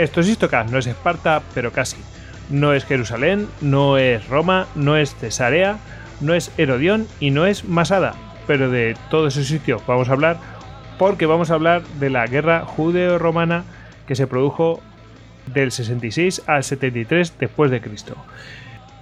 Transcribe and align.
Esto 0.00 0.22
es 0.22 0.28
Istocas, 0.28 0.72
no 0.72 0.78
es 0.78 0.86
Esparta, 0.86 1.42
pero 1.52 1.72
casi. 1.72 1.98
No 2.48 2.72
es 2.72 2.86
Jerusalén, 2.86 3.48
no 3.60 3.98
es 3.98 4.26
Roma, 4.28 4.66
no 4.74 4.96
es 4.96 5.14
Cesarea, 5.14 5.76
no 6.22 6.32
es 6.32 6.50
Herodión 6.56 7.06
y 7.20 7.32
no 7.32 7.44
es 7.44 7.66
Masada. 7.66 8.14
Pero 8.46 8.70
de 8.70 8.96
todos 9.10 9.36
esos 9.36 9.48
sitios 9.48 9.82
vamos 9.86 10.08
a 10.08 10.12
hablar 10.12 10.38
porque 10.98 11.26
vamos 11.26 11.50
a 11.50 11.54
hablar 11.54 11.82
de 12.00 12.08
la 12.08 12.26
guerra 12.26 12.64
judeo-romana 12.64 13.64
que 14.06 14.16
se 14.16 14.26
produjo 14.26 14.80
del 15.52 15.70
66 15.70 16.44
al 16.46 16.64
73 16.64 17.34
después 17.38 17.70
de 17.70 17.82
Cristo. 17.82 18.16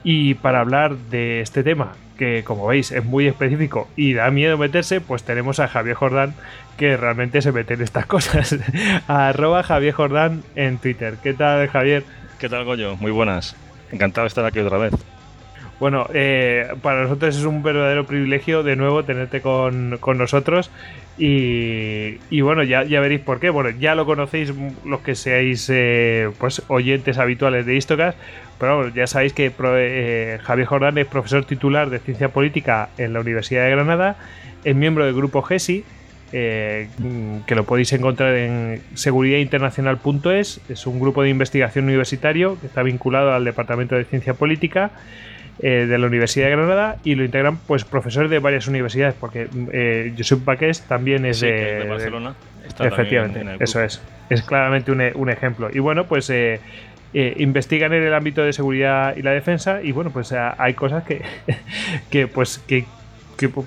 Y 0.04 0.34
para 0.34 0.60
hablar 0.60 0.96
de 0.96 1.40
este 1.40 1.62
tema, 1.62 1.94
que 2.18 2.42
como 2.44 2.66
veis 2.66 2.92
es 2.92 3.04
muy 3.04 3.26
específico 3.26 3.88
y 3.96 4.12
da 4.12 4.30
miedo 4.30 4.58
meterse, 4.58 5.00
pues 5.00 5.22
tenemos 5.22 5.60
a 5.60 5.68
Javier 5.68 5.96
Jordán, 5.96 6.34
que 6.76 6.96
realmente 6.96 7.42
se 7.42 7.52
mete 7.52 7.74
en 7.74 7.82
estas 7.82 8.06
cosas. 8.06 8.56
Arroba 9.08 9.62
Javier 9.62 9.94
Jordán 9.94 10.42
en 10.54 10.78
Twitter. 10.78 11.16
¿Qué 11.22 11.34
tal, 11.34 11.68
Javier? 11.68 12.04
¿Qué 12.38 12.48
tal, 12.48 12.64
Goyo? 12.64 12.96
Muy 12.96 13.10
buenas. 13.10 13.56
Encantado 13.90 14.24
de 14.24 14.28
estar 14.28 14.44
aquí 14.44 14.58
otra 14.58 14.78
vez. 14.78 15.17
Bueno, 15.80 16.08
eh, 16.12 16.68
para 16.82 17.02
nosotros 17.02 17.36
es 17.36 17.44
un 17.44 17.62
verdadero 17.62 18.04
privilegio 18.04 18.64
de 18.64 18.74
nuevo 18.74 19.04
tenerte 19.04 19.40
con, 19.40 19.98
nosotros. 20.16 20.70
Y, 21.18 22.40
bueno, 22.40 22.62
ya, 22.62 22.84
ya, 22.84 23.00
veréis 23.00 23.20
por 23.20 23.38
qué. 23.40 23.50
Bueno, 23.50 23.70
ya 23.70 23.94
lo 23.94 24.04
conocéis 24.04 24.52
los 24.84 25.00
que 25.00 25.14
seáis 25.14 25.68
eh, 25.72 26.30
pues 26.38 26.62
oyentes 26.68 27.18
habituales 27.18 27.64
de 27.66 27.76
Istocas, 27.76 28.16
pero 28.58 28.88
ya 28.88 29.06
sabéis 29.06 29.32
que 29.32 29.52
eh, 29.56 30.38
Javier 30.42 30.66
Jordán 30.66 30.98
es 30.98 31.06
profesor 31.06 31.44
titular 31.44 31.90
de 31.90 31.98
Ciencia 32.00 32.28
Política 32.30 32.88
en 32.98 33.12
la 33.12 33.20
Universidad 33.20 33.64
de 33.64 33.70
Granada, 33.70 34.16
es 34.64 34.74
miembro 34.74 35.04
del 35.04 35.14
grupo 35.14 35.42
GESI, 35.42 35.84
que 36.30 37.54
lo 37.54 37.64
podéis 37.64 37.92
encontrar 37.94 38.34
en 38.34 38.82
seguridadinternacional.es, 38.94 40.60
es 40.68 40.86
un 40.86 41.00
grupo 41.00 41.22
de 41.22 41.30
investigación 41.30 41.86
universitario 41.86 42.60
que 42.60 42.66
está 42.66 42.82
vinculado 42.82 43.32
al 43.32 43.44
Departamento 43.44 43.94
de 43.94 44.04
Ciencia 44.04 44.34
Política 44.34 44.90
eh, 45.60 45.86
de 45.86 45.98
la 45.98 46.06
Universidad 46.06 46.46
de 46.46 46.52
Granada 46.52 46.96
y 47.02 47.16
lo 47.16 47.24
integran 47.24 47.56
pues 47.56 47.84
profesores 47.84 48.30
de 48.30 48.38
varias 48.38 48.68
universidades, 48.68 49.14
porque 49.18 49.48
eh, 49.72 50.14
Josep 50.16 50.44
Baqués 50.44 50.82
también 50.82 51.26
es, 51.26 51.40
de, 51.40 51.84
Barcelona. 51.88 52.34
efectivamente, 52.78 53.44
eso 53.58 53.82
es. 53.82 54.00
Es 54.30 54.42
claramente 54.42 54.92
un, 54.92 55.30
ejemplo. 55.30 55.68
Y 55.72 55.80
bueno, 55.80 56.04
pues 56.04 56.30
eh, 56.30 56.60
eh, 57.12 57.34
investigan 57.38 57.92
en 57.92 58.04
el 58.04 58.14
ámbito 58.14 58.42
de 58.42 58.52
seguridad 58.52 59.16
y 59.16 59.22
la 59.22 59.32
defensa 59.32 59.82
y 59.82 59.90
bueno, 59.90 60.10
pues 60.10 60.32
hay 60.32 60.74
cosas 60.74 61.02
que, 61.02 61.22
que 62.10 62.28
pues 62.28 62.58
que, 62.58 62.84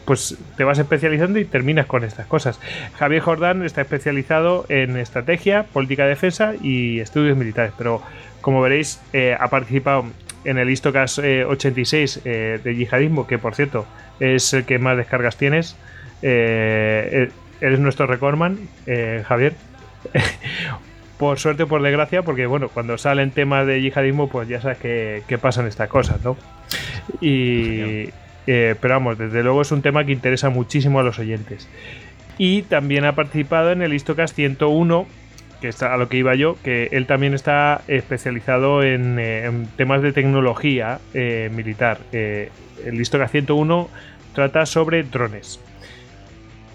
pues 0.06 0.38
te 0.56 0.64
vas 0.64 0.80
especializando 0.80 1.40
y 1.40 1.46
terminas 1.46 1.88
con 1.88 2.06
estas 2.06 2.26
cosas. 2.26 2.58
Javier 2.98 3.22
Jordán 3.22 3.66
está 3.66 3.82
especializado 3.82 4.66
en 4.70 4.96
estrategia, 4.96 5.64
política 5.64 6.04
de 6.04 6.10
defensa 6.10 6.54
y 6.62 7.02
estudios 7.02 7.38
militares, 7.38 7.74
pero 7.78 8.02
como 8.40 8.62
veréis 8.62 9.02
ha 9.38 9.48
participado 9.50 10.06
en 10.44 10.58
el 10.58 10.70
Istocas 10.70 11.20
86 11.20 12.18
eh, 12.18 12.22
eh, 12.26 12.60
de 12.64 12.76
yihadismo, 12.76 13.28
que 13.28 13.38
por 13.38 13.56
cierto 13.56 13.86
es 14.20 14.54
el 14.54 14.66
que 14.66 14.80
más 14.80 14.98
descargas 14.98 15.38
tienes. 15.38 15.76
Eh, 16.22 17.30
eres 17.60 17.80
nuestro 17.80 18.08
recordman, 18.08 18.60
Javier. 19.26 19.54
por 21.18 21.38
suerte 21.38 21.64
o 21.64 21.68
por 21.68 21.84
desgracia, 21.84 22.24
porque 22.24 22.48
bueno, 22.48 22.70
cuando 22.70 22.98
salen 22.98 23.30
temas 23.30 23.68
de 23.68 23.82
yihadismo, 23.82 24.28
pues 24.28 24.48
ya 24.48 24.60
sabes 24.60 24.80
que, 24.80 25.38
pasan 25.40 25.68
estas 25.68 25.88
cosas, 25.88 26.24
¿no? 26.24 26.36
Y, 27.22 28.10
pero 28.46 28.96
vamos, 28.96 29.20
desde 29.20 29.44
luego 29.44 29.62
es 29.62 29.72
un 29.72 29.84
tema 29.84 30.04
que 30.04 30.12
interesa 30.12 30.50
muchísimo 30.50 31.00
a 31.00 31.04
los 31.04 31.20
oyentes. 31.20 31.68
Y 32.40 32.64
también 32.64 33.06
ha 33.06 33.14
participado 33.14 33.72
en 33.72 33.84
el 33.84 33.94
Istocas 33.94 34.34
101 34.34 35.06
que 35.62 35.70
está 35.70 35.94
a 35.94 35.98
lo 35.98 36.10
que 36.10 36.18
iba 36.18 36.36
yo, 36.36 36.58
que 36.64 36.90
él 36.92 37.06
también 37.06 37.34
está 37.34 37.82
especializado 37.88 38.84
en, 38.84 39.18
eh, 39.20 39.50
temas 39.78 40.02
de 40.02 40.12
tecnología 40.12 41.00
eh, 41.14 41.50
militar. 41.54 42.00
Eh, 42.12 42.50
el 42.84 43.00
Historia 43.00 43.28
101 43.28 43.88
trata 44.34 44.66
sobre 44.66 45.04
drones. 45.04 45.60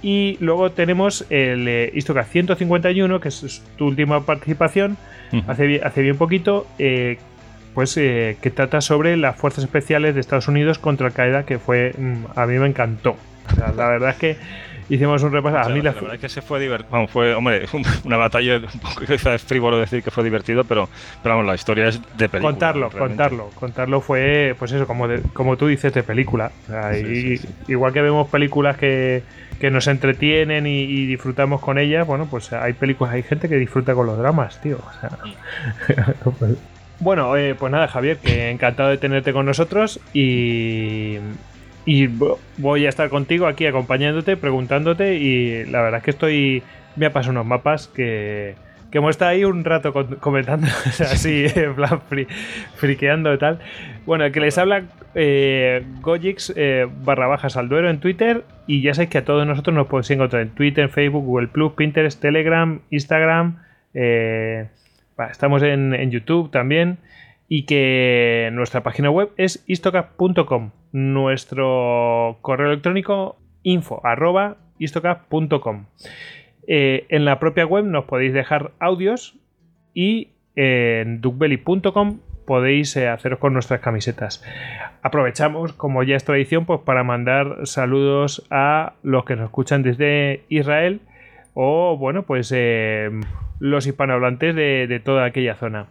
Y 0.03 0.37
luego 0.41 0.71
tenemos 0.71 1.27
el 1.31 1.67
eh, 1.67 1.93
151, 2.01 3.21
que 3.21 3.29
es 3.29 3.63
tu 3.77 3.87
última 3.87 4.25
participación, 4.25 4.97
hace, 5.49 5.81
hace, 5.83 6.03
bien 6.03 6.17
poquito, 6.17 6.67
pues 7.75 7.95
que 7.95 8.53
trata 8.55 8.81
sobre 8.81 9.17
las 9.17 9.37
fuerzas 9.37 9.65
especiales 9.65 10.15
de 10.15 10.21
Estados 10.21 10.47
Unidos 10.47 10.79
contra 10.79 11.09
Al 11.09 11.13
Qaeda, 11.13 11.45
que 11.45 11.59
fue 11.59 11.93
mm, 11.99 12.25
a 12.37 12.47
mí 12.47 12.59
me 12.59 12.69
encantó. 12.69 13.17
la 13.77 13.89
verdad 13.89 14.11
es 14.11 14.17
que 14.17 14.37
hicimos 14.89 15.23
un 15.23 15.33
repaso. 15.33 15.59
a 15.59 15.69
mí 15.69 15.83
la, 15.83 15.93
verdad 15.93 16.15
es 16.15 16.21
que 16.21 16.29
se 16.29 16.43
fue 16.43 16.61
divertido. 16.61 17.07
fue, 17.09 17.35
hombre, 17.35 17.67
una 18.05 18.17
batalla 18.17 18.57
un 18.57 18.81
poco 18.81 19.05
quizás 19.07 19.43
frívolo 19.43 19.79
decir 19.79 20.03
que 20.03 20.11
fue 20.11 20.25
divertido, 20.25 20.65
pero, 20.65 20.89
pero 21.23 21.37
vamos, 21.37 21.47
la 21.47 21.55
historia 21.55 21.89
es 21.89 22.01
de 22.17 22.29
película. 22.29 22.53
Contarlo, 22.53 22.91
contarlo. 22.91 23.51
Contarlo 23.55 24.01
fue, 24.01 24.55
pues 24.59 24.73
eso, 24.73 24.87
como, 24.87 25.09
como 25.33 25.57
tú 25.57 25.67
dices, 25.67 25.93
de 25.93 26.03
película. 26.03 26.51
Igual 27.69 27.93
que 27.93 28.03
vemos 28.03 28.29
películas 28.29 28.77
que, 28.77 29.23
que 29.61 29.71
nos 29.71 29.87
entretienen 29.87 30.67
y, 30.67 31.07
disfrutamos 31.07 31.61
con 31.61 31.79
ellas, 31.79 32.07
bueno, 32.07 32.27
pues 32.31 32.53
hay 32.53 32.73
películas, 32.75 33.15
hay 33.15 33.23
gente 33.23 33.49
que 33.49 33.57
disfruta 33.57 33.95
con 33.95 34.07
los 34.07 34.19
dramas, 34.19 34.61
tío. 34.61 34.79
bueno, 37.01 37.37
eh, 37.37 37.55
pues 37.55 37.73
nada, 37.73 37.89
Javier, 37.89 38.19
que 38.19 38.51
encantado 38.51 38.91
de 38.91 38.99
tenerte 38.99 39.33
con 39.33 39.47
nosotros 39.47 40.01
y, 40.13 41.19
y 41.87 42.09
voy 42.59 42.85
a 42.85 42.89
estar 42.89 43.09
contigo 43.09 43.47
aquí 43.47 43.65
acompañándote, 43.65 44.37
preguntándote 44.37 45.15
y 45.15 45.65
la 45.67 45.81
verdad 45.81 45.99
es 45.99 46.05
que 46.05 46.11
estoy... 46.11 46.63
Me 46.97 47.07
ha 47.07 47.13
pasado 47.13 47.33
unos 47.33 47.47
mapas 47.47 47.89
que, 47.89 48.55
que 48.91 48.99
hemos 48.99 49.11
estado 49.11 49.31
ahí 49.31 49.45
un 49.45 49.65
rato 49.65 49.93
comentando, 50.19 50.67
así, 51.01 51.45
en 51.55 51.75
friqueando 52.75 53.35
y 53.35 53.39
tal. 53.39 53.61
Bueno, 54.07 54.33
que 54.33 54.41
les 54.41 54.57
habla 54.57 54.85
eh, 55.15 55.85
Gojix 56.01 56.53
eh, 56.57 56.89
barra 57.05 57.27
bajas 57.27 57.57
al 57.59 57.69
duero 57.69 57.91
en 57.91 58.01
Twitter 58.01 58.45
y 58.67 58.81
ya 58.81 58.95
sabéis 58.95 59.11
que 59.11 59.19
a 59.19 59.25
todos 59.25 59.47
nosotros 59.47 59.77
nos 59.77 59.87
podéis 59.89 60.11
encontrar 60.11 60.43
en 60.43 60.49
Twitter, 60.49 60.89
Facebook, 60.89 61.25
Google 61.25 61.49
Plus, 61.49 61.73
Pinterest, 61.75 62.21
Telegram, 62.21 62.81
Instagram. 62.91 63.59
Eh, 63.93 64.67
estamos 65.31 65.63
en 65.63 66.11
YouTube 66.11 66.51
también 66.51 66.99
y 67.49 67.65
que 67.65 68.51
nuestra 68.53 68.83
página 68.83 69.11
web 69.11 69.31
es 69.37 69.63
istocap.com. 69.67 70.71
Nuestro 70.93 72.39
correo 72.43 72.69
electrónico 72.69 73.37
info 73.63 74.01
eh, 76.69 77.07
en 77.09 77.25
la 77.25 77.39
propia 77.39 77.67
web 77.67 77.85
nos 77.85 78.05
podéis 78.07 78.33
dejar 78.33 78.73
audios 78.81 79.37
y 79.95 80.31
en 80.57 81.21
duckbelly.com 81.21 82.19
podéis 82.47 82.97
eh, 82.97 83.09
haceros 83.09 83.39
con 83.39 83.53
nuestras 83.53 83.81
camisetas. 83.81 84.43
Aprovechamos, 85.03 85.73
como 85.73 86.03
ya 86.03 86.17
es 86.17 86.25
tradición, 86.25 86.65
pues 86.65 86.81
para 86.81 87.05
mandar 87.05 87.67
saludos 87.67 88.47
a 88.51 88.95
los 89.03 89.25
que 89.25 89.37
nos 89.37 89.47
escuchan 89.47 89.83
desde 89.83 90.45
Israel 90.49 91.01
o, 91.55 91.97
bueno, 91.97 92.25
pues 92.25 92.53
eh, 92.55 93.11
los 93.59 93.87
hispanohablantes 93.87 94.55
de 94.55 95.01
toda 95.05 95.25
aquella 95.25 95.55
zona 95.55 95.87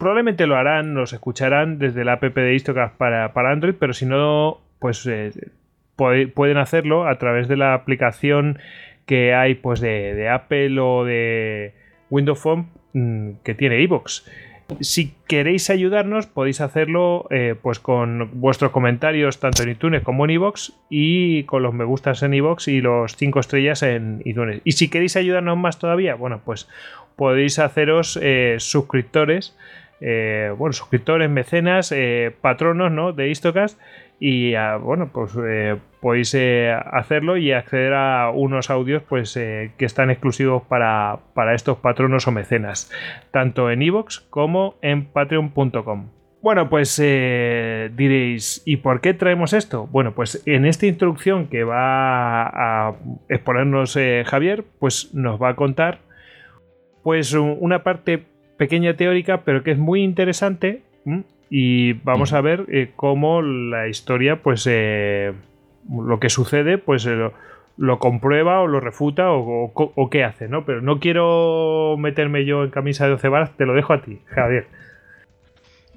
probablemente 0.00 0.46
lo 0.46 0.56
harán, 0.56 0.94
nos 0.94 1.12
escucharán 1.12 1.78
desde 1.78 2.04
la 2.04 2.14
app 2.14 2.24
de 2.24 2.54
Istocast 2.54 2.96
para, 2.96 3.34
para 3.34 3.52
Android, 3.52 3.74
pero 3.78 3.92
si 3.92 4.06
no, 4.06 4.58
pues 4.78 5.06
eh, 5.06 5.30
pueden 6.34 6.56
hacerlo 6.56 7.06
a 7.06 7.18
través 7.18 7.46
de 7.48 7.58
la 7.58 7.74
aplicación 7.74 8.58
que 9.04 9.34
hay 9.34 9.56
pues 9.56 9.80
de, 9.80 10.28
Apple 10.28 10.80
o 10.80 11.04
de 11.04 11.74
Windows 12.08 12.40
Phone 12.40 12.68
mm, 12.94 13.30
que 13.44 13.54
tiene 13.54 13.82
iVoox. 13.82 14.22
si 14.80 15.12
queréis 15.28 15.68
ayudarnos, 15.68 16.26
podéis 16.26 16.62
hacerlo 16.62 17.26
eh, 17.30 17.54
pues 17.60 17.78
con 17.78 18.40
vuestros 18.40 18.70
comentarios 18.70 19.38
tanto 19.38 19.64
en 19.64 19.70
iTunes 19.70 20.02
como 20.02 20.24
en 20.24 20.30
iVoox 20.30 20.70
y 20.88 21.42
con 21.44 21.62
los 21.62 21.74
me 21.74 21.84
gustas 21.84 22.22
en 22.22 22.32
iVoox 22.32 22.68
y 22.68 22.80
los 22.80 23.16
5 23.16 23.38
estrellas 23.38 23.82
en 23.82 24.22
iTunes. 24.24 24.62
Y 24.64 24.72
si 24.72 24.88
queréis 24.88 25.16
ayudarnos 25.16 25.58
más 25.58 25.78
todavía, 25.78 26.14
bueno, 26.14 26.40
pues 26.42 26.68
podéis 27.16 27.58
haceros 27.58 28.18
eh, 28.22 28.56
suscriptores, 28.60 29.54
eh, 30.00 30.52
bueno, 30.56 30.72
suscriptores, 30.72 31.30
mecenas, 31.30 31.94
patronos, 32.40 32.90
¿no? 32.92 33.12
De 33.12 33.28
Istocast 33.28 33.78
y 34.20 34.54
ah, 34.54 34.76
bueno 34.76 35.10
pues 35.12 35.36
eh, 35.42 35.78
podéis 36.00 36.34
eh, 36.34 36.70
hacerlo 36.70 37.38
y 37.38 37.52
acceder 37.52 37.94
a 37.94 38.30
unos 38.30 38.68
audios 38.68 39.02
pues 39.08 39.34
eh, 39.36 39.72
que 39.78 39.86
están 39.86 40.10
exclusivos 40.10 40.62
para, 40.62 41.18
estos 41.54 41.78
patronos 41.78 42.28
o 42.28 42.30
mecenas 42.30 42.92
tanto 43.30 43.70
en 43.70 43.80
iVoox 43.80 44.20
como 44.28 44.76
en 44.82 45.06
patreon.com 45.06 46.10
bueno, 46.42 46.70
pues 46.70 46.96
diréis, 46.96 48.62
¿y 48.64 48.78
por 48.78 49.02
qué 49.02 49.12
traemos 49.12 49.52
esto? 49.52 49.86
Bueno, 49.88 50.14
pues 50.14 50.42
en 50.46 50.64
esta 50.64 50.86
introducción 50.86 51.48
que 51.48 51.64
va 51.64 52.46
a 52.46 52.94
exponernos 53.28 53.98
Javier, 54.24 54.64
pues 54.78 55.12
nos 55.12 55.38
va 55.38 55.50
a 55.50 55.54
contar 55.54 55.98
pues 57.02 57.34
una 57.34 57.82
parte 57.82 58.24
pequeña 58.60 58.92
teórica, 58.92 59.40
pero 59.42 59.62
que 59.62 59.70
es 59.70 59.78
muy 59.78 60.02
interesante 60.02 60.82
y 61.48 61.94
vamos 61.94 62.34
a 62.34 62.42
ver 62.42 62.66
eh, 62.68 62.90
cómo 62.94 63.40
la 63.40 63.88
historia, 63.88 64.42
pues 64.42 64.68
eh, 64.70 65.32
lo 65.90 66.20
que 66.20 66.28
sucede, 66.28 66.76
pues 66.76 67.06
eh, 67.06 67.30
lo, 67.78 67.98
comprueba 67.98 68.60
o 68.60 68.66
lo 68.66 68.78
refuta 68.80 69.30
o, 69.30 70.10
qué 70.10 70.24
hace, 70.24 70.46
¿no? 70.48 70.66
Pero 70.66 70.82
no 70.82 71.00
quiero 71.00 71.96
meterme 71.98 72.44
yo 72.44 72.62
en 72.62 72.68
camisa 72.68 73.04
de 73.04 73.12
12 73.12 73.28
varas, 73.28 73.56
te 73.56 73.64
lo 73.64 73.72
dejo 73.72 73.94
a 73.94 74.02
ti, 74.02 74.20
Javier. 74.26 74.66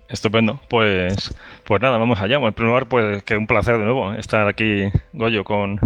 Estupendo, 0.08 0.62
pues, 0.70 1.36
pues 1.66 1.82
nada, 1.82 1.98
vamos 1.98 2.22
allá. 2.22 2.38
en 2.38 2.54
primer 2.54 2.70
lugar, 2.70 2.86
pues 2.86 3.24
que 3.24 3.36
un 3.36 3.46
placer 3.46 3.78
de 3.78 3.84
nuevo 3.84 4.14
estar 4.14 4.48
aquí, 4.48 4.90
Goyo, 5.12 5.44
con, 5.44 5.82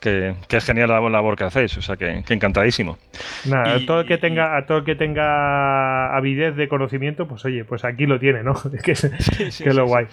que, 0.00 0.34
que, 0.48 0.56
es 0.56 0.64
genial 0.64 0.88
la 0.88 1.00
labor 1.00 1.36
que 1.36 1.44
hacéis, 1.44 1.76
o 1.76 1.82
sea 1.82 1.96
que, 1.96 2.22
encantadísimo. 2.28 2.98
Nada, 3.44 3.74
a 3.74 3.86
todo 3.86 4.00
el 4.00 4.06
que 4.06 4.18
tenga, 4.18 4.56
a 4.56 4.66
todo 4.66 4.78
el 4.78 4.84
que 4.84 4.94
tenga 4.94 6.16
avidez 6.16 6.56
de 6.56 6.68
conocimiento, 6.68 7.26
pues 7.26 7.44
oye, 7.44 7.64
pues 7.64 7.84
aquí 7.84 8.06
lo 8.06 8.18
tiene, 8.18 8.42
¿no? 8.42 8.54
que, 8.82 8.92
es 8.92 9.74
lo 9.74 9.86
guay. 9.86 10.06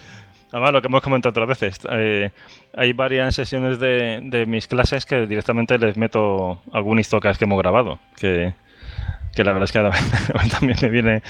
Además, 0.52 0.72
lo 0.72 0.82
que 0.82 0.88
hemos 0.88 1.00
comentado 1.00 1.30
otras 1.30 1.48
veces, 1.48 1.80
eh, 1.90 2.30
hay 2.74 2.92
varias 2.92 3.34
sesiones 3.34 3.78
de, 3.78 4.20
de, 4.22 4.44
mis 4.44 4.68
clases 4.68 5.06
que 5.06 5.26
directamente 5.26 5.78
les 5.78 5.96
meto 5.96 6.60
algún 6.72 6.98
histocast 6.98 7.38
que 7.38 7.46
hemos 7.46 7.58
grabado, 7.58 7.98
que, 8.20 8.52
que 9.34 9.44
la 9.44 9.52
verdad 9.52 9.64
es 9.64 9.72
que 9.72 10.50
también 10.50 10.78
me 10.82 10.88
viene, 10.88 11.22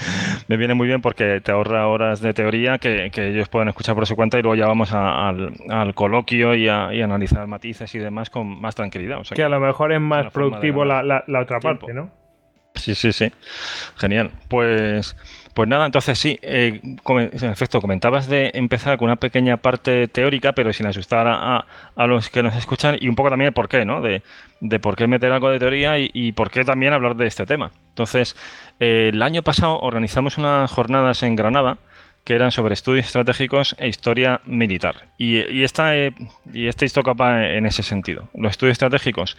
me 0.47 0.57
viene 0.57 0.73
muy 0.73 0.87
bien 0.87 1.01
porque 1.01 1.41
te 1.41 1.51
ahorra 1.51 1.87
horas 1.87 2.21
de 2.21 2.33
teoría 2.33 2.77
que, 2.77 3.11
ellos 3.15 3.49
pueden 3.49 3.69
escuchar 3.69 3.95
por 3.95 4.05
su 4.05 4.15
cuenta 4.15 4.37
y 4.39 4.41
luego 4.41 4.55
ya 4.55 4.67
vamos 4.67 4.91
al, 4.93 5.93
coloquio 5.95 6.55
y 6.55 6.67
a, 6.67 6.87
analizar 6.87 7.47
matices 7.47 7.93
y 7.95 7.99
demás 7.99 8.29
con 8.29 8.59
más 8.59 8.75
tranquilidad. 8.75 9.21
que, 9.33 9.43
a 9.43 9.49
lo 9.49 9.59
mejor 9.59 9.93
es 9.93 10.01
más 10.01 10.31
productivo 10.31 10.85
la, 10.85 11.03
la, 11.03 11.39
otra 11.39 11.59
parte, 11.59 11.93
¿no? 11.93 12.11
Sí, 12.75 12.95
sí, 12.95 13.11
sí. 13.11 13.31
Genial. 13.97 14.31
Pues 14.47 15.15
pues 15.53 15.69
nada, 15.69 15.85
entonces 15.85 16.17
sí, 16.17 16.39
eh, 16.41 16.79
en 16.83 17.49
efecto, 17.51 17.79
comentabas 17.79 18.27
de 18.27 18.51
empezar 18.55 18.97
con 18.97 19.05
una 19.05 19.17
pequeña 19.17 19.57
parte 19.57 20.07
teórica, 20.07 20.53
pero 20.53 20.73
sin 20.73 20.87
asustar 20.87 21.27
a, 21.27 21.65
los 22.07 22.29
que 22.29 22.41
nos 22.41 22.55
escuchan 22.55 22.97
y 22.99 23.07
un 23.07 23.15
poco 23.15 23.29
también 23.29 23.47
el 23.47 23.53
por 23.53 23.69
qué, 23.69 23.85
¿no? 23.85 24.01
De, 24.01 24.21
por 24.79 24.95
qué 24.95 25.07
meter 25.07 25.31
algo 25.31 25.49
de 25.49 25.59
teoría 25.59 25.99
y, 25.99 26.31
por 26.31 26.49
qué 26.49 26.63
también 26.63 26.93
hablar 26.93 27.15
de 27.15 27.27
este 27.27 27.45
tema. 27.45 27.71
Entonces, 27.89 28.35
eh, 28.79 29.11
el 29.13 29.21
año 29.21 29.43
pasado 29.43 29.79
organizamos 29.79 30.37
unas 30.37 30.71
jornadas 30.71 31.21
en 31.21 31.35
Granada 31.35 31.77
que 32.23 32.35
eran 32.35 32.51
sobre 32.51 32.73
estudios 32.73 33.05
estratégicos 33.05 33.75
e 33.77 33.87
historia 33.87 34.41
militar. 34.45 35.09
Y, 35.17 35.63
esta, 35.63 35.95
eh, 35.97 36.13
y 36.53 36.67
este 36.67 36.85
en 36.85 37.65
ese 37.65 37.83
sentido. 37.83 38.29
Los 38.33 38.51
estudios 38.51 38.73
estratégicos 38.73 39.37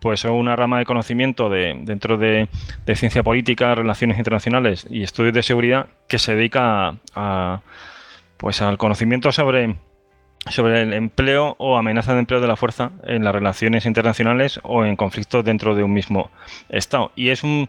pues 0.00 0.20
son 0.20 0.32
una 0.32 0.54
rama 0.54 0.78
de 0.78 0.84
conocimiento 0.84 1.48
de, 1.48 1.76
dentro 1.82 2.18
de, 2.18 2.48
ciencia 2.94 3.22
política, 3.22 3.74
relaciones 3.74 4.18
internacionales 4.18 4.86
y 4.88 5.02
estudios 5.02 5.34
de 5.34 5.42
seguridad 5.42 5.88
que 6.06 6.18
se 6.18 6.34
dedica 6.34 6.96
a, 7.14 7.62
pues 8.36 8.62
al 8.62 8.78
conocimiento 8.78 9.32
sobre 9.32 9.76
sobre 10.46 10.82
el 10.82 10.92
empleo 10.92 11.56
o 11.58 11.76
amenaza 11.76 12.14
de 12.14 12.20
empleo 12.20 12.40
de 12.40 12.48
la 12.48 12.56
fuerza 12.56 12.90
en 13.04 13.24
las 13.24 13.34
relaciones 13.34 13.86
internacionales 13.86 14.60
o 14.62 14.84
en 14.84 14.96
conflictos 14.96 15.44
dentro 15.44 15.74
de 15.74 15.82
un 15.82 15.92
mismo 15.92 16.30
Estado. 16.68 17.12
Y 17.16 17.28
es 17.28 17.42
un, 17.42 17.66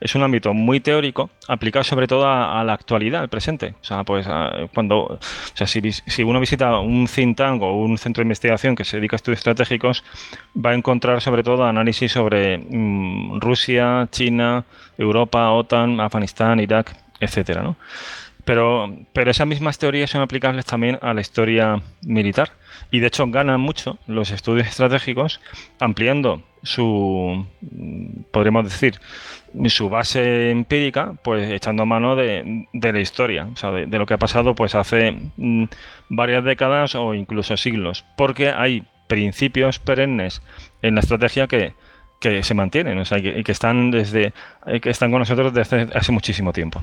es 0.00 0.14
un 0.14 0.22
ámbito 0.22 0.54
muy 0.54 0.80
teórico 0.80 1.30
aplicado 1.48 1.84
sobre 1.84 2.06
todo 2.06 2.28
a, 2.28 2.62
la 2.64 2.72
actualidad, 2.72 3.22
al 3.22 3.28
presente. 3.28 3.74
O 3.80 3.84
sea, 3.84 4.04
pues 4.04 4.26
cuando, 4.74 4.98
o 4.98 5.18
sea, 5.54 5.66
si, 5.66 5.80
si, 5.92 6.22
uno 6.22 6.40
visita 6.40 6.78
un 6.78 7.06
think 7.06 7.36
tank 7.36 7.62
o 7.62 7.72
un 7.72 7.98
centro 7.98 8.22
de 8.22 8.26
investigación 8.26 8.76
que 8.76 8.84
se 8.84 8.96
dedica 8.96 9.16
a 9.16 9.18
estudios 9.18 9.38
estratégicos, 9.38 10.04
va 10.54 10.70
a 10.70 10.74
encontrar 10.74 11.20
sobre 11.20 11.42
todo 11.42 11.64
análisis 11.64 12.12
sobre 12.12 12.58
mm, 12.58 13.40
Rusia, 13.40 14.08
China, 14.10 14.64
Europa, 14.96 15.50
OTAN, 15.50 16.00
Afganistán, 16.00 16.60
Irak, 16.60 16.96
etcétera, 17.18 17.62
¿no? 17.62 17.76
Pero, 18.50 18.92
pero 19.12 19.30
esas 19.30 19.46
mismas 19.46 19.78
teorías 19.78 20.10
son 20.10 20.22
aplicables 20.22 20.66
también 20.66 20.98
a 21.02 21.14
la 21.14 21.20
historia 21.20 21.80
militar. 22.02 22.50
Y 22.90 22.98
de 22.98 23.06
hecho 23.06 23.24
ganan 23.28 23.60
mucho 23.60 23.96
los 24.08 24.32
estudios 24.32 24.66
estratégicos 24.66 25.40
ampliando 25.78 26.42
su, 26.64 27.46
podríamos 28.32 28.64
decir, 28.64 28.98
su 29.66 29.88
base 29.88 30.50
empírica, 30.50 31.14
pues 31.22 31.48
echando 31.48 31.86
mano 31.86 32.16
de, 32.16 32.66
la 32.72 32.98
historia, 32.98 33.46
o 33.52 33.56
sea, 33.56 33.70
de, 33.70 33.86
lo 33.86 34.04
que 34.04 34.14
ha 34.14 34.18
pasado 34.18 34.56
pues 34.56 34.74
hace 34.74 35.16
mm, 35.36 35.66
varias 36.08 36.42
décadas 36.42 36.96
o 36.96 37.14
incluso 37.14 37.56
siglos, 37.56 38.04
porque 38.16 38.50
hay 38.50 38.82
principios 39.06 39.78
perennes 39.78 40.42
en 40.82 40.96
la 40.96 41.02
estrategia 41.02 41.46
que, 41.46 41.74
que 42.20 42.42
se 42.42 42.54
mantienen, 42.54 42.98
o 42.98 43.04
sea, 43.04 43.20
que, 43.22 43.44
están 43.46 43.92
desde 43.92 44.32
que 44.82 44.90
están 44.90 45.12
con 45.12 45.20
nosotros 45.20 45.54
desde 45.54 45.86
hace 45.94 46.10
muchísimo 46.10 46.52
tiempo. 46.52 46.82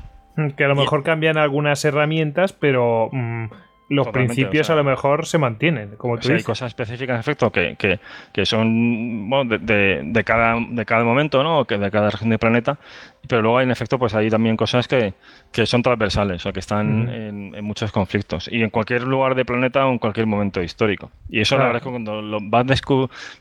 Que 0.56 0.64
a 0.64 0.68
lo 0.68 0.76
mejor 0.76 1.02
cambian 1.02 1.36
algunas 1.36 1.84
herramientas, 1.84 2.52
pero 2.52 3.08
mm, 3.12 3.46
los 3.88 4.08
principios 4.08 4.68
a 4.70 4.74
lo 4.74 4.84
mejor 4.84 5.26
se 5.26 5.38
mantienen, 5.38 5.96
como 5.96 6.18
tú 6.18 6.30
Hay 6.30 6.42
cosas 6.42 6.68
específicas, 6.68 7.14
en 7.14 7.20
efecto, 7.20 7.50
que, 7.50 7.76
que, 7.76 7.98
que 8.32 8.44
son 8.44 9.30
de, 9.48 10.02
de, 10.04 10.24
cada, 10.24 10.56
de 10.60 10.84
cada 10.84 11.04
momento, 11.04 11.42
¿no? 11.42 11.64
Que 11.64 11.78
de 11.78 11.90
cada 11.90 12.10
región 12.10 12.28
del 12.30 12.38
planeta, 12.38 12.78
pero 13.26 13.40
luego 13.40 13.58
hay, 13.58 13.64
en 13.64 13.70
efecto, 13.70 13.98
pues 13.98 14.14
hay 14.14 14.28
también 14.28 14.56
cosas 14.56 14.86
que, 14.86 15.14
que 15.52 15.64
son 15.64 15.82
transversales, 15.82 16.44
o 16.44 16.52
que 16.52 16.60
están 16.60 17.08
en, 17.08 17.64
muchos 17.64 17.90
conflictos, 17.90 18.48
y 18.52 18.62
en 18.62 18.70
cualquier 18.70 19.04
lugar 19.04 19.34
del 19.34 19.46
planeta 19.46 19.86
o 19.86 19.92
en 19.92 19.98
cualquier 19.98 20.26
momento 20.26 20.62
histórico. 20.62 21.10
Y 21.30 21.40
eso, 21.40 21.56
la 21.56 21.64
verdad 21.64 21.78
es 21.78 21.84
que 21.84 21.90
cuando 21.90 22.20
lo 22.20 22.38
vas, 22.42 22.66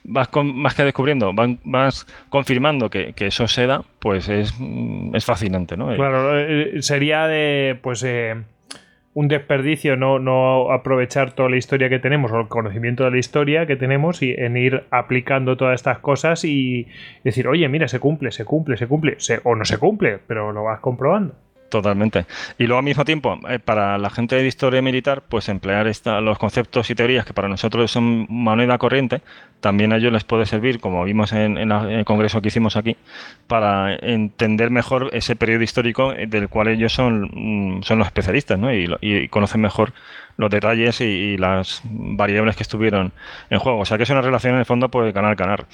vas 0.05 0.29
más 0.43 0.75
que 0.75 0.83
descubriendo, 0.83 1.33
vas, 1.33 2.07
confirmando 2.29 2.89
que, 2.89 3.11
que, 3.13 3.27
eso 3.27 3.47
se 3.49 3.67
da, 3.67 3.83
pues 3.99 4.29
es, 4.29 4.53
es 5.13 5.25
fascinante, 5.25 5.75
¿no? 5.75 5.93
Claro, 5.93 6.39
eh, 6.39 6.81
sería 6.81 7.27
de, 7.27 7.77
pues... 7.81 8.01
Eh 8.03 8.35
un 9.17 9.27
desperdicio 9.27 9.97
no, 9.97 10.19
no 10.19 10.71
aprovechar 10.71 11.31
toda 11.31 11.49
la 11.49 11.57
historia 11.57 11.89
que 11.89 11.97
tenemos 11.97 12.31
o 12.31 12.39
el 12.39 12.47
conocimiento 12.47 13.03
de 13.03 13.09
la 13.09 13.17
historia 13.17 13.65
que 13.65 13.75
tenemos 13.75 14.21
y 14.21 14.35
en 14.37 14.55
ir 14.55 14.83
aplicando 14.91 15.57
todas 15.57 15.73
estas 15.73 15.97
cosas 15.97 16.45
y 16.45 16.85
decir, 17.23 17.47
oye, 17.47 17.67
mira, 17.67 17.87
se 17.87 17.99
cumple, 17.99 18.31
se 18.31 18.45
cumple, 18.45 18.77
se 18.77 18.85
cumple, 18.85 19.17
o 19.43 19.55
no 19.55 19.65
se 19.65 19.79
cumple, 19.79 20.19
pero 20.27 20.51
lo 20.51 20.65
vas 20.65 20.81
comprobando. 20.81 21.33
Totalmente. 21.69 22.25
Y 22.57 22.65
luego 22.65 22.79
al 22.79 22.85
mismo 22.85 23.03
tiempo, 23.03 23.37
eh, 23.49 23.59
para 23.59 23.97
la 23.97 24.09
gente 24.09 24.37
de 24.37 24.47
historia 24.47 24.81
militar, 24.81 25.23
pues 25.27 25.49
emplear 25.49 25.87
esta, 25.87 26.21
los 26.21 26.37
conceptos 26.37 26.89
y 26.89 26.95
teorías 26.95 27.25
que 27.25 27.33
para 27.33 27.49
nosotros 27.49 27.91
son 27.91 28.25
moneda 28.29 28.77
corriente, 28.77 29.21
también 29.59 29.91
a 29.91 29.97
ellos 29.97 30.13
les 30.13 30.23
puede 30.23 30.45
servir, 30.45 30.79
como 30.79 31.03
vimos 31.03 31.33
en, 31.33 31.57
el 31.57 32.05
congreso 32.05 32.41
que 32.41 32.47
hicimos 32.47 32.77
aquí, 32.77 32.95
para 33.47 33.95
entender 33.95 34.69
mejor 34.69 35.09
ese 35.11 35.35
periodo 35.35 35.63
histórico 35.63 36.13
del 36.13 36.47
cual 36.47 36.69
ellos 36.69 36.93
son, 36.93 37.31
mm, 37.33 37.83
son 37.83 37.99
los 37.99 38.07
especialistas 38.07 38.57
¿no? 38.57 38.73
y, 38.73 39.27
conocen 39.29 39.59
mejor 39.59 39.93
los 40.37 40.49
detalles 40.49 41.01
y, 41.01 41.37
las 41.37 41.81
variables 41.83 42.55
que 42.55 42.63
estuvieron 42.63 43.11
en 43.49 43.59
juego. 43.59 43.79
O 43.79 43.85
sea 43.85 43.97
que 43.97 44.03
es 44.03 44.09
una 44.09 44.21
relación 44.21 44.53
en 44.53 44.59
el 44.59 44.65
fondo 44.65 44.89
pues 44.89 45.13
ganar-ganar. 45.13 45.65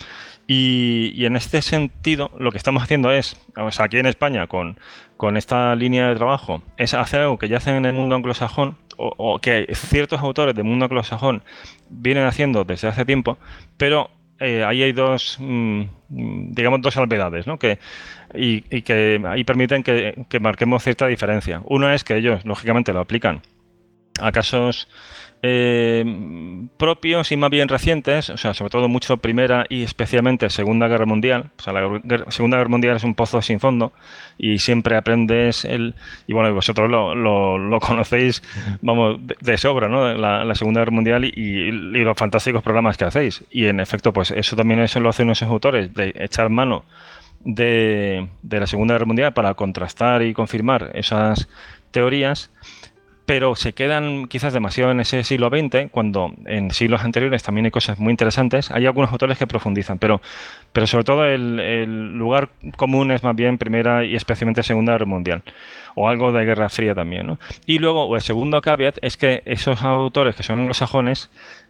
Y, 0.47 1.25
en 1.25 1.35
este 1.35 1.61
sentido, 1.61 2.31
lo 2.37 2.51
que 2.51 2.57
estamos 2.57 2.83
haciendo 2.83 3.11
es, 3.11 3.37
aquí 3.55 3.97
en 3.97 4.05
España, 4.05 4.47
con, 4.47 4.77
esta 5.37 5.73
línea 5.75 6.09
de 6.09 6.15
trabajo, 6.15 6.61
es 6.77 6.93
hacer 6.93 7.21
algo 7.21 7.37
que 7.37 7.47
ya 7.47 7.57
hacen 7.57 7.75
en 7.75 7.85
el 7.85 7.93
mundo 7.93 8.15
anglosajón, 8.15 8.77
o, 8.97 9.39
que 9.39 9.67
ciertos 9.73 10.19
autores 10.19 10.53
del 10.53 10.65
mundo 10.65 10.85
anglosajón 10.85 11.43
vienen 11.89 12.25
haciendo 12.25 12.65
desde 12.65 12.89
hace 12.89 13.05
tiempo, 13.05 13.37
pero 13.77 14.11
eh, 14.39 14.63
ahí 14.65 14.83
hay 14.83 14.91
dos, 14.91 15.37
mm, 15.39 15.83
digamos, 16.09 16.81
dos 16.81 16.93
salvedades, 16.93 17.47
¿no? 17.47 17.57
Que, 17.57 17.79
y, 18.35 18.61
que 18.81 19.21
ahí 19.25 19.45
permiten 19.45 19.81
que, 19.81 20.25
que 20.27 20.39
marquemos 20.41 20.83
cierta 20.83 21.07
diferencia. 21.07 21.61
Uno 21.65 21.91
es 21.91 22.03
que 22.03 22.17
ellos, 22.17 22.43
lógicamente, 22.45 22.91
lo 22.91 22.99
aplican 22.99 23.41
a 24.19 24.31
casos 24.31 24.89
eh, 25.45 26.05
propios 26.77 27.33
y 27.33 27.35
más 27.35 27.49
bien 27.49 27.67
recientes, 27.67 28.29
o 28.29 28.37
sea, 28.37 28.53
sobre 28.53 28.69
todo 28.69 28.87
mucho 28.87 29.17
Primera 29.17 29.65
y 29.67 29.83
especialmente 29.83 30.49
Segunda 30.49 30.87
Guerra 30.87 31.05
Mundial. 31.05 31.51
O 31.59 31.61
sea, 31.61 31.73
la 31.73 32.01
Segunda 32.29 32.55
Guerra 32.55 32.69
Mundial 32.69 32.95
es 32.95 33.03
un 33.03 33.13
pozo 33.13 33.41
sin 33.41 33.59
fondo 33.59 33.91
y 34.37 34.59
siempre 34.59 34.95
aprendes 34.95 35.65
el... 35.65 35.95
Y 36.27 36.33
bueno, 36.33 36.53
vosotros 36.53 36.89
lo, 36.89 37.13
lo, 37.13 37.79
conocéis, 37.81 38.41
vamos, 38.81 39.19
de, 39.41 39.57
sobra, 39.57 39.89
¿no? 39.89 40.13
La, 40.13 40.55
Segunda 40.55 40.79
Guerra 40.79 40.91
Mundial 40.91 41.25
y, 41.25 41.71
los 41.71 42.17
fantásticos 42.17 42.63
programas 42.63 42.95
que 42.95 43.03
hacéis. 43.03 43.43
Y 43.51 43.65
en 43.65 43.81
efecto, 43.81 44.13
pues 44.13 44.31
eso 44.31 44.55
también 44.55 44.79
eso 44.79 45.01
lo 45.01 45.09
hacen 45.09 45.27
nuestros 45.27 45.51
autores, 45.51 45.93
de 45.93 46.13
echar 46.19 46.49
mano 46.49 46.85
de, 47.41 48.29
de 48.43 48.59
la 48.61 48.67
Segunda 48.67 48.93
Guerra 48.93 49.07
Mundial 49.07 49.33
para 49.33 49.53
contrastar 49.55 50.21
y 50.21 50.33
confirmar 50.33 50.91
esas 50.93 51.49
teorías 51.91 52.49
pero 53.25 53.55
se 53.55 53.73
quedan 53.73 54.27
quizás 54.27 54.53
demasiado 54.53 54.91
en 54.91 54.99
ese 54.99 55.23
siglo 55.23 55.49
XX, 55.49 55.89
cuando 55.91 56.33
en 56.45 56.71
siglos 56.71 57.01
anteriores 57.01 57.41
también 57.41 57.65
hay 57.65 57.71
cosas 57.71 57.97
muy 57.99 58.11
interesantes. 58.11 58.69
Hay 58.71 58.85
algunos 58.85 59.11
autores 59.11 59.37
que 59.37 59.47
profundizan, 59.47 59.97
pero, 59.97 60.21
pero 60.73 60.87
sobre 60.87 61.05
todo 61.05 61.25
el, 61.25 62.17
lugar 62.17 62.49
común 62.75 63.11
es 63.11 63.23
más 63.23 63.35
bien 63.35 63.57
Primera 63.57 64.03
y 64.03 64.15
especialmente 64.15 64.61
Segunda 64.63 64.93
Guerra 64.93 65.05
Mundial, 65.05 65.43
o 65.95 66.09
algo 66.09 66.31
de 66.33 66.43
Guerra 66.43 66.67
Fría 66.69 66.93
también. 66.93 67.27
¿no? 67.27 67.39
Y 67.65 67.79
luego, 67.79 68.13
el 68.15 68.21
segundo 68.21 68.61
caveat 68.61 68.97
es 69.01 69.15
que 69.15 69.41
esos 69.45 69.81
autores 69.83 70.35
que 70.35 70.43
son 70.43 70.59
anglosajones, 70.59 71.29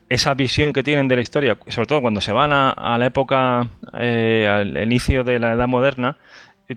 esa 0.09 0.33
visión 0.33 0.73
que 0.73 0.81
tienen 0.81 1.07
de 1.07 1.15
la 1.17 1.21
historia, 1.21 1.57
sobre 1.67 1.87
todo 1.87 2.01
cuando 2.01 2.19
se 2.21 2.31
van 2.31 2.51
a, 2.51 2.97
la 2.97 3.05
época, 3.05 3.67
eh, 3.97 4.47
al 4.49 4.75
inicio 4.83 5.23
de 5.23 5.39
la 5.39 5.53
Edad 5.53 5.67
Moderna, 5.67 6.17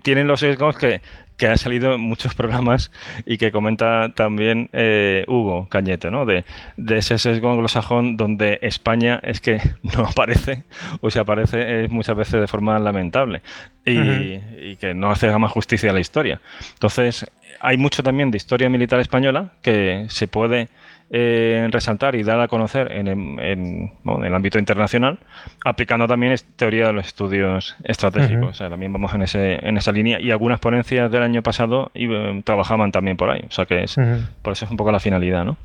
tienen 0.03 0.27
los 0.27 0.41
sesgos 0.41 0.77
que 0.77 1.01
que 1.37 1.47
ha 1.47 1.57
salido 1.57 1.93
en 1.93 2.01
muchos 2.01 2.33
programas 2.33 2.91
y 3.25 3.37
que 3.37 3.51
comenta 3.51 4.11
también 4.15 4.69
eh, 4.73 5.23
Hugo 5.27 5.67
Cañete, 5.69 6.11
¿no? 6.11 6.25
De, 6.25 6.43
ese 6.89 7.17
sesgo 7.19 7.51
anglosajón 7.51 8.17
donde 8.17 8.59
España 8.63 9.19
es 9.23 9.39
que 9.39 9.61
no 9.83 10.05
aparece 10.05 10.63
o 11.01 11.09
se 11.11 11.19
aparece 11.19 11.83
eh, 11.83 11.87
muchas 11.89 12.17
veces 12.17 12.41
de 12.41 12.47
forma 12.47 12.79
lamentable 12.79 13.41
y, 13.85 14.75
que 14.77 14.93
no 14.93 15.11
hace 15.11 15.31
más 15.37 15.51
justicia 15.51 15.91
a 15.91 15.93
la 15.93 15.99
historia. 15.99 16.41
Entonces, 16.73 17.25
hay 17.59 17.77
mucho 17.77 18.03
también 18.03 18.31
de 18.31 18.37
historia 18.37 18.69
militar 18.69 18.99
española 18.99 19.51
que 19.61 20.07
se 20.09 20.27
puede 20.27 20.67
eh, 21.09 21.67
resaltar 21.71 22.15
y 22.15 22.23
dar 22.23 22.39
a 22.41 22.47
conocer 22.47 22.91
en, 22.91 23.07
el 23.07 24.35
ámbito 24.35 24.59
internacional, 24.59 25.19
aplicando 25.63 26.07
también 26.07 26.35
teoría 26.57 26.87
de 26.87 26.93
los 26.93 27.07
estudios 27.07 27.77
estratégicos. 27.83 28.49
O 28.49 28.53
sea, 28.53 28.69
también 28.69 28.91
vamos 28.91 29.13
en, 29.13 29.21
ese, 29.21 29.65
en 29.65 29.77
esa 29.77 29.91
línea 29.91 30.19
y 30.19 30.31
algunas 30.31 30.59
ponencias 30.59 31.09
del 31.11 31.23
año 31.23 31.41
pasado 31.43 31.91
y, 31.93 32.11
eh, 32.11 32.41
trabajaban 32.43 32.91
también 32.91 33.15
por 33.15 33.29
ahí. 33.29 33.41
O 33.47 33.51
sea, 33.51 33.65
que 33.65 33.83
es, 33.83 33.95
por 34.41 34.53
eso 34.53 34.65
es 34.65 34.71
un 34.71 34.77
poco 34.77 34.91
la 34.91 34.99
finalidad, 34.99 35.45
¿no? 35.45 35.57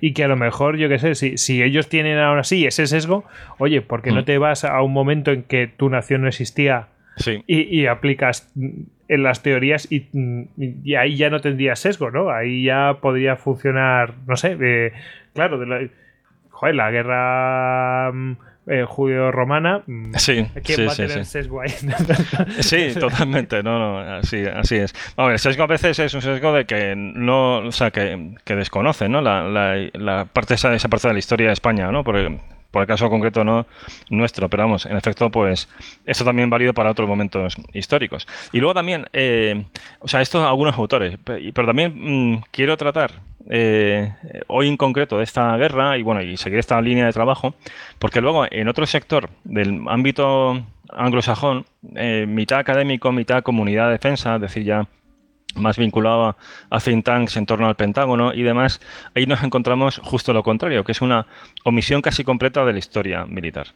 Y 0.00 0.14
que 0.14 0.24
a 0.24 0.28
lo 0.28 0.36
mejor, 0.36 0.78
yo 0.78 0.88
qué 0.88 0.98
sé, 0.98 1.14
si, 1.14 1.36
si, 1.36 1.62
ellos 1.62 1.88
tienen 1.90 2.18
ahora 2.18 2.44
sí 2.44 2.64
ese 2.64 2.86
sesgo, 2.86 3.24
oye, 3.58 3.82
¿por 3.82 4.00
qué 4.00 4.10
no 4.10 4.24
te 4.24 4.38
vas 4.38 4.64
a 4.64 4.80
un 4.80 4.92
momento 4.92 5.30
en 5.32 5.42
que 5.42 5.66
tu 5.66 5.90
nación 5.90 6.22
no 6.22 6.28
existía 6.28 6.88
y, 7.46 7.86
aplicas 7.86 8.52
en 8.56 9.22
las 9.22 9.42
teorías 9.42 9.88
y, 9.90 10.06
ahí 10.94 11.16
ya 11.16 11.30
no 11.30 11.40
tendría 11.40 11.76
sesgo, 11.76 12.10
¿no? 12.10 12.30
Ahí 12.30 12.64
ya 12.64 12.98
podría 13.00 13.36
funcionar, 13.36 14.14
no 14.26 14.36
sé, 14.36 14.56
eh, 14.60 14.92
claro, 15.34 15.58
de 15.58 15.66
la, 15.66 15.88
joder, 16.50 16.74
la 16.74 16.90
guerra 16.90 18.12
mm, 18.12 18.36
eh, 18.66 18.84
judeo-romana. 18.86 19.82
Mm, 19.86 20.14
sí, 20.14 20.46
¿Quién 20.62 20.86
va 20.86 20.92
a 20.92 20.96
tener 20.96 21.24
sesgo 21.24 21.60
ahí? 21.60 21.70
sí, 22.60 22.92
totalmente, 22.98 23.62
no, 23.62 23.78
no, 23.78 23.98
así, 23.98 24.44
así 24.44 24.76
es. 24.76 24.94
el 25.16 25.38
sesgo 25.38 25.64
a 25.64 25.66
veces 25.66 25.98
es 25.98 26.14
un 26.14 26.22
sesgo 26.22 26.52
de 26.52 26.66
que 26.66 26.94
no, 26.96 27.58
o 27.58 27.72
sea, 27.72 27.90
que, 27.90 28.36
que 28.44 28.54
desconoce, 28.54 29.08
¿no? 29.08 29.20
La, 29.20 29.42
la, 29.92 30.24
parte 30.26 30.54
esa, 30.54 30.72
esa 30.74 30.88
parte 30.88 31.08
de 31.08 31.14
la 31.14 31.18
historia 31.18 31.48
de 31.48 31.54
España, 31.54 31.90
¿no? 31.90 32.04
Porque 32.04 32.38
por 32.70 32.82
el 32.82 32.88
caso 32.88 33.10
concreto 33.10 33.44
no 33.44 33.66
nuestro, 34.08 34.48
pero 34.48 34.64
vamos, 34.64 34.86
en 34.86 34.96
efecto, 34.96 35.30
pues 35.30 35.68
esto 36.06 36.24
también 36.24 36.50
válido 36.50 36.74
para 36.74 36.90
otros 36.90 37.08
momentos 37.08 37.56
históricos. 37.72 38.26
Y 38.52 38.58
luego 38.58 38.74
también, 38.74 39.06
eh, 39.12 39.64
o 40.00 40.08
sea, 40.08 40.20
esto 40.20 40.46
algunos 40.46 40.76
autores, 40.76 41.18
pero 41.24 41.66
también 41.66 41.92
mm, 42.32 42.42
quiero 42.50 42.76
tratar 42.76 43.12
eh, 43.48 44.12
hoy 44.46 44.68
en 44.68 44.76
concreto 44.76 45.18
de 45.18 45.24
esta 45.24 45.56
guerra 45.56 45.96
y 45.98 46.02
bueno, 46.02 46.22
y 46.22 46.36
seguir 46.36 46.58
esta 46.58 46.80
línea 46.80 47.06
de 47.06 47.12
trabajo, 47.12 47.54
porque 47.98 48.20
luego 48.20 48.46
en 48.50 48.68
otro 48.68 48.86
sector 48.86 49.30
del 49.44 49.82
ámbito 49.88 50.62
anglosajón, 50.92 51.66
eh, 51.96 52.26
mitad 52.28 52.58
académico, 52.58 53.12
mitad 53.12 53.42
comunidad 53.42 53.86
de 53.86 53.92
defensa, 53.92 54.36
es 54.36 54.40
decir, 54.42 54.64
ya 54.64 54.86
más 55.54 55.76
vinculado 55.76 56.36
a 56.70 56.80
think 56.80 57.04
tanks 57.04 57.36
en 57.36 57.46
torno 57.46 57.66
al 57.66 57.76
Pentágono 57.76 58.32
y 58.32 58.42
demás, 58.42 58.80
ahí 59.14 59.26
nos 59.26 59.42
encontramos 59.42 60.00
justo 60.02 60.32
lo 60.32 60.42
contrario, 60.42 60.84
que 60.84 60.92
es 60.92 61.00
una 61.00 61.26
omisión 61.64 62.02
casi 62.02 62.24
completa 62.24 62.64
de 62.64 62.72
la 62.72 62.78
historia 62.78 63.26
militar 63.26 63.68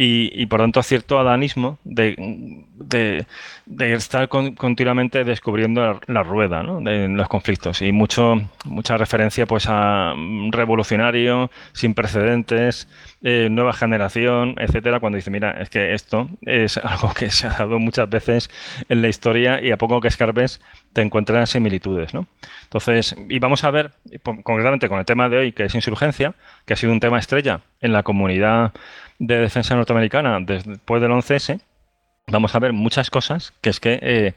y, 0.00 0.46
por 0.46 0.60
tanto 0.60 0.80
cierto 0.84 1.18
adanismo 1.18 1.80
de, 1.82 2.54
de, 2.76 3.94
estar 3.94 4.28
continuamente 4.28 5.24
descubriendo 5.24 6.00
la, 6.06 6.22
rueda 6.22 6.62
¿no? 6.62 6.80
de 6.80 7.08
los 7.08 7.28
conflictos 7.28 7.82
y 7.82 7.90
mucho 7.90 8.36
mucha 8.64 8.96
referencia 8.96 9.44
pues 9.46 9.66
a 9.68 10.14
revolucionario 10.52 11.50
sin 11.72 11.94
precedentes 11.94 12.86
eh, 13.22 13.48
nueva 13.50 13.72
generación 13.72 14.54
etcétera 14.58 15.00
cuando 15.00 15.16
dice 15.16 15.32
mira 15.32 15.60
es 15.60 15.68
que 15.68 15.92
esto 15.94 16.28
es 16.42 16.76
algo 16.84 17.12
que 17.12 17.30
se 17.30 17.48
ha 17.48 17.50
dado 17.50 17.80
muchas 17.80 18.08
veces 18.08 18.50
en 18.88 19.02
la 19.02 19.08
historia 19.08 19.60
y 19.60 19.72
a 19.72 19.78
poco 19.78 20.00
que 20.00 20.06
escarbes 20.06 20.60
te 20.92 21.02
encuentras 21.02 21.50
similitudes 21.50 22.14
¿no? 22.14 22.28
entonces 22.62 23.16
y 23.28 23.40
vamos 23.40 23.64
a 23.64 23.72
ver 23.72 23.90
concretamente 24.44 24.88
con 24.88 25.00
el 25.00 25.04
tema 25.04 25.28
de 25.28 25.38
hoy 25.38 25.52
que 25.52 25.64
es 25.64 25.74
insurgencia 25.74 26.34
que 26.66 26.74
ha 26.74 26.76
sido 26.76 26.92
un 26.92 27.00
tema 27.00 27.18
estrella 27.18 27.62
en 27.80 27.92
la 27.92 28.04
comunidad 28.04 28.72
de 29.18 29.38
defensa 29.38 29.74
norteamericana 29.74 30.38
después 30.40 31.02
del 31.02 31.10
11S, 31.10 31.60
vamos 32.28 32.54
a 32.54 32.58
ver 32.58 32.72
muchas 32.72 33.10
cosas 33.10 33.52
que 33.60 33.70
es 33.70 33.80
que, 33.80 33.98
eh, 34.00 34.34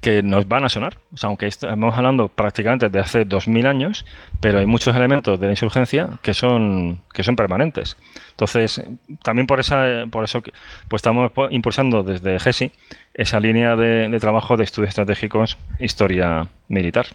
que 0.00 0.22
nos 0.22 0.46
van 0.48 0.64
a 0.64 0.68
sonar. 0.68 0.98
O 1.12 1.16
sea, 1.16 1.28
aunque 1.28 1.46
estamos 1.46 1.96
hablando 1.96 2.28
prácticamente 2.28 2.88
de 2.88 3.00
hace 3.00 3.24
2000 3.24 3.66
años, 3.66 4.06
pero 4.40 4.58
hay 4.58 4.66
muchos 4.66 4.94
elementos 4.94 5.38
de 5.40 5.46
la 5.46 5.52
insurgencia 5.52 6.10
que 6.22 6.34
son, 6.34 7.00
que 7.12 7.22
son 7.22 7.36
permanentes. 7.36 7.96
Entonces, 8.30 8.82
también 9.22 9.46
por, 9.46 9.60
esa, 9.60 10.04
por 10.10 10.24
eso 10.24 10.42
pues 10.88 11.00
estamos 11.00 11.32
impulsando 11.50 12.02
desde 12.02 12.38
GESI 12.38 12.72
esa 13.14 13.40
línea 13.40 13.76
de, 13.76 14.16
trabajo 14.20 14.56
de 14.56 14.64
estudios 14.64 14.90
estratégicos, 14.90 15.56
historia 15.78 16.48
militar. 16.68 17.06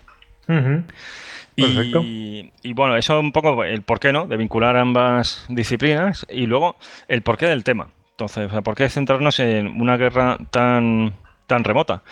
Y, 1.61 2.73
bueno, 2.73 2.95
eso 2.95 3.17
es 3.17 3.23
un 3.23 3.31
poco 3.31 3.63
el 3.63 3.81
porqué, 3.81 4.11
¿no? 4.11 4.27
De 4.27 4.37
vincular 4.37 4.77
ambas 4.77 5.45
disciplinas 5.49 6.25
y 6.29 6.45
luego 6.45 6.77
el 7.07 7.21
porqué 7.21 7.47
del 7.47 7.63
tema. 7.63 7.89
Entonces, 8.11 8.51
¿por 8.63 8.75
qué 8.75 8.89
centrarnos 8.89 9.39
en 9.39 9.81
una 9.81 9.97
guerra 9.97 10.37
tan, 10.51 11.13
tan 11.47 11.63
remota? 11.63 12.03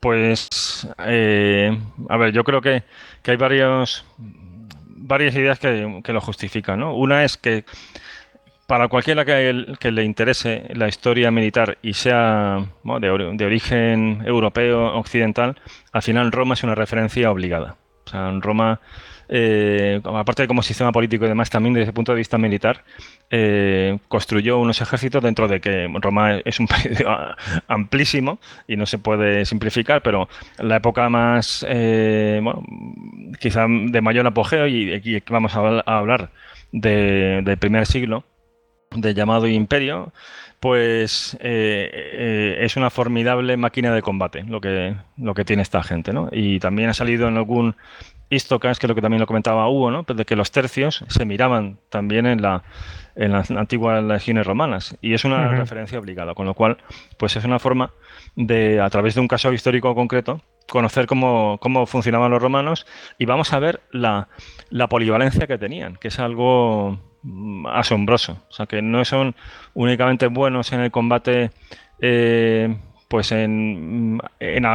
Pues, 0.00 0.86
eh, 1.06 1.78
a 2.08 2.16
ver, 2.16 2.32
yo 2.32 2.44
creo 2.44 2.60
que, 2.60 2.82
hay 3.26 3.36
varios, 3.36 4.04
varias 4.18 5.34
ideas 5.34 5.58
que, 5.58 6.02
lo 6.12 6.20
justifican, 6.20 6.80
¿no? 6.80 6.94
Una 6.94 7.24
es 7.24 7.36
que 7.36 7.64
para 8.66 8.88
cualquiera 8.88 9.24
que, 9.24 9.76
que, 9.78 9.92
le 9.92 10.04
interese 10.04 10.64
la 10.74 10.88
historia 10.88 11.30
militar 11.30 11.78
y 11.82 11.94
sea 11.94 12.66
de, 12.84 13.32
de, 13.34 13.46
origen 13.46 14.22
europeo, 14.26 14.94
occidental, 14.94 15.56
al 15.92 16.02
final 16.02 16.32
Roma 16.32 16.54
es 16.54 16.64
una 16.64 16.74
referencia 16.74 17.30
obligada. 17.30 17.76
O 18.06 18.10
sea, 18.10 18.30
Roma, 18.40 18.80
eh, 19.28 20.00
aparte 20.04 20.42
de 20.42 20.48
como 20.48 20.62
sistema 20.62 20.92
político 20.92 21.24
y 21.24 21.28
demás, 21.28 21.50
también 21.50 21.74
desde 21.74 21.88
el 21.88 21.94
punto 21.94 22.12
de 22.12 22.18
vista 22.18 22.36
militar, 22.38 22.84
eh, 23.30 23.98
construyó 24.08 24.58
unos 24.58 24.80
ejércitos 24.80 25.22
dentro 25.22 25.48
de 25.48 25.60
que 25.60 25.88
Roma 26.00 26.38
es 26.44 26.60
un 26.60 26.66
país 26.68 27.02
amplísimo 27.68 28.38
y 28.68 28.76
no 28.76 28.86
se 28.86 28.98
puede 28.98 29.44
simplificar, 29.44 30.02
pero 30.02 30.28
la 30.58 30.76
época 30.76 31.08
más, 31.08 31.64
eh, 31.68 32.42
quizá 33.40 33.66
de 33.68 34.00
mayor 34.00 34.26
apogeo, 34.26 34.66
y 34.66 34.92
aquí 34.92 35.22
vamos 35.28 35.56
a 35.56 35.80
hablar 35.86 36.30
del 36.72 37.58
primer 37.58 37.86
siglo, 37.86 38.24
del 38.90 39.14
llamado 39.14 39.46
imperio, 39.46 40.12
pues 40.64 41.36
eh, 41.40 41.90
eh, 41.92 42.56
es 42.60 42.78
una 42.78 42.88
formidable 42.88 43.58
máquina 43.58 43.94
de 43.94 44.00
combate 44.00 44.44
lo 44.44 44.62
que, 44.62 44.96
lo 45.18 45.34
que 45.34 45.44
tiene 45.44 45.60
esta 45.60 45.82
gente, 45.82 46.14
¿no? 46.14 46.30
Y 46.32 46.58
también 46.58 46.88
ha 46.88 46.94
salido 46.94 47.28
en 47.28 47.36
algún 47.36 47.76
histocast, 48.30 48.80
que 48.80 48.86
es 48.86 48.88
lo 48.88 48.94
que 48.94 49.02
también 49.02 49.20
lo 49.20 49.26
comentaba 49.26 49.68
Hugo, 49.68 49.90
¿no? 49.90 50.04
Pues 50.04 50.16
de 50.16 50.24
que 50.24 50.36
los 50.36 50.52
tercios 50.52 51.04
se 51.06 51.26
miraban 51.26 51.80
también 51.90 52.24
en, 52.24 52.40
la, 52.40 52.62
en 53.14 53.32
las 53.32 53.50
antiguas 53.50 54.02
legiones 54.02 54.46
romanas. 54.46 54.96
Y 55.02 55.12
es 55.12 55.26
una 55.26 55.48
referencia 55.48 55.98
obligada, 55.98 56.32
con 56.32 56.46
lo 56.46 56.54
cual, 56.54 56.78
pues 57.18 57.36
es 57.36 57.44
una 57.44 57.58
forma 57.58 57.90
de, 58.34 58.80
a 58.80 58.88
través 58.88 59.16
de 59.16 59.20
un 59.20 59.28
caso 59.28 59.52
histórico 59.52 59.94
concreto, 59.94 60.40
conocer 60.66 61.06
cómo, 61.06 61.58
cómo 61.60 61.84
funcionaban 61.84 62.30
los 62.30 62.40
romanos 62.40 62.86
y 63.18 63.26
vamos 63.26 63.52
a 63.52 63.58
ver 63.58 63.82
la, 63.90 64.28
la 64.70 64.88
polivalencia 64.88 65.46
que 65.46 65.58
tenían, 65.58 65.96
que 65.96 66.08
es 66.08 66.18
algo 66.18 67.00
asombroso. 67.70 68.38
O 68.48 68.52
sea, 68.52 68.66
que 68.66 68.82
no 68.82 69.04
son 69.04 69.34
únicamente 69.74 70.26
buenos 70.26 70.72
en 70.72 70.80
el 70.80 70.90
combate, 70.90 71.50
eh, 72.00 72.76
pues 73.08 73.32
en, 73.32 74.20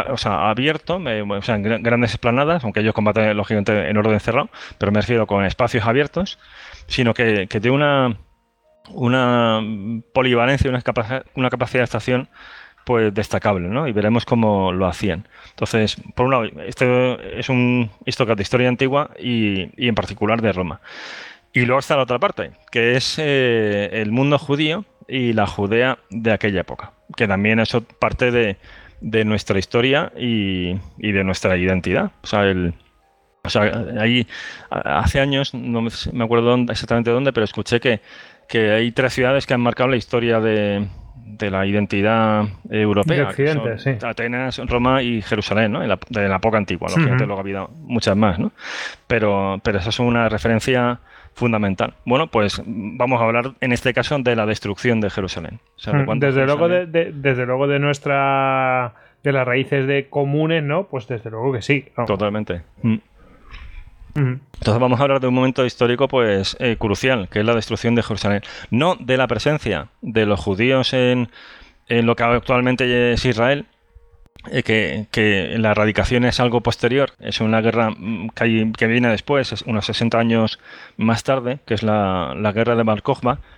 o 0.10 0.18
sea, 0.18 0.50
abierto, 0.50 0.98
o 0.98 1.42
sea, 1.42 1.56
en 1.56 1.84
grandes 1.84 2.12
esplanadas, 2.12 2.64
aunque 2.64 2.80
ellos 2.80 2.94
combaten 2.94 3.36
lógicamente 3.36 3.90
en 3.90 3.98
orden 3.98 4.20
cerrado, 4.20 4.50
pero 4.78 4.92
me 4.92 5.02
refiero 5.02 5.28
con 5.28 5.46
espacios 5.46 5.86
abiertos, 5.86 6.40
sino 6.88 7.14
que, 7.14 7.48
que 7.48 7.60
tiene 7.60 7.76
una, 7.76 8.18
una 8.92 9.62
polivalencia, 10.14 10.70
una, 10.70 10.82
una 11.36 11.50
capacidad 11.50 11.82
de 11.82 11.86
estación 11.86 12.30
pues 12.86 13.14
destacable, 13.14 13.68
¿no? 13.68 13.88
Y 13.88 13.92
veremos 13.92 14.26
cómo 14.26 14.72
lo 14.72 14.88
hacían. 14.88 15.28
Entonces, 15.52 15.98
por 16.16 16.26
un 16.26 16.32
lado, 16.32 16.46
este 16.66 17.40
es 17.40 17.50
un 17.50 17.92
histocast 18.06 18.38
de 18.38 18.42
historia 18.42 18.68
antigua 18.68 19.12
y, 19.20 19.70
y, 19.84 19.90
en 19.90 19.96
particular 19.96 20.42
de 20.42 20.52
Roma. 20.54 20.82
Y 21.54 21.66
luego 21.66 21.80
está 21.80 21.96
la 21.96 22.04
otra 22.04 22.20
parte, 22.20 22.52
que 22.72 22.96
es 22.96 23.18
eh, 23.18 23.90
el 23.94 24.12
mundo 24.12 24.38
judío 24.38 24.86
y 25.08 25.34
la 25.34 25.48
Judea 25.48 25.98
de 26.10 26.32
aquella 26.32 26.62
época, 26.62 26.94
que 27.18 27.28
también 27.28 27.60
es 27.60 27.76
parte 28.00 28.32
de, 28.32 28.58
nuestra 29.26 29.58
historia 29.58 30.12
y, 30.16 30.74
de 30.98 31.24
nuestra 31.24 31.58
identidad. 31.58 32.12
O 32.22 32.28
sea, 32.28 32.44
el, 32.44 32.76
o 33.44 33.50
sea, 33.50 33.86
ahí 34.00 34.28
hace 34.70 35.20
años, 35.20 35.54
no 35.54 35.82
me 35.82 36.24
acuerdo 36.24 36.56
exactamente 36.70 37.10
dónde, 37.10 37.34
pero 37.34 37.46
escuché 37.46 37.80
que, 37.80 38.02
que 38.48 38.72
hay 38.72 38.92
tres 38.92 39.14
ciudades 39.14 39.48
que 39.48 39.56
han 39.56 39.62
marcado 39.62 39.90
la 39.90 39.98
historia 39.98 40.40
de, 40.40 40.88
de 41.16 41.50
la 41.50 41.66
identidad 41.66 42.46
europea. 42.70 43.30
Atenas, 44.04 44.58
Roma 44.68 45.02
y 45.02 45.22
Jerusalén, 45.24 45.72
¿no? 45.72 45.80
de 45.80 46.28
la 46.28 46.36
época 46.36 46.58
antigua. 46.58 46.90
Lógicamente 46.90 47.26
luego 47.26 47.40
ha 47.40 47.44
habido 47.44 47.70
muchas 47.70 48.16
más, 48.16 48.38
¿no? 48.38 48.52
Pero, 49.08 49.60
pero 49.64 49.80
esa 49.80 49.90
es 49.90 50.00
una 50.00 50.30
referencia 50.30 51.00
fundamental. 51.34 51.94
Bueno, 52.06 52.28
pues 52.28 52.62
vamos 52.66 53.22
a 53.22 53.26
hablar 53.26 53.54
en 53.62 53.72
este 53.72 53.94
caso 53.94 54.18
de 54.20 54.36
la 54.36 54.46
destrucción 54.46 55.02
de 55.02 55.10
Jerusalén. 55.10 55.60
desde, 56.16 56.46
Luego 56.46 56.68
de, 56.68 56.86
desde 56.86 57.46
luego 57.46 57.68
de 57.68 57.80
nuestra 57.80 58.94
de 59.24 59.32
las 59.34 59.46
raíces 59.46 59.88
de 59.88 60.08
comunes, 60.10 60.64
¿no? 60.64 60.86
Pues 60.88 61.08
desde 61.08 61.30
luego 61.30 61.52
que 61.54 61.62
sí. 61.62 61.86
Totalmente. 62.08 62.62
Mm. 62.82 62.98
Entonces 64.16 64.80
vamos 64.80 65.00
a 65.00 65.04
hablar 65.04 65.20
de 65.20 65.28
un 65.28 65.34
momento 65.34 65.66
histórico 65.66 66.08
pues 66.08 66.58
eh, 66.60 66.76
crucial, 66.78 67.30
que 67.30 67.40
es 67.40 67.46
la 67.46 67.56
destrucción 67.56 67.96
de 67.96 68.04
Jerusalén. 68.04 68.42
No 68.70 68.96
de 68.96 69.18
la 69.18 69.28
presencia 69.28 69.88
de 70.02 70.26
los 70.26 70.40
judíos 70.40 70.94
en, 70.94 71.30
en 71.88 72.06
lo 72.06 72.16
que 72.16 72.24
actualmente 72.24 73.14
es 73.14 73.24
Israel, 73.26 73.66
eh, 74.52 74.64
que, 75.12 75.56
la 75.58 75.72
erradicación 75.72 76.26
es 76.26 76.40
algo 76.40 76.62
posterior, 76.62 77.12
es 77.20 77.42
una 77.42 77.62
guerra 77.62 77.92
mm, 77.92 78.30
que, 78.30 78.88
viene 78.88 79.10
después, 79.10 79.52
es 79.52 79.62
unos 79.64 79.86
60 79.86 80.18
años 80.18 80.60
más 80.98 81.24
tarde, 81.24 81.60
que 81.66 81.74
es 81.74 81.84
la, 81.84 82.34
guerra 82.54 82.76
de 82.76 82.84
Bar 82.84 83.04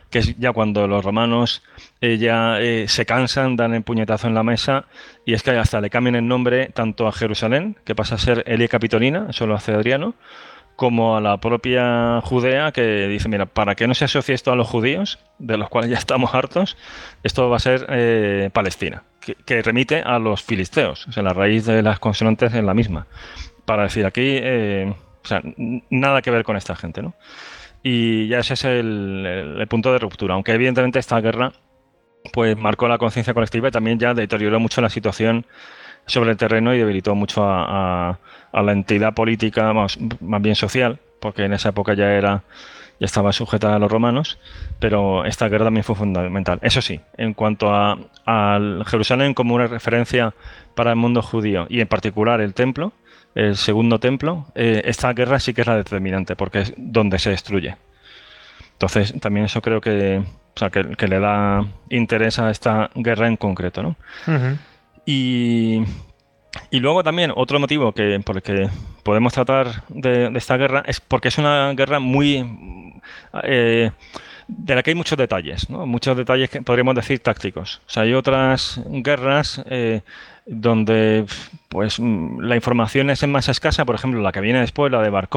que 0.09 0.19
es 0.19 0.37
ya 0.37 0.51
cuando 0.51 0.87
los 0.87 1.05
romanos 1.05 1.63
eh, 2.01 2.17
ya 2.17 2.57
se 2.87 3.05
cansan, 3.05 3.55
dan 3.55 3.73
el 3.73 3.83
puñetazo 3.83 4.27
en 4.27 4.33
la 4.33 4.43
mesa, 4.43 4.85
y 5.25 5.33
es 5.33 5.43
que 5.43 5.51
hasta 5.51 5.79
le 5.81 5.89
cambian 5.89 6.15
el 6.15 6.27
nombre 6.27 6.67
tanto 6.73 7.07
a 7.07 7.11
Jerusalén, 7.11 7.77
que 7.85 7.95
pasa 7.95 8.15
a 8.15 8.17
ser 8.17 8.43
Elia 8.47 8.67
Capitolina, 8.67 9.27
eso 9.29 9.47
lo 9.47 9.55
hace 9.55 9.73
Adriano, 9.73 10.15
como 10.81 11.15
a 11.15 11.21
la 11.21 11.37
propia 11.37 12.21
Judea 12.21 12.71
que 12.71 13.07
dice, 13.07 13.29
mira, 13.29 13.45
para 13.45 13.75
que 13.75 13.85
no 13.85 13.93
se 13.93 14.05
asocie 14.05 14.33
esto 14.33 14.51
a 14.51 14.55
los 14.55 14.67
judíos, 14.67 15.19
de 15.37 15.55
los 15.55 15.69
cuales 15.69 15.91
ya 15.91 15.97
estamos 15.97 16.33
hartos, 16.33 16.75
esto 17.21 17.49
va 17.51 17.57
a 17.57 17.59
ser 17.59 17.85
eh, 17.89 18.49
Palestina, 18.51 19.03
que, 19.21 19.61
remite 19.61 20.01
a 20.01 20.19
los 20.19 20.41
filisteos, 20.43 21.07
o 21.07 21.11
sea, 21.11 21.23
la 21.23 21.33
raíz 21.33 21.65
de 21.65 21.81
las 21.81 21.99
consonantes 21.99 22.53
es 22.53 22.63
la 22.63 22.73
misma, 22.73 23.07
para 23.65 23.83
decir 23.83 24.05
aquí, 24.05 24.37
eh, 24.41 24.93
o 25.23 25.27
sea, 25.27 25.41
nada 25.89 26.21
que 26.21 26.31
ver 26.31 26.43
con 26.43 26.57
esta 26.57 26.75
gente, 26.75 27.01
¿no? 27.01 27.13
Y 27.83 28.27
ya 28.27 28.39
ese 28.39 28.53
es 28.53 28.65
el, 28.65 29.65
punto 29.69 29.91
de 29.91 29.99
ruptura, 29.99 30.35
aunque 30.35 30.51
evidentemente 30.53 30.99
esta 30.99 31.19
guerra 31.19 31.53
pues 32.33 32.55
marcó 32.55 32.87
la 32.87 32.99
conciencia 32.99 33.33
colectiva 33.33 33.69
y 33.69 33.71
también 33.71 33.97
ya 33.97 34.13
deterioró 34.13 34.59
mucho 34.59 34.81
la 34.81 34.89
situación 34.89 35.47
sobre 36.05 36.31
el 36.31 36.37
terreno 36.37 36.73
y 36.73 36.77
debilitó 36.77 37.15
mucho 37.15 37.43
a, 37.43 38.19
la 38.53 38.71
entidad 38.71 39.13
política, 39.13 39.73
más, 39.73 39.97
más, 40.19 40.41
bien 40.41 40.55
social, 40.55 40.99
porque 41.19 41.45
en 41.45 41.53
esa 41.53 41.69
época 41.69 41.95
ya 41.95 42.13
era 42.13 42.43
ya 43.01 43.05
estaba 43.05 43.33
sujeta 43.33 43.75
a 43.75 43.79
los 43.79 43.91
romanos, 43.91 44.37
pero 44.77 45.25
esta 45.25 45.49
guerra 45.49 45.65
también 45.65 45.83
fue 45.83 45.95
fundamental. 45.95 46.59
Eso 46.61 46.83
sí, 46.83 47.01
en 47.17 47.33
cuanto 47.33 47.73
a, 47.73 47.97
Jerusalén 48.85 49.33
como 49.33 49.55
una 49.55 49.65
referencia 49.65 50.35
para 50.75 50.91
el 50.91 50.97
mundo 50.97 51.23
judío 51.23 51.65
y 51.67 51.81
en 51.81 51.87
particular 51.87 52.41
el 52.41 52.53
templo, 52.53 52.93
el 53.33 53.57
segundo 53.57 53.99
templo, 53.99 54.45
eh, 54.53 54.83
esta 54.85 55.11
guerra 55.13 55.39
sí 55.39 55.55
que 55.55 55.61
es 55.61 55.67
la 55.67 55.77
determinante, 55.77 56.35
porque 56.35 56.59
es 56.59 56.73
donde 56.77 57.17
se 57.17 57.31
destruye. 57.31 57.75
Entonces, 58.73 59.19
también 59.19 59.47
eso 59.47 59.63
creo 59.63 59.81
que, 59.81 60.21
que, 60.97 61.07
le 61.07 61.19
da 61.19 61.65
interés 61.89 62.37
a 62.37 62.51
esta 62.51 62.91
guerra 62.93 63.27
en 63.27 63.35
concreto. 63.35 63.81
¿no? 63.81 63.95
Y, 65.07 65.81
luego 66.79 67.03
también 67.03 67.31
otro 67.35 67.59
motivo 67.59 67.91
que, 67.93 68.19
por 68.25 68.37
el 68.37 68.41
que 68.41 68.69
podemos 69.03 69.33
tratar 69.33 69.83
de, 69.89 70.31
esta 70.35 70.57
guerra 70.57 70.83
es 70.85 70.99
porque 70.99 71.29
es 71.29 71.37
una 71.37 71.73
guerra 71.73 71.99
muy... 71.99 72.99
Eh, 73.43 73.91
de 74.47 74.75
la 74.75 74.83
que 74.83 74.91
hay 74.91 74.95
muchos 74.95 75.17
detalles, 75.17 75.69
muchos 75.69 76.17
detalles 76.17 76.49
que 76.49 76.61
podríamos 76.61 76.93
decir 76.95 77.19
tácticos. 77.19 77.81
O 77.87 77.89
sea, 77.89 78.03
hay 78.03 78.13
otras 78.13 78.81
guerras 78.85 79.63
eh, 79.69 80.01
donde 80.45 81.25
pues 81.69 81.99
la 81.99 82.55
información 82.55 83.09
es 83.09 83.25
más 83.27 83.47
escasa, 83.47 83.85
por 83.85 83.95
ejemplo, 83.95 84.21
la 84.21 84.33
que 84.33 84.41
viene 84.41 84.59
después, 84.59 84.91
la 84.91 85.01
de 85.01 85.09
Bar 85.09 85.29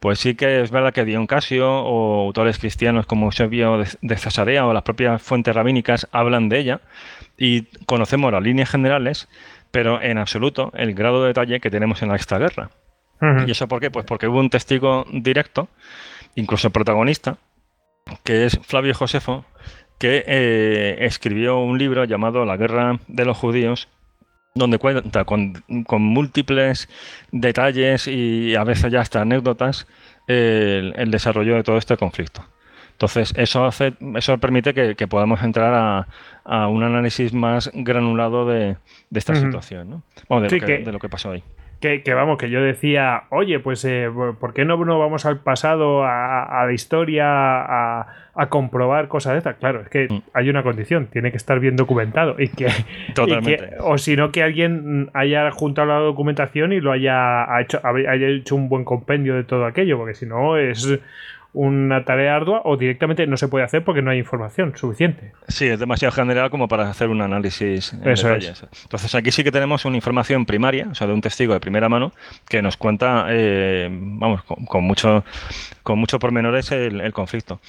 pues 0.00 0.18
sí 0.18 0.34
que 0.34 0.62
es 0.62 0.70
verdad 0.70 0.92
que 0.92 1.04
Dion 1.04 1.26
Casio 1.28 1.70
o 1.70 2.26
autores 2.26 2.58
cristianos 2.58 3.06
como 3.06 3.26
Eusebio 3.26 3.78
de, 3.78 3.88
de 4.02 4.16
Cesarea 4.16 4.66
o 4.66 4.72
las 4.72 4.82
propias 4.82 5.22
fuentes 5.22 5.54
rabínicas 5.54 6.08
hablan 6.10 6.48
de 6.48 6.58
ella, 6.58 6.80
y 7.36 7.62
conocemos 7.86 8.32
las 8.32 8.42
líneas 8.42 8.70
generales, 8.70 9.28
pero 9.74 10.00
en 10.00 10.18
absoluto 10.18 10.70
el 10.76 10.94
grado 10.94 11.22
de 11.22 11.28
detalle 11.28 11.58
que 11.58 11.68
tenemos 11.68 12.00
en 12.02 12.12
esta 12.12 12.38
guerra. 12.38 12.70
¿Y 13.44 13.50
eso 13.50 13.66
por 13.66 13.80
qué? 13.80 13.90
Pues 13.90 14.06
porque 14.06 14.28
hubo 14.28 14.38
un 14.38 14.48
testigo 14.48 15.04
directo, 15.10 15.66
incluso 16.36 16.70
protagonista, 16.70 17.38
que 18.22 18.44
es 18.44 18.60
Flavio 18.62 18.94
Josefo, 18.94 19.44
que 19.98 20.22
eh, 20.28 20.98
escribió 21.00 21.58
un 21.58 21.76
libro 21.76 22.04
llamado 22.04 22.44
La 22.44 22.56
guerra 22.56 23.00
de 23.08 23.24
los 23.24 23.36
judíos, 23.36 23.88
donde 24.54 24.78
cuenta 24.78 25.24
con, 25.24 25.64
múltiples 25.66 26.88
detalles 27.32 28.06
y 28.06 28.54
a 28.54 28.62
veces 28.62 28.92
ya 28.92 29.00
hasta 29.00 29.22
anécdotas 29.22 29.88
el 30.28 31.10
desarrollo 31.10 31.56
de 31.56 31.64
todo 31.64 31.78
este 31.78 31.96
conflicto. 31.96 32.44
Entonces, 32.94 33.34
eso 33.36 33.64
hace, 33.64 33.94
eso 34.14 34.38
permite 34.38 34.72
que, 34.72 35.08
podamos 35.08 35.42
entrar 35.42 36.06
a, 36.44 36.68
un 36.68 36.84
análisis 36.84 37.32
más 37.32 37.70
granulado 37.74 38.46
de, 38.46 38.76
esta 39.12 39.34
situación, 39.34 39.90
¿no? 39.90 40.02
Bueno, 40.28 40.46
de, 40.48 40.92
lo 40.92 41.00
que, 41.00 41.08
pasó 41.08 41.32
ahí. 41.32 41.42
Que, 41.80 42.02
vamos, 42.14 42.38
que 42.38 42.48
yo 42.48 42.62
decía, 42.62 43.24
oye, 43.30 43.58
pues 43.58 43.84
eh, 43.84 44.08
¿por 44.38 44.54
qué 44.54 44.64
no, 44.64 44.82
no, 44.84 44.98
vamos 44.98 45.26
al 45.26 45.40
pasado, 45.40 46.04
a, 46.04 46.64
la 46.66 46.72
historia, 46.72 47.26
a, 47.26 48.46
comprobar 48.48 49.08
cosas 49.08 49.32
de 49.32 49.38
estas? 49.38 49.56
Claro, 49.56 49.80
es 49.82 49.88
que 49.88 50.06
mm. 50.08 50.22
hay 50.32 50.48
una 50.48 50.62
condición, 50.62 51.08
tiene 51.08 51.32
que 51.32 51.36
estar 51.36 51.58
bien 51.58 51.74
documentado 51.74 52.36
y 52.38 52.48
que, 52.48 52.68
Totalmente. 53.14 53.70
o 53.80 53.98
si 53.98 54.14
no 54.14 54.30
que 54.30 54.44
alguien 54.44 55.10
haya 55.14 55.50
juntado 55.50 55.88
la 55.88 55.98
documentación 55.98 56.72
y 56.72 56.80
lo 56.80 56.92
haya 56.92 57.44
hecho, 57.60 57.80
haya 57.82 58.28
hecho 58.28 58.54
un 58.54 58.68
buen 58.68 58.84
compendio 58.84 59.34
de 59.34 59.42
todo 59.42 59.66
aquello, 59.66 59.98
porque 59.98 60.14
si 60.14 60.26
no 60.26 60.56
es 60.56 61.00
una 61.54 62.04
tarea 62.04 62.34
ardua 62.34 62.62
o 62.64 62.76
directamente 62.76 63.26
no 63.28 63.36
se 63.36 63.46
puede 63.46 63.64
hacer 63.64 63.84
porque 63.84 64.02
no 64.02 64.10
hay 64.10 64.18
información 64.18 64.76
suficiente. 64.76 65.32
Sí, 65.46 65.66
es 65.66 65.78
demasiado 65.78 66.12
general 66.12 66.50
como 66.50 66.66
para 66.66 66.90
hacer 66.90 67.08
un 67.08 67.22
análisis. 67.22 67.92
En 67.92 68.08
Eso 68.08 68.34
es. 68.34 68.66
Entonces 68.82 69.14
aquí 69.14 69.30
sí 69.30 69.44
que 69.44 69.52
tenemos 69.52 69.84
una 69.84 69.96
información 69.96 70.46
primaria, 70.46 70.88
o 70.90 70.94
sea, 70.94 71.06
de 71.06 71.12
un 71.12 71.20
testigo 71.20 71.54
de 71.54 71.60
primera 71.60 71.88
mano 71.88 72.12
que 72.48 72.60
nos 72.60 72.76
cuenta, 72.76 73.26
eh, 73.30 73.88
vamos, 73.90 74.42
con, 74.42 74.84
mucho, 74.84 75.24
con 75.84 75.98
mucho 75.98 76.18
pormenores 76.18 76.72
el, 76.72 77.12
conflicto. 77.12 77.60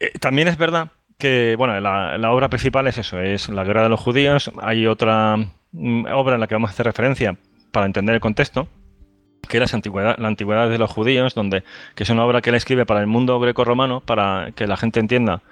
Eh, 0.00 0.10
también 0.18 0.48
es 0.48 0.58
verdad 0.58 0.88
que, 1.16 1.54
bueno, 1.56 1.78
la, 1.80 2.18
la, 2.18 2.32
obra 2.32 2.48
principal 2.48 2.88
es 2.88 2.98
eso, 2.98 3.20
es 3.20 3.48
la 3.48 3.62
guerra 3.62 3.84
de 3.84 3.88
los 3.88 4.00
judíos. 4.00 4.50
Hay 4.60 4.86
otra 4.88 5.36
mm, 5.72 6.06
obra 6.12 6.34
en 6.34 6.40
la 6.40 6.48
que 6.48 6.56
vamos 6.56 6.70
a 6.70 6.72
hacer 6.72 6.86
referencia 6.86 7.36
para 7.70 7.86
entender 7.86 8.16
el 8.16 8.20
contexto, 8.20 8.68
que 9.48 9.56
era 9.56 9.66
la 10.18 10.28
antigüedad 10.28 10.68
de 10.68 10.78
los 10.78 10.90
judíos, 10.90 11.34
donde, 11.34 11.64
que 11.94 12.02
es 12.02 12.10
una 12.10 12.24
obra 12.24 12.40
que 12.40 12.50
él 12.50 12.56
escribe 12.56 12.86
para 12.86 13.00
el 13.00 13.06
mundo 13.06 13.38
greco-romano, 13.40 14.00
para 14.00 14.50
que 14.54 14.66
la 14.66 14.76
gente 14.76 15.00
entienda, 15.00 15.42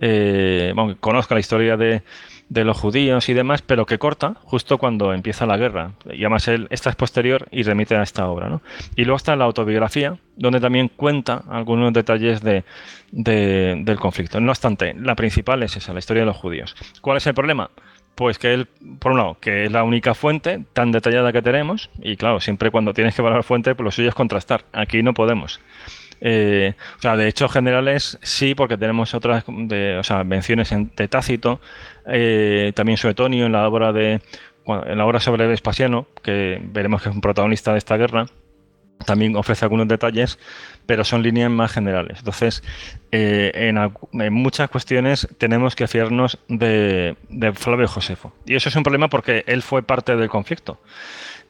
eh, 0.00 0.74
conozca 1.00 1.34
la 1.34 1.40
historia 1.40 1.76
de, 1.76 2.02
los 2.48 2.78
judíos 2.78 3.28
y 3.28 3.34
demás, 3.34 3.62
pero 3.62 3.86
que 3.86 3.98
corta 3.98 4.34
justo 4.44 4.78
cuando 4.78 5.12
empieza 5.12 5.46
la 5.46 5.56
guerra. 5.56 5.92
Y 6.10 6.22
además 6.22 6.46
él, 6.48 6.66
esta 6.70 6.90
es 6.90 6.96
posterior 6.96 7.48
y 7.50 7.62
remite 7.62 7.96
a 7.96 8.02
esta 8.02 8.28
obra. 8.28 8.48
¿no? 8.48 8.62
Y 8.94 9.04
luego 9.04 9.16
está 9.16 9.34
la 9.36 9.44
autobiografía, 9.44 10.18
donde 10.36 10.60
también 10.60 10.88
cuenta 10.94 11.42
algunos 11.48 11.92
detalles 11.92 12.42
de, 12.42 12.64
del 13.10 13.98
conflicto. 13.98 14.38
No 14.40 14.52
obstante, 14.52 14.94
la 14.94 15.14
principal 15.14 15.62
es 15.62 15.76
esa, 15.76 15.92
la 15.92 15.98
historia 15.98 16.22
de 16.22 16.26
los 16.26 16.36
judíos. 16.36 16.76
¿Cuál 17.00 17.16
es 17.16 17.26
el 17.26 17.34
problema? 17.34 17.70
Pues 18.16 18.38
que 18.38 18.54
él, 18.54 18.66
por 18.98 19.12
un 19.12 19.18
lado, 19.18 19.36
que 19.40 19.66
es 19.66 19.72
la 19.72 19.84
única 19.84 20.14
fuente 20.14 20.64
tan 20.72 20.90
detallada 20.90 21.32
que 21.32 21.42
tenemos, 21.42 21.90
y 22.00 22.16
claro, 22.16 22.40
siempre 22.40 22.70
cuando 22.70 22.92
tienes 22.92 23.14
que 23.14 23.22
evaluar 23.22 23.44
fuente, 23.44 23.74
pues 23.74 23.84
lo 23.84 23.90
suyo 23.92 24.08
es 24.08 24.14
contrastar. 24.14 24.64
Aquí 24.72 25.02
no 25.02 25.14
podemos. 25.14 25.60
Eh, 26.20 26.74
o 26.98 27.02
sea, 27.02 27.16
de 27.16 27.28
hecho, 27.28 27.48
generales 27.48 28.18
sí, 28.22 28.54
porque 28.54 28.78
tenemos 28.78 29.14
otras 29.14 29.44
de, 29.46 29.98
o 29.98 30.02
sea, 30.02 30.24
menciones 30.24 30.70
de 30.70 31.08
Tácito, 31.08 31.60
eh, 32.06 32.72
también 32.74 32.96
Suetonio 32.96 33.46
en 33.46 33.52
la 33.52 33.68
obra 33.68 33.92
de, 33.92 34.20
en 34.66 34.98
la 34.98 35.06
obra 35.06 35.20
sobre 35.20 35.46
Vespasiano, 35.46 36.06
que 36.22 36.58
veremos 36.62 37.02
que 37.02 37.10
es 37.10 37.14
un 37.14 37.20
protagonista 37.20 37.72
de 37.72 37.78
esta 37.78 37.96
guerra, 37.96 38.26
también 39.04 39.36
ofrece 39.36 39.64
algunos 39.64 39.88
detalles, 39.88 40.38
pero 40.86 41.04
son 41.04 41.22
líneas 41.22 41.50
más 41.50 41.72
generales. 41.72 42.18
Entonces, 42.18 42.62
eh, 43.12 43.50
en, 43.54 44.32
muchas 44.32 44.70
cuestiones 44.70 45.28
tenemos 45.38 45.76
que 45.76 45.86
fiarnos 45.86 46.38
de, 46.48 47.16
Flavio 47.54 47.88
Josefo. 47.88 48.32
Y 48.46 48.54
eso 48.54 48.68
es 48.68 48.76
un 48.76 48.82
problema 48.82 49.08
porque 49.08 49.44
él 49.46 49.62
fue 49.62 49.82
parte 49.82 50.16
del 50.16 50.28
conflicto. 50.28 50.80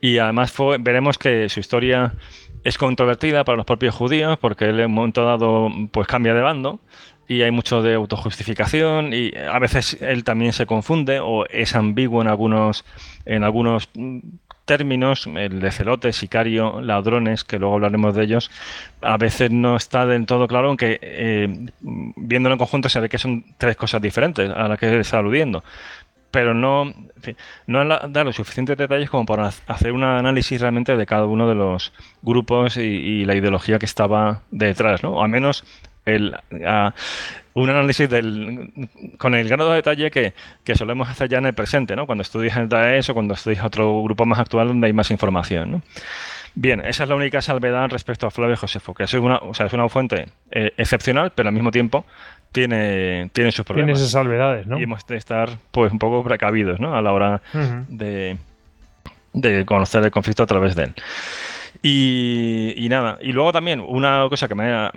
Y 0.00 0.18
además 0.18 0.54
veremos 0.80 1.18
que 1.18 1.48
su 1.48 1.60
historia 1.60 2.14
es 2.64 2.78
controvertida 2.78 3.44
para 3.44 3.56
los 3.56 3.64
propios 3.64 3.94
judíos 3.94 4.38
porque 4.38 4.66
él 4.66 4.80
en 4.80 4.86
un 4.86 4.94
momento 4.94 5.24
dado 5.24 5.70
pues 5.92 6.06
cambia 6.06 6.34
de 6.34 6.40
bando 6.40 6.80
y 7.28 7.42
hay 7.42 7.50
mucho 7.50 7.82
de 7.82 7.94
autojustificación 7.94 9.12
y 9.12 9.32
a 9.36 9.58
veces 9.58 9.96
él 10.00 10.24
también 10.24 10.52
se 10.52 10.66
confunde 10.66 11.20
o 11.20 11.46
es 11.46 11.74
ambiguo 11.74 12.22
en 12.22 12.28
algunos 12.28 12.84
en 13.24 13.44
algunos 13.44 13.88
términos, 14.66 15.26
el 15.26 15.60
de 15.60 15.70
celote, 15.70 16.12
sicario, 16.12 16.82
ladrones, 16.82 17.44
que 17.44 17.58
luego 17.58 17.76
hablaremos 17.76 18.14
de 18.14 18.24
ellos, 18.24 18.50
a 19.00 19.16
veces 19.16 19.50
no 19.50 19.76
está 19.76 20.04
del 20.04 20.26
todo 20.26 20.46
claro, 20.46 20.68
aunque 20.68 20.98
eh, 21.00 21.48
viéndolo 21.80 22.54
en 22.54 22.58
conjunto 22.58 22.88
se 22.88 23.00
ve 23.00 23.08
que 23.08 23.18
son 23.18 23.44
tres 23.56 23.76
cosas 23.76 24.02
diferentes 24.02 24.50
a 24.50 24.68
las 24.68 24.78
que 24.78 25.00
está 25.00 25.18
aludiendo. 25.18 25.64
Pero 26.30 26.52
no, 26.52 26.92
no 27.66 27.84
da 28.08 28.24
los 28.24 28.36
suficientes 28.36 28.76
detalles 28.76 29.08
como 29.08 29.24
para 29.24 29.46
hacer 29.46 29.92
un 29.92 30.04
análisis 30.04 30.60
realmente 30.60 30.94
de 30.94 31.06
cada 31.06 31.24
uno 31.24 31.48
de 31.48 31.54
los 31.54 31.94
grupos 32.20 32.76
y, 32.76 33.24
la 33.24 33.34
ideología 33.34 33.78
que 33.78 33.86
estaba 33.86 34.42
detrás, 34.50 35.02
¿no? 35.02 35.12
O 35.12 35.22
al 35.22 35.30
menos 35.30 35.64
el, 36.04 36.36
un 37.62 37.70
análisis 37.70 38.08
del, 38.08 38.70
con 39.16 39.34
el 39.34 39.48
grado 39.48 39.70
de 39.70 39.76
detalle 39.76 40.10
que, 40.10 40.74
solemos 40.74 41.08
hacer 41.08 41.30
ya 41.30 41.38
en 41.38 41.46
el 41.46 41.54
presente, 41.54 41.96
¿no? 41.96 42.04
cuando 42.04 42.20
estudias 42.20 42.56
el 42.58 42.68
DAES 42.68 43.08
o 43.10 43.14
cuando 43.14 43.32
estudias 43.32 43.64
otro 43.64 44.02
grupo 44.02 44.26
más 44.26 44.38
actual 44.38 44.68
donde 44.68 44.88
hay 44.88 44.92
más 44.92 45.10
información. 45.10 45.82
Bien, 46.54 46.80
esa 46.84 47.04
es 47.04 47.08
la 47.08 47.16
única 47.16 47.40
salvedad 47.40 47.88
respecto 47.88 48.26
a 48.26 48.30
Flavio 48.30 48.56
Josefo, 48.56 48.92
que 48.92 49.04
es 49.04 49.14
una, 49.14 49.38
o 49.38 49.54
sea, 49.54 49.66
es 49.66 49.72
una 49.72 49.88
fuente 49.88 50.28
eh, 50.50 50.72
excepcional, 50.76 51.32
pero 51.34 51.48
al 51.48 51.54
mismo 51.54 51.70
tiempo 51.70 52.04
tiene, 52.52 53.30
tiene 53.32 53.50
sus 53.52 53.64
problemas. 53.64 53.86
Tiene 53.86 54.00
esas 54.00 54.12
salvedades, 54.12 54.66
¿no? 54.66 54.78
Y 54.78 54.82
hemos 54.82 55.06
de 55.06 55.16
estar 55.16 55.48
pues 55.70 55.90
un 55.92 55.98
poco 55.98 56.22
precavidos 56.24 56.78
¿no? 56.78 56.94
a 56.94 57.00
la 57.00 57.12
hora 57.12 57.42
de, 57.88 58.36
de 59.32 59.64
conocer 59.64 60.04
el 60.04 60.10
conflicto 60.10 60.42
a 60.42 60.46
través 60.46 60.74
de 60.74 60.84
él. 60.84 60.94
Y, 61.82 62.86
nada, 62.88 63.18
y 63.20 63.32
luego 63.32 63.52
también 63.52 63.80
una 63.80 64.26
cosa 64.28 64.48
que 64.48 64.54
me 64.54 64.72
ha, 64.72 64.92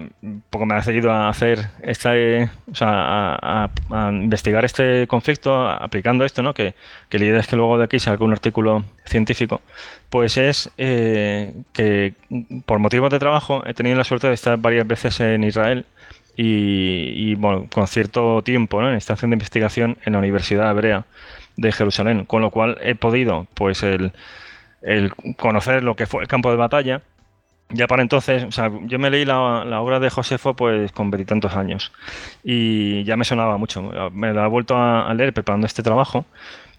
poco 0.50 0.66
me 0.66 0.76
ha 0.76 0.82
seguido 0.82 1.12
a 1.12 1.30
hacer 1.30 1.68
esta, 1.82 2.12
o 2.12 2.76
sea, 2.76 3.38
a, 3.42 3.70
investigar 4.12 4.66
este 4.66 5.08
conflicto 5.08 5.68
aplicando 5.70 6.26
esto, 6.26 6.42
¿no? 6.42 6.54
Que, 6.54 6.76
que 7.10 7.20
la 7.20 7.26
idea 7.26 7.40
es 7.40 7.48
que 7.48 7.56
luego 7.56 7.78
de 7.78 7.86
aquí 7.86 8.00
salga 8.00 8.26
un 8.26 8.32
artículo 8.32 8.84
científico, 9.06 9.62
pues 10.10 10.38
es 10.38 10.72
eh, 10.78 11.54
que 11.74 12.14
por 12.66 12.80
motivos 12.80 13.12
de 13.12 13.20
trabajo 13.20 13.64
he 13.66 13.74
tenido 13.74 13.98
la 13.98 14.04
suerte 14.04 14.28
de 14.28 14.34
estar 14.34 14.58
varias 14.58 14.88
veces 14.88 15.20
en 15.20 15.44
Israel 15.44 15.86
y, 16.42 17.36
bueno, 17.36 17.68
con 17.70 17.86
cierto 17.88 18.42
tiempo 18.44 18.82
¿no? 18.82 18.90
en 18.90 18.96
estación 18.96 19.32
de 19.32 19.36
investigación 19.36 19.98
en 20.06 20.14
la 20.14 20.20
Universidad 20.20 20.72
Hebrea 20.72 21.06
de 21.58 21.72
Jerusalén, 21.74 22.24
con 22.24 22.42
lo 22.42 22.50
cual 22.50 22.78
he 22.82 22.96
podido, 22.96 23.46
pues 23.56 23.84
el 23.84 24.14
el 24.82 25.14
conocer 25.38 25.84
lo 25.84 25.96
que 25.96 26.06
fue 26.06 26.22
el 26.22 26.28
campo 26.28 26.52
de 26.52 26.58
batalla. 26.58 27.02
Ya 27.72 27.86
para 27.86 28.02
entonces, 28.02 28.48
yo 28.86 28.98
me 28.98 29.12
leí 29.12 29.26
la, 29.26 29.40
obra 29.80 30.00
de 30.00 30.10
Josefo 30.10 30.56
pues 30.56 30.92
con 30.92 31.12
veintitantos 31.12 31.56
años 31.56 31.92
y 32.44 33.04
ya 33.04 33.16
me 33.16 33.26
sonaba 33.26 33.58
mucho. 33.58 33.92
Me 34.12 34.34
la 34.34 34.46
he 34.46 34.50
vuelto 34.50 34.76
a, 34.76 35.14
leer 35.14 35.34
preparando 35.34 35.68
este 35.68 35.84
trabajo 35.84 36.26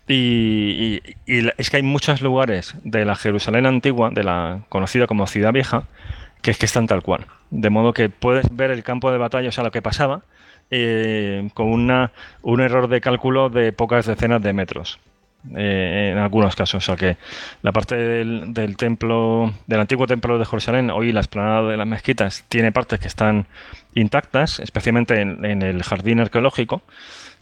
y, 0.09 1.01
es 1.27 1.71
que 1.71 1.77
hay 1.77 1.85
muchos 1.85 2.21
lugares 2.23 2.75
de 2.83 3.05
la 3.05 3.15
Jerusalén 3.15 3.67
antigua, 3.67 4.11
de 4.11 4.25
la 4.25 4.63
conocida 4.69 5.07
como 5.07 5.29
Ciudad 5.29 5.53
Vieja, 5.53 5.85
que 6.43 6.51
es 6.51 6.59
que 6.59 6.67
están 6.67 6.89
tal 6.89 7.03
cual. 7.03 7.27
De 7.51 7.71
modo 7.71 7.93
que 7.93 8.09
puedes 8.09 8.55
ver 8.55 8.73
el 8.73 8.83
campo 8.83 9.13
de 9.13 9.19
batalla, 9.19 9.51
o 9.51 9.53
sea, 9.53 9.63
lo 9.63 9.71
que 9.71 9.83
pasaba, 9.83 10.23
eh, 10.73 11.49
con 11.55 11.69
una, 11.69 12.13
un 12.43 12.61
error 12.61 12.89
de 12.89 13.01
cálculo 13.01 13.49
de 13.49 13.73
pocas 13.73 14.07
decenas 14.07 14.43
de 14.43 14.53
metros. 14.53 14.99
Eh, 15.57 16.11
en 16.13 16.19
algunos 16.19 16.55
casos. 16.55 16.85
O 16.85 16.87
sea 16.87 16.97
que 16.97 17.17
la 17.63 17.73
parte 17.73 17.97
del, 17.97 18.77
templo, 18.77 19.53
del 19.67 19.81
antiguo 19.81 20.07
templo 20.07 20.39
de 20.39 20.45
Jerusalén, 20.45 20.91
hoy 20.91 21.13
la 21.13 21.21
explanada 21.21 21.69
de 21.71 21.77
las 21.79 21.87
mezquitas, 21.87 22.45
tiene 22.49 22.73
partes 22.73 23.01
que 23.01 23.09
están 23.09 23.47
intactas, 23.95 24.61
especialmente 24.61 25.21
en, 25.21 25.63
el 25.63 25.83
jardín 25.83 26.21
arqueológico 26.21 26.83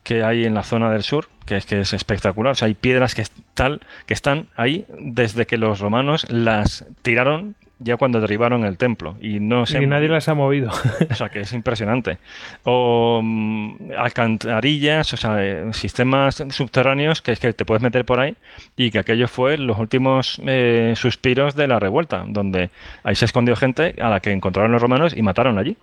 que 0.04 0.22
hay 0.22 0.44
en 0.44 0.54
la 0.54 0.62
zona 0.62 0.90
del 0.90 1.02
sur, 1.02 1.28
que 1.44 1.56
es 1.56 1.66
que 1.66 1.80
es 1.80 1.92
espectacular. 1.92 2.52
O 2.52 2.54
sea, 2.54 2.66
hay 2.66 2.74
piedras 2.74 3.16
que, 3.16 3.24
tal, 3.54 3.80
que 4.06 4.14
están 4.14 4.46
ahí 4.54 4.86
desde 4.98 5.46
que 5.46 5.58
los 5.58 5.80
romanos 5.80 6.24
las 6.30 6.86
tiraron 7.02 7.56
ya 7.80 7.96
cuando 7.96 8.20
derribaron 8.20 8.64
el 8.64 8.76
templo 8.76 9.16
y 9.20 9.40
no 9.40 9.66
se 9.66 9.86
nadie 9.86 10.08
las 10.08 10.28
ha 10.28 10.34
movido. 10.34 10.70
O 11.10 11.14
sea, 11.14 11.28
que 11.28 11.40
es 11.40 11.52
impresionante. 11.52 12.18
O 12.64 13.20
mm, 13.22 13.92
alcantarillas, 13.96 15.12
o 15.12 15.16
sea, 15.16 15.44
eh, 15.44 15.72
sistemas 15.72 16.44
subterráneos 16.50 17.22
que 17.22 17.32
es 17.32 17.40
que 17.40 17.52
te 17.52 17.64
puedes 17.64 17.82
meter 17.82 18.04
por 18.04 18.20
ahí 18.20 18.36
y 18.76 18.90
que 18.90 18.98
aquello 18.98 19.28
fue 19.28 19.58
los 19.58 19.78
últimos 19.78 20.40
eh, 20.46 20.94
suspiros 20.96 21.54
de 21.54 21.68
la 21.68 21.78
revuelta, 21.78 22.24
donde 22.26 22.70
ahí 23.04 23.14
se 23.14 23.24
escondió 23.24 23.56
gente 23.56 23.94
a 24.00 24.08
la 24.10 24.20
que 24.20 24.32
encontraron 24.32 24.72
los 24.72 24.82
romanos 24.82 25.16
y 25.16 25.22
mataron 25.22 25.58
allí. 25.58 25.76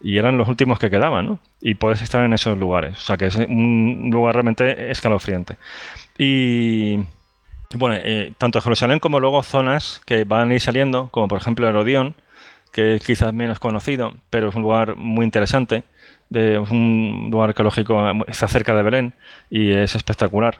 Y 0.00 0.18
eran 0.18 0.36
los 0.36 0.48
últimos 0.48 0.78
que 0.78 0.90
quedaban, 0.90 1.26
¿no? 1.26 1.38
Y 1.60 1.74
puedes 1.74 2.02
estar 2.02 2.22
en 2.24 2.34
esos 2.34 2.58
lugares. 2.58 2.98
O 2.98 3.00
sea, 3.00 3.16
que 3.16 3.26
es 3.26 3.36
un 3.36 4.10
lugar 4.12 4.34
realmente 4.34 4.90
escalofriante. 4.90 5.56
Y 6.18 7.00
bueno, 7.74 7.96
eh, 7.98 8.32
tanto 8.38 8.60
Jerusalén 8.60 8.98
como 8.98 9.20
luego 9.20 9.42
zonas 9.42 10.00
que 10.04 10.24
van 10.24 10.50
a 10.50 10.54
ir 10.54 10.60
saliendo, 10.60 11.08
como 11.10 11.28
por 11.28 11.40
ejemplo 11.40 11.68
Herodión, 11.68 12.14
que 12.72 12.96
es 12.96 13.04
quizás 13.04 13.32
menos 13.32 13.58
conocido, 13.58 14.14
pero 14.30 14.48
es 14.48 14.54
un 14.54 14.62
lugar 14.62 14.96
muy 14.96 15.24
interesante, 15.24 15.84
de 16.28 16.58
un 16.58 17.28
lugar 17.30 17.50
arqueológico, 17.50 18.02
está 18.26 18.48
cerca 18.48 18.74
de 18.74 18.82
Belén 18.82 19.14
y 19.50 19.72
es 19.72 19.94
espectacular. 19.94 20.58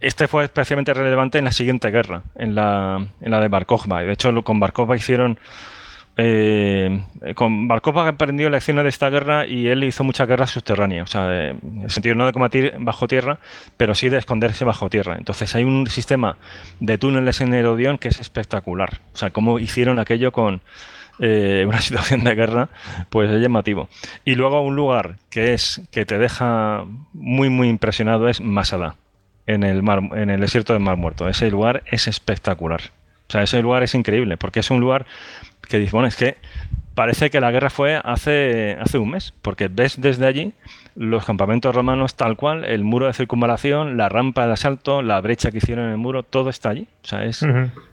Este 0.00 0.26
fue 0.26 0.44
especialmente 0.44 0.94
relevante 0.94 1.38
en 1.38 1.44
la 1.44 1.52
siguiente 1.52 1.90
guerra, 1.90 2.22
en 2.34 2.54
la, 2.54 3.06
en 3.20 3.30
la 3.30 3.40
de 3.40 3.48
Bar 3.48 3.66
Y 3.68 4.06
de 4.06 4.12
hecho, 4.12 4.42
con 4.42 4.58
Bar 4.58 4.72
hicieron 4.96 5.38
eh, 6.24 7.02
con 7.34 7.66
Barkov 7.66 7.98
aprendió 7.98 8.48
lecciones 8.48 8.84
de 8.84 8.90
esta 8.90 9.10
guerra 9.10 9.44
y 9.44 9.66
él 9.66 9.82
hizo 9.82 10.04
muchas 10.04 10.28
guerras 10.28 10.50
subterráneas, 10.50 11.08
o 11.08 11.10
sea, 11.10 11.48
en 11.50 11.80
el 11.82 11.90
sentido 11.90 12.14
no 12.14 12.26
de 12.26 12.32
combatir 12.32 12.74
bajo 12.78 13.08
tierra, 13.08 13.40
pero 13.76 13.96
sí 13.96 14.08
de 14.08 14.18
esconderse 14.18 14.64
bajo 14.64 14.88
tierra. 14.88 15.16
Entonces 15.18 15.52
hay 15.56 15.64
un 15.64 15.88
sistema 15.88 16.36
de 16.78 16.96
túneles 16.96 17.40
en 17.40 17.52
Herodión 17.52 17.98
que 17.98 18.06
es 18.06 18.20
espectacular, 18.20 19.00
o 19.12 19.16
sea, 19.16 19.30
cómo 19.30 19.58
hicieron 19.58 19.98
aquello 19.98 20.30
con 20.30 20.62
eh, 21.18 21.64
una 21.66 21.80
situación 21.80 22.22
de 22.22 22.36
guerra, 22.36 22.68
pues 23.10 23.28
es 23.28 23.40
llamativo. 23.42 23.88
Y 24.24 24.36
luego 24.36 24.60
un 24.60 24.76
lugar 24.76 25.16
que 25.28 25.54
es 25.54 25.80
que 25.90 26.06
te 26.06 26.18
deja 26.18 26.84
muy 27.12 27.48
muy 27.48 27.68
impresionado 27.68 28.28
es 28.28 28.40
Masada, 28.40 28.94
en 29.48 29.64
el 29.64 29.82
mar, 29.82 30.02
en 30.14 30.30
el 30.30 30.40
desierto 30.40 30.72
del 30.72 30.82
Mar 30.82 30.96
Muerto. 30.96 31.28
Ese 31.28 31.50
lugar 31.50 31.82
es 31.86 32.06
espectacular. 32.06 32.80
O 33.28 33.32
sea, 33.32 33.42
ese 33.42 33.62
lugar 33.62 33.82
es 33.82 33.94
increíble, 33.94 34.36
porque 34.36 34.60
es 34.60 34.70
un 34.70 34.80
lugar 34.80 35.06
que 35.72 35.78
dice, 35.78 35.92
bueno, 35.92 36.06
es 36.06 36.16
que 36.16 36.36
parece 36.94 37.30
que 37.30 37.40
la 37.40 37.50
guerra 37.50 37.70
fue 37.70 37.98
hace, 38.04 38.76
hace 38.78 38.98
un 38.98 39.10
mes, 39.10 39.32
porque 39.42 39.68
ves 39.68 40.00
desde 40.00 40.26
allí 40.26 40.52
los 40.94 41.24
campamentos 41.24 41.74
romanos 41.74 42.14
tal 42.16 42.36
cual, 42.36 42.66
el 42.66 42.84
muro 42.84 43.06
de 43.06 43.14
circunvalación, 43.14 43.96
la 43.96 44.10
rampa 44.10 44.46
de 44.46 44.52
asalto, 44.52 45.00
la 45.00 45.18
brecha 45.22 45.50
que 45.50 45.56
hicieron 45.56 45.86
en 45.86 45.92
el 45.92 45.96
muro, 45.96 46.22
todo 46.22 46.50
está 46.50 46.68
allí. 46.68 46.86
O 47.02 47.06
sea, 47.06 47.24
es, 47.24 47.42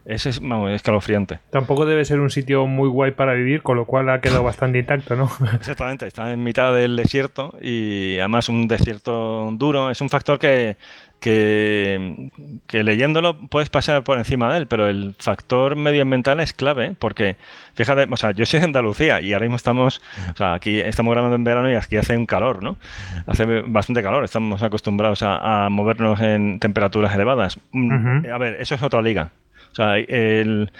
es, 0.05 0.25
escalofriante. 0.25 1.39
Tampoco 1.49 1.85
debe 1.85 2.03
ser 2.03 2.19
un 2.19 2.29
sitio 2.29 2.67
muy 2.67 2.89
guay 2.89 3.11
para 3.11 3.33
vivir, 3.33 3.61
con 3.61 3.77
lo 3.77 3.85
cual 3.85 4.09
ha 4.09 4.19
quedado 4.19 4.43
bastante 4.49 4.79
intacto, 4.79 5.15
¿no? 5.15 5.31
Exactamente, 5.53 6.07
está 6.07 6.33
en 6.33 6.43
mitad 6.43 6.73
del 6.73 6.97
desierto 6.97 7.55
y 7.61 8.19
además 8.19 8.49
un 8.49 8.67
desierto 8.67 9.49
duro. 9.53 9.89
Es 9.89 10.01
un 10.01 10.09
factor 10.09 10.37
que 10.37 10.75
que, 11.19 12.29
leyéndolo 12.71 13.37
puedes 13.37 13.69
pasar 13.69 14.03
por 14.03 14.17
encima 14.17 14.51
de 14.51 14.59
él, 14.59 14.67
pero 14.67 14.87
el 14.87 15.15
factor 15.19 15.75
medioambiental 15.75 16.39
es 16.39 16.53
clave, 16.53 16.95
porque 16.97 17.35
fíjate, 17.75 18.07
o 18.09 18.17
sea, 18.17 18.31
yo 18.31 18.45
soy 18.45 18.59
de 18.59 18.65
Andalucía 18.65 19.21
y 19.21 19.33
ahora 19.33 19.45
mismo 19.45 19.57
estamos, 19.57 20.01
o 20.33 20.37
sea, 20.37 20.53
aquí 20.53 20.79
estamos 20.79 21.13
grabando 21.13 21.35
en 21.35 21.43
verano 21.43 21.71
y 21.71 21.75
aquí 21.75 21.97
hace 21.97 22.17
un 22.17 22.25
calor, 22.25 22.63
¿no? 22.63 22.77
Hace 23.27 23.45
bastante 23.61 24.01
calor, 24.01 24.23
estamos 24.23 24.63
acostumbrados 24.63 25.21
a, 25.23 25.67
movernos 25.69 26.19
en 26.21 26.59
temperaturas 26.59 27.13
elevadas. 27.13 27.59
Mm, 27.71 28.25
a 28.31 28.37
ver, 28.37 28.57
eso 28.59 28.75
es 28.75 28.81
otra 28.81 29.01
liga. 29.01 29.31
O 29.71 29.75
sea, 29.75 29.97
el, 29.97 30.71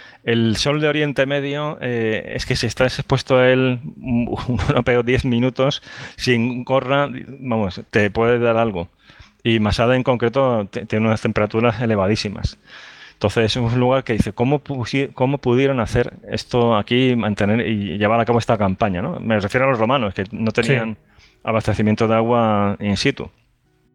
sol 0.56 0.80
de 0.80 0.88
Oriente 0.88 1.24
Medio 1.26 1.78
eh, 1.80 2.32
es 2.34 2.44
que 2.44 2.56
si 2.56 2.66
estás 2.66 2.98
expuesto 2.98 3.38
a 3.38 3.48
él 3.48 3.80
uno 3.96 4.82
peor 4.84 5.04
10 5.04 5.26
minutos 5.26 5.82
sin 6.16 6.64
corra, 6.64 7.08
vamos, 7.40 7.82
te 7.90 8.10
puede 8.10 8.38
dar 8.38 8.56
algo. 8.56 8.88
Y 9.42 9.60
Masada 9.60 9.96
en 9.96 10.02
concreto 10.02 10.66
tiene 10.66 11.06
unas 11.06 11.22
temperaturas 11.22 11.80
elevadísimas. 11.80 12.58
Entonces 13.20 13.44
es 13.44 13.56
un 13.56 13.78
lugar 13.78 14.02
que 14.02 14.14
dice, 14.14 14.32
¿cómo, 14.32 14.62
cómo 15.12 15.38
pudieron 15.38 15.80
hacer 15.80 16.14
esto 16.30 16.74
aquí, 16.74 17.14
mantener 17.16 17.66
y 17.66 17.98
llevar 17.98 18.18
a 18.18 18.24
cabo 18.24 18.38
esta 18.38 18.56
campaña? 18.56 19.02
¿no? 19.02 19.20
Me 19.20 19.38
refiero 19.38 19.66
a 19.66 19.70
los 19.70 19.78
romanos, 19.78 20.14
que 20.14 20.24
no 20.32 20.52
tenían 20.52 20.96
abastecimiento 21.44 22.08
de 22.08 22.14
agua 22.14 22.76
in 22.80 22.96
situ. 22.96 23.30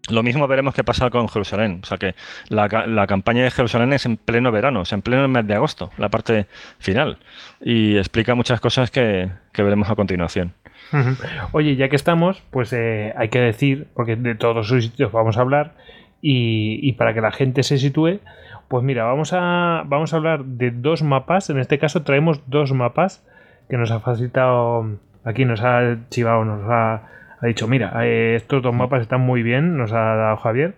Lo 0.09 0.21
mismo 0.21 0.47
veremos 0.47 0.75
que 0.75 0.83
pasa 0.83 1.09
con 1.09 1.27
Jerusalén. 1.27 1.79
O 1.81 1.85
sea 1.85 1.97
que 1.97 2.13
la, 2.49 2.67
la, 2.87 3.07
campaña 3.07 3.43
de 3.43 3.51
Jerusalén 3.51 3.93
es 3.93 4.05
en 4.05 4.17
pleno 4.17 4.51
verano, 4.51 4.83
es 4.83 4.93
en 4.93 5.01
pleno 5.01 5.27
mes 5.27 5.47
de 5.47 5.55
agosto, 5.55 5.91
la 5.97 6.09
parte 6.09 6.45
final. 6.77 7.17
Y 7.61 7.97
explica 7.97 8.35
muchas 8.35 8.61
cosas 8.61 8.91
que, 8.91 9.31
veremos 9.57 9.89
a 9.89 9.95
continuación. 9.95 10.53
Oye, 11.51 11.75
ya 11.75 11.89
que 11.89 11.95
estamos, 11.95 12.41
pues 12.51 12.73
eh, 12.73 13.13
hay 13.17 13.29
que 13.29 13.39
decir, 13.39 13.87
porque 13.93 14.15
de 14.15 14.35
todos 14.35 14.55
los 14.55 14.83
sitios 14.83 15.11
vamos 15.11 15.37
a 15.37 15.41
hablar, 15.41 15.73
y, 16.21 16.91
para 16.93 17.13
que 17.13 17.21
la 17.21 17.31
gente 17.31 17.61
se 17.61 17.77
sitúe, 17.77 18.19
pues 18.67 18.83
mira, 18.83 19.03
vamos 19.03 19.31
a, 19.33 19.83
vamos 19.85 20.11
a 20.11 20.17
hablar 20.17 20.43
de 20.43 20.71
dos 20.71 21.03
mapas. 21.03 21.51
En 21.51 21.59
este 21.59 21.77
caso 21.77 22.01
traemos 22.01 22.41
dos 22.47 22.73
mapas 22.73 23.23
que 23.69 23.77
nos 23.77 23.91
ha 23.91 23.99
facilitado, 23.99 24.97
aquí 25.23 25.45
nos 25.45 25.61
ha 25.61 25.97
chivado, 26.09 26.43
nos 26.45 26.63
ha 26.67 27.03
ha 27.41 27.47
dicho, 27.47 27.67
mira, 27.67 27.93
eh, 28.05 28.35
estos 28.35 28.61
dos 28.61 28.73
mapas 28.73 29.01
están 29.01 29.21
muy 29.21 29.43
bien, 29.43 29.77
nos 29.77 29.91
ha 29.91 30.15
dado 30.15 30.37
Javier. 30.37 30.75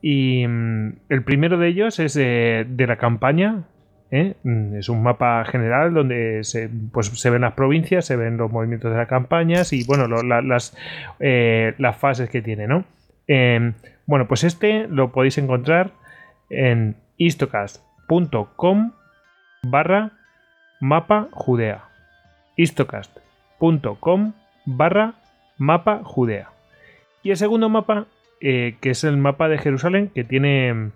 Y 0.00 0.46
mm, 0.46 0.92
el 1.08 1.22
primero 1.22 1.58
de 1.58 1.68
ellos 1.68 1.98
es 1.98 2.14
de, 2.14 2.66
la 2.76 2.96
campaña. 2.96 3.64
¿Eh? 4.10 4.34
Mm, 4.42 4.76
es 4.76 4.88
un 4.88 5.02
mapa 5.02 5.44
general 5.44 5.94
donde 5.94 6.44
se, 6.44 6.68
pues, 6.92 7.08
se 7.08 7.30
ven 7.30 7.42
las 7.42 7.54
provincias, 7.54 8.06
se 8.06 8.16
ven 8.16 8.36
los 8.36 8.50
movimientos 8.50 8.90
de 8.90 8.96
las 8.96 9.08
campañas 9.08 9.72
y 9.72 9.84
bueno, 9.84 10.06
las, 10.06 10.76
eh, 11.20 11.74
las 11.78 11.96
fases 11.96 12.30
que 12.30 12.42
tiene, 12.42 12.66
¿no? 12.66 12.84
Em, 13.26 13.74
bueno, 14.06 14.26
pues 14.26 14.44
este 14.44 14.86
lo 14.88 15.12
podéis 15.12 15.38
encontrar 15.38 15.92
en 16.50 16.96
istocast.com 17.18 18.92
barra 19.62 20.12
mapa 20.80 21.28
judea. 21.32 21.84
istocast.com 22.56 24.32
barra 24.64 25.14
mapa 25.58 26.02
Judea. 26.04 26.50
Y 27.22 27.30
el 27.30 27.36
segundo 27.36 27.68
mapa, 27.68 28.06
eh, 28.40 28.76
que 28.80 28.90
es 28.90 29.04
el 29.04 29.16
mapa 29.16 29.48
de 29.48 29.58
Jerusalén, 29.58 30.08
que 30.14 30.24
tiene, 30.24 30.90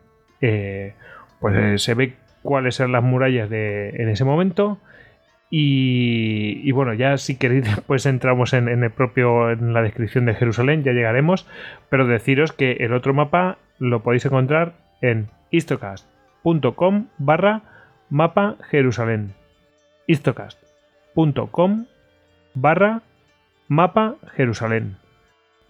pues 1.40 1.82
se 1.82 1.94
ve 1.94 2.14
cuáles 2.42 2.78
eran 2.80 2.92
las 2.92 3.02
murallas 3.02 3.48
de, 3.48 3.90
en 3.90 4.08
ese 4.08 4.24
momento. 4.24 4.78
Y, 5.54 6.72
bueno, 6.72 6.94
ya 6.94 7.18
si 7.18 7.36
queréis, 7.36 7.68
pues 7.86 8.06
entramos 8.06 8.54
en, 8.54 8.68
el 8.68 8.90
propio, 8.90 9.50
en 9.50 9.74
la 9.74 9.82
descripción 9.82 10.24
de 10.24 10.34
Jerusalén, 10.34 10.82
ya 10.82 10.92
llegaremos. 10.92 11.46
Pero 11.90 12.06
deciros 12.06 12.52
que 12.52 12.72
el 12.80 12.94
otro 12.94 13.12
mapa 13.12 13.58
lo 13.78 14.02
podéis 14.02 14.24
encontrar 14.24 14.74
en 15.02 15.28
istocast.com 15.50 17.08
barra 17.18 17.62
mapa 18.08 18.56
Jerusalén. 18.70 19.34
istocast.com 20.06 21.86
barra 22.54 23.02
mapa 23.68 24.16
Jerusalén. 24.34 25.01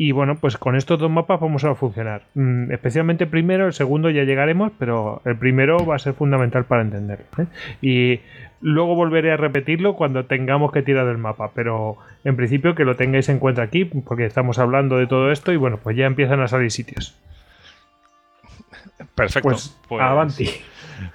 Y 0.05 0.11
bueno, 0.11 0.35
pues 0.35 0.57
con 0.57 0.75
estos 0.75 0.99
dos 0.99 1.13
mapas 1.13 1.39
vamos 1.39 1.63
a 1.63 1.77
funcionar. 1.77 2.23
Mm, 2.35 2.73
especialmente 2.73 3.29
primero, 3.29 3.69
el 3.69 3.73
segundo 3.73 4.11
ya 4.11 4.25
llegaremos, 4.25 4.73
pero 4.77 5.23
el 5.25 5.37
primero 5.37 5.87
va 5.87 5.95
a 5.95 6.01
ser 6.01 6.15
fundamental 6.15 6.65
para 6.65 6.83
entenderlo. 6.83 7.25
¿eh? 7.39 7.47
Y 7.81 8.21
luego 8.61 8.97
volveré 8.97 9.31
a 9.31 9.37
repetirlo 9.37 9.95
cuando 9.95 10.25
tengamos 10.25 10.73
que 10.73 10.83
tirar 10.83 11.07
del 11.07 11.19
mapa, 11.19 11.53
pero 11.55 11.99
en 12.25 12.35
principio 12.35 12.75
que 12.75 12.85
lo 12.85 12.97
tengáis 12.97 13.29
en 13.29 13.39
cuenta 13.39 13.63
aquí, 13.63 13.85
porque 13.85 14.27
estamos 14.27 14.59
hablando 14.59 14.99
de 14.99 15.07
todo 15.07 15.31
esto 15.31 15.53
y 15.53 15.57
bueno, 15.57 15.79
pues 15.81 15.97
ya 15.97 16.07
empiezan 16.07 16.41
a 16.41 16.49
salir 16.49 16.73
sitios. 16.73 17.17
Perfecto. 19.15 19.51
Pues, 19.51 19.81
pues 19.87 20.03
avanti. 20.03 20.49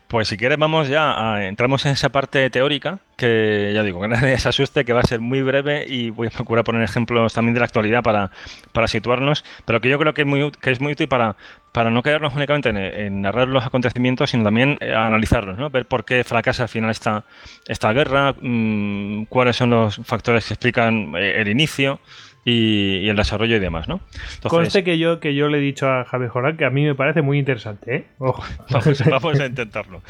Pues 0.08 0.28
si 0.28 0.38
quieres 0.38 0.58
vamos 0.58 0.88
ya 0.88 1.34
a, 1.34 1.46
entramos 1.46 1.86
en 1.86 1.94
esa 1.94 2.10
parte 2.10 2.50
teórica 2.50 3.00
que 3.18 3.72
ya 3.74 3.84
digo 3.84 4.00
que 4.00 4.08
nadie 4.08 4.38
se 4.38 4.50
asuste 4.50 4.86
que 4.86 4.94
va 4.94 5.02
a 5.02 5.04
ser 5.04 5.20
muy 5.20 5.42
breve 5.42 5.86
y 5.88 6.12
voy 6.12 6.28
a 6.28 6.30
procurar 6.30 6.64
poner 6.64 6.84
ejemplos 6.84 7.34
también 7.34 7.54
de 7.54 7.60
la 7.60 7.66
actualidad 7.66 8.04
para, 8.04 8.32
para 8.72 8.88
situarnos, 8.88 9.44
pero 9.66 9.82
que 9.82 9.90
yo 9.90 9.98
creo 10.00 10.14
que 10.14 10.22
es 10.22 10.28
muy, 10.28 10.52
que 10.52 10.72
es 10.72 10.80
muy 10.80 10.94
útil 10.94 11.08
para, 11.08 11.36
para 11.72 11.90
no 11.90 12.04
quedarnos 12.04 12.34
únicamente 12.36 12.70
en, 12.70 13.22
narrar 13.22 13.48
los 13.48 13.66
acontecimientos, 13.66 14.30
sino 14.30 14.44
también 14.44 14.78
eh, 14.80 14.94
analizarlos, 14.94 15.58
¿no? 15.58 15.70
ver 15.70 15.86
por 15.86 16.06
qué 16.06 16.24
fracasa 16.24 16.64
al 16.64 16.70
final 16.70 16.92
esta, 16.92 17.26
esta 17.68 17.92
guerra, 17.94 18.36
mm, 18.40 19.26
cuáles 19.26 19.56
son 19.56 19.72
los 19.72 19.98
factores 19.98 20.48
que 20.48 20.54
explican 20.54 21.14
eh, 21.16 21.42
el 21.42 21.48
inicio 21.48 22.00
y, 22.50 23.10
el 23.10 23.18
desarrollo 23.18 23.58
y 23.58 23.60
demás, 23.60 23.90
¿no? 23.90 24.00
Entonces, 24.36 24.50
Conste 24.50 24.84
que 24.86 24.98
yo, 24.98 25.20
que 25.20 25.36
yo 25.36 25.50
le 25.50 25.58
he 25.58 25.62
dicho 25.62 25.90
a 25.90 26.06
Javier 26.06 26.30
Jorán 26.30 26.56
que 26.56 26.64
a 26.64 26.70
mí 26.70 26.86
me 26.86 26.96
parece 26.96 27.22
muy 27.22 27.40
interesante, 27.40 27.94
¿eh? 27.94 28.06
Vamos, 28.20 29.40
a 29.40 29.46
intentarlo. 29.46 30.02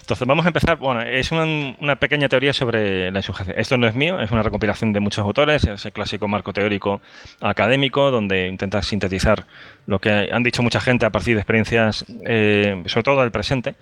Entonces, 0.00 0.26
vamos 0.26 0.44
a 0.44 0.48
empezar. 0.48 0.76
Bueno, 0.78 1.02
es 1.02 1.30
una, 1.30 1.96
pequeña 1.96 2.28
teoría 2.28 2.52
sobre 2.52 3.12
la 3.12 3.20
insurgencia. 3.20 3.54
Esto 3.56 3.78
no 3.78 3.86
es 3.86 3.94
mío, 3.94 4.20
es 4.20 4.32
una 4.32 4.42
recopilación 4.42 4.92
de 4.92 4.98
muchos 4.98 5.24
autores, 5.24 5.64
es 5.64 5.86
el 5.86 5.92
clásico 5.92 6.26
marco 6.26 6.52
teórico 6.52 7.00
académico, 7.40 8.10
donde 8.10 8.48
intenta 8.48 8.82
sintetizar 8.82 9.46
lo 9.86 10.00
que 10.00 10.30
han 10.32 10.42
dicho 10.42 10.62
mucha 10.64 10.80
gente 10.80 11.06
a 11.06 11.10
partir 11.10 11.36
de 11.36 11.42
experiencias, 11.42 12.04
eh, 12.26 12.82
sobre 12.86 13.04
todo 13.04 13.20
del 13.20 13.30
presente. 13.30 13.76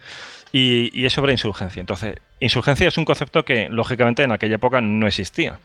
Y, 0.53 1.07
es 1.07 1.15
sobre 1.15 1.33
insurgencia. 1.33 1.81
Entonces, 1.81 2.17
insurgencia 2.43 2.89
es 2.89 2.99
un 2.99 3.05
concepto 3.05 3.45
que, 3.45 3.69
lógicamente, 3.71 4.23
en 4.23 4.33
aquella 4.33 4.57
época 4.57 4.81
no 4.81 5.07
existía. 5.07 5.59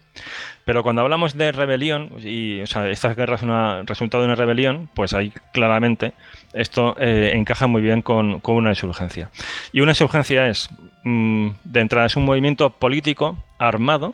Pero 0.63 0.84
cuando 0.84 1.02
hablamos 1.02 1.36
de 1.36 1.52
rebelión, 1.52 2.12
y 2.24 2.62
o 2.62 2.68
sea, 2.68 2.90
esta 2.90 3.13
guerra 3.13 3.36
es 3.36 3.42
un 3.42 3.88
resultado 3.88 4.24
de 4.24 4.28
una 4.28 4.36
rebelión, 4.36 4.90
pues 4.94 5.13
ahí 5.13 5.34
claramente 5.54 6.13
esto 6.54 6.96
eh, 7.00 7.32
encaja 7.34 7.68
muy 7.68 7.82
bien 7.82 8.02
con, 8.02 8.42
una 8.44 8.70
insurgencia. 8.70 9.30
Y 9.72 9.82
una 9.82 9.92
insurgencia 9.92 10.48
es, 10.48 10.70
mm, 11.04 11.50
de 11.63 11.80
entrada, 11.80 12.08
es 12.08 12.16
un 12.16 12.26
movimiento 12.26 12.70
político 12.70 13.38
armado, 13.58 14.13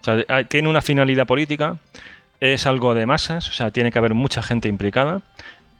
o 0.00 0.04
sea, 0.04 0.44
tiene 0.44 0.68
una 0.68 0.82
finalidad 0.82 1.26
política, 1.26 1.78
es 2.40 2.66
algo 2.66 2.94
de 2.94 3.06
masas, 3.06 3.48
o 3.48 3.52
sea, 3.52 3.70
tiene 3.70 3.90
que 3.90 3.98
haber 3.98 4.14
mucha 4.14 4.42
gente 4.42 4.68
implicada, 4.68 5.22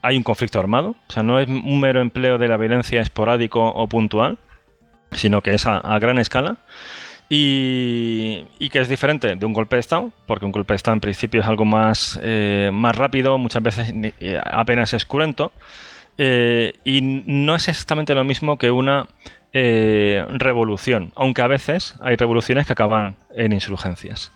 hay 0.01 0.17
un 0.17 0.23
conflicto 0.23 0.59
armado, 0.59 0.95
o 1.07 1.13
sea, 1.13 1.23
no 1.23 1.39
es 1.39 1.47
un 1.47 1.79
mero 1.79 1.99
empleo 1.99 2.37
de 2.37 2.47
la 2.47 2.57
violencia 2.57 3.01
esporádico 3.01 3.67
o 3.67 3.87
puntual, 3.87 4.37
sino 5.15 5.41
que 5.41 5.53
es 5.53 5.65
a, 5.65 5.99
gran 5.99 6.17
escala. 6.17 6.57
Y, 7.27 8.45
que 8.69 8.79
es 8.79 8.87
diferente 8.87 9.35
de 9.35 9.45
un 9.45 9.53
golpe 9.53 9.77
de 9.77 9.79
Estado, 9.79 10.11
porque 10.27 10.45
un 10.45 10.51
golpe 10.51 10.73
de 10.73 10.75
Estado 10.75 10.93
en 10.93 11.01
principio 11.01 11.41
es 11.41 11.47
algo 11.47 11.65
más, 11.65 12.19
eh, 12.21 12.69
más 12.71 12.95
rápido, 12.95 13.37
muchas 13.37 13.63
veces 13.63 13.91
eh, 14.19 14.39
apenas 14.43 14.93
es 14.93 15.05
cruento, 15.05 15.51
eh, 16.17 16.73
y 16.83 17.01
no 17.01 17.55
es 17.55 17.67
exactamente 17.67 18.13
lo 18.13 18.23
mismo 18.23 18.57
que 18.57 18.69
una 18.69 19.07
revolución, 19.53 21.13
aunque 21.15 21.41
a 21.41 21.47
veces 21.47 21.95
hay 22.01 22.17
revoluciones 22.17 22.67
que 22.67 22.73
acaban 22.73 23.15
en 23.33 23.53
insurgencias. 23.53 24.33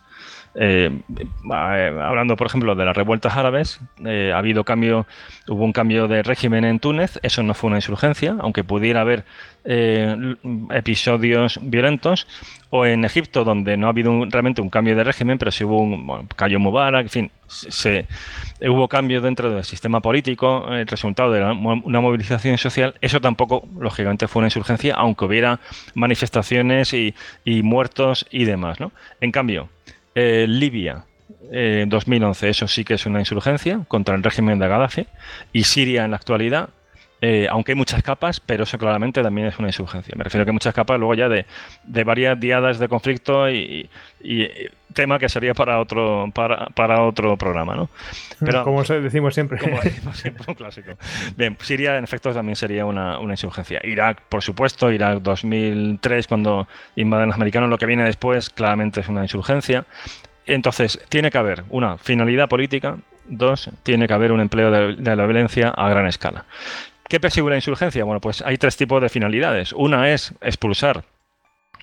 Eh, 0.56 1.02
eh, 1.12 2.00
hablando, 2.02 2.36
por 2.36 2.48
ejemplo, 2.48 2.76
de 2.76 2.86
las 2.86 2.96
revueltas 2.96 3.38
árabes, 3.38 3.80
eh, 4.04 4.32
ha 4.34 4.40
habido 4.40 4.64
cambio, 4.64 5.06
hubo 5.48 5.64
un 5.64 5.74
cambio 5.74 6.08
de 6.08 6.24
régimen 6.24 6.66
en 6.66 6.80
Túnez, 6.80 7.20
eso 7.22 7.44
no 7.44 7.54
fue 7.54 7.68
una 7.68 7.78
insurgencia, 7.78 8.36
aunque 8.40 8.64
pudiera 8.64 9.02
haber 9.02 9.26
episodios 10.72 11.60
violentos, 11.62 12.26
o 12.72 12.86
en 12.86 13.04
Egipto, 13.06 13.44
donde 13.44 13.78
no 13.78 13.88
ha 13.88 13.90
habido 13.90 14.26
realmente 14.26 14.62
un 14.62 14.70
cambio 14.70 14.96
de 14.96 15.04
régimen, 15.04 15.38
pero 15.38 15.52
sí 15.52 15.64
hubo 15.66 15.82
un 15.82 16.28
cayó 16.36 16.60
Mubarak, 16.60 17.04
en 17.04 17.10
fin, 17.10 17.32
hubo 18.68 18.88
cambio 18.88 19.22
dentro 19.22 19.52
del 19.52 19.64
sistema 19.66 20.00
político, 20.00 20.66
el 20.74 20.88
resultado 20.88 21.34
de 21.34 21.44
una 21.44 22.00
movilización 22.00 22.58
social, 22.58 22.96
eso 23.02 23.20
tampoco, 23.22 23.68
lógicamente, 23.80 24.28
fue 24.28 24.40
una 24.40 24.48
insurgencia, 24.48 24.96
aunque 24.96 25.26
hubiera 25.26 25.60
manifestaciones 25.94 26.94
y, 26.94 27.14
y 27.44 27.62
muertos 27.62 28.26
y 28.32 28.46
demás, 28.46 28.80
¿no? 28.80 28.92
En 29.20 29.32
cambio, 29.32 29.70
eh, 30.15 30.45
Libia, 30.48 31.06
eh, 31.52 31.86
2011, 31.88 32.50
eso 32.50 32.67
sí 32.67 32.84
que 32.84 32.95
es 32.95 33.06
una 33.06 33.19
insurgencia 33.19 33.82
contra 33.88 34.15
el 34.15 34.24
régimen 34.24 34.60
de 34.60 34.67
Gaddafi. 34.67 35.08
Y 35.54 35.63
Siria 35.63 36.06
en 36.06 36.12
la 36.12 36.17
actualidad, 36.17 36.69
eh, 37.22 37.48
aunque 37.50 37.74
hay 37.74 37.76
muchas 37.76 38.02
capas, 38.02 38.40
pero 38.40 38.64
eso 38.64 38.78
claramente 38.78 39.22
también 39.22 39.48
es 39.48 39.60
una 39.60 39.68
insurgencia. 39.68 40.14
Me 40.16 40.24
refiero 40.24 40.44
a 40.44 40.46
que 40.46 40.52
hay 40.52 40.54
muchas 40.54 40.74
capas 40.74 40.98
luego 40.98 41.14
ya 41.16 41.28
de, 41.28 41.46
varias 42.04 42.40
diadas 42.40 42.80
de 42.80 42.88
conflicto 42.88 43.50
y, 43.50 43.90
tema 44.94 45.20
que 45.20 45.30
sería 45.30 45.54
para 45.54 45.80
otro 45.80 46.32
para, 46.34 47.04
otro 47.04 47.38
programa, 47.38 47.76
¿no? 47.76 47.90
Pero, 48.40 48.64
como 48.64 48.84
decimos 48.84 49.34
siempre. 49.34 49.60
Como 49.60 49.80
decimos 49.82 50.18
siempre, 50.18 50.46
un 50.48 50.56
clásico. 50.56 50.92
Bien, 51.36 51.58
Siria 51.62 51.98
en 51.98 52.06
efecto 52.06 52.34
también 52.34 52.56
sería 52.56 52.86
una, 52.86 53.20
una, 53.20 53.34
insurgencia. 53.34 53.82
Irak, 53.84 54.22
por 54.30 54.42
supuesto, 54.42 54.92
Irak 54.92 55.20
2003 55.22 56.28
cuando 56.28 56.68
invaden 56.96 57.28
los 57.28 57.36
americanos, 57.36 57.70
lo 57.70 57.78
que 57.78 57.86
viene 57.86 58.04
después 58.04 58.50
claramente 58.50 59.02
es 59.02 59.10
una 59.10 59.24
insurgencia. 59.24 59.86
Entonces, 60.46 61.00
tiene 61.10 61.30
que 61.30 61.38
haber 61.38 61.64
una 61.70 61.98
finalidad 61.98 62.50
política, 62.50 62.98
dos, 63.28 63.70
tiene 63.84 64.08
que 64.08 64.14
haber 64.14 64.32
un 64.32 64.40
empleo 64.40 64.72
de, 64.72 64.96
de 64.96 65.16
la 65.16 65.26
violencia 65.26 65.70
a 65.70 65.90
gran 65.90 66.08
escala. 66.08 66.46
¿Qué 67.10 67.19
persigue 67.19 67.50
la 67.50 67.56
insurgencia? 67.56 68.04
Bueno, 68.04 68.22
pues 68.22 68.43
hay 68.43 68.58
tres 68.58 68.78
tipos 68.78 69.02
de 69.02 69.10
finalidades. 69.10 69.74
Una 69.74 70.12
es 70.12 70.34
expulsar 70.41 71.04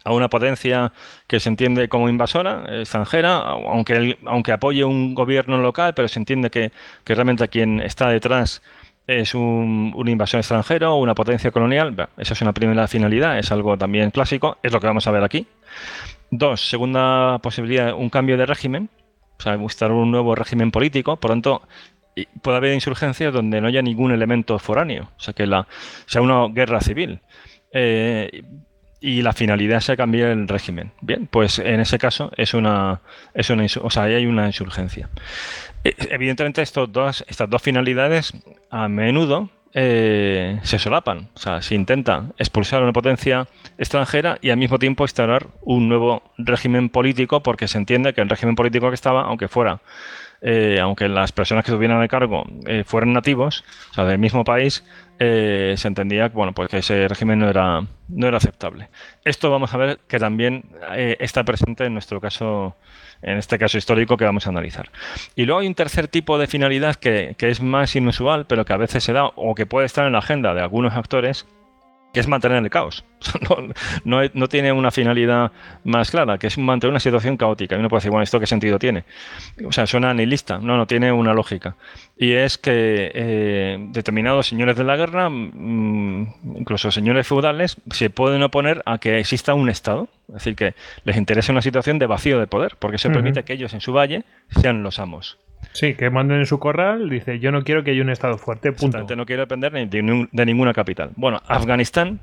a 0.04 0.12
una 0.12 0.30
potencia 0.30 0.92
que 1.26 1.40
se 1.40 1.48
entiende 1.48 1.88
como 1.88 2.08
invasora, 2.08 2.64
extranjera, 2.68 3.38
aunque, 3.38 4.16
aunque 4.24 4.52
apoye 4.52 4.84
un 4.84 5.14
gobierno 5.14 5.58
local, 5.58 5.94
pero 5.94 6.06
se 6.06 6.20
entiende 6.20 6.48
que, 6.48 6.70
realmente 7.04 7.48
quien 7.48 7.80
está 7.80 8.08
detrás 8.08 8.62
es 9.08 9.34
un, 9.34 9.92
un, 9.96 10.08
invasor 10.08 10.38
extranjero 10.38 10.94
o 10.94 11.00
una 11.00 11.16
potencia 11.16 11.50
colonial. 11.50 12.08
esa 12.18 12.34
es 12.34 12.40
una 12.40 12.52
primera 12.52 12.86
finalidad, 12.86 13.36
es 13.36 13.50
algo 13.50 13.76
también 13.76 14.12
clásico, 14.12 14.58
es 14.62 14.72
lo 14.72 14.78
que 14.78 14.86
vamos 14.86 15.08
a 15.08 15.10
ver 15.10 15.24
aquí. 15.24 15.48
Dos, 16.30 16.68
segunda 16.68 17.40
posibilidad, 17.40 17.94
un 17.94 18.10
cambio 18.10 18.36
de 18.36 18.46
régimen, 18.46 18.90
o 19.38 19.42
sea, 19.42 19.56
buscar 19.56 19.90
un 19.92 20.10
nuevo 20.10 20.34
régimen 20.34 20.70
político. 20.70 21.16
Por 21.16 21.30
tanto, 21.30 21.62
puede 22.42 22.56
haber 22.56 22.74
insurgencias 22.74 23.32
donde 23.32 23.60
no 23.60 23.68
haya 23.68 23.82
ningún 23.82 24.12
elemento 24.12 24.58
foráneo, 24.58 25.10
o 25.16 25.20
sea, 25.20 25.34
que 25.34 25.46
la, 25.46 25.66
sea 26.06 26.22
una 26.22 26.48
guerra 26.48 26.80
civil. 26.80 27.20
Eh, 27.72 28.42
y 29.00 29.22
la 29.22 29.32
finalidad 29.32 29.80
sea 29.80 29.96
cambiar 29.96 30.30
el 30.30 30.48
régimen. 30.48 30.92
Bien, 31.00 31.26
pues 31.26 31.58
en 31.58 31.80
ese 31.80 31.98
caso 31.98 32.32
es 32.36 32.54
una, 32.54 33.02
es 33.34 33.50
una 33.50 33.66
o 33.82 33.90
sea, 33.90 34.04
hay 34.04 34.26
una 34.26 34.46
insurgencia. 34.46 35.10
Eh, 35.84 35.94
evidentemente 36.10 36.62
estos 36.62 36.90
dos, 36.90 37.24
estas 37.28 37.48
dos 37.48 37.62
finalidades 37.62 38.32
a 38.70 38.88
menudo 38.88 39.50
eh, 39.74 40.58
se 40.62 40.78
solapan. 40.78 41.28
O 41.34 41.38
sea, 41.38 41.60
se 41.60 41.74
intenta 41.74 42.32
expulsar 42.38 42.82
una 42.82 42.94
potencia 42.94 43.46
extranjera 43.76 44.38
y 44.40 44.50
al 44.50 44.56
mismo 44.56 44.78
tiempo 44.78 45.04
instaurar 45.04 45.48
un 45.60 45.88
nuevo 45.88 46.22
régimen 46.38 46.88
político 46.88 47.42
porque 47.42 47.68
se 47.68 47.76
entiende 47.76 48.14
que 48.14 48.22
el 48.22 48.28
régimen 48.30 48.54
político 48.54 48.88
que 48.88 48.94
estaba, 48.94 49.22
aunque 49.22 49.48
fuera 49.48 49.82
eh, 50.40 50.78
aunque 50.80 51.08
las 51.08 51.32
personas 51.32 51.64
que 51.64 51.70
estuvieran 51.70 52.02
a 52.02 52.08
cargo 52.08 52.44
eh, 52.66 52.84
fueran 52.84 53.12
nativos, 53.12 53.64
o 53.90 53.94
sea, 53.94 54.04
del 54.04 54.18
mismo 54.18 54.44
país, 54.44 54.84
eh, 55.18 55.74
se 55.76 55.88
entendía 55.88 56.28
bueno, 56.28 56.52
pues 56.52 56.68
que 56.68 56.78
ese 56.78 57.08
régimen 57.08 57.38
no 57.38 57.48
era, 57.48 57.84
no 58.08 58.26
era 58.26 58.36
aceptable. 58.36 58.88
Esto 59.24 59.50
vamos 59.50 59.72
a 59.74 59.78
ver 59.78 59.98
que 60.08 60.18
también 60.18 60.64
está 61.18 61.44
presente 61.44 61.84
en 61.84 61.94
nuestro 61.94 62.20
caso, 62.20 62.76
en 63.22 63.38
este 63.38 63.58
caso 63.58 63.78
histórico 63.78 64.16
que 64.16 64.24
vamos 64.24 64.46
a 64.46 64.50
analizar. 64.50 64.90
Y 65.34 65.46
luego 65.46 65.60
hay 65.60 65.66
un 65.66 65.74
tercer 65.74 66.08
tipo 66.08 66.38
de 66.38 66.46
finalidad 66.46 66.96
que, 66.96 67.34
que 67.38 67.48
es 67.48 67.60
más 67.60 67.96
inusual, 67.96 68.46
pero 68.46 68.64
que 68.64 68.72
a 68.72 68.76
veces 68.76 69.04
se 69.04 69.12
da 69.12 69.26
o 69.26 69.54
que 69.54 69.66
puede 69.66 69.86
estar 69.86 70.06
en 70.06 70.12
la 70.12 70.18
agenda 70.18 70.52
de 70.54 70.60
algunos 70.60 70.94
actores, 70.94 71.46
que 72.16 72.20
es 72.20 72.28
mantener 72.28 72.64
el 72.64 72.70
caos. 72.70 73.04
No, 74.04 74.22
no, 74.32 74.48
tiene 74.48 74.72
una 74.72 74.90
finalidad 74.90 75.52
más 75.84 76.10
clara, 76.10 76.38
que 76.38 76.46
es 76.46 76.56
mantener 76.56 76.92
una 76.92 77.00
situación 77.00 77.36
caótica. 77.36 77.76
Y 77.76 77.78
uno 77.78 77.90
puede 77.90 77.98
decir, 77.98 78.10
bueno, 78.10 78.22
¿esto 78.22 78.40
qué 78.40 78.46
sentido 78.46 78.78
tiene? 78.78 79.04
O 79.66 79.70
sea, 79.70 79.86
suena 79.86 80.14
nihilista. 80.14 80.58
No, 80.58 80.78
no 80.78 80.86
tiene 80.86 81.12
una 81.12 81.34
lógica. 81.34 81.76
Y 82.16 82.32
es 82.32 82.56
que 82.56 83.10
eh, 83.14 83.76
determinados 83.90 84.46
señores 84.46 84.76
de 84.76 84.84
la 84.84 84.96
guerra, 84.96 85.28
mm, 85.28 86.56
incluso 86.56 86.90
señores 86.90 87.26
feudales, 87.26 87.76
se 87.90 88.08
pueden 88.08 88.42
oponer 88.42 88.82
a 88.86 88.96
que 88.96 89.18
exista 89.18 89.52
un 89.52 89.68
Estado. 89.68 90.08
Es 90.28 90.34
decir, 90.36 90.56
que 90.56 90.74
les 91.04 91.18
interesa 91.18 91.52
una 91.52 91.60
situación 91.60 91.98
de 91.98 92.06
vacío 92.06 92.40
de 92.40 92.46
poder, 92.46 92.76
porque 92.78 92.96
se 92.96 93.10
permite 93.10 93.44
que 93.44 93.52
ellos 93.52 93.74
en 93.74 93.82
su 93.82 93.92
valle 93.92 94.24
sean 94.62 94.82
los 94.82 94.98
amos. 94.98 95.36
Sí, 95.76 95.94
que 95.94 96.08
manden 96.08 96.38
en 96.38 96.46
su 96.46 96.58
corral, 96.58 97.10
dice, 97.10 97.38
yo 97.38 97.52
no 97.52 97.62
quiero 97.62 97.84
que 97.84 97.90
haya 97.90 98.00
un 98.00 98.08
Estado 98.08 98.38
fuerte, 98.38 98.72
punto. 98.72 99.14
No 99.14 99.26
quiero 99.26 99.42
depender 99.42 99.72
de, 99.72 100.46
ninguna 100.46 100.72
capital. 100.72 101.10
Bueno, 101.16 101.38
Afganistán 101.46 102.18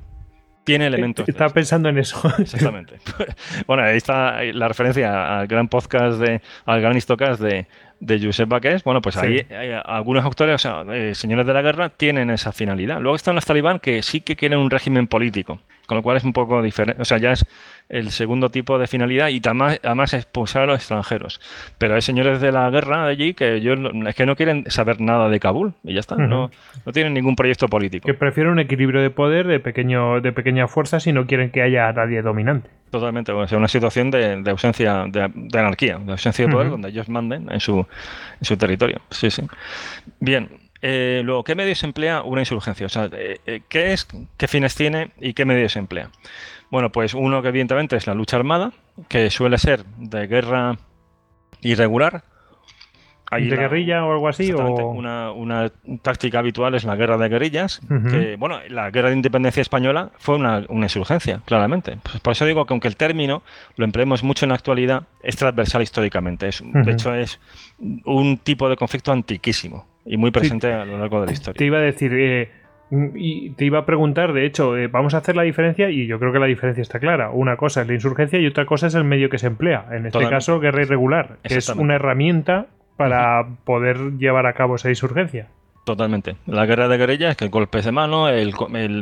tiene 0.64 0.88
elementos. 0.88 1.28
Estaba 1.28 1.50
pensando 1.50 1.88
en 1.88 1.98
eso. 1.98 2.20
Exactamente. 2.38 2.96
bueno, 3.68 3.84
ahí 3.84 3.96
está 3.96 4.42
la 4.42 4.66
referencia 4.66 5.38
al 5.38 5.46
gran 5.46 5.68
podcast 5.68 6.18
de, 6.18 6.40
al 6.64 6.80
gran 6.80 6.96
histocast 6.96 7.40
de, 7.40 7.68
de 8.00 8.20
Josep 8.20 8.48
Baqués. 8.48 8.84
Bueno, 8.84 9.00
pues 9.00 9.16
ahí 9.16 9.46
algunos 9.84 10.24
autores, 10.24 10.54
o 10.54 10.58
sea, 10.58 10.84
eh, 10.94 11.14
señores 11.14 11.46
de 11.46 11.52
la 11.52 11.62
guerra, 11.62 11.88
tienen 11.88 12.30
esa 12.30 12.52
finalidad. 12.52 13.00
Luego 13.00 13.16
están 13.16 13.34
los 13.34 13.44
talibán 13.44 13.78
que 13.78 14.02
sí 14.02 14.20
que 14.20 14.36
quieren 14.36 14.58
un 14.58 14.70
régimen 14.70 15.06
político. 15.06 15.60
Con 15.86 15.98
lo 15.98 16.02
cual 16.02 16.16
es 16.16 16.24
un 16.24 16.32
poco 16.32 16.62
diferente, 16.62 17.02
o 17.02 17.04
sea, 17.04 17.18
ya 17.18 17.32
es 17.32 17.44
el 17.90 18.10
segundo 18.10 18.50
tipo 18.50 18.78
de 18.78 18.86
finalidad 18.86 19.28
y 19.28 19.42
además, 19.44 19.78
además 19.82 20.14
expulsar 20.14 20.62
a 20.62 20.66
los 20.66 20.76
extranjeros. 20.76 21.42
Pero 21.76 21.94
hay 21.94 22.00
señores 22.00 22.40
de 22.40 22.52
la 22.52 22.70
guerra 22.70 23.04
allí 23.04 23.34
que 23.34 23.60
yo, 23.60 23.74
es 23.74 24.14
que 24.14 24.24
no 24.24 24.34
quieren 24.34 24.64
saber 24.70 25.02
nada 25.02 25.28
de 25.28 25.38
Kabul 25.40 25.74
y 25.82 25.92
ya 25.92 26.00
está, 26.00 26.16
no, 26.16 26.50
no 26.86 26.92
tienen 26.92 27.12
ningún 27.12 27.36
proyecto 27.36 27.68
político. 27.68 28.06
Que 28.06 28.14
prefieren 28.14 28.52
un 28.52 28.60
equilibrio 28.60 29.02
de 29.02 29.10
poder 29.10 29.46
de, 29.46 29.60
pequeño, 29.60 30.22
de 30.22 30.32
pequeña 30.32 30.68
fuerza 30.68 31.00
si 31.00 31.12
no 31.12 31.26
quieren 31.26 31.50
que 31.50 31.60
haya 31.60 31.92
nadie 31.92 32.22
dominante. 32.22 32.70
Totalmente, 32.94 33.32
o 33.32 33.48
sea, 33.48 33.58
una 33.58 33.66
situación 33.66 34.08
de, 34.12 34.48
ausencia, 34.48 35.06
de, 35.08 35.58
anarquía, 35.58 35.98
de 35.98 36.12
ausencia 36.12 36.46
de 36.46 36.52
poder 36.52 36.70
donde 36.70 36.90
ellos 36.90 37.08
manden 37.08 37.50
en 37.50 37.58
su, 37.58 37.78
en 37.80 38.44
su 38.44 38.56
territorio. 38.56 39.00
Sí, 39.10 39.32
sí. 39.32 39.42
Bien, 40.20 40.48
eh, 40.80 41.22
luego, 41.24 41.42
¿qué 41.42 41.56
medios 41.56 41.82
emplea 41.82 42.22
una 42.22 42.42
insurgencia? 42.42 42.86
O 42.86 42.88
sea, 42.88 43.10
eh, 43.10 43.40
eh, 43.46 43.62
¿qué 43.68 43.92
es, 43.92 44.06
qué 44.36 44.46
fines 44.46 44.76
tiene 44.76 45.10
y 45.20 45.34
qué 45.34 45.44
medios 45.44 45.74
emplea? 45.74 46.10
Bueno, 46.70 46.92
pues 46.92 47.14
uno 47.14 47.42
que 47.42 47.48
evidentemente 47.48 47.96
es 47.96 48.06
la 48.06 48.14
lucha 48.14 48.36
armada, 48.36 48.70
que 49.08 49.28
suele 49.28 49.58
ser 49.58 49.84
de 49.98 50.28
guerra 50.28 50.78
irregular. 51.62 52.22
¿De 53.34 53.56
guerrilla 53.56 54.04
o 54.04 54.12
algo 54.12 54.28
así? 54.28 54.52
Una, 54.52 55.70
táctica 56.02 56.38
habitual 56.38 56.74
es 56.74 56.84
la 56.84 56.96
guerra 56.96 57.18
de 57.18 57.28
guerrillas. 57.28 57.80
bueno, 58.38 58.58
la 58.68 58.90
guerra 58.90 59.10
de 59.10 59.16
independencia 59.16 59.60
española 59.60 60.10
fue 60.18 60.36
una, 60.36 60.64
insurgencia, 60.68 61.40
claramente. 61.44 61.98
Pues 62.02 62.20
por 62.20 62.32
eso 62.32 62.44
digo 62.46 62.66
que 62.66 62.74
aunque 62.74 62.88
el 62.88 62.96
término 62.96 63.42
lo 63.76 63.84
empleemos 63.84 64.22
mucho 64.22 64.44
en 64.44 64.50
la 64.50 64.54
actualidad, 64.56 65.04
es 65.22 65.36
transversal 65.36 65.82
históricamente. 65.82 66.48
Es, 66.48 66.62
De 66.64 66.92
hecho, 66.92 67.14
es 67.14 67.40
un 68.04 68.38
tipo 68.38 68.68
de 68.68 68.76
conflicto 68.76 69.12
antiquísimo 69.12 69.86
y 70.04 70.16
muy 70.16 70.30
presente 70.30 70.72
a 70.72 70.84
lo 70.84 70.98
largo 70.98 71.20
de 71.20 71.26
la 71.26 71.32
historia. 71.32 71.58
Te 71.58 71.64
iba 71.64 71.78
a 71.78 71.82
decir, 71.82 72.12
eh, 72.14 72.50
y 73.14 73.50
te 73.50 73.64
iba 73.64 73.80
a 73.80 73.86
preguntar, 73.86 74.32
de 74.32 74.46
hecho, 74.46 74.76
eh, 74.76 74.88
vamos 74.88 75.14
a 75.14 75.18
hacer 75.18 75.36
la 75.36 75.42
diferencia 75.42 75.90
y 75.90 76.06
yo 76.06 76.18
creo 76.18 76.32
que 76.32 76.38
la 76.38 76.46
diferencia 76.46 76.82
está 76.82 77.00
clara. 77.00 77.30
Una 77.30 77.56
cosa 77.56 77.82
es 77.82 77.88
la 77.88 77.94
insurgencia 77.94 78.38
y 78.38 78.46
otra 78.46 78.66
cosa 78.66 78.86
es 78.86 78.94
el 78.94 79.04
medio 79.04 79.30
que 79.30 79.38
se 79.38 79.46
emplea. 79.46 79.86
En 79.90 80.06
este 80.06 80.28
caso, 80.28 80.60
guerra 80.60 80.82
irregular, 80.82 81.38
que 81.42 81.56
es 81.56 81.68
una 81.70 81.96
herramienta 81.96 82.66
para 82.96 83.46
poder 83.64 84.18
llevar 84.18 84.46
a 84.46 84.54
cabo 84.54 84.76
esa 84.76 84.88
insurgencia. 84.88 85.48
Totalmente. 85.84 86.36
La 86.46 86.64
guerra 86.64 86.88
de 86.88 86.96
guerrillas 86.96 87.32
es 87.32 87.36
que 87.36 87.44
el 87.44 87.50
golpe 87.50 87.82
de 87.82 87.92
mano, 87.92 88.28
el, 88.28 88.54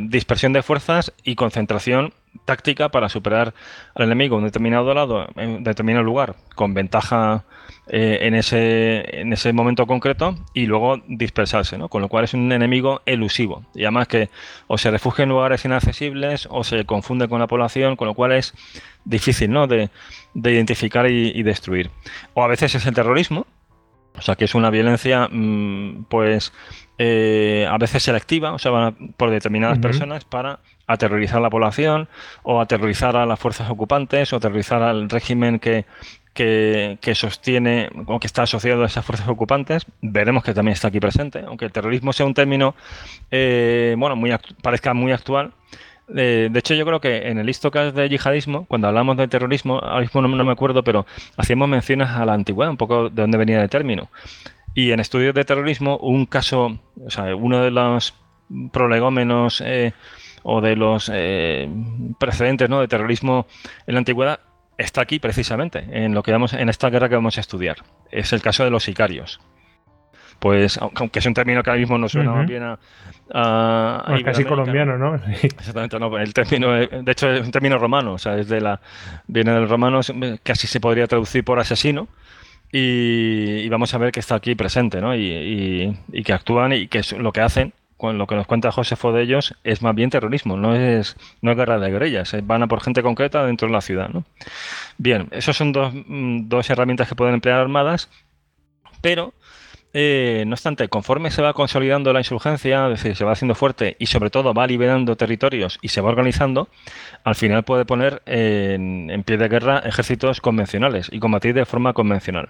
dispersión 0.09 0.51
de 0.51 0.63
fuerzas 0.63 1.13
y 1.23 1.35
concentración 1.35 2.13
táctica 2.43 2.89
para 2.89 3.07
superar 3.07 3.53
al 3.95 4.05
enemigo 4.05 4.35
en 4.35 4.39
un 4.39 4.47
determinado 4.47 4.93
lado, 4.93 5.27
en 5.37 5.63
determinado 5.63 6.03
lugar, 6.03 6.35
con 6.55 6.73
ventaja 6.73 7.45
eh, 7.87 8.19
en, 8.23 8.35
ese, 8.35 9.21
en 9.21 9.31
ese 9.31 9.53
momento 9.53 9.87
concreto 9.87 10.35
y 10.53 10.65
luego 10.65 11.01
dispersarse, 11.07 11.77
¿no? 11.77 11.87
Con 11.87 12.01
lo 12.01 12.09
cual 12.09 12.25
es 12.25 12.33
un 12.33 12.51
enemigo 12.51 13.01
elusivo. 13.05 13.63
Y 13.73 13.83
además 13.83 14.09
que 14.09 14.29
o 14.67 14.77
se 14.77 14.91
refugia 14.91 15.23
en 15.23 15.29
lugares 15.29 15.63
inaccesibles 15.63 16.49
o 16.51 16.65
se 16.65 16.83
confunde 16.83 17.29
con 17.29 17.39
la 17.39 17.47
población, 17.47 17.95
con 17.95 18.09
lo 18.09 18.13
cual 18.13 18.33
es 18.33 18.53
difícil, 19.05 19.51
¿no? 19.51 19.67
De, 19.67 19.89
identificar 20.33 21.09
y 21.09 21.43
destruir. 21.43 21.91
O 22.33 22.43
a 22.43 22.47
veces 22.47 22.75
es 22.75 22.85
el 22.87 22.93
terrorismo, 22.93 23.45
o 24.17 24.21
sea, 24.21 24.35
que 24.35 24.45
es 24.45 24.55
una 24.55 24.69
violencia, 24.69 25.27
mm, 25.31 26.05
pues, 26.09 26.53
eh, 26.97 27.67
a 27.69 27.77
veces 27.77 28.03
selectiva, 28.03 28.53
o 28.53 28.59
sea, 28.59 28.93
por 29.17 29.31
determinadas 29.31 29.79
personas 29.79 30.25
para 30.25 30.59
aterrorizar 30.85 31.37
a 31.37 31.41
la 31.41 31.49
población 31.49 32.07
o 32.43 32.61
aterrorizar 32.61 33.15
a 33.15 33.25
las 33.25 33.39
fuerzas 33.39 33.69
ocupantes 33.69 34.31
o 34.33 34.35
aterrorizar 34.35 34.83
al 34.83 35.09
régimen 35.09 35.59
que, 35.59 35.85
que, 36.33 37.15
sostiene 37.15 37.89
o 38.05 38.19
que 38.19 38.27
está 38.27 38.43
asociado 38.43 38.83
a 38.83 38.85
esas 38.87 39.05
fuerzas 39.05 39.27
ocupantes. 39.27 39.85
Veremos 40.01 40.43
que 40.43 40.53
también 40.53 40.73
está 40.73 40.89
aquí 40.89 40.99
presente, 40.99 41.43
aunque 41.47 41.65
el 41.65 41.71
terrorismo 41.71 42.13
sea 42.13 42.25
un 42.25 42.33
término, 42.33 42.75
eh, 43.31 43.95
bueno, 43.97 44.15
muy 44.15 44.31
parezca 44.61 44.93
muy 44.93 45.11
actual 45.11 45.53
de 46.07 46.51
hecho, 46.55 46.73
yo 46.73 46.85
creo 46.85 46.99
que 46.99 47.29
en 47.29 47.37
el 47.37 47.49
histocast 47.49 47.95
de 47.95 48.09
yihadismo, 48.09 48.65
cuando 48.65 48.87
hablamos 48.87 49.17
de 49.17 49.27
terrorismo, 49.27 49.79
ahora 49.79 50.01
mismo 50.01 50.21
no, 50.21 50.43
me 50.43 50.51
acuerdo, 50.51 50.83
pero 50.83 51.05
hacíamos 51.37 51.69
menciones 51.69 52.09
a 52.09 52.25
la 52.25 52.33
antigüedad, 52.33 52.71
un 52.71 52.77
poco 52.77 53.09
de 53.09 53.21
dónde 53.21 53.37
venía 53.37 53.61
el 53.61 53.69
término. 53.69 54.09
Y 54.75 54.91
en 54.91 54.99
estudios 54.99 55.33
de 55.33 55.45
terrorismo, 55.45 55.97
un 55.97 56.25
caso, 56.25 56.79
o 57.05 57.09
sea, 57.09 57.35
uno 57.35 57.63
de 57.63 57.71
los 57.71 58.15
prolegómenos 58.71 59.61
eh, 59.65 59.93
o 60.43 60.61
de 60.61 60.75
los 60.75 61.09
eh, 61.13 61.69
precedentes 62.19 62.69
¿no? 62.69 62.81
de 62.81 62.87
terrorismo 62.87 63.47
en 63.87 63.95
la 63.95 63.99
antigüedad 63.99 64.39
está 64.77 65.01
aquí 65.01 65.19
precisamente, 65.19 65.85
en 65.91 66.13
lo 66.13 66.23
que 66.23 66.31
vamos, 66.31 66.53
en 66.53 66.69
esta 66.69 66.89
guerra 66.89 67.07
que 67.07 67.15
vamos 67.15 67.37
a 67.37 67.41
estudiar. 67.41 67.77
Es 68.11 68.33
el 68.33 68.41
caso 68.41 68.63
de 68.63 68.71
los 68.71 68.83
sicarios 68.83 69.39
pues 70.43 70.77
aunque 70.77 71.19
es 71.19 71.25
un 71.25 71.33
término 71.33 71.63
que 71.63 71.69
ahora 71.69 71.79
mismo 71.79 71.97
no 71.97 72.09
suena 72.09 72.43
bien 72.43 72.63
a, 72.63 72.77
casi 74.25 74.43
colombiano, 74.43 74.97
¿no? 74.97 75.15
Exactamente, 75.41 75.97
no, 75.97 76.17
el 76.17 76.33
término, 76.33 76.73
de 76.73 77.11
hecho 77.13 77.31
es 77.31 77.45
un 77.45 77.51
término 77.51 77.77
romano, 77.77 78.15
o 78.15 78.17
sea, 78.17 78.35
desde 78.35 78.59
la 78.59 78.81
viene 79.25 79.53
del 79.53 79.69
romano, 79.69 80.01
casi 80.43 80.67
se 80.67 80.81
podría 80.81 81.07
traducir 81.07 81.45
por 81.45 81.59
asesino. 81.59 82.09
Y, 82.73 83.69
vamos 83.69 83.93
a 83.93 83.97
ver 83.99 84.11
que 84.11 84.19
está 84.19 84.35
aquí 84.35 84.53
presente, 84.53 84.99
¿no? 84.99 85.15
Y, 85.15 85.97
que 86.25 86.33
actúan 86.33 86.73
y 86.73 86.87
que 86.87 87.03
lo 87.17 87.31
que 87.31 87.39
hacen, 87.39 87.71
con 87.95 88.17
lo 88.17 88.27
que 88.27 88.35
nos 88.35 88.45
cuenta 88.45 88.69
Josefo 88.69 89.13
de 89.13 89.23
ellos, 89.23 89.55
es 89.63 89.81
más 89.81 89.95
bien 89.95 90.09
terrorismo, 90.09 90.57
no 90.57 90.75
es, 90.75 91.15
no 91.41 91.51
es 91.51 91.57
guerra 91.57 91.79
de 91.79 91.89
guerrillas, 91.89 92.35
van 92.43 92.63
a 92.63 92.67
por 92.67 92.81
gente 92.81 93.01
concreta 93.01 93.45
dentro 93.45 93.69
de 93.69 93.73
la 93.75 93.79
ciudad, 93.79 94.09
¿no? 94.09 94.25
Bien, 94.97 95.29
esas 95.31 95.55
son 95.55 95.71
dos, 95.71 95.93
mm, 95.93 96.49
dos 96.49 96.69
herramientas 96.69 97.07
que 97.07 97.15
pueden 97.15 97.35
emplear 97.35 97.61
armadas, 97.61 98.09
pero 98.99 99.33
eh, 99.95 100.43
no 100.47 100.53
obstante, 100.53 100.89
conforme 100.89 101.29
se 101.29 101.43
va 101.43 101.53
consolidando 101.53 102.11
la 102.13 102.19
insurgencia, 102.19 102.87
es 102.87 103.01
decir, 103.01 103.15
se 103.15 103.25
va 103.25 103.33
haciendo 103.33 103.53
fuerte 103.53 103.95
y 103.99 104.07
sobre 104.07 104.31
todo 104.31 104.53
va 104.53 104.65
liberando 104.65 105.15
territorios 105.15 105.77
y 105.83 105.89
se 105.89 106.01
va 106.01 106.09
organizando, 106.09 106.67
al 107.23 107.35
final 107.35 107.63
puede 107.63 107.85
poner 107.85 108.23
en, 108.25 109.23
pie 109.23 109.37
de 109.37 109.47
guerra 109.47 109.79
ejércitos 109.85 110.41
convencionales 110.41 111.09
y 111.11 111.19
combatir 111.19 111.53
de 111.53 111.65
forma 111.65 111.93
convencional. 111.93 112.49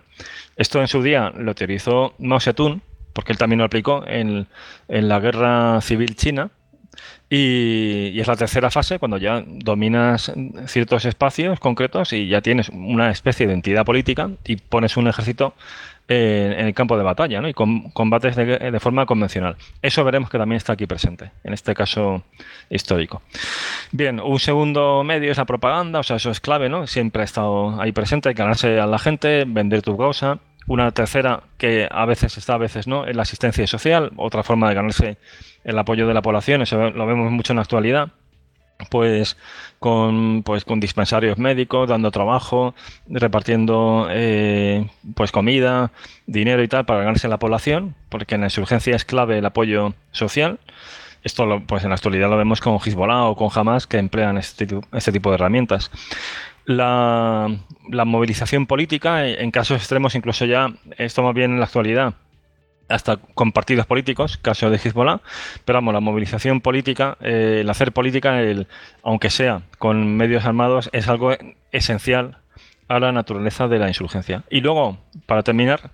Esto 0.56 0.80
en 0.80 0.88
su 0.88 1.04
día 1.04 1.34
lo 1.36 1.54
teorizó 1.54 2.16
Mao 2.18 2.40
Zedong, 2.40 2.82
porque 3.12 3.34
él 3.34 3.38
también 3.38 3.60
lo 3.60 3.66
aplicó 3.66 4.06
en, 4.08 4.48
la 4.88 5.20
guerra 5.20 5.82
civil 5.82 6.16
china, 6.16 6.50
Y, 7.30 8.20
es 8.20 8.28
la 8.28 8.36
tercera 8.36 8.70
fase 8.70 9.00
cuando 9.00 9.18
ya 9.18 9.44
dominas 9.46 10.32
ciertos 10.68 11.06
espacios 11.06 11.60
concretos 11.60 12.14
y 12.14 12.28
ya 12.28 12.42
tienes 12.42 12.70
una 12.70 13.12
especie 13.12 13.48
de 13.48 13.54
entidad 13.54 13.86
política 13.86 14.30
y 14.46 14.58
pones 14.58 14.98
un 14.98 15.08
ejército 15.08 15.54
en, 16.08 16.68
el 16.68 16.74
campo 16.74 16.98
de 16.98 17.04
batalla 17.04 17.42
¿no? 17.42 17.48
y 17.48 17.54
combates 17.54 18.36
de, 18.36 18.80
forma 18.80 19.06
convencional. 19.06 19.56
Eso 19.82 20.04
veremos 20.04 20.30
que 20.30 20.38
también 20.38 20.58
está 20.58 20.74
aquí 20.74 20.86
presente, 20.86 21.32
en 21.44 21.54
este 21.54 21.74
caso 21.74 22.24
histórico. 22.70 23.22
Bien, 23.92 24.20
un 24.20 24.40
segundo 24.40 25.04
medio 25.04 25.32
es 25.32 25.38
la 25.38 25.46
propaganda, 25.46 26.00
o 26.00 26.04
sea, 26.04 26.18
eso 26.18 26.32
es 26.32 26.40
clave, 26.40 26.70
¿no? 26.70 26.88
Siempre 26.88 27.22
ha 27.22 27.26
estado 27.26 27.80
ahí 27.82 27.92
presente, 27.92 28.34
ganarse 28.34 28.80
a 28.80 28.86
la 28.86 29.00
gente, 29.00 29.46
vender 29.48 29.82
tu 29.82 29.98
causa. 29.98 30.40
Una 30.68 30.92
tercera, 30.92 31.44
que 31.58 31.88
a 31.90 32.06
veces 32.06 32.38
está, 32.38 32.56
a 32.56 32.58
veces 32.58 32.88
no, 32.88 33.06
es 33.06 33.16
la 33.16 33.24
asistencia 33.24 33.68
social, 33.68 34.12
otra 34.16 34.44
forma 34.44 34.70
de 34.70 34.76
ganarse 34.76 35.18
el 35.64 35.78
apoyo 35.78 36.08
de 36.08 36.14
la 36.14 36.22
población, 36.22 36.62
eso 36.62 36.92
lo 36.92 37.06
vemos 37.06 37.32
mucho 37.32 37.54
en 37.54 37.58
la 37.58 37.64
actualidad 37.64 38.12
pues 38.90 39.38
con, 39.80 40.44
pues 40.44 40.66
con 40.66 40.80
dispensarios 40.80 41.38
médicos, 41.38 41.90
dando 41.90 42.12
trabajo, 42.12 42.74
repartiendo 43.08 44.08
eh, 44.10 44.90
pues 45.16 45.32
comida, 45.32 45.92
dinero 46.26 46.64
y 46.64 46.68
tal 46.68 46.86
para 46.86 47.02
ganarse 47.02 47.28
la 47.28 47.40
población, 47.40 47.96
porque 48.10 48.36
en 48.36 48.42
la 48.42 48.48
insurgencia 48.48 48.96
es 48.96 49.06
clave 49.06 49.38
el 49.38 49.46
apoyo 49.46 49.94
social. 50.12 50.60
Esto 51.24 51.62
pues 51.66 51.84
en 51.84 51.90
la 51.90 51.96
actualidad 51.96 52.30
lo 52.30 52.38
vemos 52.38 52.60
con 52.60 52.78
Hezbollah 52.80 53.26
o 53.26 53.36
con 53.36 53.50
Hamas 53.54 53.88
que 53.88 53.98
emplean 53.98 54.38
este, 54.38 54.68
este 54.92 55.12
tipo 55.12 55.30
de 55.30 55.36
herramientas. 55.36 55.90
La, 56.66 57.50
movilización 58.06 58.68
política, 58.68 59.28
en 59.28 59.52
casos 59.52 59.78
extremos, 59.78 60.16
incluso 60.16 60.46
ya 60.46 60.74
esto 60.98 61.24
más 61.24 61.34
bien 61.34 61.52
en 61.52 61.60
la 61.60 61.66
actualidad, 61.66 62.14
hasta 62.90 63.18
con 63.18 63.52
partidos 63.52 63.86
políticos, 63.86 64.38
caso 64.38 64.70
de 64.70 64.78
Hezbollah, 64.78 65.22
pero 65.66 65.78
vamos, 65.78 65.94
la 65.94 66.00
movilización 66.00 66.62
política, 66.62 67.18
eh, 67.22 67.60
el 67.62 67.70
hacer 67.70 67.92
política, 67.92 68.40
aunque 69.04 69.30
sea 69.30 69.64
con 69.80 70.16
medios 70.16 70.46
armados, 70.46 70.90
es 70.94 71.08
algo 71.08 71.34
esencial 71.72 72.38
a 72.88 73.00
la 73.00 73.12
naturaleza 73.12 73.68
de 73.68 73.80
la 73.80 73.88
insurgencia. 73.88 74.44
Y 74.50 74.62
luego, 74.62 74.98
para 75.26 75.44
terminar, 75.44 75.92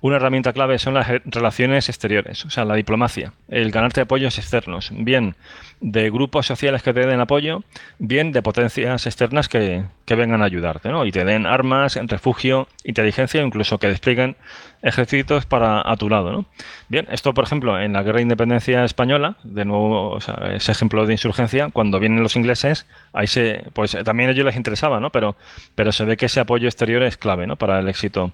una 0.00 0.16
herramienta 0.16 0.52
clave 0.52 0.78
son 0.78 0.94
las 0.94 1.08
relaciones 1.26 1.88
exteriores, 1.88 2.44
o 2.46 2.50
sea, 2.50 2.64
la 2.64 2.74
diplomacia, 2.74 3.34
el 3.48 3.70
ganarte 3.70 4.00
apoyos 4.00 4.38
externos, 4.38 4.90
bien 4.94 5.34
de 5.80 6.10
grupos 6.10 6.46
sociales 6.46 6.82
que 6.82 6.92
te 6.92 7.06
den 7.06 7.20
apoyo, 7.20 7.64
bien 7.98 8.32
de 8.32 8.42
potencias 8.42 9.06
externas 9.06 9.48
que, 9.48 9.84
vengan 10.06 10.42
a 10.42 10.46
ayudarte, 10.46 10.88
¿no? 10.88 11.06
Y 11.06 11.12
te 11.12 11.24
den 11.24 11.46
armas, 11.46 11.98
refugio, 12.06 12.66
inteligencia, 12.82 13.42
incluso 13.42 13.78
que 13.78 13.86
desplieguen 13.86 14.36
ejércitos 14.82 15.46
para 15.46 15.88
a 15.88 15.96
tu 15.96 16.08
lado, 16.08 16.32
¿no? 16.32 16.46
Bien, 16.88 17.06
esto, 17.10 17.32
por 17.32 17.44
ejemplo, 17.44 17.80
en 17.80 17.92
la 17.92 18.02
guerra 18.02 18.16
de 18.16 18.22
independencia 18.22 18.84
española, 18.84 19.36
de 19.44 19.64
nuevo, 19.64 20.18
ese 20.52 20.72
ejemplo 20.72 21.06
de 21.06 21.12
insurgencia, 21.12 21.68
cuando 21.72 22.00
vienen 22.00 22.22
los 22.22 22.36
ingleses, 22.36 22.86
ahí 23.12 23.28
se, 23.28 23.64
pues 23.72 23.96
también 24.04 24.30
a 24.30 24.32
ellos 24.32 24.46
les 24.46 24.56
interesaba, 24.56 24.98
¿no? 24.98 25.10
Pero, 25.10 25.36
pero 25.74 25.92
se 25.92 26.04
ve 26.04 26.16
que 26.16 26.26
ese 26.26 26.40
apoyo 26.40 26.66
exterior 26.66 27.02
es 27.02 27.16
clave, 27.16 27.46
¿no? 27.46 27.56
Para 27.56 27.78
el 27.78 27.88
éxito 27.88 28.32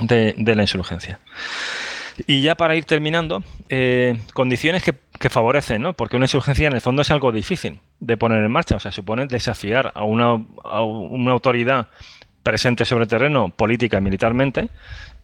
de, 0.00 0.54
la 0.54 0.62
insurgencia. 0.62 1.20
Y 2.26 2.42
ya 2.42 2.54
para 2.54 2.76
ir 2.76 2.84
terminando, 2.84 3.42
eh, 3.68 4.18
condiciones 4.34 4.82
que, 4.82 4.94
favorecen, 5.30 5.80
¿no? 5.80 5.94
Porque 5.94 6.16
una 6.16 6.26
insurgencia 6.26 6.66
en 6.66 6.74
el 6.74 6.80
fondo 6.80 7.02
es 7.02 7.10
algo 7.10 7.32
difícil 7.32 7.80
de 8.00 8.16
poner 8.16 8.44
en 8.44 8.50
marcha, 8.50 8.76
o 8.76 8.80
sea, 8.80 8.92
supone 8.92 9.26
desafiar 9.26 9.90
a 9.94 10.04
una, 10.04 10.44
a 10.64 10.82
una 10.82 11.32
autoridad 11.32 11.88
presente 12.42 12.84
sobre 12.84 13.06
terreno 13.06 13.48
política 13.48 13.98
y 13.98 14.00
militarmente 14.02 14.68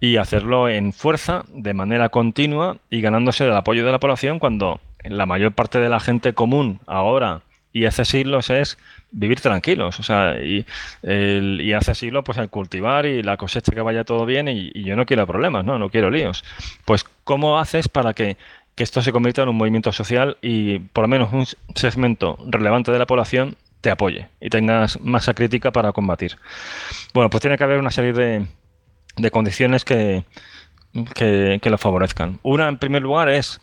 y 0.00 0.16
hacerlo 0.16 0.68
en 0.70 0.94
fuerza, 0.94 1.44
de 1.52 1.74
manera 1.74 2.08
continua 2.08 2.78
y 2.88 3.02
ganándose 3.02 3.44
el 3.44 3.52
apoyo 3.52 3.84
de 3.84 3.92
la 3.92 4.00
población 4.00 4.38
cuando 4.38 4.80
la 5.04 5.26
mayor 5.26 5.52
parte 5.52 5.78
de 5.78 5.90
la 5.90 6.00
gente 6.00 6.32
común 6.32 6.80
ahora 6.86 7.42
y 7.72 7.84
hace 7.84 8.04
siglos 8.04 8.50
es 8.50 8.78
vivir 9.12 9.40
tranquilos, 9.40 9.98
o 9.98 10.02
sea, 10.02 10.36
y, 10.42 10.64
y 11.02 11.72
hace 11.72 11.94
siglo 11.94 12.22
pues 12.22 12.38
el 12.38 12.48
cultivar 12.48 13.06
y 13.06 13.22
la 13.22 13.36
cosecha 13.36 13.72
que 13.72 13.80
vaya 13.80 14.04
todo 14.04 14.26
bien 14.26 14.48
y, 14.48 14.70
yo 14.84 14.96
no 14.96 15.06
quiero 15.06 15.26
problemas, 15.26 15.64
¿no? 15.64 15.78
No 15.78 15.90
quiero 15.90 16.10
líos. 16.10 16.44
Pues, 16.84 17.04
¿cómo 17.24 17.58
haces 17.58 17.88
para 17.88 18.14
que, 18.14 18.36
esto 18.76 19.02
se 19.02 19.12
convierta 19.12 19.42
en 19.42 19.50
un 19.50 19.58
movimiento 19.58 19.92
social 19.92 20.38
y 20.40 20.78
por 20.78 21.02
lo 21.02 21.08
menos 21.08 21.34
un 21.34 21.44
segmento 21.74 22.38
relevante 22.46 22.90
de 22.90 22.98
la 22.98 23.04
población 23.04 23.56
te 23.82 23.90
apoye 23.90 24.28
y 24.40 24.48
tengas 24.48 24.98
masa 25.02 25.34
crítica 25.34 25.70
para 25.70 25.92
combatir? 25.92 26.38
Bueno, 27.12 27.28
pues 27.28 27.42
tiene 27.42 27.58
que 27.58 27.64
haber 27.64 27.78
una 27.78 27.90
serie 27.90 28.14
de, 28.14 28.46
de 29.18 29.30
condiciones 29.30 29.84
que, 29.84 30.24
que, 31.14 31.58
que 31.60 31.68
lo 31.68 31.76
favorezcan. 31.76 32.38
Una, 32.42 32.68
en 32.68 32.78
primer 32.78 33.02
lugar, 33.02 33.28
es 33.28 33.60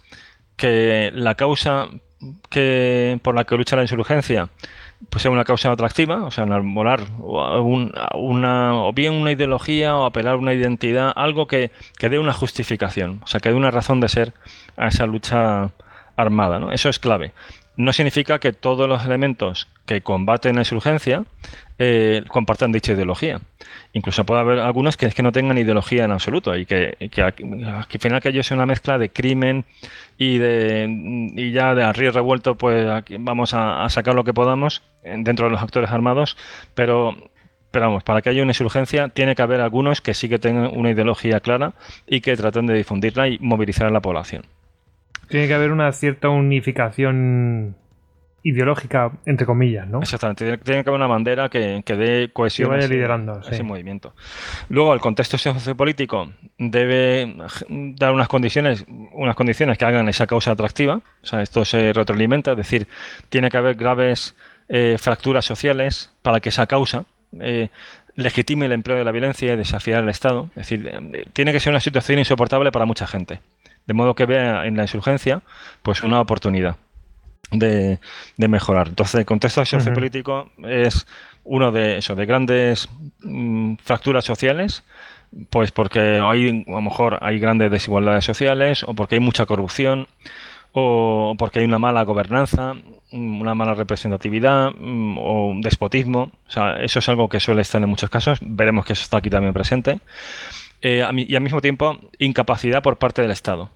que 0.55 1.09
la 1.15 1.33
causa 1.33 1.87
que 2.49 3.19
por 3.23 3.35
la 3.35 3.43
que 3.45 3.55
lucha 3.55 3.75
la 3.75 3.83
insurgencia 3.83 4.49
pues 5.09 5.21
sea 5.21 5.31
una 5.31 5.43
causa 5.43 5.71
atractiva, 5.71 6.23
o 6.23 6.31
sea, 6.31 6.43
enarbolar 6.45 7.01
una, 7.19 8.75
o 8.75 8.93
bien 8.93 9.13
una 9.13 9.31
ideología 9.31 9.95
o 9.95 10.05
apelar 10.05 10.35
a 10.35 10.37
una 10.37 10.53
identidad, 10.53 11.13
algo 11.15 11.47
que, 11.47 11.71
que, 11.97 12.09
dé 12.09 12.19
una 12.19 12.33
justificación, 12.33 13.21
o 13.23 13.27
sea, 13.27 13.39
que 13.39 13.49
dé 13.49 13.55
una 13.55 13.71
razón 13.71 13.99
de 13.99 14.09
ser 14.09 14.33
a 14.75 14.87
esa 14.87 15.05
lucha 15.05 15.71
armada, 16.15 16.59
¿no? 16.59 16.71
Eso 16.71 16.89
es 16.89 16.99
clave. 16.99 17.31
No 17.77 17.93
significa 17.93 18.39
que 18.39 18.53
todos 18.53 18.89
los 18.89 19.05
elementos 19.05 19.67
que 19.85 20.01
combaten 20.01 20.55
la 20.55 20.61
insurgencia 20.61 21.23
eh, 21.77 22.23
compartan 22.27 22.71
dicha 22.71 22.93
ideología. 22.93 23.39
Incluso 23.93 24.25
puede 24.25 24.41
haber 24.41 24.59
algunos 24.59 24.97
que 24.97 25.05
es 25.05 25.17
no 25.19 25.31
tengan 25.31 25.59
ideología 25.59 26.05
en 26.05 26.11
absoluto 26.11 26.55
y 26.57 26.65
que, 26.65 27.09
que, 27.11 27.21
al 27.21 27.85
final 27.87 28.21
que 28.21 28.29
ello 28.29 28.41
sea 28.41 28.55
una 28.55 28.65
mezcla 28.65 28.97
de 28.97 29.09
crimen 29.09 29.65
y 30.17 30.39
de 30.39 30.87
y 31.35 31.51
ya 31.51 31.75
de 31.75 31.83
arriba 31.83 32.11
revuelto, 32.11 32.55
pues 32.55 32.87
aquí 32.89 33.17
vamos 33.19 33.53
a, 33.53 33.87
sacar 33.89 34.15
lo 34.15 34.23
que 34.23 34.33
podamos 34.33 34.81
dentro 35.03 35.45
de 35.45 35.51
los 35.51 35.61
actores 35.61 35.91
armados, 35.91 36.35
pero 36.73 37.15
pero 37.69 37.87
vamos, 37.87 38.03
para 38.03 38.23
que 38.23 38.29
haya 38.29 38.41
una 38.41 38.51
insurgencia 38.51 39.09
tiene 39.09 39.35
que 39.35 39.41
haber 39.43 39.61
algunos 39.61 40.01
que 40.01 40.15
sí 40.15 40.29
que 40.29 40.39
tengan 40.39 40.75
una 40.75 40.89
ideología 40.89 41.41
clara 41.41 41.73
y 42.07 42.21
que 42.21 42.35
traten 42.35 42.65
de 42.65 42.73
difundirla 42.73 43.27
y 43.27 43.37
movilizar 43.39 43.85
a 43.85 43.91
la 43.91 44.01
población. 44.01 44.45
Tiene 45.29 45.47
que 45.47 45.53
haber 45.53 45.71
una 45.71 45.91
cierta 45.91 46.29
unificación 46.29 47.75
ideológica, 48.43 49.11
entre 49.25 49.45
comillas, 49.45 49.87
¿no? 49.87 49.99
Exactamente, 49.99 50.57
tiene, 50.59 50.83
que 50.83 50.89
haber 50.89 50.99
una 50.99 51.07
bandera 51.07 51.49
que, 51.49 51.83
dé 51.85 52.29
cohesión 52.31 52.73
a 52.73 52.77
liderando, 52.77 53.41
ese, 53.41 53.61
movimiento. 53.61 54.13
Luego, 54.69 54.93
el 54.93 55.01
contexto 55.01 55.37
sociopolítico 55.37 56.31
debe 56.57 57.35
dar 57.67 58.13
unas 58.13 58.29
condiciones, 58.29 58.85
unas 59.11 59.35
condiciones 59.35 59.77
que 59.77 59.83
hagan 59.83 60.07
esa 60.07 60.27
causa 60.27 60.51
atractiva, 60.51 61.01
o 61.21 61.25
sea, 61.25 61.41
esto 61.41 61.65
se 61.65 61.91
retroalimenta, 61.91 62.51
es 62.51 62.57
decir, 62.57 62.87
tiene 63.27 63.49
que 63.49 63.57
haber 63.57 63.75
graves 63.75 64.33
eh, 64.69 64.95
fracturas 64.97 65.43
sociales 65.43 66.11
para 66.21 66.39
que 66.39 66.49
esa 66.49 66.67
causa 66.67 67.05
eh, 67.39 67.69
legitime 68.15 68.65
el 68.65 68.71
empleo 68.71 68.97
de 68.97 69.03
la 69.03 69.11
violencia 69.11 69.53
y 69.53 69.55
desafiar 69.55 70.03
al 70.03 70.09
Estado. 70.09 70.49
Es 70.55 70.69
decir, 70.69 70.87
eh, 70.87 71.25
tiene 71.33 71.53
que 71.53 71.59
ser 71.59 71.71
una 71.71 71.79
situación 71.79 72.19
insoportable 72.19 72.71
para 72.71 72.85
mucha 72.85 73.07
gente, 73.07 73.39
de 73.87 73.93
modo 73.93 74.13
que 74.15 74.25
vea 74.25 74.65
en 74.65 74.77
la 74.77 74.83
insurgencia 74.83 75.41
pues 75.81 76.03
una 76.03 76.19
oportunidad 76.21 76.75
de, 77.51 77.99
mejorar. 78.37 78.89
Entonces, 78.89 79.15
el 79.15 79.25
contexto 79.25 79.65
sociopolítico 79.65 80.49
es 80.63 81.07
uno 81.43 81.71
de 81.71 81.97
eso, 81.97 82.15
de 82.15 82.25
grandes 82.25 82.89
mm, 83.21 83.75
fracturas 83.83 84.25
sociales, 84.25 84.83
pues 85.49 85.71
porque 85.71 86.21
hay, 86.21 86.65
a 86.67 86.71
lo 86.71 86.81
mejor 86.81 87.19
hay 87.21 87.39
grandes 87.39 87.71
desigualdades 87.71 88.25
sociales, 88.25 88.83
o 88.83 88.93
porque 88.93 89.15
hay 89.15 89.21
mucha 89.21 89.45
corrupción, 89.45 90.07
o 90.73 91.35
porque 91.37 91.59
hay 91.59 91.65
una 91.65 91.79
mala 91.79 92.03
gobernanza, 92.03 92.73
mm, 93.11 93.41
una 93.41 93.55
mala 93.55 93.73
representatividad, 93.75 94.71
mm, 94.77 95.17
o 95.17 95.47
un 95.47 95.61
despotismo. 95.61 96.31
O 96.47 96.51
sea, 96.51 96.81
eso 96.83 96.99
es 96.99 97.09
algo 97.09 97.29
que 97.29 97.39
suele 97.39 97.61
estar 97.61 97.81
en 97.81 97.89
muchos 97.89 98.09
casos. 98.09 98.39
Veremos 98.41 98.85
que 98.85 98.93
eso 98.93 99.03
está 99.03 99.17
aquí 99.17 99.29
también 99.29 99.53
presente. 99.53 99.99
Eh, 100.81 101.03
y 101.15 101.35
al 101.35 101.41
mismo 101.41 101.61
tiempo, 101.61 101.97
incapacidad 102.19 102.83
por 102.83 102.97
parte 102.97 103.21
del 103.21 103.31
Estado 103.31 103.71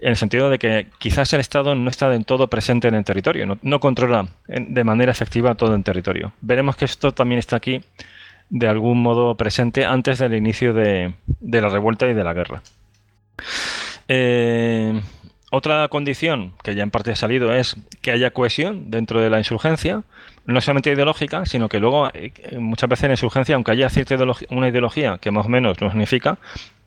en 0.00 0.08
el 0.08 0.16
sentido 0.16 0.50
de 0.50 0.58
que 0.58 0.86
quizás 0.98 1.32
el 1.32 1.40
Estado 1.40 1.74
no 1.74 1.90
está 1.90 2.08
del 2.08 2.24
todo 2.24 2.48
presente 2.48 2.88
en 2.88 2.94
el 2.94 3.04
territorio, 3.04 3.58
no, 3.60 3.80
controla 3.80 4.28
de 4.46 4.84
manera 4.84 5.12
efectiva 5.12 5.54
todo 5.54 5.74
el 5.74 5.84
territorio. 5.84 6.32
Veremos 6.40 6.76
que 6.76 6.84
esto 6.84 7.12
también 7.12 7.38
está 7.38 7.56
aquí 7.56 7.80
de 8.48 8.68
algún 8.68 9.02
modo 9.02 9.36
presente 9.36 9.84
antes 9.84 10.18
del 10.18 10.34
inicio 10.34 10.74
de, 10.74 11.14
la 11.40 11.68
revuelta 11.68 12.08
y 12.08 12.14
de 12.14 12.24
la 12.24 12.32
guerra. 12.32 12.62
Eh, 14.08 15.00
otra 15.50 15.86
condición 15.88 16.52
que 16.62 16.74
ya 16.74 16.82
en 16.82 16.90
parte 16.90 17.12
ha 17.12 17.16
salido 17.16 17.54
es 17.54 17.76
que 18.00 18.10
haya 18.10 18.30
cohesión 18.30 18.90
dentro 18.90 19.20
de 19.20 19.30
la 19.30 19.38
insurgencia, 19.38 20.02
no 20.46 20.60
solamente 20.60 20.90
ideológica, 20.90 21.46
sino 21.46 21.68
que 21.68 21.78
luego 21.78 22.10
eh, 22.12 22.32
muchas 22.58 22.88
veces 22.88 23.04
en 23.04 23.10
insurgencia, 23.12 23.54
aunque 23.54 23.72
haya 23.72 23.88
cierta 23.88 24.16
una 24.50 24.68
ideología 24.68 25.18
que 25.18 25.30
más 25.30 25.46
o 25.46 25.48
menos 25.48 25.80
no 25.80 25.90
significa, 25.90 26.38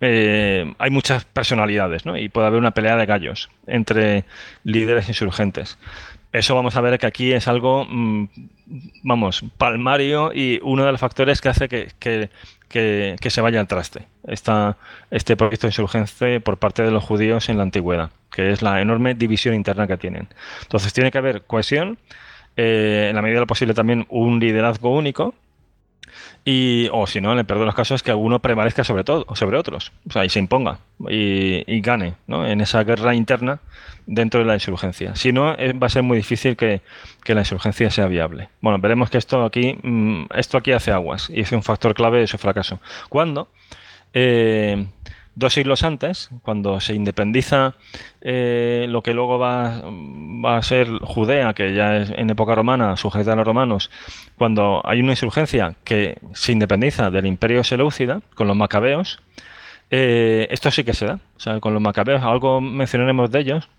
eh, 0.01 0.73
hay 0.79 0.89
muchas 0.89 1.25
personalidades 1.25 2.05
¿no? 2.05 2.17
y 2.17 2.29
puede 2.29 2.47
haber 2.47 2.59
una 2.59 2.71
pelea 2.71 2.97
de 2.97 3.05
gallos 3.05 3.49
entre 3.67 4.25
líderes 4.63 5.07
insurgentes. 5.07 5.77
Eso 6.33 6.55
vamos 6.55 6.75
a 6.75 6.81
ver 6.81 6.97
que 6.97 7.05
aquí 7.05 7.31
es 7.31 7.47
algo, 7.47 7.85
mm, 7.87 8.27
vamos, 9.03 9.45
palmario 9.57 10.31
y 10.33 10.59
uno 10.63 10.83
de 10.83 10.91
los 10.91 10.99
factores 10.99 11.41
que 11.41 11.49
hace 11.49 11.69
que, 11.69 11.89
que, 11.99 13.29
se 13.29 13.41
vaya 13.41 13.59
al 13.59 13.67
traste 13.67 14.07
esta, 14.25 14.77
este 15.11 15.37
proyecto 15.37 15.67
de 15.67 15.69
insurgencia 15.69 16.39
por 16.39 16.57
parte 16.57 16.81
de 16.81 16.89
los 16.89 17.03
judíos 17.03 17.49
en 17.49 17.57
la 17.57 17.63
antigüedad, 17.63 18.09
que 18.31 18.51
es 18.51 18.63
la 18.63 18.81
enorme 18.81 19.13
división 19.13 19.53
interna 19.53 19.85
que 19.85 19.97
tienen. 19.97 20.27
Entonces 20.63 20.91
tiene 20.91 21.11
que 21.11 21.19
haber 21.19 21.43
cohesión, 21.43 21.99
eh, 22.55 23.07
en 23.09 23.15
la 23.15 23.21
medida 23.21 23.35
de 23.35 23.41
lo 23.41 23.47
posible 23.47 23.73
también 23.73 24.05
un 24.09 24.39
liderazgo 24.39 24.89
único, 24.91 25.33
y, 26.45 26.89
o 26.91 27.07
si 27.07 27.21
no, 27.21 27.31
en 27.31 27.39
el 27.39 27.45
peor 27.45 27.61
de 27.61 27.65
los 27.65 27.75
casos, 27.75 28.03
que 28.03 28.13
uno 28.13 28.39
prevalezca 28.39 28.83
sobre 28.83 29.03
todo, 29.03 29.25
sobre 29.35 29.57
otros, 29.57 29.93
o 30.07 30.11
sea, 30.11 30.25
y 30.25 30.29
se 30.29 30.39
imponga 30.39 30.79
y, 31.07 31.79
gane 31.81 32.15
¿no? 32.27 32.45
en 32.45 32.59
esa 32.61 32.83
guerra 32.83 33.15
interna 33.15 33.59
dentro 34.05 34.41
de 34.41 34.45
la 34.45 34.55
insurgencia. 34.55 35.15
Si 35.15 35.31
no, 35.31 35.53
eh, 35.57 35.71
va 35.73 35.87
a 35.87 35.89
ser 35.89 36.03
muy 36.03 36.17
difícil 36.17 36.57
que, 36.57 36.81
la 37.25 37.39
insurgencia 37.39 37.89
sea 37.89 38.07
viable. 38.07 38.49
Bueno, 38.59 38.77
veremos 38.79 39.09
que 39.09 39.17
esto 39.17 39.43
aquí, 39.45 39.77
mm, 39.81 40.25
esto 40.35 40.57
aquí 40.57 40.73
hace 40.73 40.91
aguas 40.91 41.29
y 41.29 41.39
es 41.39 41.51
un 41.53 41.63
factor 41.63 41.93
clave 41.93 42.19
de 42.19 42.27
su 42.27 42.37
fracaso. 42.37 42.79
¿Cuándo? 43.07 43.47
Eh, 44.13 44.85
dos 45.35 45.53
siglos 45.53 45.83
antes, 45.83 46.29
cuando 46.41 46.79
se 46.79 46.93
independiza 46.93 47.75
eh, 48.21 48.85
lo 48.89 49.01
que 49.01 49.13
luego 49.13 49.39
va, 49.39 49.81
a 50.57 50.61
ser 50.61 50.87
Judea, 51.01 51.53
que 51.53 51.73
ya 51.73 51.97
es 51.97 52.11
en 52.15 52.29
época 52.29 52.55
romana, 52.55 52.95
sujeta 52.97 53.33
a 53.33 53.35
los 53.35 53.45
romanos, 53.45 53.89
cuando 54.37 54.81
hay 54.85 55.01
una 55.01 55.13
insurgencia 55.13 55.75
que 55.83 56.17
se 56.33 56.51
independiza 56.51 57.09
del 57.09 57.25
imperio 57.25 57.63
seleucida 57.63 58.21
con 58.35 58.47
los 58.47 58.55
macabeos, 58.55 59.21
eh, 59.89 60.47
esto 60.49 60.71
sí 60.71 60.83
que 60.83 60.93
se 60.93 61.05
da. 61.05 61.19
O 61.37 61.39
sea, 61.39 61.59
con 61.59 61.73
los 61.73 61.81
macabeos, 61.81 62.23
algo 62.23 62.61
mencionaremos 62.61 63.31
de 63.31 63.39
ellos, 63.39 63.69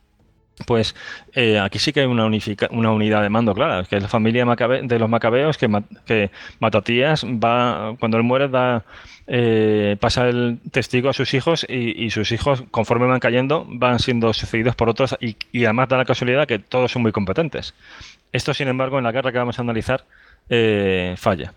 pues 0.67 0.95
eh, 1.35 1.59
aquí 1.59 1.79
sí 1.79 1.93
que 1.93 2.01
hay 2.01 2.07
una, 2.07 2.27
unidad 2.27 3.23
de 3.23 3.29
mando 3.29 3.55
clara, 3.55 3.85
que 3.85 3.97
es 3.97 4.03
la 4.03 4.09
familia 4.09 4.45
de 4.45 4.99
los 4.99 5.09
macabeos 5.09 5.59
que, 5.59 5.69
que, 6.07 6.31
Matatías 6.61 7.25
va, 7.25 7.97
cuando 7.99 8.17
él 8.17 8.23
muere, 8.23 8.49
da, 8.49 8.85
eh, 9.27 9.97
pasa 9.99 10.29
el 10.29 10.61
testigo 10.71 11.09
a 11.09 11.13
sus 11.13 11.35
hijos 11.35 11.67
y, 11.69 12.11
sus 12.11 12.31
hijos, 12.33 12.63
conforme 12.71 13.07
van 13.07 13.21
cayendo, 13.21 13.67
van 13.69 13.99
siendo 13.99 14.33
sucedidos 14.33 14.77
por 14.77 14.89
otros 14.89 15.17
y, 15.21 15.37
y, 15.51 15.65
además 15.65 15.89
da 15.89 15.97
la 15.97 16.05
casualidad 16.05 16.47
que 16.47 16.59
todos 16.59 16.93
son 16.93 17.03
muy 17.03 17.13
competentes. 17.13 17.75
Esto, 18.33 18.55
sin 18.55 18.69
embargo, 18.69 18.99
en 18.99 19.05
la 19.05 19.13
guerra 19.13 19.33
que 19.33 19.39
vamos 19.39 19.59
a 19.59 19.63
analizar, 19.63 20.05
eh, 20.49 21.15
falla. 21.17 21.55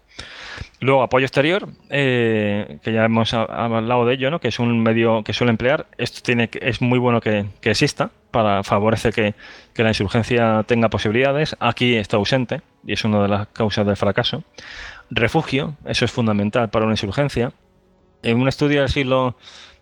Luego, 0.80 1.02
apoyo 1.02 1.26
exterior, 1.26 1.70
eh, 1.90 2.78
que 2.84 2.94
ya 2.94 3.06
hemos 3.06 3.34
hablado 3.34 4.06
de 4.06 4.14
ello, 4.14 4.30
¿no? 4.30 4.40
que 4.40 4.50
es 4.50 4.60
un 4.60 4.84
medio 4.84 5.24
que 5.24 5.34
suele 5.34 5.50
emplear. 5.50 5.88
Esto 5.98 6.22
tiene, 6.22 6.50
es 6.62 6.82
muy 6.82 7.00
bueno 7.00 7.20
que, 7.20 7.46
exista 7.64 8.12
para 8.30 8.64
favorecer 8.64 9.14
que, 9.14 9.34
la 9.84 9.90
insurgencia 9.90 10.64
tenga 10.68 10.90
posibilidades. 10.90 11.56
Aquí 11.60 11.96
está 11.96 12.18
ausente 12.18 12.62
y 12.86 12.94
es 12.94 13.04
una 13.04 13.24
de 13.24 13.28
las 13.28 13.48
causas 13.48 13.88
del 13.88 13.98
fracaso. 13.98 14.44
Refugio, 15.10 15.76
eso 15.86 16.06
es 16.06 16.12
fundamental 16.12 16.70
para 16.70 16.86
una 16.86 16.94
insurgencia. 16.94 17.54
En 18.22 18.40
un 18.40 18.48
estudio 18.48 18.82
del 18.82 18.90
siglo, 18.90 19.36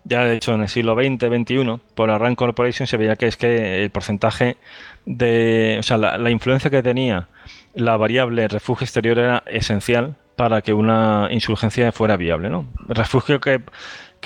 ya 0.05 0.23
de 0.23 0.35
hecho 0.35 0.53
en 0.53 0.61
el 0.61 0.69
siglo 0.69 0.95
XX, 0.95 1.25
XXI, 1.25 1.79
por 1.93 2.07
la 2.07 2.35
Corporation 2.35 2.87
se 2.87 2.95
veía 2.95 3.17
que 3.17 3.27
es 3.27 3.35
que 3.35 3.83
el 3.83 3.89
porcentaje 3.89 4.55
de, 5.05 5.77
o 5.79 5.83
sea, 5.83 5.97
la 5.97 6.29
influencia 6.29 6.69
que 6.69 6.81
tenía 6.81 7.27
la 7.75 7.97
variable 7.97 8.47
refugio 8.47 8.85
exterior 8.85 9.19
era 9.19 9.43
esencial 9.45 10.15
para 10.35 10.61
que 10.61 10.73
una 10.73 11.27
insurgencia 11.31 11.91
fuera 11.91 12.17
viable. 12.17 12.49
¿no? 12.49 12.67
Refugio 12.87 13.39
que, 13.39 13.61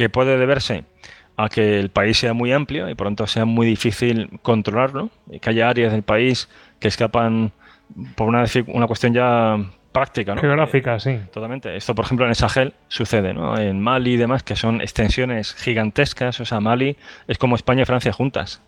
puede 0.10 0.38
deberse 0.38 0.86
a 1.36 1.50
que 1.50 1.80
el 1.80 1.90
país 1.90 2.18
sea 2.18 2.34
muy 2.34 2.54
amplio 2.54 2.90
y 2.90 2.96
por 2.96 3.06
lo 3.06 3.10
tanto 3.10 3.28
sea 3.28 3.46
muy 3.46 3.68
difícil 3.68 4.40
controlarlo, 4.42 5.10
y 5.30 5.40
que 5.40 5.50
haya 5.50 5.70
áreas 5.70 5.92
del 5.92 6.04
país 6.04 6.50
que 6.80 6.88
escapan 6.88 7.52
por 8.16 8.28
una, 8.28 8.46
una 8.68 8.88
cuestión 8.88 9.14
ya 9.14 9.58
práctica. 9.92 10.36
¿no? 10.36 10.42
Geográfica, 10.42 11.00
sí. 11.00 11.20
Totalmente. 11.34 11.76
Esto, 11.76 11.96
por 11.96 12.06
ejemplo, 12.06 12.26
en 12.26 12.30
el 12.30 12.36
Sahel 12.36 12.74
sucede, 12.88 13.34
¿no? 13.34 13.58
En 13.58 13.82
Mali 13.82 14.14
y 14.14 14.18
demás, 14.18 14.44
que 14.44 14.56
son 14.56 14.82
extensiones 14.82 15.54
gigantescas. 15.56 16.40
O 16.40 16.46
sea, 16.46 16.60
Mali 16.60 16.98
es 17.28 17.38
como 17.38 17.56
España 17.56 17.82
y 17.82 17.86
Francia 17.86 18.14
juntas 18.14 18.62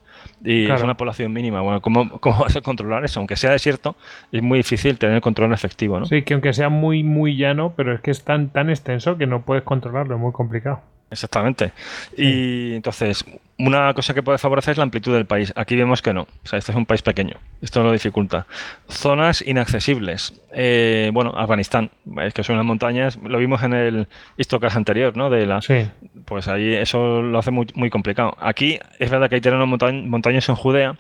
y 0.44 0.70
es 0.70 0.82
una 0.82 0.96
población 0.96 1.34
mínima. 1.34 1.62
Bueno, 1.62 1.82
¿cómo, 1.82 2.20
¿cómo, 2.20 2.40
vas 2.40 2.56
a 2.56 2.62
controlar 2.62 3.04
eso? 3.06 3.20
Aunque 3.20 3.36
sea 3.36 3.52
desierto, 3.52 3.96
es 4.32 4.42
muy 4.42 4.60
difícil 4.60 4.98
tener 4.98 5.22
control 5.22 5.54
efectivo, 5.54 6.00
¿no? 6.00 6.06
Sí, 6.06 6.24
que 6.24 6.34
aunque 6.34 6.54
sea 6.54 6.70
muy, 6.70 7.04
muy 7.04 7.38
llano, 7.38 7.74
pero 7.76 7.94
es 7.94 8.02
que 8.02 8.12
es 8.12 8.24
tan, 8.24 8.50
tan 8.50 8.70
extenso 8.70 9.18
que 9.18 9.28
no 9.28 9.44
puedes 9.44 9.64
controlarlo, 9.64 10.16
es 10.16 10.22
muy 10.22 10.32
complicado. 10.32 10.82
Exactamente. 11.12 11.74
Y 12.18 12.76
entonces, 12.76 13.26
una 13.60 13.94
cosa 13.94 14.14
que 14.14 14.24
puede 14.24 14.38
favorecer 14.38 14.72
es 14.72 14.78
la 14.78 14.84
amplitud 14.84 15.14
del 15.14 15.26
país. 15.26 15.52
Aquí 15.58 15.76
vemos 15.76 16.02
que 16.02 16.14
no. 16.14 16.22
O 16.22 16.48
sea, 16.48 16.58
este 16.58 16.72
es 16.72 16.78
un 16.78 16.86
país 16.86 17.02
pequeño. 17.02 17.36
Esto 17.62 17.84
lo 17.84 17.92
dificulta. 17.92 18.48
Zonas 18.90 19.44
inaccesibles. 19.46 20.34
Eh, 20.54 21.12
bueno, 21.14 21.34
Afganistán. 21.36 21.92
Es 22.22 22.34
que 22.34 22.44
son 22.44 22.56
unas 22.56 22.66
montañas. 22.66 23.20
Lo 23.22 23.38
vimos 23.40 23.62
en 23.62 23.74
el 23.74 24.08
Istocas 24.38 24.78
anterior, 24.78 25.18
¿no? 25.18 25.30
De 25.30 25.46
la, 25.46 25.62
sí. 25.62 25.86
Pues 26.24 26.48
ahí 26.48 26.74
eso 26.74 27.22
lo 27.22 27.38
hace 27.38 27.52
muy, 27.52 27.68
muy 27.76 27.90
complicado. 27.90 28.38
Aquí 28.40 28.80
es 28.98 29.10
verdad 29.10 29.28
que 29.28 29.36
hay 29.36 29.42
terrenos 29.42 29.68
montañas 29.68 30.48
en 30.48 30.56
Judea, 30.56 30.96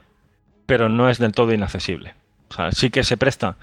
pero 0.66 0.89
no 0.89 1.09
es 1.09 1.20
del 1.20 1.32
todo 1.32 1.53
inaccesible. 1.53 2.16
O 2.49 2.53
sea, 2.53 2.74
sí 2.74 2.89
que 2.89 3.05
se 3.05 3.16
presta 3.16 3.55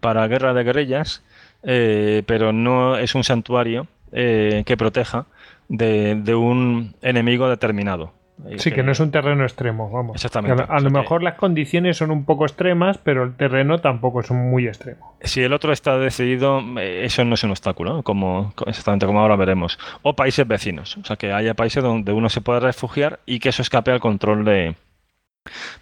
para 0.00 0.26
guerra 0.26 0.52
de 0.52 0.64
guerrillas, 0.64 1.22
eh, 1.62 2.24
pero 2.26 2.52
no 2.52 2.96
es 2.96 3.14
un 3.14 3.22
santuario 3.22 3.86
eh, 4.10 4.64
que 4.66 4.76
proteja 4.76 5.26
de, 5.72 6.34
un 6.34 6.94
enemigo 7.02 7.48
determinado. 7.48 8.12
Sí, 8.56 8.72
que, 8.72 8.82
no 8.82 8.90
es 8.90 8.98
un 8.98 9.12
terreno 9.12 9.44
extremo, 9.44 9.88
vamos. 9.90 10.16
Exactamente. 10.16 10.64
A, 10.68 10.80
lo 10.80 10.90
mejor 10.90 11.22
las 11.22 11.34
condiciones 11.34 11.96
son 11.96 12.10
un 12.10 12.24
poco 12.24 12.44
extremas, 12.44 12.98
pero 12.98 13.22
el 13.22 13.36
terreno 13.36 13.78
tampoco 13.78 14.20
es 14.20 14.30
muy 14.32 14.66
extremo. 14.66 15.16
Si 15.20 15.42
el 15.42 15.52
otro 15.52 15.72
está 15.72 15.96
decidido, 15.98 16.60
eh, 16.78 17.04
eso 17.04 17.24
no 17.24 17.34
es 17.34 17.44
un 17.44 17.50
obstáculo, 17.50 18.02
como 18.02 18.52
exactamente 18.66 19.06
como 19.06 19.20
ahora 19.20 19.36
veremos. 19.36 19.78
O 20.02 20.16
países 20.16 20.46
vecinos, 20.48 20.96
o 20.96 21.04
sea, 21.04 21.16
que 21.16 21.32
haya 21.32 21.54
países 21.54 21.84
donde 21.84 22.12
uno 22.12 22.28
se 22.30 22.40
pueda 22.40 22.58
refugiar 22.58 23.20
y 23.26 23.38
que 23.38 23.50
eso 23.50 23.62
escape 23.62 23.92
al 23.92 24.00
control 24.00 24.44
de, 24.44 24.74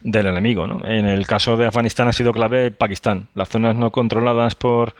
del 0.02 0.26
enemigo. 0.26 0.66
¿no? 0.66 0.86
En 0.86 1.06
el 1.06 1.26
caso 1.26 1.56
de 1.56 1.66
Afganistán 1.66 2.08
ha 2.08 2.12
sido 2.12 2.32
clave 2.32 2.70
Pakistán. 2.70 3.28
Las 3.34 3.48
zonas 3.48 3.74
no 3.76 3.90
controladas 3.90 4.54
por 4.54 4.94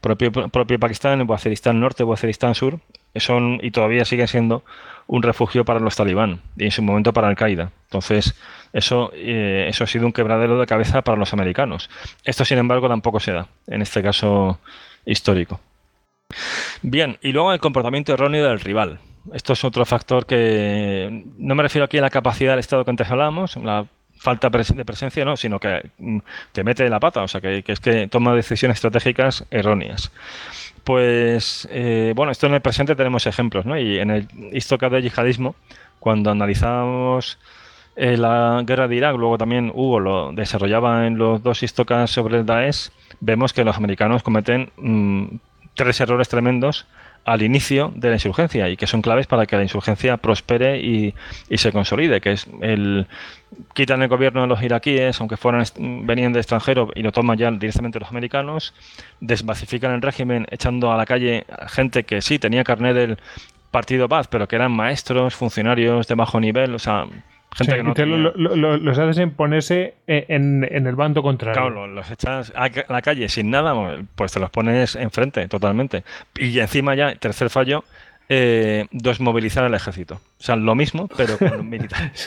propio, 0.00 0.32
propio 0.32 0.78
Pakistán, 0.78 1.28
Waziristán 1.28 1.80
Norte, 1.80 2.04
Waziristán 2.04 2.54
Sur, 2.54 2.80
son 3.20 3.58
y 3.62 3.70
todavía 3.70 4.04
siguen 4.04 4.28
siendo 4.28 4.64
un 5.06 5.22
refugio 5.22 5.64
para 5.64 5.80
los 5.80 5.96
talibán 5.96 6.40
y 6.56 6.64
en 6.64 6.70
su 6.70 6.82
momento 6.82 7.12
para 7.12 7.28
Al-Qaeda. 7.28 7.70
Entonces, 7.84 8.34
eso, 8.72 9.10
eh, 9.14 9.66
eso 9.68 9.84
ha 9.84 9.86
sido 9.86 10.06
un 10.06 10.12
quebradero 10.12 10.58
de 10.58 10.66
cabeza 10.66 11.02
para 11.02 11.16
los 11.16 11.32
americanos. 11.32 11.88
Esto, 12.24 12.44
sin 12.44 12.58
embargo, 12.58 12.88
tampoco 12.88 13.20
se 13.20 13.32
da, 13.32 13.48
en 13.66 13.82
este 13.82 14.02
caso 14.02 14.58
histórico. 15.04 15.60
Bien, 16.82 17.18
y 17.22 17.32
luego 17.32 17.52
el 17.52 17.60
comportamiento 17.60 18.12
erróneo 18.12 18.48
del 18.48 18.60
rival. 18.60 18.98
Esto 19.32 19.52
es 19.52 19.64
otro 19.64 19.84
factor 19.84 20.26
que 20.26 21.24
no 21.38 21.54
me 21.54 21.62
refiero 21.62 21.84
aquí 21.84 21.98
a 21.98 22.02
la 22.02 22.10
capacidad 22.10 22.52
del 22.52 22.60
Estado 22.60 22.84
que 22.84 22.90
antes 22.90 23.10
hablábamos, 23.10 23.56
la 23.56 23.86
falta 24.16 24.48
de 24.50 24.84
presencia, 24.84 25.24
no, 25.24 25.36
sino 25.36 25.58
que 25.60 25.90
mm, 25.98 26.18
te 26.52 26.64
mete 26.64 26.88
la 26.88 27.00
pata, 27.00 27.22
o 27.22 27.28
sea, 27.28 27.40
que, 27.40 27.62
es 27.66 27.80
que 27.80 28.08
toma 28.08 28.34
decisiones 28.34 28.76
estratégicas 28.76 29.44
erróneas. 29.50 30.12
Pues 30.84 31.68
eh, 31.70 32.12
bueno, 32.14 32.32
esto 32.32 32.46
en 32.46 32.54
el 32.54 32.60
presente 32.60 32.94
tenemos 32.94 33.26
ejemplos, 33.26 33.66
¿no? 33.66 33.78
Y 33.78 33.98
en 33.98 34.10
el 34.10 34.28
Istocas 34.52 34.92
de 34.92 35.02
yihadismo, 35.02 35.56
cuando 35.98 36.30
analizamos 36.30 37.38
eh, 37.96 38.16
la 38.16 38.62
guerra 38.64 38.86
de 38.86 38.96
Irak, 38.96 39.16
luego 39.16 39.38
también 39.38 39.72
Hugo 39.74 40.00
lo 40.00 40.32
desarrollaba 40.32 41.06
en 41.06 41.18
los 41.18 41.42
dos 41.42 41.62
Istocas 41.62 42.10
sobre 42.10 42.38
el 42.38 42.46
Daesh, 42.46 42.90
vemos 43.20 43.52
que 43.52 43.64
los 43.64 43.76
americanos 43.76 44.22
cometen 44.22 44.70
mm, 44.76 45.36
tres 45.74 46.00
errores 46.00 46.28
tremendos 46.28 46.86
al 47.26 47.42
inicio 47.42 47.92
de 47.94 48.08
la 48.08 48.14
insurgencia 48.14 48.68
y 48.68 48.76
que 48.76 48.86
son 48.86 49.02
claves 49.02 49.26
para 49.26 49.46
que 49.46 49.56
la 49.56 49.62
insurgencia 49.62 50.16
prospere 50.16 50.78
y, 50.78 51.12
se 51.50 51.72
consolide, 51.72 52.20
que 52.20 52.32
es 52.32 52.46
el 52.62 53.06
quitan 53.74 54.02
el 54.02 54.08
gobierno 54.08 54.42
de 54.42 54.46
los 54.46 54.62
iraquíes, 54.62 55.20
aunque 55.20 55.36
fueran 55.36 55.64
venían 56.06 56.32
de 56.32 56.38
extranjero 56.38 56.90
y 56.94 57.02
lo 57.02 57.10
toman 57.10 57.36
ya 57.36 57.50
directamente 57.50 57.98
los 57.98 58.10
americanos, 58.10 58.74
desbacifican 59.20 59.92
el 59.92 60.02
régimen 60.02 60.46
echando 60.50 60.92
a 60.92 60.96
la 60.96 61.04
calle 61.04 61.44
gente 61.68 62.04
que 62.04 62.22
sí 62.22 62.38
tenía 62.38 62.62
carnet 62.62 62.94
del 62.94 63.18
partido 63.72 64.08
paz, 64.08 64.28
pero 64.28 64.46
que 64.46 64.56
eran 64.56 64.70
maestros, 64.70 65.34
funcionarios 65.34 66.06
de 66.06 66.14
bajo 66.14 66.38
nivel, 66.38 66.74
o 66.74 66.78
sea, 66.78 67.06
los 67.64 68.98
haces 68.98 69.18
en 69.18 69.30
ponerse 69.32 69.94
en, 70.06 70.64
el 70.64 70.96
bando 70.96 71.22
contrario. 71.22 71.60
Claro, 71.60 71.86
los 71.86 72.10
echas 72.10 72.52
a 72.54 72.70
la 72.88 73.02
calle 73.02 73.28
sin 73.28 73.50
nada, 73.50 73.74
pues 74.14 74.32
te 74.32 74.40
los 74.40 74.50
pones 74.50 74.96
enfrente 74.96 75.48
totalmente. 75.48 76.04
Y 76.38 76.58
encima 76.58 76.94
ya, 76.94 77.14
tercer 77.14 77.50
fallo, 77.50 77.84
eh, 78.28 78.86
desmovilizar 78.90 79.64
al 79.64 79.74
ejército. 79.74 80.16
O 80.16 80.42
sea, 80.42 80.56
lo 80.56 80.74
mismo, 80.74 81.08
pero 81.16 81.38
con 81.38 81.60
un 81.60 81.68
militar. 81.68 82.10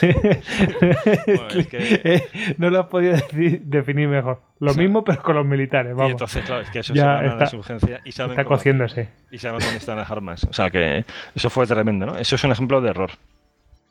Eh, 1.72 2.26
no 2.58 2.70
lo 2.70 2.80
has 2.80 2.86
podido 2.86 3.16
definir 3.32 4.08
mejor. 4.08 4.40
Lo 4.58 4.74
mismo, 4.74 5.04
pero 5.04 5.22
con 5.22 5.36
los 5.36 5.46
militares. 5.46 5.94
Vamos. 5.94 6.08
Y 6.08 6.12
entonces, 6.12 6.44
claro, 6.44 6.62
es 6.62 6.70
que 6.70 6.80
eso 6.80 6.94
ya 6.94 7.18
se 7.18 7.26
está, 7.26 7.44
la 7.44 7.58
urgencia 7.58 8.00
y 8.04 8.12
saben 8.12 8.32
está 8.32 8.44
cociéndose. 8.44 9.08
Y 9.30 9.38
saben 9.38 9.60
dónde 9.60 9.76
están 9.76 9.96
las 9.96 10.10
armas. 10.10 10.44
O 10.44 10.52
sea, 10.52 10.70
que 10.70 11.04
eso 11.34 11.50
fue 11.50 11.66
tremendo, 11.66 12.06
¿no? 12.06 12.16
Eso 12.16 12.36
es 12.36 12.44
un 12.44 12.52
ejemplo 12.52 12.80
de 12.80 12.90
error. 12.90 13.10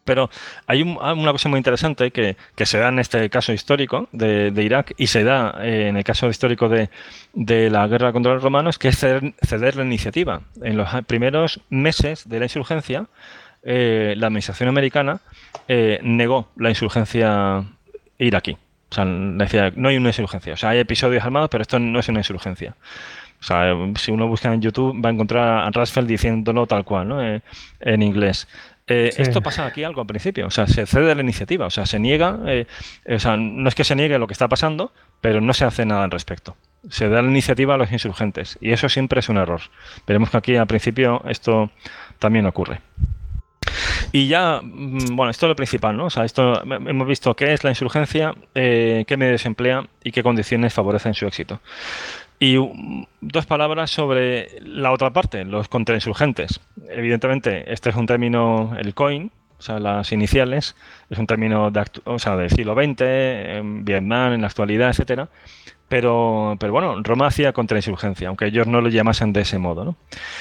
Pero 0.06 0.30
hay 0.66 0.82
una 0.82 1.32
cosa 1.32 1.50
muy 1.50 1.58
interesante 1.58 2.12
que, 2.12 2.36
se 2.66 2.78
da 2.78 2.90
en 2.90 3.00
este 3.00 3.30
caso 3.30 3.54
histórico 3.54 4.10
de, 4.12 4.52
Irak 4.56 4.94
y 4.98 5.08
se 5.08 5.24
da 5.24 5.56
eh, 5.62 5.88
en 5.88 5.98
el 5.98 6.04
caso 6.04 6.30
histórico 6.30 6.68
de, 6.70 6.90
la 7.70 7.88
guerra 7.88 8.12
contra 8.12 8.34
los 8.34 8.44
romanos, 8.44 8.80
que 8.80 8.88
es 8.88 8.98
ceder, 8.98 9.76
la 9.76 9.84
iniciativa. 9.84 10.42
En 10.64 10.78
los 10.78 10.90
primeros 11.06 11.62
meses 11.70 12.28
de 12.28 12.40
la 12.40 12.46
insurgencia, 12.46 13.06
eh, 13.64 14.16
la 14.18 14.28
administración 14.28 14.70
americana 14.70 15.22
eh, 15.68 16.00
negó 16.02 16.50
la 16.56 16.70
insurgencia 16.70 17.66
iraquí. 18.18 18.58
O 18.92 18.96
sea, 18.96 19.06
decía, 19.06 19.72
no 19.76 19.90
hay 19.90 19.98
una 19.98 20.10
insurgencia. 20.10 20.54
O 20.54 20.58
sea, 20.58 20.72
hay 20.72 20.80
episodios 20.80 21.24
armados, 21.24 21.50
pero 21.50 21.62
esto 21.62 21.78
no 21.78 22.00
es 22.00 22.10
una 22.10 22.22
insurgencia. 22.22 22.76
O 23.42 23.44
sea, 23.44 23.74
si 23.96 24.12
uno 24.12 24.28
busca 24.28 24.54
en 24.54 24.62
YouTube 24.62 25.02
va 25.04 25.10
a 25.10 25.14
encontrar 25.14 25.66
a 25.66 25.70
Rasfeld 25.72 26.08
diciéndolo 26.08 26.68
tal 26.68 26.84
cual, 26.84 27.08
¿no? 27.08 27.22
en 27.22 28.02
inglés. 28.02 28.48
Eh, 28.90 29.14
esto 29.18 29.42
pasa 29.42 29.68
aquí 29.68 29.84
algo 29.84 30.02
al 30.02 30.08
principio, 30.08 30.48
o 30.48 30.50
sea, 30.50 30.66
se 30.66 30.88
cede 30.88 31.14
la 31.14 31.22
iniciativa, 31.22 31.68
o 31.68 31.70
sea, 31.70 31.86
se 31.86 32.00
niega, 32.00 32.40
eh, 32.48 32.66
o 33.08 33.20
sea, 33.20 33.38
no 33.38 33.70
es 33.70 33.76
que 33.76 33.84
se 33.84 33.96
niegue 33.96 34.18
lo 34.18 34.26
que 34.26 34.34
está 34.34 34.48
pasando, 34.48 34.92
pero 35.22 35.42
no 35.42 35.54
se 35.54 35.64
hace 35.64 35.86
nada 35.86 36.04
al 36.04 36.12
respecto. 36.12 36.58
Se 36.90 37.08
da 37.08 37.22
la 37.22 37.30
iniciativa 37.30 37.76
a 37.76 37.78
los 37.78 37.92
insurgentes 37.92 38.58
y 38.62 38.72
eso 38.72 38.90
siempre 38.90 39.20
es 39.20 39.30
un 39.30 39.38
error. 39.38 39.62
Veremos 40.08 40.32
que 40.32 40.38
aquí 40.38 40.56
al 40.56 40.66
principio 40.66 41.22
esto 41.28 41.70
también 42.18 42.48
ocurre. 42.48 42.82
Y 44.12 44.28
ya, 44.28 44.62
mm, 44.64 45.16
bueno, 45.16 45.30
esto 45.30 45.46
es 45.46 45.50
lo 45.50 45.56
principal, 45.56 45.96
¿no? 45.96 46.06
O 46.06 46.10
sea, 46.10 46.26
esto 46.26 46.64
hemos 46.64 47.08
visto 47.08 47.36
qué 47.36 47.54
es 47.54 47.64
la 47.64 47.70
insurgencia, 47.70 48.34
eh, 48.56 49.04
qué 49.08 49.18
medios 49.18 49.46
emplea 49.46 49.88
y 50.04 50.12
qué 50.12 50.24
condiciones 50.24 50.74
favorecen 50.74 51.14
su 51.14 51.28
éxito. 51.28 51.62
Y 52.40 52.58
dos 53.20 53.46
palabras 53.46 53.92
sobre 53.92 54.60
la 54.62 54.92
otra 54.94 55.12
parte, 55.12 55.44
los 55.44 55.68
contrainsurgentes. 55.68 56.62
Evidentemente, 56.88 57.72
este 57.72 57.90
es 57.90 57.96
un 57.98 58.06
término, 58.06 58.76
el 58.78 58.94
coin, 58.94 59.32
o 59.58 59.62
sea, 59.62 59.78
las 59.80 60.14
iniciales, 60.14 60.78
es 61.10 61.18
un 61.18 61.28
término 61.28 61.70
de 61.70 61.84
o 62.06 62.18
sea, 62.18 62.38
del 62.38 62.50
siglo 62.50 62.76
XX, 62.76 63.02
en 63.02 63.84
Vietnam, 63.84 64.32
en 64.34 64.42
la 64.42 64.48
actualidad, 64.48 64.90
etcétera. 64.90 65.28
Pero, 65.90 66.56
pero 66.60 66.72
bueno, 66.72 67.02
Roma 67.04 67.28
hacía 67.28 67.52
contrainsurgencia, 67.52 68.30
aunque 68.30 68.46
ellos 68.46 68.68
no 68.68 68.80
lo 68.80 68.88
llamasen 68.88 69.34
de 69.34 69.42
ese 69.42 69.58
modo. 69.58 69.98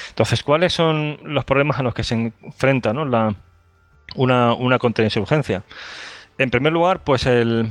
Entonces, 0.09 0.41
¿cuáles 0.43 0.73
son 0.73 1.17
los 1.23 1.43
problemas 1.43 1.79
a 1.79 1.83
los 1.83 1.93
que 1.93 2.03
se 2.03 2.15
enfrenta 2.15 2.93
¿no? 2.93 3.03
la, 3.03 3.35
una, 4.15 4.53
una 4.53 4.79
contrainsurgencia? 4.79 5.63
En 6.37 6.49
primer 6.49 6.71
lugar, 6.71 7.03
pues 7.03 7.25
el, 7.25 7.69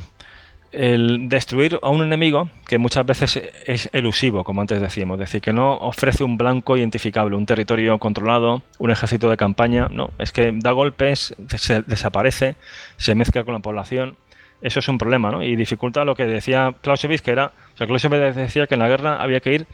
el 0.73 1.29
destruir 1.29 1.79
a 1.83 1.89
un 1.89 2.03
enemigo 2.03 2.51
que 2.67 2.79
muchas 2.79 3.07
veces 3.07 3.41
es 3.67 3.89
elusivo, 3.93 4.45
como 4.45 4.61
antes 4.61 4.81
decíamos, 4.81 5.15
es 5.15 5.21
decir, 5.21 5.41
que 5.41 5.53
no 5.53 5.75
ofrece 5.75 6.25
un 6.25 6.37
blanco 6.37 6.77
identificable, 6.77 7.37
un 7.37 7.47
territorio 7.47 7.99
controlado, 7.99 8.63
un 8.79 8.91
ejército 8.91 9.31
de 9.31 9.37
campaña, 9.37 9.89
no, 9.91 10.11
es 10.19 10.33
que 10.33 10.53
da 10.55 10.73
golpes, 10.73 11.35
se 11.57 11.83
desaparece, 11.83 12.57
se 12.97 13.15
mezcla 13.15 13.45
con 13.45 13.55
la 13.55 13.61
población, 13.61 14.17
eso 14.61 14.81
es 14.81 14.89
un 14.89 14.99
problema, 14.99 15.31
¿no? 15.31 15.43
Y 15.43 15.57
dificulta 15.57 16.05
lo 16.05 16.15
que 16.15 16.27
decía 16.27 16.75
Clausewitz, 16.83 17.23
que 17.23 17.31
era, 17.31 17.53
o 17.75 17.77
sea, 17.77 17.87
Clausewitz 17.87 18.35
decía 18.35 18.67
que 18.67 18.75
en 18.75 18.81
la 18.81 18.89
guerra 18.89 19.23
había 19.23 19.41
que 19.41 19.55
ir 19.55 19.67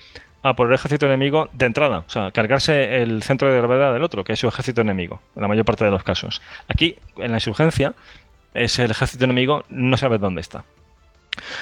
a 0.43 0.55
por 0.55 0.69
el 0.69 0.75
ejército 0.75 1.07
enemigo 1.07 1.49
de 1.55 1.67
entrada, 1.67 2.05
o 2.07 2.11
sea, 2.11 2.31
cargarse 2.31 3.03
el 3.03 3.23
centro 3.23 3.51
de 3.51 3.57
gravedad 3.57 3.95
del 3.95 4.03
otro, 4.03 4.25
que 4.25 4.35
es 4.35 4.39
su 4.39 4.47
ejército 4.47 4.83
enemigo, 4.83 5.21
en 5.35 5.43
la 5.43 5.49
mayor 5.49 5.65
parte 5.65 5.87
de 5.87 5.91
los 5.91 6.05
casos. 6.05 6.43
Aquí, 6.69 6.97
en 7.17 7.31
la 7.31 7.39
insurgencia, 7.39 7.95
es 8.53 8.79
el 8.79 8.91
ejército 8.91 9.25
enemigo 9.25 9.65
no 9.71 9.97
sabe 9.97 10.19
dónde 10.19 10.43
está. 10.43 10.65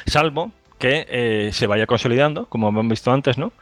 Salvo 0.06 0.52
que 0.78 1.06
eh, 1.08 1.50
se 1.52 1.66
vaya 1.66 1.86
consolidando, 1.86 2.46
como 2.46 2.68
hemos 2.68 2.88
visto 2.88 3.12
antes, 3.12 3.38
¿no? 3.38 3.52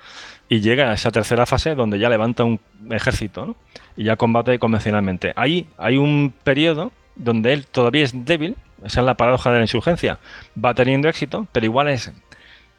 Y 0.49 0.61
llega 0.61 0.91
a 0.91 0.95
esa 0.95 1.11
tercera 1.11 1.47
fase 1.47 1.75
donde 1.75 1.99
ya 1.99 2.09
levanta 2.09 2.45
un 2.45 2.61
ejército. 2.91 3.57
Y 3.97 4.05
ya 4.05 4.17
combate 4.17 4.59
convencionalmente. 4.59 5.33
Ahí 5.37 5.69
hay 5.77 5.99
un 5.99 6.33
periodo 6.43 6.93
donde 7.17 7.53
él 7.53 7.67
todavía 7.67 8.05
es 8.05 8.25
débil, 8.25 8.57
esa 8.85 9.01
es 9.01 9.07
la 9.07 9.15
paradoja 9.15 9.51
de 9.51 9.59
la 9.59 9.65
insurgencia, 9.65 10.19
va 10.63 10.75
teniendo 10.75 11.09
éxito, 11.09 11.47
pero 11.53 11.67
igual 11.67 11.89
es... 11.89 12.13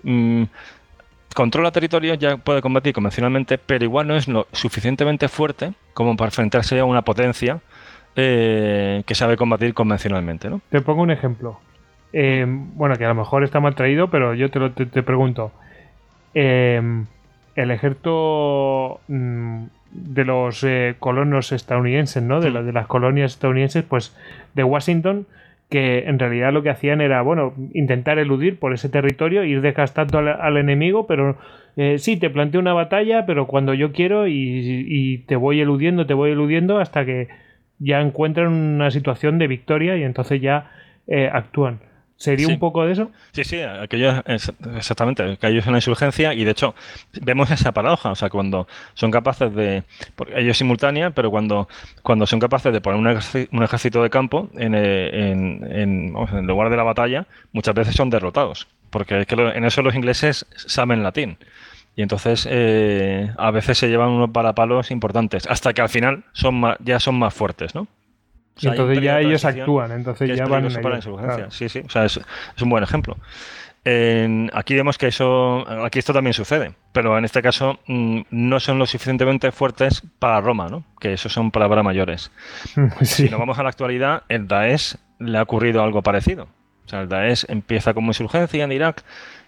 Mm, 0.03 0.43
controla 1.35 1.71
territorio, 1.71 2.15
ya 2.15 2.37
puede 2.37 2.61
combatir 2.61 2.93
convencionalmente, 2.93 3.57
pero 3.57 3.85
igual 3.85 4.07
no 4.07 4.15
es 4.15 4.27
lo 4.27 4.47
suficientemente 4.51 5.27
fuerte 5.27 5.73
como 5.93 6.17
para 6.17 6.29
enfrentarse 6.29 6.79
a 6.79 6.85
una 6.85 7.03
potencia 7.03 7.61
eh, 8.15 9.03
que 9.05 9.15
sabe 9.15 9.37
combatir 9.37 9.73
convencionalmente. 9.73 10.49
¿no? 10.49 10.61
Te 10.69 10.81
pongo 10.81 11.03
un 11.03 11.11
ejemplo. 11.11 11.59
Eh, 12.13 12.45
bueno, 12.47 12.95
que 12.95 13.05
a 13.05 13.09
lo 13.09 13.15
mejor 13.15 13.43
está 13.43 13.59
mal 13.59 13.75
traído, 13.75 14.09
pero 14.09 14.33
yo 14.33 14.49
te, 14.49 14.59
lo, 14.59 14.71
te, 14.71 15.03
pregunto. 15.03 15.51
Eh, 16.33 16.81
el 17.55 17.71
ejército 17.71 18.99
mm, 19.07 19.63
de 19.91 20.25
los 20.25 20.63
eh, 20.63 20.95
colonos 20.99 21.51
estadounidenses, 21.51 22.23
¿no? 22.23 22.41
De, 22.41 22.51
de, 22.51 22.73
las 22.73 22.87
colonias 22.87 23.33
estadounidenses, 23.33 23.83
pues 23.83 24.15
de 24.53 24.63
Washington, 24.63 25.25
que 25.69 25.99
en 25.99 26.19
realidad 26.19 26.51
lo 26.51 26.63
que 26.63 26.69
hacían 26.69 26.99
era, 26.99 27.21
bueno, 27.21 27.53
intentar 27.73 28.19
eludir 28.19 28.59
por 28.59 28.73
ese 28.73 28.89
territorio, 28.89 29.43
ir 29.45 29.61
desgastando 29.61 30.17
al, 30.19 30.57
enemigo, 30.57 31.07
pero 31.07 31.37
sí, 31.97 32.17
te 32.17 32.29
planteo 32.29 32.59
una 32.59 32.73
batalla, 32.73 33.25
pero 33.25 33.47
cuando 33.47 33.73
yo 33.73 33.93
quiero 33.93 34.27
y, 34.27 34.33
y, 34.33 35.19
te 35.19 35.37
voy 35.37 35.61
eludiendo, 35.61 36.05
te 36.05 36.13
voy 36.13 36.31
eludiendo 36.31 36.79
hasta 36.79 37.05
que 37.05 37.29
ya 37.79 38.01
encuentran 38.01 38.49
una 38.49 38.91
situación 38.91 39.39
de 39.39 39.47
victoria 39.47 39.95
y 39.95 40.03
entonces 40.03 40.41
ya 40.41 40.71
actúan. 41.31 41.79
¿Sería 42.21 42.47
un 42.49 42.59
poco 42.59 42.85
de 42.85 42.91
eso? 42.91 43.11
Sí, 43.31 43.43
sí, 43.43 43.61
aquello, 43.61 44.23
exactamente, 44.27 45.37
que 45.37 45.47
ellos 45.47 45.63
es 45.63 45.67
una 45.67 45.79
insurgencia 45.79 46.35
y 46.35 46.43
de 46.43 46.51
hecho 46.51 46.75
vemos 47.19 47.49
esa 47.49 47.71
paradoja, 47.71 48.11
o 48.11 48.15
sea, 48.15 48.29
cuando 48.29 48.67
son 48.93 49.09
capaces 49.09 49.51
de, 49.55 49.83
porque 50.15 50.39
ellos 50.39 50.55
simultánea, 50.55 51.09
pero 51.09 51.31
cuando, 51.31 51.67
cuando 52.03 52.27
son 52.27 52.39
capaces 52.39 52.71
de 52.71 52.79
poner 52.79 52.99
un 53.51 53.63
ejército, 53.63 54.03
de 54.03 54.09
campo 54.11 54.49
en, 54.53 54.75
en, 54.75 55.65
en, 55.67 56.47
lugar 56.47 56.69
de 56.69 56.77
la 56.77 56.83
batalla, 56.83 57.25
muchas 57.53 57.73
veces 57.73 57.95
son 57.95 58.11
derrotados, 58.11 58.67
porque 58.91 59.21
es 59.21 59.25
que 59.25 59.33
en 59.33 59.65
eso 59.65 59.81
los 59.81 59.95
ingleses 59.95 60.45
saben 60.55 61.01
latín. 61.01 61.39
Y 61.95 62.03
entonces 62.03 62.47
eh, 62.49 63.31
a 63.35 63.49
veces 63.49 63.79
se 63.79 63.89
llevan 63.89 64.09
unos 64.09 64.29
parapalos 64.29 64.91
importantes, 64.91 65.47
hasta 65.47 65.73
que 65.73 65.81
al 65.81 65.89
final 65.89 66.23
son 66.33 66.61
ya 66.83 66.99
son 66.99 67.17
más 67.17 67.33
fuertes, 67.33 67.73
¿no? 67.73 67.87
Y 68.59 68.67
entonces 68.67 69.01
ya 69.01 69.19
ellos 69.19 69.45
actúan, 69.45 69.91
entonces 69.91 70.37
ya 70.37 70.45
van 70.45 70.65
en 70.65 71.51
Sí, 71.51 71.69
sí, 71.69 71.79
o 71.85 71.89
sea, 71.89 72.05
es, 72.05 72.19
un 72.61 72.69
buen 72.69 72.83
ejemplo. 72.83 73.17
aquí 74.53 74.75
vemos 74.75 74.97
que 74.97 75.07
eso, 75.07 75.65
aquí 75.83 75.99
esto 75.99 76.13
también 76.13 76.33
sucede, 76.33 76.73
pero 76.91 77.17
en 77.17 77.25
este 77.25 77.41
caso 77.41 77.79
mm, 77.87 78.21
no 78.29 78.59
son 78.59 78.79
lo 78.79 78.85
suficientemente 78.85 79.51
fuertes 79.51 80.03
para 80.19 80.41
Roma, 80.41 80.67
¿no? 80.69 80.83
que 80.99 81.13
eso 81.13 81.29
son 81.29 81.51
palabras 81.51 81.83
mayores. 81.83 82.31
Si 83.01 83.29
nos 83.29 83.39
vamos 83.39 83.57
a 83.57 83.63
la 83.63 83.69
actualidad, 83.69 84.23
el 84.29 84.47
Daesh 84.47 84.95
le 85.19 85.37
ha 85.37 85.43
ocurrido 85.43 85.83
algo 85.83 86.01
parecido. 86.01 86.47
O 86.85 86.89
sea, 86.89 87.01
el 87.01 87.09
Daesh 87.09 87.45
empieza 87.47 87.93
como 87.93 88.09
insurgencia 88.09 88.63
en 88.63 88.71
Irak, 88.71 89.03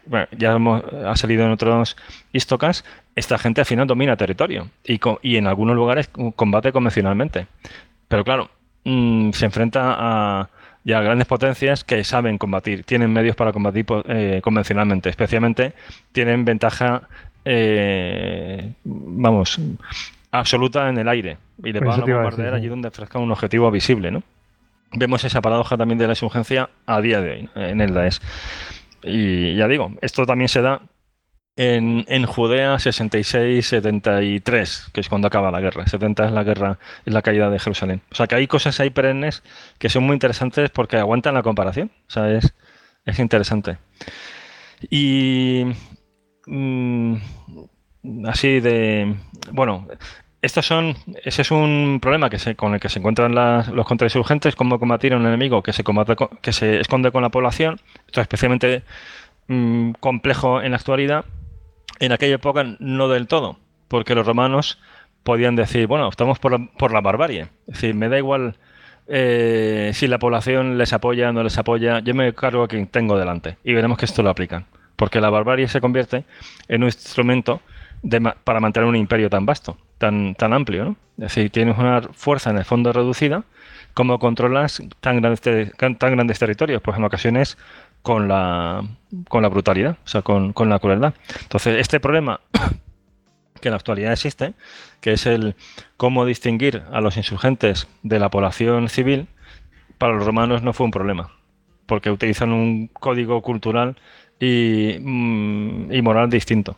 bueno, 0.06 0.28
ya 0.32 0.54
hemos, 0.54 0.84
ha 1.06 1.16
salido 1.16 1.46
en 1.46 1.52
otros 1.52 1.96
histocas, 2.32 2.84
esta 3.16 3.38
gente 3.38 3.62
al 3.62 3.66
final 3.66 3.88
domina 3.88 4.18
territorio 4.18 4.70
y, 4.84 5.00
y 5.22 5.38
en 5.38 5.48
algunos 5.48 5.76
lugares 5.76 6.10
combate 6.36 6.72
convencionalmente. 6.72 7.48
Pero 8.08 8.24
claro, 8.24 8.50
Mm, 8.86 9.32
se 9.32 9.46
enfrenta 9.46 9.96
a 9.98 10.50
ya 10.84 11.02
grandes 11.02 11.28
potencias 11.28 11.84
que 11.84 12.04
saben 12.04 12.38
combatir, 12.38 12.84
tienen 12.84 13.12
medios 13.14 13.36
para 13.36 13.54
combatir 13.54 13.86
eh, 14.08 14.42
convencionalmente, 14.44 15.10
especialmente 15.10 15.74
tienen 16.12 16.44
ventaja, 16.44 17.04
eh, 17.46 18.74
vamos, 18.84 19.60
absoluta 20.32 20.90
en 20.90 20.98
el 20.98 21.08
aire 21.08 21.38
y 21.64 21.72
le 21.72 21.80
van 21.80 22.02
a 22.02 22.06
bombardear 22.06 22.54
allí 22.56 22.68
donde 22.68 22.90
ofrezca 22.90 23.20
un 23.20 23.32
objetivo 23.32 23.72
visible, 23.72 24.12
¿no? 24.12 24.24
Vemos 24.92 25.24
esa 25.24 25.42
paradoja 25.42 25.78
también 25.78 25.98
de 25.98 26.08
la 26.08 26.12
insurgencia 26.12 26.70
a 26.86 27.02
día 27.02 27.22
de 27.22 27.32
hoy 27.32 27.50
en 27.56 27.82
el 27.82 27.94
Daesh. 27.94 28.20
Y 29.02 29.56
ya 29.56 29.68
digo, 29.68 29.92
esto 30.02 30.26
también 30.26 30.50
se 30.50 30.62
da 30.62 30.82
en, 31.56 32.26
Judea 32.26 32.76
66-73, 32.76 34.92
que 34.92 35.02
es 35.02 35.10
cuando 35.10 35.28
acaba 35.28 35.52
la 35.52 35.62
guerra. 35.62 35.86
70 35.86 36.26
es 36.26 36.32
la 36.32 36.44
guerra, 36.44 36.80
es 37.06 37.14
la 37.14 37.22
caída 37.22 37.50
de 37.50 37.60
Jerusalén. 37.60 38.02
O 38.12 38.16
sea 38.16 38.26
que 38.28 38.36
hay 38.36 38.48
cosas 38.48 38.80
ahí 38.80 38.90
perennes 38.90 39.44
que 39.78 39.90
son 39.90 40.04
muy 40.04 40.14
interesantes 40.14 40.70
porque 40.72 40.98
aguantan 40.98 41.36
la 41.36 41.44
comparación. 41.44 41.92
O 42.08 42.12
sea, 42.12 42.32
es, 42.32 42.54
es 43.06 43.20
interesante. 43.20 43.78
Y 44.90 45.66
mm, 46.48 47.16
así 48.26 48.60
de... 48.60 49.16
Bueno, 49.52 49.88
estos 50.42 50.66
son, 50.66 50.96
ese 51.24 51.44
es 51.44 51.52
un 51.52 52.00
problema 52.02 52.30
que 52.30 52.40
se, 52.40 52.56
con 52.56 52.74
el 52.74 52.80
que 52.80 52.90
se 52.90 53.00
encuentran 53.00 53.36
los 53.36 53.86
contrainsurgentes, 53.86 54.56
cómo 54.56 54.80
combatir 54.80 55.14
a 55.14 55.18
un 55.18 55.26
enemigo 55.26 55.64
que 55.64 55.72
se, 55.72 55.84
combate, 55.84 56.16
que 56.42 56.52
se 56.52 56.82
esconde 56.82 57.12
con 57.12 57.22
la 57.22 57.30
población. 57.30 57.80
Esto 58.08 58.22
es 58.22 58.26
especialmente 58.26 58.84
mm, 59.48 59.92
complejo 60.00 60.62
en 60.62 60.72
la 60.72 60.78
actualidad 60.78 61.26
en 62.00 62.12
aquella 62.12 62.36
época 62.36 62.64
no 62.80 63.08
del 63.08 63.28
todo, 63.28 63.58
porque 63.88 64.16
los 64.16 64.26
romanos 64.26 64.80
podían 65.24 65.56
decir, 65.56 65.88
bueno, 65.88 66.10
estamos 66.10 66.40
por 66.40 66.52
la, 66.52 66.68
por 66.78 66.92
la 66.92 67.02
barbarie. 67.02 67.48
Es 67.68 67.76
decir, 67.76 67.96
me 67.96 68.10
da 68.10 68.18
igual 68.18 68.58
eh, 69.08 69.92
si 69.94 70.08
la 70.08 70.20
población 70.20 70.78
les 70.78 70.94
apoya 70.94 71.30
o 71.30 71.34
no 71.34 71.44
les 71.44 71.58
apoya, 71.58 72.00
yo 72.00 72.14
me 72.14 72.34
cargo 72.34 72.64
a 72.64 72.68
quien 72.68 72.88
tengo 72.88 73.18
delante. 73.18 73.58
Y 73.64 73.74
veremos 73.74 73.98
que 73.98 74.06
esto 74.06 74.24
lo 74.24 74.30
aplican. 74.30 74.66
Porque 74.96 75.22
la 75.22 75.30
barbarie 75.30 75.68
se 75.68 75.82
convierte 75.82 76.26
en 76.68 76.84
un 76.84 76.88
instrumento 76.88 77.62
para 78.44 78.60
mantener 78.60 78.88
un 78.88 78.96
imperio 78.96 79.30
tan 79.30 79.46
vasto. 79.46 79.78
tan, 79.98 80.36
tan 80.36 80.52
amplio, 80.54 80.84
¿no? 80.84 80.96
Es 81.18 81.36
decir, 81.36 81.50
tienes 81.50 81.78
una 81.78 82.02
fuerza 82.02 82.50
en 82.50 82.58
el 82.58 82.66
fondo 82.66 82.92
reducida, 82.92 83.44
¿cómo 83.94 84.20
controlas 84.20 84.82
tan 85.00 85.22
grandes, 85.22 85.42
tan 85.42 85.98
grandes 86.16 86.40
territorios? 86.40 86.82
Pues 86.82 86.98
en 86.98 87.04
ocasiones 87.06 87.58
con 88.04 88.28
la, 88.28 88.84
con 89.30 89.42
la 89.42 89.50
brutalidad, 89.50 89.98
o 90.04 90.08
sea, 90.08 90.22
con, 90.22 90.54
con 90.54 90.70
la 90.70 90.78
crueldad. 90.78 91.16
Entonces, 91.42 91.80
este 91.80 92.00
problema 92.00 92.42
que 93.62 93.70
en 93.70 93.72
la 93.72 93.78
actualidad 93.78 94.12
existe, 94.12 94.54
que 95.02 95.14
es 95.14 95.26
el 95.26 95.56
cómo 95.98 96.26
distinguir 96.26 96.84
a 96.92 97.02
los 97.02 97.18
insurgentes 97.18 97.88
de 98.04 98.20
la 98.20 98.30
población 98.30 98.90
civil, 98.90 99.28
para 99.98 100.14
los 100.14 100.26
romanos 100.26 100.62
no 100.62 100.74
fue 100.74 100.86
un 100.86 100.92
problema, 100.92 101.32
porque 101.86 102.12
utilizan 102.12 102.52
un 102.52 102.88
código 102.88 103.42
cultural 103.42 103.96
y, 104.40 104.98
mm, 105.00 106.04
moral 106.04 106.30
distinto. 106.30 106.76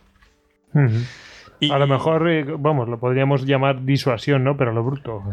a 0.76 1.80
lo 1.80 1.88
mejor, 1.88 2.30
eh, 2.30 2.46
vamos, 2.60 2.88
lo 2.88 3.00
podríamos 3.00 3.46
llamar 3.46 3.84
disuasión, 3.84 4.44
¿no? 4.44 4.58
Pero 4.58 4.74
lo 4.74 4.84
bruto. 4.84 5.24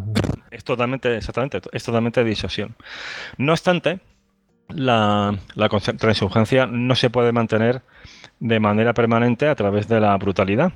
Es 0.50 0.64
totalmente, 0.64 1.14
exactamente, 1.16 1.60
es 1.72 1.84
totalmente 1.84 2.24
disuasión. 2.24 2.76
No 3.36 3.52
obstante, 3.52 4.00
la, 4.68 5.38
la 5.54 6.66
no 6.68 6.94
se 6.94 7.10
puede 7.10 7.32
mantener 7.32 7.82
de 8.40 8.60
manera 8.60 8.94
permanente 8.94 9.48
a 9.48 9.54
través 9.54 9.88
de 9.88 10.00
la 10.00 10.16
brutalidad. 10.16 10.72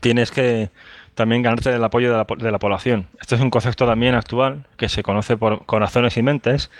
Tienes 0.00 0.30
que 0.30 0.70
también 1.14 1.42
ganarte 1.42 1.70
el 1.70 1.84
apoyo 1.84 2.10
de 2.10 2.16
la, 2.18 2.26
de 2.36 2.50
la 2.50 2.58
población. 2.58 3.08
Este 3.20 3.34
es 3.34 3.40
un 3.40 3.50
concepto 3.50 3.86
también 3.86 4.14
actual 4.14 4.66
que 4.76 4.88
se 4.88 5.02
conoce 5.02 5.36
por 5.36 5.66
corazones 5.66 6.16
y 6.16 6.22
mentes 6.22 6.70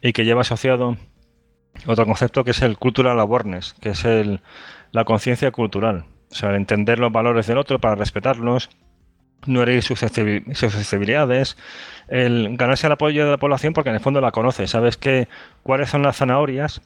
y 0.00 0.12
que 0.12 0.24
lleva 0.24 0.42
asociado 0.42 0.96
otro 1.86 2.06
concepto 2.06 2.44
que 2.44 2.52
es 2.52 2.62
el 2.62 2.76
cultural 2.78 3.18
awareness, 3.18 3.74
que 3.80 3.90
es 3.90 4.04
el, 4.04 4.40
la 4.92 5.04
conciencia 5.04 5.50
cultural. 5.50 6.04
O 6.30 6.34
sea, 6.34 6.54
entender 6.54 6.98
los 6.98 7.12
valores 7.12 7.46
del 7.46 7.58
otro 7.58 7.78
para 7.80 7.94
respetarlos, 7.94 8.70
no 9.46 9.62
herir 9.62 9.82
susceptibilidades, 9.82 11.56
el 12.08 12.56
ganarse 12.56 12.86
el 12.86 12.92
apoyo 12.92 13.24
de 13.24 13.30
la 13.30 13.38
población 13.38 13.72
porque 13.72 13.90
en 13.90 13.96
el 13.96 14.00
fondo 14.00 14.20
la 14.20 14.32
conoces, 14.32 14.70
sabes 14.70 14.96
que 14.96 15.28
cuáles 15.62 15.90
son 15.90 16.02
las 16.02 16.16
zanahorias 16.16 16.82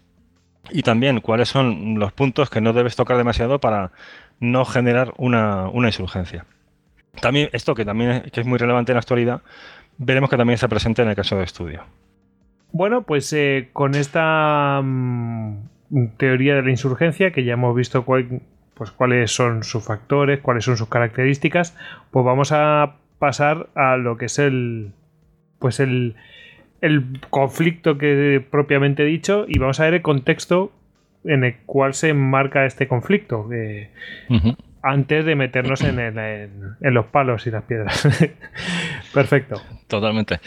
y 0.70 0.82
también 0.82 1.20
cuáles 1.20 1.48
son 1.48 1.98
los 1.98 2.12
puntos 2.12 2.50
que 2.50 2.60
no 2.60 2.72
debes 2.72 2.96
tocar 2.96 3.16
demasiado 3.16 3.60
para 3.60 3.92
no 4.40 4.64
generar 4.64 5.12
una, 5.16 5.70
insurgencia. 5.74 6.44
También 7.20 7.48
esto 7.52 7.74
que 7.74 7.84
también 7.84 8.10
es, 8.10 8.32
que 8.32 8.40
es 8.40 8.46
muy 8.46 8.58
relevante 8.58 8.92
en 8.92 8.96
la 8.96 9.00
actualidad, 9.00 9.42
veremos 9.98 10.28
que 10.28 10.36
también 10.36 10.54
está 10.54 10.68
presente 10.68 11.02
en 11.02 11.08
el 11.08 11.16
caso 11.16 11.36
de 11.36 11.44
estudio. 11.44 11.84
Bueno, 12.72 13.02
pues 13.02 13.32
eh, 13.32 13.70
con 13.72 13.94
esta 13.94 14.80
mm, 14.82 15.56
teoría 16.18 16.56
de 16.56 16.62
la 16.62 16.70
insurgencia, 16.70 17.30
que 17.30 17.44
ya 17.44 17.54
hemos 17.54 17.74
visto 17.74 18.04
pues 18.04 18.90
cuáles 18.90 19.30
son 19.30 19.64
sus 19.64 19.84
factores, 19.84 20.40
cuáles 20.40 20.64
son 20.64 20.76
sus 20.76 20.88
características, 20.88 21.76
pues 22.10 22.24
vamos 22.26 22.52
a 22.52 22.96
pasar 23.18 23.68
a 23.74 23.96
lo 23.96 24.18
que 24.18 24.26
es 24.26 24.38
el 24.38 24.92
pues 25.58 25.80
el, 25.80 26.14
el 26.80 27.20
conflicto 27.30 27.98
que 27.98 28.44
propiamente 28.50 29.04
dicho 29.04 29.44
y 29.48 29.58
vamos 29.58 29.80
a 29.80 29.84
ver 29.84 29.94
el 29.94 30.02
contexto 30.02 30.72
en 31.24 31.44
el 31.44 31.56
cual 31.66 31.94
se 31.94 32.10
enmarca 32.10 32.66
este 32.66 32.86
conflicto 32.86 33.48
antes 34.82 35.24
de 35.24 35.34
meternos 35.34 35.80
en, 35.82 35.98
en, 35.98 36.94
los 36.94 37.06
palos 37.06 37.46
y 37.48 37.50
las 37.50 37.64
piedras. 37.64 38.06
Perfecto. 39.14 39.60
Totalmente. 39.88 40.38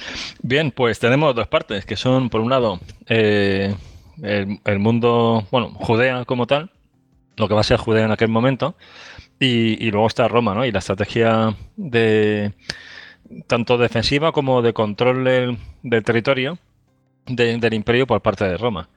Bien, 0.41 0.71
pues 0.71 0.99
tenemos 0.99 1.35
dos 1.35 1.47
partes 1.47 1.85
que 1.85 1.97
son, 1.97 2.29
por 2.29 2.39
un 2.39 2.49
lado, 2.49 2.79
eh, 3.07 3.75
el, 4.23 4.59
el, 4.63 4.79
mundo, 4.79 5.45
bueno, 5.51 5.71
Judea 5.71 6.23
como 6.23 6.47
tal, 6.47 6.71
lo 7.35 7.49
que 7.49 7.53
va 7.53 7.59
a 7.59 7.65
ser 7.65 7.77
Judea 7.77 8.05
en 8.05 8.11
aquel 8.11 8.29
momento, 8.29 8.77
y, 9.39 9.89
luego 9.91 10.07
está 10.07 10.27
Roma, 10.27 10.53
¿no? 10.53 10.65
Y 10.65 10.71
la 10.71 10.79
estrategia 10.79 11.55
de 11.77 12.51
tanto 13.47 13.77
defensiva 13.77 14.31
como 14.31 14.61
de 14.61 14.73
control 14.73 15.23
del, 15.23 16.03
territorio 16.03 16.57
del 17.27 17.73
imperio 17.73 18.07
por 18.07 18.21
parte 18.21 18.45
de 18.45 18.57
Roma. 18.57 18.89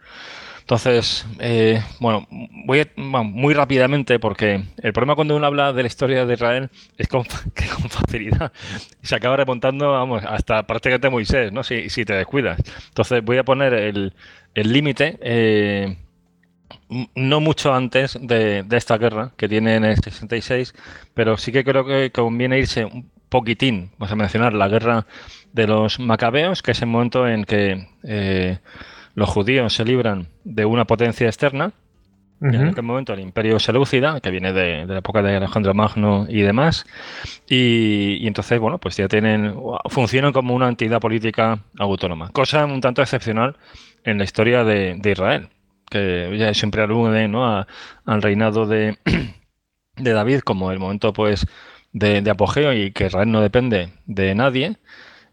Entonces, 0.61 1.27
eh, 1.41 1.83
bueno, 1.99 2.27
voy 2.31 2.89
muy 2.97 3.53
rápidamente 3.53 4.19
porque 4.19 4.63
el 4.81 4.93
problema 4.93 5.17
cuando 5.17 5.37
uno 5.37 5.45
habla 5.45 5.73
de 5.73 5.83
la 5.83 5.89
historia 5.89 6.25
de 6.25 6.35
Israel 6.35 6.71
es 6.97 7.09
que 7.55 7.67
con 7.67 7.91
facilidad 7.91 8.53
se 9.03 9.15
acaba 9.15 9.37
remontando, 9.37 9.91
vamos, 9.91 10.23
hasta 10.25 10.67
prácticamente 10.67 11.11
Moisés, 11.11 11.53
¿no? 11.53 11.63
Si, 11.65 11.91
si 11.91 12.05
te 12.05 12.15
descuidas. 12.15 12.61
Entonces 12.89 13.25
voy 13.25 13.39
a 13.39 13.45
poner 13.45 13.75
el 13.75 14.13
límite 14.55 15.19
eh, 15.21 15.97
no 17.15 17.41
mucho 17.41 17.75
antes 17.75 18.19
de, 18.21 18.65
esta 18.71 18.99
guerra 18.99 19.33
que 19.37 19.49
tiene 19.49 19.77
en 19.77 19.85
el 19.85 19.97
66, 19.97 20.75
pero 21.15 21.37
sí 21.37 21.53
que 21.53 21.65
creo 21.65 21.85
que 21.85 22.11
conviene 22.11 22.59
irse 22.59 22.89
poquitín, 23.33 23.91
vamos 23.99 24.13
a 24.13 24.17
mencionar 24.17 24.53
la 24.53 24.69
guerra 24.69 25.07
de 25.53 25.67
los 25.67 25.99
macabeos, 25.99 26.63
que 26.63 26.71
es 26.71 26.83
el 26.83 26.89
momento 26.89 27.27
en 27.27 27.45
que 27.45 27.89
eh, 28.05 28.59
los 29.15 29.29
judíos 29.29 29.75
se 29.75 29.85
libran 29.85 30.29
de 30.45 30.65
una 30.65 30.85
potencia 30.85 31.27
externa. 31.27 31.73
En 32.41 32.57
aquel 32.57 32.83
momento 32.83 33.13
el 33.13 33.21
imperio 33.21 33.61
seleucida, 33.61 34.21
que 34.21 34.33
viene 34.33 34.53
de, 34.53 34.85
la 34.85 34.99
época 34.99 35.23
de 35.23 35.37
Alejandro 35.37 35.75
Magno 35.75 36.27
y 36.29 36.41
demás, 36.43 36.85
y, 37.49 38.27
entonces, 38.27 38.59
bueno, 38.59 38.79
pues 38.79 38.97
ya 38.97 39.07
tienen, 39.07 39.55
funcionan 39.89 40.33
como 40.33 40.53
una 40.53 40.69
entidad 40.69 41.01
política 41.01 41.61
autónoma, 41.79 42.31
cosa 42.31 42.65
un 42.65 42.81
tanto 42.81 43.01
excepcional 43.01 43.57
en 44.03 44.19
la 44.19 44.25
historia 44.25 44.65
de 44.65 45.01
Israel 45.05 45.49
que 45.93 46.35
ya 46.39 46.55
siempre 46.55 46.83
alude 46.83 47.29
¿no? 47.29 47.47
al 48.07 48.23
reinado 48.23 48.67
de, 48.67 48.97
de, 49.97 50.13
David 50.13 50.41
como 50.41 50.73
el 50.73 50.79
momento 50.79 51.13
pues 51.13 51.47
de, 51.93 52.29
apogeo 52.31 52.73
y 52.73 52.93
que 52.93 53.07
Israel 53.07 53.31
no 53.31 53.41
depende 53.41 53.91
de 54.07 54.35
nadie, 54.35 54.77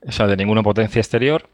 o 0.06 0.12
sea, 0.12 0.28
de 0.28 0.38
ninguna 0.38 0.64
potencia 0.64 1.00
exterior, 1.00 1.50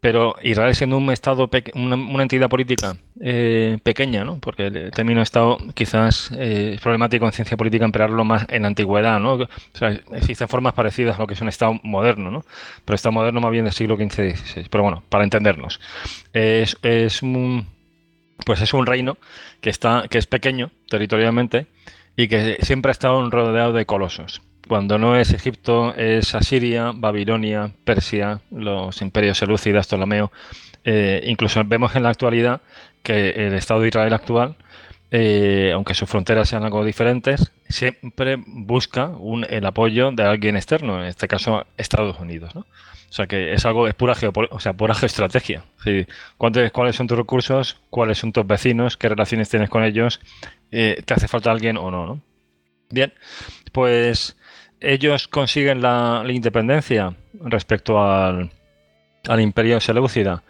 pero 0.00 0.36
Israel 0.42 0.74
siendo 0.76 0.96
un 0.96 1.10
estado, 1.10 1.50
una, 1.74 2.22
entidad 2.22 2.48
política 2.48 2.96
eh, 3.20 3.78
pequeña, 3.82 4.24
¿no? 4.24 4.38
porque 4.38 4.66
el 4.66 4.90
término 4.92 5.22
estado 5.22 5.58
quizás 5.74 6.30
eh, 6.36 6.74
es 6.74 6.80
problemático 6.80 7.26
en 7.26 7.32
ciencia 7.32 7.56
política 7.56 7.84
emplearlo 7.84 8.24
más 8.24 8.46
en 8.48 8.62
la 8.62 8.68
antigüedad, 8.68 9.18
¿no? 9.18 9.34
O 9.34 9.48
sea, 9.72 9.90
existen 10.12 10.46
formas 10.46 10.74
parecidas 10.74 11.16
a 11.16 11.20
lo 11.20 11.26
que 11.26 11.34
es 11.34 11.40
un 11.40 11.48
estado 11.48 11.80
moderno, 11.82 12.30
¿no? 12.30 12.44
pero 12.84 12.94
estado 12.94 13.12
moderno 13.12 13.40
más 13.40 13.50
bien 13.50 13.64
del 13.64 13.72
siglo 13.72 13.96
XV 13.96 14.02
y 14.02 14.36
XVI, 14.36 14.68
pero 14.70 14.84
bueno, 14.84 15.02
para 15.08 15.24
entendernos. 15.24 15.80
Es, 16.32 16.76
es 16.82 17.22
un 17.22 17.66
pues 18.44 18.60
es 18.60 18.72
un 18.72 18.86
reino 18.86 19.18
que, 19.60 19.70
está, 19.70 20.04
que 20.08 20.18
es 20.18 20.26
pequeño 20.26 20.70
territorialmente 20.88 21.66
y 22.16 22.28
que 22.28 22.58
siempre 22.62 22.90
ha 22.90 22.92
estado 22.92 23.28
rodeado 23.30 23.72
de 23.72 23.86
colosos. 23.86 24.42
Cuando 24.68 24.98
no 24.98 25.16
es 25.16 25.32
Egipto, 25.32 25.94
es 25.96 26.34
Asiria, 26.34 26.92
Babilonia, 26.94 27.72
Persia, 27.84 28.40
los 28.50 29.00
imperios 29.00 29.38
selúcidas, 29.38 29.86
Ptolomeo. 29.86 30.30
Eh, 30.84 31.22
incluso 31.24 31.62
vemos 31.64 31.96
en 31.96 32.02
la 32.02 32.10
actualidad 32.10 32.60
que 33.02 33.30
el 33.30 33.54
Estado 33.54 33.80
de 33.80 33.88
Israel 33.88 34.12
actual, 34.12 34.56
eh, 35.10 35.72
aunque 35.74 35.94
sus 35.94 36.08
fronteras 36.08 36.50
sean 36.50 36.64
algo 36.64 36.84
diferentes, 36.84 37.50
siempre 37.68 38.36
busca 38.46 39.12
el 39.48 39.64
apoyo 39.64 40.12
de 40.12 40.22
alguien 40.24 40.56
externo, 40.56 41.00
en 41.02 41.08
este 41.08 41.28
caso 41.28 41.66
Estados 41.78 42.20
Unidos. 42.20 42.54
¿no? 42.54 42.60
O 42.60 43.12
sea 43.12 43.26
que 43.26 43.54
es 43.54 43.64
algo, 43.64 43.88
es 43.88 43.94
pura 43.94 44.14
o 44.50 44.60
sea, 44.60 44.74
pura 44.74 44.94
geoestrategia. 44.94 45.64
¿Cuáles 46.36 46.96
son 46.96 47.06
tus 47.06 47.16
recursos? 47.16 47.80
¿Cuáles 47.88 48.18
son 48.18 48.32
tus 48.32 48.46
vecinos? 48.46 48.98
¿Qué 48.98 49.08
relaciones 49.08 49.48
tienes 49.48 49.70
con 49.70 49.82
ellos? 49.82 50.20
Eh, 50.70 51.02
¿Te 51.06 51.14
hace 51.14 51.26
falta 51.26 51.50
alguien 51.50 51.78
o 51.78 51.90
no, 51.90 52.06
no? 52.06 52.20
Bien, 52.90 53.12
pues 53.72 54.37
ellos 54.80 55.28
consiguen 55.28 55.82
la, 55.82 56.24
independencia 56.28 57.14
respecto 57.40 58.02
al, 58.02 58.50
imperio 59.38 59.80
seleucida 59.80 60.42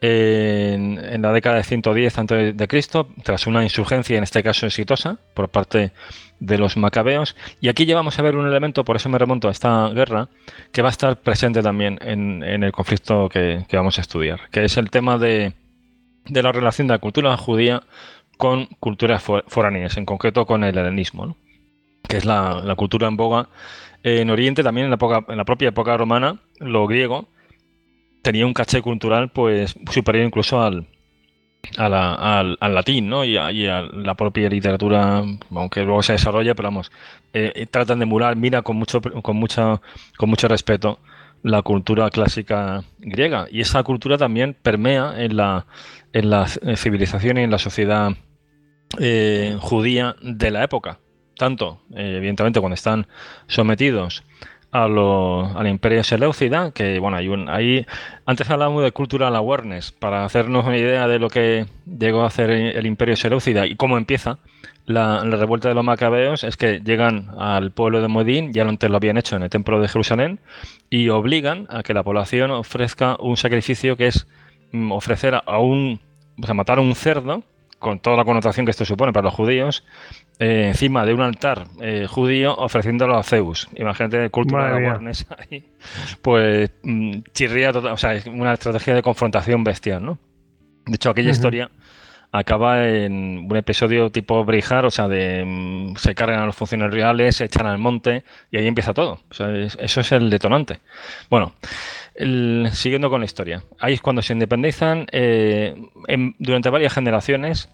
en, 0.00 1.22
la 1.22 1.32
década 1.32 1.56
de 1.56 1.64
110 1.64 2.18
a.C., 2.18 2.84
tras 3.22 3.46
una 3.46 3.62
insurgencia, 3.62 4.16
en 4.16 4.24
este 4.24 4.42
caso 4.42 4.66
exitosa, 4.66 5.18
por 5.34 5.48
parte 5.48 5.92
de 6.40 6.58
los 6.58 6.76
macabeos. 6.76 7.36
Y 7.60 7.68
aquí 7.68 7.86
llevamos 7.86 8.18
a 8.18 8.22
ver 8.22 8.36
un 8.36 8.46
elemento, 8.46 8.84
por 8.84 8.96
eso 8.96 9.08
me 9.08 9.18
remonto 9.18 9.48
a 9.48 9.52
esta 9.52 9.88
guerra, 9.88 10.28
que 10.72 10.82
va 10.82 10.88
a 10.88 10.90
estar 10.90 11.20
presente 11.20 11.62
también 11.62 11.98
en, 12.02 12.42
el 12.42 12.72
conflicto 12.72 13.28
que, 13.28 13.64
vamos 13.72 13.98
a 13.98 14.02
estudiar, 14.02 14.48
que 14.50 14.64
es 14.64 14.76
el 14.76 14.90
tema 14.90 15.18
de, 15.18 15.54
la 16.26 16.52
relación 16.52 16.86
de 16.86 16.94
la 16.94 16.98
cultura 16.98 17.36
judía 17.36 17.82
con 18.36 18.66
culturas 18.78 19.22
foráneas, 19.48 19.96
en 19.96 20.04
concreto 20.04 20.46
con 20.46 20.62
el 20.62 20.78
helenismo, 20.78 21.36
que 22.08 22.16
es 22.16 22.24
la, 22.24 22.74
cultura 22.76 23.06
en 23.08 23.16
boga 23.16 23.48
en 24.02 24.30
Oriente, 24.30 24.62
también 24.62 24.86
en 24.86 24.90
la, 24.90 25.24
en 25.28 25.36
la 25.36 25.44
propia 25.44 25.68
época 25.68 25.96
romana, 25.96 26.40
lo 26.58 26.86
griego, 26.86 27.28
tenía 28.22 28.46
un 28.46 28.54
caché 28.54 28.82
cultural 28.82 29.30
pues 29.30 29.76
superior 29.90 30.24
incluso 30.24 30.60
al, 30.62 30.86
al, 31.76 32.74
latín, 32.74 33.08
¿no? 33.08 33.24
Y 33.24 33.36
a, 33.36 33.82
la 33.82 34.14
propia 34.14 34.48
literatura, 34.48 35.22
aunque 35.50 35.84
luego 35.84 36.02
se 36.02 36.12
desarrolla, 36.12 36.54
pero 36.54 36.68
vamos, 36.68 36.90
eh, 37.32 37.52
eh, 37.54 37.66
tratan 37.66 37.98
de 37.98 38.06
murar, 38.06 38.36
mira 38.36 38.62
con 38.62 38.76
mucho, 38.76 39.00
con 39.00 39.36
mucha, 39.36 39.80
con 40.16 40.30
mucho 40.30 40.48
respeto 40.48 40.98
la 41.42 41.62
cultura 41.62 42.10
clásica 42.10 42.82
griega. 42.98 43.46
Y 43.50 43.60
esa 43.60 43.82
cultura 43.82 44.18
también 44.18 44.56
permea 44.60 45.14
en 45.22 45.36
la, 45.36 45.66
en 46.12 46.30
la 46.30 46.46
civilización 46.48 47.38
y 47.38 47.42
en 47.42 47.50
la 47.50 47.58
sociedad 47.58 48.12
eh, 48.98 49.56
judía 49.60 50.16
de 50.20 50.50
la 50.50 50.64
época. 50.64 50.98
Tanto, 51.38 51.80
eh, 51.94 52.16
evidentemente, 52.18 52.60
cuando 52.60 52.74
están 52.74 53.06
sometidos 53.46 54.22
a 54.70 54.84
al 54.84 55.66
imperio 55.66 56.04
Seleucida, 56.04 56.72
que 56.72 56.98
bueno, 56.98 57.16
hay 57.16 57.28
un, 57.28 57.48
ahí, 57.48 57.86
antes 58.26 58.50
hablábamos 58.50 58.82
de 58.82 58.92
cultural 58.92 59.34
awareness, 59.34 59.92
para 59.92 60.26
hacernos 60.26 60.66
una 60.66 60.76
idea 60.76 61.08
de 61.08 61.18
lo 61.18 61.30
que 61.30 61.66
llegó 61.86 62.22
a 62.22 62.26
hacer 62.26 62.50
el 62.50 62.86
imperio 62.86 63.16
Seleucida 63.16 63.66
y 63.66 63.76
cómo 63.76 63.96
empieza 63.96 64.38
la, 64.88 65.22
revuelta 65.22 65.68
de 65.68 65.74
los 65.74 65.84
macabeos, 65.84 66.44
es 66.44 66.56
que 66.56 66.80
llegan 66.80 67.30
al 67.38 67.70
pueblo 67.70 68.00
de 68.02 68.08
Modín, 68.08 68.52
ya 68.52 68.62
antes 68.62 68.90
lo 68.90 68.96
habían 68.96 69.18
hecho 69.18 69.36
en 69.36 69.42
el 69.42 69.50
templo 69.50 69.80
de 69.80 69.88
Jerusalén, 69.88 70.40
y 70.90 71.08
obligan 71.10 71.66
a 71.70 71.82
que 71.82 71.94
la 71.94 72.02
población 72.02 72.50
ofrezca 72.50 73.16
un 73.20 73.36
sacrificio 73.36 73.96
que 73.96 74.08
es 74.08 74.26
mm, 74.72 74.92
ofrecer 74.92 75.34
a 75.34 75.58
un, 75.58 76.00
o 76.42 76.46
sea, 76.46 76.54
matar 76.54 76.78
a 76.78 76.80
un 76.82 76.94
cerdo, 76.94 77.42
con 77.78 78.00
toda 78.00 78.16
la 78.16 78.24
connotación 78.24 78.66
que 78.66 78.70
esto 78.70 78.84
supone 78.84 79.12
para 79.12 79.26
los 79.26 79.34
judíos, 79.34 79.84
eh, 80.40 80.68
encima 80.68 81.04
de 81.04 81.14
un 81.14 81.20
altar 81.20 81.66
eh, 81.80 82.06
judío 82.08 82.54
ofreciéndolo 82.54 83.16
a 83.16 83.24
Zeus. 83.24 83.68
Imagínate 83.74 84.30
cultura 84.30 84.68
de 84.72 84.86
awareness 84.86 85.26
ahí. 85.36 85.64
Pues 86.22 86.70
mm, 86.82 87.22
chirría, 87.32 87.72
total, 87.72 87.92
o 87.92 87.96
sea, 87.96 88.14
es 88.14 88.26
una 88.26 88.52
estrategia 88.52 88.94
de 88.94 89.02
confrontación 89.02 89.64
bestial, 89.64 90.04
¿no? 90.04 90.18
De 90.86 90.94
hecho, 90.94 91.10
aquella 91.10 91.30
historia 91.30 91.70
acaba 92.30 92.86
en 92.86 93.48
un 93.50 93.56
episodio 93.56 94.10
tipo 94.10 94.44
Brijar, 94.44 94.84
o 94.84 94.90
sea, 94.92 95.08
de 95.08 95.44
mm, 95.44 95.96
se 95.96 96.14
cargan 96.14 96.40
a 96.40 96.46
los 96.46 96.54
funcionarios 96.54 96.94
reales, 96.94 97.36
se 97.36 97.46
echan 97.46 97.66
al 97.66 97.78
monte 97.78 98.22
y 98.52 98.58
ahí 98.58 98.66
empieza 98.68 98.94
todo. 98.94 99.20
O 99.28 99.34
sea, 99.34 99.48
eso 99.56 100.00
es 100.00 100.12
el 100.12 100.30
detonante. 100.30 100.78
Bueno, 101.28 101.54
siguiendo 102.72 103.10
con 103.10 103.20
la 103.20 103.24
historia. 103.24 103.64
Ahí 103.80 103.94
es 103.94 104.00
cuando 104.00 104.22
se 104.22 104.34
independizan. 104.34 105.06
Eh, 105.10 105.74
durante 106.38 106.70
varias 106.70 106.92
generaciones 106.92 107.70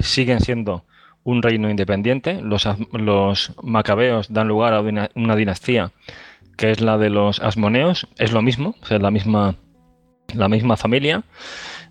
siguen 0.00 0.40
siendo 0.40 0.84
un 1.26 1.42
reino 1.42 1.68
independiente. 1.68 2.40
Los, 2.40 2.66
los 2.92 3.52
macabeos 3.62 4.32
dan 4.32 4.48
lugar 4.48 4.72
a 4.72 4.80
una, 4.80 5.36
dinastía 5.36 5.90
que 6.56 6.70
es 6.70 6.80
la 6.80 6.96
de 6.96 7.10
los 7.10 7.40
asmoneos. 7.40 8.08
Es 8.16 8.32
lo 8.32 8.40
mismo, 8.42 8.76
es 8.88 9.02
la 9.02 9.10
misma, 9.10 9.56
la 10.34 10.48
misma 10.48 10.76
familia. 10.76 11.24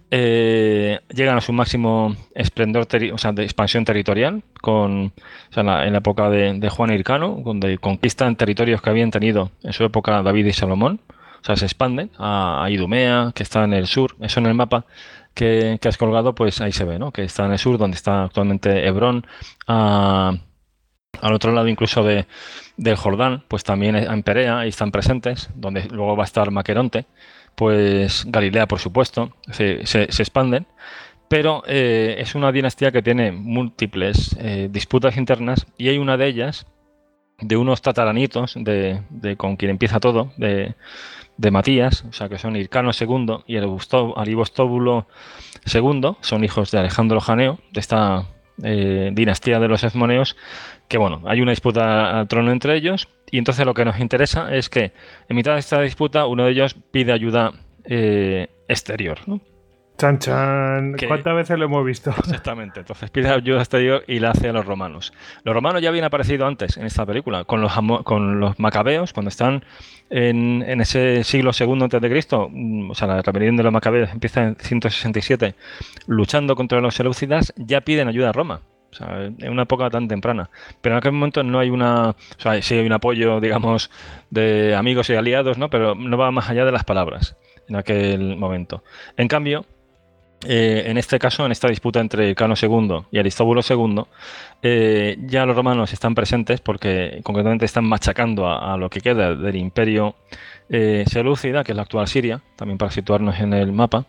Eh, 0.10 1.00
llegan 1.14 1.38
a 1.38 1.42
su 1.42 1.52
máximo 1.52 2.16
esplendor, 2.34 2.88
de 2.88 3.44
expansión 3.44 3.84
territorial, 3.84 4.42
con, 4.62 5.12
en, 5.56 5.66
la, 5.66 5.86
época 5.86 6.30
de, 6.30 6.70
Juan 6.70 6.94
Hircano, 6.94 7.42
donde 7.44 7.78
conquistan 7.78 8.38
territorios 8.38 8.82
que 8.82 8.90
habían 8.90 9.12
tenido 9.12 9.52
en 9.64 9.74
su 9.74 9.84
época 9.84 10.24
David 10.24 10.46
y 10.46 10.54
Salomón. 10.54 11.02
O 11.42 11.46
sea, 11.46 11.58
se 11.58 11.66
expanden 11.66 12.10
a 12.18 12.68
Idumea, 12.72 13.34
que 13.36 13.44
está 13.44 13.66
en 13.66 13.74
el 13.74 13.86
sur, 13.86 14.16
eso 14.22 14.40
en 14.40 14.46
el 14.46 14.54
mapa 14.54 14.86
que, 15.36 15.80
has 15.84 15.98
colgado, 15.98 16.34
pues 16.34 16.62
ahí 16.62 16.72
se 16.72 16.86
ve, 16.86 16.98
¿no? 16.98 17.12
Que 17.12 17.24
está 17.24 17.46
en 17.46 17.52
el 17.52 17.60
sur, 17.60 17.78
donde 17.78 17.96
está 17.96 18.24
actualmente 18.24 18.88
Hebrón. 18.88 19.28
al 19.68 20.40
otro 21.22 21.52
lado 21.52 21.68
incluso 21.68 22.04
de, 22.04 22.26
del 22.78 22.96
Jordán, 22.96 23.44
pues 23.48 23.64
también 23.64 23.96
en 23.96 24.24
Perea, 24.24 24.60
ahí 24.60 24.70
están 24.70 24.92
presentes, 24.92 25.50
donde 25.56 25.88
luego 25.90 26.16
va 26.16 26.24
a 26.24 26.26
estar 26.26 26.50
Maqueronte, 26.52 27.06
pues 27.56 28.26
Galilea, 28.28 28.68
por 28.68 28.80
supuesto, 28.80 29.34
se, 29.52 29.86
se, 29.86 30.04
expanden, 30.04 30.68
pero 31.30 31.64
eh, 31.68 32.16
es 32.20 32.36
una 32.36 32.52
dinastía 32.52 32.92
que 32.92 33.02
tiene 33.02 33.32
múltiples 33.32 34.36
eh, 34.40 34.70
disputas 34.72 35.18
internas 35.18 35.66
y 35.78 35.90
hay 35.90 35.98
una 35.98 36.18
de 36.18 36.28
ellas, 36.28 36.66
de 37.40 37.58
unos 37.58 37.82
tataranitos, 37.82 38.56
de, 38.56 39.02
de 39.10 39.36
con 39.38 39.56
quien 39.58 39.72
empieza 39.72 40.00
todo, 40.00 40.32
de, 40.38 40.76
de 41.38 41.52
Matías, 41.52 42.06
o 42.10 42.14
sea 42.14 42.30
que 42.30 42.38
son 42.38 42.56
Ircano 42.56 42.92
II 42.98 43.44
y 43.46 43.58
el 43.58 43.64
Aribostóbulo 44.16 45.08
II, 45.72 46.16
son 46.22 46.44
hijos 46.44 46.72
de 46.72 46.80
Alejandro 46.80 47.20
Janeo, 47.20 47.60
de 47.72 47.80
esta 47.80 48.26
eh, 48.64 49.12
dinastía 49.14 49.60
de 49.60 49.68
los 49.68 49.84
Esmoneos, 49.84 50.38
que 50.88 50.98
bueno, 50.98 51.22
hay 51.26 51.42
una 51.42 51.52
disputa 51.52 52.20
al 52.20 52.28
trono 52.28 52.52
entre 52.52 52.76
ellos, 52.76 53.10
y 53.30 53.38
entonces 53.38 53.66
lo 53.66 53.74
que 53.74 53.86
nos 53.86 54.00
interesa 54.00 54.54
es 54.56 54.70
que 54.70 54.94
en 55.28 55.36
mitad 55.36 55.54
de 55.54 55.60
esta 55.60 55.82
disputa 55.82 56.26
uno 56.26 56.46
de 56.46 56.52
ellos 56.52 56.76
pide 56.92 57.12
ayuda 57.12 57.52
eh, 57.84 58.48
exterior, 58.68 59.20
¿no? 59.28 59.42
Chan, 59.98 60.20
chan. 60.20 60.96
¿Cuántas 61.08 61.36
veces 61.36 61.58
lo 61.58 61.66
hemos 61.66 61.86
visto? 61.86 62.10
Exactamente. 62.18 62.82
Entonces 62.82 63.10
pide 63.10 63.30
ayuda 63.30 63.60
exterior 63.60 64.04
y 64.08 64.20
la 64.20 64.32
hace 64.32 64.50
a 64.50 64.54
los 64.54 64.66
romanos. 64.66 65.14
Los 65.43 65.56
romanos 65.56 65.82
ya 65.82 65.89
habían 65.89 66.04
aparecido 66.04 66.46
antes 66.46 66.76
en 66.76 66.86
esta 66.86 67.06
película, 67.06 67.46
con 67.46 67.62
los, 67.62 67.74
con 68.04 68.39
los 68.39 68.60
macabeos, 68.60 69.14
cuando 69.14 69.30
están 69.30 69.64
en, 70.10 70.82
ese 70.82 71.24
siglo 71.24 71.54
segundo 71.54 71.86
antes 71.86 72.02
de 72.02 72.10
Cristo, 72.10 72.50
mm, 72.52 72.91
o 72.91 72.96
sea, 72.96 73.08
la 73.08 73.22
rebelión 73.22 73.56
de 73.56 73.64
los 73.64 73.72
macabeos 73.72 74.12
empieza 74.12 74.43
en 74.43 74.56
167, 74.58 75.56
luchando 76.08 76.56
contra 76.56 76.82
los 76.82 76.96
seleucidas, 76.96 77.54
ya 77.56 77.82
piden 77.82 78.10
ayuda 78.10 78.30
a 78.30 78.34
Roma. 78.34 78.62
O 78.91 78.98
sea, 78.98 79.26
en 79.26 79.50
una 79.50 79.64
época 79.64 79.89
tan 79.89 80.08
temprana. 80.08 80.50
Pero 80.80 80.96
en 80.96 81.00
aquel 81.00 81.12
momento 81.12 81.43
no 81.43 81.60
hay 81.60 81.70
una. 81.70 82.12
O 82.12 82.16
sea, 82.38 82.62
sí 82.62 82.76
hay 82.76 82.86
un 82.86 82.93
apoyo, 82.93 83.41
digamos, 83.41 83.91
de 84.30 84.74
amigos 84.74 85.10
y 85.10 85.16
aliados, 85.16 85.58
¿no? 85.58 85.70
Pero 85.70 85.96
no 85.96 86.18
va 86.18 86.32
más 86.32 86.50
allá 86.50 86.64
de 86.64 86.72
las 86.72 86.86
palabras 86.86 87.36
en 87.68 87.76
aquel 87.76 88.38
momento. 88.38 88.86
En 89.18 89.28
cambio, 89.28 89.66
eh, 90.46 90.84
en 90.88 90.98
este 90.98 91.20
caso, 91.20 91.46
en 91.46 91.52
esta 91.52 91.68
disputa 91.68 92.00
entre 92.00 92.34
Cano 92.36 92.54
II 92.60 93.06
y 93.12 93.20
Aristóbulo 93.20 93.62
II, 93.68 94.04
eh, 94.62 95.18
ya 95.26 95.46
los 95.46 95.56
romanos 95.56 95.91
están 95.93 96.16
presentes 96.16 96.62
porque 96.62 97.20
concretamente 97.24 97.66
están 97.66 97.86
machacando 97.86 98.48
a, 98.48 98.78
lo 98.78 98.89
que 98.89 99.02
queda 99.02 99.36
del 99.36 99.56
imperio 99.56 100.16
eh, 100.70 101.06
que 101.08 101.72
es 101.72 101.76
la 101.76 101.82
actual 101.82 102.08
Siria, 102.08 102.41
también 102.56 102.78
para 102.78 102.91
situarnos 102.91 103.39
en 103.39 103.54
el 103.54 103.72
mapa, 103.72 104.06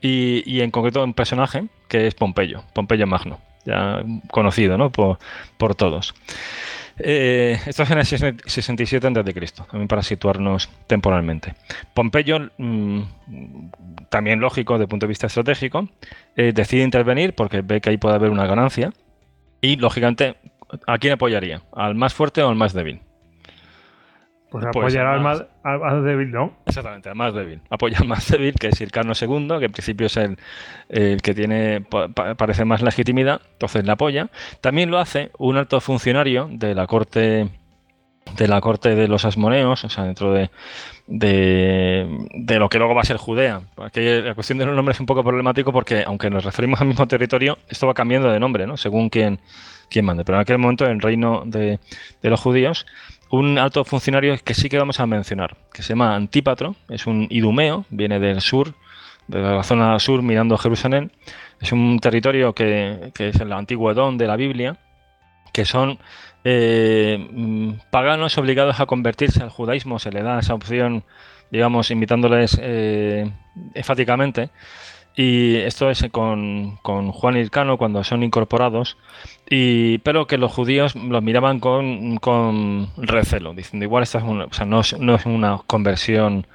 y, 0.00 0.60
en 0.60 0.70
concreto 0.70 1.02
un 1.02 1.14
personaje 1.14 1.64
que 1.88 2.06
es 2.06 2.14
Pompeyo, 2.14 2.64
Pompeyo 2.72 3.06
Magno, 3.06 3.38
ya 3.64 4.02
conocido 4.30 4.76
¿no? 4.76 4.90
por 4.90 5.74
todos. 5.76 6.14
Eh, 6.98 7.58
esto 7.66 7.82
es 7.82 7.90
en 7.90 7.98
el 7.98 8.06
67 8.06 9.06
a.C., 9.06 9.52
también 9.68 9.88
para 9.88 10.02
situarnos 10.02 10.68
temporalmente. 10.86 11.54
Pompeyo, 11.94 12.50
mm, 12.58 13.00
también 14.08 14.40
lógico 14.40 14.74
desde 14.74 14.84
el 14.84 14.88
punto 14.88 15.06
de 15.06 15.08
vista 15.08 15.26
estratégico, 15.26 15.88
eh, 16.36 16.52
decide 16.54 16.82
intervenir 16.82 17.34
porque 17.34 17.62
ve 17.62 17.80
que 17.80 17.90
ahí 17.90 17.96
puede 17.96 18.14
haber 18.14 18.30
una 18.30 18.46
ganancia 18.46 18.92
y, 19.60 19.76
lógicamente, 19.76 20.36
¿a 20.86 20.98
quién 20.98 21.14
apoyaría? 21.14 21.62
¿Al 21.74 21.94
más 21.94 22.14
fuerte 22.14 22.42
o 22.42 22.48
al 22.48 22.56
más 22.56 22.72
débil? 22.72 23.00
Pues, 24.52 24.66
pues 24.70 24.76
apoyar 24.76 25.06
al 25.06 25.22
más, 25.22 25.42
débil, 26.04 26.30
¿no? 26.30 26.52
Exactamente, 26.66 27.08
al 27.08 27.14
más 27.14 27.32
débil. 27.32 27.62
Apoya 27.70 27.96
al 28.00 28.06
más 28.06 28.30
débil, 28.30 28.52
que 28.52 28.68
es 28.68 28.78
Ircano 28.82 29.14
II, 29.18 29.48
que 29.58 29.64
en 29.64 29.72
principio 29.72 30.08
es 30.08 30.18
el, 30.18 30.36
que 31.22 31.32
tiene, 31.32 31.86
parece 32.36 32.66
más 32.66 32.82
legitimidad, 32.82 33.40
entonces 33.52 33.86
le 33.86 33.92
apoya. 33.92 34.28
También 34.60 34.90
lo 34.90 34.98
hace 34.98 35.30
un 35.38 35.56
alto 35.56 35.80
funcionario 35.80 36.50
de 36.52 36.74
la 36.74 36.86
corte 36.86 37.48
de 38.36 38.46
la 38.46 38.60
corte 38.60 38.94
de 38.94 39.08
los 39.08 39.24
asmoneos, 39.24 39.84
o 39.84 39.88
sea, 39.88 40.04
dentro 40.04 40.32
de, 40.32 40.50
de, 41.06 42.58
lo 42.58 42.68
que 42.68 42.78
luego 42.78 42.94
va 42.94 43.00
a 43.00 43.04
ser 43.04 43.16
Judea. 43.16 43.62
Aquí 43.78 44.00
la 44.00 44.34
cuestión 44.34 44.58
de 44.58 44.66
los 44.66 44.76
nombres 44.76 44.96
es 44.96 45.00
un 45.00 45.06
poco 45.06 45.24
problemático 45.24 45.72
porque, 45.72 46.04
aunque 46.06 46.30
nos 46.30 46.44
referimos 46.44 46.80
al 46.80 46.88
mismo 46.88 47.08
territorio, 47.08 47.58
esto 47.68 47.86
va 47.86 47.94
cambiando 47.94 48.30
de 48.30 48.38
nombre, 48.38 48.66
¿no? 48.66 48.76
Según 48.76 49.08
quién, 49.08 49.40
quién 49.90 50.04
mande. 50.04 50.24
Pero 50.24 50.36
en 50.36 50.42
aquel 50.42 50.58
momento, 50.58 50.86
el 50.86 51.00
reino 51.00 51.42
de, 51.46 51.80
de 52.22 52.30
los 52.30 52.40
judíos, 52.40 52.86
un 53.32 53.58
alto 53.58 53.82
funcionario 53.84 54.36
que 54.44 54.52
sí 54.52 54.68
que 54.68 54.78
vamos 54.78 55.00
a 55.00 55.06
mencionar, 55.06 55.56
que 55.72 55.82
se 55.82 55.90
llama 55.90 56.14
Antípatro, 56.14 56.76
es 56.90 57.06
un 57.06 57.26
idumeo, 57.30 57.86
viene 57.88 58.20
del 58.20 58.42
sur, 58.42 58.74
de 59.26 59.40
la 59.40 59.62
zona 59.62 59.98
sur 59.98 60.22
mirando 60.22 60.58
Jerusalén. 60.58 61.10
Es 61.58 61.72
un 61.72 61.98
territorio 61.98 62.52
que, 62.52 63.10
es 63.18 63.40
el 63.40 63.52
antiguo 63.54 63.90
Edón 63.90 64.18
de 64.18 64.26
la 64.26 64.36
Biblia, 64.36 64.76
que 65.50 65.64
son 65.64 65.98
eh, 66.44 67.74
paganos 67.90 68.36
obligados 68.36 68.80
a 68.80 68.86
convertirse 68.86 69.42
al 69.42 69.48
judaísmo, 69.48 69.98
se 69.98 70.12
le 70.12 70.22
da 70.22 70.38
esa 70.38 70.52
opción, 70.52 71.02
digamos, 71.50 71.90
invitándoles 71.90 72.60
eh, 72.60 73.32
enfáticamente. 73.72 74.50
Y 75.14 75.56
esto 75.56 75.90
es 75.90 76.04
con, 76.10 76.78
con 76.82 77.12
Juan 77.12 77.36
Hircano 77.36 77.76
cuando 77.76 78.02
son 78.02 78.22
incorporados 78.22 78.96
y, 79.48 79.98
pero 79.98 80.26
que 80.26 80.38
los 80.38 80.52
judíos 80.52 80.94
los 80.94 81.22
miraban 81.22 81.60
con, 81.60 82.16
con 82.16 82.88
recelo, 82.96 83.52
diciendo 83.52 83.84
igual 83.84 84.04
esta 84.04 84.18
es 84.18 84.24
una, 84.24 84.46
o 84.46 84.52
sea, 84.52 84.64
no, 84.64 84.80
es, 84.80 84.98
no 84.98 85.14
es 85.14 85.26
una 85.26 85.58
conversión 85.66 86.46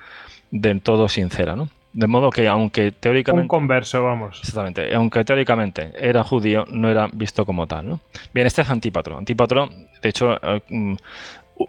del 0.50 0.82
todo 0.82 1.08
sincera, 1.08 1.56
¿no? 1.56 1.70
De 1.94 2.08
modo 2.08 2.32
que 2.32 2.48
aunque 2.48 2.92
teóricamente... 2.92 3.44
Un 3.44 3.48
converso, 3.48 4.04
vamos. 4.04 4.40
Exactamente. 4.40 4.94
Aunque 4.94 5.24
teóricamente 5.24 5.92
era 6.00 6.24
judío, 6.24 6.66
no 6.70 6.90
era 6.90 7.10
visto 7.12 7.46
como 7.46 7.66
tal, 7.68 7.90
¿no? 7.90 8.00
Bien, 8.34 8.46
este 8.46 8.62
es 8.62 8.70
Antípatro. 8.70 9.18
Antípatro, 9.18 9.70
de 10.02 10.10
hecho, 10.10 10.38
eh, 10.44 10.98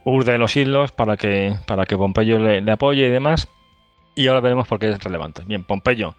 urde 0.05 0.37
los 0.37 0.55
hilos 0.57 0.93
para 0.93 1.17
que, 1.17 1.55
para 1.67 1.87
que 1.87 1.97
Pompeyo 1.97 2.39
le, 2.39 2.61
le 2.61 2.73
apoye 2.73 3.07
y 3.07 3.11
demás. 3.11 3.49
Y 4.15 4.27
ahora 4.27 4.41
veremos 4.41 4.69
por 4.69 4.79
qué 4.79 4.91
es 4.91 5.03
relevante. 5.03 5.43
Bien, 5.47 5.65
Pompeyo 5.65 6.15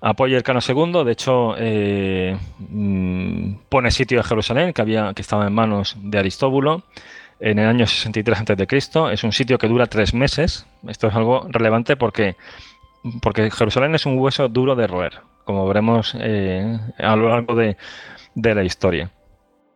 apoya 0.00 0.36
el 0.36 0.42
Cano 0.42 0.60
II, 0.66 1.04
de 1.04 1.12
hecho 1.12 1.54
eh, 1.58 2.36
mm, 2.58 3.54
pone 3.68 3.90
sitio 3.90 4.18
de 4.18 4.24
Jerusalén, 4.24 4.72
que, 4.72 4.82
había, 4.82 5.12
que 5.14 5.22
estaba 5.22 5.46
en 5.46 5.54
manos 5.54 5.96
de 6.00 6.18
Aristóbulo 6.18 6.82
en 7.40 7.58
el 7.58 7.68
año 7.68 7.86
63 7.86 8.40
a.C. 8.40 9.12
Es 9.12 9.24
un 9.24 9.32
sitio 9.32 9.58
que 9.58 9.68
dura 9.68 9.86
tres 9.86 10.14
meses. 10.14 10.66
Esto 10.88 11.08
es 11.08 11.14
algo 11.14 11.46
relevante 11.50 11.96
porque, 11.96 12.36
porque 13.22 13.50
Jerusalén 13.50 13.94
es 13.94 14.06
un 14.06 14.18
hueso 14.18 14.48
duro 14.48 14.74
de 14.74 14.86
roer, 14.86 15.20
como 15.44 15.66
veremos 15.66 16.16
eh, 16.18 16.78
a 16.98 17.16
lo 17.16 17.28
largo 17.28 17.54
de, 17.54 17.76
la 18.34 18.64
historia. 18.64 19.10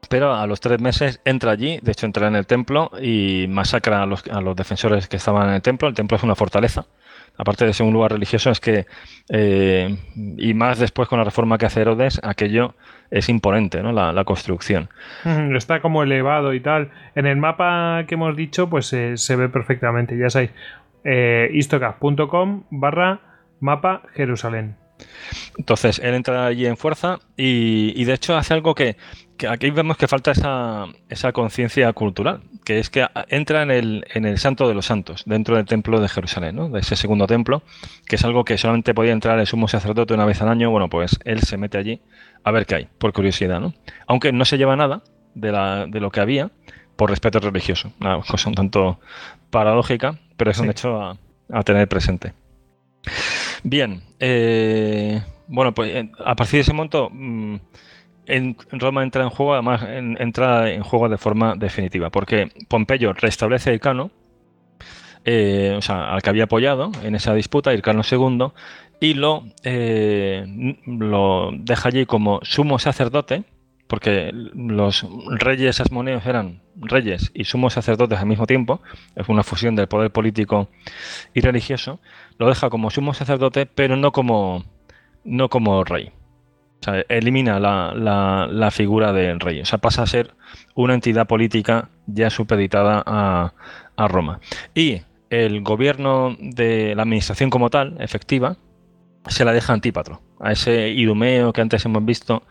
pero 0.09 0.35
a 0.35 0.47
los 0.47 0.61
tres 0.61 0.81
meses 0.81 1.21
entra 1.25 1.53
allí, 1.53 1.79
de 1.83 1.93
hecho 1.93 2.07
entra 2.07 2.29
en 2.29 2.37
el 2.37 2.47
templo 2.47 2.91
y 3.01 3.47
masacra 3.49 4.03
a 4.03 4.07
los, 4.07 4.27
a 4.29 4.41
los 4.41 4.57
defensores 4.57 5.09
que 5.09 5.17
estaban 5.17 5.49
en 5.49 5.55
el 5.55 5.63
templo. 5.63 5.89
El 5.89 5.95
templo 5.95 6.17
es 6.17 6.23
una 6.23 6.35
fortaleza, 6.35 6.87
aparte 7.37 7.65
de 7.65 7.73
ser 7.73 7.87
un 7.87 7.93
lugar 7.93 8.13
religioso, 8.13 8.51
es 8.51 8.61
que, 8.61 8.87
eh, 9.31 9.97
y 10.37 10.55
más 10.55 10.79
después 10.79 11.09
con 11.09 11.19
la 11.19 11.25
reforma 11.25 11.59
que 11.59 11.67
hace 11.67 11.81
Herodes, 11.81 12.21
aquello 12.23 12.75
es 13.11 13.29
imponente, 13.29 13.83
¿no? 13.83 13.93
La, 13.93 14.25
construcción. 14.25 14.89
Está 15.57 15.81
como 15.81 16.03
elevado 16.03 16.55
y 16.55 16.61
tal. 16.61 16.91
En 17.15 17.27
el 17.27 17.37
mapa 17.37 18.05
que 18.07 18.15
hemos 18.15 18.37
dicho, 18.37 18.69
pues 18.71 18.93
eh, 18.93 19.17
se 19.17 19.37
ve 19.37 19.49
perfectamente, 19.49 20.17
ya 20.17 20.31
sabéis, 20.31 20.53
eh, 21.05 21.51
istocap.com 21.53 22.65
barra 22.71 23.21
mapa 23.61 24.03
Jerusalén. 24.15 24.77
Entonces, 25.57 25.99
él 25.99 26.15
entra 26.15 26.47
allí 26.47 26.67
en 26.67 26.77
fuerza 26.77 27.19
y, 27.37 28.05
de 28.05 28.15
hecho 28.15 28.37
hace 28.37 28.55
algo 28.55 28.75
que, 28.75 28.97
aquí 29.49 29.71
vemos 29.71 29.97
que 29.97 30.09
falta 30.09 30.33
esa, 30.33 30.87
esa 31.09 31.33
conciencia 31.33 31.93
cultural, 31.93 32.41
que 32.65 32.79
es 32.79 32.91
que 32.91 33.07
entra 33.29 33.63
en 33.63 33.71
el, 33.71 34.05
en 34.15 34.25
el 34.25 34.39
Santo 34.39 34.69
de 34.69 34.75
los 34.75 34.87
Santos, 34.87 35.23
dentro 35.27 35.57
del 35.57 35.67
templo 35.67 36.01
de 36.01 36.09
Jerusalén, 36.09 36.57
¿no? 36.57 36.69
de 36.69 36.81
ese 36.81 36.97
segundo 36.97 37.27
templo, 37.27 37.63
que 38.07 38.17
es 38.17 38.25
algo 38.25 38.45
que 38.45 38.59
solamente 38.59 38.95
podía 38.95 39.13
entrar 39.13 39.39
el 39.39 39.47
sumo 39.47 39.69
sacerdote 39.69 40.15
una 40.15 40.25
vez 40.25 40.43
al 40.43 40.49
año. 40.49 40.71
Bueno, 40.71 40.89
pues 40.89 41.19
él 41.25 41.41
se 41.41 41.57
mete 41.57 41.79
allí 41.79 42.01
a 42.45 42.51
ver 42.51 42.67
qué 42.67 42.75
hay, 42.77 42.89
por 42.99 43.13
curiosidad. 43.13 43.61
¿no? 43.61 43.75
Aunque 44.07 44.33
no 44.33 44.45
se 44.45 44.59
lleva 44.59 44.77
nada 44.77 45.03
de, 45.35 45.53
la, 45.53 45.87
de 45.87 46.01
lo 46.01 46.11
que 46.11 46.21
había 46.21 46.51
por 46.97 47.11
respeto 47.11 47.41
religioso, 47.41 47.93
una 48.01 48.21
cosa 48.21 48.49
un 48.49 48.55
tanto 48.55 49.01
paradójica, 49.51 50.19
pero 50.37 50.51
es 50.51 50.59
un 50.59 50.71
hecho 50.71 51.01
a, 51.01 51.17
a 51.53 51.63
tener 51.63 51.89
presente. 51.89 52.35
Bien, 53.63 54.03
eh, 54.19 55.23
bueno, 55.47 55.75
pues 55.75 55.95
eh, 55.95 56.11
a 56.25 56.35
partir 56.37 56.59
de 56.59 56.61
ese 56.61 56.73
momento 56.73 57.09
mm, 57.11 57.57
en 58.31 58.57
Roma 58.73 59.03
entra 59.03 59.25
en 59.25 59.31
juego, 59.31 59.55
además 59.55 59.83
entra 59.87 60.71
en 60.71 60.83
juego 60.83 61.09
de 61.09 61.19
forma 61.19 61.55
definitiva, 61.57 62.11
porque 62.11 62.49
Pompeyo 62.69 63.13
restablece 63.13 63.73
el 63.73 63.81
cano, 63.81 64.11
eh, 65.25 65.75
o 65.77 65.83
sea, 65.83 66.13
al 66.13 66.23
que 66.23 66.31
había 66.31 66.45
apoyado 66.45 66.93
en 67.03 67.15
esa 67.15 67.35
disputa, 67.35 67.75
Ircano 67.75 68.03
II, 68.09 68.53
y 69.01 69.15
lo, 69.15 69.45
lo 70.87 71.51
deja 71.53 71.89
allí 71.89 72.07
como 72.07 72.41
sumo 72.43 72.79
sacerdote, 72.79 73.45
porque 73.87 74.31
los 74.33 75.05
reyes 75.27 75.81
asmoneos 75.81 76.25
eran 76.25 76.63
reyes 76.77 77.33
y 77.35 77.45
sumos 77.45 77.73
sacerdotes 77.73 78.21
al 78.21 78.27
mismo 78.27 78.47
tiempo, 78.47 78.81
es 79.17 79.29
una 79.29 79.43
fusión 79.43 79.75
del 79.75 79.89
poder 79.89 80.13
político 80.13 80.69
y 81.35 81.41
religioso, 81.41 81.99
lo 82.39 82.49
deja 82.49 82.71
como 82.71 82.91
sumo 82.91 83.15
sacerdote, 83.15 83.67
pero 83.67 83.97
no 83.97 84.13
como, 84.13 84.65
no 85.25 85.49
como 85.49 85.83
rey. 85.83 86.13
O 86.81 86.85
sea, 86.85 87.05
elimina 87.09 87.61
la, 87.61 88.71
figura 88.71 89.13
del 89.13 89.41
rey. 89.41 89.61
O 89.61 89.65
sea, 89.65 89.79
pasa 89.79 90.03
a 90.03 90.07
ser 90.07 90.33
una 90.75 90.95
entidad 90.95 91.27
política 91.27 91.91
ya 92.07 92.31
supeditada 92.31 93.03
a, 93.05 93.53
a 93.97 94.09
Roma. 94.09 94.41
Y 94.75 95.03
el 95.29 95.63
gobierno 95.63 96.37
de 96.41 96.95
la 96.95 97.03
administración 97.03 97.51
como 97.51 97.71
tal, 97.71 97.97
efectiva, 98.01 98.57
se 99.29 99.45
la 99.45 99.53
deja 99.53 99.73
Antípatro, 99.73 100.21
a 100.39 100.53
ese 100.53 100.89
Idumeo 100.89 101.53
que 101.53 101.61
antes 101.61 101.85
hemos 101.85 102.05
visto 102.05 102.43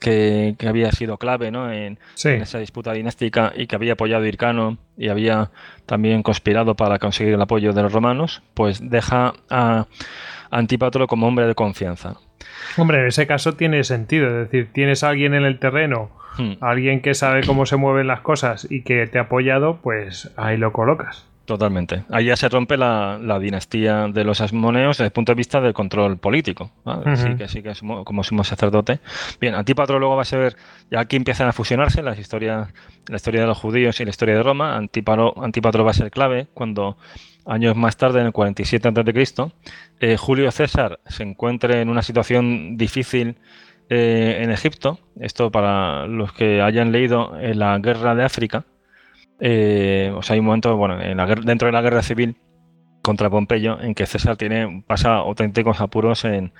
que, 0.00 0.56
había 0.66 0.90
sido 0.92 1.16
clave 1.16 1.50
¿no? 1.50 1.72
en, 1.72 1.98
esa 2.22 2.58
disputa 2.58 2.92
dinástica 2.92 3.52
y 3.56 3.66
que 3.66 3.76
había 3.76 3.94
apoyado 3.94 4.24
a 4.24 4.28
Hircano 4.28 4.78
y 4.96 5.08
había 5.08 5.50
también 5.86 6.22
conspirado 6.22 6.74
para 6.74 6.98
conseguir 6.98 7.34
el 7.34 7.42
apoyo 7.42 7.72
de 7.72 7.82
los 7.82 7.92
romanos, 7.92 8.42
pues 8.54 8.80
deja 8.82 9.34
a 9.48 9.86
Antípatro 10.50 11.06
como 11.06 11.26
hombre 11.26 11.46
de 11.46 11.54
confianza. 11.54 12.16
Hombre, 12.76 13.00
en 13.00 13.06
ese 13.06 13.26
caso 13.26 13.54
tiene 13.54 13.84
sentido, 13.84 14.28
es 14.28 14.50
decir, 14.50 14.68
tienes 14.72 15.02
a 15.02 15.10
alguien 15.10 15.34
en 15.34 15.44
el 15.44 15.58
terreno, 15.58 16.10
hmm. 16.38 16.52
alguien 16.60 17.00
que 17.00 17.14
sabe 17.14 17.44
cómo 17.46 17.66
se 17.66 17.76
mueven 17.76 18.06
las 18.06 18.20
cosas 18.20 18.66
y 18.70 18.82
que 18.82 19.06
te 19.06 19.18
ha 19.18 19.22
apoyado, 19.22 19.78
pues 19.82 20.30
ahí 20.36 20.56
lo 20.56 20.72
colocas. 20.72 21.28
Totalmente. 21.48 22.04
Ahí 22.10 22.26
ya 22.26 22.36
se 22.36 22.46
rompe 22.50 22.76
la, 22.76 23.38
dinastía 23.40 24.08
de 24.08 24.22
los 24.22 24.42
asmoneos 24.42 24.98
desde 24.98 25.06
el 25.06 25.12
punto 25.12 25.32
de 25.32 25.36
vista 25.36 25.62
del 25.62 25.72
control 25.72 26.18
político. 26.18 26.70
Sí, 27.16 27.36
que 27.38 27.48
sí, 27.48 27.62
que 27.62 27.72
como 28.04 28.22
somos 28.22 28.48
sacerdote. 28.48 29.00
Bien, 29.40 29.54
Antípatro 29.54 29.98
luego 29.98 30.14
va 30.14 30.22
a 30.22 30.26
ser, 30.26 30.56
ya 30.90 31.00
aquí 31.00 31.16
empiezan 31.16 31.48
a 31.48 31.54
fusionarse 31.54 32.02
las 32.02 32.18
historias, 32.18 32.68
la 33.06 33.16
historia 33.16 33.40
de 33.40 33.46
los 33.46 33.56
judíos 33.56 33.98
y 33.98 34.04
la 34.04 34.10
historia 34.10 34.34
de 34.34 34.42
Roma. 34.42 34.76
Antípatro, 34.76 35.42
Antípatro 35.42 35.86
va 35.86 35.92
a 35.92 35.94
ser 35.94 36.10
clave 36.10 36.48
cuando 36.52 36.98
años 37.48 37.76
más 37.76 37.96
tarde, 37.96 38.20
en 38.20 38.26
el 38.26 38.32
47 38.32 38.88
a.C., 38.88 39.52
eh, 40.00 40.16
Julio 40.16 40.50
César 40.50 41.00
se 41.06 41.24
encuentre 41.24 41.80
en 41.80 41.88
una 41.88 42.02
situación 42.02 42.76
difícil 42.76 43.38
eh, 43.88 44.38
en 44.42 44.50
Egipto. 44.50 45.00
Esto 45.20 45.50
para 45.50 46.06
los 46.06 46.32
que 46.32 46.60
hayan 46.62 46.92
leído 46.92 47.38
en 47.40 47.58
la 47.58 47.78
Guerra 47.78 48.14
de 48.14 48.24
África 48.24 48.64
eh, 49.40 50.12
o 50.14 50.22
sea, 50.22 50.34
hay 50.34 50.40
un 50.40 50.46
momento, 50.46 50.76
bueno, 50.76 50.98
dentro 50.98 51.66
de 51.66 51.72
la 51.72 51.82
guerra 51.82 52.02
civil 52.02 52.36
contra 53.02 53.30
Pompeyo 53.30 53.80
en 53.80 53.94
que 53.94 54.06
César 54.06 54.36
tiene, 54.36 54.82
pasa 54.86 55.16
auténticos 55.16 55.80
apuros 55.80 56.24
en, 56.24 56.52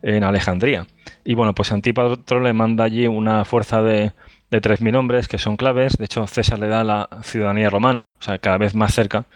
Alejandría. 0.00 0.86
Y 1.24 1.34
bueno, 1.34 1.54
pues 1.54 1.72
Antípatro 1.72 2.40
le 2.40 2.52
manda 2.52 2.84
allí 2.84 3.08
una 3.08 3.44
fuerza 3.44 3.82
de, 3.82 4.12
de 4.48 4.62
3.000 4.62 4.96
hombres 4.96 5.26
que 5.26 5.38
son 5.38 5.56
claves. 5.56 5.96
De 5.98 6.04
hecho, 6.04 6.24
César 6.28 6.60
le 6.60 6.68
da 6.68 6.84
la 6.84 7.08
ciudadanía 7.22 7.68
romana, 7.68 8.04
o 8.20 8.22
sea, 8.22 8.38
cada 8.38 8.58
vez 8.58 8.76
más 8.76 8.94
cerca 8.94 9.26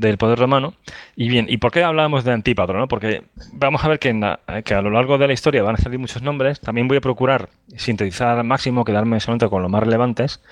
del 0.00 0.16
poder 0.16 0.38
romano. 0.38 0.74
Y 1.14 1.28
bien, 1.28 1.46
¿y 1.48 1.58
por 1.58 1.70
qué 1.70 1.84
hablamos 1.84 2.24
de 2.24 2.32
Antípatro? 2.32 2.78
No? 2.78 2.88
Porque 2.88 3.24
vamos 3.52 3.84
a 3.84 3.88
ver 3.88 3.98
que, 3.98 4.10
a 4.10 4.82
lo 4.82 4.90
largo 4.90 5.18
de 5.18 5.26
la 5.26 5.32
historia 5.32 5.62
van 5.62 5.74
a 5.74 5.78
salir 5.78 5.98
muchos 5.98 6.22
nombres. 6.22 6.60
También 6.60 6.88
voy 6.88 6.96
a 6.96 7.00
procurar 7.00 7.50
sintetizar 7.76 8.38
al 8.38 8.44
máximo, 8.44 8.84
quedarme 8.84 9.20
solamente 9.20 9.48
con 9.48 9.62
los 9.62 9.70
más 9.70 9.82
relevantes. 9.82 10.42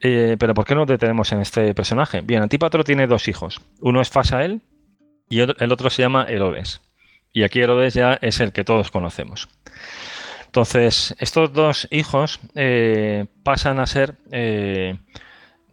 Eh, 0.00 0.36
pero 0.38 0.52
¿por 0.52 0.66
qué 0.66 0.74
nos 0.74 0.86
detenemos 0.86 1.32
en 1.32 1.40
este 1.40 1.74
personaje? 1.74 2.20
Bien, 2.20 2.42
Antípatro 2.42 2.84
tiene 2.84 3.06
dos 3.06 3.26
hijos. 3.26 3.60
Uno 3.80 4.02
es 4.02 4.10
Fasael 4.10 4.60
y 5.30 5.40
el 5.40 5.72
otro 5.72 5.88
se 5.88 6.02
llama 6.02 6.26
Herodes. 6.28 6.82
Y 7.32 7.42
aquí 7.42 7.60
Herodes 7.60 7.94
ya 7.94 8.18
es 8.20 8.38
el 8.40 8.52
que 8.52 8.64
todos 8.64 8.90
conocemos. 8.90 9.48
Entonces, 10.44 11.16
estos 11.18 11.52
dos 11.52 11.88
hijos 11.90 12.38
eh, 12.54 13.26
pasan 13.42 13.80
a 13.80 13.86
ser 13.86 14.16
eh, 14.30 14.98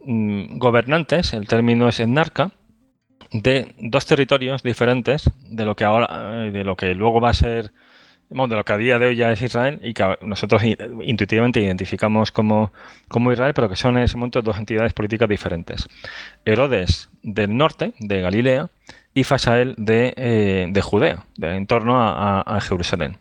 mm, 0.05 0.57
gobernantes, 0.57 1.33
el 1.33 1.47
término 1.47 1.87
es 1.87 1.99
enarca, 1.99 2.51
de 3.31 3.73
dos 3.79 4.05
territorios 4.05 4.63
diferentes 4.63 5.29
de 5.49 5.65
lo 5.65 5.75
que 5.75 5.83
ahora, 5.83 6.49
de 6.51 6.63
lo 6.63 6.75
que 6.75 6.93
luego 6.95 7.21
va 7.21 7.29
a 7.29 7.33
ser 7.33 7.71
de 8.31 8.55
lo 8.55 8.63
que 8.63 8.73
a 8.73 8.77
día 8.77 8.97
de 8.97 9.07
hoy 9.07 9.15
ya 9.17 9.31
es 9.31 9.41
Israel 9.41 9.79
y 9.83 9.93
que 9.93 10.17
nosotros 10.21 10.63
intuitivamente 10.63 11.59
identificamos 11.59 12.31
como, 12.31 12.71
como 13.09 13.31
Israel, 13.33 13.53
pero 13.53 13.67
que 13.67 13.75
son 13.75 13.97
en 13.97 14.03
ese 14.03 14.15
momento 14.15 14.41
dos 14.41 14.57
entidades 14.57 14.93
políticas 14.93 15.27
diferentes. 15.27 15.89
Herodes 16.45 17.09
del 17.23 17.55
norte, 17.55 17.93
de 17.99 18.21
Galilea, 18.21 18.69
y 19.13 19.25
Fasael 19.25 19.75
de, 19.77 20.13
eh, 20.15 20.67
de 20.69 20.81
Judea, 20.81 21.25
de, 21.35 21.55
en 21.57 21.67
torno 21.67 21.97
a, 21.99 22.61
Jerusalén. 22.61 23.17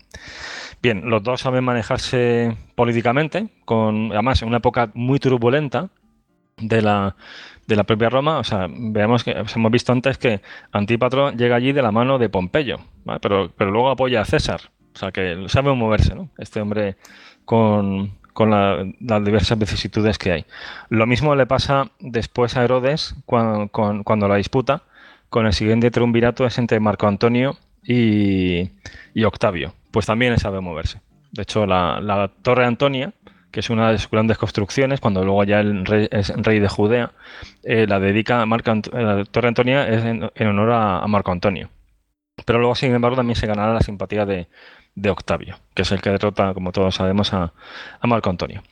Bien, 0.81 1.11
los 1.11 1.23
dos 1.25 1.41
saben 1.41 1.65
manejarse 1.65 2.57
políticamente, 2.77 3.49
con 3.65 4.13
además 4.13 4.41
en 4.43 4.49
una 4.49 4.59
época 4.59 4.91
muy 4.95 5.19
turbulenta 5.19 5.89
de 6.57 6.83
la, 6.83 7.17
de 7.71 7.77
la 7.77 7.85
propia 7.85 8.11
Roma. 8.11 8.39
O 8.39 8.45
sea, 8.45 8.67
veamos 8.69 9.25
que 9.25 9.31
hemos 9.31 9.73
visto 9.73 9.93
antes 9.93 10.19
que 10.19 10.43
Antípatro 10.73 11.31
llega 11.31 11.57
allí 11.57 11.73
de 11.73 11.81
la 11.81 11.93
mano 11.93 12.19
de 12.19 12.29
Pompeyo, 12.29 12.81
pero, 13.23 13.51
pero 13.57 13.71
luego 13.71 13.91
apoya 13.91 14.21
a 14.21 14.25
César. 14.27 14.61
O 14.95 14.99
sea, 14.99 15.13
que 15.13 15.45
sabe 15.49 15.73
moverse, 15.73 16.15
¿no? 16.15 16.29
Este 16.37 16.61
hombre 16.61 16.97
con, 17.45 18.13
las 19.01 19.25
diversas 19.25 19.59
vicisitudes 19.59 20.19
que 20.19 20.33
hay. 20.33 20.45
Lo 20.89 21.07
mismo 21.07 21.35
le 21.35 21.47
pasa 21.47 21.91
después 22.01 22.57
a 22.57 22.65
Herodes 22.65 23.15
cuando, 23.25 24.29
la 24.29 24.37
disputa 24.37 24.83
con 25.29 25.47
el 25.47 25.53
siguiente 25.53 25.91
triunvirato 25.91 26.45
es 26.45 26.59
entre 26.59 26.81
Marco 26.81 27.07
Antonio 27.07 27.57
y, 27.85 28.71
Octavio. 29.25 29.75
Pues 29.91 30.07
también 30.07 30.39
sabe 30.39 30.61
moverse. 30.61 31.01
De 31.33 31.43
hecho, 31.43 31.67
la, 31.67 32.31
Torre 32.43 32.67
Antonia, 32.67 33.13
que 33.51 33.61
es 33.61 33.71
una 33.71 33.91
de 33.91 33.99
sus 33.99 34.11
grandes 34.11 34.39
construcciones, 34.39 35.01
cuando 35.01 35.25
luego 35.25 35.45
ya 35.45 35.61
el 35.61 35.85
rey 35.87 36.09
es 36.11 36.29
rey 36.37 36.61
de 36.61 36.69
Judea, 36.69 37.13
eh, 37.63 37.87
la 37.87 38.01
dedica 38.01 38.41
a 38.43 38.47
Marco 38.47 38.73
la 38.93 39.25
Torre 39.25 39.49
Antonia 39.49 39.89
es 39.89 40.05
en, 40.05 40.47
honor 40.47 40.73
a, 40.73 41.07
Marco 41.07 41.33
Antonio. 41.33 41.71
Pero 42.47 42.59
luego, 42.59 42.75
sin 42.75 42.95
embargo, 42.95 43.17
también 43.17 43.37
se 43.37 43.47
ganará 43.47 43.75
la 43.75 43.81
simpatía 43.81 44.25
de, 44.25 44.49
de 44.95 45.11
Octavio, 45.11 45.57
que 45.75 45.83
es 45.83 45.93
el 45.93 46.01
que 46.01 46.11
derrota, 46.11 46.55
como 46.55 46.73
todos 46.73 46.95
sabemos, 46.95 47.33
a, 47.33 47.53
Marco 48.03 48.31
Antonio. 48.31 48.63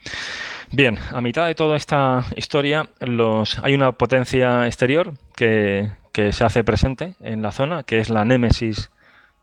Bien, 0.70 0.98
a 1.12 1.20
mitad 1.20 1.46
de 1.46 1.54
toda 1.54 1.76
esta 1.76 2.24
historia 2.36 2.88
los, 3.00 3.58
hay 3.62 3.74
una 3.74 3.92
potencia 3.92 4.66
exterior 4.66 5.14
que, 5.34 5.90
se 6.32 6.44
hace 6.44 6.64
presente 6.64 7.14
en 7.20 7.42
la 7.42 7.52
zona, 7.52 7.84
que 7.84 8.00
es 8.00 8.10
la 8.10 8.24
némesis 8.24 8.90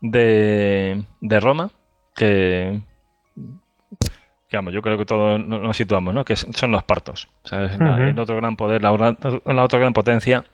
de, 0.02 1.04
Roma, 1.40 1.70
que, 2.14 2.82
yo 4.50 4.82
creo 4.82 4.98
que 4.98 5.04
todos 5.04 5.44
nos 5.44 5.76
situamos, 5.76 6.14
¿no? 6.14 6.24
que 6.24 6.36
son 6.36 6.70
los 6.70 6.84
partos. 6.84 7.28
el 7.50 8.18
otro 8.18 8.36
gran 8.36 8.56
poder, 8.56 8.82
la, 8.82 9.16
la, 9.44 9.64
otra 9.64 9.78
gran 9.78 9.92
potencia 9.92 10.44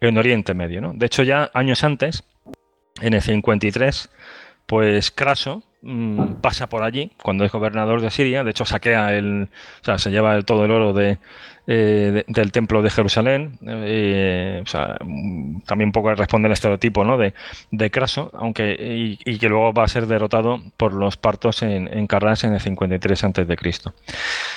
en 0.00 0.18
Oriente 0.18 0.54
Medio. 0.54 0.80
¿no? 0.80 0.92
De 0.94 1.06
hecho, 1.06 1.22
ya 1.22 1.50
años 1.54 1.84
antes, 1.84 2.24
en 3.00 3.14
el 3.14 3.22
53, 3.22 4.10
pues 4.66 5.10
Craso, 5.10 5.62
mm, 5.82 6.34
pasa 6.40 6.68
por 6.68 6.82
allí 6.82 7.12
cuando 7.22 7.44
es 7.44 7.52
gobernador 7.52 8.00
de 8.00 8.10
Siria. 8.10 8.44
De 8.44 8.50
hecho, 8.50 8.64
saquea 8.64 9.14
el. 9.14 9.48
O 9.82 9.84
sea, 9.84 9.98
se 9.98 10.10
lleva 10.10 10.40
todo 10.42 10.64
el 10.64 10.70
oro 10.70 10.92
de, 10.92 11.18
eh, 11.66 12.24
del 12.26 12.52
templo 12.52 12.82
de 12.82 12.90
Jerusalén. 12.90 13.58
Eh, 13.66 14.62
también 15.66 15.88
un 15.88 15.92
poco 15.92 16.14
responde 16.14 16.46
al 16.46 16.52
estereotipo 16.52 17.04
¿no? 17.04 17.16
de, 17.16 17.32
de 17.70 17.90
Craso, 17.90 18.30
aunque, 18.34 18.76
y, 19.24 19.38
que 19.38 19.48
luego 19.48 19.72
va 19.72 19.84
a 19.84 19.88
ser 19.88 20.06
derrotado 20.06 20.60
por 20.76 20.92
los 20.92 21.16
partos 21.16 21.62
en, 21.62 21.88
en 21.88 22.06
Carras 22.06 22.44
en 22.44 22.52
el 22.52 22.60
53 22.60 23.24
a.C. 23.24 23.46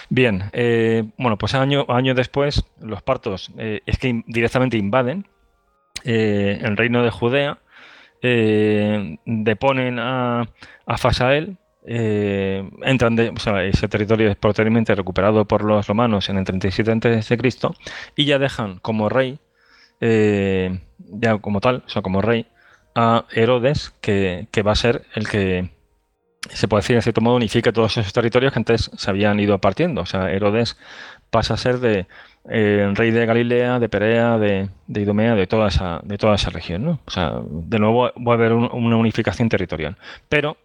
Bien, 0.09 0.43
eh, 0.51 1.05
bueno, 1.17 1.37
pues 1.37 1.55
año 1.55 1.85
después, 2.13 2.65
los 2.81 3.01
partos 3.01 3.51
es 3.57 3.97
que 3.97 4.23
directamente 4.27 4.77
invaden 4.77 5.27
el 6.03 6.75
reino 6.75 7.03
de 7.03 7.09
Judea. 7.09 7.59
deponen 8.21 9.99
a, 9.99 10.49
a 10.85 10.97
Fasael, 10.97 11.57
eh, 11.89 12.69
entran 12.83 13.15
de, 13.15 13.33
ese 13.69 13.87
territorio 13.87 14.29
es 14.29 14.35
posteriormente 14.35 14.93
recuperado 14.93 15.45
por 15.45 15.63
los 15.63 15.87
romanos 15.87 16.27
en 16.27 16.37
el 16.37 16.43
37 16.43 16.91
a.C. 16.91 17.37
y 18.17 18.25
ya 18.25 18.39
dejan 18.39 18.79
como 18.79 19.07
rey, 19.07 19.39
eh, 20.01 20.81
ya 20.97 21.37
como 21.37 21.61
tal, 21.61 21.83
o 21.85 21.89
sea, 21.89 22.01
como 22.01 22.21
rey, 22.21 22.45
a 22.93 23.25
Herodes, 23.31 23.93
que, 24.01 24.47
va 24.65 24.73
a 24.73 24.75
ser 24.75 25.03
el 25.15 25.29
que 25.29 25.69
se 26.49 26.67
puede 26.67 26.81
decir 26.81 26.95
en 26.97 27.01
cierto 27.01 27.21
modo 27.21 27.35
unifica 27.35 27.71
todos 27.71 27.97
esos 27.97 28.11
territorios 28.11 28.51
que 28.51 28.59
antes 28.59 28.91
se 28.93 29.09
habían 29.09 29.39
ido 29.39 29.57
partiendo. 29.59 30.01
O 30.01 30.05
sea, 30.05 30.31
Herodes 30.31 30.77
pasa 31.29 31.53
a 31.53 31.57
ser 31.57 31.79
de 31.79 32.07
eh, 32.49 32.91
rey 32.95 33.11
de 33.11 33.25
Galilea, 33.25 33.79
de 33.79 33.87
Perea, 33.87 34.37
de, 34.37 34.69
Idumea, 34.87 35.35
de 35.35 35.47
toda 35.47 35.69
esa, 35.69 36.01
de 36.03 36.17
toda 36.17 36.35
esa 36.35 36.49
región. 36.49 36.99
O 37.05 37.11
sea, 37.11 37.33
de 37.45 37.79
nuevo 37.79 38.11
va 38.15 38.31
a 38.31 38.35
haber 38.35 38.51
una 38.53 38.97
unificación 38.97 39.47
territorial. 39.47 39.97
Pero 40.27 40.57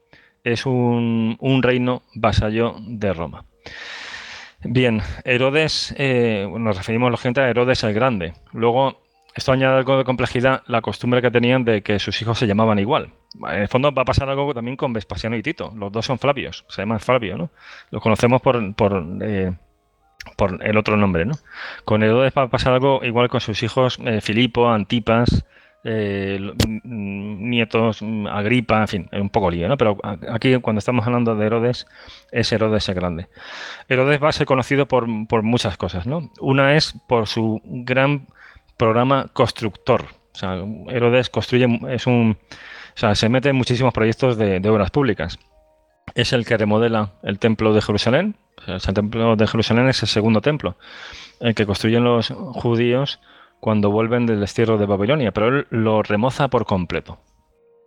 es 0.44 0.66
un, 0.66 1.60
reino 1.62 2.02
vasallo 2.14 2.76
de 2.80 3.12
Roma. 3.12 3.44
Bien, 4.64 5.02
Herodes, 5.24 5.94
eh, 5.98 6.48
nos 6.56 6.76
referimos 6.76 7.10
lógicamente 7.10 7.40
a 7.40 7.48
Herodes 7.48 7.82
el 7.84 7.94
Grande. 7.94 8.32
Luego, 8.52 9.02
esto 9.34 9.52
añade 9.52 9.78
algo 9.78 9.98
de 9.98 10.04
complejidad, 10.04 10.62
la 10.66 10.82
costumbre 10.82 11.22
que 11.22 11.30
tenían 11.30 11.64
de 11.64 11.82
que 11.82 11.98
sus 11.98 12.20
hijos 12.22 12.38
se 12.38 12.46
llamaban 12.46 12.78
igual. 12.78 13.12
En 13.50 13.62
el 13.62 13.68
fondo 13.68 13.92
va 13.92 14.02
a 14.02 14.04
pasar 14.04 14.28
algo 14.28 14.52
también 14.54 14.76
con 14.76 14.92
Vespasiano 14.92 15.36
y 15.36 15.42
Tito. 15.42 15.72
Los 15.74 15.90
dos 15.90 16.06
son 16.06 16.18
Flavios, 16.18 16.64
se 16.68 16.82
llaman 16.82 17.00
Flavio, 17.00 17.36
¿no? 17.38 17.50
Los 17.90 18.02
conocemos 18.02 18.40
por, 18.40 18.74
por, 18.74 19.04
eh, 19.22 19.52
por 20.36 20.64
el 20.64 20.76
otro 20.76 20.96
nombre, 20.96 21.24
¿no? 21.24 21.34
Con 21.84 22.02
Herodes 22.02 22.32
va 22.36 22.42
a 22.42 22.48
pasar 22.48 22.74
algo 22.74 23.00
igual 23.02 23.28
con 23.28 23.40
sus 23.40 23.62
hijos 23.62 23.98
eh, 24.04 24.20
Filipo, 24.20 24.70
Antipas, 24.70 25.44
eh, 25.84 26.38
nietos, 26.84 28.02
Agripa, 28.30 28.80
en 28.82 28.88
fin, 28.88 29.08
un 29.12 29.30
poco 29.30 29.50
lío, 29.50 29.68
¿no? 29.68 29.76
Pero 29.76 29.98
aquí 30.30 30.54
cuando 30.58 30.78
estamos 30.78 31.06
hablando 31.06 31.34
de 31.34 31.46
Herodes, 31.46 31.86
es 32.30 32.52
Herodes 32.52 32.88
el 32.88 32.94
Grande. 32.94 33.28
Herodes 33.88 34.22
va 34.22 34.28
a 34.28 34.32
ser 34.32 34.46
conocido 34.46 34.86
por, 34.86 35.06
muchas 35.06 35.76
cosas, 35.76 36.06
¿no? 36.06 36.30
Una 36.40 36.76
es 36.76 36.94
por 37.08 37.26
su 37.26 37.60
gran 37.64 38.28
programa 38.76 39.28
constructor. 39.32 40.06
Herodes 40.88 41.30
construye, 41.30 41.66
es 41.90 42.06
un, 42.06 42.38
o 42.94 42.98
sea, 42.98 43.14
se 43.14 43.28
mete 43.28 43.48
en 43.48 43.56
muchísimos 43.56 43.92
proyectos 43.92 44.36
de, 44.36 44.66
obras 44.68 44.90
públicas. 44.90 45.38
Es 46.14 46.32
el 46.32 46.44
que 46.44 46.56
remodela 46.56 47.12
el 47.22 47.38
templo 47.38 47.74
de 47.74 47.82
Jerusalén. 47.82 48.36
El 48.66 48.80
templo 48.80 49.34
de 49.34 49.46
Jerusalén 49.46 49.88
es 49.88 50.02
el 50.02 50.08
segundo 50.08 50.40
templo, 50.40 50.76
el 51.40 51.54
que 51.54 51.66
construyen 51.66 52.04
los 52.04 52.28
judíos 52.28 53.18
cuando 53.62 53.92
vuelven 53.92 54.26
del 54.26 54.40
destierro 54.40 54.76
de 54.76 54.86
Babilonia, 54.86 55.30
pero 55.30 55.46
él 55.46 55.66
lo 55.70 56.02
remoza 56.02 56.48
por 56.48 56.66
completo. 56.66 57.20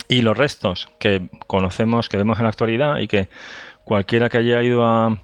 Y 0.08 0.22
los 0.22 0.38
restos 0.38 0.88
que 1.00 1.28
conocemos, 1.48 2.08
que 2.08 2.16
vemos 2.16 2.38
en 2.38 2.44
la 2.44 2.50
actualidad 2.50 3.00
y 3.00 3.10
que 3.10 3.28
cualquiera 3.84 4.30
que 4.30 4.38
haya 4.38 4.64
ido 4.64 4.86
a, 4.86 5.18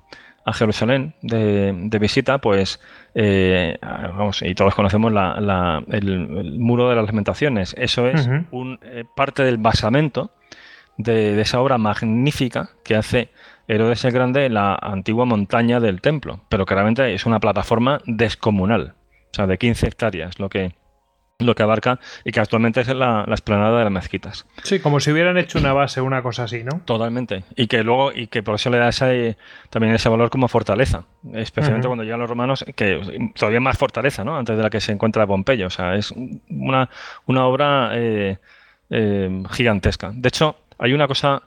Jerusalén 0.53 1.15
de, 1.21 1.97
visita, 2.01 2.39
pues 2.39 2.81
eh, 3.15 3.77
vamos, 3.81 4.41
y 4.41 4.53
todos 4.53 4.75
conocemos 4.75 5.13
el, 5.13 6.57
muro 6.59 6.89
de 6.89 6.95
las 6.97 7.05
lamentaciones. 7.05 7.73
Eso 7.77 8.09
es 8.09 8.27
un, 8.51 8.77
eh, 8.83 9.05
parte 9.15 9.45
del 9.45 9.57
basamento 9.57 10.31
de, 10.97 11.33
de, 11.33 11.41
esa 11.43 11.61
obra 11.61 11.77
magnífica 11.77 12.71
que 12.83 12.97
hace 12.97 13.29
Herodes 13.69 14.03
el 14.03 14.11
Grande 14.11 14.47
en 14.47 14.55
la 14.55 14.75
antigua 14.75 15.23
montaña 15.23 15.79
del 15.79 16.01
templo, 16.01 16.41
pero 16.49 16.65
claramente 16.65 17.13
es 17.13 17.25
una 17.25 17.39
plataforma 17.39 18.01
descomunal. 18.05 18.95
O 19.32 19.36
sea, 19.36 19.47
de 19.47 19.57
15 19.57 19.88
hectáreas, 19.88 20.39
lo 20.39 20.49
que, 20.49 20.75
lo 21.39 21.55
que 21.55 21.63
abarca 21.63 21.99
y 22.23 22.32
que 22.32 22.39
actualmente 22.39 22.82
es 22.82 22.88
la, 22.88 23.25
la 23.27 23.34
esplanada 23.34 23.77
de 23.77 23.84
las 23.86 23.93
mezquitas. 23.93 24.45
Sí, 24.63 24.79
como 24.79 24.99
si 24.99 25.11
hubieran 25.11 25.38
hecho 25.38 25.59
una 25.59 25.73
base, 25.73 26.01
una 26.01 26.21
cosa 26.21 26.43
así, 26.43 26.63
¿no? 26.63 26.82
Totalmente. 26.86 27.43
Y 27.55 27.67
que 27.67 27.84
luego, 27.84 28.11
y 28.13 28.27
que 28.27 28.43
por 28.43 28.55
eso 28.55 28.69
le 28.69 28.77
da 28.77 28.89
ese, 28.89 29.38
también 29.69 29.93
ese 29.93 30.09
valor 30.09 30.29
como 30.29 30.47
fortaleza. 30.47 31.05
Especialmente 31.34 31.88
cuando 31.88 32.03
llegan 32.03 32.19
los 32.19 32.29
romanos, 32.29 32.65
que 32.75 33.32
todavía 33.36 33.59
más 33.59 33.77
fortaleza, 33.77 34.23
¿no? 34.23 34.38
Antes 34.38 34.57
de 34.57 34.63
la 34.63 34.69
que 34.69 34.82
se 34.82 34.91
encuentra 34.91 35.27
Pompeyo. 35.27 35.67
O 35.67 35.71
sea, 35.71 35.95
es 35.95 36.13
una, 36.49 36.89
una 37.25 37.45
obra 37.45 37.91
eh, 37.93 38.38
eh, 38.89 39.43
gigantesca. 39.51 40.11
De 40.13 40.27
hecho, 40.27 40.57
hay 40.77 40.93
una 40.93 41.07
cosa 41.07 41.43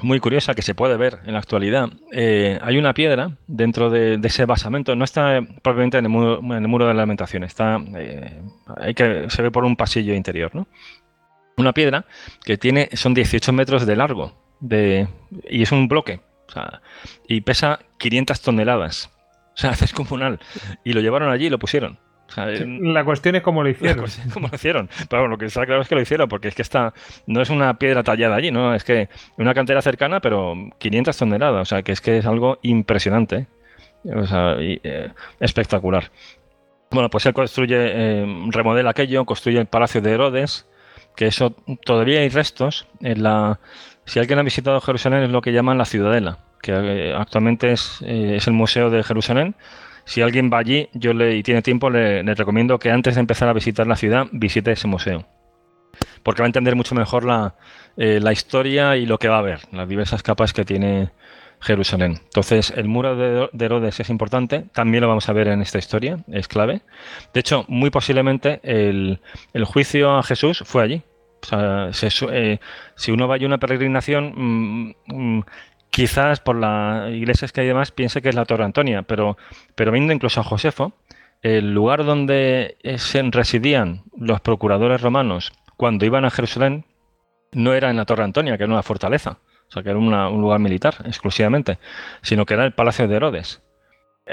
muy 0.00 0.20
curiosa 0.20 0.54
que 0.54 0.62
se 0.62 0.74
puede 0.74 0.96
ver 0.96 1.18
en 1.26 1.32
la 1.32 1.40
actualidad. 1.40 1.90
Eh, 2.12 2.58
hay 2.62 2.78
una 2.78 2.94
piedra 2.94 3.32
dentro 3.46 3.90
de, 3.90 4.20
ese 4.22 4.44
basamento, 4.44 4.94
no 4.94 5.04
está 5.04 5.40
propiamente 5.62 5.98
en 5.98 6.04
el 6.04 6.10
muro, 6.10 6.40
en 6.40 6.52
el 6.52 6.68
muro 6.68 6.86
de 6.86 6.94
la 6.94 7.02
alimentación, 7.02 7.44
está, 7.44 7.80
eh, 7.96 8.40
hay 8.76 8.94
que, 8.94 9.28
se 9.28 9.42
ve 9.42 9.50
por 9.50 9.64
un 9.64 9.76
pasillo 9.76 10.14
interior, 10.14 10.54
¿no? 10.54 10.68
Una 11.56 11.72
piedra 11.72 12.04
que 12.44 12.56
tiene, 12.56 12.88
son 12.92 13.14
18 13.14 13.52
metros 13.52 13.84
de 13.84 13.96
largo 13.96 14.32
de, 14.60 15.08
y 15.50 15.62
es 15.62 15.72
un 15.72 15.88
bloque, 15.88 16.20
y 17.26 17.40
pesa 17.40 17.80
500 17.98 18.40
toneladas. 18.40 19.10
O 19.58 19.60
sea, 19.60 19.72
es 19.72 19.92
comunal. 19.92 20.38
Y 20.84 20.92
lo 20.92 21.00
llevaron 21.00 21.32
allí 21.32 21.46
y 21.46 21.50
lo 21.50 21.58
pusieron 21.58 21.98
la 22.36 23.04
cuestión 23.04 23.36
es 23.36 23.42
cómo 23.42 23.62
lo 23.62 23.68
hicieron. 23.68 24.06
cómo 24.32 24.48
lo 24.48 24.54
hicieron. 24.54 24.88
Pero 25.08 25.22
bueno, 25.22 25.28
lo 25.28 25.38
que 25.38 25.46
está 25.46 25.64
claro 25.64 25.82
es 25.82 25.88
que 25.88 25.94
lo 25.94 26.02
hicieron, 26.02 26.28
porque 26.28 26.48
es 26.48 26.54
que 26.54 26.62
está, 26.62 26.92
no 27.26 27.40
es 27.40 27.50
una 27.50 27.78
piedra 27.78 28.02
tallada 28.02 28.36
allí, 28.36 28.50
¿no? 28.50 28.74
Es 28.74 28.84
que 28.84 29.08
una 29.36 29.54
cantera 29.54 29.82
cercana, 29.82 30.20
pero 30.20 30.54
500 30.78 31.16
toneladas. 31.16 31.62
O 31.62 31.64
sea, 31.64 31.82
que 31.82 31.92
es 31.92 32.00
que 32.00 32.18
es 32.18 32.26
algo 32.26 32.58
impresionante. 32.62 33.46
O 34.04 34.26
sea, 34.26 34.56
eh, 34.58 35.10
espectacular. 35.40 36.10
Bueno, 36.90 37.10
pues 37.10 37.26
él 37.26 37.34
construye, 37.34 37.76
eh, 37.78 38.26
remodela 38.50 38.90
aquello, 38.90 39.24
construye 39.24 39.58
el 39.58 39.66
Palacio 39.66 40.00
de 40.00 40.12
Herodes, 40.12 40.66
que 41.16 41.26
eso 41.26 41.54
todavía 41.84 42.20
hay 42.20 42.28
restos. 42.28 42.86
En 43.00 43.22
la, 43.22 43.60
si 44.04 44.18
alguien 44.18 44.38
ha 44.38 44.42
visitado 44.42 44.80
Jerusalén 44.80 45.22
es 45.24 45.30
lo 45.30 45.42
que 45.42 45.52
llaman 45.52 45.76
la 45.76 45.84
Ciudadela, 45.84 46.38
que 46.62 46.72
eh, 46.72 47.14
actualmente 47.14 47.72
es, 47.72 48.00
es 48.02 48.46
el 48.46 48.54
Museo 48.54 48.90
de 48.90 49.02
Jerusalén 49.02 49.54
si 50.08 50.22
alguien 50.22 50.50
va 50.50 50.58
allí 50.58 50.88
yo 50.94 51.12
le, 51.12 51.36
y 51.36 51.42
tiene 51.42 51.60
tiempo, 51.60 51.90
le, 51.90 52.22
recomiendo 52.34 52.78
que 52.78 52.90
antes 52.90 53.14
de 53.14 53.20
empezar 53.20 53.46
a 53.46 53.52
visitar 53.52 53.86
la 53.86 53.94
ciudad 53.94 54.26
visite 54.32 54.72
ese 54.72 54.88
museo. 54.88 55.26
Porque 56.22 56.40
va 56.40 56.46
a 56.46 56.48
entender 56.48 56.76
mucho 56.76 56.94
mejor 56.94 57.24
la, 57.24 57.56
eh, 57.98 58.18
historia 58.32 58.96
y 58.96 59.04
lo 59.04 59.18
que 59.18 59.28
va 59.28 59.38
a 59.38 59.42
ver, 59.42 59.60
las 59.70 59.86
diversas 59.86 60.22
capas 60.22 60.54
que 60.54 60.64
tiene 60.64 61.10
Jerusalén. 61.60 62.20
Entonces, 62.24 62.72
el 62.74 62.88
muro 62.88 63.16
de, 63.16 63.50
Herodes 63.62 64.00
es 64.00 64.08
importante, 64.08 64.64
también 64.72 65.02
lo 65.02 65.08
vamos 65.08 65.28
a 65.28 65.34
ver 65.34 65.48
en 65.48 65.60
esta 65.60 65.76
historia, 65.76 66.24
es 66.28 66.48
clave. 66.48 66.80
De 67.34 67.40
hecho, 67.40 67.66
muy 67.68 67.90
posiblemente 67.90 68.60
el, 68.62 69.20
juicio 69.66 70.16
a 70.16 70.22
Jesús 70.22 70.62
fue 70.64 70.84
allí. 70.84 71.02
O 71.42 71.46
sea, 71.46 71.90
eh, 72.32 72.58
si 72.96 73.12
uno 73.12 73.28
va 73.28 73.36
a 73.36 73.44
una 73.44 73.58
peregrinación, 73.58 74.32
mm, 74.34 74.94
mm, 75.06 75.44
quizás 75.90 76.40
por 76.40 76.56
las 76.56 77.10
iglesias 77.12 77.52
que 77.52 77.62
hay 77.62 77.66
demás 77.66 77.90
piense 77.90 78.22
que 78.22 78.28
es 78.28 78.34
la 78.34 78.44
Torre 78.44 78.64
Antonia, 78.64 79.02
pero, 79.02 79.36
pero 79.74 79.92
viendo 79.92 80.12
incluso 80.12 80.40
a 80.40 80.44
Josefo, 80.44 80.92
el 81.42 81.72
lugar 81.72 82.04
donde 82.04 82.76
se 82.96 83.22
residían 83.22 84.02
los 84.16 84.40
procuradores 84.40 85.00
romanos 85.00 85.52
cuando 85.76 86.04
iban 86.04 86.24
a 86.24 86.30
Jerusalén 86.30 86.84
no 87.52 87.72
era 87.74 87.90
en 87.90 87.96
la 87.96 88.04
Torre 88.04 88.24
Antonia, 88.24 88.56
que 88.56 88.64
era 88.64 88.72
una 88.72 88.82
fortaleza, 88.82 89.38
o 89.68 89.72
sea, 89.72 89.82
que 89.82 89.90
era 89.90 89.98
un 89.98 90.40
lugar 90.40 90.58
militar 90.60 90.96
exclusivamente, 91.04 91.78
sino 92.22 92.44
que 92.44 92.54
era 92.54 92.64
el 92.64 92.72
Palacio 92.72 93.06
de 93.08 93.16
Herodes, 93.16 93.62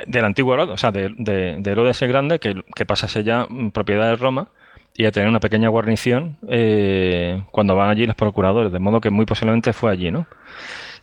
del 0.08 0.26
antiguo 0.26 0.54
Herodes, 0.54 0.74
o 0.74 0.78
sea, 0.78 0.92
de, 0.92 1.62
Herodes 1.64 2.02
el 2.02 2.10
Grande, 2.10 2.40
que, 2.40 2.64
que 2.76 2.86
pasase 2.86 3.24
ya 3.24 3.48
propiedad 3.74 4.10
de 4.10 4.16
Roma 4.16 4.50
y 4.94 5.06
a 5.06 5.12
tener 5.12 5.30
una 5.30 5.40
pequeña 5.40 5.70
guarnición 5.70 6.38
eh, 6.50 7.44
cuando 7.52 7.76
van 7.76 7.90
allí 7.90 8.06
los 8.06 8.16
procuradores, 8.16 8.72
de 8.72 8.80
modo 8.80 9.02
que 9.02 9.10
muy 9.10 9.26
posiblemente 9.26 9.74
fue 9.74 9.92
allí, 9.92 10.12
¿no? 10.12 10.28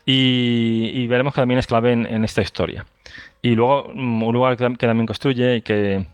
Y, 0.04 1.06
veremos 1.06 1.34
que 1.34 1.40
también 1.40 1.58
es 1.58 1.66
clave 1.66 1.92
en, 1.92 2.24
esta 2.24 2.42
historia. 2.42 2.86
Y 3.40 3.54
luego 3.54 3.84
un 3.88 4.32
lugar 4.32 4.56
que, 4.56 4.86
también 4.86 5.06
construye 5.06 5.56
y 5.56 5.62
que, 5.62 6.06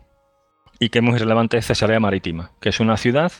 y 0.78 0.88
que 0.90 0.98
es 0.98 1.04
muy 1.04 1.18
relevante 1.18 1.58
es 1.58 1.66
Cesarea 1.66 2.00
Marítima, 2.00 2.52
que 2.60 2.68
es 2.68 2.80
una 2.80 2.96
ciudad 2.96 3.32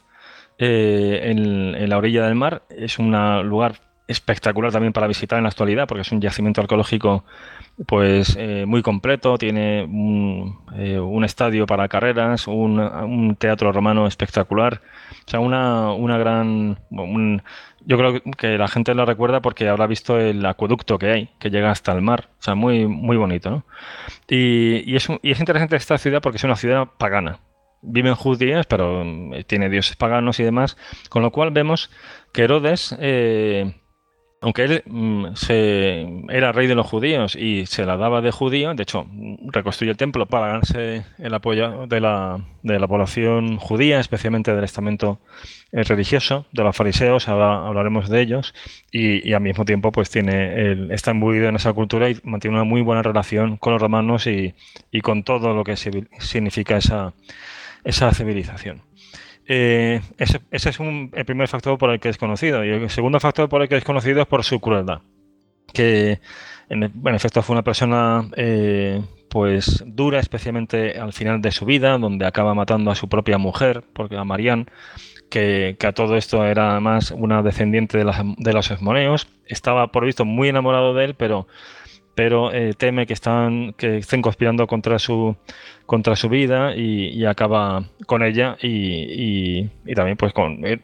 eh, 0.58 1.20
en, 1.24 1.88
la 1.88 1.98
orilla 1.98 2.24
del 2.24 2.34
mar, 2.34 2.62
es 2.70 2.98
un 2.98 3.12
lugar 3.48 3.80
espectacular 4.08 4.72
también 4.72 4.94
para 4.94 5.06
visitar 5.06 5.36
en 5.36 5.44
la 5.44 5.50
actualidad, 5.50 5.86
porque 5.86 6.00
es 6.00 6.10
un 6.10 6.20
yacimiento 6.20 6.62
arqueológico 6.62 7.24
pues 7.86 8.36
eh, 8.38 8.64
muy 8.66 8.82
completo, 8.82 9.38
tiene 9.38 9.84
un, 9.84 10.58
eh, 10.74 10.98
estadio 11.24 11.66
para 11.66 11.86
carreras, 11.88 12.48
un, 12.48 13.36
teatro 13.38 13.70
romano 13.70 14.06
espectacular, 14.06 14.80
o 15.26 15.30
sea, 15.30 15.40
una, 15.40 15.92
una 15.92 16.18
gran... 16.18 16.78
yo 17.84 17.96
creo 17.98 18.20
que 18.36 18.58
la 18.58 18.68
gente 18.68 18.94
lo 18.94 19.04
recuerda 19.04 19.40
porque 19.40 19.68
habrá 19.68 19.86
visto 19.86 20.18
el 20.18 20.44
acueducto 20.44 20.98
que 20.98 21.10
hay, 21.10 21.30
que 21.38 21.50
llega 21.50 21.70
hasta 21.70 21.92
el 21.92 22.02
mar, 22.02 22.28
o 22.38 22.42
sea, 22.42 22.54
muy, 22.54 22.86
muy 22.86 23.16
bonito, 23.16 23.50
¿no? 23.50 23.64
Y, 24.28 24.90
y, 24.90 24.96
es, 24.96 25.08
y 25.22 25.30
es 25.30 25.40
interesante 25.40 25.76
esta 25.76 25.98
ciudad 25.98 26.20
porque 26.20 26.36
es 26.36 26.44
una 26.44 26.56
ciudad 26.56 26.88
pagana, 26.98 27.40
viven 27.82 28.14
judías, 28.14 28.66
pero 28.66 29.02
eh, 29.34 29.44
tiene 29.44 29.68
dioses 29.68 29.96
paganos 29.96 30.40
y 30.40 30.44
demás, 30.44 30.76
con 31.08 31.22
lo 31.22 31.30
cual 31.30 31.50
vemos 31.50 31.90
que 32.32 32.44
Herodes 32.44 32.96
aunque 34.40 34.64
él 34.64 34.82
mm, 34.86 35.34
se, 35.34 36.06
era 36.28 36.52
rey 36.52 36.66
de 36.66 36.74
los 36.74 36.86
judíos 36.86 37.34
y 37.34 37.66
se 37.66 37.84
la 37.84 37.96
daba 37.96 38.20
de 38.20 38.30
judío, 38.30 38.72
de 38.74 38.82
hecho, 38.82 39.06
reconstruye 39.46 39.90
el 39.90 39.96
templo 39.96 40.26
para 40.26 40.48
ganarse 40.48 41.04
el 41.18 41.34
apoyo 41.34 41.86
de 41.86 42.00
la, 42.00 42.40
de 42.62 42.78
la 42.78 42.86
población 42.86 43.56
judía, 43.56 43.98
especialmente 43.98 44.54
del 44.54 44.64
estamento 44.64 45.20
eh, 45.72 45.82
religioso, 45.82 46.46
de 46.52 46.62
los 46.62 46.76
fariseos, 46.76 47.28
ahora 47.28 47.66
hablaremos 47.66 48.08
de 48.08 48.20
ellos, 48.20 48.54
y, 48.92 49.32
al 49.32 49.42
mismo 49.42 49.64
tiempo 49.64 49.92
pues 49.92 50.10
tiene 50.10 50.54
el, 50.54 50.90
está 50.92 51.10
imbuido 51.10 51.48
en 51.48 51.56
esa 51.56 51.72
cultura 51.72 52.08
y 52.08 52.18
mantiene 52.22 52.56
una 52.56 52.64
muy 52.64 52.82
buena 52.82 53.02
relación 53.02 53.56
con 53.56 53.72
los 53.72 53.82
romanos 53.82 54.26
y, 54.26 54.54
y 54.92 55.00
con 55.00 55.24
todo 55.24 55.54
lo 55.54 55.64
que 55.64 55.76
significa 55.76 56.76
esa, 56.76 57.12
esa 57.84 58.12
civilización. 58.12 58.87
Eh, 59.50 60.02
ese, 60.18 60.40
es 60.50 60.66
el 60.66 61.24
primer 61.24 61.48
factor 61.48 61.78
por 61.78 61.90
el 61.90 61.98
que 61.98 62.10
es 62.10 62.18
conocido. 62.18 62.64
Y 62.64 62.68
el 62.68 62.90
segundo 62.90 63.18
factor 63.18 63.48
por 63.48 63.62
el 63.62 63.68
que 63.68 63.78
es 63.78 63.84
conocido 63.84 64.20
es 64.20 64.26
por 64.26 64.44
su 64.44 64.60
crueldad. 64.60 65.00
Que 65.72 66.20
en, 66.68 66.92
efecto 67.14 67.42
fue 67.42 67.54
una 67.54 67.64
persona 67.64 68.28
eh, 68.36 69.02
pues 69.30 69.82
dura, 69.86 70.20
especialmente 70.20 70.98
al 70.98 71.14
final 71.14 71.40
de 71.40 71.50
su 71.50 71.64
vida, 71.64 71.96
donde 71.96 72.26
acaba 72.26 72.54
matando 72.54 72.90
a 72.90 72.94
su 72.94 73.08
propia 73.08 73.38
mujer, 73.38 73.84
porque 73.94 74.18
a 74.18 74.24
Marianne, 74.24 74.66
que, 75.30 75.76
a 75.82 75.92
todo 75.92 76.16
esto 76.16 76.44
era 76.44 76.72
además 76.72 77.10
una 77.10 77.42
descendiente 77.42 77.96
de, 77.96 78.34
de 78.36 78.52
los 78.52 78.70
esmoneos, 78.70 79.28
estaba 79.46 79.92
por 79.92 80.04
visto 80.04 80.26
muy 80.26 80.48
enamorado 80.50 80.92
de 80.92 81.06
él, 81.06 81.14
pero 81.14 81.46
pero 82.18 82.52
eh, 82.52 82.74
teme 82.76 83.06
que 83.06 83.12
están 83.12 83.74
que 83.74 83.98
estén 83.98 84.22
conspirando 84.22 84.66
contra 84.66 84.98
su 84.98 85.36
contra 85.86 86.16
su 86.16 86.28
vida 86.28 86.74
y, 86.74 87.24
acaba 87.24 87.84
con 88.06 88.24
ella 88.24 88.56
y, 88.60 89.68
también 89.94 90.16
pues 90.16 90.32
con 90.32 90.66
eh, 90.66 90.80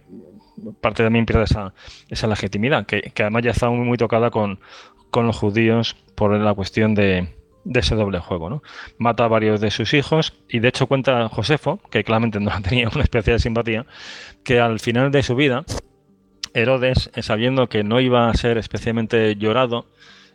parte 0.81 1.03
también 1.03 1.27
pierde 1.27 1.43
esa, 1.43 1.75
esa 2.09 2.29
legitimidad 2.29 2.87
que, 2.87 3.13
además 3.19 3.43
ya 3.43 3.51
está 3.51 3.69
muy, 3.69 3.99
tocada 3.99 4.31
con, 4.31 4.61
con, 5.11 5.27
los 5.27 5.37
judíos 5.37 5.97
por 6.15 6.39
la 6.39 6.55
cuestión 6.55 6.95
de, 6.95 7.35
ese 7.65 7.97
doble 7.97 8.21
juego 8.21 8.49
¿no? 8.49 8.63
mata 8.99 9.25
a 9.25 9.29
varios 9.29 9.61
de 9.61 9.73
sus 9.73 9.93
hijos 9.93 10.35
y 10.49 10.61
de 10.61 10.69
hecho 10.69 10.87
cuenta 10.87 11.29
Josefo 11.29 11.81
que 11.91 12.05
claramente 12.05 12.39
no 12.39 12.53
tenía 12.63 12.89
una 12.95 13.03
especial 13.03 13.41
simpatía 13.41 13.87
que 14.45 14.61
al 14.61 14.79
final 14.79 15.11
de 15.11 15.25
su 15.25 15.35
vida 15.35 15.65
Herodes 16.53 17.11
sabiendo 17.23 17.69
que 17.69 17.83
no 17.83 17.99
iba 17.99 18.31
a 18.31 18.35
ser 18.35 18.57
especialmente 18.57 19.35
llorado 19.35 19.87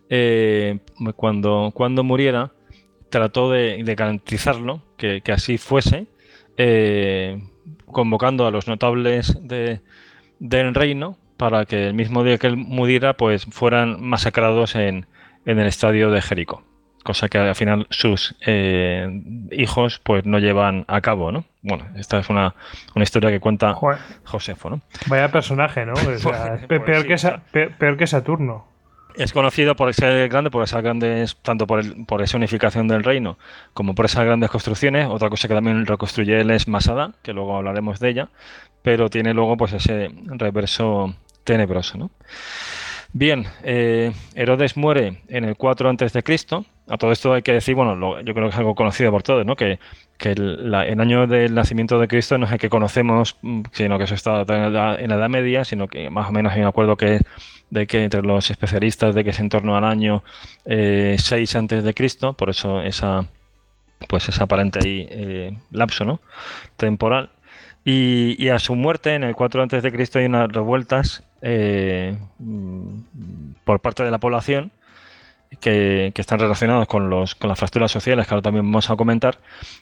eh, 0.10 0.80
cuando, 1.16 1.72
cuando 1.74 2.04
muriera, 2.04 2.52
trató 3.10 3.52
de, 3.52 3.84
garantizarlo, 3.96 4.82
que, 4.98 5.22
así 5.32 5.58
fuese, 5.58 6.08
eh, 6.58 7.42
convocando 7.86 8.46
a 8.46 8.52
los 8.52 8.68
notables 8.68 9.38
del 10.40 10.76
reino 10.76 11.18
para 11.38 11.66
que 11.66 11.88
el 11.88 11.94
mismo 11.94 12.24
día 12.24 12.38
que 12.38 12.48
él 12.48 12.58
muriera, 12.58 13.14
pues 13.14 13.46
fueran 13.46 14.02
masacrados 14.02 14.76
en, 14.76 15.08
el 15.46 15.60
estadio 15.60 16.12
de 16.12 16.22
Jericó. 16.22 16.64
Cosa 17.04 17.30
que 17.30 17.38
al 17.38 17.56
final 17.56 17.88
sus 17.90 18.36
eh, 18.46 19.08
hijos 19.52 20.00
pues 20.04 20.26
no 20.26 20.38
llevan 20.38 20.84
a 20.88 21.00
cabo, 21.00 21.32
¿no? 21.32 21.46
Bueno, 21.62 21.86
esta 21.96 22.20
es 22.20 22.30
una, 22.30 22.54
historia 22.96 23.30
que 23.30 23.40
cuenta 23.40 23.74
Josefo, 24.26 24.70
¿no? 24.70 24.82
Vaya 25.08 25.32
personaje, 25.32 25.86
¿no? 25.86 25.94
Pues, 26.04 26.28
peor, 26.68 27.08
que 27.08 27.70
peor 27.80 27.98
que 27.98 28.06
Saturno. 28.06 28.68
Es 29.16 29.34
conocido 29.34 29.76
por 29.76 29.94
ser 29.94 30.30
grande, 30.30 30.52
por 30.52 30.64
esas 30.64 30.84
grandes, 30.84 31.36
tanto 31.42 31.68
por, 31.68 32.06
por 32.06 32.22
esa 32.22 32.38
unificación 32.38 32.88
del 32.88 33.04
reino 33.04 33.38
como 33.74 33.96
por 33.96 34.06
esas 34.06 34.26
grandes 34.26 34.50
construcciones. 34.50 35.08
Otra 35.10 35.30
cosa 35.30 35.48
que 35.48 35.54
también 35.54 35.86
reconstruye 35.86 36.40
él 36.40 36.52
es 36.52 36.68
Masada, 36.68 37.14
que 37.24 37.34
luego 37.34 37.58
hablaremos 37.58 38.00
de 38.00 38.10
ella, 38.10 38.30
pero 38.82 39.10
tiene 39.10 39.34
luego 39.34 39.58
pues 39.58 39.74
ese 39.74 40.10
reverso 40.28 41.16
tenebroso. 41.44 41.98
¿no? 41.98 42.12
Bien, 43.12 43.48
eh, 43.64 44.12
Herodes 44.36 44.78
muere 44.78 45.24
en 45.28 45.46
el 45.46 45.56
4 45.56 45.90
a.C. 45.90 46.24
A 46.90 46.98
todo 46.98 47.12
esto 47.12 47.34
hay 47.34 47.44
que 47.44 47.54
decir, 47.54 47.76
bueno, 47.76 48.20
yo 48.22 48.34
creo 48.34 48.48
que 48.48 48.54
es 48.54 48.58
algo 48.58 48.76
conocido 48.76 49.12
por 49.12 49.24
todos, 49.24 49.46
¿no? 49.46 49.56
Que, 49.56 49.80
el, 50.20 50.74
año 50.76 51.28
del 51.28 51.54
nacimiento 51.54 51.98
de 51.98 52.08
Cristo 52.10 52.38
no 52.38 52.46
es 52.46 52.52
el 52.52 52.60
que 52.60 52.70
conocemos, 52.70 53.38
mm, 53.42 53.62
sino 53.72 53.98
que 53.98 54.04
eso 54.04 54.16
está 54.16 54.42
en 54.42 54.74
la, 54.74 54.96
Edad 54.96 55.30
Media, 55.30 55.64
sino 55.64 55.88
que 55.88 56.10
más 56.10 56.28
o 56.28 56.32
menos 56.34 56.52
hay 56.52 56.62
un 56.62 56.68
acuerdo 56.68 56.98
que 56.98 57.22
de 57.70 57.86
que 57.88 58.04
entre 58.04 58.24
los 58.24 58.50
especialistas 58.50 59.14
de 59.14 59.24
que 59.24 59.30
es 59.30 59.40
en 59.40 59.48
torno 59.48 59.78
al 59.78 59.84
año 59.84 60.24
6 60.66 60.66
eh, 60.66 61.58
antes 61.58 61.84
de 61.84 61.94
Cristo, 61.94 62.34
por 62.34 62.50
eso 62.50 62.82
esa 62.82 63.28
pues 64.08 64.28
esa 64.28 64.46
aparente 64.46 64.80
eh, 64.84 65.58
lapso 65.72 66.06
¿no? 66.06 66.20
temporal. 66.78 67.30
Y, 67.86 68.50
a 68.50 68.60
su 68.60 68.76
muerte, 68.76 69.16
en 69.16 69.24
el 69.24 69.36
4 69.36 69.64
antes 69.64 69.82
de 69.82 69.92
Cristo, 69.92 70.20
hay 70.20 70.26
unas 70.26 70.52
revueltas 70.52 71.24
eh, 71.42 72.18
por 73.64 73.80
parte 73.80 74.04
de 74.04 74.12
la 74.12 74.20
población 74.20 74.72
que, 75.58 76.14
están 76.16 76.40
relacionadas 76.40 76.88
con, 76.88 77.10
los, 77.10 77.36
con 77.36 77.50
las 77.50 77.60
fracturas 77.60 77.92
sociales, 77.92 78.28
que 78.28 78.34
ahora 78.34 78.44
también 78.44 78.66
vamos 78.66 78.90
a 78.90 78.96
comentar, 78.96 79.40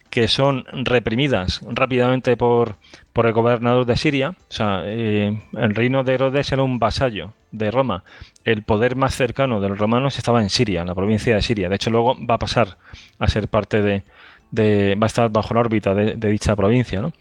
que 0.09 0.27
son 0.27 0.65
reprimidas 0.71 1.61
rápidamente 1.67 2.37
por, 2.37 2.75
por 3.13 3.25
el 3.25 3.33
gobernador 3.33 3.85
de 3.85 3.97
Siria. 3.97 4.29
O 4.29 4.53
sea, 4.53 4.81
eh, 4.85 5.41
el 5.53 5.75
reino 5.75 6.03
de 6.03 6.13
Herodes 6.13 6.51
era 6.51 6.63
un 6.63 6.79
vasallo 6.79 7.33
de 7.51 7.71
Roma. 7.71 8.03
El 8.43 8.63
poder 8.63 8.95
más 8.95 9.15
cercano 9.15 9.59
de 9.59 9.69
los 9.69 9.77
romanos 9.77 10.17
estaba 10.17 10.41
en 10.41 10.49
Siria, 10.49 10.81
en 10.81 10.87
la 10.87 10.95
provincia 10.95 11.35
de 11.35 11.41
Siria. 11.41 11.69
De 11.69 11.75
hecho, 11.75 11.89
luego 11.89 12.15
va 12.25 12.35
a 12.35 12.39
pasar 12.39 12.77
a 13.19 13.27
ser 13.27 13.47
parte 13.47 13.81
de, 13.81 14.03
de 14.51 14.95
va 14.95 15.05
a 15.05 15.07
estar 15.07 15.29
bajo 15.29 15.53
la 15.53 15.59
órbita 15.61 15.93
de, 15.93 16.15
dicha 16.15 16.55
provincia, 16.55 17.01
¿no? 17.01 17.11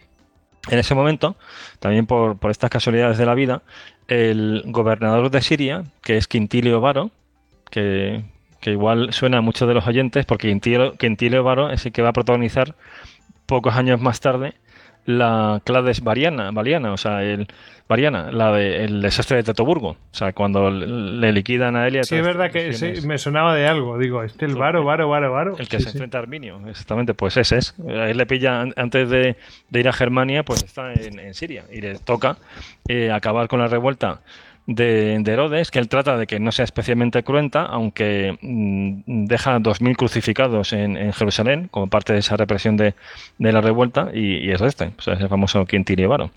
En 0.68 0.80
ese 0.80 0.96
momento, 0.96 1.36
también 1.78 2.06
por, 2.06 2.38
por, 2.38 2.50
estas 2.50 2.70
casualidades 2.70 3.18
de 3.18 3.26
la 3.26 3.34
vida, 3.34 3.62
el 4.08 4.64
gobernador 4.66 5.30
de 5.30 5.40
Siria, 5.40 5.84
que 6.02 6.16
es 6.16 6.26
Quintilio 6.26 6.80
Varo, 6.80 7.12
que 7.70 8.24
que 8.66 8.72
igual 8.72 9.12
suena 9.12 9.38
a 9.38 9.40
muchos 9.42 9.68
de 9.68 9.74
los 9.74 9.86
oyentes, 9.86 10.26
porque 10.26 10.48
Quintilio, 10.98 11.44
Varo 11.44 11.70
es 11.70 11.86
el 11.86 11.92
que 11.92 12.02
va 12.02 12.08
a 12.08 12.12
protagonizar 12.12 12.74
pocos 13.46 13.76
años 13.76 14.00
más 14.00 14.18
tarde 14.18 14.54
la 15.04 15.62
Clades 15.64 16.00
Variana, 16.02 16.50
Variana, 16.50 16.92
o 16.92 16.96
sea, 16.96 17.22
el 17.22 17.46
Variana, 17.88 18.32
la 18.32 18.50
de, 18.50 18.82
el 18.82 19.02
desastre 19.02 19.36
de 19.36 19.44
Tetoburgo, 19.44 19.90
o 19.90 19.96
sea, 20.10 20.32
cuando 20.32 20.68
le 20.68 21.32
liquidan 21.32 21.76
a 21.76 21.86
Elia. 21.86 22.02
Sí, 22.02 22.16
es 22.16 22.24
verdad 22.24 22.50
que 22.50 23.00
me 23.06 23.18
sonaba 23.18 23.54
de 23.54 23.68
algo, 23.68 23.98
digo, 23.98 24.24
este 24.24 24.46
el 24.46 24.56
Varo, 24.56 24.82
Varo, 24.82 25.08
Varo, 25.08 25.30
Varo. 25.30 25.56
El 25.56 25.68
que 25.68 25.78
se 25.78 25.90
enfrenta 25.90 26.18
a 26.18 26.22
Arminio, 26.22 26.60
exactamente, 26.68 27.14
pues 27.14 27.36
ese 27.36 27.58
es. 27.58 27.76
Él 27.86 28.16
le 28.16 28.26
pilla 28.26 28.62
antes 28.74 29.08
de, 29.08 29.36
ir 29.70 29.88
a 29.88 29.92
Germania, 29.92 30.42
pues 30.42 30.64
está 30.64 30.92
en, 30.92 31.34
Siria 31.34 31.66
y 31.72 31.82
le 31.82 32.00
toca 32.00 32.36
eh, 32.88 33.12
acabar 33.12 33.46
con 33.46 33.60
la 33.60 33.68
revuelta 33.68 34.22
de, 34.66 35.22
Herodes, 35.24 35.70
que 35.70 35.78
él 35.78 35.88
trata 35.88 36.16
de 36.16 36.26
que 36.26 36.40
no 36.40 36.52
sea 36.52 36.64
especialmente 36.64 37.22
cruenta, 37.22 37.62
aunque 37.62 38.36
mm, 38.40 39.26
deja 39.26 39.58
2.000 39.58 39.96
crucificados 39.96 40.72
en, 40.72 41.12
Jerusalén 41.12 41.68
como 41.70 41.88
parte 41.88 42.12
de 42.12 42.18
esa 42.18 42.36
represión 42.36 42.76
de, 42.76 42.94
la 43.38 43.60
revuelta, 43.60 44.10
y, 44.12 44.50
es 44.50 44.60
este, 44.60 44.92
es 44.98 45.06
el 45.06 45.28
famoso 45.28 45.64
Quintilio 45.66 46.08
Varo. 46.08 46.30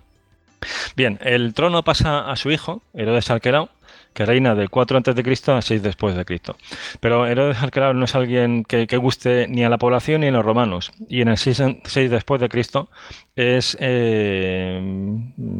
Bien, 0.95 1.17
el 1.21 1.53
trono 1.53 1.83
pasa 1.83 2.29
a 2.29 2.35
su 2.35 2.51
hijo, 2.51 2.81
Herodes 2.93 3.29
Arquerao, 3.31 3.69
que 4.13 4.25
reina 4.25 4.55
del 4.55 4.69
4 4.69 4.97
a.C. 4.97 5.51
a 5.51 5.61
6 5.61 5.81
después 5.81 6.15
de 6.15 6.25
Cristo. 6.25 6.55
Pero 6.99 7.25
Herodes 7.25 7.61
Arquerao 7.61 7.93
no 7.93 8.05
es 8.05 8.15
alguien 8.15 8.63
que, 8.63 8.85
guste 8.97 9.47
ni 9.47 9.63
a 9.63 9.69
la 9.69 9.77
población 9.77 10.21
ni 10.21 10.27
a 10.27 10.31
los 10.31 10.45
romanos. 10.45 10.91
Y 11.07 11.21
en 11.21 11.29
el 11.29 11.37
6, 11.37 11.79
después 12.09 12.41
de 12.41 12.49
Cristo 12.49 12.89
es 13.35 13.77
eh, 13.79 14.81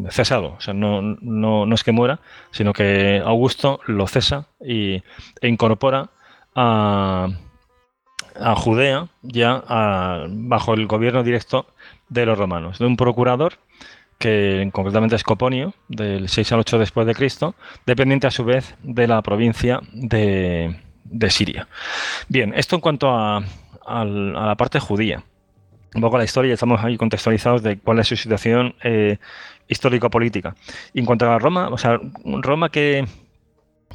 cesado. 0.09 0.55
O 0.57 0.61
sea, 0.61 0.73
no, 0.73 1.01
no, 1.01 1.73
es 1.73 1.84
que 1.84 1.91
muera, 1.91 2.19
sino 2.51 2.73
que 2.73 3.21
Augusto 3.23 3.80
lo 3.85 4.07
cesa 4.07 4.47
y, 4.59 5.03
e 5.41 5.47
incorpora 5.47 6.09
a, 6.55 7.30
a 8.39 8.55
Judea 8.55 9.07
ya 9.21 9.63
bajo 10.30 10.73
el 10.73 10.88
gobierno 10.88 11.23
directo 11.23 11.67
de 12.09 12.26
los 12.26 12.38
romanos, 12.38 12.80
de 12.80 12.85
un 12.85 12.97
procurador 12.97 13.53
que 14.19 14.69
concretamente 14.73 15.15
es 15.15 15.23
Coponio, 15.23 15.73
del 15.87 16.27
6 16.27 16.51
al 16.51 16.59
8 16.59 16.77
después 16.77 17.07
de 17.07 17.15
Cristo, 17.15 17.55
dependiente 17.85 18.27
a 18.27 18.31
su 18.31 18.43
vez 18.43 18.75
de 18.83 19.07
la 19.07 19.21
provincia 19.21 19.79
de, 19.93 20.75
Siria. 21.29 21.67
Bien, 22.27 22.53
esto 22.53 22.75
en 22.75 22.81
cuanto 22.81 23.09
a, 23.09 23.41
la 23.87 24.55
parte 24.55 24.79
judía. 24.79 25.23
Un 25.95 26.01
poco 26.01 26.19
la 26.19 26.25
historia, 26.25 26.53
estamos 26.53 26.83
ahí 26.83 26.97
contextualizados 26.97 27.63
de 27.63 27.79
cuál 27.79 27.97
es 27.97 28.07
su 28.07 28.15
situación 28.15 28.75
eh, 28.83 29.17
histórico-política. 29.67 30.55
En 30.93 31.05
cuanto 31.05 31.31
a 31.31 31.39
Roma, 31.39 31.69
o 31.69 31.77
sea, 31.77 31.99
Roma 32.23 32.69
que, 32.69 33.07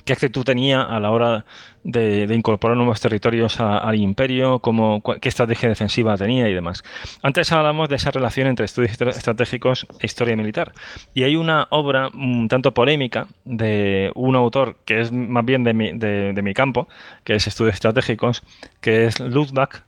qué 0.05 0.12
actitud 0.12 0.44
tenía 0.44 0.82
a 0.82 1.01
la 1.01 1.10
hora 1.10 1.44
de, 1.82 2.26
incorporar 2.35 2.76
nuevos 2.76 3.01
territorios 3.01 3.60
al 3.60 3.94
imperio, 3.97 4.59
cómo, 4.59 5.02
qué 5.20 5.28
estrategia 5.28 5.68
defensiva 5.68 6.16
tenía 6.16 6.48
y 6.48 6.55
demás. 6.55 6.82
Antes 7.22 7.52
hablamos 7.52 7.89
de 7.89 7.97
esa 7.97 8.10
relación 8.10 8.47
entre 8.47 8.64
estudios 8.64 8.93
estratégicos 8.93 9.86
e 10.01 10.06
historia 10.06 10.36
militar. 10.36 10.72
Y 11.14 11.24
hay 11.24 11.36
una 11.36 11.66
obra 11.70 12.09
un 12.14 12.48
tanto 12.48 12.72
polémica 12.72 13.28
de 13.44 14.10
un 14.14 14.36
autor 14.36 14.76
que 14.85 15.01
es 15.01 15.12
más 15.12 15.44
bien 15.44 15.64
de 15.64 15.74
mi, 15.74 15.93
de, 15.93 16.40
mi 16.43 16.55
campo, 16.55 16.89
que 17.24 17.35
es 17.35 17.47
estudios 17.47 17.74
estratégicos, 17.74 18.43
que 18.81 19.06
es 19.06 19.20
Ludwig 19.20 19.82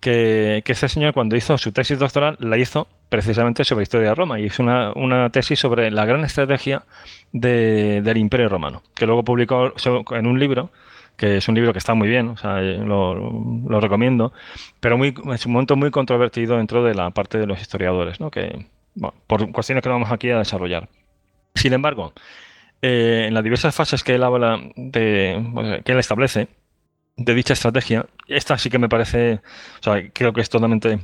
que, 0.00 0.62
que 0.64 0.72
este 0.72 0.88
señor 0.88 1.14
cuando 1.14 1.36
hizo 1.36 1.56
su 1.58 1.72
tesis 1.72 1.98
doctoral 1.98 2.36
la 2.40 2.56
hizo 2.56 2.88
precisamente 3.08 3.64
sobre 3.64 3.82
historia 3.82 4.10
de 4.10 4.14
Roma 4.14 4.40
y 4.40 4.46
hizo 4.46 4.62
una, 4.62 4.92
una 4.94 5.30
tesis 5.30 5.58
sobre 5.58 5.90
la 5.90 6.04
gran 6.06 6.24
estrategia 6.24 6.84
del 7.32 8.16
Imperio 8.16 8.48
Romano, 8.48 8.82
que 8.94 9.06
luego 9.06 9.24
publicó 9.24 9.72
en 10.12 10.26
un 10.26 10.38
libro 10.38 10.70
que 11.16 11.36
es 11.36 11.48
un 11.48 11.54
libro 11.54 11.72
que 11.72 11.78
está 11.78 11.92
muy 11.92 12.08
bien, 12.08 12.28
o 12.30 12.36
sea, 12.38 12.62
lo, 12.62 13.14
lo, 13.14 13.78
recomiendo, 13.78 14.32
pero 14.80 14.96
muy, 14.96 15.14
es 15.34 15.44
un 15.44 15.52
momento 15.52 15.76
muy 15.76 15.90
controvertido 15.90 16.56
dentro 16.56 16.82
de 16.82 16.94
la 16.94 17.10
parte 17.10 17.36
de 17.36 17.46
los 17.46 17.60
historiadores, 17.60 18.20
¿no? 18.20 18.30
que, 18.30 18.64
por 19.26 19.52
cuestiones 19.52 19.82
que 19.82 19.90
no 19.90 19.96
vamos 19.96 20.12
aquí 20.12 20.30
a 20.30 20.38
desarrollar. 20.38 20.88
Sin 21.54 21.74
embargo, 21.74 22.14
eh, 22.80 23.26
en 23.28 23.34
las 23.34 23.44
diversas 23.44 23.74
fases 23.74 24.02
que 24.02 24.14
él 24.14 24.22
habla 24.22 24.60
de, 24.76 25.82
que 25.84 25.92
él 25.92 25.98
establece 25.98 26.48
de 27.20 27.34
dicha 27.34 27.52
estrategia, 27.52 28.06
esta 28.26 28.56
sí 28.56 28.70
que 28.70 28.78
me 28.78 28.88
parece, 28.88 29.40
o 29.80 29.82
sea, 29.82 30.10
creo 30.10 30.32
que 30.32 30.40
es 30.40 30.48
totalmente 30.48 31.00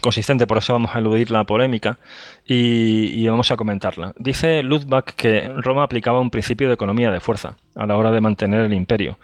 consistente, 0.00 0.46
por 0.46 0.58
eso 0.58 0.72
vamos 0.72 0.94
a 0.94 1.00
eludir 1.00 1.32
la 1.32 1.44
polémica 1.44 1.98
y, 2.46 3.26
vamos 3.26 3.50
a 3.50 3.56
comentarla. 3.56 4.14
Dice 4.18 4.62
Ludwig 4.62 5.04
que 5.16 5.48
Roma 5.56 5.82
aplicaba 5.82 6.20
un 6.20 6.30
principio 6.30 6.68
de 6.68 6.74
economía 6.74 7.10
de 7.10 7.20
fuerza 7.20 7.56
a 7.74 7.86
la 7.86 7.96
hora 7.96 8.12
de 8.12 8.20
mantener 8.20 8.60
el 8.60 8.72
imperio, 8.72 9.18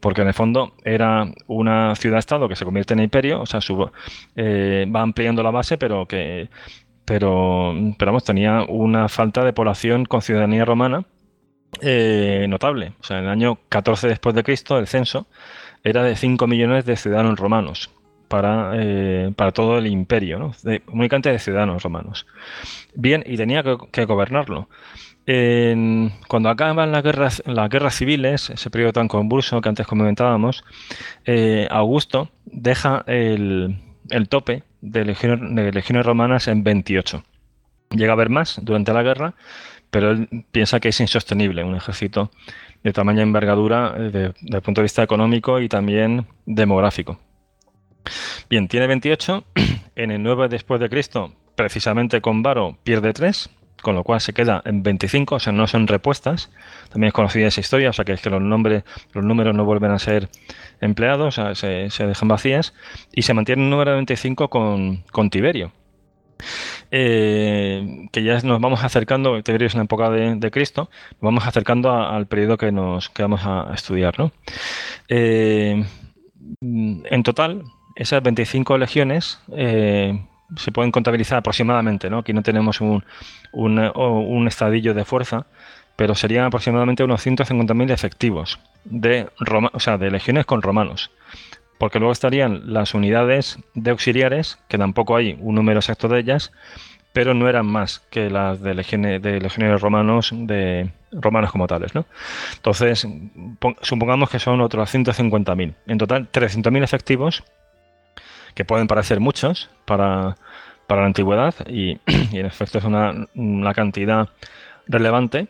porque 0.00 0.20
en 0.20 0.28
el 0.28 0.34
fondo 0.34 0.74
era 0.84 1.26
una 1.46 1.96
ciudad-estado 1.96 2.48
que 2.48 2.56
se 2.56 2.66
convierte 2.66 2.92
en 2.92 3.00
imperio, 3.00 3.40
o 3.40 3.46
sea, 3.46 3.60
eh, 4.36 4.86
va 4.94 5.00
ampliando 5.00 5.42
la 5.42 5.50
base, 5.50 5.78
pero 5.78 6.06
que 6.06 6.50
pero, 7.06 7.74
pero 7.98 8.12
vamos, 8.12 8.24
tenía 8.24 8.62
una 8.68 9.08
falta 9.08 9.42
de 9.44 9.52
población 9.52 10.04
con 10.04 10.22
ciudadanía 10.22 10.64
romana 10.64 11.04
eh, 11.80 12.46
notable. 12.48 12.94
O 13.00 13.04
sea, 13.04 13.18
en 13.18 13.24
el 13.24 13.30
año 13.30 13.58
14 13.68 14.08
después 14.08 14.34
de 14.34 14.42
Cristo, 14.42 14.78
el 14.78 14.86
censo 14.86 15.26
era 15.84 16.02
de 16.02 16.16
5 16.16 16.46
millones 16.46 16.84
de 16.84 16.96
ciudadanos 16.96 17.38
romanos 17.38 17.90
para, 18.28 18.72
eh, 18.76 19.30
para 19.36 19.52
todo 19.52 19.76
el 19.78 19.86
imperio, 19.86 20.38
¿no? 20.38 20.52
de, 20.62 20.82
únicamente 20.88 21.30
de 21.30 21.38
ciudadanos 21.38 21.82
romanos. 21.82 22.26
Bien, 22.94 23.22
y 23.26 23.36
tenía 23.36 23.62
que, 23.62 24.04
gobernarlo. 24.06 24.68
cuando 26.28 26.48
acaban 26.48 26.92
las 26.92 27.02
guerras, 27.02 27.42
las 27.46 27.68
guerras 27.68 27.94
civiles, 27.94 28.50
ese 28.50 28.70
periodo 28.70 28.92
tan 28.94 29.08
convulso 29.08 29.60
que 29.60 29.68
antes 29.68 29.86
comentábamos, 29.86 30.64
eh, 31.26 31.68
Augusto 31.70 32.30
deja 32.46 33.04
el, 33.06 33.76
tope 34.30 34.62
de 34.80 35.04
legiones, 35.04 35.54
de 35.54 36.02
romanas 36.02 36.48
en 36.48 36.64
28. 36.64 37.22
Llega 37.90 38.12
a 38.12 38.14
haber 38.14 38.30
más 38.30 38.60
durante 38.62 38.94
la 38.94 39.02
guerra, 39.02 39.34
pero 39.90 40.12
él 40.12 40.46
piensa 40.52 40.80
que 40.80 40.88
es 40.88 41.00
insostenible 41.00 41.64
un 41.64 41.76
ejército 41.76 42.30
de 42.82 42.92
tamaño 42.92 43.22
envergadura 43.22 43.94
eh, 43.96 44.10
desde 44.10 44.56
el 44.56 44.62
punto 44.62 44.80
de 44.80 44.84
vista 44.84 45.02
económico 45.02 45.60
y 45.60 45.68
también 45.68 46.26
demográfico. 46.46 47.18
Bien, 48.48 48.68
tiene 48.68 48.86
28. 48.86 49.44
En 49.94 50.10
el 50.10 50.22
9 50.22 50.48
después 50.48 50.80
de 50.80 50.88
Cristo, 50.88 51.34
precisamente 51.54 52.22
con 52.22 52.42
Varo, 52.42 52.78
pierde 52.82 53.12
3, 53.12 53.50
con 53.82 53.94
lo 53.94 54.04
cual 54.04 54.22
se 54.22 54.32
queda 54.32 54.62
en 54.64 54.82
25, 54.82 55.34
o 55.34 55.38
sea, 55.38 55.52
no 55.52 55.66
son 55.66 55.86
repuestas. 55.86 56.50
También 56.88 57.08
es 57.08 57.12
conocida 57.12 57.48
esa 57.48 57.60
historia, 57.60 57.90
o 57.90 57.92
sea, 57.92 58.06
que 58.06 58.12
es 58.12 58.22
que 58.22 58.30
los, 58.30 58.40
nombres, 58.40 58.84
los 59.12 59.22
números 59.22 59.54
no 59.54 59.66
vuelven 59.66 59.90
a 59.90 59.98
ser 59.98 60.30
empleados, 60.80 61.38
o 61.38 61.54
sea, 61.54 61.90
se, 61.90 62.06
dejan 62.06 62.28
vacías. 62.28 62.72
Y 63.12 63.20
se 63.22 63.34
mantiene 63.34 63.64
el 63.64 63.68
número 63.70 63.90
de 63.90 63.96
25 63.96 64.48
con, 64.48 65.04
con 65.12 65.28
Tiberio. 65.28 65.72
Eh, 66.94 68.06
que 68.12 68.22
ya 68.22 68.34
nos 68.42 68.60
vamos 68.60 68.84
acercando, 68.84 69.42
Tiberio 69.42 69.66
es 69.66 69.74
en 69.74 69.78
la 69.78 69.84
época 69.84 70.10
de, 70.10 70.50
Cristo, 70.50 70.90
nos 71.12 71.22
vamos 71.22 71.46
acercando 71.46 71.90
al 71.90 72.26
periodo 72.26 72.58
que 72.58 72.70
nos 72.70 73.08
que 73.08 73.22
vamos 73.22 73.40
a, 73.44 73.72
estudiar. 73.72 74.18
¿no? 74.18 74.30
Eh, 75.08 75.86
en 76.60 77.22
total, 77.22 77.62
esas 77.96 78.22
25 78.22 78.76
legiones 78.76 79.40
eh, 79.56 80.22
se 80.56 80.70
pueden 80.70 80.92
contabilizar 80.92 81.38
aproximadamente, 81.38 82.10
¿no? 82.10 82.18
Aquí 82.18 82.34
no 82.34 82.42
tenemos 82.42 82.82
un, 82.82 83.02
un, 83.52 84.46
estadillo 84.46 84.92
de 84.92 85.06
fuerza, 85.06 85.46
pero 85.96 86.14
serían 86.14 86.44
aproximadamente 86.44 87.04
unos 87.04 87.26
150.000 87.26 87.90
efectivos 87.90 88.58
de, 88.84 89.30
o 89.72 89.80
sea, 89.80 89.96
de 89.96 90.10
legiones 90.10 90.44
con 90.44 90.60
romanos. 90.60 91.10
Porque 91.82 91.98
luego 91.98 92.12
estarían 92.12 92.72
las 92.72 92.94
unidades 92.94 93.58
de 93.74 93.90
auxiliares, 93.90 94.56
que 94.68 94.78
tampoco 94.78 95.16
hay 95.16 95.36
un 95.40 95.56
número 95.56 95.80
exacto 95.80 96.06
de 96.06 96.20
ellas, 96.20 96.52
pero 97.12 97.34
no 97.34 97.48
eran 97.48 97.66
más 97.66 97.98
que 98.08 98.30
las 98.30 98.62
de 98.62 98.74
legiones, 98.74 99.20
de 99.20 99.40
legionarios 99.40 99.80
romanos, 99.80 100.30
de 100.32 100.92
romanos 101.10 101.50
como 101.50 101.66
tales, 101.66 101.92
¿no? 101.92 102.06
Entonces, 102.54 103.04
supongamos 103.80 104.30
que 104.30 104.38
son 104.38 104.60
otros 104.60 104.94
150.000. 104.94 105.74
En 105.88 105.98
total, 105.98 106.30
300.000 106.30 106.84
efectivos 106.84 107.42
que 108.54 108.64
pueden 108.64 108.86
parecer 108.86 109.18
muchos 109.18 109.68
para, 109.84 110.36
la 110.88 111.04
antigüedad 111.04 111.52
y, 111.66 111.98
en 112.06 112.46
efecto 112.46 112.78
es 112.78 112.84
una, 112.84 113.74
cantidad 113.74 114.28
relevante, 114.86 115.48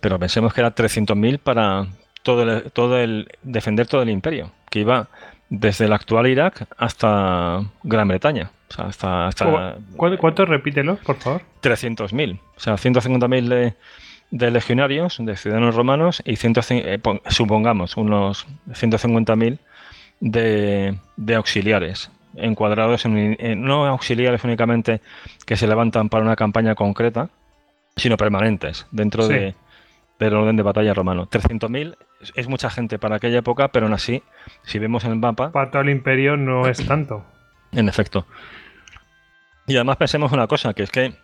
pero 0.00 0.18
pensemos 0.18 0.54
que 0.54 0.62
era 0.62 0.74
300.000 0.74 1.38
para 1.38 1.86
todo 2.22 2.44
el, 2.44 2.72
todo 2.72 2.98
el 2.98 3.28
defender 3.42 3.86
todo 3.86 4.00
el 4.00 4.08
imperio, 4.08 4.52
que 4.70 4.80
iba 4.80 5.08
desde 5.50 5.84
el 5.84 5.92
actual 5.92 6.28
Irak 6.28 6.66
hasta 6.78 7.62
Gran 7.82 8.08
Bretaña. 8.08 8.50
O 8.78 8.82
hasta, 8.82 9.26
hasta 9.26 9.76
¿Cuánto? 9.96 10.46
Repítelo, 10.46 10.96
por 10.96 11.16
favor. 11.16 11.42
300.000. 11.62 12.38
O 12.56 12.60
sea, 12.60 12.74
150.000 12.74 13.48
de, 13.48 13.74
de, 14.30 14.50
legionarios, 14.52 15.18
de 15.18 15.36
ciudadanos 15.36 15.74
romanos, 15.74 16.22
y 16.24 16.34
eh, 16.34 17.00
supongamos 17.28 17.96
unos 17.96 18.46
150.000 18.68 19.58
de, 20.20 20.98
de 21.16 21.34
auxiliares 21.34 22.10
encuadrados 22.36 23.04
en, 23.04 23.36
no 23.60 23.86
auxiliares 23.86 24.44
únicamente 24.44 25.00
que 25.46 25.56
se 25.56 25.66
levantan 25.66 26.08
para 26.08 26.24
una 26.24 26.36
campaña 26.36 26.76
concreta, 26.76 27.28
sino 27.96 28.16
permanentes 28.16 28.86
dentro 28.92 29.26
de, 29.26 29.56
del 30.26 30.34
orden 30.34 30.56
de 30.56 30.62
batalla 30.62 30.94
romano. 30.94 31.28
300.000 31.28 31.96
es 32.34 32.48
mucha 32.48 32.70
gente 32.70 32.98
para 32.98 33.16
aquella 33.16 33.38
época, 33.38 33.68
pero 33.68 33.86
aún 33.86 33.94
así, 33.94 34.22
si 34.62 34.78
vemos 34.78 35.04
en 35.04 35.12
el 35.12 35.18
mapa... 35.18 35.50
Para 35.50 35.70
todo 35.70 35.82
el 35.82 35.90
imperio 35.90 36.36
no 36.36 36.68
es 36.68 36.86
tanto. 36.86 37.24
En 37.72 37.88
efecto. 37.88 38.26
Y 39.66 39.76
además 39.76 39.96
pensemos 39.96 40.32
una 40.32 40.46
cosa, 40.46 40.74
que 40.74 40.82
es 40.82 40.90
que 40.90 41.14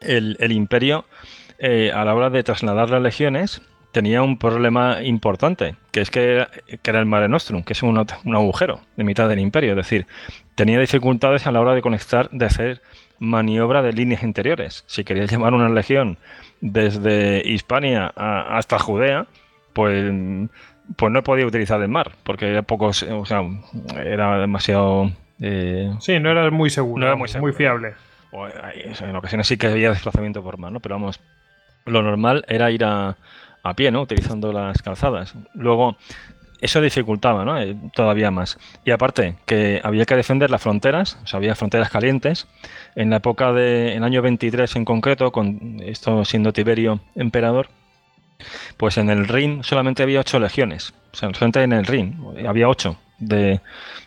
el, 0.00 0.52
imperio, 0.52 1.06
eh, 1.58 1.90
a 1.94 2.04
la 2.04 2.14
hora 2.14 2.30
de 2.30 2.42
trasladar 2.42 2.90
las 2.90 3.02
legiones, 3.02 3.62
tenía 3.92 4.20
un 4.20 4.38
problema 4.38 5.02
importante, 5.02 5.76
que 5.90 6.02
es 6.02 6.10
que, 6.10 6.46
era 6.84 7.00
el 7.00 7.06
Mare 7.06 7.28
Nostrum, 7.28 7.62
que 7.62 7.72
es 7.72 7.82
un, 7.82 7.96
agujero 7.96 8.80
de 8.96 9.04
mitad 9.04 9.28
del 9.28 9.38
imperio. 9.38 9.70
Es 9.70 9.76
decir, 9.76 10.06
tenía 10.54 10.78
dificultades 10.78 11.46
a 11.46 11.52
la 11.52 11.60
hora 11.60 11.74
de 11.74 11.80
conectar, 11.80 12.28
de 12.30 12.44
hacer 12.44 12.82
maniobra 13.18 13.80
de 13.80 13.94
líneas 13.94 14.22
interiores. 14.22 14.84
Si 14.86 15.04
querías 15.04 15.30
llevar 15.30 15.54
una 15.54 15.70
legión 15.70 16.18
desde 16.60 17.42
Hispania 17.44 18.12
hasta 18.16 18.78
Judea, 18.78 19.26
pues, 19.72 20.12
pues 20.96 21.12
no 21.12 21.22
podía 21.22 21.46
utilizar 21.46 21.80
el 21.82 21.88
mar, 21.88 22.12
porque 22.22 22.48
era 22.48 22.62
pocos, 22.62 23.02
o 23.02 23.26
sea, 23.26 23.42
era 24.04 24.38
demasiado... 24.38 25.10
Eh, 25.40 25.92
sí, 26.00 26.18
no 26.18 26.30
era 26.30 26.50
muy 26.50 26.70
seguro, 26.70 27.00
no 27.00 27.06
era 27.06 27.16
muy, 27.16 27.28
muy 27.40 27.52
fiable. 27.52 27.94
en 28.32 29.16
ocasiones 29.16 29.46
sí 29.46 29.56
que 29.56 29.66
había 29.66 29.90
desplazamiento 29.90 30.42
por 30.42 30.58
mar, 30.58 30.72
¿no? 30.72 30.80
Pero 30.80 30.94
vamos, 30.94 31.20
lo 31.84 32.02
normal 32.02 32.44
era 32.48 32.70
ir 32.70 32.84
a, 32.84 33.16
a 33.62 33.74
pie, 33.74 33.90
¿no? 33.90 34.02
Utilizando 34.02 34.52
las 34.52 34.80
calzadas. 34.82 35.34
Luego, 35.54 35.96
eso 36.60 36.80
dificultaba, 36.80 37.44
¿no? 37.44 37.60
Eh, 37.60 37.76
todavía 37.94 38.30
más. 38.30 38.58
Y 38.84 38.90
aparte, 38.90 39.36
que 39.44 39.80
había 39.84 40.04
que 40.06 40.16
defender 40.16 40.50
las 40.50 40.62
fronteras, 40.62 41.18
o 41.24 41.26
sea, 41.26 41.38
había 41.38 41.54
fronteras 41.54 41.90
calientes. 41.90 42.46
En 42.94 43.10
la 43.10 43.16
época 43.16 43.52
del 43.52 44.02
año 44.02 44.22
23 44.22 44.76
en 44.76 44.84
concreto, 44.84 45.32
con 45.32 45.80
esto 45.82 46.24
siendo 46.24 46.52
Tiberio 46.52 47.00
emperador, 47.14 47.68
pues 48.76 48.98
en 48.98 49.10
el 49.10 49.28
Rin 49.28 49.62
solamente 49.62 50.02
había 50.02 50.20
ocho 50.20 50.38
legiones. 50.38 50.94
O 51.12 51.16
sea, 51.16 51.32
solamente 51.34 51.62
en 51.62 51.72
el 51.72 51.86
Rin 51.86 52.18
había 52.46 52.68
ocho 52.68 52.98
de, 53.18 53.60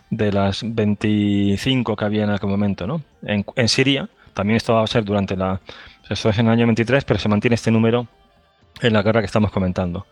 las 0.10 0.62
25 0.64 1.96
que 1.96 2.06
había 2.06 2.24
en 2.24 2.32
aquel 2.32 2.50
momento, 2.50 2.88
¿no? 2.88 3.02
En, 3.24 3.46
en 3.56 3.68
Siria, 3.68 4.10
también 4.34 4.58
esto 4.58 4.74
va 4.74 4.84
a 4.84 4.88
ser 4.88 5.04
durante 5.04 5.36
la... 5.36 5.62
Esto 6.10 6.30
es 6.30 6.40
en 6.40 6.48
el 6.48 6.54
año 6.54 6.66
23, 6.66 7.04
pero 7.06 7.20
se 7.20 7.30
mantiene 7.30 7.54
este 7.54 7.70
número 7.70 8.08
en 8.82 8.94
la 8.94 9.04
guerra 9.04 9.20
que 9.20 9.28
estamos 9.28 9.52
comentando. 9.52 10.08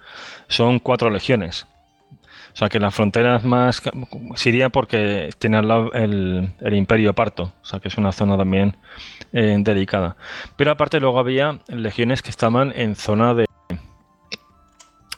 Son 0.48 0.78
cuatro 0.80 1.10
legiones. 1.10 1.66
O 2.58 2.60
sea 2.60 2.70
que 2.70 2.80
las 2.80 2.96
fronteras 2.96 3.44
más 3.44 3.84
Siria 4.34 4.70
porque 4.70 5.30
tiene 5.38 5.58
al 5.58 5.68
lado 5.68 5.94
el, 5.94 6.50
Imperio 6.72 7.14
Parto, 7.14 7.54
o 7.62 7.66
sea 7.66 7.80
que 7.80 7.88
es 7.88 8.00
una 8.00 8.12
zona 8.12 8.36
también 8.36 8.76
eh, 9.32 9.58
delicada. 9.60 10.18
Pero 10.56 10.72
aparte 10.72 11.00
luego 11.00 11.20
había 11.20 11.60
legiones 11.68 12.24
que 12.24 12.32
estaban 12.32 12.74
en 12.76 12.96
zona 12.96 13.36
de 13.36 13.46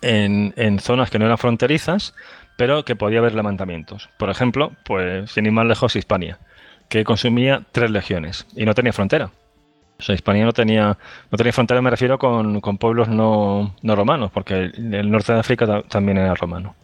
en, 0.02 0.80
zonas 0.80 1.10
que 1.10 1.18
no 1.18 1.28
eran 1.28 1.38
fronterizas, 1.38 2.14
pero 2.58 2.84
que 2.84 2.98
podía 2.98 3.20
haber 3.20 3.36
levantamientos. 3.36 4.10
Por 4.20 4.30
ejemplo, 4.30 4.74
pues 4.84 5.32
sin 5.32 5.46
ir 5.46 5.54
más 5.54 5.66
lejos, 5.66 5.96
Hispania, 5.96 6.40
que 6.90 7.06
consumía 7.06 7.64
tres 7.72 7.90
legiones 7.90 8.48
y 8.54 8.66
no 8.66 8.74
tenía 8.74 8.92
frontera. 8.92 9.32
O 9.98 10.04
sea, 10.04 10.14
Hispania 10.14 10.44
no 10.44 10.52
tenía, 10.52 10.98
no 11.32 11.38
tenía 11.38 11.54
frontera, 11.54 11.82
me 11.82 11.90
refiero 11.90 12.20
con, 12.20 12.60
pueblos 12.78 13.08
no, 13.08 13.74
romanos, 13.82 14.30
porque 14.34 14.74
el, 14.76 15.10
norte 15.10 15.32
de 15.32 15.40
África 15.40 15.84
también 15.84 16.18
era 16.18 16.36
romano. 16.36 16.76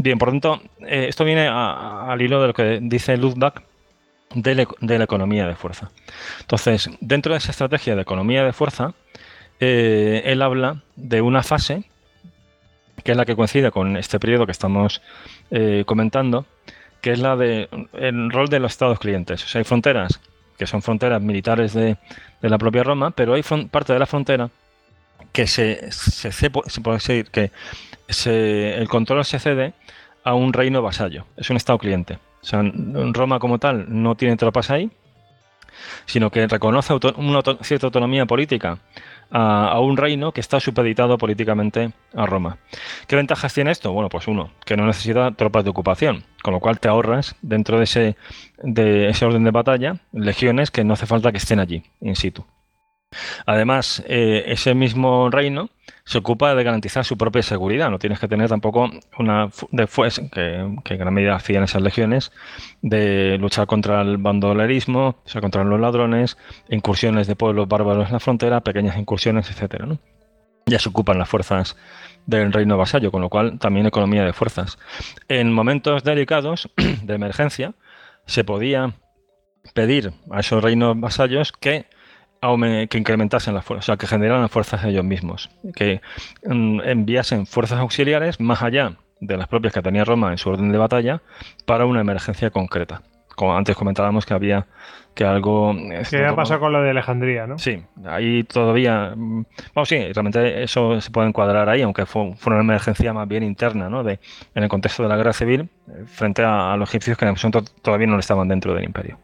Bien, 0.00 0.16
por 0.16 0.30
tanto, 0.30 0.62
eh, 0.86 1.06
esto 1.08 1.24
viene 1.24 1.48
al 1.48 2.22
hilo 2.22 2.40
de 2.40 2.46
lo 2.46 2.54
que 2.54 2.78
dice 2.80 3.16
Luthbach 3.16 3.62
de, 4.32 4.54
la 4.80 5.04
economía 5.04 5.48
de 5.48 5.56
fuerza. 5.56 5.90
Entonces, 6.40 6.88
dentro 7.00 7.32
de 7.32 7.38
esa 7.38 7.50
estrategia 7.50 7.96
de 7.96 8.02
economía 8.02 8.44
de 8.44 8.52
fuerza, 8.52 8.94
eh, 9.58 10.22
él 10.24 10.40
habla 10.42 10.82
de 10.94 11.20
una 11.20 11.42
fase 11.42 11.82
que 13.02 13.10
es 13.10 13.16
la 13.16 13.24
que 13.24 13.34
coincide 13.34 13.72
con 13.72 13.96
este 13.96 14.20
periodo 14.20 14.46
que 14.46 14.52
estamos 14.52 15.02
eh, 15.50 15.82
comentando, 15.84 16.46
que 17.00 17.10
es 17.10 17.18
la 17.18 17.34
de 17.34 17.68
el 17.92 18.30
rol 18.30 18.48
de 18.48 18.60
los 18.60 18.70
estados 18.70 19.00
clientes. 19.00 19.42
O 19.44 19.48
sea, 19.48 19.58
hay 19.58 19.64
fronteras 19.64 20.20
que 20.56 20.66
son 20.68 20.80
fronteras 20.80 21.20
militares 21.20 21.72
de, 21.72 21.96
la 22.40 22.58
propia 22.58 22.84
Roma, 22.84 23.10
pero 23.10 23.34
hay 23.34 23.42
parte 23.68 23.92
de 23.92 23.98
la 23.98 24.06
frontera 24.06 24.48
que 25.32 25.48
se, 25.48 25.90
se, 25.90 26.50
puede 26.50 26.96
decir 26.96 27.26
que 27.30 27.50
el 28.08 28.88
control 28.88 29.24
se 29.24 29.38
cede 29.38 29.74
a 30.24 30.34
un 30.34 30.52
reino 30.52 30.82
vasallo, 30.82 31.26
es 31.36 31.50
un 31.50 31.56
estado 31.56 31.78
cliente. 31.78 32.18
Roma 33.12 33.38
como 33.38 33.58
tal 33.58 33.86
no 33.88 34.14
tiene 34.14 34.36
tropas 34.36 34.70
ahí, 34.70 34.90
sino 36.06 36.30
que 36.30 36.46
reconoce 36.46 36.94
una 37.16 37.40
cierta 37.62 37.86
autonomía 37.86 38.26
política 38.26 38.78
a, 39.30 39.78
un 39.80 39.96
reino 39.96 40.32
que 40.32 40.40
está 40.40 40.60
supeditado 40.60 41.18
políticamente 41.18 41.92
a 42.14 42.26
Roma. 42.26 42.58
¿Qué 43.06 43.16
ventajas 43.16 43.52
tiene 43.52 43.70
esto? 43.70 43.92
Bueno, 43.92 44.08
pues 44.08 44.26
uno, 44.28 44.50
que 44.64 44.76
no 44.76 44.86
necesita 44.86 45.32
tropas 45.32 45.64
de 45.64 45.70
ocupación, 45.70 46.24
con 46.42 46.54
lo 46.54 46.60
cual 46.60 46.80
te 46.80 46.88
ahorras 46.88 47.36
dentro 47.42 47.78
de 47.78 47.84
ese, 47.84 48.16
de 48.62 49.08
ese 49.08 49.26
orden 49.26 49.44
de 49.44 49.50
batalla 49.50 49.96
legiones 50.12 50.70
que 50.70 50.84
no 50.84 50.94
hace 50.94 51.06
falta 51.06 51.32
que 51.32 51.38
estén 51.38 51.60
allí, 51.60 51.82
in 52.00 52.16
situ. 52.16 52.44
Además, 53.46 54.02
eh, 54.06 54.44
ese 54.46 54.74
mismo 54.74 55.30
reino 55.30 55.70
se 56.08 56.16
ocupa 56.16 56.54
de 56.54 56.64
garantizar 56.64 57.04
su 57.04 57.18
propia 57.18 57.42
seguridad. 57.42 57.90
No 57.90 57.98
tienes 57.98 58.18
que 58.18 58.28
tener 58.28 58.48
tampoco 58.48 58.88
una 59.18 59.50
que, 59.50 60.78
que, 60.82 60.94
en 60.94 60.98
gran 60.98 61.12
medida 61.12 61.34
hacían 61.36 61.64
esas 61.64 61.82
legiones, 61.82 62.32
de 62.80 63.36
luchar 63.38 63.66
contra 63.66 64.00
el 64.00 64.16
bandolerismo, 64.16 65.16
o 65.22 65.28
sea, 65.28 65.42
contra 65.42 65.64
los 65.64 65.78
ladrones, 65.78 66.38
incursiones 66.70 67.26
de 67.26 67.36
pueblos 67.36 67.68
bárbaros 67.68 68.06
en 68.06 68.14
la 68.14 68.20
frontera, 68.20 68.62
pequeñas 68.62 68.96
incursiones, 68.96 69.50
etcétera. 69.50 69.86
Ya 70.64 70.78
se 70.78 70.88
ocupan 70.88 71.18
las 71.18 71.28
fuerzas 71.28 71.76
del 72.24 72.54
reino 72.54 72.78
vasallo, 72.78 73.12
con 73.12 73.20
lo 73.20 73.28
cual 73.28 73.58
también 73.58 73.84
economía 73.84 74.24
de 74.24 74.32
fuerzas. 74.32 74.78
En 75.28 75.52
momentos 75.52 76.04
delicados 76.04 76.70
de 77.02 77.14
emergencia, 77.14 77.74
se 78.24 78.44
podía 78.44 78.94
pedir 79.74 80.14
a 80.30 80.40
esos 80.40 80.64
reinos 80.64 80.98
vasallos 80.98 81.52
que 81.52 81.84
que 82.40 82.98
incrementasen 82.98 83.54
las 83.54 83.64
fuerzas, 83.64 83.84
o 83.84 83.86
sea, 83.86 83.96
que 83.96 84.06
generaran 84.06 84.48
fuerzas 84.48 84.84
ellos 84.84 85.04
mismos, 85.04 85.50
que 85.74 86.00
mm, 86.44 86.80
enviasen 86.84 87.46
fuerzas 87.46 87.80
auxiliares 87.80 88.40
más 88.40 88.62
allá 88.62 88.92
de 89.20 89.36
las 89.36 89.48
propias 89.48 89.74
que 89.74 89.82
tenía 89.82 90.04
Roma 90.04 90.30
en 90.30 90.38
su 90.38 90.48
orden 90.48 90.70
de 90.70 90.78
batalla 90.78 91.22
para 91.66 91.86
una 91.86 92.00
emergencia 92.00 92.50
concreta. 92.50 93.02
Como 93.34 93.56
antes 93.56 93.76
comentábamos 93.76 94.26
que 94.26 94.34
había 94.34 94.66
que 95.18 95.24
algo... 95.24 95.74
¿Qué 96.08 96.24
ha 96.24 96.36
pasado 96.36 96.60
con 96.60 96.72
lo 96.72 96.80
de 96.80 96.90
Alejandría, 96.90 97.46
no? 97.48 97.58
Sí, 97.58 97.82
ahí 98.04 98.44
todavía... 98.44 99.14
Mm, 99.16 99.44
vamos, 99.74 99.88
sí, 99.88 99.96
realmente 100.12 100.62
eso 100.62 101.00
se 101.00 101.10
puede 101.10 101.26
encuadrar 101.26 101.68
ahí, 101.68 101.82
aunque 101.82 102.06
fue, 102.06 102.34
una 102.46 102.60
emergencia 102.60 103.12
más 103.12 103.26
bien 103.26 103.42
interna, 103.42 103.88
¿no? 103.88 104.04
De, 104.04 104.20
en 104.54 104.62
el 104.62 104.68
contexto 104.68 105.02
de 105.02 105.08
la 105.08 105.16
guerra 105.16 105.32
civil, 105.32 105.68
eh, 105.88 106.04
frente 106.06 106.42
a, 106.44 106.76
los 106.76 106.88
egipcios 106.88 107.18
que 107.18 107.24
en 107.24 107.30
el 107.30 107.36
momento 107.36 107.64
todavía 107.82 108.06
no 108.06 108.16
estaban 108.16 108.46
dentro 108.46 108.74
del 108.74 108.84
imperio. 108.84 109.18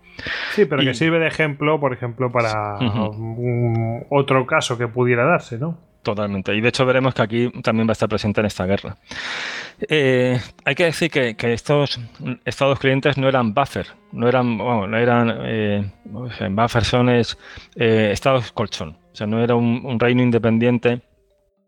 Sí, 0.53 0.65
pero 0.65 0.83
que 0.83 0.95
sirve 0.95 1.19
de 1.19 1.27
ejemplo, 1.27 1.81
por 1.81 1.93
ejemplo, 1.93 2.31
para 2.31 2.79
otro 4.11 4.47
caso 4.47 4.79
que 4.79 4.89
pudiera 4.89 5.25
darse, 5.25 5.59
¿no? 5.59 5.79
Totalmente. 6.05 6.55
Y 6.55 6.61
de 6.61 6.69
hecho 6.69 6.85
veremos 6.85 7.15
que 7.15 7.23
aquí 7.23 7.51
también 7.63 7.89
va 7.89 7.93
a 7.93 7.95
estar 7.95 8.09
presente 8.09 8.41
en 8.41 8.47
esta 8.47 8.67
guerra. 8.67 8.97
Eh, 9.89 10.39
hay 10.65 10.75
que 10.75 10.85
decir 10.85 11.11
que, 11.11 11.35
estos 11.53 11.99
estados 12.45 12.79
clientes 12.79 13.17
no 13.17 13.27
eran 13.27 13.55
buffer, 13.55 13.87
no 14.13 14.29
eran, 14.29 14.59
bueno, 14.59 14.87
no 14.87 14.99
eran 14.99 15.35
eh, 15.43 15.91
buffer 16.05 16.85
son 16.85 17.09
eh, 17.09 17.25
estados 18.13 18.53
colchón. 18.53 18.99
O 19.13 19.17
sea, 19.17 19.27
no 19.27 19.43
era 19.43 19.55
un, 19.55 19.99
reino 19.99 20.23
independiente 20.23 21.01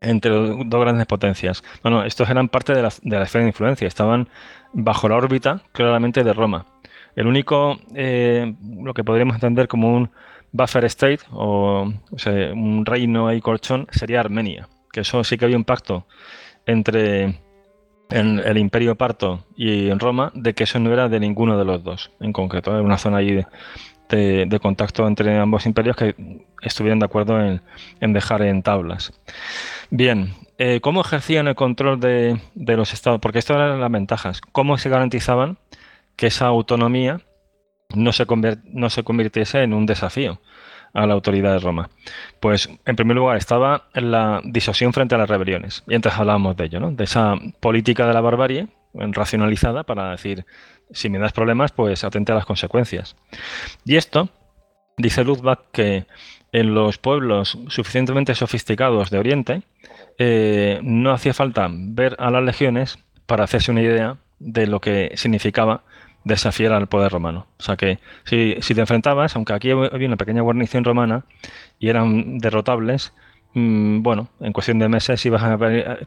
entre 0.02 0.30
dos 0.30 0.80
grandes 0.80 1.06
potencias. 1.06 1.64
Bueno, 1.82 2.04
estos 2.04 2.28
eran 2.28 2.48
parte 2.48 2.74
de 2.74 2.82
la, 2.82 2.92
de 3.02 3.16
la 3.16 3.24
esfera 3.24 3.44
de 3.44 3.50
influencia, 3.50 3.88
estaban 3.88 4.28
bajo 4.74 5.08
la 5.08 5.16
órbita 5.16 5.62
claramente 5.72 6.22
de 6.22 6.34
Roma. 6.34 6.66
El 7.16 7.26
único, 7.26 7.78
eh, 7.94 8.54
lo 8.78 8.92
que 8.94 9.02
podríamos 9.02 9.36
entender 9.36 9.68
como 9.68 9.96
un 9.96 10.10
buffer 10.52 10.84
state 10.84 11.20
o, 11.32 11.90
un 12.54 12.86
reino 12.86 13.32
y 13.32 13.40
colchón 13.40 13.86
sería 13.90 14.20
Armenia, 14.20 14.68
que 14.92 15.00
eso 15.00 15.24
sí 15.24 15.36
que 15.36 15.46
había 15.46 15.56
un 15.56 15.64
pacto 15.64 16.06
entre 16.66 17.40
el 18.10 18.58
imperio 18.58 18.94
parto 18.94 19.44
y 19.56 19.88
en 19.88 19.98
Roma 19.98 20.30
de 20.34 20.54
que 20.54 20.64
eso 20.64 20.78
no 20.78 20.92
era 20.92 21.08
de 21.08 21.18
ninguno 21.18 21.58
de 21.58 21.64
los 21.64 21.82
dos 21.82 22.12
en 22.20 22.32
concreto, 22.32 22.70
era 22.70 22.82
una 22.82 22.98
zona 22.98 23.18
ahí 23.18 23.44
de, 24.08 24.60
contacto 24.60 25.06
entre 25.08 25.36
ambos 25.38 25.66
imperios 25.66 25.96
que 25.96 26.14
estuvieran 26.62 27.00
de 27.00 27.06
acuerdo 27.06 27.40
en, 27.40 28.12
dejar 28.12 28.42
en 28.42 28.62
tablas. 28.62 29.12
Bien, 29.90 30.34
eh, 30.58 30.80
¿cómo 30.80 31.00
ejercían 31.00 31.48
el 31.48 31.56
control 31.56 31.98
de, 31.98 32.40
de 32.54 32.76
los 32.76 32.92
estados? 32.92 33.20
Porque 33.20 33.40
esto 33.40 33.54
eran 33.54 33.80
las 33.80 33.90
ventajas. 33.90 34.40
¿Cómo 34.52 34.78
se 34.78 34.88
garantizaban 34.88 35.58
que 36.16 36.26
esa 36.28 36.46
autonomía 36.46 37.20
no 37.94 38.12
se, 38.12 38.26
no 38.64 38.90
se 38.90 39.04
convirtiese 39.04 39.62
en 39.62 39.74
un 39.74 39.86
desafío 39.86 40.40
a 40.92 41.06
la 41.06 41.14
autoridad 41.14 41.52
de 41.52 41.58
Roma. 41.58 41.90
Pues, 42.40 42.70
en 42.86 42.96
primer 42.96 43.16
lugar, 43.16 43.36
estaba 43.36 43.88
la 43.92 44.40
disuasión 44.44 44.92
frente 44.92 45.14
a 45.14 45.18
las 45.18 45.28
rebeliones. 45.28 45.84
Y 45.86 45.94
antes 45.94 46.14
hablábamos 46.14 46.56
de 46.56 46.64
ello, 46.64 46.80
¿no? 46.80 46.90
De 46.90 47.04
esa 47.04 47.34
política 47.60 48.06
de 48.06 48.14
la 48.14 48.22
barbarie 48.22 48.68
racionalizada 48.94 49.84
para 49.84 50.10
decir, 50.10 50.46
si 50.90 51.10
me 51.10 51.18
das 51.18 51.32
problemas, 51.32 51.72
pues 51.72 52.02
atente 52.02 52.32
a 52.32 52.34
las 52.34 52.46
consecuencias. 52.46 53.14
Y 53.84 53.96
esto, 53.96 54.30
dice 54.96 55.22
Luthbach, 55.22 55.70
que 55.70 56.06
en 56.52 56.74
los 56.74 56.96
pueblos 56.96 57.58
suficientemente 57.68 58.34
sofisticados 58.34 59.10
de 59.10 59.18
Oriente, 59.18 59.62
eh, 60.18 60.80
no 60.82 61.12
hacía 61.12 61.34
falta 61.34 61.68
ver 61.70 62.16
a 62.18 62.30
las 62.30 62.42
legiones 62.42 62.98
para 63.26 63.44
hacerse 63.44 63.70
una 63.70 63.82
idea 63.82 64.16
de 64.38 64.66
lo 64.66 64.80
que 64.80 65.12
significaba 65.16 65.82
desafiar 66.26 66.72
al 66.72 66.88
poder 66.88 67.12
romano. 67.12 67.46
O 67.58 67.62
sea 67.62 67.76
que 67.76 68.00
si, 68.24 68.74
te 68.74 68.80
enfrentabas, 68.80 69.36
aunque 69.36 69.52
aquí 69.52 69.70
había 69.70 70.08
una 70.08 70.16
pequeña 70.16 70.42
guarnición 70.42 70.82
romana 70.82 71.24
y 71.78 71.88
eran 71.88 72.38
derrotables, 72.38 73.12
mm, 73.54 74.02
bueno, 74.02 74.28
en 74.40 74.52
cuestión 74.52 74.80
de 74.80 74.88
meses 74.88 75.24
ibas 75.24 75.42
a, 75.44 75.56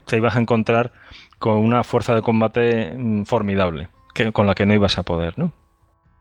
te 0.05 0.17
ibas 0.17 0.35
a 0.35 0.39
encontrar 0.39 0.91
con 1.39 1.57
una 1.57 1.85
fuerza 1.85 2.13
de 2.15 2.21
combate 2.21 2.93
mm, 2.97 3.23
formidable, 3.23 3.87
que, 4.13 4.33
con 4.33 4.45
la 4.45 4.55
que 4.55 4.65
no 4.65 4.73
ibas 4.73 4.97
a 4.97 5.03
poder, 5.03 5.39
¿no? 5.39 5.53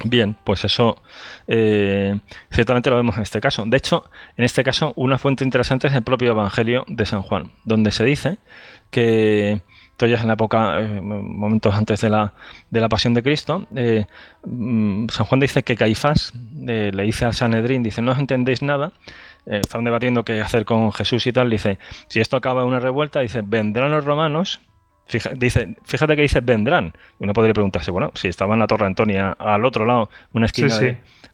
Bien, 0.04 0.36
pues 0.44 0.64
eso 0.64 1.02
eh, 1.48 2.20
ciertamente 2.52 2.90
lo 2.90 2.96
vemos 2.96 3.16
en 3.16 3.22
este 3.24 3.40
caso. 3.40 3.64
De 3.66 3.76
hecho, 3.78 4.08
en 4.36 4.44
este 4.44 4.62
caso, 4.62 4.92
una 4.94 5.18
fuente 5.18 5.42
interesante 5.42 5.88
es 5.88 5.94
el 5.94 6.04
propio 6.04 6.30
Evangelio 6.30 6.84
de 6.86 7.04
San 7.04 7.22
Juan, 7.22 7.50
donde 7.64 7.90
se 7.90 8.04
dice 8.04 8.38
que 8.92 9.60
esto 9.98 10.06
ya 10.06 10.14
es 10.14 10.20
en 10.20 10.28
la 10.28 10.34
época, 10.34 10.80
eh, 10.80 11.00
momentos 11.00 11.74
antes 11.74 12.00
de 12.02 12.08
la, 12.08 12.32
de 12.70 12.80
la 12.80 12.88
pasión 12.88 13.14
de 13.14 13.22
Cristo, 13.24 13.66
eh, 13.74 14.06
mm, 14.44 15.08
San 15.08 15.26
Juan 15.26 15.40
dice 15.40 15.64
que 15.64 15.74
Caifás 15.74 16.32
eh, 16.68 16.92
le 16.94 17.02
dice 17.02 17.24
a 17.24 17.32
Sanedrín, 17.32 17.82
dice, 17.82 18.00
no 18.00 18.12
os 18.12 18.18
entendéis 18.20 18.62
nada, 18.62 18.92
están 19.44 19.82
debatiendo 19.82 20.24
qué 20.24 20.40
hacer 20.40 20.64
con 20.64 20.92
Jesús 20.92 21.26
y 21.26 21.32
tal, 21.32 21.50
dice, 21.50 21.80
si 22.06 22.20
esto 22.20 22.36
acaba 22.36 22.62
en 22.62 22.68
una 22.68 22.78
revuelta, 22.78 23.18
dice, 23.18 23.42
vendrán 23.44 23.90
los 23.90 24.04
romanos, 24.04 24.60
dice, 25.34 25.74
fíjate 25.82 26.14
que 26.14 26.22
dice 26.22 26.42
vendrán, 26.42 26.92
uno 27.18 27.32
podría 27.32 27.54
preguntarse, 27.54 27.90
bueno, 27.90 28.12
si 28.14 28.28
estaba 28.28 28.54
en 28.54 28.60
la 28.60 28.68
Torre 28.68 28.86
Antonia, 28.86 29.32
al 29.36 29.64
otro 29.64 29.84
lado, 29.84 30.10
una 30.32 30.46
esquina 30.46 30.78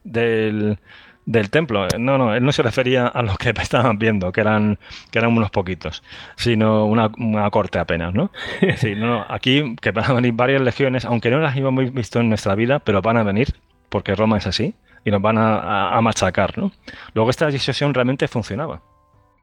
del 0.03 0.79
del 1.25 1.49
templo. 1.49 1.87
No, 1.99 2.17
no, 2.17 2.35
él 2.35 2.43
no 2.43 2.51
se 2.51 2.63
refería 2.63 3.07
a 3.07 3.21
los 3.21 3.37
que 3.37 3.49
estaban 3.61 3.97
viendo, 3.97 4.31
que 4.31 4.41
eran, 4.41 4.79
que 5.11 5.19
eran 5.19 5.35
unos 5.35 5.51
poquitos, 5.51 6.03
sino 6.35 6.85
una, 6.85 7.09
corte 7.49 7.79
apenas, 7.79 8.13
¿no? 8.13 8.31
Sí, 8.77 8.95
no, 8.95 9.25
aquí 9.27 9.75
que 9.81 9.91
van 9.91 10.05
a 10.05 10.13
venir 10.13 10.33
varias 10.33 10.61
legiones, 10.61 11.05
aunque 11.05 11.29
no 11.29 11.39
las 11.39 11.55
hemos 11.55 11.93
visto 11.93 12.19
en 12.19 12.29
nuestra 12.29 12.55
vida, 12.55 12.79
pero 12.79 13.01
van 13.01 13.17
a 13.17 13.23
venir, 13.23 13.55
porque 13.89 14.15
Roma 14.15 14.37
es 14.37 14.47
así, 14.47 14.75
y 15.03 15.11
nos 15.11 15.21
van 15.21 15.37
a, 15.37 15.99
machacar, 16.01 16.57
¿no? 16.57 16.71
Luego 17.13 17.29
esta 17.29 17.47
disuasión 17.47 17.93
realmente 17.93 18.27
funcionaba. 18.27 18.81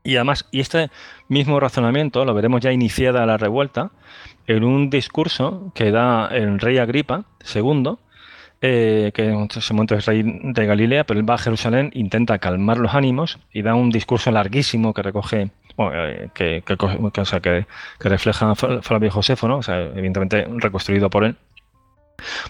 Y 0.04 0.16
además, 0.16 0.48
y 0.50 0.60
este 0.60 0.90
mismo 1.28 1.60
razonamiento 1.60 2.24
lo 2.24 2.34
veremos 2.34 2.60
ya 2.60 2.72
iniciada 2.72 3.24
la 3.24 3.36
revuelta 3.36 3.92
en 4.48 4.64
un 4.64 4.90
discurso 4.90 5.70
que 5.74 5.92
da 5.92 6.26
el 6.26 6.58
rey 6.58 6.78
Agripa 6.78 7.24
II, 7.54 7.96
eh, 8.62 9.10
que 9.12 9.24
en 9.24 9.48
ese 9.54 9.74
momento 9.74 9.94
es 9.96 10.06
rey 10.06 10.22
de 10.24 10.66
Galilea, 10.66 11.04
pero 11.04 11.20
él 11.20 11.28
va 11.28 11.34
a 11.34 11.38
Jerusalén, 11.38 11.90
intenta 11.94 12.38
calmar 12.38 12.78
los 12.78 12.94
ánimos 12.94 13.38
y 13.52 13.62
da 13.62 13.74
un 13.74 13.90
discurso 13.90 14.30
larguísimo 14.30 14.94
que 14.94 15.02
recoge 15.02 15.50
eh, 15.78 16.28
que, 16.32 16.62
que, 16.64 16.76
que, 16.76 17.66
que, 17.98 18.08
refleja 18.08 18.54
Flavio 18.54 19.10
Josefo, 19.10 19.48
¿no? 19.48 19.58
O 19.58 19.62
sea, 19.62 19.80
evidentemente 19.80 20.46
reconstruido 20.58 21.10
por 21.10 21.24
él 21.24 21.36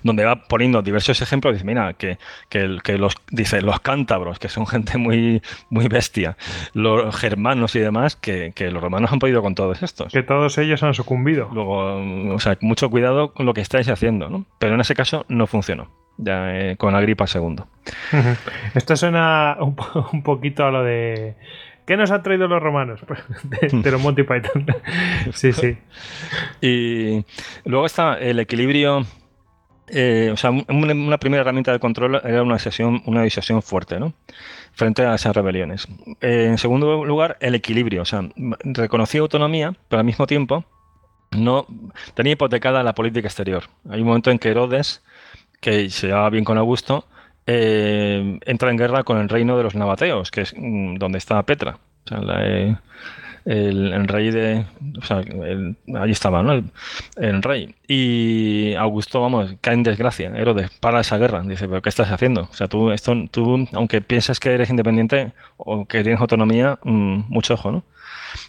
donde 0.02 0.24
va 0.24 0.36
poniendo 0.36 0.82
diversos 0.82 1.20
ejemplos, 1.22 1.54
dice, 1.54 1.64
mira, 1.64 1.94
que, 1.94 2.18
que, 2.48 2.98
los, 2.98 3.14
dice, 3.30 3.62
los 3.62 3.80
cántabros, 3.80 4.38
que 4.38 4.48
son 4.48 4.66
gente 4.66 4.98
muy, 4.98 5.42
muy 5.70 5.88
bestia, 5.88 6.36
los 6.74 7.14
germanos 7.16 7.74
y 7.76 7.80
demás, 7.80 8.16
que, 8.16 8.52
los 8.72 8.82
romanos 8.82 9.12
han 9.12 9.18
podido 9.18 9.42
con 9.42 9.54
todos 9.54 9.82
estos. 9.82 10.12
Que 10.12 10.22
todos 10.22 10.56
ellos 10.58 10.82
han 10.82 10.94
sucumbido. 10.94 11.48
Luego, 11.52 12.34
o 12.34 12.38
sea, 12.38 12.56
mucho 12.60 12.90
cuidado 12.90 13.32
con 13.32 13.46
lo 13.46 13.54
que 13.54 13.60
estáis 13.60 13.88
haciendo, 13.88 14.28
¿no? 14.28 14.46
Pero 14.58 14.74
en 14.74 14.80
ese 14.80 14.94
caso 14.94 15.24
no 15.28 15.46
funcionó, 15.46 15.90
ya 16.22 16.54
eh, 16.54 16.76
con 16.76 16.94
Agripa 16.94 17.26
II. 17.32 17.56
Esto 18.74 18.96
suena 18.96 19.56
un, 19.60 19.76
un 20.12 20.22
poquito 20.22 20.64
a 20.64 20.70
lo 20.70 20.82
de... 20.82 21.36
¿Qué 21.86 21.96
nos 21.96 22.10
han 22.10 22.22
traído 22.22 22.46
los 22.46 22.62
romanos? 22.62 23.00
de, 23.42 23.90
los 23.90 24.00
Monty 24.00 24.22
Python. 24.22 24.66
sí, 25.32 25.52
sí. 25.52 25.76
Y 26.60 27.24
luego 27.64 27.86
está 27.86 28.14
el 28.18 28.38
equilibrio 28.38 29.04
eh, 29.94 30.30
o 30.32 30.36
sea, 30.38 30.50
una, 30.50 31.18
primera 31.18 31.42
herramienta 31.42 31.70
de 31.70 31.78
control 31.78 32.20
era 32.24 32.42
una 32.42 32.54
decisión, 32.54 33.02
una 33.04 33.28
fuerte, 33.60 34.00
¿no? 34.00 34.14
Frente 34.72 35.04
a 35.04 35.14
esas 35.14 35.36
rebeliones. 35.36 35.86
Eh, 36.22 36.46
en 36.48 36.56
segundo 36.56 37.04
lugar, 37.04 37.36
el 37.40 37.54
equilibrio. 37.54 38.02
O 38.02 38.04
sea, 38.06 38.26
reconocía 38.64 39.20
autonomía, 39.20 39.74
pero 39.88 40.00
al 40.00 40.06
mismo 40.06 40.26
tiempo 40.26 40.64
no 41.30 41.66
tenía 42.14 42.32
hipotecada 42.32 42.82
la 42.82 42.94
política 42.94 43.28
exterior. 43.28 43.64
Hay 43.90 44.00
un 44.00 44.06
momento 44.06 44.30
en 44.30 44.38
que 44.38 44.48
Herodes, 44.48 45.02
que 45.62 45.88
se 45.90 46.08
llevaba 46.08 46.28
bien 46.28 46.44
con 46.44 46.58
Augusto, 46.58 47.06
eh, 47.46 48.38
entra 48.44 48.70
en 48.70 48.76
guerra 48.76 49.04
con 49.04 49.18
el 49.18 49.28
reino 49.28 49.56
de 49.56 49.62
los 49.62 49.76
nabateos, 49.76 50.30
que 50.30 50.42
es 50.42 50.54
mm, 50.56 50.96
donde 50.96 51.18
estaba 51.18 51.44
Petra. 51.44 51.78
La, 52.10 52.44
el, 53.44 54.08
rey 54.08 54.30
de. 54.32 54.66
O 54.98 55.98
allí 55.98 56.12
estaba, 56.12 56.42
¿no? 56.42 56.64
El, 57.16 57.42
rey. 57.42 57.74
Y 57.86 58.74
Augusto, 58.74 59.20
vamos, 59.20 59.54
cae 59.60 59.74
en 59.74 59.84
desgracia. 59.84 60.32
Herodes, 60.34 60.70
para 60.80 61.00
esa 61.00 61.16
guerra. 61.16 61.42
Dice, 61.42 61.68
¿pero 61.68 61.80
qué 61.80 61.88
estás 61.88 62.10
haciendo? 62.10 62.48
O 62.50 62.54
sea, 62.54 62.66
tú, 62.66 62.90
esto, 62.90 63.14
tú 63.30 63.68
aunque 63.72 64.00
piensas 64.00 64.40
que 64.40 64.50
eres 64.50 64.68
independiente 64.68 65.32
o 65.56 65.86
que 65.86 66.02
tienes 66.02 66.20
autonomía, 66.20 66.78
mm, 66.82 67.24
mucho 67.28 67.54
ojo, 67.54 67.70
¿no? 67.70 67.84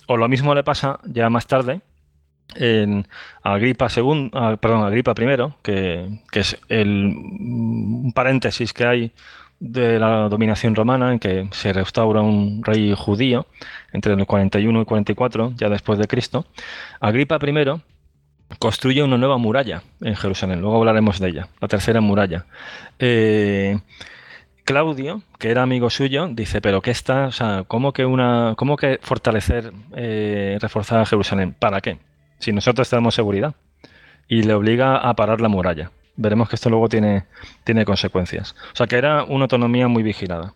O 0.08 0.18
lo 0.18 0.28
mismo 0.28 0.56
le 0.56 0.64
pasa 0.64 1.00
ya 1.06 1.30
más 1.30 1.46
tarde 1.46 1.82
en 2.56 3.08
Agripa 3.42 3.88
II, 3.96 4.32
Agripa 4.34 5.14
I, 5.18 5.54
que, 5.62 6.20
que 6.32 6.40
es 6.40 6.58
el, 6.70 7.16
un 7.16 8.12
paréntesis 8.14 8.74
que 8.74 8.86
hay 8.86 9.12
de 9.60 9.98
la 9.98 10.28
dominación 10.28 10.76
romana, 10.76 11.14
en 11.14 11.20
que 11.20 11.48
se 11.52 11.72
restaura 11.72 12.22
un 12.22 12.64
rey 12.64 12.94
judío 12.98 13.48
entre 13.94 14.14
el 14.14 14.26
41 14.26 14.82
y 14.82 14.86
44, 14.86 15.54
ya 15.56 15.70
después 15.70 15.98
de 15.98 16.08
Cristo, 16.08 16.46
Agripa 17.00 17.40
I 17.42 17.82
construye 18.60 19.04
una 19.04 19.18
nueva 19.18 19.38
muralla 19.38 19.84
en 20.02 20.16
Jerusalén. 20.16 20.62
Luego 20.62 20.78
hablaremos 20.78 21.20
de 21.20 21.30
ella, 21.30 21.48
la 21.62 21.68
tercera 21.68 22.02
muralla. 22.02 22.46
Eh, 23.00 23.80
Claudio, 24.66 25.24
que 25.40 25.50
era 25.50 25.64
amigo 25.64 25.90
suyo, 25.90 26.28
dice, 26.28 26.62
pero 26.62 26.82
¿qué 26.82 26.92
está? 26.92 27.28
O 27.28 27.32
sea, 27.32 27.64
¿cómo 27.68 27.94
que 27.94 28.06
una, 28.06 28.54
cómo 28.58 28.78
que 28.78 29.00
fortalecer, 29.02 29.74
eh, 29.96 30.58
reforzar 30.62 31.00
a 31.00 31.06
Jerusalén? 31.06 31.56
¿Para 31.58 31.82
qué? 31.82 32.00
Si 32.44 32.52
nosotros 32.52 32.90
tenemos 32.90 33.16
seguridad. 33.16 33.56
Y 34.28 34.44
le 34.44 34.54
obliga 34.54 34.98
a 34.98 35.14
parar 35.16 35.42
la 35.42 35.50
muralla 35.50 35.92
veremos 36.16 36.50
que 36.50 36.56
esto 36.56 36.70
luego 36.70 36.90
tiene, 36.90 37.26
tiene 37.64 37.86
consecuencias. 37.86 38.56
O 38.74 38.76
sea 38.76 38.88
que 38.88 38.98
era 38.98 39.24
una 39.24 39.44
autonomía 39.44 39.88
muy 39.88 40.04
vigilada. 40.04 40.54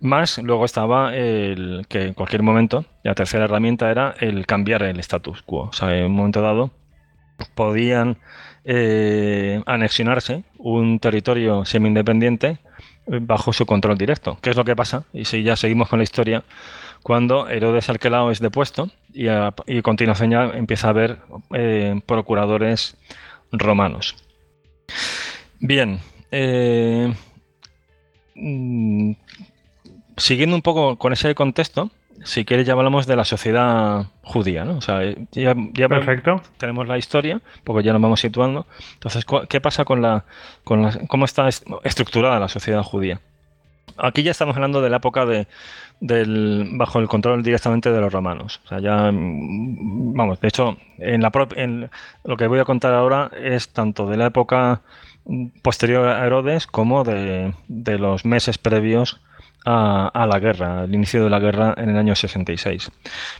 Más 0.00 0.38
luego 0.38 0.64
estaba 0.64 1.14
el 1.14 1.86
que 1.88 2.04
en 2.04 2.14
cualquier 2.14 2.42
momento, 2.42 2.84
la 3.02 3.14
tercera 3.14 3.44
herramienta 3.44 3.90
era 3.90 4.14
el 4.20 4.46
cambiar 4.46 4.82
el 4.84 5.00
status 5.00 5.42
quo. 5.42 5.68
O 5.68 5.72
sea, 5.72 5.96
en 5.96 6.06
un 6.06 6.12
momento 6.12 6.40
dado 6.40 6.70
podían 7.54 8.18
eh, 8.64 9.62
anexionarse 9.66 10.44
un 10.58 10.98
territorio 10.98 11.64
semi-independiente 11.64 12.58
bajo 13.06 13.52
su 13.52 13.66
control 13.66 13.96
directo. 13.96 14.38
¿Qué 14.40 14.50
es 14.50 14.56
lo 14.56 14.64
que 14.64 14.76
pasa? 14.76 15.04
Y 15.12 15.24
si 15.24 15.42
ya 15.42 15.56
seguimos 15.56 15.88
con 15.88 15.98
la 15.98 16.02
historia, 16.02 16.44
cuando 17.08 17.48
Herodes 17.48 17.88
Arquelao 17.88 18.30
es 18.30 18.38
depuesto 18.38 18.90
y 19.14 19.28
a, 19.28 19.54
continuación 19.82 20.30
ya 20.30 20.44
empieza 20.44 20.88
a 20.88 20.90
haber 20.90 21.16
eh, 21.54 22.02
procuradores 22.04 22.98
romanos. 23.50 24.14
Bien. 25.58 26.00
Eh, 26.30 27.10
mm, 28.34 29.12
siguiendo 30.18 30.54
un 30.54 30.60
poco 30.60 30.98
con 30.98 31.14
ese 31.14 31.34
contexto, 31.34 31.90
si 32.24 32.44
quieres 32.44 32.66
ya 32.66 32.74
hablamos 32.74 33.06
de 33.06 33.16
la 33.16 33.24
sociedad 33.24 34.04
judía, 34.20 34.66
¿no? 34.66 34.76
O 34.76 34.82
sea, 34.82 35.00
ya, 35.32 35.54
Perfecto. 35.88 36.42
tenemos 36.58 36.86
la 36.88 36.98
historia, 36.98 37.40
porque 37.64 37.86
ya 37.86 37.94
nos 37.94 38.02
vamos 38.02 38.20
situando. 38.20 38.66
Entonces, 38.92 39.24
¿qué 39.48 39.62
pasa 39.62 39.86
con 39.86 40.02
la, 40.02 40.26
con 40.62 40.82
la 40.82 40.92
cómo 41.08 41.24
está 41.24 41.48
estructurada 41.84 42.38
la 42.38 42.48
sociedad 42.48 42.82
judía? 42.82 43.22
Aquí 43.96 44.22
ya 44.22 44.30
estamos 44.30 44.54
hablando 44.56 44.82
de 44.82 44.90
la 44.90 44.98
época 44.98 45.24
de, 45.24 45.48
del, 46.00 46.68
bajo 46.72 46.98
el 46.98 47.08
control 47.08 47.42
directamente 47.42 47.90
de 47.90 48.00
los 48.00 48.12
romanos. 48.12 48.60
O 48.64 48.68
sea, 48.68 48.80
ya, 48.80 49.10
mm, 49.10 50.14
vamos, 50.14 50.40
de 50.40 50.48
hecho, 50.48 50.76
en, 50.98 51.22
la 51.22 51.30
en 51.56 51.90
lo 52.24 52.36
que 52.36 52.46
voy 52.46 52.58
a 52.58 52.64
contar 52.64 52.94
ahora 52.94 53.30
es 53.40 53.68
tanto 53.70 54.08
de 54.08 54.16
la 54.16 54.26
época 54.26 54.82
posterior 55.62 56.06
a 56.08 56.24
Herodes 56.26 56.66
como 56.66 57.04
de, 57.04 57.52
los 57.68 58.24
meses 58.24 58.58
previos 58.58 59.20
a, 59.66 60.26
la 60.26 60.38
guerra, 60.38 60.82
al 60.82 60.94
inicio 60.94 61.22
de 61.22 61.28
la 61.28 61.40
guerra 61.40 61.74
en 61.76 61.90
el 61.90 61.98
año 61.98 62.14
66. 62.14 62.90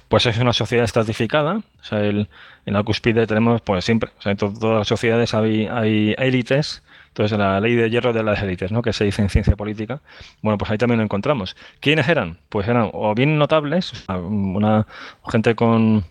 Pues 0.08 0.26
es 0.26 0.36
una 0.38 0.52
sociedad 0.52 0.84
estratificada, 0.84 1.56
o 1.56 1.84
sea, 1.84 2.04
en 2.04 2.28
la 2.66 2.82
cúspide 2.82 3.26
tenemos, 3.26 3.62
pues 3.62 3.84
siempre, 3.84 4.10
o 4.18 4.22
sea, 4.22 4.32
en 4.32 4.38
todas 4.38 4.78
las 4.78 4.88
sociedades 4.88 5.32
hay, 5.32 5.66
hay 5.66 6.14
élites 6.18 6.82
entonces, 7.18 7.36
la 7.36 7.58
ley 7.58 7.74
de 7.74 7.90
hierro 7.90 8.12
de 8.12 8.22
las 8.22 8.40
élites, 8.40 8.70
¿no? 8.70 8.80
que 8.80 8.92
se 8.92 9.02
dice 9.02 9.22
en 9.22 9.28
ciencia 9.28 9.56
política, 9.56 10.00
bueno, 10.40 10.56
pues 10.56 10.70
ahí 10.70 10.78
también 10.78 10.98
lo 10.98 11.04
encontramos. 11.04 11.56
¿Quiénes 11.80 12.08
eran? 12.08 12.38
Pues 12.48 12.68
eran 12.68 12.90
o 12.92 13.12
bien 13.12 13.38
notables, 13.38 14.04
una 14.08 14.86
gente 15.28 15.56
con, 15.56 16.04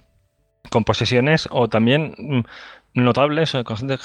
con 0.69 0.83
posesiones, 0.83 1.47
o 1.49 1.69
también 1.69 2.13
mm, 2.17 2.41
notables, 3.01 3.53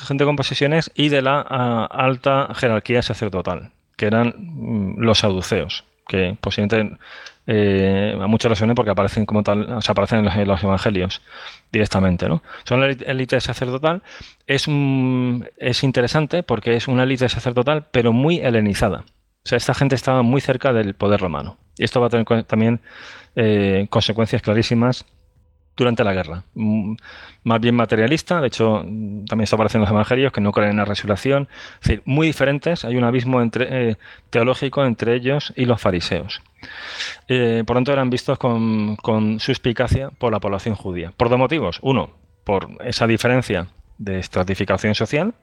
gente 0.06 0.24
con 0.24 0.36
posesiones 0.36 0.92
y 0.94 1.08
de 1.08 1.22
la 1.22 1.40
alta 1.40 2.50
jerarquía 2.54 3.02
sacerdotal, 3.02 3.72
que 3.96 4.06
eran 4.06 4.34
mm, 4.38 5.00
los 5.00 5.18
saduceos, 5.18 5.84
que 6.06 6.36
posiblemente 6.40 6.98
eh, 7.46 8.16
a 8.20 8.26
muchos 8.26 8.48
les 8.50 8.58
suene 8.58 8.74
porque 8.74 8.90
aparecen 8.90 9.26
como 9.26 9.42
tal, 9.42 9.72
o 9.72 9.80
sea, 9.80 9.92
aparecen 9.92 10.26
en 10.26 10.48
los, 10.48 10.62
evangelios 10.62 11.22
directamente, 11.72 12.28
¿no? 12.28 12.42
Son 12.64 12.80
la 12.80 12.88
élite 12.88 13.40
sacerdotal. 13.40 14.02
Es, 14.46 14.66
es 15.56 15.82
interesante 15.82 16.42
porque 16.42 16.76
es 16.76 16.88
una 16.88 17.02
élite 17.02 17.28
sacerdotal, 17.28 17.86
pero 17.90 18.12
muy 18.12 18.38
helenizada. 18.38 19.04
O 19.44 19.48
sea, 19.48 19.56
esta 19.58 19.74
gente 19.74 19.94
estaba 19.94 20.22
muy 20.22 20.40
cerca 20.40 20.72
del 20.72 20.94
poder 20.94 21.20
romano. 21.20 21.58
Y 21.76 21.84
esto 21.84 22.00
va 22.00 22.06
a 22.06 22.10
tener 22.10 22.44
también 22.44 22.80
eh, 23.34 23.86
consecuencias 23.90 24.42
clarísimas 24.42 25.04
durante 25.76 26.04
la 26.04 26.12
guerra. 26.12 26.44
Mm, 26.54 26.94
más 27.44 27.60
bien 27.60 27.74
materialista, 27.74 28.40
de 28.40 28.46
hecho, 28.48 28.80
también 28.80 29.42
está 29.42 29.56
apareciendo 29.56 29.84
en 29.84 29.90
los 29.90 29.96
evangelios 29.96 30.32
que 30.32 30.40
no 30.40 30.52
creen 30.52 30.70
en 30.70 30.76
la 30.76 30.84
resurrección. 30.84 31.48
Es 31.80 31.88
decir, 31.88 32.02
muy 32.04 32.26
diferentes, 32.26 32.84
hay 32.84 32.96
un 32.96 33.04
abismo 33.04 33.40
entre, 33.40 33.90
eh, 33.90 33.96
teológico 34.30 34.84
entre 34.84 35.14
ellos 35.14 35.52
y 35.56 35.64
los 35.64 35.80
fariseos. 35.80 36.42
Eh, 37.28 37.64
por 37.66 37.74
lo 37.74 37.78
tanto, 37.78 37.92
eran 37.92 38.10
vistos 38.10 38.38
con, 38.38 38.96
con 38.96 39.40
suspicacia 39.40 40.10
por 40.10 40.32
la 40.32 40.40
población 40.40 40.74
judía. 40.74 41.12
Por 41.16 41.28
dos 41.28 41.38
motivos. 41.38 41.78
Uno, 41.82 42.10
por 42.44 42.68
esa 42.84 43.06
diferencia 43.06 43.68
de 43.98 44.18
estratificación 44.18 44.94
social 44.94 45.34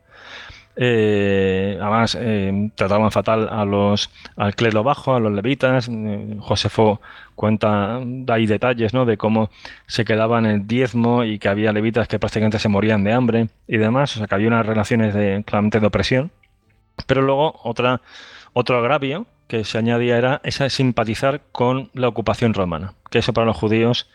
eh, 0.82 1.78
además, 1.82 2.18
eh, 2.18 2.72
trataban 2.74 3.12
fatal 3.12 3.50
a 3.52 3.66
los, 3.66 4.10
al 4.38 4.56
clero 4.56 4.82
bajo, 4.82 5.14
a 5.14 5.20
los 5.20 5.34
levitas. 5.34 5.90
Eh, 5.92 6.38
Josefo 6.40 7.02
cuenta, 7.36 8.00
da 8.02 8.36
ahí 8.36 8.46
detalles 8.46 8.94
¿no? 8.94 9.04
de 9.06 9.18
cómo 9.18 9.50
se 9.88 10.06
quedaban 10.06 10.46
el 10.46 10.68
diezmo 10.68 11.26
y 11.26 11.38
que 11.38 11.50
había 11.50 11.74
levitas 11.74 12.08
que 12.08 12.18
prácticamente 12.18 12.60
se 12.60 12.70
morían 12.70 13.04
de 13.04 13.12
hambre 13.12 13.50
y 13.68 13.76
demás. 13.76 14.16
O 14.16 14.20
sea, 14.20 14.28
que 14.28 14.36
había 14.36 14.48
unas 14.48 14.66
relaciones 14.66 15.14
de, 15.14 15.44
claramente 15.46 15.82
de 15.82 15.88
opresión. 15.88 16.32
Pero 17.06 17.24
luego, 17.24 17.60
otra, 17.64 18.00
otro 18.54 18.78
agravio 18.78 19.26
que 19.50 19.66
se 19.66 19.80
añadía 19.80 20.18
era 20.18 20.40
esa 20.46 20.70
simpatizar 20.70 21.42
con 21.52 21.90
la 21.94 22.08
ocupación 22.08 22.54
romana. 22.54 22.94
Que 23.12 23.20
eso 23.20 23.34
para 23.34 23.48
los 23.48 23.58
judíos, 23.58 24.10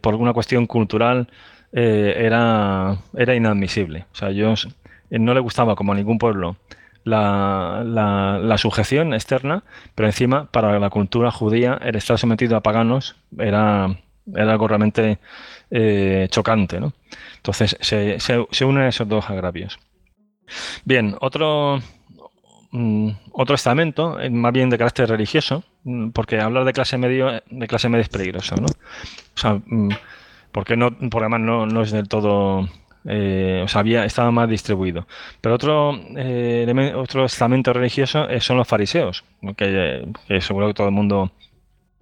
por 0.00 0.14
una 0.14 0.34
cuestión 0.34 0.66
cultural, 0.66 1.28
era, 1.72 2.98
era 3.16 3.34
inadmisible. 3.34 4.06
O 4.12 4.16
sea, 4.16 4.30
ellos 4.30 4.68
eh, 4.68 4.87
no 5.10 5.34
le 5.34 5.40
gustaba, 5.40 5.74
como 5.74 5.92
a 5.92 5.96
ningún 5.96 6.18
pueblo, 6.18 6.56
la, 7.04 7.82
la, 7.84 8.58
sujeción 8.58 9.14
externa, 9.14 9.64
pero 9.94 10.08
encima, 10.08 10.46
para 10.50 10.78
la 10.78 10.90
cultura 10.90 11.30
judía, 11.30 11.78
el 11.82 11.96
estar 11.96 12.18
sometido 12.18 12.56
a 12.56 12.62
paganos 12.62 13.16
era, 13.38 13.98
era 14.34 14.52
algo 14.52 14.68
realmente 14.68 15.18
eh, 15.70 16.26
chocante. 16.30 16.80
¿no? 16.80 16.92
Entonces, 17.36 17.76
se, 17.80 18.18
se, 18.20 18.64
unen 18.64 18.84
esos 18.84 19.08
dos 19.08 19.28
agravios. 19.30 19.78
Bien, 20.84 21.16
otro, 21.20 21.80
mm, 22.72 23.10
otro 23.32 23.54
estamento, 23.54 24.20
eh, 24.20 24.30
más 24.30 24.52
bien 24.52 24.70
de 24.70 24.78
carácter 24.78 25.08
religioso, 25.08 25.64
mm, 25.84 26.10
porque 26.10 26.40
hablar 26.40 26.64
de 26.64 26.72
clase 26.72 26.98
medio 26.98 27.42
de 27.50 27.66
clase 27.66 27.88
media 27.88 28.02
es 28.02 28.08
peligroso, 28.08 28.56
¿no? 28.56 28.66
O 28.66 29.38
sea, 29.38 29.60
mm, 29.64 29.90
porque 30.52 30.76
no, 30.76 30.90
por 31.10 31.22
además 31.22 31.40
no, 31.40 31.66
no 31.66 31.82
es 31.82 31.90
del 31.90 32.08
todo 32.08 32.68
eh, 33.10 33.62
o 33.64 33.68
sea, 33.68 33.80
había, 33.80 34.04
estaba 34.04 34.30
más 34.30 34.48
distribuido. 34.48 35.06
Pero 35.40 35.54
otro, 35.54 35.98
eh, 36.14 36.92
otro 36.94 37.24
estamento 37.24 37.72
religioso 37.72 38.28
eh, 38.28 38.40
son 38.40 38.58
los 38.58 38.68
fariseos, 38.68 39.24
que, 39.56 40.06
seguro 40.40 40.68
que 40.68 40.74
todo 40.74 40.88
el 40.88 40.92
mundo... 40.92 41.32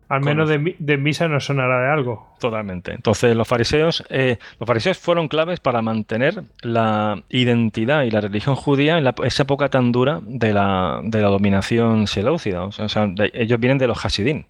Al 0.08 0.20
menos 0.20 0.48
de, 0.48 0.96
misa 0.98 1.26
nos 1.26 1.46
sonará 1.46 1.80
de 1.80 1.92
algo. 1.92 2.28
Totalmente. 2.38 2.92
Entonces 2.92 3.34
los 3.34 3.48
fariseos, 3.48 4.04
los 4.08 4.66
fariseos 4.66 4.98
fueron 4.98 5.26
claves 5.26 5.58
para 5.58 5.82
mantener 5.82 6.44
la 6.62 7.24
identidad 7.28 8.04
y 8.04 8.12
la 8.12 8.20
religión 8.20 8.54
judía 8.54 8.98
en 8.98 9.12
esa 9.24 9.42
época 9.42 9.68
tan 9.68 9.90
dura 9.90 10.20
de 10.22 10.52
la, 10.52 11.00
de 11.02 11.20
la 11.20 11.26
dominación 11.26 12.06
seleucida. 12.06 12.62
O 12.66 12.70
sea, 12.70 13.12
ellos 13.32 13.58
vienen 13.58 13.78
de 13.78 13.88
los 13.88 14.04
Hasidim. 14.04 14.44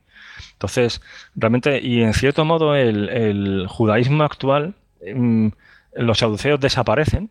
Entonces, 0.52 1.00
realmente, 1.34 1.80
y 1.80 2.02
en 2.02 2.12
cierto 2.12 2.44
modo, 2.44 2.76
el, 2.76 3.08
el 3.08 3.66
judaísmo 3.66 4.24
actual 4.24 4.74
mm, 5.10 5.48
los 5.96 6.18
saduceos 6.18 6.60
desaparecen 6.60 7.30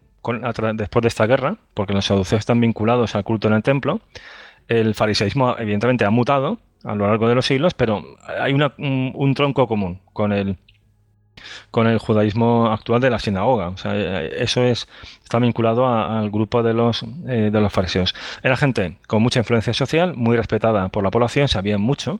después 0.74 1.02
de 1.02 1.08
esta 1.08 1.28
guerra, 1.28 1.58
porque 1.74 1.94
los 1.94 2.06
saduceos 2.06 2.40
están 2.40 2.60
vinculados 2.60 3.16
al 3.16 3.24
culto 3.24 3.48
en 3.48 3.54
el 3.54 3.64
templo. 3.64 4.02
El 4.68 4.96
fariseísmo, 4.96 5.56
evidentemente, 5.58 6.06
ha 6.06 6.10
mutado 6.10 6.58
a 6.84 6.96
lo 6.96 7.08
largo 7.08 7.28
de 7.28 7.36
los 7.36 7.46
siglos, 7.46 7.74
pero 7.74 8.04
hay 8.40 8.54
un, 8.54 9.34
tronco 9.36 9.68
común 9.68 10.02
con 10.14 10.32
el, 10.32 10.58
con 11.70 11.88
el 11.88 12.00
judaísmo 12.00 12.72
actual 12.72 13.02
de 13.02 13.10
la 13.10 13.20
sinagoga. 13.20 13.76
Sea, 13.78 14.24
eso 14.24 14.64
es, 14.64 14.88
está 15.24 15.40
vinculado 15.40 15.88
al 15.88 16.32
grupo 16.32 16.64
de 16.64 16.74
los, 16.74 17.04
eh, 17.28 17.50
de 17.52 17.62
los 17.62 17.72
fariseos. 17.72 18.16
Era 18.42 18.58
gente 18.58 18.98
con 19.08 19.22
mucha 19.22 19.40
influencia 19.40 19.74
social, 19.74 20.16
muy 20.16 20.36
respetada 20.38 20.90
por 20.90 21.04
la 21.04 21.12
población, 21.12 21.48
sabían 21.48 21.82
mucho 21.82 22.20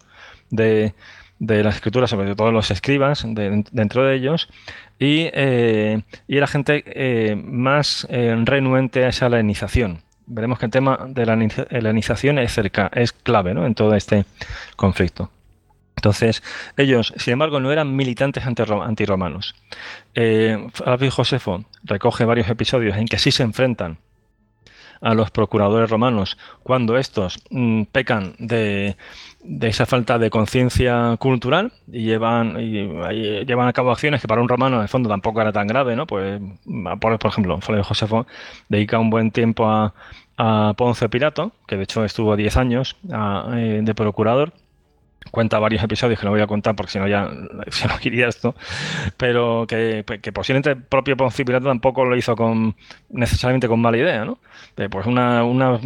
de, 0.50 0.94
de 1.40 1.64
las 1.64 1.76
escrituras, 1.76 2.10
sobre 2.10 2.36
todo 2.36 2.52
los 2.52 2.72
escribas 2.72 3.26
dentro 3.26 4.06
de 4.06 4.16
ellos, 4.16 4.50
y, 5.00 5.30
eh, 5.34 6.02
y 6.28 6.38
era 6.38 6.48
gente 6.48 6.84
eh, 6.88 7.36
más 7.36 8.08
eh, 8.10 8.36
renuente 8.44 9.06
a 9.06 9.10
esa 9.10 9.28
helenización. 9.28 10.02
Veremos 10.28 10.58
que 10.58 10.66
el 10.66 10.72
tema 10.72 11.00
de 11.08 11.26
la 11.26 11.38
helenización 11.70 12.40
es, 12.40 12.54
cerca, 12.54 12.90
es 12.94 13.12
clave 13.12 13.54
¿no? 13.54 13.66
en 13.66 13.76
todo 13.76 13.94
este 13.96 14.26
conflicto. 14.76 15.30
Entonces, 15.96 16.44
ellos, 16.78 17.14
sin 17.18 17.34
embargo, 17.34 17.60
no 17.60 17.72
eran 17.72 17.96
militantes 17.96 18.44
antirromanos. 18.46 19.56
Eh, 20.14 20.68
Josefo 21.12 21.66
recoge 21.84 22.26
varios 22.26 22.50
episodios 22.50 22.98
en 22.98 23.08
que 23.08 23.18
sí 23.18 23.32
se 23.32 23.44
enfrentan 23.44 23.98
a 25.02 25.14
los 25.14 25.32
procuradores 25.32 25.90
romanos 25.90 26.38
cuando 26.64 26.98
estos 26.98 27.40
mm, 27.50 27.84
pecan 27.92 28.36
de, 28.40 28.96
de, 29.44 29.68
esa 29.68 29.86
falta 29.86 30.18
de 30.18 30.30
conciencia 30.30 31.16
cultural 31.18 31.74
y 31.92 32.04
llevan, 32.04 32.60
y, 32.60 33.46
llevan 33.46 33.68
a 33.68 33.74
cabo 33.74 33.92
acciones 33.92 34.22
que 34.22 34.28
para 34.28 34.42
un 34.42 34.50
romano 34.50 34.78
en 34.78 34.84
el 34.84 34.90
fondo 34.90 35.10
tampoco 35.10 35.42
era 35.42 35.52
tan 35.52 35.68
grave, 35.68 35.96
¿no? 35.96 36.08
Pues, 36.08 36.42
por, 37.00 37.20
por 37.20 37.32
ejemplo, 37.32 37.60
Flavio 37.62 37.84
Josefo 37.84 38.26
dedica 38.70 39.00
un 39.00 39.10
buen 39.10 39.32
tiempo 39.32 39.68
a, 39.68 39.94
a 40.38 40.74
Ponce 40.78 41.10
Pilato, 41.10 41.52
que 41.68 41.78
de 41.78 41.84
hecho 41.84 42.04
estuvo 42.04 42.36
10 42.36 42.58
años 42.58 42.96
eh, 43.54 43.82
de 43.84 43.96
procurador, 43.96 44.54
cuenta 45.32 45.60
varios 45.60 45.84
episodios 45.84 46.20
que 46.20 46.26
no 46.26 46.32
voy 46.32 46.42
a 46.42 46.48
contar 46.48 46.76
porque 46.76 46.94
si 46.94 47.00
no 47.00 47.08
ya 47.08 47.30
se 47.70 47.88
nos 47.88 48.06
iría 48.06 48.28
esto, 48.28 48.56
pero 49.18 49.66
que, 49.68 50.04
que 50.22 50.32
posiblemente 50.32 50.72
el 50.72 50.82
propio 50.84 51.18
Poncio 51.18 51.46
Pilato 51.46 51.68
tampoco 51.68 52.06
lo 52.06 52.16
hizo 52.16 52.36
con 52.36 52.76
necesariamente 53.10 53.68
con 53.68 53.80
mala 53.82 53.98
idea, 53.98 54.26
¿no? 54.26 54.40
pues 54.90 55.06
unos 55.06 55.82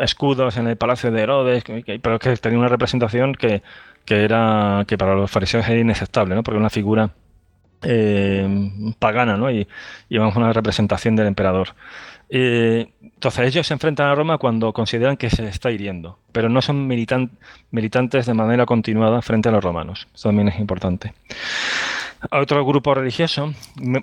escudos 0.00 0.56
en 0.56 0.66
el 0.66 0.76
palacio 0.76 1.10
de 1.10 1.22
Herodes, 1.22 1.64
pero 2.02 2.18
que 2.18 2.36
tenía 2.36 2.58
una 2.58 2.68
representación 2.68 3.34
que, 3.34 3.62
que 4.04 4.24
era 4.24 4.84
que 4.86 4.98
para 4.98 5.14
los 5.14 5.30
fariseos 5.30 5.68
era 5.68 5.78
inaceptable, 5.78 6.34
¿no? 6.34 6.42
Porque 6.42 6.58
una 6.58 6.70
figura 6.70 7.10
eh, 7.82 8.48
pagana, 8.98 9.36
¿no? 9.36 9.50
Y, 9.50 9.66
y 10.08 10.16
a 10.16 10.26
una 10.26 10.52
representación 10.52 11.16
del 11.16 11.26
emperador. 11.26 11.74
Eh, 12.34 12.88
entonces 13.02 13.46
ellos 13.46 13.66
se 13.66 13.74
enfrentan 13.74 14.06
a 14.08 14.14
Roma 14.14 14.38
cuando 14.38 14.72
consideran 14.72 15.18
que 15.18 15.28
se 15.28 15.46
está 15.46 15.70
hiriendo, 15.70 16.18
pero 16.32 16.48
no 16.48 16.62
son 16.62 16.86
militantes 16.86 18.24
de 18.24 18.32
manera 18.32 18.64
continuada 18.64 19.20
frente 19.20 19.50
a 19.50 19.52
los 19.52 19.62
romanos. 19.62 20.08
Eso 20.14 20.30
también 20.30 20.48
es 20.48 20.58
importante. 20.58 21.12
Otro 22.30 22.64
grupo 22.64 22.94
religioso, 22.94 23.52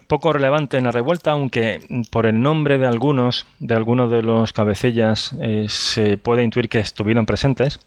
poco 0.06 0.32
relevante 0.32 0.78
en 0.78 0.84
la 0.84 0.92
revuelta, 0.92 1.32
aunque 1.32 1.82
por 2.12 2.28
el 2.28 2.40
nombre 2.40 2.78
de 2.78 2.86
algunos, 2.86 3.48
de 3.58 3.74
algunos 3.74 4.12
de 4.12 4.22
los 4.22 4.54
cabecillas, 4.54 5.34
eh, 5.42 5.66
se 5.68 6.20
puede 6.20 6.44
intuir 6.44 6.70
que 6.70 6.80
estuvieron 6.80 7.26
presentes, 7.26 7.80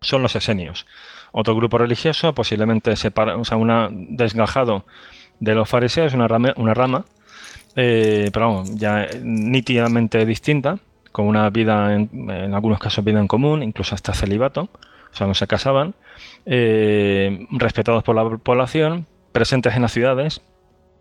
son 0.00 0.24
los 0.24 0.34
esenios. 0.34 0.86
Otro 1.30 1.54
grupo 1.54 1.78
religioso, 1.78 2.34
posiblemente 2.34 2.96
separa, 2.96 3.36
o 3.36 3.44
sea, 3.44 3.56
una 3.56 3.90
desgajado 3.92 4.84
de 5.38 5.54
los 5.54 5.68
fariseos, 5.68 6.14
una 6.14 6.26
una 6.56 6.74
rama 6.74 7.04
eh, 7.80 8.30
pero 8.32 8.48
vamos, 8.48 8.74
ya 8.74 9.06
nítidamente 9.22 10.26
distinta, 10.26 10.80
con 11.12 11.28
una 11.28 11.48
vida, 11.48 11.94
en, 11.94 12.52
algunos 12.52 12.80
casos 12.80 13.04
vida 13.04 13.20
en 13.20 13.28
común, 13.28 13.62
incluso 13.62 13.94
hasta 13.94 14.14
celibato, 14.14 14.62
o 14.62 15.16
sea, 15.16 15.28
no 15.28 15.34
se 15.34 15.46
casaban, 15.46 15.94
eh, 16.44 17.46
respetados 17.52 18.02
por 18.02 18.16
la 18.16 18.36
población, 18.38 19.06
presentes 19.30 19.76
en 19.76 19.82
las 19.82 19.92
ciudades 19.92 20.40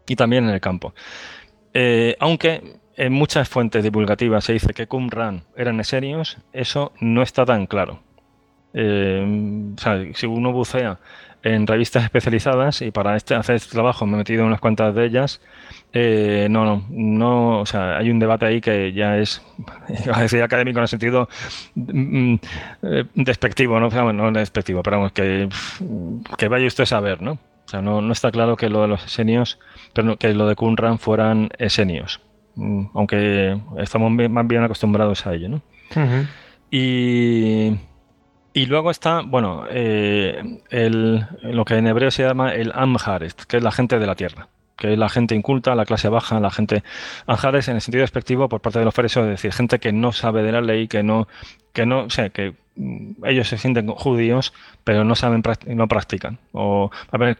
y 0.07 0.15
también 0.15 0.43
en 0.43 0.51
el 0.51 0.61
campo. 0.61 0.93
Eh, 1.73 2.15
aunque 2.19 2.75
en 2.95 3.11
muchas 3.11 3.49
fuentes 3.49 3.81
divulgativas 3.81 4.43
se 4.43 4.53
dice 4.53 4.75
que 4.75 4.85
Qumran 4.85 5.45
eran 5.55 5.79
esenios, 5.79 6.37
eso 6.53 6.93
no 6.99 7.23
está 7.23 7.43
tan 7.43 7.65
claro. 7.65 8.01
o 8.75 9.77
sea, 9.81 10.05
si 10.13 10.27
uno 10.27 10.51
bucea 10.51 10.99
en 11.53 11.65
revistas 11.65 12.03
especializadas 12.03 12.81
y 12.81 12.91
para 12.91 13.15
este, 13.15 13.35
hacer 13.35 13.55
este 13.55 13.71
trabajo 13.71 14.05
me 14.05 14.15
he 14.15 14.17
metido 14.17 14.41
en 14.41 14.47
unas 14.47 14.59
cuantas 14.59 14.93
de 14.93 15.05
ellas, 15.05 15.41
eh, 15.93 16.47
no, 16.49 16.65
no, 16.65 16.85
no, 16.89 17.59
o 17.61 17.65
sea, 17.65 17.97
hay 17.97 18.09
un 18.09 18.19
debate 18.19 18.45
ahí 18.45 18.61
que 18.61 18.91
ya 18.91 19.17
es, 19.17 19.41
a 20.13 20.21
decir 20.21 20.43
académico 20.43 20.79
en 20.79 20.83
el 20.83 20.87
sentido 20.87 21.29
mm, 21.75 22.35
eh, 22.83 23.05
despectivo, 23.15 23.79
¿no? 23.79 23.89
no 24.13 24.31
despectivo, 24.31 24.83
pero 24.83 24.97
vamos, 24.97 25.13
que, 25.13 25.47
que 26.37 26.47
vaya 26.47 26.67
usted 26.67 26.83
a 26.83 26.87
saber, 26.87 27.21
¿no? 27.21 27.33
O 27.33 27.69
sea, 27.69 27.81
no, 27.81 28.01
no 28.01 28.13
está 28.13 28.31
claro 28.31 28.55
que 28.55 28.69
lo 28.69 28.81
de 28.81 28.87
los 28.87 29.05
esenios, 29.05 29.59
pero 29.93 30.17
que 30.17 30.33
lo 30.33 30.47
de 30.47 30.55
Kunran 30.55 30.99
fueran 30.99 31.49
esenios, 31.57 32.21
mm, 32.55 32.85
aunque 32.93 33.57
estamos 33.77 34.11
más 34.11 34.47
bien 34.47 34.63
acostumbrados 34.63 35.25
a 35.25 35.33
ello, 35.33 35.49
¿no? 35.49 35.61
Y 36.69 37.77
y 38.57 38.65
luego 38.65 38.89
está, 38.89 39.21
bueno, 39.21 39.65
eh, 39.69 40.61
el, 40.71 41.27
lo 41.43 41.63
que 41.63 41.75
en 41.75 41.85
hebreo 41.85 42.09
se 42.09 42.23
llama 42.23 42.55
el 42.55 42.71
Amharest, 42.73 43.43
que 43.43 43.57
es 43.57 43.63
la 43.63 43.71
gente 43.71 43.99
de 43.99 44.07
la 44.07 44.15
tierra 44.15 44.47
que 44.75 44.93
es 44.93 44.99
la 44.99 45.09
gente 45.09 45.35
inculta, 45.35 45.75
la 45.75 45.85
clase 45.85 46.07
baja, 46.07 46.39
la 46.39 46.49
gente 46.51 46.83
anjares 47.25 47.67
en 47.67 47.75
el 47.75 47.81
sentido 47.81 48.01
despectivo 48.01 48.47
por 48.47 48.61
parte 48.61 48.77
de 48.79 48.85
los 48.85 48.93
fariseos, 48.93 49.25
es 49.25 49.31
decir, 49.31 49.51
gente 49.51 49.79
que 49.79 49.91
no 49.91 50.11
sabe 50.11 50.43
de 50.43 50.51
la 50.51 50.61
ley, 50.61 50.87
que 50.87 51.01
no, 51.01 51.27
que 51.73 51.87
no, 51.87 52.05
o 52.05 52.07
que 52.31 52.53
mm, 52.75 53.25
ellos 53.25 53.47
se 53.47 53.57
sienten 53.57 53.87
judíos, 53.87 54.53
pero 54.83 55.03
no 55.03 55.15
saben, 55.15 55.43
no 55.67 55.87
practican, 55.87 56.37
o 56.51 56.91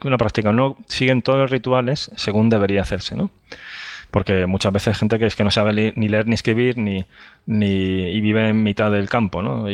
no 0.04 0.18
practican, 0.18 0.56
no 0.56 0.78
siguen 0.88 1.22
todos 1.22 1.40
los 1.40 1.52
rituales 1.52 2.12
según 2.16 2.50
debería 2.50 2.82
hacerse, 2.82 3.16
¿no? 3.16 3.30
Porque 4.10 4.48
muchas 4.48 4.74
veces 4.74 4.88
hay 4.90 4.96
gente 4.96 5.20
que 5.20 5.28
es 5.28 5.36
que 5.36 5.44
no 5.44 5.52
sabe 5.52 5.94
ni 5.96 6.10
leer 6.10 6.26
ni 6.28 6.34
escribir, 6.34 6.78
ni, 6.78 7.06
ni 7.46 7.68
y 7.68 8.22
vive 8.22 8.50
en 8.50 8.64
mitad 8.64 8.92
del 8.92 9.10
campo, 9.10 9.44
¿no? 9.44 9.70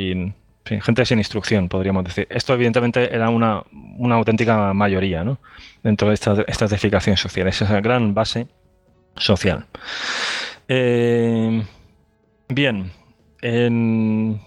Gente 0.65 1.05
sin 1.05 1.17
instrucción, 1.17 1.69
podríamos 1.69 2.03
decir. 2.03 2.27
Esto 2.29 2.53
evidentemente 2.53 3.13
era 3.13 3.29
una, 3.29 3.63
auténtica 4.11 4.73
mayoría 4.73 5.23
¿no? 5.23 5.39
dentro 5.83 6.07
de 6.07 6.13
esta 6.13 6.43
estratificación 6.47 7.17
social. 7.17 7.47
Esa 7.47 7.65
es 7.65 7.71
la 7.71 7.81
gran 7.81 8.13
base 8.13 8.47
social. 9.15 9.65
Eh, 10.67 11.63
bien, 12.47 12.91
en, 13.41 14.39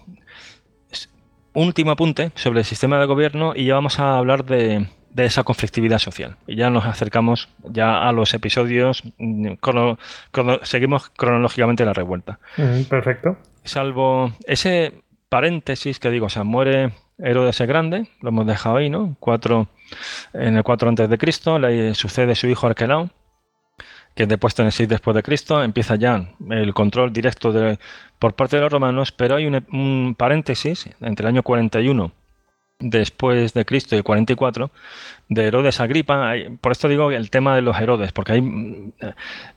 último 1.53 1.91
apunte 1.91 2.31
sobre 2.35 2.59
el 2.59 2.65
sistema 2.65 2.99
de 2.99 3.05
gobierno 3.05 3.53
y 3.55 3.65
ya 3.65 3.75
vamos 3.75 3.99
a 3.99 4.17
hablar 4.17 4.45
de, 4.45 4.87
esa 5.15 5.43
conflictividad 5.43 5.97
social. 5.97 6.37
Y 6.45 6.55
ya 6.55 6.69
nos 6.69 6.85
acercamos 6.85 7.49
ya 7.63 8.07
a 8.07 8.11
los 8.11 8.33
episodios, 8.35 9.03
mm, 9.17 9.53
seguimos 10.61 11.09
cronológicamente 11.09 11.85
la 11.85 11.93
revuelta. 11.93 12.39
perfecto. 12.89 13.37
Salvo 13.63 14.31
ese 14.45 15.01
paréntesis 15.29 15.99
que 15.99 16.09
digo, 16.09 16.27
o 16.27 16.29
sea, 16.29 16.43
muere 16.43 16.93
Herodes 17.17 17.59
el 17.61 17.67
Grande, 17.67 18.07
lo 18.21 18.29
hemos 18.29 18.45
dejado 18.45 18.77
ahí, 18.77 18.89
¿no? 18.89 19.15
Cuatro, 19.19 19.67
en 20.33 20.57
el 20.57 20.63
4 20.63 20.89
antes 20.89 21.09
de 21.09 21.17
Cristo, 21.17 21.59
le 21.59 21.93
sucede 21.95 22.35
su 22.35 22.47
hijo 22.47 22.67
Arquelao, 22.67 23.09
que 24.15 24.23
es 24.23 24.29
depuesto 24.29 24.61
en 24.61 24.67
el 24.67 24.71
6 24.71 24.89
después 24.89 25.15
de 25.15 25.23
Cristo, 25.23 25.63
empieza 25.63 25.95
ya 25.95 26.29
el 26.49 26.73
control 26.73 27.13
directo 27.13 27.53
por 28.19 28.35
parte 28.35 28.57
de 28.57 28.63
los 28.63 28.71
romanos, 28.71 29.11
pero 29.11 29.35
hay 29.35 29.45
un, 29.45 30.15
paréntesis 30.17 30.89
entre 31.01 31.25
el 31.25 31.35
año 31.35 31.43
41 31.43 32.11
después 32.79 33.53
de 33.53 33.65
Cristo, 33.65 33.95
y 33.95 34.03
44, 34.03 34.69
de 35.29 35.45
Herodes 35.45 35.79
Agripa. 35.79 36.33
Por 36.61 36.71
esto 36.71 36.87
digo 36.87 37.11
el 37.11 37.29
tema 37.29 37.55
de 37.55 37.61
los 37.61 37.79
Herodes, 37.79 38.11
porque 38.11 38.41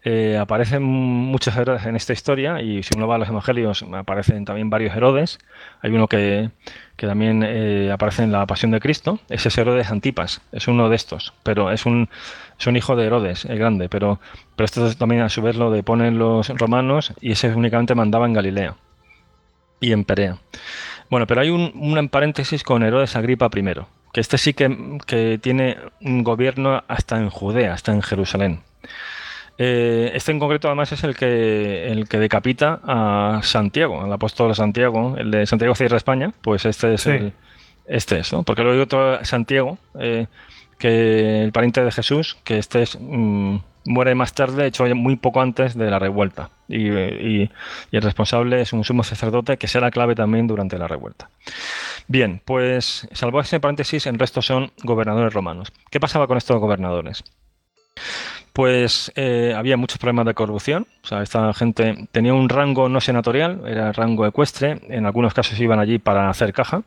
eh, 0.05 0.39
aparecen 0.39 0.83
muchos 0.83 1.55
Herodes 1.57 1.85
en 1.87 1.97
esta 1.97 2.13
historia 2.13 2.63
y 2.63 2.83
si 2.83 2.97
uno 2.97 3.07
va 3.07 3.17
a 3.17 3.19
los 3.19 3.29
Evangelios 3.29 3.85
aparecen 3.93 4.45
también 4.45 4.71
varios 4.71 4.97
Herodes. 4.97 5.39
Hay 5.83 5.91
uno 5.91 6.09
que, 6.09 6.51
también 6.97 7.43
eh, 7.47 7.91
aparece 7.93 8.23
en 8.23 8.33
la 8.33 8.47
Pasión 8.47 8.71
de 8.71 8.81
Cristo. 8.81 9.21
Ese 9.29 9.49
es 9.49 9.59
Herodes 9.59 9.91
Antipas, 9.91 10.41
es 10.53 10.69
uno 10.69 10.89
de 10.89 10.97
estos, 10.97 11.35
pero 11.43 11.71
es 11.71 11.87
un, 11.87 12.09
es 12.59 12.67
un 12.67 12.77
hijo 12.77 12.97
de 12.97 13.07
Herodes, 13.07 13.45
el 13.45 13.59
grande. 13.59 13.89
Pero, 13.89 14.19
pero 14.57 14.65
esto 14.65 14.95
también 14.95 15.23
a 15.23 15.29
su 15.29 15.43
vez 15.43 15.57
lo 15.57 15.71
deponen 15.71 16.19
los 16.19 16.49
romanos 16.49 17.13
y 17.21 17.33
ese 17.33 17.53
únicamente 17.55 17.95
mandaba 17.95 18.27
en 18.27 18.33
Galilea 18.33 18.77
y 19.81 19.93
en 19.93 20.05
Perea. 20.05 20.39
Bueno, 21.11 21.27
pero 21.27 21.41
hay 21.41 21.51
un, 21.51 21.73
un 21.75 22.09
paréntesis 22.09 22.63
con 22.63 22.85
Herodes 22.85 23.17
Agripa 23.17 23.51
I, 23.55 23.65
que 24.13 24.21
este 24.21 24.39
sí 24.39 24.55
que, 24.55 25.39
tiene 25.43 25.77
un 26.01 26.23
gobierno 26.23 26.83
hasta 26.87 27.19
en 27.19 27.31
Judea, 27.31 27.75
hasta 27.75 27.93
en 27.93 28.01
Jerusalén. 28.01 28.61
Eh, 29.59 30.13
este 30.15 30.33
en 30.33 30.39
concreto 30.39 30.69
además 30.69 30.93
es 30.93 31.05
el 31.05 31.17
que, 31.17 31.89
el 31.89 32.09
que 32.09 32.19
decapita 32.19 32.81
a 32.85 33.41
Santiago, 33.43 34.03
al 34.03 34.13
apóstol 34.13 34.55
Santiago, 34.55 35.17
el 35.19 35.31
de 35.33 35.47
Santiago 35.47 35.75
Cierra 35.75 35.97
España, 35.97 36.33
pues 36.41 36.65
este 36.65 36.95
es 36.95 37.07
el, 37.07 37.33
este 37.87 38.21
es, 38.21 38.33
¿no? 38.33 38.45
Porque 38.45 38.63
luego 38.63 38.77
hay 38.77 38.83
otro 38.83 39.23
Santiago, 39.25 39.79
eh, 39.99 40.29
que 40.79 41.43
el 41.43 41.53
pariente 41.53 41.85
de 41.85 41.91
Jesús, 41.91 42.39
que 42.45 42.57
este 42.57 42.83
es 42.83 42.97
mm, 42.99 43.57
muere 43.85 44.15
más 44.15 44.33
tarde, 44.35 44.67
hecho 44.67 44.85
muy 44.95 45.17
poco 45.17 45.41
antes 45.41 45.77
de 45.77 45.91
la 45.91 45.99
revuelta. 45.99 46.51
Y, 46.69 46.89
el 46.91 48.03
responsable 48.03 48.61
es 48.61 48.73
un 48.73 48.85
sumo 48.85 49.03
sacerdote 49.03 49.57
que 49.57 49.69
será 49.69 49.91
clave 49.91 50.15
también 50.15 50.47
durante 50.47 50.79
la 50.79 50.87
revuelta. 50.87 51.31
Bien, 52.07 52.41
pues 52.45 53.09
salvo 53.13 53.41
ese 53.41 53.61
paréntesis, 53.61 54.07
el 54.07 54.19
resto 54.19 54.43
son 54.43 54.73
gobernadores 54.83 55.33
romanos. 55.33 55.73
¿Qué 55.91 56.01
pasaba 56.01 56.27
con 56.27 56.39
estos 56.39 56.59
gobernadores? 56.61 57.25
Pues 58.53 59.13
eh, 59.15 59.55
había 59.57 59.77
muchos 59.77 59.99
problemas 59.99 60.27
de 60.27 60.35
corrupción. 60.35 60.87
O 61.03 61.07
sea, 61.07 61.23
esta 61.23 61.53
gente 61.55 62.09
tenía 62.13 62.35
un 62.35 62.49
rango 62.49 62.89
no 62.89 63.01
senatorial, 63.01 63.63
era 63.67 63.93
rango 63.93 64.27
ecuestre. 64.27 64.81
En 64.89 65.07
algunos 65.07 65.35
casos 65.35 65.59
iban 65.61 65.79
allí 65.79 65.99
para 65.99 66.29
hacer 66.29 66.53
caja, 66.53 66.79
o 66.79 66.83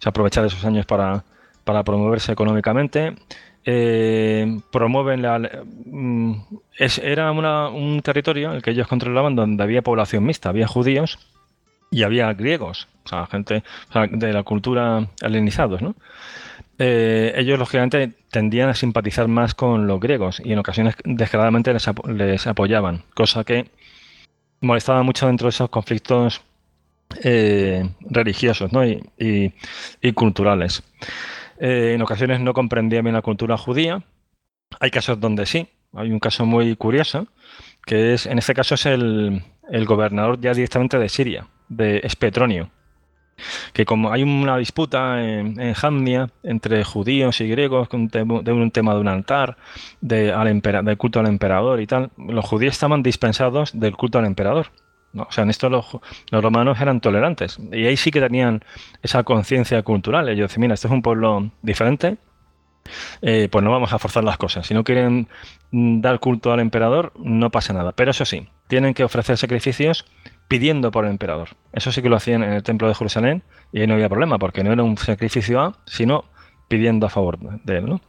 sea, 0.00 0.10
aprovechar 0.10 0.44
esos 0.44 0.64
años 0.64 0.86
para, 0.86 1.24
para 1.64 1.82
promoverse 1.82 2.32
económicamente 2.32 3.16
eh, 3.64 4.58
promueven 4.70 5.22
la... 5.22 5.38
Mm, 5.86 6.34
era 6.78 7.30
un 7.30 8.00
territorio 8.02 8.52
el 8.52 8.62
que 8.62 8.70
ellos 8.70 8.88
controlaban 8.88 9.36
donde 9.36 9.62
había 9.62 9.82
población 9.82 10.24
mixta, 10.24 10.48
había 10.48 10.66
judíos 10.66 11.18
y 11.90 12.02
había 12.02 12.32
griegos, 12.32 12.88
o 13.04 13.08
sea, 13.08 13.26
gente 13.26 13.62
de 14.10 14.32
la 14.32 14.42
cultura 14.42 15.06
helenizados, 15.20 15.82
¿no? 15.82 15.94
Eh, 16.78 17.34
ellos 17.36 17.58
lógicamente 17.58 18.12
tendían 18.30 18.70
a 18.70 18.74
simpatizar 18.74 19.28
más 19.28 19.54
con 19.54 19.86
los 19.86 20.00
griegos 20.00 20.40
y 20.42 20.52
en 20.52 20.58
ocasiones 20.58 20.96
descaradamente 21.04 21.72
les, 21.72 22.46
apoyaban, 22.46 23.04
cosa 23.14 23.44
que 23.44 23.70
molestaba 24.60 25.02
mucho 25.02 25.26
dentro 25.26 25.46
de 25.46 25.50
esos 25.50 25.68
conflictos 25.68 26.40
eh, 27.22 27.88
religiosos 28.00 28.72
¿no? 28.72 28.84
y 28.84 30.12
culturales. 30.14 30.82
Eh, 31.62 31.92
en 31.94 32.02
ocasiones 32.02 32.40
no 32.40 32.54
comprendía 32.54 33.02
bien 33.02 33.14
la 33.14 33.22
cultura 33.22 33.56
judía. 33.56 34.02
Hay 34.80 34.90
casos 34.90 35.20
donde 35.20 35.46
sí. 35.46 35.68
Hay 35.94 36.10
un 36.10 36.18
caso 36.18 36.44
muy 36.44 36.74
curioso, 36.74 37.28
que 37.86 38.14
es, 38.14 38.26
en 38.26 38.38
este 38.38 38.52
caso 38.52 38.74
es 38.74 38.84
el, 38.86 39.44
gobernador 39.86 40.40
ya 40.40 40.54
directamente 40.54 40.98
de 40.98 41.08
Siria, 41.08 41.46
de 41.68 42.00
Espetronio. 42.02 42.70
Que 43.72 43.84
como 43.84 44.10
hay 44.10 44.24
una 44.24 44.56
disputa 44.56 45.22
en, 45.22 45.60
en 45.60 45.74
Jamnia 45.74 46.30
entre 46.42 46.82
judíos 46.82 47.40
y 47.40 47.48
griegos 47.48 47.88
de 47.90 48.52
un 48.52 48.70
tema 48.72 48.94
de 48.94 49.00
un 49.00 49.08
altar, 49.08 49.56
de, 50.00 50.32
al 50.32 50.60
del 50.60 50.96
culto 50.96 51.20
al 51.20 51.26
emperador 51.26 51.80
y 51.80 51.86
tal, 51.86 52.10
los 52.16 52.44
judíos 52.44 52.72
estaban 52.72 53.04
dispensados 53.04 53.78
del 53.78 53.96
culto 53.96 54.18
al 54.18 54.24
emperador. 54.24 54.72
O 55.14 55.30
sea, 55.30 55.44
en 55.44 55.50
esto 55.50 55.68
los, 55.68 55.98
romanos 56.30 56.80
eran 56.80 57.00
tolerantes 57.00 57.58
y 57.70 57.86
ahí 57.86 57.96
sí 57.96 58.10
que 58.10 58.20
tenían 58.20 58.64
esa 59.02 59.22
conciencia 59.24 59.82
cultural. 59.82 60.28
Ellos 60.28 60.48
decían, 60.48 60.62
mira, 60.62 60.74
este 60.74 60.86
es 60.86 60.92
un 60.92 61.02
pueblo 61.02 61.50
diferente, 61.62 62.16
eh, 63.20 63.48
pues 63.50 63.64
no 63.64 63.70
vamos 63.70 63.92
a 63.92 63.98
forzar 63.98 64.24
las 64.24 64.38
cosas. 64.38 64.66
Si 64.66 64.74
no 64.74 64.84
quieren 64.84 65.28
mm, 65.70 66.00
dar 66.00 66.18
culto 66.18 66.52
al 66.52 66.60
emperador, 66.60 67.12
no 67.16 67.50
pasa 67.50 67.72
nada. 67.72 67.92
Pero 67.92 68.10
eso 68.10 68.24
sí, 68.24 68.48
tienen 68.68 68.94
que 68.94 69.04
ofrecer 69.04 69.36
sacrificios 69.36 70.06
pidiendo 70.48 70.90
por 70.90 71.04
el 71.04 71.10
emperador. 71.10 71.50
Eso 71.72 71.92
sí 71.92 72.02
que 72.02 72.08
lo 72.08 72.16
hacían 72.16 72.42
en 72.42 72.52
el 72.52 72.62
templo 72.62 72.88
de 72.88 72.94
Jerusalén 72.94 73.42
y 73.72 73.80
ahí 73.80 73.86
no 73.86 73.94
había 73.94 74.08
problema, 74.08 74.38
porque 74.38 74.64
no 74.64 74.72
era 74.72 74.82
un 74.82 74.98
sacrificio 74.98 75.60
a, 75.60 75.78
sino 75.86 76.24
pidiendo 76.68 77.06
a 77.06 77.10
favor 77.10 77.38
de 77.38 77.76
él, 77.76 77.86
¿no? 77.86 78.00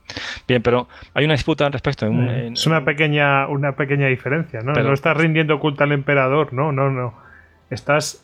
Bien, 0.47 0.61
pero 0.61 0.87
hay 1.13 1.25
una 1.25 1.33
disputa 1.33 1.65
al 1.65 1.73
respecto. 1.73 2.07
Eh, 2.07 2.51
es 2.53 2.65
una 2.65 2.85
pequeña, 2.85 3.47
una 3.47 3.75
pequeña 3.75 4.07
diferencia, 4.07 4.61
¿no? 4.61 4.73
no 4.73 4.93
estás 4.93 5.17
rindiendo 5.17 5.59
culto 5.59 5.83
al 5.83 5.91
emperador, 5.91 6.53
no, 6.53 6.71
no, 6.71 6.89
no. 6.89 7.13
Estás 7.69 8.22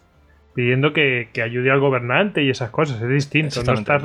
pidiendo 0.59 0.91
que, 0.91 1.29
ayude 1.41 1.71
al 1.71 1.79
gobernante 1.79 2.43
y 2.43 2.49
esas 2.49 2.69
cosas. 2.69 3.01
Es 3.01 3.07
distinto. 3.07 3.63
No 3.63 3.75
estás 3.75 4.03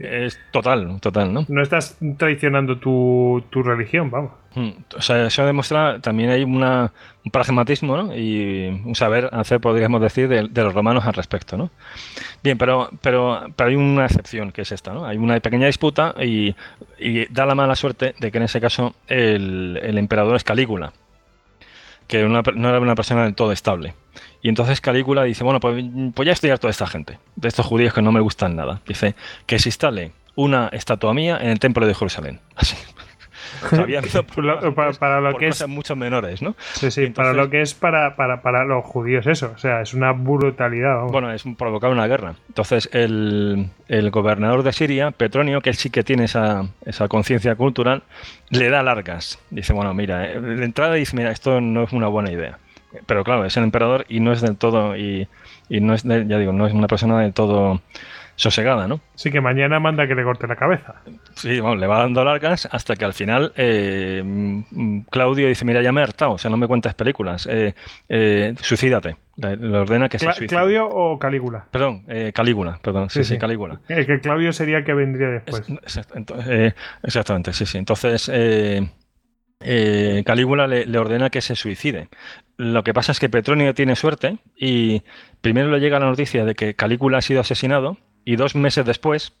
es 0.00 0.38
total, 0.50 1.00
total, 1.00 1.32
¿no? 1.32 1.46
No 1.48 1.62
estás 1.62 1.98
traicionando 2.18 2.76
tu, 2.76 3.42
religión, 3.64 4.10
vamos. 4.10 4.32
Hmm, 4.54 4.72
o 4.94 5.00
sea, 5.00 5.24
eso 5.26 5.46
demuestra 5.46 6.00
también 6.00 6.28
hay 6.28 6.44
una, 6.44 6.92
un 7.24 7.30
pragmatismo 7.32 7.96
¿no? 7.96 8.14
y 8.14 8.82
un 8.84 8.94
saber 8.94 9.30
hacer, 9.32 9.60
podríamos 9.60 10.02
decir, 10.02 10.28
de, 10.28 10.42
los 10.62 10.74
romanos 10.74 11.06
al 11.06 11.14
respecto. 11.14 11.56
¿no? 11.56 11.70
Bien, 12.42 12.58
pero, 12.58 12.90
pero, 13.00 13.46
pero 13.56 13.70
hay 13.70 13.76
una 13.76 14.04
excepción 14.04 14.52
que 14.52 14.60
es 14.60 14.72
esta. 14.72 14.92
¿no? 14.92 15.06
Hay 15.06 15.16
una 15.16 15.40
pequeña 15.40 15.68
disputa 15.68 16.14
y, 16.22 16.54
da 17.30 17.46
la 17.46 17.54
mala 17.54 17.76
suerte 17.76 18.14
de 18.20 18.30
que 18.30 18.36
en 18.36 18.44
ese 18.44 18.60
caso 18.60 18.94
el, 19.08 19.80
el 19.82 19.96
emperador 19.96 20.36
es 20.36 20.44
Calígula, 20.44 20.92
que 22.06 22.22
no 22.24 22.68
era 22.68 22.80
una 22.80 22.94
persona 22.94 23.24
del 23.24 23.34
todo 23.34 23.52
estable. 23.52 23.94
Y 24.42 24.48
entonces 24.48 24.80
Calígula 24.80 25.24
dice, 25.24 25.42
bueno, 25.42 25.60
pues, 25.60 25.84
pues 26.14 26.26
ya 26.26 26.32
estoy 26.32 26.50
harto 26.50 26.66
de 26.66 26.72
esta 26.72 26.86
gente, 26.86 27.18
de 27.36 27.48
estos 27.48 27.64
judíos 27.64 27.94
que 27.94 28.02
no 28.02 28.12
me 28.12 28.20
gustan 28.20 28.56
nada. 28.56 28.80
Dice, 28.86 29.14
que 29.46 29.58
se 29.58 29.70
instale 29.70 30.12
una 30.34 30.68
estatua 30.68 31.14
mía 31.14 31.38
en 31.40 31.48
el 31.48 31.58
templo 31.58 31.86
de 31.86 31.94
Jerusalén. 31.94 32.40
Así. 32.56 32.76
había 33.72 34.00
para, 34.98 35.20
lo 35.20 35.36
que 35.36 35.48
es 35.48 35.66
mucho 35.68 35.96
menores, 35.96 36.42
¿no? 36.42 36.54
Sí, 36.72 36.90
sí, 36.90 37.06
para 37.08 37.32
lo 37.32 37.50
que 37.50 37.60
es 37.62 37.74
para, 37.74 38.16
para, 38.16 38.64
los 38.64 38.84
judíos 38.84 39.26
eso, 39.26 39.52
o 39.54 39.58
sea, 39.58 39.80
es 39.80 39.94
una 39.94 40.12
brutalidad. 40.12 41.02
Bueno, 41.06 41.32
es 41.32 41.44
provocar 41.56 41.90
una 41.90 42.06
guerra. 42.06 42.34
Entonces, 42.48 42.88
el, 42.92 43.70
gobernador 44.10 44.62
de 44.62 44.72
Siria, 44.72 45.10
Petronio, 45.10 45.60
que 45.60 45.70
él 45.70 45.76
sí 45.76 45.90
que 45.90 46.02
tiene 46.02 46.24
esa, 46.24 46.66
esa 46.84 47.08
conciencia 47.08 47.54
cultural, 47.56 48.02
le 48.50 48.70
da 48.70 48.82
largas. 48.82 49.38
Dice, 49.50 49.72
bueno, 49.72 49.94
mira, 49.94 50.30
eh, 50.30 50.40
de 50.40 50.64
entrada 50.64 50.94
dice, 50.94 51.16
mira, 51.16 51.30
esto 51.30 51.60
no 51.60 51.84
es 51.84 51.92
una 51.92 52.08
buena 52.08 52.30
idea 52.30 52.58
pero 53.06 53.24
claro, 53.24 53.44
es 53.44 53.56
el 53.56 53.64
emperador 53.64 54.06
y 54.08 54.20
no 54.20 54.32
es 54.32 54.40
del 54.40 54.56
todo, 54.56 54.96
y, 54.96 55.28
no 55.68 55.94
es, 55.94 56.04
ya 56.04 56.38
digo, 56.38 56.52
no 56.52 56.66
es 56.66 56.72
una 56.72 56.86
persona 56.86 57.20
del 57.20 57.32
todo 57.32 57.80
sosegada, 58.36 58.88
¿no? 58.88 59.00
Sí, 59.14 59.30
que 59.30 59.40
mañana 59.40 59.78
manda 59.80 60.06
que 60.06 60.14
le 60.14 60.24
corte 60.24 60.46
la 60.46 60.56
cabeza. 60.56 60.94
Sí, 61.34 61.60
bueno, 61.60 61.76
le 61.76 61.86
va 61.86 61.98
dando 62.00 62.24
largas 62.24 62.68
hasta 62.70 62.96
que 62.96 63.04
al 63.04 63.12
final 63.12 63.52
eh, 63.56 64.22
Claudio 65.10 65.48
dice, 65.48 65.64
mira, 65.64 65.82
ya 65.82 65.92
me 65.92 66.00
he 66.00 66.04
hartado, 66.04 66.32
o 66.32 66.38
sea, 66.38 66.50
no 66.50 66.56
me 66.56 66.66
cuentas 66.66 66.94
películas, 66.94 67.46
eh, 67.50 67.74
eh, 68.08 68.54
suicídate. 68.60 69.16
Le, 69.36 69.76
ordena 69.76 70.08
que 70.08 70.18
se 70.18 70.26
suicide. 70.26 70.46
¿Claudio 70.46 70.88
o 70.88 71.18
Calígula? 71.18 71.66
Perdón, 71.70 72.04
Calígula, 72.32 72.78
perdón, 72.80 73.10
sí, 73.10 73.24
sí, 73.24 73.36
Calígula. 73.36 73.80
que 73.88 74.20
Claudio 74.20 74.52
sería 74.52 74.78
el 74.78 74.84
que 74.84 74.94
vendría 74.94 75.28
después. 75.28 75.64
exactamente, 77.02 77.52
sí, 77.52 77.66
sí. 77.66 77.78
Entonces, 77.78 78.30
Calígula 80.24 80.68
le, 80.68 80.98
ordena 80.98 81.30
que 81.30 81.40
se 81.40 81.56
suicide. 81.56 82.08
Lo 82.56 82.84
que 82.84 82.94
pasa 82.94 83.10
es 83.10 83.18
que 83.18 83.28
Petronio 83.28 83.74
tiene 83.74 83.96
suerte 83.96 84.38
y 84.56 85.02
primero 85.40 85.68
le 85.72 85.80
llega 85.80 85.98
la 85.98 86.06
noticia 86.06 86.44
de 86.44 86.54
que 86.54 86.74
Calígula 86.74 87.18
ha 87.18 87.22
sido 87.22 87.40
asesinado 87.40 87.98
y 88.24 88.36
dos 88.36 88.54
meses 88.54 88.84
después 88.84 89.32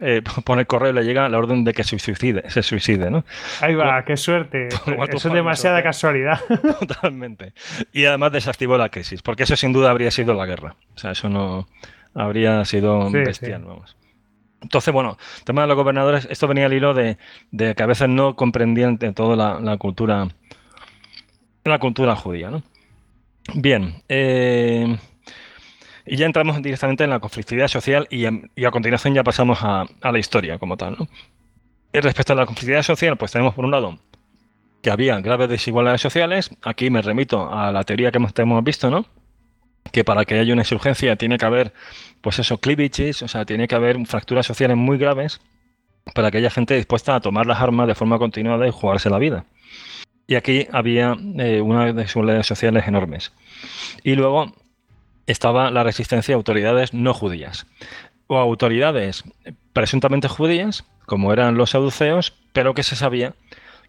eh, 0.00 0.22
por 0.44 0.58
el 0.58 0.66
correo 0.66 0.92
le 0.92 1.04
llega 1.04 1.28
la 1.28 1.38
orden 1.38 1.64
de 1.64 1.72
que 1.72 1.84
se 1.84 1.98
suicide, 1.98 2.48
se 2.48 2.62
suicide, 2.62 3.10
¿no? 3.10 3.24
Ahí 3.60 3.74
va, 3.74 4.04
qué 4.04 4.16
suerte. 4.16 4.68
Eso 5.08 5.28
es 5.28 5.34
demasiada 5.34 5.82
casualidad. 5.82 6.40
Totalmente. 6.80 7.52
Y 7.92 8.04
además 8.06 8.32
desactivó 8.32 8.78
la 8.78 8.88
crisis, 8.88 9.22
porque 9.22 9.42
eso 9.42 9.56
sin 9.56 9.72
duda 9.72 9.90
habría 9.90 10.10
sido 10.10 10.34
la 10.34 10.46
guerra. 10.46 10.76
O 10.94 10.98
sea, 10.98 11.12
eso 11.12 11.28
no 11.28 11.68
habría 12.14 12.64
sido 12.64 13.10
bestial, 13.10 13.64
vamos. 13.64 13.96
Entonces, 14.62 14.92
bueno, 14.92 15.16
el 15.38 15.44
tema 15.44 15.62
de 15.62 15.68
los 15.68 15.76
gobernadores, 15.76 16.28
esto 16.30 16.46
venía 16.46 16.66
al 16.66 16.72
hilo 16.72 16.92
de, 16.92 17.16
que 17.50 17.82
a 17.82 17.86
veces 17.86 18.08
no 18.08 18.36
comprendían 18.36 18.98
de 18.98 19.12
toda 19.12 19.60
la 19.60 19.76
cultura 19.78 20.28
la 21.64 21.78
cultura 21.78 22.16
judía. 22.16 22.50
¿no? 22.50 22.62
Bien, 23.54 24.02
eh, 24.08 24.96
y 26.10 26.16
ya 26.16 26.26
entramos 26.26 26.60
directamente 26.60 27.04
en 27.04 27.10
la 27.10 27.20
conflictividad 27.20 27.68
social 27.68 28.08
y, 28.10 28.24
a 28.26 28.70
continuación 28.72 29.14
ya 29.14 29.22
pasamos 29.22 29.60
a, 29.62 29.86
la 30.02 30.18
historia 30.18 30.58
como 30.58 30.76
tal. 30.76 30.96
¿no? 30.98 31.08
Y 31.92 32.00
respecto 32.00 32.32
a 32.32 32.36
la 32.36 32.46
conflictividad 32.46 32.82
social, 32.82 33.16
pues 33.16 33.30
tenemos 33.30 33.54
por 33.54 33.64
un 33.64 33.70
lado 33.70 33.96
que 34.82 34.90
había 34.90 35.20
graves 35.20 35.48
desigualdades 35.48 36.00
sociales. 36.00 36.50
Aquí 36.62 36.90
me 36.90 37.00
remito 37.00 37.48
a 37.52 37.70
la 37.70 37.84
teoría 37.84 38.10
que 38.10 38.16
hemos, 38.16 38.32
hemos 38.36 38.64
visto, 38.64 38.90
¿no? 38.90 39.06
que 39.92 40.02
para 40.02 40.24
que 40.24 40.36
haya 40.36 40.52
una 40.52 40.62
insurgencia 40.62 41.14
tiene 41.14 41.38
que 41.38 41.46
haber, 41.46 41.72
pues 42.22 42.40
eso, 42.40 42.58
cleavages, 42.58 43.22
o 43.22 43.28
sea, 43.28 43.44
tiene 43.44 43.68
que 43.68 43.76
haber 43.76 44.04
fracturas 44.04 44.46
sociales 44.46 44.76
muy 44.76 44.98
graves 44.98 45.40
para 46.12 46.32
que 46.32 46.38
haya 46.38 46.50
gente 46.50 46.74
dispuesta 46.74 47.14
a 47.14 47.20
tomar 47.20 47.46
las 47.46 47.60
armas 47.60 47.86
de 47.86 47.94
forma 47.94 48.18
continuada 48.18 48.66
y 48.66 48.72
jugarse 48.72 49.10
la 49.10 49.18
vida. 49.18 49.44
Y 50.26 50.34
aquí 50.34 50.66
había 50.72 51.16
eh, 51.38 51.60
una 51.60 51.92
desigualdades 51.92 52.46
sociales 52.46 52.88
enormes. 52.88 53.32
Y 54.02 54.16
luego 54.16 54.52
estaba 55.26 55.70
la 55.70 55.84
resistencia 55.84 56.34
a 56.34 56.36
autoridades 56.36 56.94
no 56.94 57.14
judías 57.14 57.66
o 58.26 58.38
autoridades 58.38 59.24
presuntamente 59.72 60.28
judías, 60.28 60.84
como 61.06 61.32
eran 61.32 61.56
los 61.56 61.70
saduceos, 61.70 62.32
pero 62.52 62.74
que 62.74 62.82
se 62.82 62.96
sabía 62.96 63.34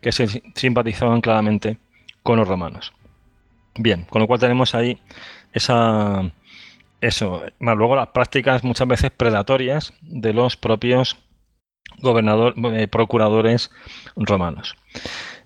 que 0.02 0.12
se 0.12 0.42
simpatizaban 0.56 1.22
claramente 1.22 1.78
con 2.24 2.40
los 2.40 2.48
romanos. 2.48 2.92
Bien, 3.76 4.06
con 4.10 4.22
lo 4.22 4.28
cual 4.28 4.40
tenemos 4.40 4.74
ahí 4.74 5.00
esa 5.54 6.32
eso, 7.02 7.44
más 7.60 7.76
luego 7.76 7.96
las 7.96 8.10
prácticas 8.10 8.64
muchas 8.64 8.88
veces 8.88 9.12
predatorias 9.12 9.94
de 10.02 10.34
los 10.34 10.56
propios 10.56 11.18
gobernadores, 12.00 12.56
eh, 12.74 12.88
procuradores 12.88 13.72
romanos. 14.16 14.76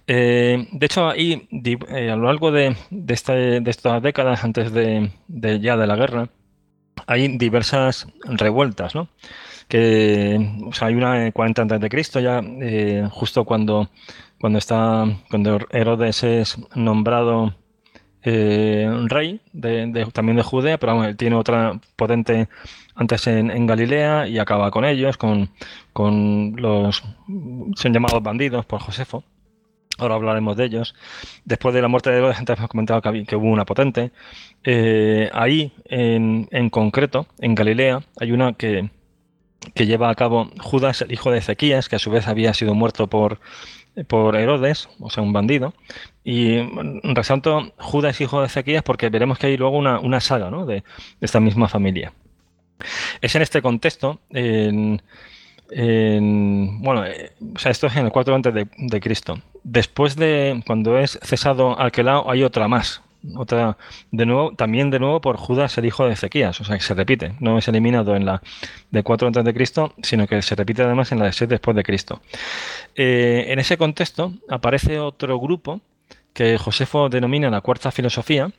Eh, 0.07 0.68
de 0.72 0.86
hecho, 0.86 1.10
ahí, 1.10 1.48
eh, 1.52 2.11
a 2.11 2.15
lo 2.15 2.26
largo 2.26 2.52
de, 2.52 2.76
de, 2.91 3.14
estas 3.14 4.02
décadas, 4.03 4.44
antes 4.44 4.72
de, 4.72 5.11
ya 5.27 5.77
de 5.77 5.88
la 5.88 5.95
guerra, 5.95 6.30
hay 7.07 7.38
diversas 7.38 8.07
revueltas, 8.23 8.95
¿no? 8.95 9.10
Que 9.68 10.40
hay 10.82 10.94
una 10.94 11.26
en 11.26 11.32
40 11.32 11.61
antes 11.64 11.82
de 11.82 11.90
Cristo, 11.90 12.19
ya 12.19 12.41
eh, 12.61 13.07
justo 13.11 13.45
cuando, 13.45 13.90
cuando 14.40 14.60
está, 14.60 15.06
cuando 15.30 15.60
Herodes 15.72 16.23
es 16.23 16.57
nombrado 16.76 17.56
rey 18.23 19.40
de, 19.53 20.07
también 20.11 20.38
de 20.38 20.44
Judea, 20.44 20.80
pero 20.80 21.03
él 21.03 21.15
tiene 21.15 21.36
otra 21.36 21.80
potente 21.95 22.49
antes 22.95 23.27
en, 23.27 23.68
Galilea 23.68 24.27
y 24.27 24.40
acaba 24.40 24.72
con 24.72 24.84
ellos, 24.86 25.18
con, 25.18 25.52
con 25.94 26.56
los 26.57 27.03
son 27.76 27.94
llamados 27.94 28.23
bandidos 28.23 28.65
por 28.65 28.82
Josefo. 28.82 29.23
Ahora 29.98 30.16
hablaremos 30.16 30.58
de 30.58 30.66
ellos. 30.66 30.96
Después 31.46 31.74
de 31.74 31.82
la 31.82 31.88
muerte 31.88 32.10
de 32.10 32.18
Herodes, 32.18 32.38
antes 32.40 32.58
hemos 32.58 32.70
comentado 32.70 33.02
que, 33.02 33.36
hubo 33.36 33.48
una 33.48 33.66
potente. 33.66 34.12
Eh, 34.64 35.30
ahí, 35.34 35.74
en, 35.86 36.70
concreto, 36.70 37.28
en 37.40 37.56
Galilea, 37.56 38.02
hay 38.20 38.32
una 38.32 38.54
que, 38.54 38.90
lleva 39.76 40.10
a 40.10 40.16
cabo 40.16 40.52
Judas, 40.60 41.02
el 41.02 41.12
hijo 41.12 41.32
de 41.32 41.40
Ezequías, 41.40 41.90
que 41.90 41.96
a 41.96 42.00
su 42.00 42.12
vez 42.12 42.28
había 42.28 42.54
sido 42.54 42.76
muerto 42.76 43.08
por, 43.08 43.40
por 44.08 44.36
Herodes, 44.36 44.90
o 45.00 45.10
sea, 45.10 45.24
un 45.24 45.34
bandido. 45.34 45.74
Y 46.24 46.60
resalto 47.04 47.74
Judas, 47.78 48.20
hijo 48.22 48.42
de 48.42 48.48
Ezequías, 48.48 48.84
porque 48.84 49.10
veremos 49.10 49.40
que 49.40 49.48
hay 49.48 49.58
luego 49.58 49.78
una, 49.78 50.20
saga 50.20 50.50
¿no? 50.50 50.66
de, 50.66 50.76
de, 50.76 50.84
esta 51.22 51.40
misma 51.40 51.68
familia. 51.68 52.14
Es 53.22 53.36
en 53.36 53.42
este 53.42 53.62
contexto, 53.62 54.20
en 54.32 55.02
bueno, 55.70 57.06
eh, 57.06 57.32
o 57.56 57.60
sea, 57.60 57.72
esto 57.72 57.88
es 57.88 57.96
en 57.96 58.06
el 58.06 58.12
4 58.12 58.36
antes 58.36 58.54
de, 58.54 59.00
Cristo. 59.00 59.40
Después 59.68 60.16
de 60.16 60.62
cuando 60.68 61.00
es 61.00 61.18
cesado 61.24 61.80
Alquelao, 61.80 62.30
hay 62.30 62.44
otra 62.44 62.68
más. 62.68 63.02
Otra, 63.36 63.78
de 64.12 64.28
nuevo, 64.28 64.54
también 64.54 64.92
de 64.92 65.00
nuevo 65.00 65.22
por 65.22 65.38
Judas, 65.38 65.76
el 65.80 65.86
hijo 65.86 66.06
de 66.06 66.14
Ezequías. 66.14 66.62
O 66.62 66.64
sea, 66.64 66.78
que 66.78 66.84
se 66.84 66.94
repite. 66.94 67.34
No 67.40 67.58
es 67.58 67.68
eliminado 67.68 68.16
en 68.16 68.26
la 68.26 68.44
de 68.92 69.02
4 69.02 69.28
antes 69.28 69.44
de 69.44 69.54
Cristo, 69.56 69.96
sino 70.04 70.28
que 70.28 70.44
se 70.44 70.54
repite 70.54 70.84
además 70.84 71.12
en 71.12 71.18
la 71.18 71.26
de 71.26 71.34
6 71.34 71.50
después 71.50 71.76
de 71.76 71.84
Cristo. 71.84 72.22
Eh, 72.94 73.46
en 73.48 73.58
ese 73.58 73.76
contexto 73.76 74.34
aparece 74.48 75.00
otro 75.00 75.40
grupo 75.40 75.82
que 76.34 76.60
Josefo 76.60 77.10
denomina 77.10 77.50
la 77.50 77.62
cuarta 77.62 77.90
filosofía, 77.90 78.52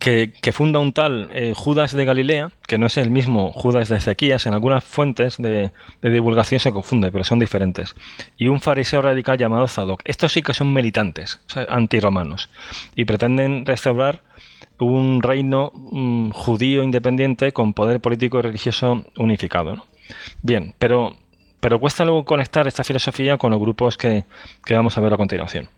que, 0.00 0.52
funda 0.52 0.78
un 0.78 0.92
tal 0.92 1.28
eh, 1.32 1.52
Judas 1.54 1.92
de 1.92 2.06
Galilea, 2.06 2.50
que 2.66 2.78
no 2.78 2.86
es 2.86 2.96
el 2.96 3.10
mismo 3.10 3.52
Judas 3.52 3.90
de 3.90 3.98
Ezequías, 3.98 4.46
en 4.46 4.54
algunas 4.54 4.82
fuentes 4.82 5.36
de, 5.36 5.70
divulgación 6.02 6.58
se 6.58 6.72
confunde, 6.72 7.12
pero 7.12 7.22
son 7.22 7.38
diferentes, 7.38 7.94
y 8.38 8.48
un 8.48 8.60
fariseo 8.60 9.02
radical 9.02 9.36
llamado 9.36 9.68
Zadok. 9.68 10.00
Estos 10.06 10.32
sí 10.32 10.42
que 10.42 10.54
son 10.54 10.72
militantes, 10.72 11.40
antiromanos, 11.68 12.48
y 12.96 13.04
pretenden 13.04 13.66
restaurar 13.66 14.22
un 14.78 15.22
reino 15.22 15.70
mm, 15.74 16.30
judío 16.30 16.82
independiente 16.82 17.52
con 17.52 17.74
poder 17.74 18.00
político 18.00 18.38
y 18.38 18.42
religioso 18.42 19.04
unificado. 19.18 19.86
Bien, 20.40 20.74
pero, 20.78 21.14
pero 21.60 21.78
cuesta 21.78 22.06
luego 22.06 22.24
conectar 22.24 22.66
esta 22.66 22.84
filosofía 22.84 23.36
con 23.36 23.50
los 23.50 23.60
grupos 23.60 23.98
que 23.98 24.24
vamos 24.70 24.96
a 24.96 25.02
ver 25.02 25.12
a 25.12 25.18
continuación. 25.18 25.68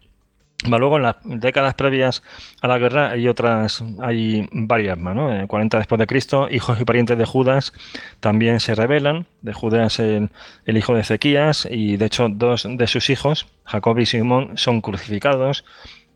Luego, 0.69 0.97
en 0.97 1.03
las 1.03 1.17
décadas 1.25 1.75
previas 1.75 2.23
a 2.61 2.69
la 2.69 2.79
guerra 2.79 3.11
hay 3.11 3.27
otras, 3.27 3.83
hay 4.01 4.49
varias 4.53 4.97
más, 4.97 5.17
¿no? 5.17 5.35
En 5.35 5.47
40 5.47 5.79
después 5.79 5.99
de 5.99 6.07
Cristo, 6.07 6.49
hijos 6.51 6.81
y 6.81 6.85
parientes 6.85 7.19
de 7.19 7.25
Judas 7.25 7.73
también 8.21 8.61
se 8.61 8.75
rebelan. 8.75 9.27
De 9.41 9.53
Judas 9.53 9.99
el, 9.99 10.31
hijo 10.67 10.95
de 10.95 11.01
Ezequías 11.01 11.67
y 11.71 11.97
de 11.97 12.07
hecho 12.07 12.29
dos 12.29 12.67
de 12.69 12.87
sus 12.87 13.11
hijos, 13.11 13.49
Jacob 13.65 13.99
y 13.99 14.07
Simón, 14.07 14.53
son 14.57 14.81
crucificados 14.81 15.65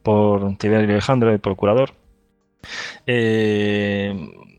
por 0.02 0.56
Tiberio 0.58 0.90
Alejandro, 0.90 1.32
el 1.32 1.40
procurador. 1.40 1.94
Eh, 3.06 4.14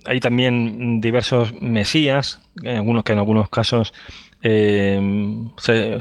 hay 0.06 0.20
también 0.20 1.00
diversos 1.02 1.54
mesías, 1.62 2.42
algunos 2.66 3.04
que 3.04 3.14
en 3.14 3.20
algunos 3.20 3.50
casos 3.50 3.94
eh, 4.44 5.00
se, 5.58 5.98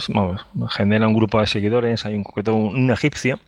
genera 0.71 1.09
un 1.09 1.15
grupo 1.15 1.41
de 1.41 1.47
seguidores, 1.47 2.05
hay 2.05 2.15
un, 2.15 2.25
un 2.53 2.91
egipcio, 2.91 3.39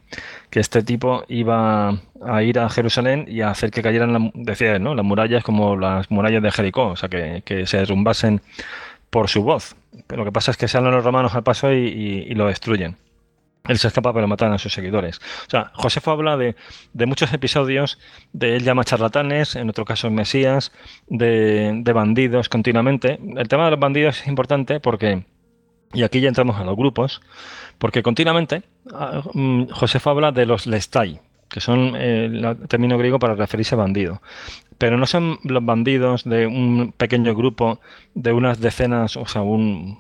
que 0.51 0.61
este 0.61 0.83
tipo 0.83 1.25
iba 1.29 2.01
a 2.25 2.43
ir 2.43 2.59
a 2.59 2.69
Jerusalén 2.69 3.27
y 3.29 3.43
a 3.43 3.51
hacer 3.51 3.71
que 3.71 3.83
cayeran, 3.83 4.33
decía, 4.35 4.79
¿no? 4.79 4.95
las 4.95 5.05
murallas 5.05 5.45
como 5.45 5.77
las 5.77 6.11
murallas 6.11 6.43
de 6.43 6.51
Jericó, 6.51 6.87
o 6.89 6.97
sea, 6.97 7.09
que, 7.09 7.67
se 7.67 7.77
derrumbasen 7.77 8.41
por 9.11 9.29
su 9.29 9.43
voz. 9.43 9.77
Pero 10.07 10.21
lo 10.23 10.25
que 10.27 10.33
pasa 10.33 10.51
es 10.51 10.57
que 10.57 10.69
salen 10.69 10.93
los 10.93 11.05
romanos 11.05 11.35
al 11.35 11.43
paso 11.43 11.73
y 11.73 12.35
lo 12.35 12.47
destruyen. 12.47 12.97
Él 13.69 13.79
se 13.79 13.89
escapa 13.89 14.13
pero 14.13 14.27
matan 14.27 14.53
a 14.53 14.59
sus 14.59 14.73
seguidores. 14.73 15.19
O 15.47 15.51
sea, 15.51 15.71
Josefo 15.75 16.11
habla 16.11 16.37
de, 16.37 16.57
muchos 17.07 17.33
episodios, 17.33 17.99
de 18.33 18.57
él 18.57 18.65
llama 18.65 18.85
charlatanes, 18.85 19.55
en 19.57 19.69
otro 19.69 19.85
caso 19.85 20.11
Mesías, 20.11 20.73
de, 21.07 21.83
bandidos 21.95 22.49
continuamente. 22.49 23.21
El 23.37 23.47
tema 23.47 23.67
de 23.67 23.73
los 23.73 23.81
bandidos 23.81 24.23
es 24.23 24.27
importante 24.27 24.81
porque, 24.81 25.25
y 25.93 26.03
aquí 26.03 26.21
ya 26.21 26.29
entramos 26.29 26.57
a 26.57 26.65
los 26.65 26.77
grupos, 26.77 27.21
porque 27.79 28.03
continuamente 28.03 28.63
ah, 28.93 29.23
mm, 29.33 29.69
Josefo 29.69 30.11
habla 30.11 30.33
de 30.33 30.47
los 30.47 30.67
lestai, 30.67 31.21
que 31.51 31.61
son 31.61 31.95
eh, 31.97 32.25
el 32.25 32.69
término 32.69 32.97
griego 32.97 33.19
para 33.19 33.35
referirse 33.35 33.75
a 33.75 33.79
bandido. 33.79 34.23
Pero 34.79 34.97
no 34.97 35.07
son 35.07 35.39
los 35.43 35.65
bandidos 35.65 36.25
de 36.25 36.47
un 36.47 36.95
pequeño 36.97 37.35
grupo 37.35 37.81
de 38.15 38.33
unas 38.33 38.61
decenas, 38.61 39.17
o 39.17 39.27
sea, 39.27 39.43
un, 39.43 39.99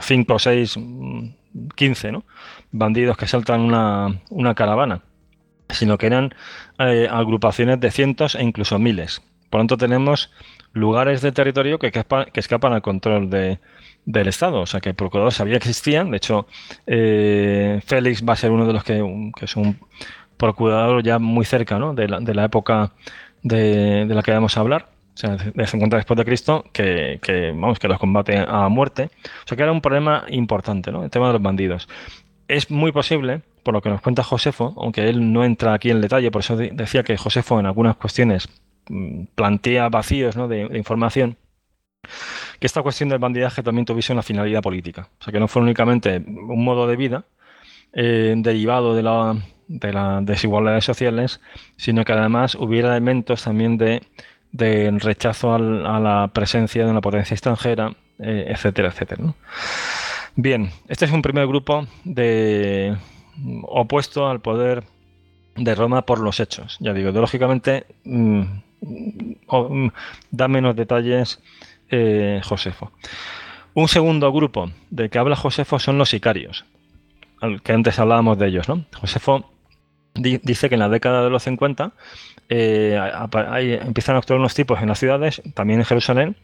cinco 0.00 0.34
o 0.34 0.38
seis 0.38 0.78
15 1.76 2.12
¿no? 2.12 2.24
Bandidos 2.72 3.16
que 3.16 3.26
saltan 3.26 3.60
una, 3.60 4.20
una 4.30 4.54
caravana, 4.54 5.02
sino 5.68 5.98
que 5.98 6.06
eran 6.06 6.34
eh, 6.78 7.08
agrupaciones 7.10 7.78
de 7.80 7.90
cientos 7.90 8.34
e 8.34 8.42
incluso 8.42 8.78
miles. 8.78 9.22
Por 9.50 9.58
lo 9.58 9.62
tanto, 9.62 9.76
tenemos 9.76 10.30
lugares 10.72 11.20
de 11.20 11.30
territorio 11.32 11.78
que, 11.78 11.92
que 11.92 12.40
escapan 12.40 12.72
al 12.72 12.82
control 12.82 13.28
de, 13.28 13.60
del 14.06 14.28
Estado. 14.28 14.60
O 14.60 14.66
sea, 14.66 14.80
que 14.80 14.90
el 14.90 14.94
procurador 14.94 15.32
sabía 15.32 15.58
que 15.58 15.68
existían. 15.68 16.10
De 16.10 16.16
hecho, 16.16 16.46
eh, 16.86 17.80
Félix 17.84 18.24
va 18.26 18.32
a 18.32 18.36
ser 18.36 18.50
uno 18.50 18.66
de 18.66 18.72
los 18.72 18.82
que, 18.82 18.94
que 19.36 19.44
es 19.44 19.56
un 19.56 19.78
procurador 20.38 21.02
ya 21.02 21.18
muy 21.18 21.44
cerca 21.44 21.78
¿no? 21.78 21.94
de, 21.94 22.08
la, 22.08 22.20
de 22.20 22.34
la 22.34 22.44
época 22.46 22.92
de, 23.42 24.06
de 24.06 24.14
la 24.14 24.22
que 24.22 24.32
vamos 24.32 24.56
a 24.56 24.60
hablar 24.60 24.88
o 25.14 25.16
sea, 25.16 25.36
de 25.36 25.66
50 25.66 25.96
después 25.96 26.16
de 26.16 26.24
Cristo, 26.24 26.64
que, 26.72 27.20
vamos, 27.54 27.78
que 27.78 27.88
los 27.88 27.98
combate 27.98 28.38
a 28.38 28.68
muerte. 28.68 29.10
O 29.44 29.46
sea, 29.48 29.56
que 29.56 29.62
era 29.62 29.72
un 29.72 29.82
problema 29.82 30.24
importante, 30.28 30.90
¿no? 30.90 31.04
El 31.04 31.10
tema 31.10 31.26
de 31.26 31.34
los 31.34 31.42
bandidos. 31.42 31.88
Es 32.52 32.70
muy 32.70 32.92
posible, 32.92 33.40
por 33.62 33.72
lo 33.72 33.80
que 33.80 33.88
nos 33.88 34.02
cuenta 34.02 34.22
Josefo, 34.22 34.74
aunque 34.76 35.08
él 35.08 35.32
no 35.32 35.42
entra 35.42 35.72
aquí 35.72 35.90
en 35.90 36.02
detalle, 36.02 36.30
por 36.30 36.40
eso 36.40 36.54
decía 36.56 37.02
que 37.02 37.16
Josefo 37.16 37.58
en 37.58 37.64
algunas 37.64 37.96
cuestiones 37.96 38.46
mm, 38.88 39.24
plantea 39.34 39.88
vacíos 39.88 40.34
de, 40.48 40.68
información, 40.76 41.38
que 42.60 42.66
esta 42.66 42.82
cuestión 42.82 43.08
del 43.08 43.18
bandidaje 43.20 43.62
también 43.62 43.86
tuviese 43.86 44.12
una 44.12 44.22
finalidad 44.22 44.60
política. 44.60 45.08
O 45.18 45.24
sea, 45.24 45.32
que 45.32 45.40
no 45.40 45.48
fue 45.48 45.62
únicamente 45.62 46.18
un 46.26 46.62
modo 46.62 46.86
de 46.86 46.96
vida 46.96 47.24
eh, 47.94 48.34
derivado 48.36 48.94
de, 48.94 49.02
la, 49.02 49.34
de 49.68 49.92
las 49.92 50.26
desigualdades 50.26 50.84
sociales, 50.84 51.40
sino 51.78 52.04
que 52.04 52.12
además 52.12 52.54
hubiera 52.54 52.90
elementos 52.90 53.44
también 53.44 53.78
de 53.78 54.02
de 54.52 54.90
rechazo 55.00 55.54
a 55.54 55.58
la 55.58 56.30
presencia 56.32 56.84
de 56.84 56.90
una 56.90 57.00
potencia 57.00 57.34
extranjera, 57.34 57.94
eh, 58.18 58.44
etcétera, 58.48 58.88
etcétera. 58.88 59.34
Bien, 60.34 60.70
este 60.88 61.04
es 61.04 61.12
un 61.12 61.20
primer 61.20 61.46
grupo 61.46 61.86
de 62.04 62.96
opuesto 63.64 64.28
al 64.28 64.40
poder 64.40 64.84
de 65.56 65.74
Roma 65.74 66.06
por 66.06 66.20
los 66.20 66.40
hechos. 66.40 66.78
Ya 66.80 66.94
digo, 66.94 67.10
ideológicamente 67.10 67.84
mm, 68.04 68.42
mm, 68.80 69.88
da 70.30 70.48
menos 70.48 70.74
detalles 70.74 71.38
eh, 71.90 72.40
Josefo. 72.44 72.92
Un 73.74 73.88
segundo 73.88 74.32
grupo 74.32 74.70
del 74.90 75.10
que 75.10 75.18
habla 75.18 75.36
Josefo 75.36 75.78
son 75.78 75.98
los 75.98 76.08
sicarios, 76.08 76.64
que 77.62 77.72
antes 77.72 77.98
hablábamos 77.98 78.38
de 78.38 78.48
ellos. 78.48 78.70
¿no? 78.70 78.86
Josefo 78.98 79.50
dice 80.14 80.70
que 80.70 80.76
en 80.76 80.80
la 80.80 80.88
década 80.88 81.24
de 81.24 81.30
los 81.30 81.42
50 81.42 81.92
eh, 82.48 82.98
empiezan 83.82 84.14
a 84.14 84.18
actuar 84.18 84.38
unos 84.38 84.54
tipos 84.54 84.80
en 84.80 84.88
las 84.88 84.98
ciudades, 84.98 85.42
también 85.54 85.80
en 85.80 85.86
Jerusalén, 85.86 86.36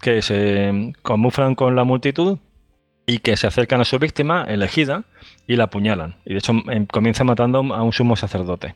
que 0.00 0.22
se 0.22 0.92
camuflan 1.04 1.54
con 1.54 1.76
la 1.76 1.84
multitud 1.84 2.38
y 3.08 3.20
que 3.20 3.38
se 3.38 3.46
acercan 3.46 3.80
a 3.80 3.84
su 3.84 3.98
víctima 3.98 4.44
elegida 4.46 5.02
y 5.46 5.56
la 5.56 5.64
apuñalan. 5.64 6.16
Y 6.26 6.34
de 6.34 6.38
hecho 6.40 6.52
em, 6.70 6.84
comienza 6.84 7.24
matando 7.24 7.60
a 7.74 7.82
un 7.82 7.92
sumo 7.92 8.16
sacerdote. 8.16 8.74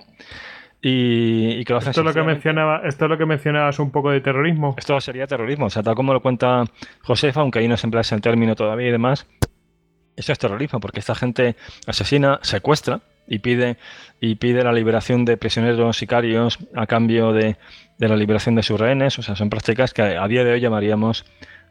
Y, 0.80 1.62
que 1.64 1.76
esto, 1.76 1.90
es 1.90 1.96
lo 1.98 2.14
que 2.14 2.22
mencionaba, 2.22 2.80
esto 2.84 3.04
es 3.04 3.10
lo 3.10 3.18
que 3.18 3.26
mencionabas 3.26 3.78
un 3.78 3.90
poco 3.90 4.10
de 4.10 4.22
terrorismo. 4.22 4.74
Esto 4.78 4.98
sería 5.02 5.26
terrorismo, 5.26 5.66
o 5.66 5.70
sea, 5.70 5.82
tal 5.82 5.94
como 5.94 6.14
lo 6.14 6.22
cuenta 6.22 6.64
Josefa, 7.02 7.42
aunque 7.42 7.58
ahí 7.58 7.68
no 7.68 7.76
se 7.76 7.86
emplea 7.86 8.00
ese 8.00 8.18
término 8.20 8.56
todavía 8.56 8.88
y 8.88 8.90
demás, 8.90 9.26
eso 10.16 10.32
es 10.32 10.38
terrorismo, 10.38 10.80
porque 10.80 11.00
esta 11.00 11.14
gente 11.14 11.54
asesina, 11.86 12.40
secuestra 12.42 13.02
y 13.28 13.40
pide, 13.40 13.76
y 14.18 14.36
pide 14.36 14.64
la 14.64 14.72
liberación 14.72 15.26
de 15.26 15.36
prisioneros 15.36 15.98
sicarios 15.98 16.58
a 16.74 16.86
cambio 16.86 17.34
de, 17.34 17.58
la 17.98 18.16
liberación 18.16 18.54
de 18.54 18.62
sus 18.62 18.80
rehenes. 18.80 19.18
O 19.18 19.22
sea, 19.22 19.36
son 19.36 19.50
prácticas 19.50 19.92
que 19.92 20.02
a 20.02 20.26
día 20.26 20.42
de 20.42 20.52
hoy 20.52 20.60
llamaríamos 20.60 21.26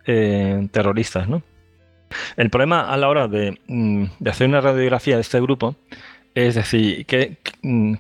eh, 0.06 0.68
terroristas, 0.72 1.28
¿no? 1.28 1.42
El 2.38 2.50
problema 2.50 2.92
a 2.92 2.98
la 2.98 3.10
hora 3.10 3.28
de, 3.28 3.60
mm, 3.68 4.06
de, 4.20 4.30
hacer 4.30 4.48
una 4.48 4.62
radiografía 4.62 5.16
de 5.16 5.22
este 5.22 5.40
grupo 5.42 5.76
es 6.34 6.56
decir, 6.56 7.06
¿qué, 7.06 7.38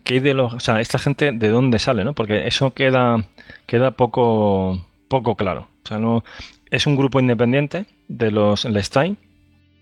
qué 0.03 0.21
de 0.21 0.33
los, 0.33 0.53
o 0.53 0.59
sea, 0.59 0.79
esta 0.79 0.99
gente 0.99 1.33
de 1.33 1.49
dónde 1.49 1.79
sale, 1.79 2.05
¿no? 2.05 2.13
Porque 2.13 2.47
eso 2.47 2.73
queda, 2.73 3.25
queda 3.65 3.91
poco, 3.91 4.85
poco 5.09 5.35
claro. 5.35 5.67
O 5.83 5.87
sea, 5.87 5.97
no, 5.99 6.23
es 6.69 6.87
un 6.87 6.95
grupo 6.95 7.19
independiente 7.19 7.85
de 8.07 8.31
los 8.31 8.63
Lestein, 8.65 9.17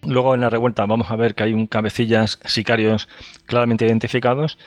Luego 0.03 0.33
en 0.33 0.41
la 0.41 0.49
revuelta 0.49 0.85
vamos 0.85 1.11
a 1.11 1.15
ver 1.15 1.35
que 1.35 1.43
hay 1.43 1.53
un 1.53 1.67
cabecillas 1.67 2.39
sicarios 2.45 3.09
claramente 3.45 3.85
identificados, 3.85 4.57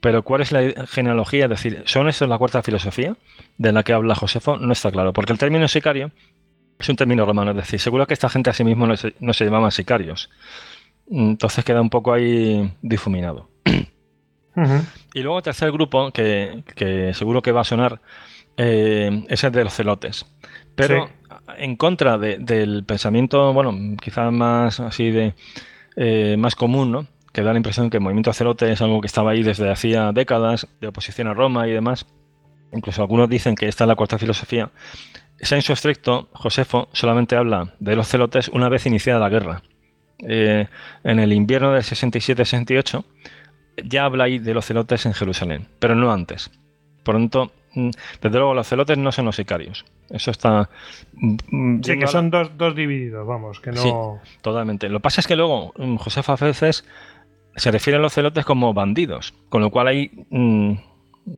pero 0.00 0.22
¿cuál 0.22 0.42
es 0.42 0.52
la 0.52 0.86
genealogía? 0.86 1.44
Es 1.44 1.50
decir, 1.50 1.82
¿son 1.86 2.08
estos 2.08 2.28
la 2.28 2.38
cuarta 2.38 2.62
filosofía 2.62 3.16
de 3.56 3.72
la 3.72 3.84
que 3.84 3.94
habla 3.94 4.14
Josefo? 4.14 4.58
No 4.58 4.72
está 4.72 4.90
claro, 4.90 5.12
porque 5.12 5.32
el 5.32 5.38
término 5.38 5.66
sicario 5.68 6.10
es 6.82 6.88
un 6.88 6.96
término 6.96 7.24
romano, 7.24 7.52
es 7.52 7.56
decir, 7.56 7.80
seguro 7.80 8.06
que 8.06 8.14
esta 8.14 8.28
gente 8.28 8.50
a 8.50 8.52
sí 8.52 8.64
mismo 8.64 8.86
no 8.86 8.96
se, 8.96 9.14
no 9.20 9.32
llamaban 9.32 9.70
sicarios. 9.70 10.30
Entonces 11.10 11.64
queda 11.64 11.80
un 11.80 11.90
poco 11.90 12.12
ahí 12.12 12.72
difuminado. 12.82 13.48
Y 15.14 15.20
luego 15.20 15.38
el 15.38 15.44
tercer 15.44 15.72
grupo, 15.72 16.10
que, 16.10 17.12
seguro 17.14 17.40
que 17.40 17.52
va 17.52 17.62
a 17.62 17.64
sonar, 17.64 18.02
eh, 18.58 19.24
es 19.28 19.44
el 19.44 19.52
de 19.52 19.64
los 19.64 19.72
celotes. 19.72 20.26
Pero 20.74 21.08
en 21.56 21.76
contra 21.76 22.18
del 22.18 22.84
pensamiento, 22.84 23.54
bueno, 23.54 23.96
quizás 23.98 24.30
más 24.30 24.78
así 24.80 25.10
de 25.10 25.34
eh, 25.96 26.36
más 26.38 26.54
común, 26.54 26.92
¿no? 26.92 27.06
Que 27.32 27.42
da 27.42 27.52
la 27.52 27.58
impresión 27.58 27.88
que 27.88 27.96
el 27.96 28.02
movimiento 28.02 28.32
celote 28.34 28.72
es 28.72 28.82
algo 28.82 29.00
que 29.00 29.06
estaba 29.06 29.30
ahí 29.30 29.42
desde 29.42 29.70
hacía 29.70 30.12
décadas, 30.12 30.68
de 30.80 30.88
oposición 30.88 31.28
a 31.28 31.34
Roma 31.34 31.66
y 31.66 31.72
demás. 31.72 32.06
Incluso 32.72 33.02
algunos 33.02 33.28
dicen 33.28 33.54
que 33.54 33.68
esta 33.68 33.84
es 33.84 33.88
la 33.88 33.96
cuarta 33.96 34.18
filosofía. 34.18 34.70
Su 35.42 35.72
estricto, 35.72 36.28
Josefo 36.32 36.88
solamente 36.92 37.36
habla 37.36 37.74
de 37.80 37.96
los 37.96 38.08
celotes 38.08 38.48
una 38.48 38.68
vez 38.68 38.86
iniciada 38.86 39.20
la 39.20 39.28
guerra. 39.28 39.62
Eh, 40.26 40.68
en 41.02 41.18
el 41.18 41.32
invierno 41.32 41.72
del 41.72 41.82
67-68 41.82 43.04
ya 43.84 44.04
habla 44.04 44.24
ahí 44.24 44.38
de 44.38 44.54
los 44.54 44.66
celotes 44.66 45.06
en 45.06 45.14
Jerusalén, 45.14 45.66
pero 45.78 45.94
no 45.94 46.12
antes. 46.12 46.50
Por 47.02 47.14
lo 47.14 47.20
tanto, 47.20 47.52
mm, 47.74 47.90
desde 48.20 48.38
luego 48.38 48.54
los 48.54 48.68
celotes 48.68 48.98
no 48.98 49.10
son 49.12 49.24
los 49.26 49.36
sicarios. 49.36 49.84
Eso 50.10 50.30
está. 50.30 50.68
Mm, 51.14 51.82
sí, 51.82 51.98
que 51.98 52.06
son 52.06 52.30
dos, 52.30 52.74
divididos, 52.76 53.26
vamos, 53.26 53.60
que 53.60 53.72
no. 53.72 54.20
totalmente. 54.42 54.88
Lo 54.88 54.98
que 54.98 55.02
pasa 55.02 55.20
es 55.20 55.26
que 55.26 55.36
luego 55.36 55.72
mm, 55.76 55.96
Josefa 55.96 56.34
a 56.34 56.44
veces 56.44 56.84
se 57.56 57.70
refiere 57.70 57.98
a 57.98 58.00
los 58.00 58.12
celotes 58.12 58.44
como 58.44 58.74
bandidos, 58.74 59.34
con 59.48 59.62
lo 59.62 59.70
cual. 59.70 60.10
Mm, 60.30 60.74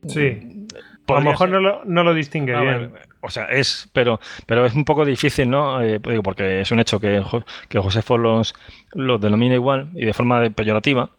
sí. 0.09 0.67
A 1.07 1.13
lo 1.15 1.21
mejor 1.21 1.51
no 1.51 1.61
lo, 1.61 1.85
no 1.85 2.03
lo, 2.03 2.15
distingue 2.15 2.59
bien. 2.59 2.93
O 3.25 3.31
sea, 3.31 3.47
es, 3.47 3.89
pero, 3.93 4.21
pero 4.47 4.67
es 4.67 4.75
un 4.75 4.85
poco 4.85 5.05
difícil, 5.05 5.49
¿no? 5.49 5.81
Eh, 5.81 6.01
porque 6.23 6.61
es 6.61 6.71
un 6.71 6.81
hecho 6.81 7.01
que, 7.01 7.23
que 7.69 7.79
Josefo 7.79 8.19
los, 8.19 8.55
los 8.93 9.21
denomina 9.21 9.55
igual 9.55 9.91
y 9.95 10.05
de 10.05 10.13
forma 10.13 10.49
peyorativa. 10.51 11.11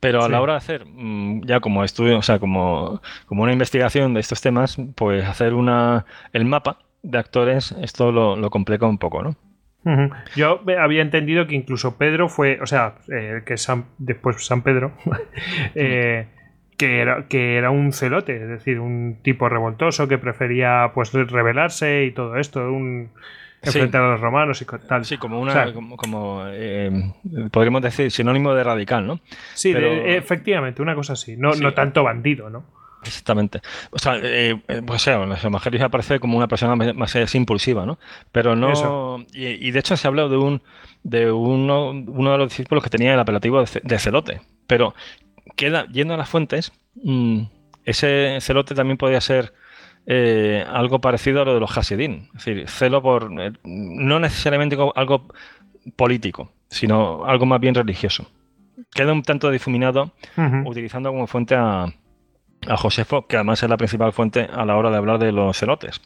Pero 0.00 0.22
a 0.22 0.28
la 0.28 0.40
hora 0.40 0.54
de 0.54 0.58
hacer, 0.58 0.86
mm, 0.86 1.46
ya 1.46 1.60
como 1.60 1.84
estudio, 1.84 2.18
o 2.18 2.22
sea, 2.22 2.38
como, 2.38 3.00
como 3.26 3.42
una 3.42 3.52
investigación 3.52 4.14
de 4.14 4.20
estos 4.20 4.40
temas, 4.40 4.76
pues 4.96 5.24
hacer 5.24 5.54
una 5.54 6.04
el 6.32 6.44
mapa 6.44 6.78
de 7.02 7.18
actores, 7.18 7.74
esto 7.80 8.12
lo, 8.12 8.50
complica 8.50 8.86
un 8.86 8.98
poco, 8.98 9.22
¿no? 9.22 9.36
Yo 10.34 10.62
había 10.78 11.02
entendido 11.02 11.46
que 11.46 11.54
incluso 11.54 11.98
Pedro 11.98 12.30
fue, 12.30 12.58
o 12.62 12.66
sea, 12.66 12.94
eh, 13.12 13.42
que 13.44 13.58
San, 13.58 13.84
después 13.98 14.44
San 14.44 14.62
Pedro, 14.62 14.92
eh, 15.74 16.26
que, 16.76 17.00
era, 17.00 17.26
que 17.28 17.56
era 17.56 17.70
un 17.70 17.92
celote, 17.92 18.42
es 18.42 18.48
decir, 18.48 18.80
un 18.80 19.18
tipo 19.22 19.48
revoltoso 19.48 20.08
que 20.08 20.18
prefería 20.18 20.90
pues 20.94 21.12
rebelarse 21.12 22.04
y 22.04 22.12
todo 22.12 22.36
esto, 22.36 22.60
un, 22.60 23.10
enfrentar 23.62 24.02
a 24.02 24.10
los 24.12 24.20
romanos 24.20 24.60
y 24.62 24.64
tal. 24.64 25.04
Sí, 25.04 25.16
como 25.18 25.40
una, 25.40 25.72
como, 25.72 26.44
eh, 26.48 27.12
podríamos 27.50 27.82
decir, 27.82 28.10
sinónimo 28.10 28.54
de 28.54 28.64
radical, 28.64 29.06
¿no? 29.06 29.20
Sí, 29.54 29.72
efectivamente, 29.76 30.82
una 30.82 30.94
cosa 30.94 31.14
así, 31.14 31.36
no, 31.36 31.54
no 31.54 31.74
tanto 31.74 32.02
bandido, 32.02 32.50
¿no? 32.50 32.64
Exactamente. 33.06 33.60
O 33.90 33.98
sea, 33.98 34.16
eh, 34.22 34.60
eh 34.68 34.82
pues 34.84 35.02
sea, 35.02 35.18
los 35.18 35.44
evangelios 35.44 35.82
aparece 35.82 36.20
como 36.20 36.36
una 36.38 36.48
persona 36.48 36.74
más, 36.74 37.34
impulsiva, 37.34 37.86
¿no? 37.86 37.98
Pero 38.32 38.56
no. 38.56 39.24
Y, 39.32 39.70
de 39.70 39.78
hecho 39.78 39.96
se 39.96 40.06
ha 40.06 40.10
hablado 40.10 40.28
de 40.28 40.36
un 40.36 40.62
de 41.02 41.30
uno, 41.30 41.90
uno 41.90 42.32
de 42.32 42.38
los 42.38 42.48
discípulos 42.48 42.82
que 42.82 42.90
tenía 42.90 43.12
el 43.14 43.20
apelativo 43.20 43.62
de, 43.62 43.98
celote. 43.98 44.40
Pero 44.66 44.94
queda, 45.56 45.86
yendo 45.86 46.14
a 46.14 46.16
las 46.16 46.28
fuentes, 46.28 46.72
mm, 47.02 47.42
ese 47.84 48.38
celote 48.40 48.74
también 48.74 48.96
podría 48.96 49.20
ser 49.20 49.52
eh, 50.06 50.64
algo 50.68 51.00
parecido 51.00 51.42
a 51.42 51.44
lo 51.44 51.54
de 51.54 51.60
los 51.60 51.76
Hasidín. 51.76 52.28
Es 52.36 52.44
decir, 52.44 52.68
celo 52.68 53.02
por. 53.02 53.30
Eh, 53.40 53.52
no 53.64 54.20
necesariamente 54.20 54.76
algo 54.94 55.28
político, 55.96 56.52
sino 56.68 57.24
algo 57.24 57.46
más 57.46 57.60
bien 57.60 57.74
religioso. 57.74 58.26
Queda 58.92 59.12
un 59.12 59.22
tanto 59.22 59.50
difuminado 59.50 60.12
utilizando 60.64 61.10
como 61.10 61.26
fuente 61.26 61.54
a, 61.54 61.86
a 62.66 62.76
Josefo, 62.76 63.26
que 63.26 63.36
además 63.36 63.62
es 63.62 63.68
la 63.68 63.76
principal 63.76 64.12
fuente 64.12 64.48
a 64.52 64.64
la 64.64 64.76
hora 64.76 64.90
de 64.90 64.96
hablar 64.96 65.18
de 65.18 65.32
los 65.32 65.56
celotes. 65.56 66.00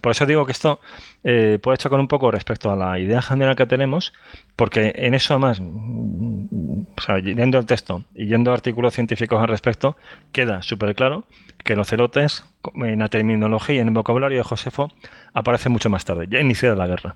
Por 0.00 0.12
eso 0.12 0.26
digo 0.26 0.44
que 0.46 0.52
esto 0.52 0.80
eh, 1.22 1.58
puede 1.62 1.78
chocar 1.78 2.00
un 2.00 2.08
poco 2.08 2.30
respecto 2.30 2.70
a 2.72 2.76
la 2.76 2.98
idea 2.98 3.22
general 3.22 3.54
que 3.54 3.66
tenemos, 3.66 4.12
porque 4.56 4.92
en 4.96 5.14
eso 5.14 5.34
además, 5.34 5.60
o 5.60 7.00
sea, 7.00 7.18
yendo 7.20 7.58
al 7.58 7.66
texto 7.66 8.04
y 8.14 8.26
yendo 8.26 8.50
a 8.50 8.54
artículos 8.54 8.94
científicos 8.94 9.40
al 9.40 9.48
respecto, 9.48 9.96
queda 10.32 10.62
súper 10.62 10.94
claro 10.94 11.24
que 11.64 11.76
los 11.76 11.88
celotes, 11.88 12.44
en 12.74 12.98
la 12.98 13.08
terminología 13.08 13.76
y 13.76 13.78
en 13.78 13.88
el 13.88 13.94
vocabulario 13.94 14.38
de 14.38 14.44
Josefo, 14.44 14.90
aparecen 15.32 15.72
mucho 15.72 15.88
más 15.88 16.04
tarde, 16.04 16.26
ya 16.28 16.40
iniciada 16.40 16.74
la 16.74 16.88
guerra. 16.88 17.14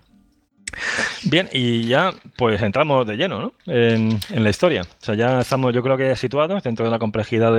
Bien, 1.24 1.48
y 1.52 1.86
ya 1.86 2.12
pues 2.36 2.60
entramos 2.62 3.06
de 3.06 3.16
lleno 3.16 3.40
¿no? 3.40 3.52
en, 3.66 4.20
la 4.30 4.50
historia. 4.50 4.82
O 4.82 5.04
sea, 5.04 5.14
ya 5.14 5.40
estamos 5.40 5.74
yo 5.74 5.82
creo 5.82 5.96
que 5.96 6.14
situados 6.16 6.62
dentro 6.62 6.84
de 6.84 6.90
la 6.90 6.98
complejidad 6.98 7.52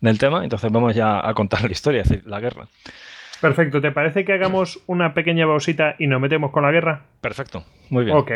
del 0.00 0.18
tema, 0.18 0.44
entonces 0.44 0.70
vamos 0.70 0.94
ya 0.94 1.26
a 1.26 1.34
contar 1.34 1.62
la 1.62 1.72
historia, 1.72 2.02
es 2.02 2.08
decir, 2.08 2.26
la 2.26 2.40
guerra. 2.40 2.68
Perfecto, 3.42 3.80
¿te 3.80 3.90
parece 3.90 4.24
que 4.24 4.32
hagamos 4.32 4.80
una 4.86 5.14
pequeña 5.14 5.46
pausita 5.46 5.96
y 5.98 6.06
nos 6.06 6.20
metemos 6.20 6.52
con 6.52 6.62
la 6.62 6.70
guerra? 6.70 7.06
Perfecto, 7.20 7.64
muy 7.90 8.04
bien. 8.04 8.16
Ok. 8.16 8.30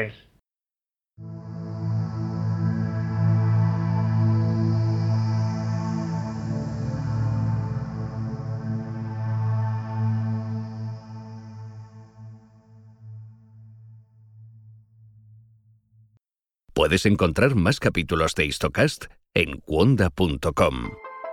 Puedes 16.75 17.07
encontrar 17.07 17.55
más 17.55 17.79
capítulos 17.79 18.35
de 18.35 18.47
Histocast 18.47 19.05
en 19.35 19.61
cuonda.com. 19.61 20.91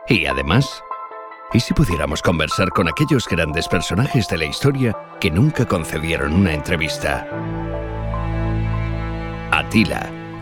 Y 0.07 0.27
además, 0.27 0.83
¿y 1.53 1.59
si 1.59 1.73
pudiéramos 1.73 2.21
conversar 2.21 2.69
con 2.69 2.87
aquellos 2.87 3.27
grandes 3.27 3.67
personajes 3.67 4.27
de 4.27 4.37
la 4.37 4.45
historia 4.45 4.95
que 5.19 5.31
nunca 5.31 5.65
concedieron 5.65 6.33
una 6.33 6.53
entrevista? 6.53 7.27
Atila 9.51 10.22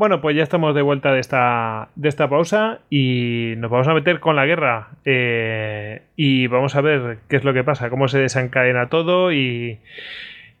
Bueno, 0.00 0.22
pues 0.22 0.34
ya 0.34 0.42
estamos 0.42 0.74
de 0.74 0.80
vuelta 0.80 1.12
de 1.12 1.20
esta, 1.20 1.90
de 1.94 2.08
esta 2.08 2.26
pausa 2.26 2.78
y 2.88 3.52
nos 3.58 3.70
vamos 3.70 3.86
a 3.86 3.92
meter 3.92 4.18
con 4.18 4.34
la 4.34 4.46
guerra. 4.46 4.92
Eh, 5.04 6.04
y 6.16 6.46
vamos 6.46 6.74
a 6.74 6.80
ver 6.80 7.18
qué 7.28 7.36
es 7.36 7.44
lo 7.44 7.52
que 7.52 7.64
pasa, 7.64 7.90
cómo 7.90 8.08
se 8.08 8.18
desencadena 8.18 8.88
todo 8.88 9.30
y, 9.30 9.78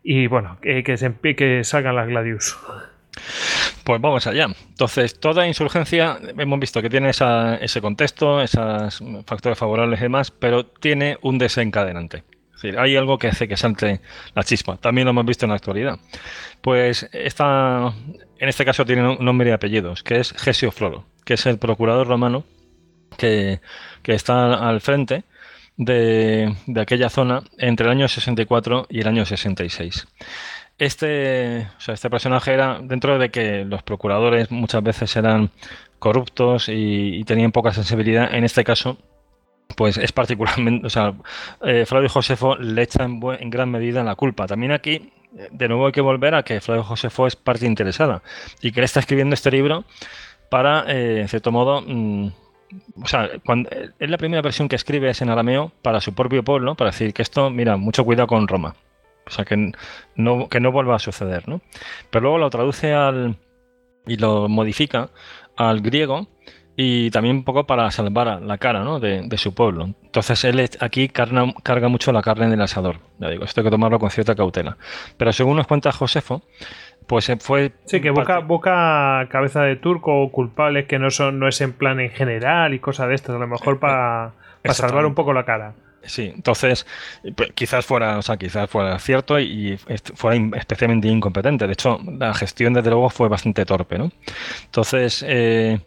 y 0.02 0.26
bueno, 0.26 0.58
que, 0.60 0.84
se, 0.98 1.14
que 1.34 1.64
salgan 1.64 1.96
las 1.96 2.08
Gladius. 2.08 2.58
Pues 3.82 3.98
vamos 4.02 4.26
allá. 4.26 4.48
Entonces, 4.68 5.18
toda 5.18 5.46
insurgencia, 5.46 6.18
hemos 6.36 6.60
visto 6.60 6.82
que 6.82 6.90
tiene 6.90 7.08
ese 7.08 7.80
contexto, 7.80 8.42
esos 8.42 9.02
factores 9.24 9.58
favorables 9.58 10.00
y 10.00 10.02
demás, 10.02 10.30
pero 10.30 10.66
tiene 10.66 11.16
un 11.22 11.38
desencadenante. 11.38 12.24
Es 12.56 12.60
decir, 12.60 12.78
hay 12.78 12.94
algo 12.94 13.16
que 13.16 13.28
hace 13.28 13.48
que 13.48 13.56
salte 13.56 14.02
la 14.34 14.42
chispa. 14.42 14.76
También 14.76 15.06
lo 15.06 15.12
hemos 15.12 15.24
visto 15.24 15.46
en 15.46 15.48
la 15.48 15.56
actualidad. 15.56 15.98
Pues 16.60 17.08
esta, 17.14 17.94
en 18.40 18.48
este 18.48 18.64
caso 18.64 18.86
tiene 18.86 19.18
nombre 19.20 19.50
y 19.50 19.52
apellidos, 19.52 20.02
que 20.02 20.18
es 20.18 20.32
Gesio 20.32 20.72
Floro, 20.72 21.04
que 21.24 21.34
es 21.34 21.44
el 21.44 21.58
procurador 21.58 22.08
romano 22.08 22.44
que, 23.18 23.60
está 24.04 24.54
al 24.68 24.80
frente 24.80 25.24
de, 25.76 26.56
aquella 26.76 27.10
zona 27.10 27.42
entre 27.58 27.86
el 27.86 27.92
año 27.92 28.08
64 28.08 28.86
y 28.88 29.00
el 29.00 29.08
año 29.08 29.26
66. 29.26 30.08
Este, 30.78 31.68
este 31.86 32.10
personaje 32.10 32.54
era, 32.54 32.80
dentro 32.82 33.18
de 33.18 33.30
que 33.30 33.66
los 33.66 33.82
procuradores 33.82 34.50
muchas 34.50 34.82
veces 34.82 35.14
eran 35.16 35.50
corruptos 35.98 36.70
y, 36.70 37.22
tenían 37.24 37.52
poca 37.52 37.72
sensibilidad, 37.72 38.34
en 38.34 38.44
este 38.44 38.64
caso 38.64 38.98
pues 39.76 39.98
es 39.98 40.10
particularmente, 40.10 40.84
o 40.84 40.90
sea, 40.90 41.14
eh, 41.62 41.84
Flavio 41.86 42.08
Josefo 42.08 42.56
le 42.56 42.82
echa 42.82 43.04
en, 43.04 43.20
en, 43.38 43.50
gran 43.50 43.70
medida 43.70 44.02
la 44.02 44.16
culpa. 44.16 44.48
También 44.48 44.72
aquí, 44.72 45.12
de 45.32 45.68
nuevo 45.68 45.86
hay 45.86 45.92
que 45.92 46.00
volver 46.00 46.34
a 46.34 46.42
que 46.42 46.60
Flavio 46.60 46.84
Josefo 46.84 47.26
es 47.26 47.36
parte 47.36 47.66
interesada 47.66 48.22
y 48.60 48.72
que 48.72 48.80
él 48.80 48.84
está 48.84 49.00
escribiendo 49.00 49.34
este 49.34 49.50
libro 49.50 49.84
para, 50.50 50.84
eh, 50.88 51.20
en 51.20 51.28
cierto 51.28 51.52
modo, 51.52 51.82
mm, 51.86 52.32
o 53.02 53.06
sea, 53.06 53.30
cuando, 53.44 53.70
es 53.70 54.10
la 54.10 54.18
primera 54.18 54.42
versión 54.42 54.68
que 54.68 54.76
escribe 54.76 55.10
es 55.10 55.22
en 55.22 55.30
arameo 55.30 55.72
para 55.82 56.00
su 56.00 56.14
propio 56.14 56.42
pueblo, 56.44 56.74
para 56.74 56.90
decir 56.90 57.12
que 57.12 57.22
esto, 57.22 57.50
mira, 57.50 57.76
mucho 57.76 58.04
cuidado 58.04 58.26
con 58.26 58.46
Roma. 58.48 58.76
O 59.26 59.30
sea, 59.30 59.44
que 59.44 59.72
no, 60.16 60.48
que 60.48 60.60
no 60.60 60.72
vuelva 60.72 60.96
a 60.96 60.98
suceder, 60.98 61.48
¿no? 61.48 61.60
Pero 62.10 62.22
luego 62.22 62.38
lo 62.38 62.50
traduce 62.50 62.92
al 62.92 63.36
y 64.06 64.16
lo 64.16 64.48
modifica 64.48 65.10
al 65.56 65.80
griego 65.82 66.26
y 66.76 67.10
también 67.10 67.36
un 67.36 67.44
poco 67.44 67.66
para 67.66 67.90
salvar 67.90 68.40
la 68.40 68.58
cara 68.58 68.82
¿no? 68.82 69.00
de, 69.00 69.28
su 69.36 69.54
pueblo. 69.54 69.90
Entonces 70.02 70.44
él 70.44 70.68
aquí 70.80 71.08
carga, 71.08 71.52
carga 71.62 71.88
mucho 71.88 72.12
la 72.12 72.22
carne 72.22 72.48
del 72.48 72.60
asador. 72.62 73.00
Ya 73.18 73.28
digo, 73.28 73.44
esto 73.44 73.60
hay 73.60 73.64
que 73.64 73.70
tomarlo 73.70 73.98
con 73.98 74.10
cierta 74.10 74.34
cautela. 74.34 74.76
Pero 75.16 75.32
según 75.32 75.56
nos 75.56 75.66
cuenta 75.66 75.92
Josefo, 75.92 76.42
pues 77.06 77.30
fue... 77.40 77.72
Sí, 77.86 78.00
que 78.00 78.10
busca, 78.10 78.38
busca 78.38 79.26
cabeza 79.30 79.62
de 79.62 79.76
turco 79.76 80.22
o 80.22 80.30
culpables 80.30 80.86
que 80.86 80.98
no, 80.98 81.10
son, 81.10 81.38
no 81.38 81.48
es 81.48 81.60
en 81.60 81.72
plan 81.72 82.00
en 82.00 82.10
general 82.10 82.72
y 82.72 82.78
cosas 82.78 83.08
de 83.08 83.14
estas, 83.14 83.36
a 83.36 83.38
lo 83.38 83.46
mejor 83.46 83.78
para, 83.78 84.32
salvar 84.72 85.04
un 85.06 85.14
poco 85.14 85.32
la 85.32 85.44
cara. 85.44 85.74
Sí, 86.02 86.32
entonces 86.34 86.86
pues, 87.36 87.52
quizás 87.52 87.84
fuera, 87.84 88.16
o 88.16 88.22
sea, 88.22 88.36
quizás 88.36 88.70
fuera 88.70 88.98
cierto 88.98 89.38
y, 89.38 89.76
fuera 90.14 90.40
especialmente 90.56 91.08
incompetente. 91.08 91.66
De 91.66 91.72
hecho, 91.72 91.98
la 92.18 92.32
gestión 92.32 92.72
desde 92.72 92.90
luego 92.90 93.10
fue 93.10 93.28
bastante 93.28 93.66
torpe, 93.66 93.98
¿no? 93.98 94.10
Entonces, 94.64 95.24
eh, 95.28 95.80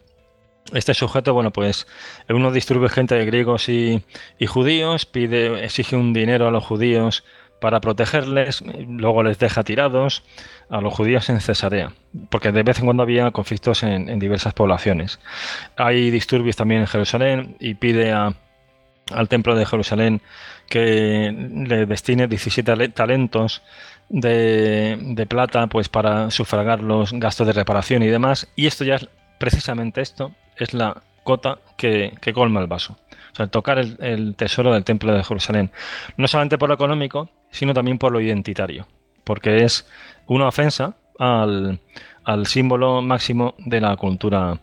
este 0.72 0.94
sujeto, 0.94 1.34
bueno, 1.34 1.50
pues 1.50 1.86
unos 2.28 2.54
disturbios 2.54 2.92
gente 2.92 3.14
de 3.14 3.26
griegos 3.26 3.68
y, 3.68 4.02
judíos, 4.46 5.06
pide, 5.06 5.64
exige 5.64 5.96
un 5.96 6.12
dinero 6.12 6.48
a 6.48 6.50
los 6.50 6.64
judíos 6.64 7.24
para 7.60 7.80
protegerles, 7.80 8.62
luego 8.88 9.22
les 9.22 9.38
deja 9.38 9.62
tirados 9.62 10.22
a 10.70 10.80
los 10.80 10.92
judíos 10.92 11.28
en 11.28 11.40
Cesarea, 11.40 11.92
porque 12.30 12.52
de 12.52 12.62
vez 12.62 12.78
en 12.78 12.84
cuando 12.84 13.02
había 13.02 13.30
conflictos 13.30 13.82
en, 13.82 14.18
diversas 14.18 14.54
poblaciones. 14.54 15.20
Hay 15.76 16.10
disturbios 16.10 16.56
también 16.56 16.82
en 16.82 16.86
Jerusalén 16.86 17.56
y 17.60 17.74
pide 17.74 18.12
al 18.12 19.28
templo 19.28 19.54
de 19.54 19.66
Jerusalén 19.66 20.20
que 20.68 21.32
le 21.66 21.86
destine 21.86 22.26
17 22.26 22.88
talentos 22.88 23.62
de, 24.08 24.98
de, 25.00 25.26
plata 25.26 25.66
pues 25.66 25.88
para 25.88 26.30
sufragar 26.30 26.82
los 26.82 27.12
gastos 27.12 27.46
de 27.46 27.52
reparación 27.52 28.02
y 28.02 28.08
demás. 28.08 28.48
Y 28.56 28.66
esto 28.66 28.84
ya 28.84 28.96
es 28.96 29.08
precisamente 29.38 30.00
esto 30.00 30.32
es 30.56 30.74
la 30.74 31.02
cota 31.22 31.58
que, 31.76 32.12
colma 32.34 32.60
el 32.60 32.66
vaso. 32.66 32.96
O 33.32 33.36
sea, 33.36 33.46
tocar 33.48 33.78
el, 33.78 34.34
tesoro 34.36 34.72
del 34.72 34.84
templo 34.84 35.12
de 35.12 35.24
Jerusalén. 35.24 35.70
No 36.16 36.28
solamente 36.28 36.58
por 36.58 36.68
lo 36.68 36.74
económico, 36.74 37.30
sino 37.50 37.74
también 37.74 37.98
por 37.98 38.12
lo 38.12 38.20
identitario. 38.20 38.86
Porque 39.24 39.64
es 39.64 39.88
una 40.26 40.46
ofensa 40.46 40.96
al, 41.18 41.80
al 42.24 42.46
símbolo 42.46 43.02
máximo 43.02 43.54
de 43.58 43.80
la 43.80 43.96
cultura 43.96 44.60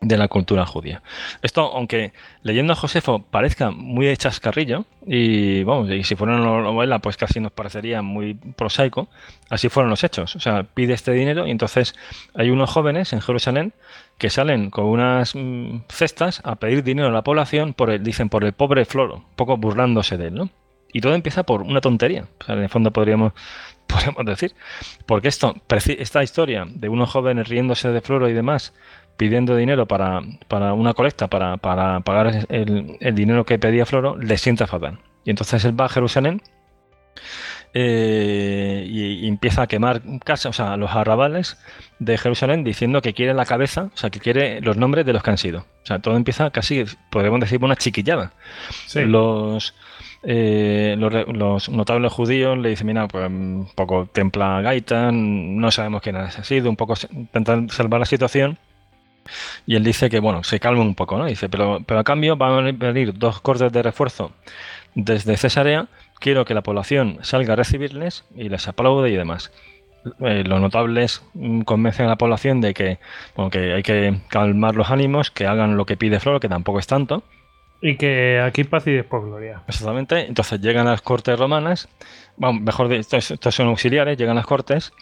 de 0.00 0.16
la 0.16 0.28
cultura 0.28 0.64
judía. 0.64 1.02
Esto, 1.42 1.62
aunque 1.74 2.12
leyendo 2.42 2.72
a 2.72 2.76
Josefo 2.76 3.20
parezca 3.20 3.70
muy 3.70 4.16
chascarrillo, 4.16 4.84
y 5.04 5.64
vamos, 5.64 5.90
y 5.90 6.04
si 6.04 6.14
fuera 6.14 6.36
una 6.36 6.62
novela, 6.62 7.00
pues 7.00 7.16
casi 7.16 7.40
nos 7.40 7.52
parecería 7.52 8.02
muy 8.02 8.34
prosaico, 8.34 9.08
así 9.50 9.68
fueron 9.68 9.90
los 9.90 10.04
hechos. 10.04 10.36
O 10.36 10.40
sea, 10.40 10.62
pide 10.62 10.94
este 10.94 11.12
dinero 11.12 11.46
y 11.46 11.50
entonces 11.50 11.94
hay 12.34 12.50
unos 12.50 12.70
jóvenes 12.70 13.12
en 13.12 13.20
Jerusalén 13.20 13.72
que 14.18 14.30
salen 14.30 14.70
con 14.70 14.86
unas 14.86 15.34
mm, 15.34 15.82
cestas 15.88 16.40
a 16.44 16.56
pedir 16.56 16.82
dinero 16.82 17.08
a 17.08 17.12
la 17.12 17.22
población, 17.22 17.72
por 17.72 17.90
el, 17.90 18.02
dicen, 18.02 18.28
por 18.28 18.44
el 18.44 18.52
pobre 18.52 18.84
Floro, 18.84 19.16
un 19.16 19.36
poco 19.36 19.56
burlándose 19.56 20.16
de 20.16 20.28
él, 20.28 20.34
¿no? 20.34 20.50
Y 20.92 21.00
todo 21.00 21.14
empieza 21.14 21.44
por 21.44 21.62
una 21.62 21.80
tontería. 21.80 22.26
En 22.46 22.58
el 22.58 22.68
fondo 22.68 22.92
podríamos, 22.92 23.32
podríamos 23.86 24.24
decir. 24.26 24.54
Porque 25.06 25.28
esto, 25.28 25.54
esta 25.70 26.22
historia 26.22 26.66
de 26.68 26.88
unos 26.88 27.10
jóvenes 27.10 27.48
riéndose 27.48 27.90
de 27.90 28.00
Floro 28.00 28.28
y 28.28 28.32
demás, 28.32 28.74
pidiendo 29.16 29.56
dinero 29.56 29.86
para, 29.86 30.22
una 30.72 30.94
colecta, 30.94 31.28
para, 31.28 31.56
pagar 31.58 32.46
el, 32.48 33.14
dinero 33.14 33.44
que 33.44 33.58
pedía 33.58 33.86
Floro, 33.86 34.16
le 34.16 34.38
sienta 34.38 34.66
fatal. 34.66 34.98
Y 35.24 35.30
entonces 35.30 35.64
él 35.64 35.78
va 35.78 35.86
a 35.86 35.90
Jerusalén 35.90 36.40
eh, 37.74 38.86
y, 38.88 39.26
empieza 39.28 39.62
a 39.62 39.66
quemar 39.66 40.02
casas, 40.24 40.46
o 40.46 40.52
sea, 40.52 40.76
los 40.76 40.90
arrabales 40.90 41.58
de 41.98 42.16
Jerusalén 42.18 42.64
diciendo 42.64 43.02
que 43.02 43.14
quiere 43.14 43.34
la 43.34 43.44
cabeza, 43.44 43.90
o 43.94 43.96
sea, 43.96 44.10
que 44.10 44.20
quiere 44.20 44.60
los 44.60 44.76
nombres 44.76 45.04
de 45.06 45.12
los 45.12 45.22
que 45.22 45.30
han 45.30 45.38
sido. 45.38 45.60
O 45.82 45.86
sea, 45.86 45.98
todo 45.98 46.16
empieza 46.16 46.50
casi, 46.50 46.84
podemos 47.10 47.40
decir, 47.40 47.62
una 47.62 47.76
chiquillada. 47.76 48.32
Los, 48.94 49.74
eh, 50.22 50.96
los, 50.98 51.68
notables 51.68 52.12
judíos 52.12 52.58
le 52.58 52.70
dicen, 52.70 52.86
mira, 52.86 53.06
pues 53.08 53.26
un 53.28 53.68
poco 53.74 54.06
templa 54.06 54.60
gaita, 54.62 55.10
no 55.12 55.70
sabemos 55.70 56.02
quién 56.02 56.16
ha 56.16 56.30
sido, 56.30 56.70
un 56.70 56.76
poco 56.76 56.94
intentan 57.12 57.68
salvar 57.68 58.00
la 58.00 58.06
situación 58.06 58.58
y 59.66 59.76
él 59.76 59.84
dice 59.84 60.08
que, 60.10 60.20
bueno, 60.20 60.42
se 60.44 60.60
calme 60.60 60.80
un 60.80 60.94
poco, 60.94 61.18
¿no? 61.18 61.26
Dice, 61.26 61.48
pero, 61.48 61.80
pero 61.86 62.00
a 62.00 62.04
cambio 62.04 62.36
van 62.36 62.66
a 62.66 62.72
venir 62.72 63.14
dos 63.14 63.40
cortes 63.40 63.72
de 63.72 63.82
refuerzo 63.82 64.32
desde 64.94 65.36
Cesarea. 65.36 65.88
Quiero 66.18 66.44
que 66.44 66.54
la 66.54 66.62
población 66.62 67.18
salga 67.22 67.52
a 67.52 67.56
recibirles 67.56 68.24
y 68.34 68.48
les 68.48 68.68
aplaude 68.68 69.10
y 69.10 69.16
demás. 69.16 69.52
Eh, 70.20 70.44
los 70.44 70.60
notables 70.60 71.22
mm, 71.34 71.62
convencen 71.62 72.06
a 72.06 72.10
la 72.10 72.16
población 72.16 72.60
de 72.60 72.74
que, 72.74 72.98
bueno, 73.36 73.50
que 73.50 73.74
hay 73.74 73.82
que 73.82 74.20
calmar 74.28 74.74
los 74.74 74.90
ánimos, 74.90 75.30
que 75.30 75.46
hagan 75.46 75.76
lo 75.76 75.86
que 75.86 75.96
pide 75.96 76.20
Floro, 76.20 76.40
que 76.40 76.48
tampoco 76.48 76.78
es 76.78 76.86
tanto. 76.86 77.22
Y 77.80 77.96
que 77.96 78.40
aquí 78.40 78.64
paz 78.64 78.86
y 78.86 78.92
después 78.92 79.22
gloria. 79.24 79.62
Exactamente. 79.68 80.26
Entonces 80.26 80.60
llegan 80.60 80.86
las 80.86 81.00
cortes 81.00 81.38
romanas, 81.38 81.88
bueno, 82.36 82.60
mejor, 82.60 82.92
estos, 82.92 83.30
estos 83.30 83.54
son 83.54 83.68
auxiliares, 83.68 84.18
llegan 84.18 84.36
las 84.36 84.46
cortes 84.46 84.92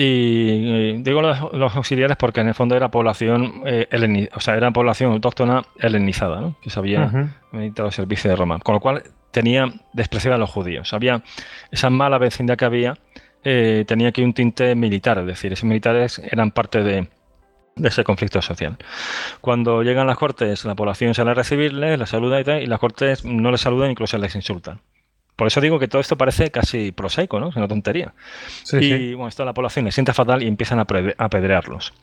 y 0.00 1.02
digo 1.02 1.22
los, 1.22 1.74
auxiliares 1.74 2.16
porque 2.16 2.40
en 2.40 2.48
el 2.48 2.54
fondo 2.54 2.76
era 2.76 2.88
población 2.88 3.62
eh, 3.66 4.28
o 4.32 4.40
sea, 4.40 4.56
era 4.56 4.70
población 4.70 5.12
autóctona 5.12 5.64
helenizada, 5.76 6.40
¿no? 6.40 6.54
que 6.62 6.70
sabía 6.70 7.32
había 7.52 7.90
servicio 7.90 8.30
de 8.30 8.36
Roma. 8.36 8.60
Con 8.60 8.74
lo 8.74 8.80
cual 8.80 9.02
tenía 9.30 9.72
despreciaba 9.92 10.36
a 10.36 10.38
los 10.38 10.50
judíos. 10.50 10.92
Había 10.92 11.22
esa 11.70 11.90
mala 11.90 12.18
vecindad 12.18 12.56
que 12.56 12.64
había, 12.64 12.94
eh, 13.44 13.84
tenía 13.86 14.08
aquí 14.08 14.22
un 14.22 14.34
tinte 14.34 14.74
militar, 14.74 15.18
es 15.18 15.26
decir, 15.26 15.52
esos 15.52 15.64
militares 15.64 16.20
eran 16.30 16.50
parte 16.50 16.82
de, 16.82 17.08
ese 17.82 18.04
conflicto 18.04 18.42
social. 18.42 18.76
Cuando 19.40 19.82
llegan 19.82 20.06
las 20.06 20.18
cortes, 20.18 20.64
la 20.64 20.74
población 20.74 21.14
sale 21.14 21.30
a 21.30 21.34
recibirles, 21.34 21.98
les 21.98 22.08
saluda 22.08 22.40
y 22.40 22.44
tal, 22.44 22.62
y 22.62 22.66
las 22.66 22.80
cortes 22.80 23.24
no 23.24 23.50
les 23.50 23.60
saludan, 23.60 23.90
incluso 23.90 24.18
les 24.18 24.34
insultan. 24.34 24.80
Por 25.36 25.46
eso 25.46 25.60
digo 25.60 25.78
que 25.78 25.86
todo 25.86 26.00
esto 26.00 26.18
parece 26.18 26.50
casi 26.50 26.90
prosaico, 26.90 27.38
¿no? 27.38 27.50
Es 27.50 27.56
una 27.56 27.68
tontería. 27.68 28.12
y 28.72 29.14
bueno, 29.14 29.28
esto 29.28 29.44
la 29.44 29.54
población 29.54 29.84
le 29.84 29.92
sienta 29.92 30.12
fatal 30.12 30.42
y 30.42 30.48
empiezan 30.48 30.80
a 30.80 30.86
apedrearlos. 31.16 31.94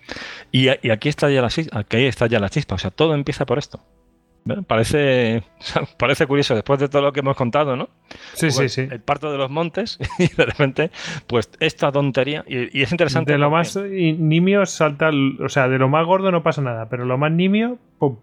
Y, 0.53 0.69
aquí, 0.69 1.09
está 1.09 1.29
ya 1.29 1.41
la, 1.41 1.47
aquí 1.47 2.05
está 2.05 2.27
ya 2.27 2.39
la 2.39 2.47
chispa, 2.47 2.75
o 2.75 2.77
sea, 2.77 2.91
todo 2.91 3.13
empieza 3.13 3.45
por 3.45 3.57
esto. 3.57 3.81
Parece, 4.67 5.43
parece 5.97 6.27
curioso 6.27 6.53
después 6.53 6.79
de 6.79 6.87
todo 6.87 7.01
lo 7.01 7.11
que 7.11 7.21
hemos 7.21 7.35
contado, 7.35 7.75
¿no? 7.75 7.89
Sí, 8.33 8.51
sí, 8.51 8.69
sí. 8.69 8.81
El 8.81 9.01
parto 9.01 9.31
de 9.31 9.39
los 9.39 9.49
montes 9.49 9.97
y 10.19 10.27
de 10.27 10.45
repente, 10.45 10.91
pues 11.25 11.49
esta 11.59 11.91
tontería, 11.91 12.45
y, 12.47 12.81
es 12.81 12.91
interesante. 12.91 13.31
De 13.31 13.37
lo 13.39 13.49
más 13.49 13.75
nimio 13.75 14.65
salta, 14.67 15.09
o 15.39 15.49
sea, 15.49 15.67
de 15.67 15.79
lo 15.79 15.89
más 15.89 16.05
gordo 16.05 16.31
no 16.31 16.43
pasa 16.43 16.61
nada, 16.61 16.89
pero 16.89 17.05
lo 17.05 17.17
más 17.17 17.31
nimio, 17.31 17.79
¡pum! 17.97 18.17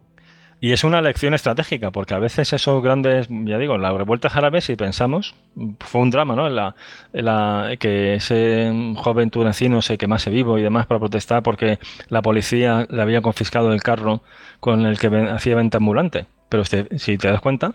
Y 0.65 0.71
es 0.71 0.85
una 0.85 1.03
lección 1.03 1.35
estratégica, 1.35 1.91
porque 1.91 2.15
a 2.15 2.21
veces 2.21 2.53
esos 2.53 2.81
grandes, 2.85 3.27
ya 3.29 3.59
digo, 3.59 3.79
las 3.79 3.93
revueltas 3.95 4.37
árabes, 4.37 4.63
si 4.63 4.77
pensamos, 4.77 5.35
fue 5.81 6.01
un 6.01 6.11
drama, 6.11 6.37
¿no? 6.37 6.49
la, 6.49 6.77
la, 7.11 7.75
que 7.81 8.15
ese 8.15 8.73
joven 8.95 9.31
tunecino 9.31 9.83
se 9.83 9.99
quemase 9.99 10.31
vivo 10.31 10.59
y 10.59 10.63
demás 10.63 10.87
para 10.87 11.01
protestar 11.01 11.43
porque 11.43 11.81
la 12.11 12.23
policía 12.23 12.87
le 12.89 13.03
había 13.03 13.23
confiscado 13.23 13.73
el 13.73 13.83
carro 13.83 14.23
con 14.61 14.87
el 14.87 15.01
que 15.01 15.09
hacía 15.09 15.57
venta 15.57 15.79
ambulante. 15.79 16.27
Pero 16.49 16.63
si 16.65 17.19
te 17.19 17.29
das 17.29 17.41
cuenta, 17.41 17.73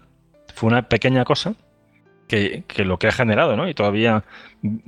fue 0.56 0.68
una 0.68 0.84
pequeña 0.84 1.26
cosa 1.26 1.56
que, 2.30 2.64
que, 2.68 2.86
lo 2.86 3.00
que 3.00 3.08
ha 3.08 3.12
generado, 3.12 3.58
¿no? 3.58 3.68
Y 3.68 3.74
todavía 3.74 4.24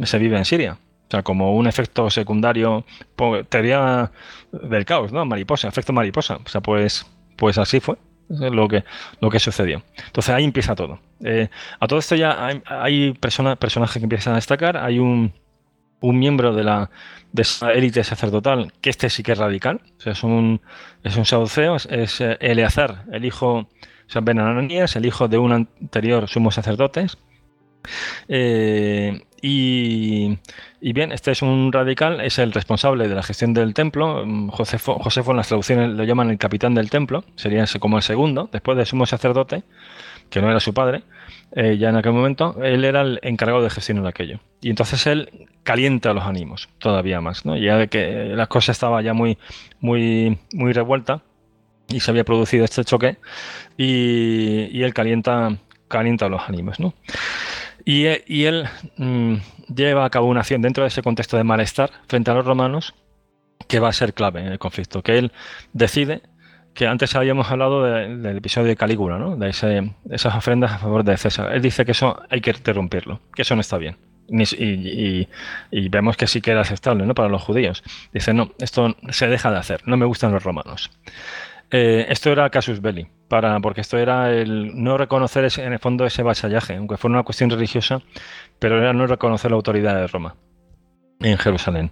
se 0.03 0.19
vive 0.19 0.37
en 0.37 0.45
Siria. 0.45 0.77
O 1.09 1.11
sea, 1.11 1.23
como 1.23 1.53
un 1.53 1.67
efecto 1.67 2.09
secundario, 2.09 2.85
teoría 3.49 4.09
del 4.53 4.85
caos, 4.85 5.11
¿no? 5.11 5.25
Mariposa, 5.25 5.67
efecto 5.67 5.91
mariposa. 5.91 6.37
O 6.37 6.47
sea, 6.47 6.61
pues 6.61 7.05
pues 7.39 7.57
así 7.57 7.79
fue 7.79 7.95
lo 8.27 8.67
que, 8.67 8.83
lo 9.21 9.29
que 9.29 9.39
sucedió. 9.39 9.81
Entonces 10.05 10.35
ahí 10.35 10.43
empieza 10.43 10.75
todo. 10.75 10.99
Eh, 11.23 11.47
a 11.79 11.87
todo 11.87 11.97
esto 11.97 12.15
ya 12.15 12.47
hay, 12.65 13.13
personajes 13.13 13.97
que 13.97 14.03
empiezan 14.03 14.33
a 14.33 14.35
destacar. 14.35 14.77
Hay 14.77 14.99
un, 14.99 15.33
miembro 16.01 16.53
de 16.53 16.63
la 16.63 16.89
de 17.31 17.41
esa 17.43 17.71
élite 17.73 18.03
sacerdotal 18.03 18.73
que 18.81 18.89
este 18.89 19.09
sí 19.09 19.23
que 19.23 19.31
es 19.31 19.37
radical. 19.37 19.81
Es 20.05 20.23
un, 20.23 20.61
es 21.03 21.15
un 21.15 21.25
saduceo, 21.25 21.77
es, 21.77 22.21
eh, 22.21 22.37
Eleazar, 22.41 23.05
el 23.11 23.25
hijo, 23.25 23.51
o 23.57 23.67
sea, 24.07 24.21
Ben 24.21 24.39
el 24.39 25.05
hijo 25.05 25.27
de 25.27 25.37
un 25.37 25.53
anterior 25.53 26.27
sumo 26.27 26.51
sacerdote. 26.51 27.07
Eh, 28.27 29.21
y, 29.41 30.37
bien, 30.81 31.11
este 31.11 31.31
es 31.31 31.41
un 31.41 31.71
radical, 31.71 32.21
es 32.21 32.39
el 32.39 32.51
responsable 32.51 33.07
de 33.07 33.15
la 33.15 33.23
gestión 33.23 33.53
del 33.53 33.73
templo. 33.73 34.25
Mm, 34.25 34.49
Josefo, 34.49 34.99
Josefo 34.99 35.31
en 35.31 35.37
las 35.37 35.47
traducciones 35.47 35.89
lo 35.89 36.03
llaman 36.03 36.29
el 36.29 36.37
capitán 36.37 36.75
del 36.75 36.89
templo, 36.89 37.23
sería 37.35 37.65
como 37.79 37.97
el 37.97 38.03
segundo, 38.03 38.49
después 38.51 38.77
del 38.77 38.85
sumo 38.85 39.05
sacerdote, 39.05 39.63
que 40.29 40.41
no 40.41 40.49
era 40.49 40.59
su 40.59 40.73
padre, 40.73 41.03
eh, 41.51 41.77
ya 41.77 41.89
en 41.89 41.95
aquel 41.95 42.13
momento, 42.13 42.55
él 42.63 42.85
era 42.85 43.01
el 43.01 43.19
encargado 43.23 43.63
de 43.63 43.69
gestionar 43.69 44.05
aquello. 44.07 44.39
Y 44.61 44.69
entonces 44.69 45.07
él 45.07 45.47
calienta 45.63 46.13
los 46.13 46.23
ánimos 46.23 46.69
todavía 46.77 47.21
más, 47.21 47.45
¿no? 47.45 47.57
Ya 47.57 47.87
que 47.87 48.31
la 48.35 48.47
cosa 48.47 48.71
estaba 48.71 49.01
ya 49.01 49.13
muy, 49.13 49.37
muy, 49.79 50.37
muy 50.53 50.73
revuelta 50.73 51.21
y 51.87 52.01
se 52.01 52.11
había 52.11 52.23
producido 52.23 52.65
este 52.65 52.83
choque 52.85 53.17
y, 53.77 54.69
y 54.71 54.83
él 54.83 54.93
calienta, 54.93 55.57
calienta 55.87 56.29
los 56.29 56.47
ánimos, 56.47 56.79
¿no? 56.79 56.93
Y, 57.91 58.05
él 58.45 58.69
mm, 58.97 59.37
lleva 59.75 60.05
a 60.05 60.11
cabo 60.11 60.27
una 60.27 60.41
acción 60.41 60.61
dentro 60.61 60.83
de 60.83 60.89
ese 60.89 61.01
contexto 61.01 61.37
de 61.37 61.43
malestar 61.43 61.89
frente 62.07 62.29
a 62.29 62.35
los 62.35 62.45
romanos 62.45 62.93
que 63.67 63.79
va 63.79 63.89
a 63.89 63.93
ser 63.93 64.13
clave 64.13 64.41
en 64.41 64.45
el 64.45 64.59
conflicto, 64.59 65.01
que 65.01 65.17
él 65.17 65.31
decide 65.73 66.21
que 66.75 66.85
antes 66.85 67.15
habíamos 67.15 67.49
hablado 67.49 67.83
del 67.83 68.37
episodio 68.37 68.67
de 68.67 68.75
Calígula, 68.75 69.17
¿no? 69.17 69.35
de 69.35 69.49
esas 69.49 70.35
ofrendas 70.35 70.73
a 70.73 70.77
favor 70.77 71.03
de 71.03 71.17
César. 71.17 71.51
Él 71.51 71.63
dice 71.63 71.83
que 71.83 71.93
eso 71.93 72.21
hay 72.29 72.41
que 72.41 72.51
interrumpirlo, 72.51 73.21
que 73.33 73.41
eso 73.41 73.55
no 73.55 73.61
está 73.61 73.79
bien. 73.79 73.97
Y, 74.29 75.27
vemos 75.89 76.15
que 76.15 76.27
sí 76.27 76.41
que 76.41 76.51
era 76.51 76.61
aceptable 76.61 77.07
¿no? 77.07 77.15
para 77.15 77.27
los 77.27 77.41
judíos. 77.41 77.81
Dice, 78.13 78.35
no, 78.35 78.51
esto 78.59 78.95
se 79.09 79.27
deja 79.27 79.49
de 79.49 79.57
hacer, 79.57 79.81
no 79.87 79.97
me 79.97 80.05
gustan 80.05 80.31
los 80.31 80.43
romanos. 80.43 80.91
Eh, 81.71 82.07
esto 82.09 82.31
era 82.31 82.49
casus 82.49 82.81
belli, 82.81 83.07
para, 83.27 83.59
porque 83.59 83.81
esto 83.81 83.97
era 83.97 84.31
el 84.31 84.81
no 84.81 84.97
reconocer 84.97 85.47
en 85.57 85.73
el 85.73 85.79
fondo 85.79 86.05
ese 86.05 86.23
vasallaje, 86.23 86.75
aunque 86.75 86.97
fuera 86.97 87.15
una 87.15 87.23
cuestión 87.23 87.49
religiosa, 87.49 88.01
pero 88.57 88.79
era 88.79 88.93
no 88.93 89.05
reconocer 89.05 89.51
la 89.51 89.57
autoridad 89.57 89.95
de 89.95 90.07
Roma 90.07 90.35
en 91.19 91.37
Jerusalén. 91.37 91.91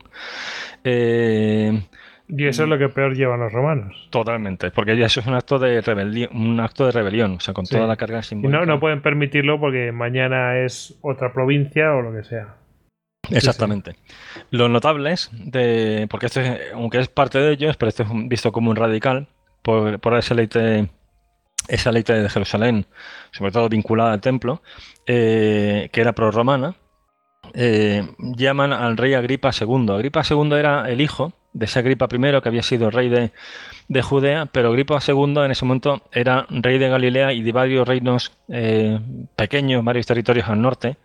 Eh, 0.84 1.82
y 2.30 2.46
eso 2.46 2.64
es 2.64 2.70
lo 2.70 2.78
que 2.78 2.90
peor 2.90 3.16
llevan 3.16 3.40
los 3.40 3.54
romanos. 3.54 4.08
Totalmente, 4.10 4.72
porque 4.72 4.98
ya 4.98 5.06
eso 5.06 5.20
es 5.20 5.28
un 5.28 5.36
acto 5.36 5.60
de 5.60 5.80
rebelión, 5.82 6.30
un 6.36 6.60
acto 6.60 6.86
de 6.86 6.92
rebelión, 6.92 7.36
o 7.36 7.40
sea, 7.40 7.54
con 7.54 7.66
toda 7.66 7.88
la 7.88 7.96
carga 7.96 8.22
simbólica. 8.22 8.58
Y 8.58 8.66
no, 8.66 8.74
no 8.74 8.80
pueden 8.80 9.02
permitirlo 9.02 9.60
porque 9.60 9.92
mañana 9.92 10.58
es 10.60 10.98
otra 11.02 11.32
provincia 11.32 11.94
o 11.94 12.02
lo 12.02 12.14
que 12.14 12.24
sea. 12.24 12.56
Exactamente. 13.30 13.96
Los 14.52 14.70
notables 14.70 15.30
de, 15.34 16.08
porque 16.10 16.28
esto 16.28 16.42
es, 16.42 16.74
aunque 16.74 17.00
es 17.00 17.08
parte 17.08 17.40
de 17.40 17.54
ellos, 17.54 17.78
pero 17.78 17.90
esto 17.90 18.04
es 18.04 18.10
visto 18.28 18.52
como 18.52 18.72
un 18.72 18.76
radical, 18.76 19.28
por, 19.68 20.18
esa 20.18 20.34
ley 20.34 20.48
esa 21.68 21.92
ley 21.92 22.04
de 22.04 22.30
Jerusalén, 22.30 22.86
sobre 23.32 23.52
todo 23.52 23.68
vinculada 23.68 24.14
al 24.14 24.22
templo, 24.22 24.62
eh, 25.06 25.90
que 25.92 26.00
era 26.00 26.14
pro-romana, 26.14 26.76
eh, 27.54 28.08
llaman 28.18 28.72
al 28.72 28.96
rey 28.96 29.14
Agripa 29.14 29.52
II. 29.52 29.88
Agripa 29.90 30.22
II 30.30 30.54
era 30.54 30.90
el 30.90 31.02
hijo 31.02 31.34
de 31.52 31.66
ese 31.66 31.80
Agripa 31.80 32.08
I, 32.10 32.42
que 32.42 32.50
había 32.50 32.64
sido 32.64 32.90
rey 32.90 33.10
de, 33.10 34.02
Judea, 34.02 34.46
pero 34.46 34.70
Agripa 34.70 35.00
II 35.06 35.44
en 35.44 35.52
ese 35.52 35.66
momento 35.66 36.04
era 36.14 36.46
rey 36.50 36.78
de 36.78 36.88
Galilea 36.88 37.34
y 37.34 37.42
de 37.42 37.52
varios 37.52 37.86
reinos 37.86 38.32
eh, 38.48 39.00
pequeños, 39.36 39.84
varios 39.84 40.06
territorios 40.06 40.48
al 40.48 40.62
norte, 40.62 40.98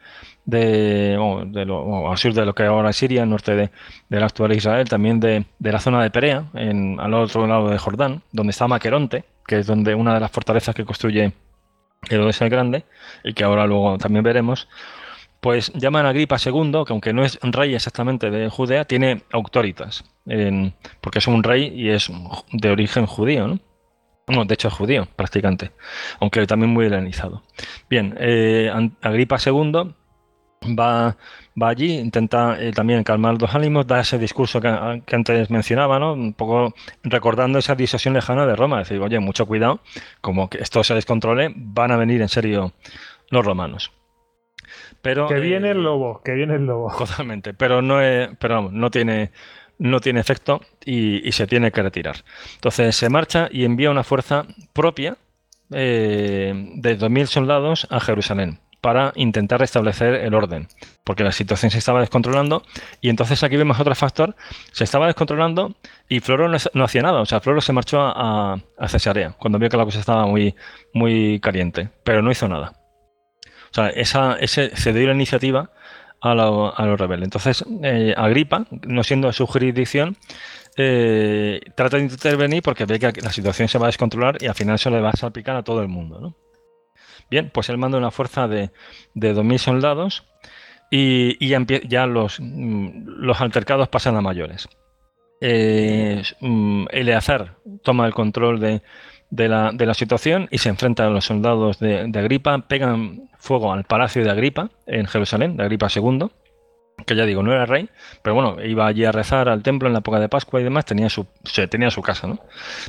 de, 0.45 1.15
al 1.15 2.19
sur 2.19 2.35
de 2.35 2.45
lo 2.45 2.55
que 2.55 2.65
ahora 2.65 2.91
es 2.91 2.97
Siria, 2.97 3.23
al 3.23 3.31
norte 3.31 3.55
de, 3.55 3.71
la 4.09 4.27
actual 4.27 4.53
Israel, 4.53 4.89
también 4.89 5.21
de, 5.21 5.45
la 5.61 5.81
zona 5.81 6.03
de 6.03 6.11
Perea, 6.11 6.47
en, 6.55 6.99
al 7.01 7.15
otro 7.15 7.47
lado 7.47 7.69
de 7.69 7.79
Jordán, 7.79 8.23
donde 8.33 8.51
está 8.51 8.69
Maqueronte, 8.69 9.25
que 9.47 9.59
es 9.59 9.67
donde 9.67 9.95
una 9.95 10.15
de 10.15 10.21
las 10.21 10.31
fortalezas 10.31 10.75
que 10.75 10.85
construye 10.85 11.33
Herodes 12.09 12.41
el 12.41 12.51
Grande, 12.51 12.85
y 13.25 13.33
que 13.33 13.45
ahora 13.45 13.67
luego 13.67 13.99
también 13.99 14.25
veremos, 14.25 14.69
pues 15.41 15.73
llaman 15.75 16.07
a 16.07 16.13
Gripa 16.13 16.37
II, 16.45 16.85
que 16.87 16.93
aunque 16.93 17.13
no 17.13 17.25
es 17.25 17.39
rey 17.43 17.75
exactamente 17.75 18.31
de 18.31 18.49
Judea, 18.49 18.85
tiene 18.85 19.23
autoritas, 19.33 20.05
porque 21.01 21.19
es 21.19 21.27
un 21.27 21.43
rey 21.43 21.73
y 21.75 21.91
es 21.91 22.11
de 22.53 22.71
origen 22.71 23.07
judío, 23.07 23.49
¿no? 23.49 23.59
de 24.45 24.55
hecho 24.55 24.69
es 24.69 24.75
judío, 24.75 25.09
prácticamente, 25.17 25.73
aunque 26.21 26.47
también 26.47 26.71
muy 26.71 26.87
helenizado. 26.87 27.43
Bien, 27.91 28.15
eh, 28.19 28.71
Agripa 29.03 29.37
II 29.45 29.95
va, 30.79 31.17
va 31.61 31.69
allí, 31.69 31.99
intenta 31.99 32.61
eh, 32.61 32.73
también 32.73 33.05
calmar 33.05 33.41
los 33.41 33.55
ánimos, 33.55 33.87
da 33.87 34.01
ese 34.01 34.19
discurso 34.19 34.61
que, 34.61 34.69
antes 34.69 35.51
mencionaba, 35.51 35.99
¿no? 35.99 36.13
Un 36.15 36.33
poco 36.35 36.75
recordando 37.03 37.59
esa 37.59 37.75
disuasión 37.75 38.15
lejana 38.15 38.47
de 38.47 38.57
Roma, 38.57 38.79
decir, 38.79 39.01
oye, 39.01 39.19
mucho 39.21 39.47
cuidado, 39.47 39.81
como 40.21 40.49
que 40.49 40.59
esto 40.59 40.83
se 40.85 40.95
descontrole, 40.95 41.53
van 41.55 41.91
a 41.91 41.97
venir 41.97 42.23
en 42.23 42.29
serio 42.29 42.73
los 43.31 43.45
romanos. 43.45 43.93
Pero, 45.03 45.27
que 45.27 45.41
viene 45.41 45.71
el 45.71 45.79
eh, 45.79 45.83
lobo, 45.83 46.23
que 46.23 46.33
viene 46.33 46.55
el 46.55 46.67
lobo. 46.67 46.93
Totalmente, 46.97 47.55
pero 47.55 47.83
no 47.83 48.01
es, 48.01 48.31
pero 48.39 48.71
no 48.71 48.91
tiene 48.91 49.33
no 49.79 50.01
tiene 50.01 50.21
efecto 50.21 50.61
y, 50.85 51.33
se 51.33 51.49
tiene 51.49 51.73
que 51.73 51.83
retirar. 51.83 52.17
Entonces 52.55 52.95
se 52.95 53.09
marcha 53.09 53.49
y 53.51 53.65
envía 53.65 53.91
una 53.91 54.05
fuerza 54.05 54.47
propia 54.73 55.17
eh, 55.73 56.53
de 56.77 56.99
2.000 56.99 57.27
soldados 57.27 57.89
a 57.91 57.99
Jerusalén 57.99 58.61
para 58.83 59.13
intentar 59.15 59.61
restablecer 59.61 60.15
el 60.17 60.35
orden, 60.35 60.67
porque 61.05 61.23
la 61.23 61.31
situación 61.31 61.71
se 61.71 61.79
estaba 61.79 62.01
descontrolando 62.01 62.63
y 63.01 63.09
entonces 63.09 63.43
aquí 63.45 63.57
vemos 63.57 63.79
otro 63.79 63.95
factor, 63.95 64.35
se 64.73 64.83
estaba 64.83 65.07
descontrolando 65.07 65.77
y 66.09 66.19
Floro 66.19 66.49
no, 66.49 66.85
hacía 66.85 67.03
nada, 67.03 67.21
o 67.21 67.27
sea, 67.27 67.41
Floro 67.41 67.61
se 67.61 67.73
marchó 67.73 68.01
a, 68.03 68.59
Cesarea 68.89 69.37
cuando 69.39 69.61
vio 69.61 69.69
que 69.69 69.77
la 69.77 69.85
cosa 69.85 70.01
estaba 70.01 70.27
muy, 70.27 70.57
muy 70.93 71.39
caliente, 71.39 71.91
pero 72.03 72.21
no 72.23 72.33
hizo 72.33 72.49
nada. 72.49 72.73
O 73.71 73.75
sea, 73.75 73.89
ese, 73.89 74.77
se 74.77 74.93
dio 74.93 75.07
la 75.07 75.15
iniciativa 75.15 75.71
a, 76.21 76.35
los 76.35 77.01
rebeldes. 77.01 77.27
Entonces, 77.27 77.65
eh, 77.85 78.13
Agripa, 78.17 78.67
no 78.83 79.05
siendo 79.05 79.33
su 79.33 79.47
jurisdicción, 79.47 80.17
eh, 80.77 81.61
trata 81.77 81.99
de 81.99 82.03
intervenir 82.03 82.63
porque 82.63 82.85
ve 82.85 82.99
que 82.99 83.13
la 83.23 83.33
situación 83.33 83.69
se 83.69 83.79
va 83.79 83.87
a 83.87 83.89
descontrolar 83.89 84.43
y 84.43 84.47
al 84.47 84.55
final 84.55 84.79
se 84.79 84.91
le 84.91 85.01
va 85.01 85.11
a 85.11 85.17
salpicar 85.17 85.57
a 85.57 85.63
todo 85.63 85.81
el 85.81 85.89
mundo, 85.89 86.21
¿no? 86.21 86.35
Bien, 87.33 87.49
pues 87.49 87.71
él 87.71 87.79
manda 87.79 87.97
una 87.97 88.11
fuerza 88.11 88.47
de, 88.47 88.73
de 89.15 89.35
2.000 89.35 89.57
soldados 89.57 90.27
y, 90.91 91.49
ya, 91.89 92.07
los, 92.07 92.39
mm, 92.39 93.05
los, 93.07 93.41
altercados 93.41 93.89
pasan 93.89 94.17
a 94.17 94.21
mayores. 94.21 94.69
Eh, 95.41 96.23
mm, 96.41 96.89
Eleazar 96.91 97.55
toma 97.83 98.07
el 98.07 98.13
control 98.13 98.61
de, 98.61 98.83
la, 99.31 99.95
situación 99.95 100.47
y 100.51 100.59
se 100.59 100.69
enfrenta 100.69 101.07
a 101.07 101.09
los 101.09 101.25
soldados 101.25 101.79
de, 101.79 102.01
Agripa, 102.15 102.59
pegan 102.69 103.31
fuego 103.39 103.73
al 103.73 103.85
palacio 103.85 104.23
de 104.23 104.31
Agripa 104.31 104.69
en 104.85 105.07
Jerusalén, 105.07 105.57
de 105.57 105.63
Agripa 105.63 105.89
II, 105.89 106.27
que 107.07 107.17
ya 107.17 107.25
digo, 107.25 107.43
no 107.43 107.55
era 107.55 107.65
rey, 107.65 107.89
pero 108.23 108.35
bueno, 108.35 108.63
iba 108.63 108.87
allí 108.87 109.07
a 109.07 109.13
rezar 109.13 109.49
al 109.49 109.63
templo 109.63 109.89
en 109.89 109.95
la 109.95 110.01
época 110.01 110.21
de 110.21 110.29
Pascua 110.29 110.61
y 110.61 110.65
demás, 110.65 110.85
tenía 110.85 111.09
su, 111.09 111.27
tenía 111.71 111.91
su 111.91 112.03
casa, 112.03 112.27
¿no? 112.27 112.41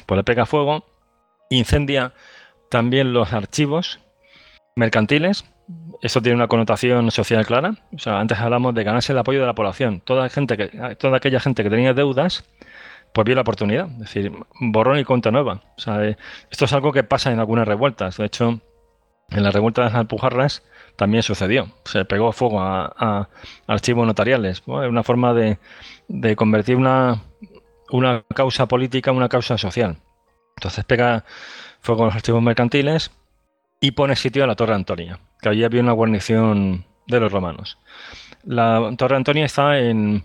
Pues 0.06 0.18
le 0.18 0.26
pega 0.26 0.46
fuego, 0.46 0.84
incendia 1.50 2.12
también 2.74 3.14
los 3.14 3.32
archivos 3.32 4.00
mercantiles 4.76 5.46
esto 6.04 6.22
tiene 6.22 6.36
una 6.36 6.48
connotación 6.48 7.12
social 7.12 7.46
clara. 7.46 7.76
O 7.94 7.98
sea, 7.98 8.20
antes 8.20 8.38
hablamos 8.38 8.76
de 8.76 8.84
ganarse 8.84 9.14
el 9.14 9.18
apoyo 9.18 9.40
de 9.40 9.46
la 9.46 9.56
población. 9.56 10.02
Toda, 10.02 10.28
gente 10.30 10.58
que, 10.58 10.96
toda 10.98 11.18
aquella 11.18 11.40
gente 11.40 11.64
que 11.64 11.70
tenía 11.70 11.94
deudas, 11.94 12.44
pues 13.14 13.26
vio 13.26 13.36
la 13.36 13.42
oportunidad. 13.42 13.90
Es 13.94 14.00
decir, 14.00 14.32
borrón 14.60 15.00
y 15.00 15.06
cuenta 15.06 15.32
nueva. 15.32 15.62
O 15.78 15.82
sea, 15.82 16.04
eh, 16.06 16.18
esto 16.52 16.66
es 16.66 16.74
algo 16.74 16.92
que 16.92 17.04
pasa 17.04 17.32
en 17.32 17.40
algunas 17.40 17.66
revueltas. 17.66 18.18
De 18.18 18.26
hecho, 18.26 18.60
en 19.30 19.44
la 19.44 19.52
revuelta 19.52 19.82
de 19.82 19.88
las 19.88 19.96
Alpujarras 19.96 20.64
también 20.98 21.24
sucedió. 21.24 21.70
Se 21.86 22.04
pegó 22.04 22.34
fuego 22.34 22.60
a, 22.62 23.30
archivos 23.66 24.06
notariales. 24.06 24.58
Es 24.60 24.68
una 24.68 25.04
forma 25.04 25.34
de, 25.34 25.58
convertir 26.36 26.76
una, 26.76 27.24
una 27.92 28.24
causa 28.36 28.68
política 28.68 29.12
en 29.12 29.18
una 29.18 29.30
causa 29.30 29.58
social. 29.58 29.96
Entonces 30.58 30.84
pega 30.84 31.24
fuego 31.80 32.04
a 32.04 32.06
los 32.08 32.16
archivos 32.16 32.44
mercantiles 32.44 33.12
y 33.84 33.92
pone 33.92 34.16
sitio 34.16 34.46
a 34.46 34.48
la 34.48 34.56
Torre 34.56 34.76
Antonia, 34.76 35.20
que 35.42 35.50
allí 35.50 35.66
había 35.66 35.82
una 35.82 35.92
guarnición 35.92 36.86
de 37.06 37.20
los 37.20 37.30
romanos. 37.30 37.78
La 38.46 38.94
Torre 38.98 39.18
Antonia 39.18 39.44
está 39.44 39.78
en... 39.78 40.24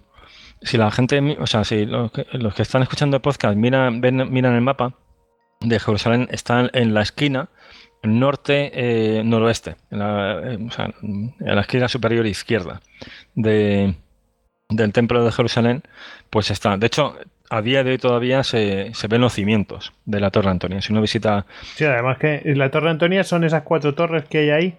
Si 0.62 0.76
la 0.76 0.92
gente, 0.92 1.36
o 1.40 1.46
sea, 1.48 1.64
si 1.64 1.84
los 1.84 2.12
que, 2.12 2.62
están 2.62 2.82
escuchando 2.82 3.16
el 3.16 3.20
podcast 3.20 3.56
miran, 3.56 3.98
miran 4.00 4.54
el 4.54 4.60
mapa 4.60 4.94
de 5.58 5.80
Jerusalén, 5.80 6.28
está 6.30 6.70
en 6.72 6.94
la 6.94 7.02
esquina 7.02 7.48
norte-noroeste, 8.04 9.70
eh, 9.70 9.74
en, 9.90 10.02
eh, 10.02 10.68
en, 11.00 11.34
la 11.40 11.60
esquina 11.60 11.88
superior 11.88 12.26
izquierda 12.26 12.80
de, 13.34 13.96
del 14.68 14.92
templo 14.92 15.24
de 15.24 15.32
Jerusalén, 15.32 15.82
pues 16.30 16.52
está. 16.52 16.76
De 16.76 16.86
hecho, 16.86 17.16
a 17.50 17.62
día 17.62 17.84
de 17.84 17.92
hoy 17.92 17.98
todavía 17.98 18.42
se, 18.42 18.92
ven 19.08 19.20
los 19.20 19.32
cimientos 19.32 19.92
de 20.04 20.20
la 20.20 20.30
Torre 20.30 20.50
Antonia. 20.50 20.80
Si 20.82 20.92
uno 20.92 21.00
visita. 21.00 21.46
Sí, 21.74 21.84
además 21.84 22.18
que 22.18 22.42
la 22.44 22.70
Torre 22.70 22.90
Antonia 22.90 23.24
son 23.24 23.44
esas 23.44 23.62
cuatro 23.62 23.94
torres 23.94 24.24
que 24.24 24.38
hay 24.38 24.50
ahí. 24.50 24.78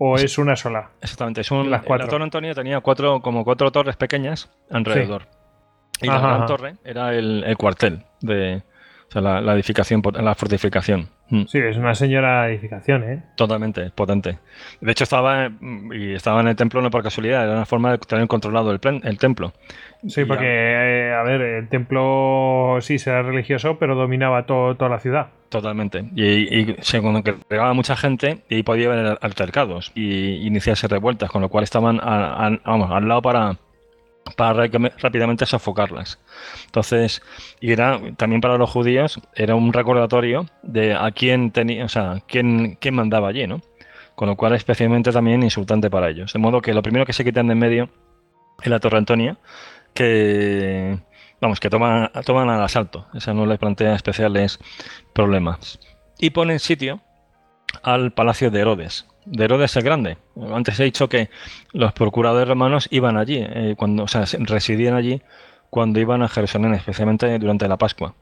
¿O 0.00 0.16
es 0.16 0.38
una 0.38 0.54
sola? 0.54 0.90
Exactamente, 1.00 1.42
La 1.68 1.82
Torre 1.82 2.22
Antonia 2.22 2.54
tenía 2.54 2.80
cuatro, 2.80 3.20
como 3.20 3.44
cuatro 3.44 3.72
torres 3.72 3.96
pequeñas 3.96 4.48
alrededor. 4.70 5.26
Y 6.00 6.06
la 6.06 6.20
gran 6.20 6.46
torre 6.46 6.76
era 6.84 7.12
el, 7.14 7.56
cuartel 7.58 8.04
de, 8.20 8.62
la, 9.14 9.54
edificación, 9.54 10.00
la 10.14 10.36
fortificación. 10.36 11.08
Mm. 11.30 11.44
Sí, 11.46 11.58
es 11.58 11.76
una 11.76 11.94
señora 11.94 12.48
edificación, 12.48 13.04
¿eh? 13.04 13.22
Totalmente, 13.36 13.90
potente. 13.90 14.38
De 14.80 14.92
hecho, 14.92 15.04
estaba, 15.04 15.50
y 15.92 16.14
estaba 16.14 16.40
en 16.40 16.48
el 16.48 16.56
templo 16.56 16.80
no 16.80 16.90
por 16.90 17.02
casualidad, 17.02 17.44
era 17.44 17.52
una 17.52 17.66
forma 17.66 17.92
de 17.92 17.98
tener 17.98 18.26
controlado 18.28 18.70
el, 18.70 18.80
el 19.02 19.18
templo. 19.18 19.52
Sí, 20.06 20.24
porque, 20.24 20.46
eh, 20.46 21.12
a 21.12 21.22
ver, 21.24 21.40
el 21.40 21.68
templo 21.68 22.78
sí 22.80 22.96
era 23.04 23.22
religioso, 23.22 23.78
pero 23.78 23.94
dominaba 23.94 24.46
toda 24.46 24.88
la 24.88 25.00
ciudad. 25.00 25.28
Totalmente. 25.48 26.04
Y, 26.14 26.24
y 26.56 26.76
según 26.80 27.22
que 27.22 27.34
llegaba 27.50 27.72
mucha 27.72 27.96
gente, 27.96 28.38
y 28.48 28.56
ahí 28.56 28.62
podía 28.62 28.92
haber 28.92 29.18
altercados 29.20 29.92
y 29.94 30.46
iniciarse 30.46 30.88
revueltas, 30.88 31.30
con 31.30 31.42
lo 31.42 31.48
cual 31.48 31.64
estaban 31.64 31.98
vamos, 31.98 32.90
al 32.90 33.08
lado 33.08 33.22
para, 33.22 33.56
para 34.36 34.68
rápidamente 34.98 35.46
sofocarlas. 35.46 36.18
Entonces, 36.66 37.22
y 37.60 37.72
era 37.72 38.00
también 38.16 38.40
para 38.40 38.58
los 38.58 38.70
judíos, 38.70 39.20
era 39.34 39.54
un 39.54 39.72
recordatorio 39.72 40.46
de 40.62 40.94
a 40.94 41.10
quién 41.10 41.50
tenía, 41.50 41.84
o 41.84 41.88
sea, 41.88 42.22
quién, 42.26 42.76
quién 42.80 42.94
mandaba 42.94 43.28
allí, 43.28 43.46
¿no? 43.46 43.60
Con 44.14 44.28
lo 44.28 44.36
cual, 44.36 44.54
especialmente 44.54 45.12
también 45.12 45.42
insultante 45.42 45.90
para 45.90 46.10
ellos. 46.10 46.32
De 46.32 46.38
modo 46.38 46.60
que 46.60 46.74
lo 46.74 46.82
primero 46.82 47.06
que 47.06 47.12
se 47.12 47.24
quitan 47.24 47.46
de 47.46 47.52
en 47.52 47.58
medio 47.58 47.88
es 48.60 48.68
la 48.68 48.80
Torre 48.80 48.98
Antonia, 48.98 49.38
que 49.94 50.98
vamos, 51.40 51.60
que 51.60 51.70
toman, 51.70 52.10
toman 52.24 52.50
al 52.50 52.62
asalto. 52.62 53.06
Esa 53.14 53.32
no 53.34 53.46
les 53.46 53.58
plantea 53.58 53.94
especiales 53.94 54.58
problemas. 55.12 55.78
Y 56.18 56.30
ponen 56.30 56.58
sitio 56.58 57.00
al 57.82 58.12
palacio 58.12 58.50
de 58.50 58.60
Herodes, 58.60 59.06
de 59.30 59.44
Herodes 59.44 59.76
el 59.76 59.82
Grande. 59.82 60.18
Antes 60.52 60.78
he 60.80 60.84
dicho 60.84 61.08
que 61.08 61.30
los 61.72 61.92
procuradores 61.92 62.48
romanos 62.48 62.88
iban 62.90 63.16
allí, 63.16 63.38
eh, 63.38 63.74
cuando, 63.76 64.04
o 64.04 64.08
sea, 64.08 64.24
residían 64.40 64.94
allí 64.94 65.22
cuando 65.70 66.00
iban 66.00 66.22
a 66.22 66.28
Jerusalén, 66.28 66.74
especialmente 66.74 67.38
durante 67.38 67.68
la 67.68 67.76
Pascua, 67.76 68.14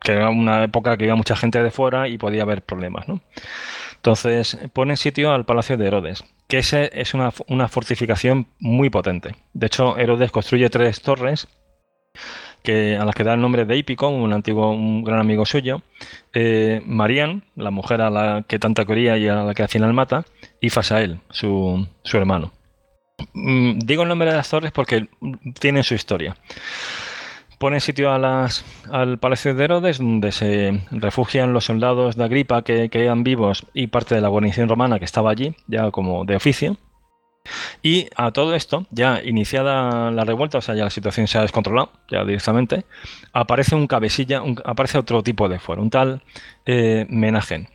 que 0.00 0.12
era 0.12 0.30
una 0.30 0.64
época 0.64 0.96
que 0.96 1.04
iba 1.04 1.16
mucha 1.16 1.36
gente 1.36 1.62
de 1.62 1.70
fuera 1.70 2.08
y 2.08 2.18
podía 2.18 2.42
haber 2.42 2.62
problemas. 2.62 3.08
¿no? 3.08 3.20
Entonces 3.96 4.58
ponen 4.72 4.96
sitio 4.96 5.32
al 5.32 5.44
palacio 5.44 5.76
de 5.76 5.86
Herodes, 5.86 6.24
que 6.46 6.58
ese 6.58 6.90
es 6.94 7.14
una, 7.14 7.32
una 7.48 7.68
fortificación 7.68 8.48
muy 8.58 8.90
potente. 8.90 9.34
De 9.52 9.66
hecho, 9.66 9.98
Herodes 9.98 10.30
construye 10.30 10.70
tres 10.70 11.02
torres 11.02 11.48
a 12.72 13.04
las 13.04 13.14
que 13.14 13.24
da 13.24 13.34
el 13.34 13.40
nombre 13.40 13.64
de 13.64 13.76
Hípico, 13.76 14.08
un 14.08 14.32
antiguo, 14.32 14.70
un 14.70 15.04
gran 15.04 15.20
amigo 15.20 15.46
suyo, 15.46 15.82
eh, 16.32 16.82
Marian, 16.86 17.44
la 17.56 17.70
mujer 17.70 18.00
a 18.00 18.10
la 18.10 18.44
que 18.46 18.58
tanta 18.58 18.84
quería 18.84 19.16
y 19.18 19.28
a 19.28 19.42
la 19.42 19.54
que 19.54 19.62
al 19.62 19.68
final 19.68 19.92
mata, 19.92 20.24
y 20.60 20.70
Fasael, 20.70 21.20
su, 21.30 21.86
su 22.02 22.16
hermano. 22.16 22.52
Mm, 23.34 23.80
digo 23.80 24.02
el 24.02 24.08
nombre 24.08 24.30
de 24.30 24.36
las 24.36 24.50
torres 24.50 24.72
porque 24.72 25.08
tienen 25.58 25.82
su 25.84 25.94
historia. 25.94 26.36
Pone 27.58 27.80
sitio 27.80 28.12
a 28.12 28.18
las, 28.18 28.64
al 28.90 29.18
Palacio 29.18 29.52
de 29.52 29.64
Herodes, 29.64 29.98
donde 29.98 30.30
se 30.30 30.80
refugian 30.92 31.52
los 31.52 31.64
soldados 31.64 32.14
de 32.14 32.24
Agripa 32.24 32.62
que 32.62 32.88
quedan 32.88 33.24
vivos 33.24 33.66
y 33.74 33.88
parte 33.88 34.14
de 34.14 34.20
la 34.20 34.28
guarnición 34.28 34.68
romana 34.68 35.00
que 35.00 35.04
estaba 35.04 35.32
allí, 35.32 35.56
ya 35.66 35.90
como 35.90 36.24
de 36.24 36.36
oficio. 36.36 36.76
Y 37.82 38.08
a 38.16 38.30
todo 38.32 38.54
esto, 38.54 38.86
ya 38.90 39.22
iniciada 39.22 40.10
la 40.10 40.24
revuelta, 40.24 40.58
o 40.58 40.60
sea, 40.60 40.74
ya 40.74 40.84
la 40.84 40.90
situación 40.90 41.26
se 41.26 41.38
ha 41.38 41.42
descontrolado, 41.42 41.92
ya 42.10 42.24
directamente, 42.24 42.84
aparece 43.32 43.74
un 43.74 43.86
cabecilla, 43.86 44.42
aparece 44.64 44.98
otro 44.98 45.22
tipo 45.22 45.48
de 45.48 45.58
fuero, 45.58 45.82
un 45.82 45.90
tal 45.90 46.22
eh, 46.66 47.06
Menagen. 47.08 47.68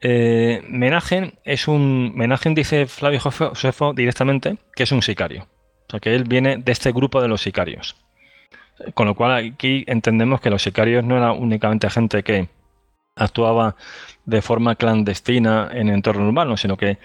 Eh, 0.00 0.62
Menagen 0.68 1.34
es 1.44 1.68
un. 1.68 2.12
Menagen 2.14 2.54
dice 2.54 2.86
Flavio 2.86 3.20
Josefo 3.20 3.92
directamente 3.92 4.58
que 4.74 4.84
es 4.84 4.92
un 4.92 5.02
sicario. 5.02 5.46
O 5.88 5.90
sea, 5.90 6.00
que 6.00 6.14
él 6.14 6.24
viene 6.24 6.56
de 6.56 6.72
este 6.72 6.92
grupo 6.92 7.20
de 7.20 7.28
los 7.28 7.42
sicarios. 7.42 7.96
Con 8.94 9.06
lo 9.06 9.14
cual 9.14 9.32
aquí 9.32 9.84
entendemos 9.86 10.40
que 10.40 10.50
los 10.50 10.62
sicarios 10.62 11.04
no 11.04 11.16
eran 11.16 11.32
únicamente 11.32 11.90
gente 11.90 12.22
que 12.22 12.48
actuaba 13.16 13.76
de 14.24 14.40
forma 14.40 14.76
clandestina 14.76 15.68
en 15.72 15.88
entorno 15.88 16.28
urbano, 16.28 16.56
sino 16.56 16.76
que 16.76 16.98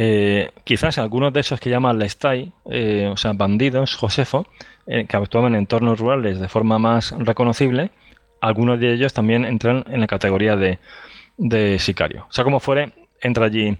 eh, 0.00 0.52
quizás 0.62 0.96
algunos 0.98 1.32
de 1.32 1.40
esos 1.40 1.58
que 1.58 1.70
llaman 1.70 1.98
Lestai, 1.98 2.52
eh, 2.70 3.10
o 3.12 3.16
sea, 3.16 3.32
bandidos, 3.32 3.96
Josefo, 3.96 4.46
eh, 4.86 5.06
que 5.06 5.16
actuaban 5.16 5.54
en 5.54 5.62
entornos 5.62 5.98
rurales 5.98 6.38
de 6.38 6.48
forma 6.48 6.78
más 6.78 7.12
reconocible, 7.18 7.90
algunos 8.40 8.78
de 8.78 8.94
ellos 8.94 9.12
también 9.12 9.44
entran 9.44 9.84
en 9.88 10.00
la 10.00 10.06
categoría 10.06 10.54
de, 10.54 10.78
sicario. 11.80 12.26
O 12.30 12.32
sea, 12.32 12.44
como 12.44 12.60
fuere, 12.60 12.92
entra 13.20 13.46
allí 13.46 13.76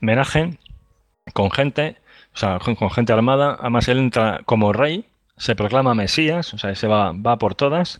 Menaje 0.00 0.58
con 1.32 1.50
gente, 1.50 1.96
o 2.34 2.36
sea, 2.36 2.58
con 2.58 2.90
gente 2.90 3.14
armada, 3.14 3.56
además 3.58 3.88
él 3.88 3.96
entra 3.96 4.42
como 4.44 4.74
rey, 4.74 5.06
se 5.38 5.56
proclama 5.56 5.94
Mesías, 5.94 6.52
o 6.52 6.58
sea, 6.58 6.74
se 6.74 6.86
va, 6.86 7.12
va 7.12 7.38
por 7.38 7.54
todas, 7.54 7.98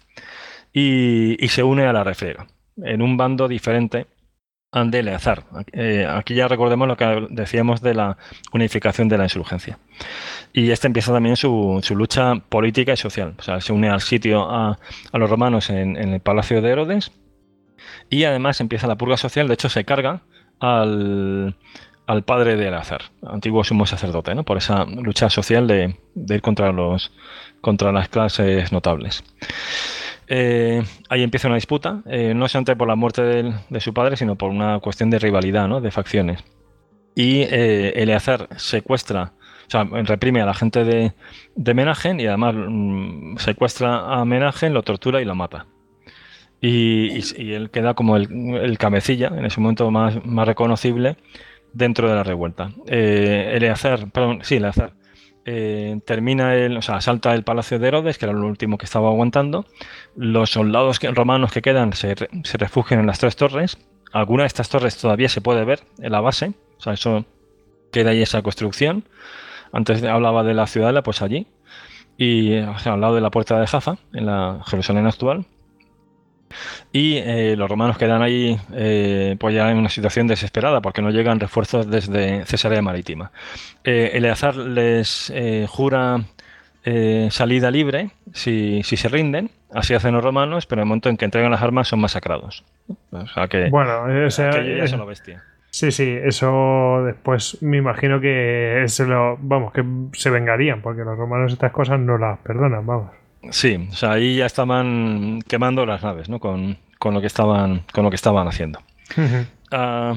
y, 0.75 1.43
y 1.43 1.49
se 1.49 1.63
une 1.63 1.87
a 1.87 1.95
la 1.95 2.05
refriega, 2.05 2.49
en 2.77 3.01
un 3.01 3.17
bando 3.17 3.49
diferente 3.49 4.09
de 4.73 4.99
Eleazar. 5.01 5.45
Eh, 5.73 6.07
aquí 6.09 6.35
ya 6.35 6.49
recordemos 6.49 6.89
lo 6.89 6.97
que 6.97 7.27
decíamos 7.31 7.83
de 7.83 7.95
la 7.95 8.17
unificación 8.53 9.09
de 9.09 9.19
la 9.19 9.25
insurgencia. 9.25 9.79
Y 10.55 10.71
este 10.71 10.87
empieza 10.87 11.13
también 11.13 11.37
su, 11.37 11.83
lucha 11.95 12.37
política 12.49 12.95
y 12.95 12.97
social. 12.97 13.35
O 13.39 13.43
sea, 13.43 13.61
se 13.61 13.73
une 13.73 13.91
al 13.91 14.01
sitio 14.01 14.51
a, 14.51 14.79
los 15.13 15.29
romanos 15.29 15.69
en, 15.69 15.97
el 15.97 16.21
palacio 16.21 16.63
de 16.63 16.71
Herodes 16.71 17.13
y 18.09 18.25
además 18.25 18.61
empieza 18.61 18.87
la 18.87 18.97
purga 18.97 19.19
social. 19.19 19.47
De 19.47 19.55
hecho, 19.55 19.69
se 19.69 19.85
carga 19.85 20.23
al, 20.59 21.55
padre 22.25 22.57
de 22.57 22.69
Eleazar, 22.69 23.03
antiguo 23.27 23.65
sumo 23.65 23.85
sacerdote, 23.85 24.35
¿no? 24.35 24.43
por 24.43 24.57
esa 24.57 24.85
lucha 24.85 25.29
social 25.29 25.67
de, 25.67 25.97
de 26.15 26.35
ir 26.35 26.41
contra, 26.41 26.73
los, 26.73 27.13
contra 27.61 27.93
las 27.93 28.09
clases 28.09 28.73
notables. 28.73 29.23
Eh, 30.29 30.83
ahí 31.09 31.23
empieza 31.23 31.49
una 31.49 31.57
disputa, 31.57 32.03
eh, 32.07 32.35
no 32.35 32.49
solamente 32.49 32.77
por 32.77 32.89
la 32.89 32.95
muerte 32.95 33.23
de, 33.23 33.81
su 33.81 33.93
padre, 33.93 34.17
sino 34.17 34.37
por 34.37 34.51
una 34.51 34.79
cuestión 34.81 35.11
de 35.11 35.19
rivalidad, 35.19 35.69
¿no? 35.69 35.81
de 35.81 35.91
facciones. 35.91 36.45
Y 37.15 37.43
eh, 37.43 37.93
Eleazar 37.97 38.49
secuestra, 38.57 39.33
o 39.67 39.71
sea, 39.71 39.85
reprime 39.85 40.41
a 40.41 40.47
la 40.47 40.55
gente 40.55 40.85
de, 40.85 41.13
de 41.55 41.75
Menagen 41.75 42.21
y 42.21 42.27
además 42.27 42.55
mm, 42.57 43.37
secuestra 43.39 44.21
a 44.21 44.25
Menagen, 44.25 44.73
lo 44.73 44.83
tortura 44.83 45.21
y 45.21 45.25
lo 45.25 45.35
mata. 45.35 45.67
Y, 46.61 47.53
él 47.53 47.71
queda 47.71 47.95
como 47.95 48.17
el, 48.17 48.79
cabecilla, 48.79 49.33
en 49.37 49.45
ese 49.45 49.61
momento 49.61 49.91
más, 49.91 50.25
más 50.25 50.47
reconocible, 50.47 51.17
dentro 51.73 52.09
de 52.09 52.15
la 52.15 52.23
revuelta. 52.23 52.71
Eleazar, 52.87 54.11
perdón, 54.13 54.41
sí, 54.43 54.57
Eleazar 54.57 54.93
eh, 55.45 56.01
termina 56.05 56.55
el, 56.55 56.77
o 56.77 56.83
sea, 56.83 56.97
asalta 56.97 57.35
el 57.35 57.43
palacio 57.43 57.79
de 57.79 57.89
Herodes, 57.89 58.19
que 58.19 58.27
era 58.27 58.33
lo 58.33 58.47
último 58.47 58.79
que 58.79 58.85
estaba 58.85 59.09
aguantando. 59.09 59.67
Los 60.17 60.51
soldados 60.51 61.01
romanos 61.01 61.53
que 61.53 61.63
quedan 61.63 61.93
se, 61.93 62.15
refugian 62.55 63.01
en 63.01 63.07
las 63.07 63.19
tres 63.19 63.37
torres. 63.37 63.79
Alguna 64.13 64.45
de 64.45 64.49
estas 64.49 64.69
torres 64.69 64.97
todavía 64.97 65.29
se 65.29 65.41
puede 65.41 65.65
ver 65.65 65.81
en 65.99 66.13
la 66.13 66.21
base, 66.21 66.53
o 66.79 66.81
sea, 66.81 66.93
eso 66.93 67.25
queda 67.93 68.11
ahí 68.11 68.23
esa 68.23 68.43
construcción. 68.43 69.05
Antes 69.73 70.03
hablaba 70.05 70.45
de 70.45 70.55
la 70.55 70.67
ciudadela, 70.67 71.03
pues 71.03 71.23
allí. 71.23 71.47
Y 72.19 72.59
al 72.59 73.01
lado 73.01 73.15
de 73.15 73.21
la 73.23 73.31
puerta 73.31 73.59
de 73.59 73.67
Jaffa, 73.67 73.97
en 74.13 74.27
la 74.27 74.61
Jerusalén 74.67 75.07
actual. 75.07 75.47
Y 76.93 77.17
eh, 77.19 77.55
los 77.57 77.69
romanos 77.69 77.99
quedan 77.99 78.23
ahí 78.23 78.59
eh, 78.75 79.37
pues 79.39 79.55
ya 79.55 79.71
en 79.71 79.79
una 79.79 79.89
situación 79.89 80.27
desesperada 80.27 80.81
porque 80.81 81.03
no 81.03 81.11
llegan 81.11 81.41
refuerzos 81.41 81.91
desde 81.91 82.45
Cesarea 82.45 82.83
Marítima. 82.83 83.31
Eh, 83.85 84.11
Eleazar 84.15 84.57
les 84.57 85.33
jura 85.69 86.21
salida 87.31 87.71
libre 87.71 88.11
si, 88.33 88.83
si, 88.83 88.97
se 88.97 89.09
rinden, 89.09 89.51
así 89.73 89.95
hacen 89.95 90.15
los 90.15 90.25
romanos, 90.25 90.67
pero 90.67 90.81
en 90.81 90.85
el 90.85 90.89
momento 90.89 91.09
en 91.09 91.17
que 91.17 91.25
entregan 91.25 91.53
las 91.53 91.63
armas 91.63 91.87
son 91.87 92.01
masacrados. 92.01 92.65
O 93.13 93.27
sea 93.29 93.47
que, 93.47 93.71
bueno, 93.71 94.09
ese, 94.27 94.83
es 94.83 94.93
una 94.93 95.05
bestia. 95.05 95.45
Sí, 95.73 95.91
sí, 95.91 96.19
eso 96.23 97.03
después 97.07 97.63
me 97.63 97.79
imagino 97.79 98.21
que 98.21 98.85
se 98.89 99.07
lo, 99.07 99.39
vamos, 99.41 99.73
que 99.73 99.83
se 100.13 100.29
vengarían, 100.29 100.83
porque 100.83 101.03
los 101.03 101.17
romanos 101.17 101.51
estas 101.55 101.73
cosas 101.73 101.99
no 101.99 102.19
las 102.19 102.39
perdonan, 102.41 102.85
vamos. 102.85 103.11
Sí, 103.51 103.89
o 103.91 103.95
sea, 103.95 104.13
ahí 104.13 104.37
ya 104.37 104.47
estaban 104.47 105.41
quemando 105.49 105.85
las 105.85 106.03
naves, 106.03 106.29
¿no? 106.29 106.39
Con, 106.39 106.79
lo 107.03 107.21
que 107.21 107.27
estaban, 107.27 107.83
con 107.93 108.05
lo 108.05 108.11
que 108.11 108.17
estaban 108.17 108.47
haciendo. 108.47 108.81
Ah, 109.71 110.15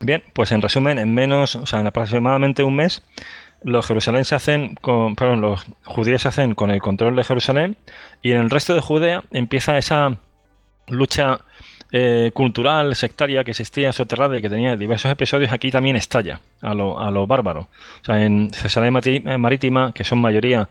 bien, 0.00 0.22
pues 0.32 0.52
en 0.52 0.62
resumen, 0.62 0.98
en 0.98 1.12
menos, 1.12 1.56
o 1.56 1.66
sea, 1.66 1.80
en 1.80 1.86
aproximadamente 1.86 2.62
un 2.62 2.76
mes, 2.76 3.02
los 3.62 3.86
Jerusalén 3.86 4.24
se 4.24 4.34
hacen 4.34 4.76
con, 4.76 5.16
perdón, 5.16 5.40
los 5.40 5.66
judíos 5.84 6.22
se 6.22 6.28
hacen 6.28 6.54
con 6.54 6.70
el 6.70 6.80
control 6.80 7.16
de 7.16 7.24
Jerusalén 7.24 7.76
y 8.22 8.32
en 8.32 8.40
el 8.40 8.50
resto 8.50 8.74
de 8.74 8.80
Judea 8.80 9.24
empieza 9.30 9.78
esa 9.78 10.16
lucha 10.86 11.40
eh, 11.90 12.30
cultural, 12.34 12.94
sectaria 12.96 13.44
que 13.44 13.52
existía 13.52 13.92
soterrada 13.92 14.36
y 14.38 14.42
que 14.42 14.50
tenía 14.50 14.76
diversos 14.76 15.10
episodios, 15.10 15.52
aquí 15.52 15.70
también 15.70 15.96
estalla 15.96 16.40
a 16.60 16.74
lo, 16.74 17.00
a 17.00 17.10
lo 17.10 17.26
bárbaro. 17.26 17.68
O 18.02 18.04
sea, 18.04 18.22
en 18.24 18.50
Cesarea 18.50 18.90
Marítima, 19.38 19.92
que 19.92 20.04
son 20.04 20.20
mayoría 20.20 20.68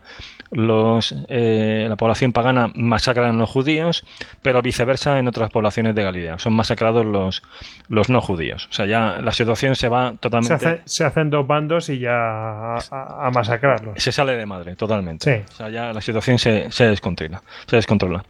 los, 0.50 1.14
eh, 1.28 1.86
la 1.88 1.96
población 1.96 2.32
pagana, 2.32 2.70
masacran 2.74 3.34
a 3.34 3.38
los 3.38 3.50
judíos, 3.50 4.04
pero 4.42 4.62
viceversa 4.62 5.18
en 5.18 5.28
otras 5.28 5.50
poblaciones 5.50 5.94
de 5.94 6.02
Galilea. 6.02 6.38
Son 6.38 6.52
masacrados 6.54 7.04
los, 7.04 7.42
los 7.88 8.08
no 8.08 8.20
judíos. 8.20 8.68
O 8.70 8.72
sea, 8.72 8.86
ya 8.86 9.20
la 9.20 9.32
situación 9.32 9.76
se 9.76 9.88
va 9.88 10.14
totalmente. 10.18 10.82
Se, 10.84 11.04
hacen 11.04 11.30
dos 11.30 11.46
bandos 11.46 11.88
y 11.88 11.98
ya 11.98 12.76
a, 12.76 13.30
masacrarlos. 13.32 14.02
Se 14.02 14.12
sale 14.12 14.36
de 14.36 14.46
madre, 14.46 14.76
totalmente. 14.76 15.44
O 15.50 15.52
sea, 15.52 15.68
ya 15.68 15.92
la 15.92 16.00
situación 16.00 16.38
se, 16.38 16.70
se 16.70 16.86
descontrola. 16.86 17.42
Se 17.66 17.76
descontrola. 17.76 18.24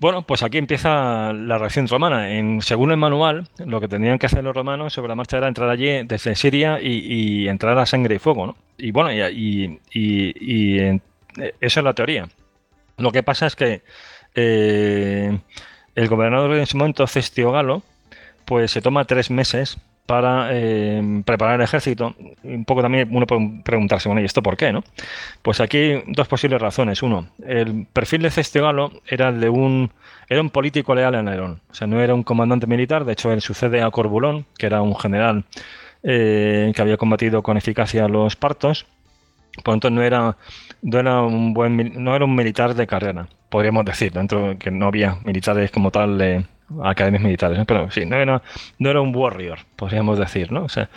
Bueno, 0.00 0.22
pues 0.22 0.42
aquí 0.42 0.58
empieza 0.58 1.32
la 1.32 1.58
reacción 1.58 1.88
romana. 1.88 2.30
En, 2.30 2.60
según 2.62 2.90
el 2.90 2.96
manual, 2.96 3.48
lo 3.64 3.80
que 3.80 3.88
tenían 3.88 4.18
que 4.18 4.26
hacer 4.26 4.42
los 4.42 4.54
romanos 4.54 4.92
sobre 4.92 5.08
la 5.08 5.14
marcha 5.14 5.38
era 5.38 5.48
entrar 5.48 5.68
allí 5.70 6.02
desde 6.04 6.34
Siria 6.34 6.80
y, 6.80 7.48
entrar 7.48 7.78
a 7.78 7.86
sangre 7.86 8.16
y 8.16 8.18
fuego, 8.18 8.46
¿no? 8.46 8.56
Y 8.76 8.90
bueno, 8.90 9.12
y, 9.12 9.80
y, 9.92 11.00
esa 11.60 11.80
es 11.80 11.84
la 11.84 11.94
teoría. 11.94 12.28
Lo 12.96 13.12
que 13.12 13.22
pasa 13.22 13.46
es 13.46 13.56
que 13.56 13.82
eh, 14.34 15.38
el 15.94 16.08
gobernador 16.08 16.54
de 16.54 16.62
ese 16.62 16.76
momento, 16.76 17.06
Cestio 17.06 17.52
Galo, 17.52 17.82
pues 18.44 18.72
se 18.72 18.82
toma 18.82 19.04
tres 19.04 19.30
meses 19.30 19.78
para 20.06 20.48
eh, 20.52 21.22
preparar 21.24 21.56
el 21.56 21.62
ejército. 21.62 22.14
Un 22.42 22.64
poco 22.64 22.82
también 22.82 23.08
uno 23.10 23.26
puede 23.26 23.62
preguntarse, 23.64 24.08
bueno, 24.08 24.20
¿y 24.20 24.24
esto 24.24 24.42
por 24.42 24.56
qué? 24.56 24.72
no? 24.72 24.84
Pues 25.42 25.60
aquí 25.60 26.02
dos 26.06 26.28
posibles 26.28 26.60
razones. 26.60 27.02
Uno, 27.02 27.28
el 27.44 27.86
perfil 27.92 28.22
de 28.22 28.30
Cestiogalo 28.30 28.92
era 29.06 29.30
el 29.30 29.40
de 29.40 29.48
un, 29.48 29.90
era 30.28 30.40
un 30.40 30.50
político 30.50 30.94
leal 30.94 31.14
a 31.14 31.22
Nerón. 31.22 31.60
O 31.70 31.74
sea, 31.74 31.86
no 31.86 32.00
era 32.00 32.14
un 32.14 32.22
comandante 32.22 32.66
militar, 32.66 33.04
de 33.04 33.12
hecho 33.12 33.32
él 33.32 33.40
sucede 33.40 33.82
a 33.82 33.90
Corbulón, 33.90 34.46
que 34.58 34.66
era 34.66 34.82
un 34.82 34.96
general 34.96 35.44
eh, 36.02 36.72
que 36.74 36.82
había 36.82 36.96
combatido 36.96 37.42
con 37.42 37.56
eficacia 37.56 38.08
los 38.08 38.36
partos. 38.36 38.86
Por 39.62 39.68
lo 39.68 39.72
tanto, 39.74 39.90
no 39.90 40.02
era, 40.02 40.36
no 40.82 40.98
era 40.98 41.22
un 41.22 41.54
buen 41.54 42.02
no 42.02 42.16
era 42.16 42.24
un 42.24 42.34
militar 42.34 42.74
de 42.74 42.88
carrera, 42.88 43.28
podríamos 43.50 43.84
decir, 43.84 44.12
dentro 44.12 44.48
de 44.48 44.58
que 44.58 44.72
no 44.72 44.88
había 44.88 45.18
militares 45.24 45.70
como 45.70 45.92
tal 45.92 46.18
de, 46.18 46.44
academias 46.82 47.22
militares, 47.22 47.58
pero 47.66 47.90
sí, 47.90 48.06
no 48.06 48.16
era, 48.16 48.42
no 48.78 48.90
era 48.90 49.00
un 49.00 49.14
warrior, 49.14 49.58
podríamos 49.76 50.18
decir, 50.18 50.52
¿no? 50.52 50.64
O 50.64 50.68
sea, 50.68 50.88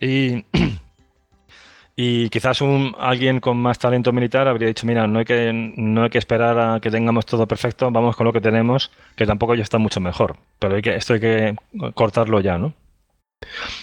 y, 0.00 0.44
y 1.96 2.28
quizás 2.28 2.60
un, 2.60 2.94
alguien 2.98 3.40
con 3.40 3.56
más 3.56 3.78
talento 3.78 4.12
militar 4.12 4.48
habría 4.48 4.68
dicho, 4.68 4.86
mira, 4.86 5.06
no 5.06 5.20
hay, 5.20 5.24
que, 5.24 5.52
no 5.52 6.04
hay 6.04 6.10
que 6.10 6.18
esperar 6.18 6.58
a 6.58 6.80
que 6.80 6.90
tengamos 6.90 7.26
todo 7.26 7.46
perfecto, 7.46 7.90
vamos 7.90 8.16
con 8.16 8.26
lo 8.26 8.32
que 8.32 8.40
tenemos, 8.40 8.90
que 9.16 9.26
tampoco 9.26 9.54
ya 9.54 9.62
está 9.62 9.78
mucho 9.78 10.00
mejor, 10.00 10.36
pero 10.58 10.76
hay 10.76 10.82
que, 10.82 10.94
esto 10.94 11.14
hay 11.14 11.20
que 11.20 11.56
cortarlo 11.94 12.40
ya, 12.40 12.58
¿no? 12.58 12.74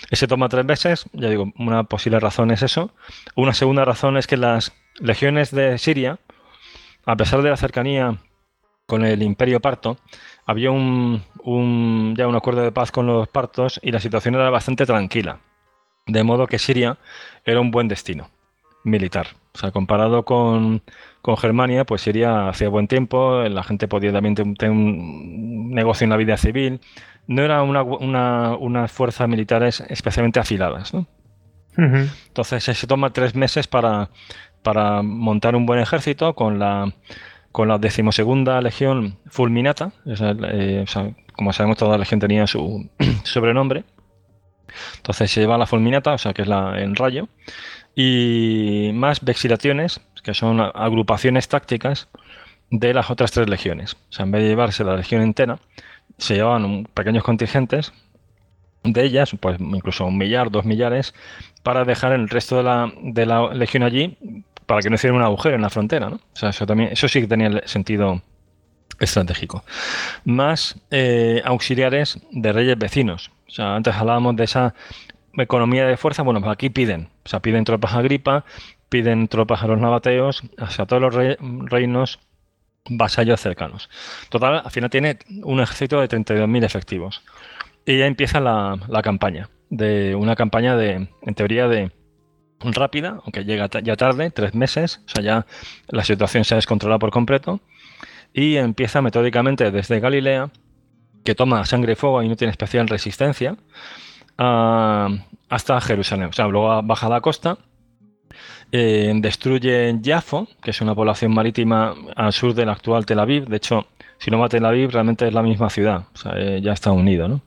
Ese 0.09 0.27
toma 0.27 0.49
tres 0.49 0.65
veces, 0.65 1.05
ya 1.13 1.29
digo, 1.29 1.51
una 1.57 1.83
posible 1.83 2.19
razón 2.19 2.51
es 2.51 2.63
eso. 2.63 2.93
Una 3.35 3.53
segunda 3.53 3.85
razón 3.85 4.17
es 4.17 4.27
que 4.27 4.37
las 4.37 4.73
legiones 4.99 5.51
de 5.51 5.77
Siria, 5.77 6.19
a 7.05 7.15
pesar 7.15 7.41
de 7.41 7.49
la 7.49 7.57
cercanía 7.57 8.17
con 8.85 9.05
el 9.05 9.21
Imperio 9.23 9.61
Parto, 9.61 9.97
había 10.45 10.71
un, 10.71 11.23
ya 11.43 12.27
un 12.27 12.35
acuerdo 12.35 12.61
de 12.61 12.71
paz 12.71 12.91
con 12.91 13.07
los 13.07 13.27
partos 13.27 13.79
y 13.83 13.91
la 13.91 13.99
situación 13.99 14.35
era 14.35 14.49
bastante 14.49 14.85
tranquila. 14.85 15.39
De 16.07 16.23
modo 16.23 16.47
que 16.47 16.59
Siria 16.59 16.97
era 17.45 17.61
un 17.61 17.71
buen 17.71 17.87
destino 17.87 18.29
militar. 18.83 19.27
O 19.53 19.57
sea, 19.57 19.71
comparado 19.71 20.23
con, 20.23 20.81
con 21.21 21.37
Germania, 21.37 21.85
pues 21.85 22.01
Siria 22.01 22.49
hacía 22.49 22.69
buen 22.69 22.87
tiempo, 22.87 23.43
la 23.43 23.63
gente 23.63 23.87
podía 23.87 24.11
también 24.11 24.35
tener 24.35 24.71
un 24.71 25.71
negocio 25.71 26.05
en 26.05 26.09
la 26.11 26.17
vida 26.17 26.37
civil. 26.37 26.79
No 27.27 27.43
eran 27.43 27.67
una, 27.67 27.83
una, 27.83 28.55
unas 28.55 28.91
fuerzas 28.91 29.27
militares 29.27 29.83
especialmente 29.89 30.39
afiladas. 30.39 30.93
Entonces 31.77 32.63
se 32.63 32.87
toma 32.87 33.13
tres 33.13 33.35
meses 33.35 33.67
para, 33.67 34.09
para 34.63 35.01
montar 35.01 35.55
un 35.55 35.65
buen 35.65 35.79
ejército 35.79 36.33
con 36.33 36.59
la 36.59 36.93
con 37.51 37.67
la 37.67 37.77
decimosegunda 37.77 38.61
legión 38.61 39.17
fulminata, 39.27 39.91
eh, 40.05 40.85
como 41.33 41.53
sabemos 41.53 41.77
toda 41.77 41.91
la 41.91 41.97
legión 41.99 42.19
tenía 42.19 42.47
su 42.47 42.89
sobrenombre, 43.23 43.83
entonces 44.97 45.31
se 45.31 45.41
lleva 45.41 45.57
la 45.57 45.67
fulminata, 45.67 46.13
o 46.13 46.17
sea 46.17 46.33
que 46.33 46.43
es 46.43 46.47
la 46.47 46.81
en 46.81 46.95
rayo, 46.95 47.27
y 47.95 48.91
más 48.93 49.21
vexilaciones, 49.21 50.01
que 50.23 50.33
son 50.33 50.61
agrupaciones 50.61 51.47
tácticas 51.47 52.07
de 52.69 52.93
las 52.93 53.09
otras 53.09 53.31
tres 53.31 53.49
legiones. 53.49 53.93
O 53.93 54.13
sea, 54.13 54.25
en 54.25 54.31
vez 54.31 54.43
de 54.43 54.49
llevarse 54.49 54.83
la 54.83 54.95
legión 54.95 55.21
entera, 55.21 55.59
se 56.17 56.35
llevaban 56.35 56.85
pequeños 56.93 57.23
contingentes 57.23 57.91
de 58.83 59.03
ellas, 59.03 59.35
pues 59.39 59.59
incluso 59.59 60.05
un 60.05 60.17
millar, 60.17 60.51
dos 60.51 60.65
millares, 60.65 61.13
para 61.63 61.83
dejar 61.83 62.13
el 62.13 62.29
resto 62.29 62.57
de 62.57 62.63
la, 62.63 62.91
de 63.01 63.25
la 63.25 63.53
legión 63.53 63.83
allí 63.83 64.17
para 64.65 64.81
que 64.81 64.89
no 64.89 64.95
hiciera 64.95 65.15
un 65.15 65.21
agujero 65.21 65.55
en 65.55 65.61
la 65.61 65.69
frontera, 65.69 66.09
¿no? 66.09 66.15
O 66.15 66.35
sea, 66.35 66.49
eso, 66.49 66.65
también, 66.65 66.91
eso 66.91 67.07
sí 67.07 67.21
que 67.21 67.27
tenía 67.27 67.61
sentido 67.67 68.21
estratégico. 69.01 69.63
Más 70.23 70.77
eh, 70.91 71.41
auxiliares 71.43 72.19
de 72.31 72.53
reyes 72.53 72.77
vecinos. 72.77 73.31
O 73.47 73.51
sea, 73.51 73.75
antes 73.75 73.93
hablábamos 73.95 74.35
de 74.35 74.45
esa 74.45 74.73
economía 75.37 75.85
de 75.85 75.97
fuerza. 75.97 76.23
Bueno, 76.23 76.39
pues 76.39 76.53
aquí 76.53 76.69
piden. 76.69 77.09
O 77.25 77.29
sea, 77.29 77.41
piden 77.41 77.65
tropas 77.65 77.93
a 77.93 77.99
Agripa, 77.99 78.45
piden 78.89 79.27
tropas 79.27 79.63
a 79.63 79.67
los 79.67 79.79
nabateos, 79.79 80.43
o 80.59 80.67
sea, 80.67 80.83
a 80.83 80.87
todos 80.87 81.01
los 81.01 81.15
reinos 81.69 82.19
vasallos 82.89 83.41
cercanos. 83.41 83.89
Total, 84.29 84.61
al 84.63 84.71
final 84.71 84.89
tiene 84.89 85.19
un 85.43 85.59
ejército 85.59 85.99
de 85.99 86.09
32.000 86.09 86.63
efectivos. 86.63 87.23
Y 87.85 87.97
ya 87.97 88.05
empieza 88.05 88.39
la, 88.39 88.79
la 88.87 89.01
campaña. 89.01 89.49
De 89.69 90.15
una 90.15 90.35
campaña 90.35 90.75
de, 90.75 91.07
en 91.21 91.35
teoría, 91.35 91.67
de 91.67 91.91
rápida, 92.63 93.19
aunque 93.23 93.43
llega 93.43 93.69
ya 93.81 93.95
tarde, 93.95 94.29
tres 94.31 94.53
meses, 94.53 95.01
o 95.07 95.09
sea, 95.09 95.23
ya 95.23 95.45
la 95.87 96.03
situación 96.03 96.43
se 96.43 96.53
ha 96.53 96.57
descontrolado 96.57 96.99
por 96.99 97.11
completo, 97.11 97.59
y 98.33 98.55
empieza 98.57 99.01
metódicamente 99.01 99.71
desde 99.71 99.99
Galilea, 99.99 100.49
que 101.23 101.35
toma 101.35 101.65
sangre 101.65 101.93
y 101.93 101.95
fuego 101.95 102.23
y 102.23 102.29
no 102.29 102.35
tiene 102.35 102.51
especial 102.51 102.87
resistencia, 102.87 103.55
hasta 104.37 105.81
Jerusalén. 105.81 106.29
O 106.29 106.33
sea, 106.33 106.47
luego 106.47 106.81
baja 106.81 107.09
la 107.09 107.21
costa, 107.21 107.57
eh, 108.71 109.11
destruye 109.15 109.99
Jafo, 110.03 110.47
que 110.61 110.71
es 110.71 110.81
una 110.81 110.95
población 110.95 111.33
marítima 111.33 111.93
al 112.15 112.33
sur 112.33 112.53
del 112.53 112.69
actual 112.69 113.05
Tel 113.05 113.19
Aviv. 113.19 113.47
De 113.47 113.57
hecho, 113.57 113.87
si 114.17 114.31
no 114.31 114.39
va 114.39 114.45
a 114.45 114.49
Tel 114.49 114.65
Aviv, 114.65 114.91
realmente 114.91 115.27
es 115.27 115.33
la 115.33 115.43
misma 115.43 115.69
ciudad, 115.69 116.05
eh, 116.35 116.59
ya 116.63 116.73
está 116.73 116.91
unido, 116.91 117.27
¿no? 117.27 117.41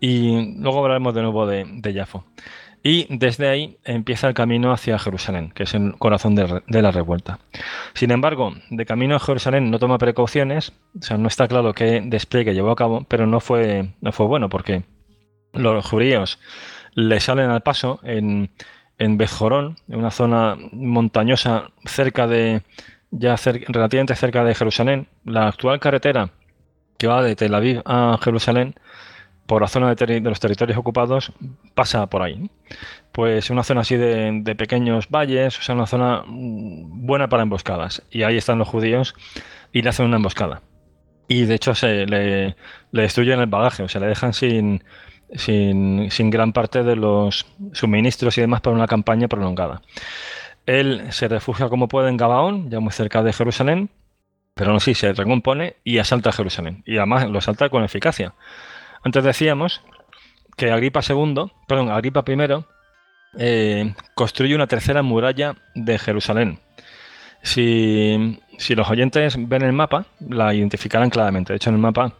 Y 0.00 0.56
luego 0.60 0.80
hablaremos 0.80 1.14
de 1.14 1.22
nuevo 1.22 1.46
de, 1.46 1.64
de 1.66 1.94
Jafo. 1.94 2.24
Y 2.88 3.08
desde 3.10 3.48
ahí 3.48 3.78
empieza 3.82 4.28
el 4.28 4.34
camino 4.34 4.70
hacia 4.70 4.96
Jerusalén, 4.96 5.50
que 5.50 5.64
es 5.64 5.74
el 5.74 5.96
corazón 5.98 6.36
de, 6.36 6.82
la 6.82 6.92
revuelta. 6.92 7.40
Sin 7.94 8.12
embargo, 8.12 8.54
de 8.70 8.86
camino 8.86 9.16
a 9.16 9.18
Jerusalén 9.18 9.72
no 9.72 9.80
toma 9.80 9.98
precauciones, 9.98 10.72
o 10.96 11.02
sea, 11.02 11.16
no 11.18 11.26
está 11.26 11.48
claro 11.48 11.74
qué 11.74 12.00
despliegue 12.04 12.54
llevó 12.54 12.70
a 12.70 12.76
cabo, 12.76 13.04
pero 13.08 13.26
no 13.26 13.40
fue, 13.40 13.90
no 14.00 14.12
fue 14.12 14.26
bueno 14.26 14.48
porque 14.48 14.84
los 15.52 15.84
judíos 15.84 16.38
le 16.94 17.18
salen 17.18 17.50
al 17.50 17.62
paso 17.62 17.98
en, 18.04 18.50
en 18.98 19.18
Bejorón, 19.18 19.78
en 19.88 19.98
una 19.98 20.12
zona 20.12 20.56
montañosa 20.70 21.72
cerca 21.86 22.28
de, 22.28 22.62
ya 23.10 23.34
relativamente 23.34 24.14
cerca 24.14 24.44
de 24.44 24.54
Jerusalén. 24.54 25.08
La 25.24 25.48
actual 25.48 25.80
carretera 25.80 26.30
que 26.98 27.08
va 27.08 27.24
de 27.24 27.34
Tel 27.34 27.56
Aviv 27.56 27.82
a 27.84 28.16
Jerusalén 28.22 28.76
por 29.46 29.62
la 29.62 29.68
zona 29.68 29.94
de, 29.94 30.20
los 30.20 30.40
territorios 30.40 30.78
ocupados 30.78 31.32
pasa 31.74 32.06
por 32.08 32.22
ahí. 32.22 32.50
Pues 33.12 33.50
una 33.50 33.62
zona 33.62 33.82
así 33.82 33.96
de, 33.96 34.54
pequeños 34.56 35.08
valles, 35.08 35.58
o 35.58 35.62
sea, 35.62 35.74
una 35.74 35.86
zona 35.86 36.22
mm, 36.26 37.06
buena 37.06 37.28
para 37.28 37.42
emboscadas. 37.42 38.02
Y 38.10 38.22
ahí 38.22 38.36
están 38.36 38.58
los 38.58 38.68
judíos 38.68 39.14
y 39.72 39.82
le 39.82 39.88
hacen 39.88 40.06
una 40.06 40.16
emboscada. 40.16 40.62
y 41.28 41.44
de 41.44 41.54
hecho 41.54 41.74
se 41.74 42.06
le, 42.06 42.56
destruyen 42.92 43.40
el 43.40 43.46
bagaje, 43.46 43.82
o 43.82 43.88
sea, 43.88 44.00
le 44.00 44.08
dejan 44.08 44.32
sin, 44.32 44.84
sin, 45.34 46.10
sin, 46.10 46.30
gran 46.30 46.52
parte 46.52 46.84
de 46.84 46.96
los 46.96 47.46
suministros 47.72 48.38
y 48.38 48.42
demás 48.42 48.60
para 48.60 48.76
una 48.76 48.86
campaña 48.86 49.28
prolongada. 49.28 49.82
Él 50.66 51.06
se 51.10 51.28
refugia 51.28 51.68
como 51.68 51.88
puede 51.88 52.10
en 52.10 52.16
Gabaón, 52.16 52.70
ya 52.70 52.80
muy 52.80 52.92
cerca 52.92 53.22
de 53.22 53.32
Jerusalén, 53.32 53.90
pero 54.56 54.72
no 54.72 54.80
sí, 54.80 54.94
se 54.94 55.12
recompone 55.12 55.76
y 55.84 55.98
asalta 55.98 56.30
a 56.30 56.32
Jerusalén. 56.32 56.82
Y 56.86 56.96
además 56.96 57.28
lo 57.28 57.38
asalta 57.38 57.68
con 57.68 57.84
eficacia. 57.84 58.34
Antes 59.06 59.22
decíamos 59.22 59.84
que 60.56 60.72
Agripa 60.72 60.98
II, 61.08 61.52
perdón, 61.68 61.90
Agripa 61.90 62.24
I 62.26 62.64
eh, 63.38 63.94
construye 64.16 64.56
una 64.56 64.66
tercera 64.66 65.04
muralla 65.04 65.54
de 65.76 65.96
Jerusalén. 65.96 66.58
Si, 67.40 68.36
los 68.70 68.90
oyentes 68.90 69.36
ven 69.38 69.62
el 69.62 69.72
mapa, 69.72 70.06
la 70.18 70.52
identificarán 70.54 71.10
claramente. 71.10 71.52
De 71.52 71.58
hecho, 71.58 71.70
en 71.70 71.76
el 71.76 71.80
mapa 71.80 72.14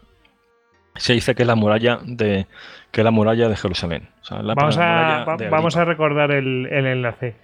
se 0.95 1.15
dice 1.15 1.35
que 1.35 1.43
es 1.43 1.49
la 1.49 1.57
muralla 1.57 1.99
de, 2.05 2.47
que 2.93 3.03
la 3.03 3.11
muralla 3.11 3.49
de 3.49 3.57
Jerusalén. 3.57 4.09
vamos, 4.31 4.79
a, 4.79 5.25
vamos 5.51 5.77
a 5.77 5.85
recordar 5.85 6.31
el, 6.31 6.67
enlace. 6.67 7.35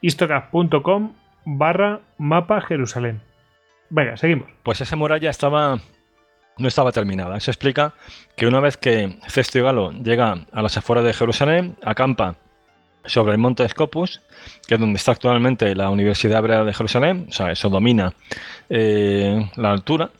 istocap.com 0.00 1.12
barra 1.44 2.00
mapa 2.16 2.62
Jerusalén. 2.62 3.20
Venga, 3.90 4.16
seguimos. 4.16 4.48
Pues 4.62 4.80
esa 4.80 4.96
muralla 4.96 5.28
estaba 5.28 5.80
no 6.60 6.68
estaba 6.68 6.92
terminada. 6.92 7.36
Eso 7.36 7.50
explica 7.50 7.94
que 8.36 8.46
una 8.46 8.60
vez 8.60 8.76
que 8.76 9.18
Cestio 9.28 9.64
Galo 9.64 9.92
llega 9.92 10.46
a 10.52 10.62
las 10.62 10.76
afueras 10.76 11.04
de 11.04 11.12
Jerusalén, 11.12 11.76
acampa 11.84 12.36
sobre 13.04 13.32
el 13.32 13.38
monte 13.38 13.68
Scopus, 13.68 14.20
que 14.66 14.74
es 14.74 14.80
donde 14.80 14.98
está 14.98 15.12
actualmente 15.12 15.74
la 15.74 15.90
Universidad 15.90 16.38
Hebrea 16.38 16.64
de 16.64 16.74
Jerusalén, 16.74 17.26
o 17.28 17.32
sea, 17.32 17.50
eso 17.50 17.68
domina 17.68 18.12
eh, 18.68 19.48
la 19.56 19.72
altura, 19.72 20.10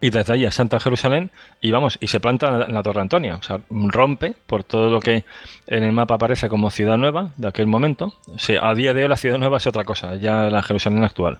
y 0.00 0.10
desde 0.10 0.34
ahí 0.34 0.44
a 0.44 0.50
Santa 0.50 0.78
Jerusalén, 0.80 1.30
y 1.60 1.70
vamos, 1.70 1.98
y 2.00 2.06
se 2.06 2.20
planta 2.20 2.66
en 2.66 2.74
la 2.74 2.82
Torre 2.82 3.00
Antonia, 3.00 3.36
o 3.36 3.42
sea, 3.42 3.60
rompe 3.70 4.34
por 4.46 4.64
todo 4.64 4.90
lo 4.90 5.00
que 5.00 5.24
en 5.66 5.82
el 5.82 5.92
mapa 5.92 6.14
aparece 6.14 6.48
como 6.48 6.70
ciudad 6.70 6.96
nueva 6.96 7.30
de 7.36 7.48
aquel 7.48 7.66
momento. 7.66 8.14
O 8.26 8.64
a 8.64 8.74
día 8.74 8.92
de 8.92 9.02
hoy 9.02 9.08
la 9.08 9.16
ciudad 9.16 9.38
nueva 9.38 9.56
es 9.56 9.66
otra 9.66 9.84
cosa, 9.84 10.16
ya 10.16 10.50
la 10.50 10.62
Jerusalén 10.62 11.02
actual. 11.02 11.38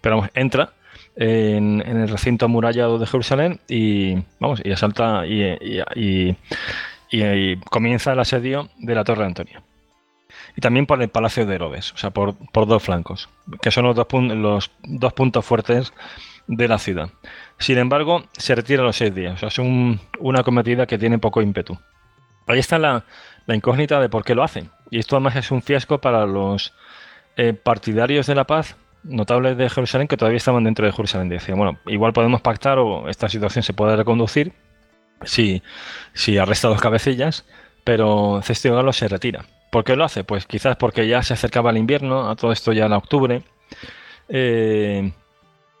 Pero 0.00 0.16
vamos, 0.16 0.30
entra 0.34 0.72
en, 1.16 1.80
el 1.80 2.08
recinto 2.08 2.46
amurallado 2.46 2.98
de 2.98 3.06
Jerusalén 3.06 3.60
y 3.68 4.16
vamos, 4.40 4.60
y 4.64 4.72
asalta 4.72 5.26
y, 5.26 6.36
y 7.10 7.56
comienza 7.70 8.12
el 8.12 8.20
asedio 8.20 8.68
de 8.78 8.94
la 8.94 9.04
Torre 9.04 9.24
Antonia 9.24 9.62
y 10.56 10.60
también 10.60 10.86
por 10.86 11.02
el 11.02 11.08
Palacio 11.08 11.46
de 11.46 11.54
Herodes, 11.54 11.92
o 11.92 11.96
sea, 11.96 12.10
por, 12.10 12.36
dos 12.52 12.82
flancos, 12.82 13.28
que 13.60 13.70
son 13.70 13.84
los 13.84 13.96
dos, 13.96 14.06
los 14.12 14.70
dos 14.82 15.12
puntos 15.12 15.44
fuertes 15.44 15.92
de 16.46 16.68
la 16.68 16.78
ciudad. 16.78 17.10
Sin 17.58 17.78
embargo, 17.78 18.24
se 18.32 18.54
retira 18.54 18.82
a 18.82 18.86
los 18.86 18.96
seis 18.96 19.14
días, 19.14 19.34
o 19.34 19.36
sea, 19.38 19.48
es 19.48 19.58
una 19.58 20.42
cometida 20.42 20.86
que 20.86 20.98
tiene 20.98 21.18
poco 21.18 21.42
ímpetu. 21.42 21.78
Ahí 22.46 22.58
está 22.58 22.78
la, 22.78 23.04
incógnita 23.48 24.00
de 24.00 24.08
por 24.08 24.24
qué 24.24 24.34
lo 24.34 24.42
hacen. 24.42 24.70
Y 24.90 24.98
esto 24.98 25.16
además 25.16 25.36
es 25.36 25.50
un 25.50 25.62
fiasco 25.62 26.00
para 26.00 26.26
los 26.26 26.74
eh, 27.36 27.52
partidarios 27.52 28.26
de 28.26 28.34
la 28.34 28.44
paz 28.44 28.76
notables 29.04 29.56
de 29.56 29.70
Jerusalén 29.70 30.08
que 30.08 30.16
todavía 30.16 30.38
estaban 30.38 30.64
dentro 30.64 30.86
de 30.86 30.92
Jerusalén. 30.92 31.28
Decían, 31.28 31.58
bueno, 31.58 31.78
igual 31.86 32.12
podemos 32.12 32.40
pactar 32.40 32.78
o 32.78 33.08
esta 33.08 33.28
situación 33.28 33.62
se 33.62 33.72
puede 33.72 33.96
reconducir 33.96 34.52
si, 35.22 35.62
si 36.12 36.38
arresta 36.38 36.68
dos 36.68 36.80
cabecillas, 36.80 37.44
pero 37.84 38.40
Cestio 38.42 38.74
Galo 38.74 38.92
se 38.92 39.08
retira. 39.08 39.44
¿Por 39.70 39.84
qué 39.84 39.96
lo 39.96 40.04
hace? 40.04 40.24
Pues 40.24 40.46
quizás 40.46 40.76
porque 40.76 41.06
ya 41.08 41.22
se 41.22 41.34
acercaba 41.34 41.70
el 41.70 41.78
invierno, 41.78 42.30
a 42.30 42.36
todo 42.36 42.52
esto 42.52 42.72
ya 42.72 42.86
en 42.86 42.92
octubre, 42.92 43.42
eh, 44.28 45.12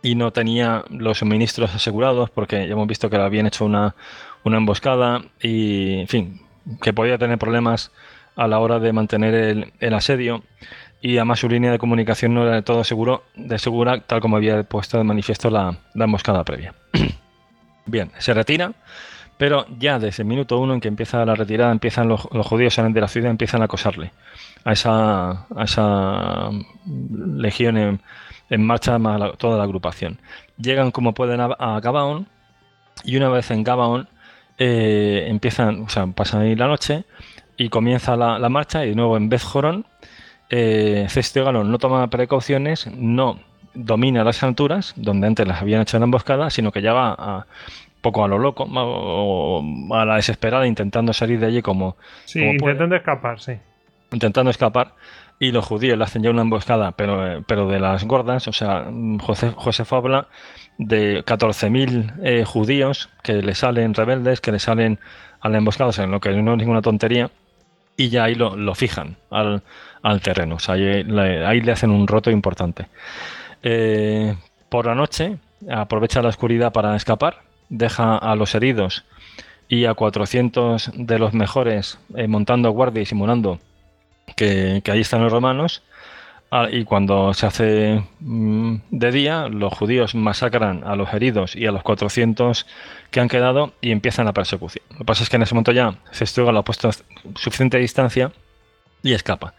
y 0.02 0.14
no 0.16 0.32
tenía 0.32 0.84
los 0.90 1.18
suministros 1.18 1.74
asegurados, 1.74 2.28
porque 2.30 2.66
ya 2.66 2.72
hemos 2.72 2.86
visto 2.86 3.08
que 3.08 3.16
le 3.16 3.22
habían 3.22 3.46
hecho 3.46 3.64
una, 3.64 3.94
emboscada 4.44 5.22
y, 5.40 6.00
en 6.00 6.08
fin, 6.08 6.40
que 6.82 6.92
podía 6.92 7.18
tener 7.18 7.38
problemas 7.38 7.90
a 8.36 8.48
la 8.48 8.58
hora 8.58 8.80
de 8.80 8.92
mantener 8.92 9.72
el, 9.78 9.94
asedio 9.94 10.42
y 11.04 11.18
además 11.18 11.40
su 11.40 11.48
línea 11.48 11.70
de 11.70 11.78
comunicación 11.78 12.32
no 12.32 12.44
era 12.44 12.54
de 12.54 12.62
todo 12.62 12.82
seguro, 12.82 13.24
de 13.34 13.58
segura, 13.58 14.00
tal 14.00 14.20
como 14.20 14.36
había 14.36 14.62
puesto 14.62 14.96
de 14.96 15.04
manifiesto 15.04 15.50
la, 15.50 15.76
la 15.92 16.04
emboscada 16.06 16.42
previa. 16.44 16.74
Bien, 17.86 18.10
se 18.18 18.32
retira 18.32 18.72
pero 19.36 19.66
ya 19.78 19.98
desde 19.98 20.22
el 20.22 20.28
minuto 20.28 20.58
uno 20.58 20.74
en 20.74 20.80
que 20.80 20.88
empieza 20.88 21.24
la 21.24 21.34
retirada, 21.34 21.72
empiezan 21.72 22.08
los, 22.08 22.20
judíos 22.20 22.76
de 22.76 23.00
la 23.00 23.08
ciudad, 23.08 23.30
empiezan 23.30 23.62
a 23.62 23.64
acosarle 23.64 24.12
a 24.64 24.72
esa, 24.72 25.30
a 25.54 25.64
esa 25.64 26.50
legión 27.36 28.00
en, 28.48 28.62
marcha 28.64 28.98
más 28.98 29.36
toda 29.38 29.58
la 29.58 29.64
agrupación. 29.64 30.18
Llegan 30.56 30.92
como 30.92 31.14
pueden 31.14 31.40
a, 31.40 31.80
Gabaón 31.80 32.28
y 33.02 33.16
una 33.16 33.28
vez 33.28 33.50
en 33.50 33.64
Gabaón 33.64 34.08
eh, 34.56 35.26
empiezan, 35.28 35.82
o 35.82 35.88
sea, 35.88 36.06
pasan 36.06 36.42
ahí 36.42 36.54
la 36.54 36.68
noche 36.68 37.04
y 37.56 37.68
comienza 37.68 38.16
la, 38.16 38.48
marcha 38.48 38.84
y 38.84 38.90
de 38.90 38.94
nuevo 38.94 39.16
en 39.16 39.28
Beth 39.28 39.42
Jorón 39.42 39.84
eh, 40.50 41.06
Galón 41.34 41.70
no 41.70 41.78
toma 41.78 42.08
precauciones, 42.08 42.86
no 42.94 43.38
domina 43.74 44.24
las 44.24 44.42
alturas, 44.42 44.94
donde 44.96 45.26
antes 45.26 45.46
las 45.46 45.60
habían 45.60 45.82
hecho 45.82 45.96
en 45.96 46.04
emboscada, 46.04 46.50
sino 46.50 46.72
que 46.72 46.80
ya 46.80 46.92
va 46.92 47.14
a, 47.18 47.46
poco 48.00 48.24
a 48.24 48.28
lo 48.28 48.38
loco 48.38 48.64
o 48.70 49.64
a 49.94 50.04
la 50.04 50.16
desesperada 50.16 50.66
intentando 50.66 51.12
salir 51.12 51.40
de 51.40 51.46
allí 51.46 51.62
como... 51.62 51.96
Sí, 52.24 52.40
intentando 52.40 52.96
escapar, 52.96 53.40
sí. 53.40 53.54
Intentando 54.12 54.50
escapar 54.50 54.94
y 55.38 55.50
los 55.50 55.64
judíos 55.64 55.98
le 55.98 56.04
hacen 56.04 56.22
ya 56.22 56.30
una 56.30 56.42
emboscada, 56.42 56.92
pero, 56.92 57.42
pero 57.46 57.66
de 57.68 57.80
las 57.80 58.04
gordas, 58.04 58.46
o 58.46 58.52
sea, 58.52 58.86
José, 59.20 59.52
José 59.56 59.84
habla 59.90 60.28
de 60.78 61.24
14.000 61.24 62.14
eh, 62.22 62.44
judíos 62.44 63.10
que 63.22 63.34
le 63.34 63.54
salen 63.54 63.94
rebeldes, 63.94 64.40
que 64.40 64.52
le 64.52 64.58
salen 64.58 65.00
a 65.40 65.48
la 65.48 65.58
emboscada, 65.58 65.90
o 65.90 65.92
sea, 65.92 66.04
en 66.04 66.12
lo 66.12 66.20
que 66.20 66.30
no 66.30 66.52
es 66.52 66.58
ninguna 66.58 66.82
tontería, 66.82 67.30
y 67.96 68.08
ya 68.08 68.24
ahí 68.24 68.34
lo, 68.34 68.74
fijan 68.74 69.16
al, 69.30 69.62
terreno, 70.22 70.56
o 70.56 70.58
sea, 70.58 70.74
ahí 70.74 71.04
le, 71.60 71.72
hacen 71.72 71.90
un 71.90 72.06
roto 72.06 72.30
importante. 72.30 72.86
Eh, 73.62 74.36
por 74.68 74.86
la 74.86 74.94
noche 74.94 75.38
aprovecha 75.70 76.22
la 76.22 76.28
oscuridad 76.28 76.72
para 76.72 76.96
escapar, 76.96 77.42
deja 77.68 78.16
a 78.16 78.34
los 78.36 78.54
heridos 78.54 79.04
y 79.68 79.86
a 79.86 79.94
400 79.94 80.92
de 80.94 81.18
los 81.18 81.32
mejores 81.32 81.98
eh, 82.14 82.28
montando 82.28 82.70
guardia 82.70 83.02
y 83.02 83.06
simulando 83.06 83.60
que, 84.36 84.82
ahí 84.86 85.00
están 85.00 85.22
los 85.22 85.32
romanos. 85.32 85.82
Ah, 86.56 86.68
y 86.70 86.84
cuando 86.84 87.34
se 87.34 87.46
hace 87.46 88.04
mm, 88.20 88.76
de 88.92 89.10
día, 89.10 89.48
los 89.48 89.74
judíos 89.74 90.14
masacran 90.14 90.84
a 90.84 90.94
los 90.94 91.12
heridos 91.12 91.56
y 91.56 91.66
a 91.66 91.72
los 91.72 91.82
400 91.82 92.64
que 93.10 93.18
han 93.18 93.26
quedado 93.26 93.72
y 93.80 93.90
empiezan 93.90 94.26
la 94.26 94.32
persecución. 94.32 94.84
Lo 94.92 94.98
que 94.98 95.04
pasa 95.04 95.24
es 95.24 95.30
que 95.30 95.34
en 95.34 95.42
ese 95.42 95.52
momento 95.56 95.72
ya 95.72 95.96
Cestuga 96.12 96.52
lo 96.52 96.60
ha 96.60 96.64
puesto 96.64 96.88
a 96.88 96.92
suficiente 97.34 97.76
distancia 97.78 98.30
y 99.02 99.14
escapa. 99.14 99.54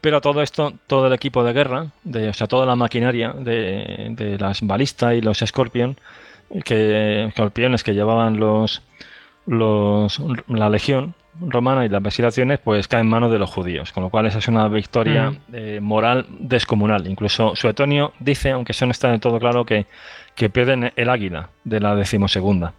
Pero 0.00 0.20
todo 0.20 0.40
esto, 0.40 0.72
todo 0.86 1.08
el 1.08 1.14
equipo 1.14 1.42
de 1.42 1.52
guerra, 1.52 1.86
de, 2.04 2.28
o 2.28 2.32
sea, 2.32 2.46
toda 2.46 2.64
la 2.64 2.76
maquinaria 2.76 3.32
de, 3.32 4.10
de 4.12 4.38
las 4.38 4.62
balistas 4.62 5.14
y 5.14 5.22
los 5.22 5.38
Scorpion, 5.40 5.98
que 6.64 7.24
escorpiones 7.24 7.82
que 7.82 7.92
llevaban 7.92 8.38
los, 8.38 8.82
los 9.46 10.22
la 10.46 10.68
legión 10.70 11.16
romana 11.40 11.84
y 11.84 11.88
las 11.88 12.02
vacilaciones 12.02 12.58
pues 12.58 12.88
caen 12.88 13.06
en 13.06 13.10
manos 13.10 13.32
de 13.32 13.38
los 13.38 13.50
judíos, 13.50 13.92
con 13.92 14.02
lo 14.02 14.10
cual 14.10 14.26
esa 14.26 14.38
es 14.38 14.48
una 14.48 14.68
victoria 14.68 15.30
mm. 15.30 15.36
eh, 15.52 15.80
moral 15.80 16.26
descomunal. 16.38 17.06
Incluso 17.06 17.56
Suetonio 17.56 18.12
dice, 18.20 18.50
aunque 18.50 18.72
eso 18.72 18.86
no 18.86 18.92
está 18.92 19.10
del 19.10 19.20
todo 19.20 19.38
claro, 19.38 19.64
que, 19.64 19.86
que 20.34 20.50
pierden 20.50 20.92
el 20.96 21.08
águila 21.08 21.50
de 21.64 21.80
la 21.80 21.94
decimosegunda. 21.94 22.74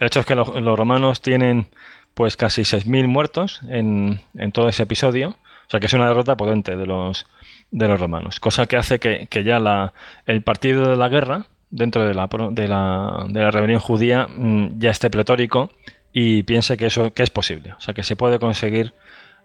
El 0.00 0.08
hecho 0.08 0.20
es 0.20 0.26
que 0.26 0.34
los, 0.34 0.48
romanos 0.48 1.20
tienen 1.20 1.66
pues 2.14 2.36
casi 2.36 2.62
6.000 2.62 3.06
muertos 3.06 3.60
en, 3.68 4.20
en, 4.36 4.52
todo 4.52 4.68
ese 4.68 4.82
episodio, 4.82 5.30
o 5.30 5.70
sea 5.70 5.80
que 5.80 5.86
es 5.86 5.92
una 5.92 6.08
derrota 6.08 6.36
potente 6.36 6.76
de 6.76 6.86
los, 6.86 7.26
de 7.70 7.88
los 7.88 7.98
romanos, 7.98 8.40
cosa 8.40 8.66
que 8.66 8.76
hace 8.76 8.98
que, 8.98 9.26
que 9.28 9.44
ya 9.44 9.58
la, 9.58 9.92
el 10.26 10.42
partido 10.42 10.90
de 10.90 10.96
la 10.96 11.08
guerra 11.08 11.46
dentro 11.70 12.06
de 12.06 12.14
la, 12.14 12.28
de 12.52 12.68
la, 12.68 13.26
de 13.28 13.40
la 13.40 13.50
rebelión 13.50 13.80
judía 13.80 14.28
mm, 14.28 14.78
ya 14.78 14.90
esté 14.90 15.10
pletórico 15.10 15.70
y 16.18 16.44
piense 16.44 16.78
que 16.78 16.86
eso 16.86 17.12
que 17.12 17.22
es 17.22 17.28
posible, 17.28 17.74
o 17.74 17.80
sea, 17.82 17.92
que 17.92 18.02
se 18.02 18.16
puede 18.16 18.38
conseguir 18.38 18.94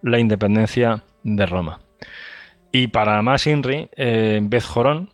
la 0.01 0.19
independencia 0.19 1.03
de 1.21 1.45
Roma. 1.45 1.81
Y 2.71 2.87
para 2.87 3.21
más 3.21 3.45
Inri, 3.45 3.89
eh, 3.97 4.39
Beth 4.41 4.63
Jorón, 4.63 5.09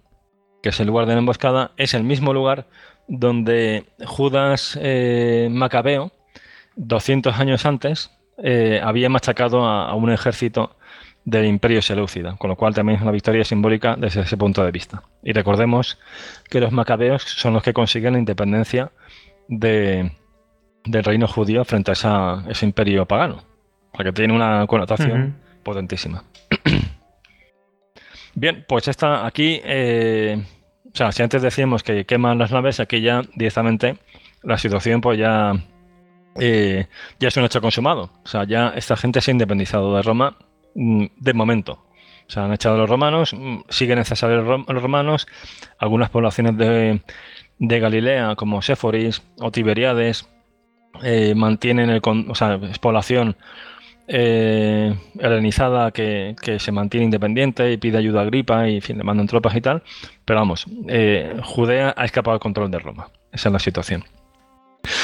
que 0.61 0.69
es 0.69 0.79
el 0.79 0.85
lugar 0.85 1.07
de 1.07 1.13
la 1.13 1.19
emboscada, 1.19 1.71
es 1.75 1.95
el 1.95 2.03
mismo 2.03 2.31
lugar 2.31 2.67
donde 3.07 3.85
Judas 4.05 4.77
eh, 4.79 5.47
Macabeo, 5.49 6.11
200 6.75 7.39
años 7.39 7.65
antes, 7.65 8.11
eh, 8.38 8.79
había 8.84 9.09
machacado 9.09 9.65
a, 9.65 9.95
un 9.95 10.11
ejército 10.11 10.75
del 11.25 11.45
imperio 11.45 11.81
seleucida, 11.81 12.35
con 12.38 12.51
lo 12.51 12.55
cual 12.55 12.75
también 12.75 12.97
es 12.97 13.01
una 13.01 13.09
victoria 13.09 13.43
simbólica 13.43 13.95
desde 13.97 14.21
ese 14.21 14.38
punto 14.38 14.63
de 14.63 14.69
vista. 14.69 15.01
Y 15.23 15.34
recordemos 15.34 15.97
que 16.51 16.59
los 16.61 16.71
macabeos 16.71 17.23
son 17.23 17.55
los 17.55 17.63
que 17.63 17.73
consiguen 17.73 18.13
la 18.13 18.19
independencia 18.19 18.91
de, 19.47 20.11
del 20.88 21.03
reino 21.03 21.27
judío 21.27 21.65
frente 21.65 21.91
a 21.91 22.43
ese 22.47 22.65
imperio 22.65 23.05
pagano, 23.05 23.43
porque 23.91 24.11
tiene 24.11 24.34
una 24.34 24.65
connotación 24.68 25.38
potentísima. 25.64 26.23
Bien, 28.35 28.65
pues 28.68 28.88
esta 28.88 29.26
aquí 29.26 29.59
eh, 29.64 30.43
sea, 30.97 31.11
si 31.11 31.23
antes 31.23 31.41
decíamos 31.41 31.84
que 31.84 32.05
queman 32.05 32.38
las 32.38 32.51
naves, 32.51 32.80
aquí 32.80 33.01
ya 33.01 33.22
directamente 33.35 33.97
la 34.43 34.57
situación 34.57 34.99
pues 34.99 35.18
ya, 35.18 35.53
eh, 36.39 36.88
ya 37.19 37.27
es 37.27 37.38
un 37.38 37.45
hecho 37.45 37.61
consumado. 37.61 38.11
O 38.23 38.27
sea, 38.27 38.43
ya 38.43 38.69
esta 38.76 38.97
gente 38.97 39.22
se 39.22 39.31
ha 39.31 39.34
independizado 39.34 39.95
de 39.95 40.01
Roma 40.01 40.38
mm, 40.76 41.05
de 41.18 41.34
momento. 41.34 41.84
O 42.27 42.30
sea, 42.30 42.45
han 42.45 42.53
echado 42.53 42.76
a 42.76 42.80
los 42.80 42.89
romanos, 42.89 43.34
mm, 43.34 43.59
siguen 43.69 43.99
necesarios 43.99 44.45
los 44.45 44.81
romanos, 44.81 45.27
algunas 45.77 46.09
poblaciones 46.09 46.57
de, 46.57 47.01
de 47.59 47.80
Galilea, 47.80 48.35
como 48.35 48.61
Séforis 48.61 49.22
o 49.39 49.51
Tiberiades, 49.51 50.27
eh, 51.03 51.34
mantienen 51.36 51.90
el, 51.90 52.02
o 52.03 52.36
sea, 52.36 52.56
es 52.56 52.80
población 52.80 53.36
eh, 54.07 54.95
helenizada 55.19 55.91
que, 55.91 56.36
se 56.60 56.72
mantiene 56.72 57.06
independiente 57.06 57.72
y 57.72 57.78
pide 57.78 57.98
ayuda 57.98 58.22
a 58.22 58.24
Agripa 58.24 58.69
y 58.69 58.80
fin, 58.82 58.98
le 58.98 59.03
mandan 59.03 59.28
tropas 59.28 59.56
y 59.56 59.61
tal. 59.61 59.84
Pero 60.26 60.40
vamos, 60.40 60.65
eh, 60.88 61.40
Judea 61.44 61.94
ha 61.98 62.06
escapado 62.06 62.34
al 62.34 62.40
control 62.40 62.72
de 62.72 62.80
Roma. 62.80 63.10
Esa 63.32 63.49
es 63.49 63.53
la 63.53 63.60
situación. 63.60 64.03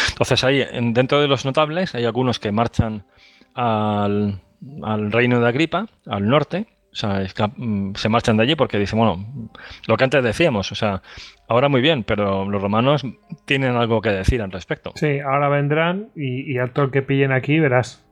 Entonces 0.09 0.43
ahí, 0.43 0.65
dentro 0.93 1.19
de 1.21 1.27
los 1.27 1.45
notables, 1.45 1.93
hay 1.95 2.05
algunos 2.05 2.39
que 2.39 2.51
marchan 2.51 3.05
al, 3.53 4.39
al 4.81 5.11
reino 5.11 5.39
de 5.39 5.47
Agripa, 5.47 5.87
al 6.05 6.27
norte, 6.27 6.67
o 6.93 6.95
sea, 6.95 7.25
mm, 7.55 7.95
se 7.95 8.07
marchan 8.07 8.37
de 8.37 8.43
allí 8.43 8.55
porque 8.55 8.77
dicen, 8.77 8.99
bueno, 8.99 9.49
lo 9.87 9.97
que 9.97 10.03
antes 10.03 10.23
decíamos, 10.23 10.71
o 10.71 10.75
sea, 10.75 11.01
ahora 11.47 11.67
muy 11.67 11.81
bien, 11.81 12.03
pero 12.03 12.45
los 12.45 12.61
romanos 12.61 13.03
tienen 13.45 13.75
algo 13.75 13.99
que 13.99 14.09
decir 14.09 14.41
al 14.43 14.51
respecto. 14.51 14.91
Sí, 14.95 15.19
ahora 15.19 15.49
vendrán 15.49 16.09
y, 16.15 16.53
y 16.53 16.59
al 16.59 16.71
todo 16.71 16.85
el 16.85 16.91
que 16.91 17.01
pillen 17.01 17.31
aquí 17.31 17.59
verás. 17.59 18.05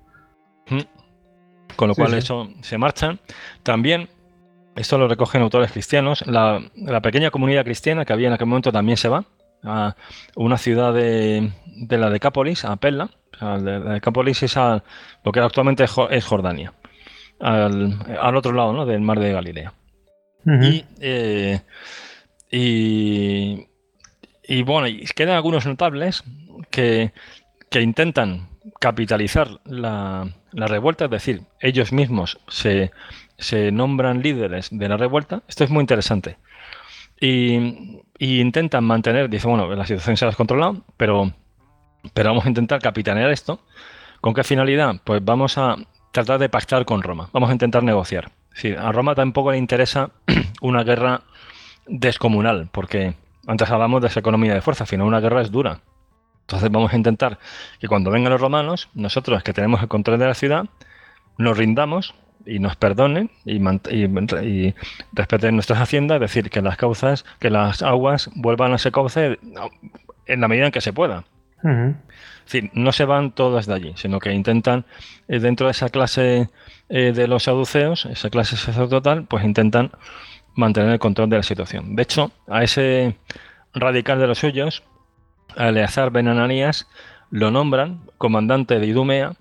Con 1.76 1.90
lo 1.90 1.96
cual 1.96 2.14
eso 2.16 2.50
se 2.62 2.78
marchan. 2.78 3.20
También, 3.62 4.10
esto 4.76 4.98
lo 4.98 5.08
recogen 5.08 5.44
autores 5.44 5.72
cristianos, 5.72 6.26
la, 6.26 6.62
pequeña 7.04 7.30
comunidad 7.30 7.64
cristiana 7.64 8.04
que 8.04 8.14
había 8.14 8.28
en 8.28 8.34
aquel 8.34 8.48
momento 8.48 8.72
también 8.72 8.98
se 8.98 9.10
va 9.10 9.26
a 9.64 9.96
una 10.36 10.58
ciudad 10.58 10.92
de, 10.92 11.52
la 11.88 12.10
Decápolis, 12.10 12.66
a 12.66 12.76
Pella. 12.78 13.10
O 13.36 13.38
sea, 13.38 13.58
la 13.58 13.94
Decápolis 13.94 14.42
es 14.42 14.56
lo 14.56 15.32
que 15.32 15.40
actualmente 15.40 15.84
es 15.84 16.26
Jordania 16.26 16.74
al, 17.42 18.36
otro 18.36 18.52
lado 18.54 18.86
del 18.86 19.02
mar 19.02 19.20
de 19.20 19.32
Galilea. 19.34 19.74
Eh, 21.00 21.60
y, 22.52 23.68
y, 24.44 24.64
bueno, 24.64 24.88
quedan 25.16 25.36
algunos 25.36 25.66
notables 25.66 26.24
que, 26.70 27.12
intentan 27.74 28.50
capitalizar 28.80 29.60
la, 29.66 30.30
revuelta, 30.54 31.06
es 31.06 31.12
decir, 31.12 31.42
ellos 31.60 31.92
mismos 31.92 32.40
se, 32.48 32.92
nombran 33.72 34.22
líderes 34.22 34.70
de 34.72 34.90
la 34.90 34.98
revuelta. 34.98 35.44
Esto 35.48 35.64
es 35.64 35.70
muy 35.70 35.82
interesante. 35.82 36.38
Y, 37.20 37.56
intentan 38.20 38.84
mantener, 38.84 39.30
dice, 39.30 39.48
bueno, 39.48 39.74
la 39.74 39.86
situación 39.86 40.18
se 40.18 40.26
ha 40.26 40.28
descontrolado, 40.28 40.84
pero, 40.98 41.32
pero 42.14 42.30
vamos 42.30 42.46
a 42.46 42.50
intentar 42.50 42.82
capitanear 42.82 43.32
esto. 43.32 43.60
¿Con 44.20 44.36
qué 44.36 44.44
finalidad? 44.44 45.02
Pues 45.04 45.24
vamos 45.24 45.58
a 45.58 45.78
tratar 46.12 46.40
de 46.40 46.50
pactar 46.50 46.86
con 46.86 47.02
Roma. 47.02 47.30
Vamos 47.34 47.50
a 47.50 47.54
intentar 47.54 47.84
negociar. 47.84 48.32
a 48.78 48.92
Roma 48.92 49.16
tampoco 49.16 49.52
le 49.52 49.58
interesa 49.58 50.12
una 50.62 50.84
guerra 50.84 51.22
descomunal, 51.88 52.70
porque 52.72 53.16
antes 53.48 53.70
hablamos 53.70 54.02
de 54.02 54.08
esa 54.08 54.20
economía 54.20 54.54
de 54.54 54.62
fuerza, 54.62 54.84
al 54.84 54.88
final 54.88 55.08
una 55.08 55.20
guerra 55.20 55.42
es 55.42 55.52
dura. 55.52 55.80
Entonces 56.42 56.70
vamos 56.70 56.92
a 56.94 56.98
intentar 56.98 57.40
que 57.80 57.88
cuando 57.88 58.12
vengan 58.12 58.32
los 58.32 58.42
romanos, 58.42 58.90
nosotros 58.94 59.42
que 59.44 59.54
tenemos 59.54 59.82
el 59.82 59.88
control 59.88 60.20
de 60.20 60.28
la 60.28 60.34
ciudad, 60.34 60.66
nos 61.38 61.58
rindamos 61.58 62.14
y 62.46 62.60
nos 62.60 62.76
perdonen 62.76 63.30
y, 63.46 64.74
respeten 65.14 65.56
nuestras 65.56 65.80
haciendas, 65.80 66.16
es 66.16 66.22
decir, 66.22 66.50
que 66.50 66.62
las 66.62 66.76
causas, 66.78 67.26
que 67.40 67.50
las 67.50 67.82
aguas 67.82 68.30
vuelvan 68.36 68.74
a 68.74 68.76
ese 68.76 68.92
cauce 68.92 69.40
en 70.26 70.42
la 70.42 70.48
medida 70.48 70.66
en 70.66 70.72
que 70.72 70.82
se 70.82 70.92
pueda. 70.94 71.24
Es 71.64 71.96
decir, 72.52 72.72
no 72.74 72.92
se 72.92 73.06
van 73.06 73.32
todas 73.32 73.66
de 73.66 73.74
allí, 73.74 73.94
sino 73.96 74.20
que 74.20 74.32
intentan, 74.34 74.86
eh, 75.28 75.40
dentro 75.40 75.68
de 75.68 75.72
esa 75.72 75.90
clase 75.90 76.50
eh, 76.90 77.12
de 77.14 77.28
los 77.28 77.44
saduceos, 77.44 78.06
esa 78.06 78.30
clase 78.30 78.58
sacerdotal, 78.58 79.26
pues 79.26 79.44
intentan 79.44 79.92
mantener 80.56 80.92
el 80.92 81.00
control 81.00 81.30
de 81.30 81.38
la 81.38 81.44
situación. 81.44 81.96
De 81.96 82.04
hecho, 82.04 82.32
a 82.48 82.64
ese 82.64 83.16
radical 83.74 84.20
de 84.20 84.28
los 84.28 84.40
suyos, 84.40 84.84
a 85.56 85.70
Eleazar 85.70 86.12
Ben 86.12 86.28
lo 87.32 87.52
nombran 87.52 88.02
comandante 88.18 88.80
de 88.80 88.86
Idumea 88.88 89.34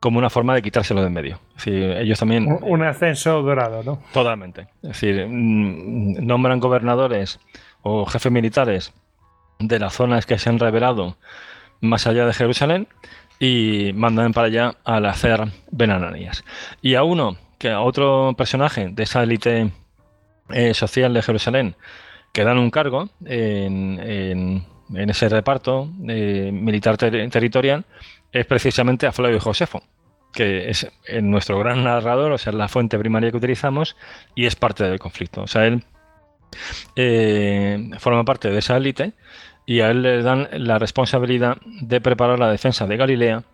como 0.00 0.18
una 0.18 0.30
forma 0.30 0.54
de 0.54 0.62
quitárselo 0.62 1.00
de 1.00 1.08
en 1.08 1.12
medio. 1.12 1.40
Es 1.56 1.64
decir, 1.64 1.90
ellos 1.98 2.18
también... 2.18 2.46
Un 2.62 2.82
ascenso 2.82 3.42
dorado, 3.42 3.82
¿no? 3.82 4.00
Totalmente. 4.12 4.68
Es 4.82 4.90
decir, 4.90 5.26
mm, 5.28 6.24
nombran 6.24 6.60
gobernadores 6.60 7.40
o 7.82 8.06
jefes 8.06 8.30
militares 8.30 8.92
de 9.58 9.78
las 9.78 9.94
zonas 9.94 10.24
que 10.24 10.38
se 10.38 10.48
han 10.48 10.58
revelado 10.58 11.16
más 11.80 12.06
allá 12.06 12.26
de 12.26 12.32
Jerusalén 12.32 12.88
y 13.38 13.92
mandan 13.94 14.32
para 14.32 14.48
allá 14.48 14.74
al 14.84 15.06
hacer 15.06 15.44
Benananías. 15.70 16.44
Y 16.82 16.94
a 16.94 17.04
uno, 17.04 17.36
que 17.58 17.70
a 17.70 17.80
otro 17.80 18.34
personaje 18.36 18.88
de 18.90 19.02
esa 19.02 19.22
élite 19.22 19.72
eh, 20.50 20.74
social 20.74 21.14
de 21.14 21.22
Jerusalén, 21.22 21.76
que 22.32 22.44
dan 22.44 22.58
un 22.58 22.70
cargo 22.70 23.08
en, 23.24 24.64
ese 24.94 25.28
reparto 25.28 25.90
eh, 26.08 26.50
militar 26.52 26.96
territorial, 26.96 27.84
es 28.32 28.46
precisamente 28.46 29.06
a 29.06 29.12
Flavio 29.12 29.40
Josefo, 29.40 29.82
que 30.32 30.70
es 30.70 30.90
nuestro 31.22 31.58
gran 31.58 31.84
narrador, 31.84 32.32
o 32.32 32.38
sea, 32.38 32.52
la 32.52 32.68
fuente 32.68 32.98
primaria 32.98 33.30
que 33.30 33.36
utilizamos 33.36 33.96
y 34.34 34.46
es 34.46 34.56
parte 34.56 34.84
del 34.84 34.98
conflicto. 34.98 35.42
O 35.42 35.46
sea, 35.46 35.66
él 35.66 35.84
eh, 36.96 37.90
forma 37.98 38.24
parte 38.24 38.50
de 38.50 38.58
esa 38.58 38.76
élite 38.76 39.12
y 39.68 39.82
a 39.82 39.90
él 39.90 40.00
le 40.00 40.22
dan 40.22 40.48
la 40.50 40.78
responsabilidad 40.78 41.58
de 41.66 42.00
preparar 42.00 42.38
la 42.38 42.50
defensa 42.50 42.86
de 42.86 42.96
Galilea 42.96 43.44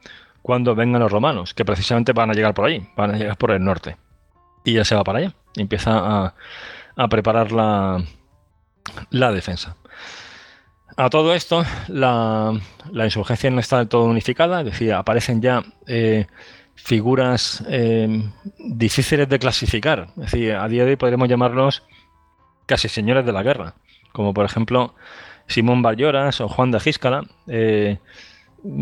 cuando 0.42 0.76
vengan 0.76 1.02
los 1.02 1.10
romanos, 1.10 1.54
que 1.54 1.64
precisamente 1.64 2.12
van 2.12 2.30
a 2.30 2.34
llegar 2.34 2.54
por 2.54 2.66
ahí, 2.66 2.86
van 2.96 3.16
a 3.16 3.18
llegar 3.18 3.36
por 3.36 3.50
el 3.50 3.64
norte. 3.64 3.96
Y 4.64 4.74
ya 4.74 4.84
se 4.84 4.94
va 4.94 5.02
para 5.02 5.18
allá 5.18 5.34
y 5.56 5.62
empieza 5.62 6.32
a, 6.96 7.08
preparar 7.08 7.50
la, 7.50 8.04
defensa. 9.10 9.74
A 10.96 11.10
todo 11.10 11.34
esto, 11.34 11.64
la, 11.88 12.52
insurgencia 12.92 13.50
no 13.50 13.58
está 13.58 13.78
del 13.78 13.88
todo 13.88 14.04
unificada, 14.04 14.60
es 14.60 14.66
decir, 14.66 14.92
aparecen 14.92 15.42
ya 15.42 15.64
eh, 15.88 16.28
figuras 16.76 17.64
eh, 17.66 18.22
difíciles 18.60 19.28
de 19.28 19.40
clasificar. 19.40 20.10
Es 20.10 20.30
decir, 20.30 20.52
a 20.52 20.68
día 20.68 20.84
de 20.84 20.90
hoy 20.90 20.96
podríamos 20.96 21.28
llamarlos 21.28 21.82
casi 22.66 22.88
señores 22.88 23.26
de 23.26 23.32
la 23.32 23.42
guerra, 23.42 23.74
como 24.12 24.32
por 24.32 24.44
ejemplo 24.44 24.94
Simón 25.46 25.82
Bayoras 25.82 26.40
o 26.40 26.48
Juan 26.48 26.70
de 26.70 26.80
Giscala, 26.80 27.24
eh, 27.46 27.98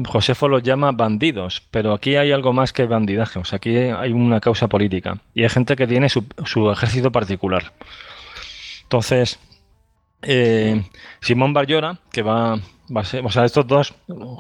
Josefo 0.07 0.49
los 0.49 0.63
llama 0.63 0.93
bandidos, 0.93 1.67
pero 1.71 1.93
aquí 1.93 2.15
hay 2.15 2.31
algo 2.31 2.53
más 2.53 2.73
que 2.73 2.87
bandidaje, 2.87 3.41
o 3.41 3.45
sea, 3.45 3.57
aquí 3.57 3.77
hay 3.77 4.13
una 4.13 4.41
causa 4.41 4.69
política 4.69 5.19
y 5.35 5.43
hay 5.43 5.49
gente 5.49 5.75
que 5.75 5.89
tiene 5.89 6.09
su, 6.09 6.71
ejército 6.71 7.11
particular. 7.11 7.73
Entonces, 8.85 9.41
eh, 10.23 10.85
Simón 11.21 11.53
Barllora, 11.53 11.99
que 12.13 12.23
va, 12.23 12.61
a 12.95 13.05
ser, 13.05 13.27
o 13.27 13.31
sea, 13.31 13.45
estos 13.45 13.67
dos, 13.67 13.95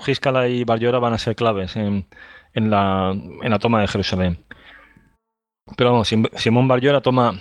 Giscala 0.05 0.49
y 0.49 0.63
Barllora, 0.63 1.01
van 1.01 1.15
a 1.15 1.19
ser 1.19 1.35
claves 1.35 1.75
en, 1.75 2.07
la, 2.55 3.17
toma 3.61 3.81
de 3.81 3.89
Jerusalén. 3.89 4.45
Pero 5.77 5.91
vamos, 5.91 6.13
Simón 6.37 6.69
Barllora 6.69 7.01
toma 7.01 7.41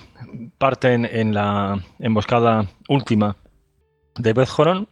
parte 0.58 0.94
en, 0.94 1.06
en 1.06 1.34
la 1.36 1.80
emboscada 2.00 2.66
última 2.88 3.36
de 4.16 4.34
Bezjorón 4.34 4.88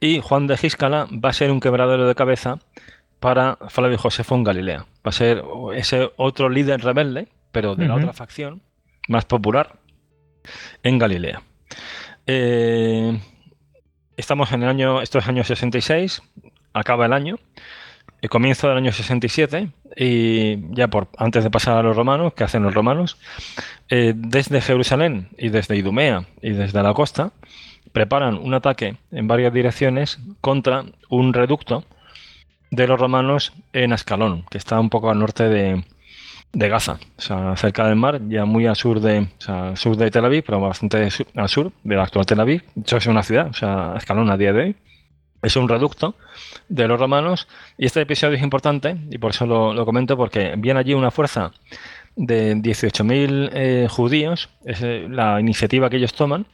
y 0.00 0.20
Juan 0.20 0.46
de 0.46 0.56
Giscala 0.56 1.08
va 1.12 1.30
a 1.30 1.32
ser 1.32 1.50
un 1.50 1.60
quebradero 1.60 2.06
de 2.06 2.14
cabeza 2.14 2.58
para 3.20 3.56
Flavio 3.68 3.98
Josefo 3.98 4.34
en 4.34 4.44
Galilea. 4.44 4.86
Va 5.06 5.10
a 5.10 5.12
ser 5.12 5.42
ese 5.74 6.10
otro 6.16 6.48
líder 6.48 6.82
rebelde, 6.82 7.28
pero 7.52 7.74
de 7.74 7.86
la 7.86 7.94
otra 7.94 8.12
facción, 8.12 8.60
más 9.08 9.24
popular, 9.24 9.76
en 10.82 10.98
Galilea. 10.98 11.42
Eh, 12.26 13.18
estamos 14.16 14.52
en 14.52 14.62
el 14.62 14.68
año, 14.68 15.00
esto 15.00 15.18
es 15.18 15.26
año 15.26 15.44
66, 15.44 16.22
acaba 16.72 17.06
el 17.06 17.12
año, 17.12 17.38
el 18.20 18.28
comienzo 18.28 18.68
del 18.68 18.76
año 18.76 18.92
67, 18.92 19.70
y 19.96 20.74
ya 20.74 20.88
por 20.88 21.08
antes 21.16 21.44
de 21.44 21.50
pasar 21.50 21.78
a 21.78 21.82
los 21.82 21.96
romanos, 21.96 22.34
¿qué 22.34 22.44
hacen 22.44 22.62
los 22.62 22.74
romanos? 22.74 23.16
Eh, 23.88 24.12
desde 24.14 24.60
Jerusalén 24.60 25.28
y 25.38 25.48
desde 25.48 25.76
Idumea 25.76 26.26
y 26.42 26.50
desde 26.50 26.82
la 26.82 26.92
costa, 26.94 27.32
preparan 27.94 28.36
un 28.36 28.52
ataque 28.54 28.96
en 29.12 29.28
varias 29.28 29.54
direcciones 29.54 30.18
contra 30.40 30.84
un 31.08 31.32
reducto 31.32 31.84
de 32.72 32.88
los 32.88 32.98
romanos 32.98 33.52
en 33.72 33.92
Ascalón, 33.92 34.44
que 34.50 34.58
está 34.58 34.80
un 34.80 34.90
poco 34.90 35.10
al 35.10 35.18
norte 35.20 35.48
de, 35.48 35.84
Gaza, 36.52 36.98
o 37.16 37.20
sea, 37.20 37.56
cerca 37.56 37.86
del 37.86 37.94
mar, 37.94 38.20
ya 38.28 38.44
muy 38.44 38.66
al 38.66 38.74
sur 38.74 39.00
de, 39.00 39.28
sur 39.76 39.96
de 39.96 40.10
Tel 40.10 40.24
Aviv, 40.24 40.42
pero 40.44 40.60
bastante 40.60 41.08
al 41.36 41.48
sur 41.48 41.72
de 41.84 41.94
la 41.94 42.02
actual 42.02 42.26
Tel 42.26 42.40
Aviv. 42.40 42.64
De 42.74 42.82
hecho, 42.82 42.96
es 42.96 43.06
una 43.06 43.22
ciudad, 43.22 43.46
o 43.48 43.52
sea, 43.52 43.92
Ascalón 43.92 44.28
a 44.28 44.36
día 44.36 44.52
de 44.52 44.62
hoy. 44.62 44.76
Es 45.42 45.54
un 45.56 45.68
reducto 45.68 46.16
de 46.68 46.88
los 46.88 46.98
romanos 46.98 47.46
y 47.78 47.86
este 47.86 48.00
episodio 48.00 48.36
es 48.36 48.42
importante 48.42 48.96
y 49.10 49.18
por 49.18 49.30
eso 49.30 49.46
lo, 49.46 49.84
comento 49.84 50.16
porque 50.16 50.54
viene 50.56 50.80
allí 50.80 50.94
una 50.94 51.10
fuerza 51.12 51.52
de 52.16 52.56
18.000 52.56 53.50
eh, 53.52 53.86
judíos, 53.88 54.48
es 54.64 54.80
eh, 54.82 55.06
la 55.08 55.38
iniciativa 55.40 55.90
que 55.90 55.98
ellos 55.98 56.14
toman 56.14 56.46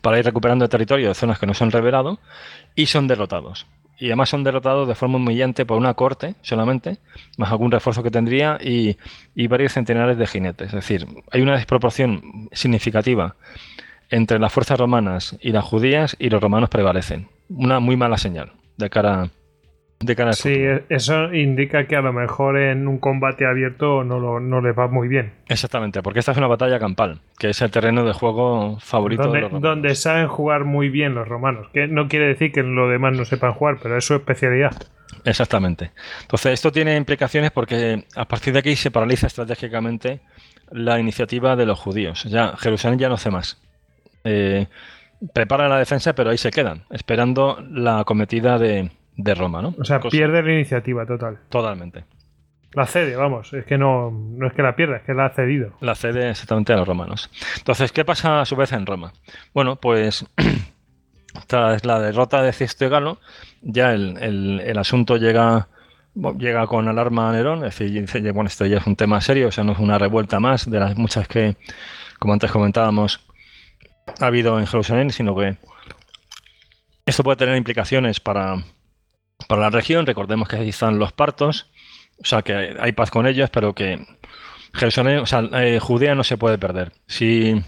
para 0.00 0.18
ir 0.18 0.24
recuperando 0.24 0.68
territorio 0.68 1.08
de 1.08 1.14
zonas 1.14 1.38
que 1.38 1.46
no 1.46 1.54
se 1.54 1.64
han 1.64 1.70
revelado 1.70 2.18
y 2.74 2.86
son 2.86 3.06
derrotados. 3.08 3.66
Y 3.98 4.06
además 4.06 4.30
son 4.30 4.42
derrotados 4.42 4.88
de 4.88 4.94
forma 4.94 5.16
humillante 5.16 5.64
por 5.64 5.78
una 5.78 5.94
corte 5.94 6.34
solamente, 6.42 6.98
más 7.36 7.52
algún 7.52 7.70
refuerzo 7.70 8.02
que 8.02 8.10
tendría 8.10 8.58
y, 8.60 8.96
y 9.34 9.46
varios 9.46 9.74
centenares 9.74 10.18
de 10.18 10.26
jinetes. 10.26 10.68
Es 10.68 10.72
decir, 10.72 11.06
hay 11.30 11.40
una 11.42 11.56
desproporción 11.56 12.48
significativa 12.52 13.36
entre 14.10 14.38
las 14.38 14.52
fuerzas 14.52 14.78
romanas 14.78 15.36
y 15.40 15.52
las 15.52 15.64
judías 15.64 16.16
y 16.18 16.30
los 16.30 16.42
romanos 16.42 16.68
prevalecen. 16.68 17.28
Una 17.48 17.80
muy 17.80 17.96
mala 17.96 18.18
señal 18.18 18.52
de 18.76 18.90
cara, 18.90 19.30
de 20.02 20.16
cara 20.16 20.32
Sí, 20.32 20.56
eso 20.88 21.32
indica 21.32 21.86
que 21.86 21.96
a 21.96 22.00
lo 22.00 22.12
mejor 22.12 22.58
en 22.58 22.88
un 22.88 22.98
combate 22.98 23.46
abierto 23.46 24.04
no, 24.04 24.18
lo, 24.18 24.40
no 24.40 24.60
les 24.60 24.76
va 24.76 24.88
muy 24.88 25.08
bien. 25.08 25.32
Exactamente, 25.48 26.02
porque 26.02 26.20
esta 26.20 26.32
es 26.32 26.38
una 26.38 26.46
batalla 26.46 26.78
campal, 26.78 27.20
que 27.38 27.50
es 27.50 27.62
el 27.62 27.70
terreno 27.70 28.04
de 28.04 28.12
juego 28.12 28.78
favorito 28.80 29.24
donde, 29.24 29.38
de 29.38 29.42
los 29.42 29.52
romanos. 29.52 29.70
donde 29.70 29.94
saben 29.94 30.28
jugar 30.28 30.64
muy 30.64 30.88
bien 30.88 31.14
los 31.14 31.28
romanos. 31.28 31.68
Que 31.72 31.86
no 31.88 32.08
quiere 32.08 32.26
decir 32.26 32.52
que 32.52 32.62
lo 32.62 32.88
demás 32.88 33.16
no 33.16 33.24
sepan 33.24 33.52
jugar, 33.52 33.78
pero 33.82 33.96
es 33.96 34.04
su 34.04 34.14
especialidad. 34.14 34.72
Exactamente. 35.24 35.92
Entonces, 36.22 36.52
esto 36.52 36.72
tiene 36.72 36.96
implicaciones 36.96 37.50
porque 37.50 38.04
a 38.16 38.26
partir 38.26 38.52
de 38.52 38.58
aquí 38.60 38.76
se 38.76 38.90
paraliza 38.90 39.26
estratégicamente 39.26 40.20
la 40.70 40.98
iniciativa 40.98 41.54
de 41.56 41.66
los 41.66 41.78
judíos. 41.78 42.24
Ya 42.24 42.56
Jerusalén 42.56 42.98
ya 42.98 43.08
no 43.08 43.14
hace 43.14 43.30
más. 43.30 43.60
Eh, 44.24 44.66
preparan 45.32 45.70
la 45.70 45.78
defensa, 45.78 46.14
pero 46.14 46.30
ahí 46.30 46.38
se 46.38 46.50
quedan, 46.50 46.84
esperando 46.90 47.62
la 47.70 48.00
acometida 48.00 48.58
de, 48.58 48.90
de 49.16 49.34
Roma, 49.34 49.62
¿no? 49.62 49.74
O 49.78 49.84
sea, 49.84 50.00
Cosa- 50.00 50.10
pierde 50.16 50.42
la 50.42 50.52
iniciativa 50.52 51.04
total. 51.06 51.38
Totalmente. 51.48 52.04
La 52.74 52.86
cede, 52.86 53.16
vamos. 53.16 53.52
Es 53.52 53.66
que 53.66 53.76
no, 53.76 54.10
no 54.10 54.46
es 54.46 54.54
que 54.54 54.62
la 54.62 54.74
pierda, 54.74 54.96
es 54.96 55.02
que 55.02 55.12
la 55.12 55.26
ha 55.26 55.30
cedido. 55.30 55.74
La 55.80 55.94
cede 55.94 56.30
exactamente 56.30 56.72
a 56.72 56.76
los 56.76 56.88
romanos. 56.88 57.30
Entonces, 57.58 57.92
¿qué 57.92 58.04
pasa 58.04 58.40
a 58.40 58.46
su 58.46 58.56
vez 58.56 58.72
en 58.72 58.86
Roma? 58.86 59.12
Bueno, 59.52 59.76
pues 59.76 60.24
tras 61.46 61.84
la 61.84 62.00
derrota 62.00 62.42
de 62.42 62.52
Cisto 62.52 62.84
y 62.86 62.88
Galo, 62.88 63.18
ya 63.60 63.92
el, 63.92 64.16
el- 64.18 64.60
el 64.64 64.78
asunto 64.78 65.18
llega, 65.18 65.68
llega 66.38 66.66
con 66.66 66.88
alarma 66.88 67.28
a 67.28 67.32
Nerón, 67.32 67.58
es 67.64 67.76
decir, 67.78 68.00
dice, 68.00 68.20
bueno, 68.32 68.48
esto 68.48 68.64
ya 68.66 68.78
es 68.78 68.86
un 68.86 68.96
tema 68.96 69.20
serio, 69.20 69.48
o 69.48 69.52
sea, 69.52 69.64
no 69.64 69.72
es 69.72 69.78
una 69.78 69.98
revuelta 69.98 70.40
más 70.40 70.70
de 70.70 70.80
las 70.80 70.96
muchas 70.96 71.28
que, 71.28 71.56
como 72.18 72.32
antes 72.32 72.50
comentábamos, 72.50 73.20
ha 74.20 74.26
habido 74.26 74.58
en 74.58 74.66
Jerusalén, 74.66 75.10
sino 75.10 75.36
que 75.36 75.56
esto 77.06 77.22
puede 77.22 77.36
tener 77.36 77.56
implicaciones 77.56 78.20
para, 78.20 78.56
para 79.44 79.62
la 79.62 79.70
región. 79.70 80.06
Recordemos 80.06 80.48
que 80.48 80.56
ahí 80.56 80.68
están 80.68 80.98
los 80.98 81.12
partos, 81.12 81.70
o 82.18 82.24
sea, 82.24 82.42
que 82.42 82.76
hay 82.78 82.92
paz 82.92 83.10
con 83.10 83.26
ellos, 83.26 83.50
pero 83.50 83.74
que 83.74 84.04
Jerusalén, 84.74 85.18
o 85.18 85.26
sea, 85.26 85.40
eh, 85.54 85.78
Judea 85.80 86.14
no 86.14 86.24
se 86.24 86.38
puede 86.38 86.58
perder. 86.58 86.92
Si, 87.06 87.62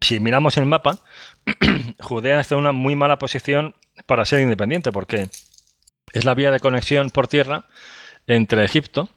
si 0.00 0.20
miramos 0.20 0.56
el 0.56 0.66
mapa, 0.66 0.98
Judea 2.00 2.40
está 2.40 2.54
en 2.54 2.60
una 2.60 2.72
muy 2.72 2.96
mala 2.96 3.18
posición 3.18 3.74
para 4.06 4.24
ser 4.24 4.40
independiente, 4.40 4.92
porque 4.92 5.28
es 6.12 6.24
la 6.24 6.34
vía 6.34 6.50
de 6.50 6.60
conexión 6.60 7.10
por 7.10 7.28
tierra 7.28 7.66
entre 8.26 8.64
Egipto 8.64 9.08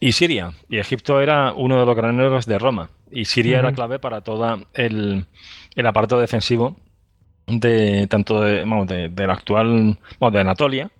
y 0.00 0.12
Siria. 0.12 0.52
Y 0.68 0.78
Egipto 0.78 1.20
era 1.20 1.52
uno 1.52 1.80
de 1.80 1.86
los 1.86 1.96
graneros 1.96 2.46
de 2.46 2.58
Roma. 2.58 2.90
Y 3.10 3.24
Siria 3.24 3.58
era 3.58 3.72
clave 3.72 3.98
para 3.98 4.20
todo 4.20 4.66
el, 4.74 5.26
el 5.74 5.86
aparato 5.86 6.20
defensivo 6.20 6.76
de 7.48 8.06
tanto 8.06 8.40
de, 8.40 8.64
de, 8.86 9.08
de 9.08 9.26
la 9.26 9.32
actual, 9.34 9.98
bueno, 10.20 10.30
de 10.34 10.40
Anatolia 10.40 10.90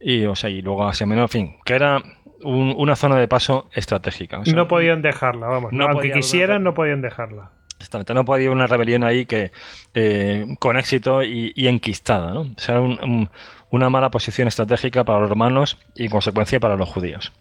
y, 0.00 0.24
o 0.26 0.34
sea, 0.36 0.50
y 0.50 0.62
luego 0.62 0.86
Asia 0.86 1.06
Menor, 1.06 1.24
en 1.24 1.28
fin, 1.28 1.56
que 1.64 1.74
era 1.74 2.02
un- 2.42 2.74
una 2.76 2.96
zona 2.96 3.16
de 3.16 3.28
paso 3.28 3.68
estratégica. 3.72 4.38
O 4.40 4.44
sea, 4.44 4.54
no 4.54 4.68
podían 4.68 5.02
dejarla, 5.02 5.46
vamos. 5.48 5.72
no 5.72 5.86
Aunque 5.88 6.12
quisieran, 6.12 6.62
no 6.62 6.74
podían 6.74 7.00
dejarla. 7.02 7.50
Exactamente, 7.78 8.14
no 8.14 8.24
podía 8.24 8.46
haber 8.46 8.56
una 8.56 8.66
rebelión 8.66 9.04
ahí 9.04 9.26
que 9.26 9.52
eh, 9.94 10.46
con 10.58 10.76
éxito 10.78 11.22
y, 11.22 11.52
y 11.54 11.68
enquistada, 11.68 12.32
¿no? 12.32 12.40
O 12.42 12.54
sea, 12.58 12.80
un- 12.80 12.98
un- 13.02 13.30
una 13.70 13.90
mala 13.90 14.10
posición 14.10 14.48
estratégica 14.48 15.04
para 15.04 15.20
los 15.20 15.28
romanos 15.28 15.76
y 15.94 16.04
en 16.04 16.10
consecuencia 16.10 16.60
para 16.60 16.76
los 16.76 16.88
judíos. 16.88 17.32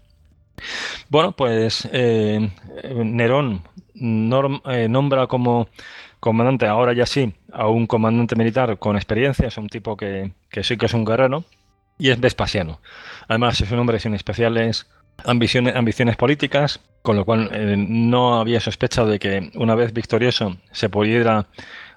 Bueno, 1.10 1.34
pues 1.34 1.88
eh, 1.92 2.50
Nerón 2.96 3.62
norm- 3.94 4.62
eh, 4.66 4.88
nombra 4.90 5.28
como 5.28 5.68
comandante, 6.26 6.66
ahora 6.66 6.94
ya 6.94 7.06
sí, 7.06 7.36
a 7.54 7.68
un 7.68 7.86
comandante 7.86 8.36
militar 8.36 8.80
con 8.80 8.96
experiencia, 8.96 9.48
es 9.48 9.58
un 9.60 9.70
tipo 9.70 9.96
que, 9.96 10.32
que 10.50 10.64
sí 10.64 10.76
que 10.76 10.88
es 10.88 10.94
un 10.96 11.06
guerrero, 11.06 11.46
y 12.00 12.10
es 12.10 12.20
Vespasiano. 12.20 12.82
Además, 13.28 13.62
es 13.62 13.72
un 13.72 13.78
hombre 13.78 14.00
sin 14.00 14.16
especiales 14.16 14.88
ambiciones, 15.24 15.76
ambiciones 15.76 16.16
políticas, 16.16 16.80
con 17.04 17.16
lo 17.16 17.26
cual 17.26 17.52
eh, 17.54 17.76
no 17.78 18.40
había 18.40 18.60
sospecha 18.60 19.06
de 19.06 19.20
que 19.20 19.52
una 19.54 19.76
vez 19.76 19.94
victorioso 19.94 20.58
se 20.72 20.90
pudiera 20.90 21.46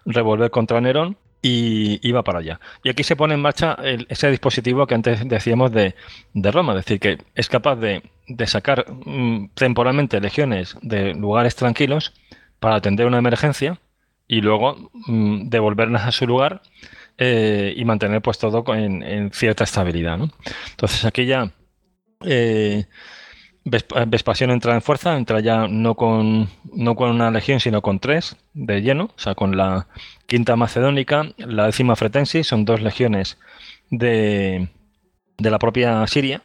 revolver 0.05 0.51
contra 0.51 0.79
Nerón 0.83 1.17
y 1.41 1.99
iba 2.07 2.23
para 2.23 2.41
allá. 2.41 2.61
Y 2.85 2.91
aquí 2.91 3.05
se 3.05 3.17
pone 3.17 3.33
en 3.33 3.41
marcha 3.41 3.79
ese 4.11 4.31
dispositivo 4.31 4.87
que 4.87 4.95
antes 4.95 5.27
decíamos 5.27 5.73
de, 5.73 5.95
de 6.35 6.51
Roma, 6.51 6.75
es 6.75 6.85
decir, 6.85 7.01
que 7.01 7.17
es 7.35 7.49
capaz 7.49 7.77
de, 7.77 8.03
de 8.27 8.47
sacar 8.47 8.85
mm, 8.91 9.53
temporalmente 9.55 10.21
legiones 10.21 10.77
de 10.83 11.15
lugares 11.15 11.57
tranquilos 11.57 12.13
para 12.61 12.77
atender 12.77 13.07
una 13.07 13.19
emergencia 13.19 13.81
y 14.29 14.41
luego 14.43 14.91
mm, 15.07 15.49
devolverlas 15.49 16.07
a 16.07 16.13
su 16.13 16.27
lugar 16.27 16.63
eh, 17.17 17.75
y 17.77 17.85
mantener 17.85 18.23
pues 18.23 18.39
todo 18.39 18.63
en, 18.75 19.31
cierta 19.33 19.65
estabilidad. 19.65 20.19
¿no? 20.19 20.31
Entonces 20.71 21.05
aquí 21.05 21.27
ya 21.27 21.51
eh, 22.25 22.87
Vesp- 23.65 24.09
Vespasiano 24.09 24.53
entra 24.53 24.75
en 24.75 24.83
fuerza, 24.83 25.17
entra 25.17 25.41
ya 25.41 25.67
no 25.69 25.95
con, 25.95 26.49
no 26.73 26.95
con 26.95 27.11
una 27.11 27.31
legión, 27.31 27.61
sino 27.61 27.83
con 27.83 27.99
tres 27.99 28.37
de 28.55 28.81
lleno, 28.83 29.05
o 29.17 29.19
sea, 29.19 29.35
con 29.35 29.57
la 29.57 29.89
quinta 30.27 30.57
macedónica, 30.57 31.33
la 31.39 31.67
décima 31.67 31.97
fretensis, 31.97 32.47
son 32.47 32.65
dos 32.65 32.81
legiones 32.81 33.39
de, 33.91 34.69
de 35.39 35.51
la 35.51 35.59
propia 35.59 36.07
Siria, 36.07 36.43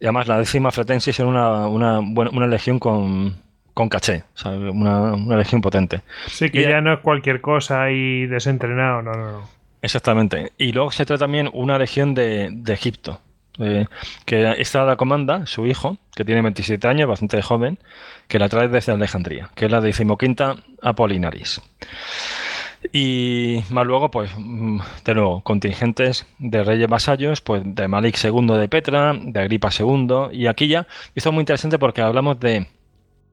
y 0.00 0.04
además 0.04 0.28
la 0.28 0.38
décima 0.38 0.70
fretensis 0.70 1.18
era 1.18 1.28
una, 1.28 1.66
una, 1.68 2.00
una 2.00 2.46
legión 2.46 2.78
con, 2.78 3.36
con 3.76 3.90
caché, 3.90 4.24
o 4.34 4.38
sea, 4.38 4.52
una, 4.52 5.12
una 5.12 5.36
legión 5.36 5.60
potente. 5.60 6.00
Sí, 6.28 6.48
que 6.48 6.62
Y- 6.62 6.64
ya 6.64 6.80
no 6.80 6.94
es 6.94 7.00
cualquier 7.00 7.42
cosa 7.42 7.90
y 7.90 8.26
desentrenado, 8.26 9.02
no, 9.02 9.12
no, 9.12 9.32
no. 9.32 9.48
Exactamente. 9.82 10.52
Y 10.56 10.72
luego 10.72 10.90
se 10.90 11.04
trae 11.04 11.18
también 11.18 11.50
una 11.52 11.78
legión 11.78 12.14
de, 12.14 12.48
de 12.50 12.72
Egipto, 12.72 13.20
eh, 13.58 13.84
que 14.24 14.54
esta 14.58 14.84
la 14.86 14.96
comanda 14.96 15.44
su 15.44 15.66
hijo, 15.66 15.98
que 16.14 16.24
tiene 16.24 16.40
27 16.40 16.88
años, 16.88 17.06
bastante 17.06 17.42
joven, 17.42 17.78
que 18.28 18.38
la 18.38 18.48
trae 18.48 18.68
desde 18.68 18.92
Alejandría, 18.92 19.50
que 19.54 19.66
es 19.66 19.70
la 19.70 19.82
decimoquinta 19.82 20.56
Apolinaris. 20.80 21.60
Y 22.92 23.62
más 23.70 23.86
luego, 23.86 24.10
pues, 24.10 24.30
mm, 24.38 24.78
de 25.04 25.14
nuevo, 25.14 25.42
contingentes 25.42 26.26
de 26.38 26.64
reyes 26.64 26.88
vasallos, 26.88 27.40
pues 27.42 27.62
de 27.64 27.88
Malik 27.88 28.16
II 28.24 28.56
de 28.58 28.68
Petra, 28.68 29.14
de 29.20 29.38
Agripa 29.40 29.68
II, 29.70 30.28
y 30.32 30.46
aquí 30.46 30.66
ya, 30.68 30.86
esto 31.14 31.28
es 31.30 31.34
muy 31.34 31.42
interesante 31.42 31.78
porque 31.78 32.00
hablamos 32.00 32.38
de, 32.40 32.68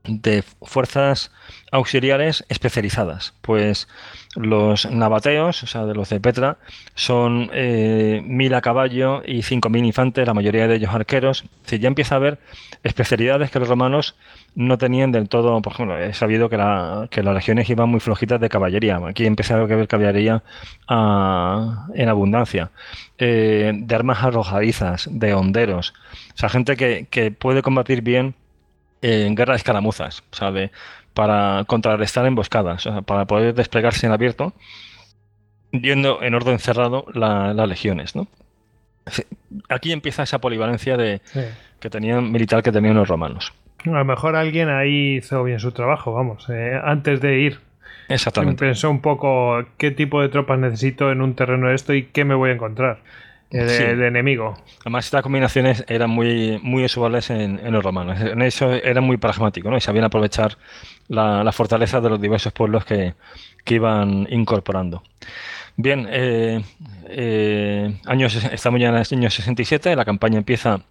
de 0.05 0.43
fuerzas 0.61 1.31
auxiliares 1.71 2.45
especializadas. 2.49 3.33
Pues 3.41 3.87
los 4.35 4.89
nabateos, 4.89 5.63
o 5.63 5.67
sea, 5.67 5.85
de 5.85 5.93
los 5.95 6.09
de 6.09 6.19
Petra, 6.19 6.57
son 6.95 7.49
eh, 7.53 8.21
mil 8.25 8.53
a 8.53 8.61
caballo 8.61 9.21
y 9.25 9.43
cinco 9.43 9.69
mil 9.69 9.85
infantes, 9.85 10.27
la 10.27 10.33
mayoría 10.33 10.67
de 10.67 10.75
ellos 10.75 10.93
arqueros. 10.93 11.45
Decir, 11.63 11.79
ya 11.79 11.87
empieza 11.87 12.15
a 12.15 12.17
haber 12.17 12.39
especialidades 12.83 13.49
que 13.49 13.59
los 13.59 13.69
romanos 13.69 14.15
no 14.55 14.77
tenían 14.77 15.11
del 15.11 15.29
todo. 15.29 15.61
Por 15.61 15.73
ejemplo, 15.73 15.97
he 15.97 16.13
sabido 16.13 16.49
que, 16.49 16.57
la- 16.57 17.07
las 17.09 17.33
legiones 17.35 17.69
iban 17.69 17.89
muy 17.89 17.99
flojitas 18.01 18.41
de 18.41 18.49
caballería. 18.49 18.99
Aquí 19.07 19.25
empieza 19.25 19.55
a 19.55 19.63
ver 19.63 19.87
caballería 19.87 20.43
ah, 20.87 21.87
en 21.95 22.09
abundancia. 22.09 22.71
Eh, 23.17 23.71
de 23.73 23.95
armas 23.95 24.21
arrojadizas, 24.23 25.07
de 25.09 25.33
honderos. 25.33 25.93
O 26.35 26.37
sea, 26.37 26.49
gente 26.49 26.75
que 27.09 27.31
puede 27.31 27.61
combatir 27.61 28.01
bien 28.01 28.35
en 29.03 29.35
guerra 29.35 29.53
de 29.53 29.57
escaramuzas, 29.57 30.23
o 30.31 30.35
sea, 30.35 30.51
de- 30.51 30.71
para 31.13 31.63
contrarrestar 31.67 32.25
emboscadas, 32.25 32.87
o 32.87 32.91
sea, 32.91 33.01
para 33.03 33.25
poder 33.25 33.53
desplegarse 33.53 34.07
en 34.07 34.13
abierto, 34.13 34.53
viendo 35.71 36.21
en 36.23 36.33
orden 36.35 36.57
cerrado 36.59 37.05
la- 37.13 37.53
las 37.53 37.67
legiones, 37.69 38.15
¿no? 38.15 38.27
Aquí 39.69 39.91
empieza 39.91 40.23
esa 40.23 40.39
polivalencia 40.39 40.97
de, 40.97 41.21
Sí. 41.25 41.41
que 41.79 41.89
tenían 41.89 42.31
militar 42.31 42.63
que 42.63 42.71
tenían 42.71 42.95
los 42.95 43.07
romanos. 43.07 43.53
A 43.85 43.89
lo 43.89 44.05
mejor 44.05 44.35
alguien 44.35 44.69
ahí 44.69 45.17
hizo 45.17 45.43
bien 45.43 45.59
su 45.59 45.71
trabajo, 45.73 46.13
vamos, 46.13 46.47
eh, 46.49 46.79
antes 46.81 47.19
de 47.19 47.39
ir. 47.39 47.59
Exactamente. 48.07 48.65
Pensó 48.65 48.89
un 48.89 49.01
poco 49.01 49.65
qué 49.77 49.91
tipo 49.91 50.21
de 50.21 50.29
tropas 50.29 50.57
necesito 50.59 51.11
en 51.11 51.21
un 51.21 51.35
terreno 51.35 51.67
de 51.69 51.75
esto 51.75 51.93
y 51.93 52.03
qué 52.05 52.23
me 52.25 52.35
voy 52.35 52.51
a 52.51 52.53
encontrar 52.53 52.99
de, 53.61 53.69
Sí. 53.69 53.83
de 53.83 54.07
enemigo. 54.07 54.55
Además, 54.81 55.05
estas 55.05 55.21
combinaciones 55.21 55.85
eran 55.87 56.09
muy, 56.09 56.59
muy 56.63 56.85
usuales 56.85 57.29
en, 57.29 57.59
en 57.63 57.71
los 57.71 57.83
romanos. 57.83 58.19
En 58.19 58.41
eso 58.41 58.71
era 58.73 58.99
muy 59.01 59.17
pragmático, 59.17 59.69
¿no? 59.69 59.77
Y 59.77 59.81
sabían 59.81 60.05
aprovechar 60.05 60.57
la, 61.07 61.43
la 61.43 61.51
fortaleza 61.51 62.01
de 62.01 62.09
los 62.09 62.19
diversos 62.19 62.51
pueblos 62.53 62.83
que, 62.85 63.13
que 63.63 63.75
iban 63.75 64.27
incorporando. 64.29 65.03
Bien, 65.75 66.07
eh, 66.09 66.61
eh, 67.07 67.95
años, 68.05 68.35
estamos 68.51 68.79
ya 68.79 68.89
en 68.89 68.95
el 68.95 69.05
año 69.11 69.29
67, 69.29 69.95
la 69.95 70.05
campaña 70.05 70.37
empieza, 70.37 70.81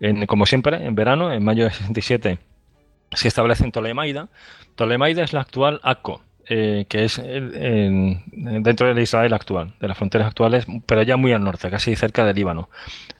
en- 0.00 0.26
como 0.26 0.46
siempre, 0.46 0.84
en 0.86 0.94
verano, 0.94 1.32
en 1.32 1.44
mayo 1.44 1.64
de 1.64 1.70
67 1.70 2.38
se 3.12 3.28
establece 3.28 3.64
en 3.64 3.72
Tolemaida. 3.72 4.28
Tolemaida 4.76 5.22
es 5.24 5.32
la 5.32 5.40
actual 5.40 5.80
Acco, 5.82 6.22
eh, 6.52 6.84
que 6.88 7.04
es 7.04 7.22
dentro 7.22 8.92
de 8.92 9.02
Israel 9.02 9.32
actual, 9.32 9.72
de 9.80 9.86
las 9.86 9.96
fronteras 9.96 10.26
actuales, 10.26 10.66
pero 10.84 11.02
ya 11.02 11.16
muy 11.16 11.32
al 11.32 11.44
norte, 11.44 11.70
casi 11.70 11.94
cerca 11.94 12.24
del 12.24 12.34
Líbano. 12.34 12.68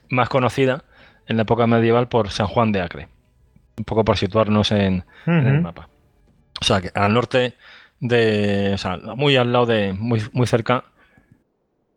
Más 0.09 0.29
conocida 0.29 0.83
en 1.29 1.37
la 1.37 1.43
época 1.43 1.69
medieval 1.69 2.09
por 2.09 2.31
San 2.31 2.49
Juan 2.49 2.73
de 2.73 2.81
Acre. 2.81 3.09
Un 3.79 3.85
poco 3.85 4.05
por 4.05 4.17
situarnos 4.17 4.73
en, 4.73 5.05
el 5.27 5.61
mapa. 5.61 5.89
O 6.61 6.65
sea, 6.65 6.81
que 6.81 6.91
al 6.93 7.15
norte 7.15 7.55
de. 8.01 8.73
O 8.75 8.79
sea, 8.79 8.99
muy 9.17 9.37
al 9.37 9.53
lado 9.53 9.67
de. 9.67 9.93
Muy, 9.93 10.21
muy 10.33 10.49
cerca 10.49 10.85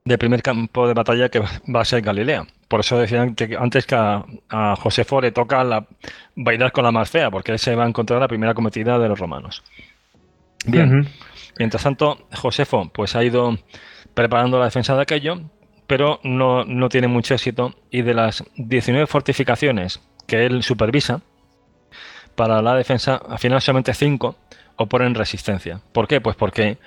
del 0.05 0.19
primer 0.19 0.43
campo 0.43 0.87
de 0.87 0.93
batalla 0.93 1.29
que 1.29 1.39
va 1.39 1.81
a 1.81 1.85
ser 1.85 2.01
Galilea. 2.01 2.45
Por 2.67 2.81
eso 2.81 2.97
decían 2.97 3.33
que 3.33 3.57
antes 3.59 3.85
que 3.85 3.95
a, 3.95 4.75
Josefo 4.77 5.19
le 5.19 5.31
toca 5.31 5.63
la, 5.63 5.87
bailar 6.35 6.71
con 6.71 6.83
la 6.83 6.91
más 6.91 7.09
fea, 7.09 7.31
porque 7.31 7.53
él 7.53 7.59
se 7.59 7.75
va 7.75 7.85
a 7.85 7.87
encontrar 7.87 8.19
la 8.19 8.27
primera 8.27 8.53
cometida 8.53 8.99
de 8.99 9.09
los 9.09 9.19
romanos. 9.19 9.63
Bien. 10.65 11.07
Mientras 11.57 11.83
tanto, 11.83 12.27
Josefo 12.33 12.89
pues 12.93 13.15
ha 13.15 13.23
ido 13.23 13.57
preparando 14.13 14.59
la 14.59 14.65
defensa 14.65 14.95
de 14.95 15.01
aquello, 15.01 15.41
pero 15.87 16.19
no, 16.23 16.65
no 16.65 16.89
tiene 16.89 17.07
mucho 17.07 17.33
éxito. 17.33 17.75
Y 17.91 18.01
de 18.01 18.13
las 18.13 18.43
19 18.55 19.07
fortificaciones 19.07 20.01
que 20.27 20.45
él 20.45 20.63
supervisa 20.63 21.21
para 22.35 22.61
la 22.61 22.75
defensa, 22.75 23.15
al 23.15 23.39
final 23.39 23.61
solamente 23.61 23.93
5 23.93 24.35
oponen 24.77 25.15
resistencia. 25.15 25.81
¿Por 25.91 26.07
qué? 26.07 26.21
Pues 26.21 26.35
porque 26.35 26.77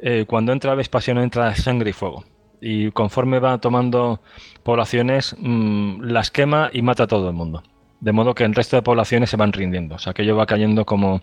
eh, 0.00 0.24
cuando 0.26 0.52
entra 0.52 0.74
Vespasiano 0.74 1.22
entra 1.22 1.54
sangre 1.54 1.90
y 1.90 1.92
fuego. 1.92 2.24
Y 2.60 2.90
conforme 2.92 3.40
va 3.40 3.58
tomando 3.58 4.20
poblaciones, 4.62 5.36
mm, 5.38 6.00
las 6.02 6.30
quema 6.30 6.70
y 6.72 6.80
mata 6.82 7.02
a 7.02 7.06
todo 7.06 7.28
el 7.28 7.34
mundo. 7.34 7.62
De 8.00 8.12
modo 8.12 8.34
que 8.34 8.44
el 8.44 8.54
resto 8.54 8.76
de 8.76 8.82
poblaciones 8.82 9.30
se 9.30 9.36
van 9.36 9.52
rindiendo. 9.52 9.96
O 9.96 9.98
sea, 9.98 10.12
aquello 10.12 10.36
va 10.36 10.46
cayendo 10.46 10.84
como 10.84 11.22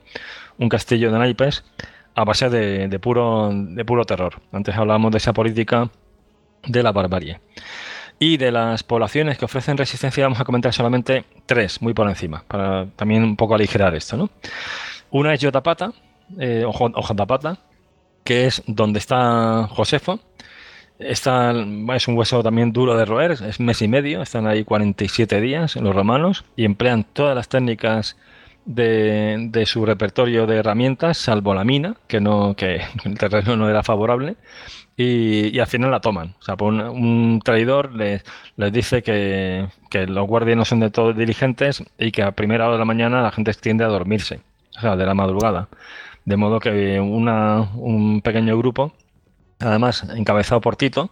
un 0.57 0.69
castillo 0.69 1.11
de 1.11 1.19
naipes 1.19 1.63
a 2.15 2.23
base 2.23 2.49
de, 2.49 2.99
puro, 2.99 4.05
terror. 4.05 4.41
Antes 4.51 4.75
hablábamos 4.75 5.11
de 5.11 5.17
esa 5.17 5.33
política 5.33 5.89
de 6.65 6.83
la 6.83 6.91
barbarie. 6.91 7.39
Y 8.19 8.37
de 8.37 8.51
las 8.51 8.83
poblaciones 8.83 9.37
que 9.37 9.45
ofrecen 9.45 9.77
resistencia 9.77 10.23
vamos 10.23 10.39
a 10.39 10.45
comentar 10.45 10.73
solamente 10.73 11.25
tres, 11.47 11.81
muy 11.81 11.93
por 11.93 12.07
encima, 12.07 12.43
para 12.47 12.85
también 12.95 13.23
un 13.23 13.35
poco 13.35 13.55
aligerar 13.55 13.95
esto. 13.95 14.29
Una 15.09 15.33
es 15.33 15.39
Yotapata, 15.39 15.91
eh, 16.37 16.63
o, 16.65 16.71
Jotapata, 16.71 17.57
que 18.23 18.45
es 18.45 18.61
donde 18.67 18.99
está 18.99 19.67
Josefo. 19.71 20.19
Es 20.99 21.25
un 21.25 22.15
hueso 22.15 22.43
también 22.43 22.71
duro 22.71 22.95
de 22.95 23.05
roer, 23.05 23.31
es 23.31 23.59
mes 23.59 23.81
y 23.81 23.87
medio, 23.87 24.21
están 24.21 24.45
ahí 24.45 24.63
47 24.63 25.41
días 25.41 25.75
los 25.77 25.95
romanos 25.95 26.45
y 26.55 26.63
emplean 26.63 27.05
todas 27.05 27.35
las 27.35 27.49
técnicas 27.49 28.17
de, 28.65 29.63
su 29.65 29.85
repertorio 29.85 30.47
de 30.47 30.57
herramientas, 30.57 31.17
salvo 31.17 31.53
la 31.53 31.63
mina, 31.63 31.95
que 32.07 32.21
no 32.21 32.55
que 32.55 32.81
el 33.05 33.17
terreno 33.17 33.55
no 33.55 33.69
era 33.69 33.83
favorable, 33.83 34.35
y, 34.97 35.59
al 35.59 35.67
final 35.67 35.91
la 35.91 36.01
toman. 36.01 36.35
O 36.39 36.43
sea, 36.43 36.55
un, 36.59 37.41
traidor 37.43 37.93
les, 37.93 38.23
dice 38.71 39.01
que, 39.03 39.67
los 40.07 40.27
guardias 40.27 40.57
no 40.57 40.65
son 40.65 40.79
de 40.79 40.89
todo 40.91 41.13
diligentes 41.13 41.83
y 41.97 42.11
que 42.11 42.23
a 42.23 42.31
primera 42.33 42.65
hora 42.65 42.73
de 42.73 42.79
la 42.79 42.85
mañana 42.85 43.21
la 43.21 43.31
gente 43.31 43.53
tiende 43.53 43.83
a 43.83 43.87
dormirse, 43.87 44.41
o 44.77 44.81
sea, 44.81 44.95
de 44.95 45.05
la 45.05 45.13
madrugada. 45.13 45.69
De 46.25 46.37
modo 46.37 46.59
que 46.59 46.99
un 46.99 48.21
pequeño 48.23 48.57
grupo, 48.57 48.93
además 49.59 50.05
encabezado 50.15 50.61
por 50.61 50.75
Tito, 50.75 51.11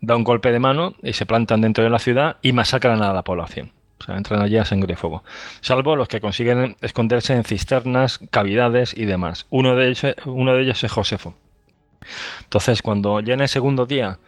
da 0.00 0.16
un 0.16 0.24
golpe 0.24 0.52
de 0.52 0.58
mano 0.58 0.94
y 1.02 1.12
se 1.12 1.26
plantan 1.26 1.60
dentro 1.60 1.84
de 1.84 1.90
la 1.90 1.98
ciudad 1.98 2.36
y 2.42 2.52
masacran 2.52 3.02
a 3.02 3.12
la 3.12 3.22
población. 3.22 3.72
O 4.00 4.04
sea, 4.04 4.16
entran 4.16 4.42
allí 4.42 4.56
a 4.56 4.64
sangre 4.64 4.92
y 4.92 4.96
fuego. 4.96 5.24
Salvo 5.60 5.96
los 5.96 6.08
que 6.08 6.20
consiguen 6.20 6.76
esconderse 6.80 7.34
en 7.34 7.44
cisternas, 7.44 8.20
cavidades 8.30 8.96
y 8.96 9.04
demás. 9.06 9.46
Uno 9.50 9.74
de 9.74 9.88
ellos, 9.88 10.14
uno 10.24 10.54
de 10.54 10.62
ellos 10.62 10.82
es 10.84 10.92
Josefo. 10.92 11.34
Entonces, 12.42 12.82
cuando 12.82 13.20
ya 13.20 13.34
en 13.34 13.40
el 13.40 13.48
segundo 13.48 13.86
día 13.86 14.18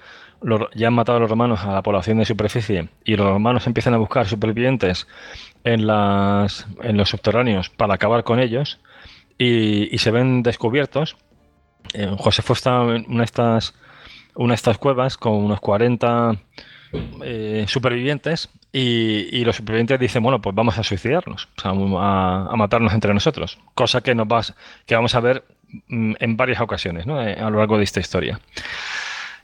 ya 0.74 0.89
han 0.89 0.94
matado 0.94 1.18
a 1.18 1.20
los 1.20 1.31
romanos 1.31 1.60
a 1.60 1.73
la 1.73 1.82
población 1.82 2.18
de 2.18 2.24
superficie 2.24 2.89
y 3.05 3.16
los 3.16 3.26
romanos 3.26 3.66
empiezan 3.66 3.94
a 3.94 3.99
buscar 3.99 4.26
supervivientes 4.26 5.07
en, 5.65 5.86
las, 5.86 6.66
en 6.82 6.97
los 6.97 7.10
subterráneos 7.10 7.68
para 7.68 7.94
acabar 7.94 8.24
con 8.24 8.40
ellos 8.40 8.81
y, 9.36 9.97
se 9.99 10.10
ven 10.10 10.42
descubiertos, 10.42 11.16
eh, 11.94 12.15
Josefo 12.18 12.52
está 12.52 12.82
en 12.82 13.07
una 13.08 13.20
de 13.20 13.24
estas, 13.24 13.74
una 14.34 14.52
de 14.52 14.57
estas 14.57 14.76
cuevas 14.76 15.16
con 15.16 15.32
unos 15.32 15.60
40 15.60 16.36
eh, 17.23 17.65
supervivientes 17.66 18.50
y, 18.73 19.44
los 19.44 19.57
supervivientes 19.57 19.99
dicen, 19.99 20.23
bueno, 20.23 20.40
pues 20.40 20.55
vamos 20.55 20.78
a 20.78 20.84
suicidarnos, 20.84 21.49
a, 21.65 22.57
matarnos 22.57 22.92
entre 22.92 23.12
nosotros, 23.12 23.58
cosa 23.74 24.00
que, 24.00 24.15
nos 24.15 24.55
que 24.86 24.94
vamos 24.94 25.15
a 25.15 25.20
ver 25.20 25.44
mm, 25.89 26.15
en 26.20 26.36
varias 26.36 26.60
ocasiones 26.60 27.05
eh, 27.07 27.36
a 27.40 27.50
lo 27.50 27.58
largo 27.58 27.78
de 27.78 27.84
esta 27.84 28.00
historia. 28.00 28.40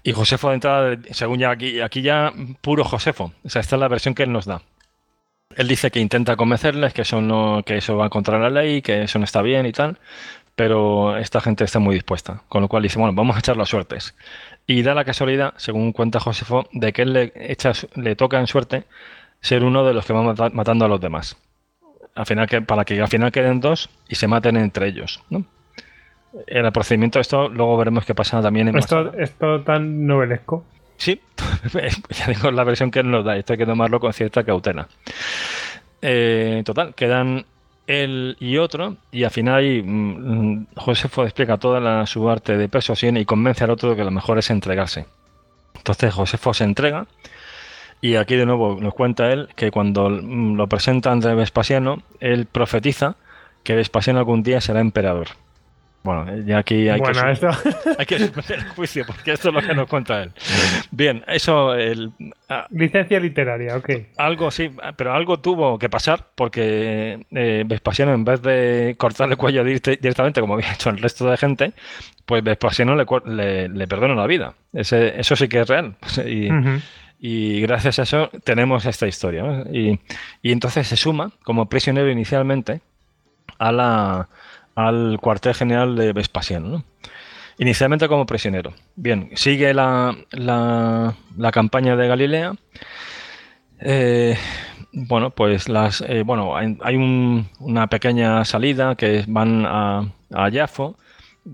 Y 0.04 0.12
Josefo 0.12 0.50
de 0.50 0.54
entrada, 0.54 0.96
según 1.10 1.40
ya 1.40 1.50
aquí, 1.50 1.80
aquí 1.80 2.02
ya 2.02 2.32
puro 2.60 2.84
Josefo, 2.84 3.32
o 3.44 3.48
sea, 3.48 3.60
esta 3.60 3.74
es 3.74 3.80
la 3.80 3.88
versión 3.88 4.14
que 4.14 4.22
él 4.22 4.32
nos 4.32 4.44
da. 4.44 4.62
Él 5.56 5.66
dice 5.66 5.90
que 5.90 6.00
intenta 6.00 6.36
convencerles 6.36 6.92
que 6.92 7.02
eso 7.02 7.20
no, 7.20 7.62
que 7.64 7.78
eso 7.78 7.96
va 7.96 8.10
contra 8.10 8.38
la 8.38 8.50
ley, 8.50 8.82
que 8.82 9.02
eso 9.02 9.18
no 9.18 9.24
está 9.24 9.42
bien 9.42 9.66
y 9.66 9.72
tal, 9.72 9.98
pero 10.54 11.16
esta 11.16 11.40
gente 11.40 11.64
está 11.64 11.80
muy 11.80 11.94
dispuesta. 11.94 12.42
Con 12.48 12.62
lo 12.62 12.68
cual 12.68 12.82
dice, 12.84 12.98
bueno, 12.98 13.14
vamos 13.14 13.34
a 13.36 13.40
echar 13.40 13.56
las 13.56 13.68
suertes. 13.68 14.14
Y 14.66 14.82
da 14.82 14.94
la 14.94 15.04
casualidad, 15.04 15.54
según 15.56 15.92
cuenta 15.92 16.20
Josefo, 16.20 16.68
de 16.72 16.92
que 16.92 17.02
él 17.02 17.12
le, 17.12 17.32
echa, 17.36 17.72
le 17.94 18.16
toca 18.16 18.38
en 18.38 18.46
suerte 18.46 18.84
ser 19.46 19.62
uno 19.62 19.84
de 19.84 19.94
los 19.94 20.04
que 20.04 20.12
va 20.12 20.50
matando 20.50 20.84
a 20.84 20.88
los 20.88 21.00
demás. 21.00 21.36
Al 22.14 22.26
final 22.26 22.48
que, 22.48 22.62
para 22.62 22.84
que 22.84 23.00
al 23.00 23.08
final 23.08 23.30
queden 23.30 23.60
dos 23.60 23.88
y 24.08 24.16
se 24.16 24.26
maten 24.26 24.56
entre 24.56 24.88
ellos. 24.88 25.22
¿no? 25.30 25.44
El 26.46 26.70
procedimiento 26.72 27.18
de 27.18 27.22
esto, 27.22 27.48
luego 27.48 27.76
veremos 27.76 28.04
qué 28.04 28.14
pasa 28.14 28.42
también 28.42 28.68
en 28.68 28.78
Esto, 28.78 29.12
esto 29.14 29.62
tan 29.62 30.06
novelesco. 30.06 30.64
Sí, 30.96 31.20
ya 32.10 32.26
digo 32.26 32.50
la 32.50 32.64
versión 32.64 32.90
que 32.90 33.02
nos 33.02 33.24
da. 33.24 33.36
Esto 33.36 33.52
hay 33.52 33.58
que 33.58 33.66
tomarlo 33.66 34.00
con 34.00 34.12
cierta 34.12 34.42
cautela. 34.42 34.88
Eh, 36.02 36.62
total, 36.64 36.94
quedan 36.94 37.44
él 37.86 38.36
y 38.40 38.56
otro, 38.56 38.96
y 39.12 39.22
al 39.22 39.30
final 39.30 39.82
mm, 39.84 40.66
Josefo 40.76 41.22
explica 41.22 41.56
toda 41.56 42.04
su 42.06 42.28
arte 42.28 42.56
de 42.56 42.68
persuasión 42.68 43.16
y 43.16 43.24
convence 43.24 43.62
al 43.62 43.70
otro 43.70 43.90
de 43.90 43.96
que 43.96 44.04
lo 44.04 44.10
mejor 44.10 44.38
es 44.38 44.50
entregarse. 44.50 45.06
Entonces 45.76 46.12
Josefo 46.12 46.52
se 46.52 46.64
entrega, 46.64 47.06
y 48.00 48.16
aquí 48.16 48.36
de 48.36 48.46
nuevo 48.46 48.78
nos 48.80 48.94
cuenta 48.94 49.32
él 49.32 49.48
que 49.56 49.70
cuando 49.70 50.08
mm, 50.10 50.56
lo 50.56 50.68
presenta 50.68 51.12
ante 51.12 51.34
Vespasiano, 51.34 52.02
él 52.20 52.46
profetiza 52.46 53.16
que 53.62 53.74
Vespasiano 53.74 54.18
algún 54.18 54.42
día 54.42 54.60
será 54.60 54.80
emperador. 54.80 55.28
Bueno, 56.06 56.24
ya 56.46 56.58
aquí 56.58 56.88
hay, 56.88 57.00
que, 57.00 57.10
esto... 57.32 57.50
hay 57.98 58.06
que 58.06 58.14
el 58.14 58.68
juicio, 58.76 59.04
porque 59.04 59.32
esto 59.32 59.48
es 59.48 59.54
lo 59.54 59.60
que 59.60 59.74
nos 59.74 59.88
cuenta 59.88 60.22
él. 60.22 60.30
Bien, 60.92 61.24
eso. 61.26 61.74
El, 61.74 62.12
ah, 62.48 62.68
Licencia 62.70 63.18
literaria, 63.18 63.76
ok. 63.76 63.90
Algo 64.16 64.52
sí, 64.52 64.70
pero 64.94 65.12
algo 65.12 65.40
tuvo 65.40 65.80
que 65.80 65.88
pasar, 65.88 66.28
porque 66.36 67.26
eh, 67.32 67.64
Vespasiano, 67.66 68.14
en 68.14 68.24
vez 68.24 68.40
de 68.40 68.94
cortarle 68.96 69.32
el 69.32 69.38
cuello 69.38 69.64
directamente, 69.64 70.40
como 70.40 70.54
había 70.54 70.72
hecho 70.74 70.90
el 70.90 70.98
resto 70.98 71.28
de 71.28 71.36
gente, 71.36 71.72
pues 72.24 72.44
Vespasiano 72.44 72.94
le, 72.94 73.68
le, 73.68 73.88
perdona 73.88 74.14
la 74.14 74.28
vida. 74.28 74.54
Ese, 74.72 75.18
eso 75.18 75.34
sí 75.34 75.48
que 75.48 75.62
es 75.62 75.68
real. 75.68 75.96
Y, 76.24 76.48
gracias 77.60 77.98
a 77.98 78.02
eso 78.02 78.30
tenemos 78.44 78.84
esta 78.86 79.06
historia. 79.06 79.64
Y, 79.72 79.98
y 80.42 80.52
entonces 80.52 80.86
se 80.86 80.96
suma 80.96 81.32
como 81.44 81.68
prisionero 81.68 82.10
inicialmente 82.10 82.80
a 83.58 83.72
la 83.72 84.28
al 84.76 85.18
cuartel 85.20 85.54
general 85.54 85.96
de 85.96 86.12
Vespasiano, 86.12 86.84
inicialmente 87.58 88.08
como 88.08 88.26
prisionero. 88.26 88.74
Bien, 88.94 89.30
sigue 89.34 89.72
la, 89.74 90.14
la, 90.30 91.14
campaña 91.50 91.96
de 91.96 92.06
Galilea. 92.06 92.52
Eh, 93.80 94.36
bueno, 94.92 95.30
pues 95.30 95.68
las, 95.68 96.02
eh, 96.02 96.22
bueno, 96.24 96.54
hay 96.56 96.96
una 97.58 97.86
pequeña 97.88 98.44
salida 98.44 98.94
que 98.96 99.24
van 99.26 99.64
a, 99.66 100.12
a 100.32 100.50
Jafo 100.52 100.96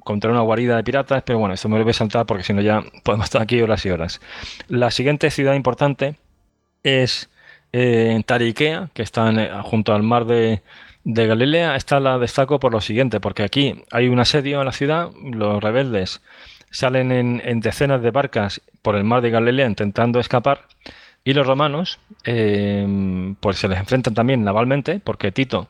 contra 0.00 0.30
una 0.30 0.40
guarida 0.40 0.76
de 0.76 0.84
piratas, 0.84 1.22
pero 1.24 1.38
bueno, 1.38 1.54
esto 1.54 1.68
me 1.68 1.78
lo 1.78 1.84
voy 1.84 1.90
a 1.90 1.94
saltar 1.94 2.26
porque 2.26 2.44
si 2.44 2.52
no 2.52 2.60
ya 2.60 2.82
podemos 3.02 3.24
estar 3.24 3.42
aquí 3.42 3.60
horas 3.60 3.84
y 3.86 3.90
horas. 3.90 4.20
La 4.68 4.90
siguiente 4.90 5.30
ciudad 5.30 5.54
importante 5.54 6.16
es 6.82 7.30
eh, 7.72 8.22
Tariquea, 8.26 8.90
que 8.94 9.02
está 9.02 9.62
junto 9.62 9.94
al 9.94 10.02
mar 10.02 10.26
de, 10.26 10.62
Galilea, 11.04 11.76
esta 11.76 12.00
la 12.00 12.18
destaco 12.18 12.60
por 12.60 12.72
lo 12.72 12.80
siguiente, 12.80 13.20
porque 13.20 13.42
aquí 13.42 13.82
hay 13.90 14.08
un 14.08 14.20
asedio 14.20 14.60
en 14.60 14.66
la 14.66 14.72
ciudad, 14.72 15.10
los 15.20 15.62
rebeldes 15.62 16.22
salen 16.70 17.12
en, 17.12 17.60
decenas 17.60 18.02
de 18.02 18.10
barcas 18.10 18.62
por 18.82 18.96
el 18.96 19.04
mar 19.04 19.20
de 19.20 19.30
Galilea 19.30 19.66
intentando 19.66 20.20
escapar, 20.20 20.66
y 21.24 21.34
los 21.34 21.46
romanos 21.46 21.98
eh, 22.24 23.34
pues 23.40 23.58
se 23.58 23.68
les 23.68 23.78
enfrentan 23.78 24.14
también 24.14 24.44
navalmente, 24.44 25.00
porque 25.02 25.32
Tito, 25.32 25.68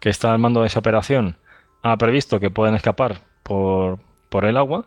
que 0.00 0.10
está 0.10 0.32
al 0.32 0.38
mando 0.38 0.62
de 0.62 0.66
esa 0.68 0.80
operación, 0.80 1.36
ha 1.82 1.96
previsto 1.96 2.40
que 2.40 2.50
pueden 2.50 2.74
escapar 2.74 3.20
por, 3.52 3.98
por 4.30 4.44
el 4.46 4.56
agua, 4.56 4.86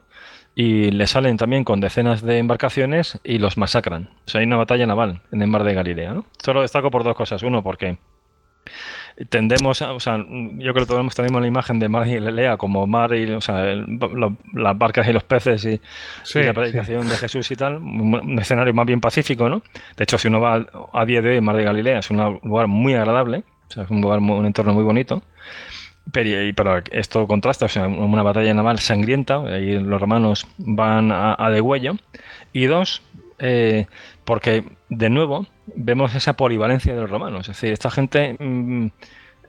y 0.55 0.89
le 0.91 1.05
salen 1.05 1.37
también 1.37 1.63
con 1.63 1.81
decenas 1.81 2.21
de 2.21 2.39
embarcaciones 2.39 3.19
y 3.23 3.37
los 3.37 3.57
masacran. 3.57 4.09
O 4.25 4.29
sea, 4.29 4.39
hay 4.39 4.47
una 4.47 4.57
batalla 4.57 4.87
naval 4.87 5.21
en 5.31 5.41
el 5.41 5.47
mar 5.47 5.63
de 5.63 5.73
Galilea. 5.73 6.13
¿no? 6.13 6.25
Solo 6.43 6.61
destaco 6.61 6.89
por 6.89 7.03
dos 7.03 7.15
cosas. 7.15 7.43
Uno, 7.43 7.61
porque 7.61 7.97
tendemos 9.29 9.81
a, 9.81 9.93
o 9.93 9.99
sea, 9.99 10.17
yo 10.17 10.73
creo 10.73 10.85
que 10.85 10.93
todos 10.93 11.15
tenemos 11.15 11.41
la 11.41 11.47
imagen 11.47 11.77
de 11.79 11.89
Mar 11.89 12.07
y 12.07 12.15
Galilea 12.15 12.57
como 12.57 12.87
mar 12.87 13.13
y, 13.13 13.31
o 13.31 13.41
sea, 13.41 13.63
las 13.65 14.77
barcas 14.77 15.07
y 15.07 15.13
los 15.13 15.23
peces 15.23 15.63
y, 15.65 15.79
la 16.39 16.53
predicación 16.53 17.07
de 17.07 17.15
Jesús 17.15 17.51
y 17.51 17.55
tal, 17.55 17.75
un, 17.75 18.39
escenario 18.39 18.73
más 18.73 18.85
bien 18.85 18.99
pacífico, 18.99 19.47
¿no? 19.47 19.61
De 19.95 20.03
hecho, 20.03 20.17
si 20.17 20.27
uno 20.27 20.41
va 20.41 20.65
a, 20.93 21.05
día 21.05 21.21
de 21.21 21.29
hoy, 21.29 21.41
Mar 21.41 21.55
de 21.55 21.63
Galilea 21.63 21.99
es 21.99 22.09
un 22.09 22.39
lugar 22.43 22.67
muy 22.67 22.93
agradable, 22.93 23.43
o 23.69 23.71
sea, 23.71 23.83
es 23.83 23.89
un 23.89 24.01
lugar, 24.01 24.19
un 24.19 24.45
entorno 24.45 24.73
muy 24.73 24.83
bonito. 24.83 25.21
Pero, 26.11 26.81
esto 26.91 27.27
contrasta, 27.27 27.65
o 27.65 27.69
sea, 27.69 27.87
una 27.87 28.23
batalla 28.23 28.53
naval 28.53 28.79
sangrienta, 28.79 29.41
ahí 29.41 29.79
los 29.79 29.99
romanos 29.99 30.47
van 30.57 31.11
a, 31.11 31.35
a 31.37 31.49
degüello. 31.49 31.95
Y 32.53 32.65
dos, 32.65 33.01
eh, 33.39 33.87
porque 34.23 34.63
de 34.89 35.09
nuevo 35.09 35.45
vemos 35.67 36.15
esa 36.15 36.33
polivalencia 36.33 36.93
de 36.93 37.01
los 37.01 37.09
romanos. 37.09 37.41
Es 37.49 37.55
decir, 37.55 37.73
esta 37.73 37.91
gente 37.91 38.35
mm, 38.39 38.87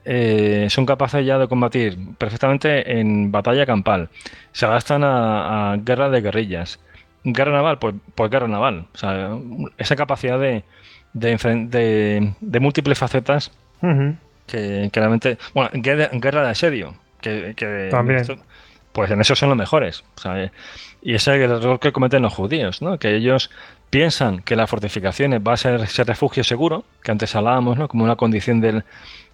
eh, 0.05 0.67
son 0.71 0.87
capaces 0.87 1.25
ya 1.27 1.39
de 1.39 1.49
combatir 1.49 1.99
perfectamente 2.17 2.99
en 3.01 3.33
batalla 3.33 3.67
campal. 3.67 4.09
Se 4.53 4.67
gastan 4.67 5.03
a, 5.05 5.77
guerra 5.81 6.11
de 6.11 6.21
guerrillas. 6.21 6.81
Guerra 7.25 7.53
naval, 7.53 7.79
pues, 7.79 7.95
pues 8.15 8.31
guerra 8.31 8.49
naval. 8.49 8.87
O 8.95 8.99
sea, 8.99 9.37
esa 9.79 9.97
capacidad 9.97 10.39
de, 10.39 10.63
múltiples 12.61 12.99
facetas 12.99 13.51
que, 14.47 14.91
realmente. 14.93 15.39
Bueno, 15.55 15.71
guerra, 15.75 16.43
de 16.43 16.51
asedio. 16.51 16.95
Que, 17.21 17.89
También. 17.91 18.25
pues 18.93 19.11
en 19.11 19.21
eso 19.21 19.35
son 19.35 19.49
los 19.49 19.59
mejores. 19.59 20.05
y 21.03 21.15
ese 21.15 21.37
es 21.37 21.43
el 21.43 21.51
error 21.51 21.81
que 21.81 21.93
cometen 21.93 22.23
los 22.23 22.33
judíos, 22.33 22.83
¿no? 22.83 22.99
Que 22.99 23.17
ellos 23.17 23.51
piensan 23.91 24.41
que 24.43 24.57
las 24.57 24.69
fortificaciones 24.69 25.41
va 25.47 25.55
a 25.55 25.57
ser 25.57 25.81
ese 25.81 26.05
refugio 26.05 26.45
seguro, 26.45 26.85
que 27.03 27.13
antes 27.13 27.35
hablábamos, 27.35 27.79
¿no? 27.79 27.89
como 27.89 28.05
una 28.05 28.17
condición 28.17 28.61
del, 28.61 28.85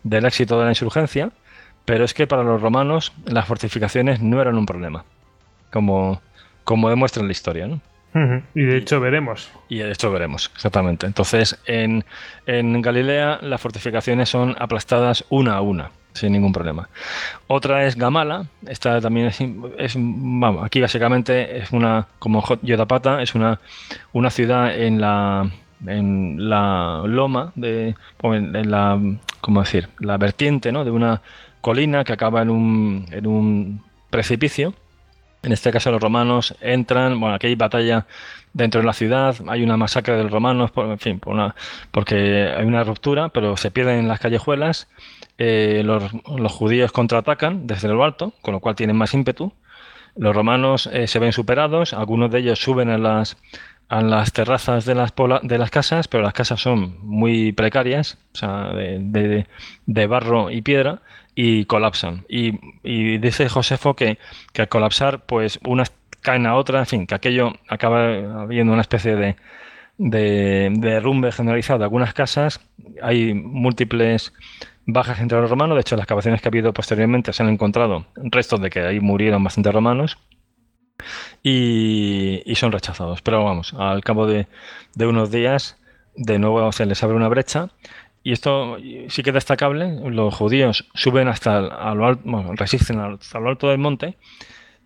éxito 0.04 0.58
de 0.58 0.64
la 0.64 0.70
insurgencia, 0.70 1.30
pero 1.84 2.04
es 2.04 2.14
que 2.14 2.26
para 2.26 2.42
los 2.42 2.60
romanos 2.60 3.12
las 3.24 3.46
fortificaciones 3.46 4.20
no 4.20 4.40
eran 4.40 4.56
un 4.56 4.66
problema, 4.66 5.04
como, 5.72 6.20
como 6.64 6.90
demuestra 6.90 7.22
la 7.22 7.32
historia. 7.32 7.66
¿no? 7.66 7.80
Y 8.54 8.62
de 8.62 8.76
hecho 8.76 9.00
veremos. 9.00 9.50
Y 9.68 9.78
de 9.78 9.90
hecho 9.90 10.12
veremos, 10.12 10.50
exactamente. 10.54 11.06
Entonces, 11.06 11.58
en, 11.66 12.04
en 12.46 12.82
Galilea 12.82 13.38
las 13.40 13.60
fortificaciones 13.60 14.28
son 14.28 14.54
aplastadas 14.58 15.24
una 15.30 15.54
a 15.54 15.60
una 15.62 15.90
sin 16.14 16.32
ningún 16.32 16.52
problema. 16.52 16.88
Otra 17.46 17.86
es 17.86 17.96
Gamala, 17.96 18.46
esta 18.66 19.00
también 19.00 19.28
es, 19.78 19.94
vamos, 19.96 20.64
aquí 20.64 20.80
básicamente 20.80 21.58
es 21.58 21.72
una, 21.72 22.06
como 22.18 22.44
Yodapata, 22.62 23.22
es 23.22 23.34
una, 23.34 23.60
una 24.12 24.30
ciudad 24.30 24.76
en 24.76 25.00
la, 25.00 25.50
en 25.86 26.48
la 26.48 27.02
loma, 27.06 27.52
de, 27.54 27.94
en, 28.22 28.70
la, 28.70 29.00
¿cómo 29.40 29.60
decir? 29.60 29.88
La 29.98 30.16
vertiente 30.18 30.72
¿no? 30.72 30.84
de 30.84 30.90
una 30.90 31.22
colina 31.60 32.04
que 32.04 32.12
acaba 32.12 32.42
en 32.42 32.50
un, 32.50 33.06
en 33.10 33.26
un 33.26 33.82
precipicio. 34.10 34.74
En 35.42 35.52
este 35.52 35.72
caso 35.72 35.90
los 35.90 36.00
romanos 36.00 36.54
entran, 36.60 37.18
bueno, 37.18 37.34
aquí 37.34 37.48
hay 37.48 37.54
batalla 37.56 38.06
dentro 38.52 38.80
de 38.80 38.86
la 38.86 38.92
ciudad, 38.92 39.34
hay 39.48 39.62
una 39.62 39.76
masacre 39.76 40.16
de 40.16 40.22
los 40.24 40.32
romanos, 40.32 40.70
en 40.76 40.98
fin, 40.98 41.18
por 41.18 41.54
porque 41.90 42.52
hay 42.56 42.64
una 42.64 42.84
ruptura, 42.84 43.30
pero 43.30 43.56
se 43.56 43.70
pierden 43.70 43.98
en 43.98 44.08
las 44.08 44.20
callejuelas 44.20 44.88
eh, 45.38 45.82
los, 45.84 46.52
judíos 46.52 46.92
contraatacan 46.92 47.66
desde 47.66 47.88
lo 47.88 48.04
alto, 48.04 48.32
con 48.42 48.52
lo 48.52 48.60
cual 48.60 48.76
tienen 48.76 48.96
más 48.96 49.14
ímpetu. 49.14 49.52
Los 50.14 50.36
romanos 50.36 50.88
eh, 50.92 51.06
se 51.06 51.18
ven 51.18 51.32
superados, 51.32 51.94
algunos 51.94 52.30
de 52.30 52.40
ellos 52.40 52.60
suben 52.60 52.90
a 52.90 52.98
las, 52.98 53.36
terrazas 54.32 54.84
de 54.84 54.94
las, 54.94 55.12
de 55.42 55.58
las 55.58 55.70
casas, 55.70 56.06
pero 56.06 56.22
las 56.22 56.34
casas 56.34 56.60
son 56.60 56.98
muy 57.00 57.52
precarias, 57.52 58.18
o 58.34 58.38
sea, 58.38 58.72
de, 58.74 60.06
barro 60.06 60.50
y 60.50 60.60
piedra, 60.60 61.00
y 61.34 61.64
colapsan. 61.66 62.24
Y, 62.28 62.58
y 62.82 63.18
dice 63.18 63.48
Josefo 63.48 63.94
que, 63.94 64.18
que, 64.52 64.62
al 64.62 64.68
colapsar, 64.68 65.24
pues 65.26 65.58
unas 65.66 65.92
caen 66.20 66.46
a 66.46 66.56
otras, 66.56 66.80
en 66.80 66.86
fin, 66.86 67.06
que 67.06 67.14
aquello 67.14 67.52
acaba 67.68 68.42
habiendo 68.42 68.72
una 68.72 68.82
especie 68.82 69.16
de, 69.16 69.36
de, 69.98 70.70
derrumbe 70.78 71.32
generalizado 71.32 71.80
de 71.80 71.84
algunas 71.84 72.14
casas. 72.14 72.60
Hay 73.02 73.34
múltiples 73.34 74.32
bajas 74.86 75.20
entre 75.20 75.40
los 75.40 75.50
romanos. 75.50 75.76
De 75.76 75.80
hecho, 75.80 75.94
en 75.94 75.98
las 75.98 76.04
excavaciones 76.04 76.40
que 76.40 76.48
ha 76.48 76.50
habido 76.50 76.72
posteriormente 76.72 77.32
se 77.32 77.42
han 77.42 77.48
encontrado 77.48 78.06
restos 78.16 78.60
de 78.60 78.70
que 78.70 78.80
ahí 78.80 79.00
murieron 79.00 79.42
bastantes 79.44 79.72
romanos 79.72 80.18
y, 81.42 82.42
son 82.56 82.72
rechazados. 82.72 83.22
Pero 83.22 83.44
vamos, 83.44 83.74
al 83.74 84.02
cabo 84.02 84.26
de, 84.26 84.46
unos 84.98 85.30
días, 85.30 85.78
de 86.14 86.38
nuevo 86.38 86.70
se 86.72 86.86
les 86.86 87.02
abre 87.02 87.16
una 87.16 87.28
brecha. 87.28 87.70
Y 88.24 88.32
esto 88.32 88.76
sí 89.08 89.22
que 89.22 89.30
es 89.30 89.34
destacable. 89.34 89.98
Los 90.10 90.34
judíos 90.34 90.88
suben 90.94 91.28
hasta 91.28 91.92
bueno, 92.24 92.52
resisten 92.54 93.00
hasta 93.00 93.40
lo 93.40 93.48
alto 93.48 93.68
del 93.68 93.78
monte 93.78 94.16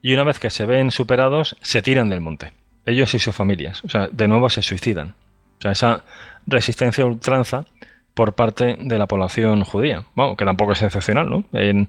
y 0.02 0.15
una 0.15 0.24
vez 0.24 0.39
que 0.39 0.50
se 0.50 0.66
ven 0.66 0.90
superados, 0.90 1.56
se 1.60 1.82
tiran 1.82 2.08
del 2.08 2.20
monte. 2.20 2.52
Ellos 2.86 3.12
y 3.15 3.18
sus 3.18 3.34
familias. 3.34 3.84
O 3.84 3.89
sea, 3.89 4.08
de 4.10 4.28
nuevo 4.28 4.48
se 4.48 4.62
suicidan. 4.62 5.15
O 5.58 5.62
sea, 5.62 5.73
esa 5.73 6.05
resistencia 6.47 7.05
ultranza 7.05 7.66
por 8.15 8.34
parte 8.34 8.76
de 8.81 8.98
la 8.98 9.06
población 9.06 9.65
judía. 9.65 10.05
Bueno, 10.15 10.36
que 10.36 10.44
tampoco 10.44 10.73
es 10.73 10.82
excepcional, 10.82 11.28
¿no? 11.28 11.44
En, 11.52 11.89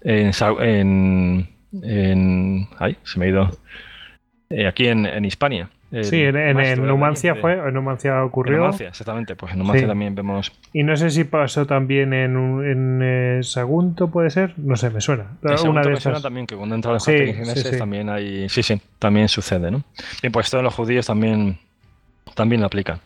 en, 0.00 0.32
en, 1.82 2.68
ay, 2.78 2.96
se 3.04 3.18
me 3.18 3.26
ha 3.26 3.28
ido. 3.28 3.50
Eh, 4.50 4.66
aquí 4.66 4.88
en, 4.88 5.04
en 5.04 5.24
Hispania. 5.24 5.70
Sí, 6.02 6.22
en, 6.22 6.86
Numancia 6.86 7.34
fue, 7.34 7.54
en 7.54 7.74
Numancia 7.74 8.24
ocurrió. 8.24 8.54
En 8.54 8.60
Numancia, 8.60 8.88
exactamente, 8.88 9.36
pues 9.36 9.52
en 9.52 9.58
Numancia 9.58 9.86
también 9.86 10.14
vemos. 10.14 10.52
Y 10.72 10.82
no 10.82 10.96
sé 10.96 11.10
si 11.10 11.24
pasó 11.24 11.66
también 11.66 12.12
en, 12.12 12.36
en 12.64 13.00
eh, 13.02 13.40
Sagunto, 13.42 14.08
puede 14.08 14.30
ser, 14.30 14.54
no 14.58 14.76
sé, 14.76 14.90
me 14.90 15.00
suena. 15.00 15.38
En 15.42 15.68
Una 15.68 15.82
de 15.82 15.90
me 15.90 16.00
suena 16.00 16.20
también 16.20 16.46
que 16.46 16.56
cuando 16.56 16.74
entran 16.74 16.94
los 16.94 17.04
sí, 17.04 17.34
sí, 17.54 17.78
también 17.78 18.10
hay, 18.10 18.48
sí, 18.48 18.62
sí, 18.62 18.80
también 18.98 19.28
sucede, 19.28 19.70
¿no? 19.70 19.82
Y 20.22 20.28
pues 20.30 20.50
todos 20.50 20.64
los 20.64 20.74
judíos 20.74 21.06
también, 21.06 21.58
también 22.34 22.60
lo 22.60 22.66
aplican. 22.66 23.00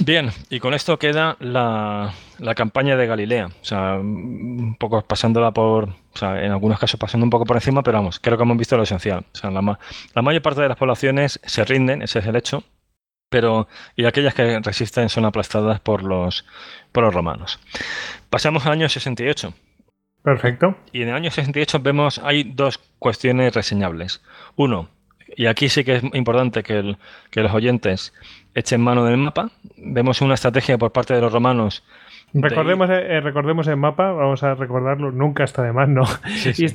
Bien, 0.00 0.30
y 0.48 0.60
con 0.60 0.72
esto 0.72 0.98
queda 0.98 1.36
la, 1.40 2.14
campaña 2.56 2.96
de 2.96 3.06
Galilea. 3.06 3.46
O 3.46 3.64
sea, 3.64 3.96
un 3.96 4.76
poco 4.78 5.02
pasándola 5.02 5.50
por, 5.50 5.90
o 6.12 6.18
sea, 6.18 6.44
en 6.44 6.50
algunos 6.52 6.78
casos 6.78 6.98
pasando 6.98 7.24
un 7.24 7.30
poco 7.30 7.44
por 7.44 7.56
encima, 7.56 7.82
pero 7.82 7.98
vamos, 7.98 8.18
creo 8.18 8.36
que 8.36 8.42
hemos 8.42 8.56
visto 8.56 8.76
lo 8.76 8.82
esencial. 8.82 9.24
O 9.32 9.36
sea, 9.36 9.50
la, 9.50 9.78
la 10.14 10.22
mayor 10.22 10.42
parte 10.42 10.60
de 10.60 10.68
las 10.68 10.76
poblaciones 10.76 11.40
se 11.44 11.64
rinden, 11.64 12.02
ese 12.02 12.18
es 12.18 12.26
el 12.26 12.36
hecho, 12.36 12.64
pero 13.28 13.68
y 13.96 14.04
aquellas 14.04 14.34
que 14.34 14.60
resisten 14.60 15.08
son 15.08 15.24
aplastadas 15.24 15.80
por 15.80 16.02
los, 16.02 16.44
por 16.92 17.04
los 17.04 17.14
romanos. 17.14 17.60
Pasamos 18.28 18.66
al 18.66 18.72
año 18.72 18.88
68. 18.88 19.54
Perfecto. 20.22 20.76
Y 20.92 21.02
en 21.02 21.08
el 21.08 21.14
año 21.14 21.30
68 21.30 21.78
vemos, 21.80 22.20
hay 22.22 22.44
dos 22.44 22.78
cuestiones 22.98 23.54
reseñables. 23.54 24.20
Uno, 24.56 24.88
y 25.36 25.46
aquí 25.46 25.68
sí 25.68 25.84
que 25.84 25.96
es 25.96 26.04
importante 26.12 26.62
que, 26.62 26.96
que 27.30 27.40
los 27.40 27.52
oyentes 27.54 28.12
echen 28.54 28.82
mano 28.82 29.04
del 29.04 29.16
mapa. 29.16 29.50
Vemos 29.76 30.20
una 30.20 30.34
estrategia 30.34 30.76
por 30.76 30.92
parte 30.92 31.14
de 31.14 31.20
los 31.20 31.32
romanos 31.32 31.84
Recordemos, 32.32 32.88
eh, 32.90 33.20
recordemos 33.20 33.66
el 33.66 33.76
mapa, 33.76 34.12
vamos 34.12 34.42
a 34.42 34.54
recordarlo, 34.54 35.10
nunca 35.10 35.44
está 35.44 35.62
de 35.62 35.72
más, 35.72 35.88
¿no? 35.88 36.04
Sí, 36.28 36.66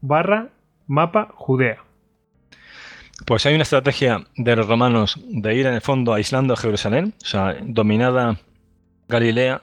barra 0.00 0.48
mapa 0.86 1.28
Judea. 1.34 1.78
Pues 3.26 3.46
hay 3.46 3.54
una 3.54 3.62
estrategia 3.62 4.24
de 4.36 4.56
los 4.56 4.66
romanos 4.66 5.18
de 5.28 5.54
ir 5.54 5.66
en 5.66 5.74
el 5.74 5.80
fondo 5.80 6.12
aislando 6.12 6.54
a 6.54 6.56
Jerusalén, 6.56 7.14
o 7.22 7.24
sea, 7.24 7.56
dominada 7.62 8.38
Galilea, 9.08 9.62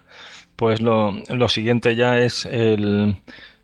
pues 0.56 0.82
lo, 0.82 1.14
lo 1.30 1.50
siguiente 1.50 1.96
ya 1.96 2.18
es 2.18 2.46
el, 2.46 3.18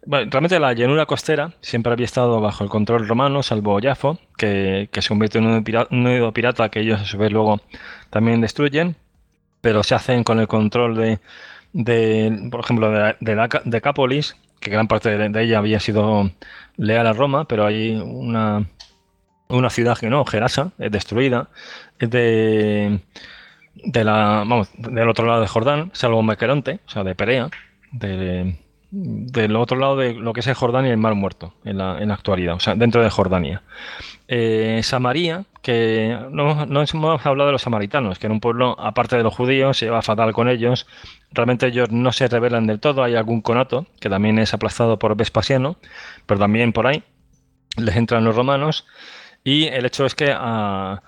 bueno, 0.05 0.29
realmente 0.29 0.59
la 0.59 0.73
llanura 0.73 1.07
costera 1.07 1.53
siempre 1.61 1.91
había 1.91 2.05
estado 2.05 2.39
bajo 2.39 2.63
el 2.63 2.69
control 2.69 3.07
romano, 3.07 3.41
salvo 3.41 3.79
Jafo, 3.81 4.19
que, 4.37 4.87
se 4.91 5.07
convierte 5.07 5.39
en 5.39 5.47
un 5.47 5.63
nudo 6.03 6.31
pirata, 6.31 6.69
que 6.69 6.81
ellos 6.81 7.01
a 7.01 7.05
su 7.05 7.17
vez 7.17 7.31
luego 7.31 7.59
también 8.11 8.39
destruyen, 8.39 8.95
pero 9.65 9.81
se 9.81 9.95
hacen 9.95 10.23
con 10.23 10.39
el 10.39 10.47
control 10.47 11.17
de, 11.73 12.49
por 12.51 12.59
ejemplo, 12.59 12.91
de, 12.91 13.15
de, 13.19 13.81
Cápolis, 13.81 14.35
que 14.59 14.69
gran 14.69 14.87
parte 14.87 15.17
de, 15.17 15.43
ella 15.43 15.57
había 15.57 15.79
sido 15.79 16.29
leal 16.77 17.07
a 17.07 17.13
Roma, 17.13 17.45
pero 17.47 17.65
hay 17.65 17.95
una, 17.95 18.67
una 19.47 19.71
ciudad 19.71 19.97
que 19.97 20.07
no, 20.07 20.23
Gerasa, 20.23 20.71
es 20.77 20.91
destruida, 20.91 21.49
es 21.97 22.11
de, 22.11 22.99
de 23.73 24.03
la, 24.03 24.43
vamos, 24.47 24.69
del 24.77 25.09
otro 25.09 25.25
lado 25.25 25.41
de 25.41 25.47
Jordán, 25.47 25.89
salvo 25.93 26.21
Mequeronte, 26.21 26.81
o 26.85 26.89
sea, 26.91 27.03
de 27.03 27.15
Perea, 27.15 27.49
de 27.91 28.59
del 28.97 29.57
otro 29.57 29.77
lado 29.77 29.97
de 29.97 30.13
lo 30.13 30.31
que 30.31 30.39
es 30.39 30.47
el 30.47 30.53
Jordania 30.53 30.87
y 30.89 30.91
el 30.93 30.97
Mar 30.97 31.15
Muerto 31.15 31.53
en 31.65 31.77
la, 31.77 31.99
en 31.99 32.07
la 32.07 32.13
actualidad, 32.13 32.55
o 32.55 32.59
sea, 32.61 32.75
dentro 32.75 33.03
de 33.03 33.09
Jordania. 33.09 33.61
Eh, 34.29 34.79
Samaria, 34.83 35.43
que 35.61 36.17
no, 36.31 36.65
no, 36.65 36.81
hemos 36.81 37.25
hablado 37.25 37.47
de 37.47 37.51
los 37.51 37.61
samaritanos, 37.61 38.19
que 38.19 38.27
en 38.27 38.31
un 38.31 38.39
pueblo, 38.39 38.79
aparte 38.79 39.17
de 39.17 39.23
los 39.23 39.35
judíos, 39.35 39.77
se 39.77 39.87
lleva 39.87 40.01
fatal 40.01 40.31
con 40.31 40.47
ellos. 40.47 40.87
Realmente 41.31 41.67
ellos 41.67 41.91
no 41.91 42.13
se 42.13 42.29
rebelan 42.29 42.67
del 42.67 42.79
todo, 42.79 43.03
hay 43.03 43.15
algún 43.15 43.41
conato 43.41 43.85
que 43.99 44.09
también 44.09 44.39
es 44.39 44.53
aplastado 44.53 44.97
por 44.97 45.17
Vespasiano, 45.17 45.75
pero 46.25 46.39
también 46.39 46.71
por 46.71 46.87
ahí 46.87 47.03
les 47.75 47.97
entran 47.97 48.23
los 48.23 48.35
romanos. 48.35 48.87
Y 49.43 49.65
el 49.65 49.85
hecho 49.85 50.05
es 50.05 50.15
que 50.15 50.33
a, 50.33 51.03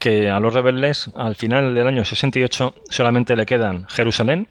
que 0.00 0.28
a 0.28 0.40
los 0.40 0.52
rebeldes, 0.52 1.10
al 1.14 1.36
final 1.36 1.76
del 1.76 1.86
año 1.86 2.04
68, 2.04 2.74
solamente 2.90 3.36
le 3.36 3.46
quedan 3.46 3.86
Jerusalén 3.88 4.48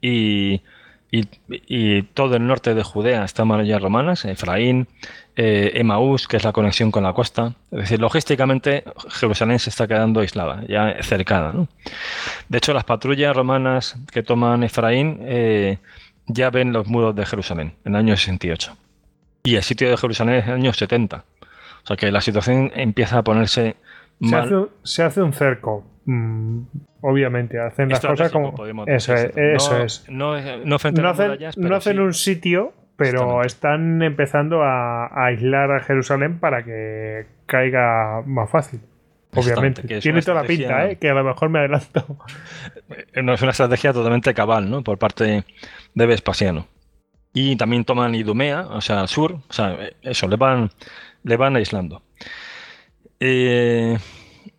y 0.00 0.62
y, 1.12 2.02
todo 2.14 2.36
el 2.36 2.46
norte 2.46 2.74
de 2.74 2.82
Judea 2.82 3.24
está 3.24 3.42
en 3.42 3.48
murallas 3.48 3.82
romanas, 3.82 4.24
Efraín, 4.24 4.86
eh, 5.34 5.72
Emaús, 5.74 6.28
que 6.28 6.36
es 6.36 6.44
la 6.44 6.52
conexión 6.52 6.90
con 6.90 7.02
la 7.02 7.12
costa. 7.12 7.54
Es 7.72 7.80
decir, 7.80 8.00
logísticamente 8.00 8.84
Jerusalén 9.08 9.58
se 9.58 9.70
está 9.70 9.88
quedando 9.88 10.20
aislada, 10.20 10.64
ya 10.68 11.02
cercana. 11.02 11.66
De 12.48 12.58
hecho, 12.58 12.72
las 12.72 12.84
patrullas 12.84 13.34
romanas 13.34 13.96
que 14.12 14.22
toman 14.22 14.62
Efraín 14.62 15.18
eh, 15.22 15.78
ya 16.26 16.50
ven 16.50 16.72
los 16.72 16.86
muros 16.86 17.14
de 17.16 17.26
Jerusalén 17.26 17.74
en 17.84 17.94
el 17.94 17.98
año 17.98 18.16
68. 18.16 18.76
Y 19.42 19.56
el 19.56 19.62
sitio 19.62 19.90
de 19.90 19.96
Jerusalén 19.96 20.34
es 20.36 20.44
en 20.44 20.50
el 20.50 20.56
año 20.56 20.72
70. 20.72 21.24
O 21.82 21.86
sea 21.86 21.96
que 21.96 22.12
la 22.12 22.20
situación 22.20 22.70
empieza 22.74 23.18
a 23.18 23.24
ponerse 23.24 23.76
mal. 24.18 24.68
Se 24.84 25.02
hace, 25.02 25.22
un 25.22 25.32
cerco. 25.32 25.84
Mm, 26.04 26.62
obviamente, 27.02 27.60
hacen 27.60 27.88
las 27.88 28.00
cosas 28.00 28.32
como. 28.32 28.54
Eso 28.86 29.14
es. 29.14 29.36
Eso 29.36 29.82
es. 29.82 30.06
No, 30.08 30.34
hacen, 30.34 32.00
un 32.00 32.14
sitio, 32.14 32.72
pero 32.96 33.42
están 33.42 34.02
empezando 34.02 34.62
a, 34.62 35.26
aislar 35.26 35.70
a 35.72 35.80
Jerusalén 35.80 36.38
para 36.38 36.64
que 36.64 37.26
caiga 37.46 38.22
más 38.26 38.50
fácil. 38.50 38.80
Obviamente. 39.34 40.00
Tiene 40.00 40.22
toda 40.22 40.42
la 40.42 40.48
pinta, 40.48 40.90
¿eh? 40.90 40.96
que 40.96 41.08
a 41.08 41.14
lo 41.14 41.22
mejor 41.22 41.48
me 41.50 41.60
adelanto. 41.60 42.18
No 43.22 43.34
es 43.34 43.42
una 43.42 43.52
estrategia 43.52 43.92
totalmente 43.92 44.34
cabal, 44.34 44.68
¿no? 44.68 44.82
Por 44.82 44.98
parte 44.98 45.44
de 45.94 46.06
Vespasiano. 46.06 46.66
Y 47.32 47.54
también 47.54 47.84
toman 47.84 48.16
Idumea, 48.16 48.62
o 48.62 48.80
sea, 48.80 49.00
al 49.00 49.06
sur, 49.06 49.34
o 49.48 49.52
sea, 49.52 49.78
eso, 50.02 50.26
le 50.26 50.34
van, 50.34 50.70
le 51.22 51.36
van 51.36 51.54
aislando. 51.54 52.02
Eh, 53.20 53.96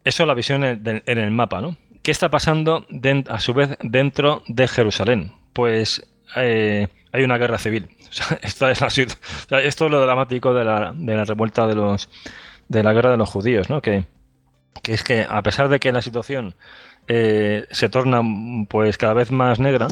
eso 0.04 0.24
es 0.24 0.28
la 0.28 0.34
visión 0.34 0.64
en, 0.64 1.02
el 1.06 1.32
mapa, 1.32 1.62
¿no? 1.62 1.78
¿Qué 2.02 2.12
está 2.12 2.30
pasando 2.30 2.86
a 3.28 3.40
su 3.40 3.54
vez 3.54 3.78
dentro 3.82 4.44
de 4.48 4.68
Jerusalén? 4.68 5.34
Pues 5.54 6.08
eh, 6.36 6.88
hay 7.12 7.24
una 7.24 7.38
guerra 7.38 7.58
civil. 7.58 7.90
esto, 8.42 8.70
es 8.70 8.82
esto 8.82 9.86
es 9.86 9.92
lo 9.92 10.02
dramático 10.02 10.54
de 10.54 10.66
la, 10.66 10.94
de 10.96 11.16
la, 11.16 11.26
revuelta 11.26 11.68
de 11.68 11.76
los 11.76 12.10
de 12.68 12.84
la 12.84 12.94
guerra 12.94 13.12
de 13.12 13.18
los 13.18 13.30
judíos, 13.30 13.70
¿no? 13.70 13.82
Que, 13.82 14.06
es 14.84 15.04
que 15.04 15.26
a 15.30 15.42
pesar 15.44 15.70
de 15.70 15.80
que 15.80 15.92
la 15.92 16.02
situación 16.02 16.56
eh, 17.08 17.68
se 17.70 17.90
torna 17.90 18.22
pues 18.70 18.98
cada 18.98 19.14
vez 19.14 19.32
más 19.32 19.60
negra, 19.60 19.88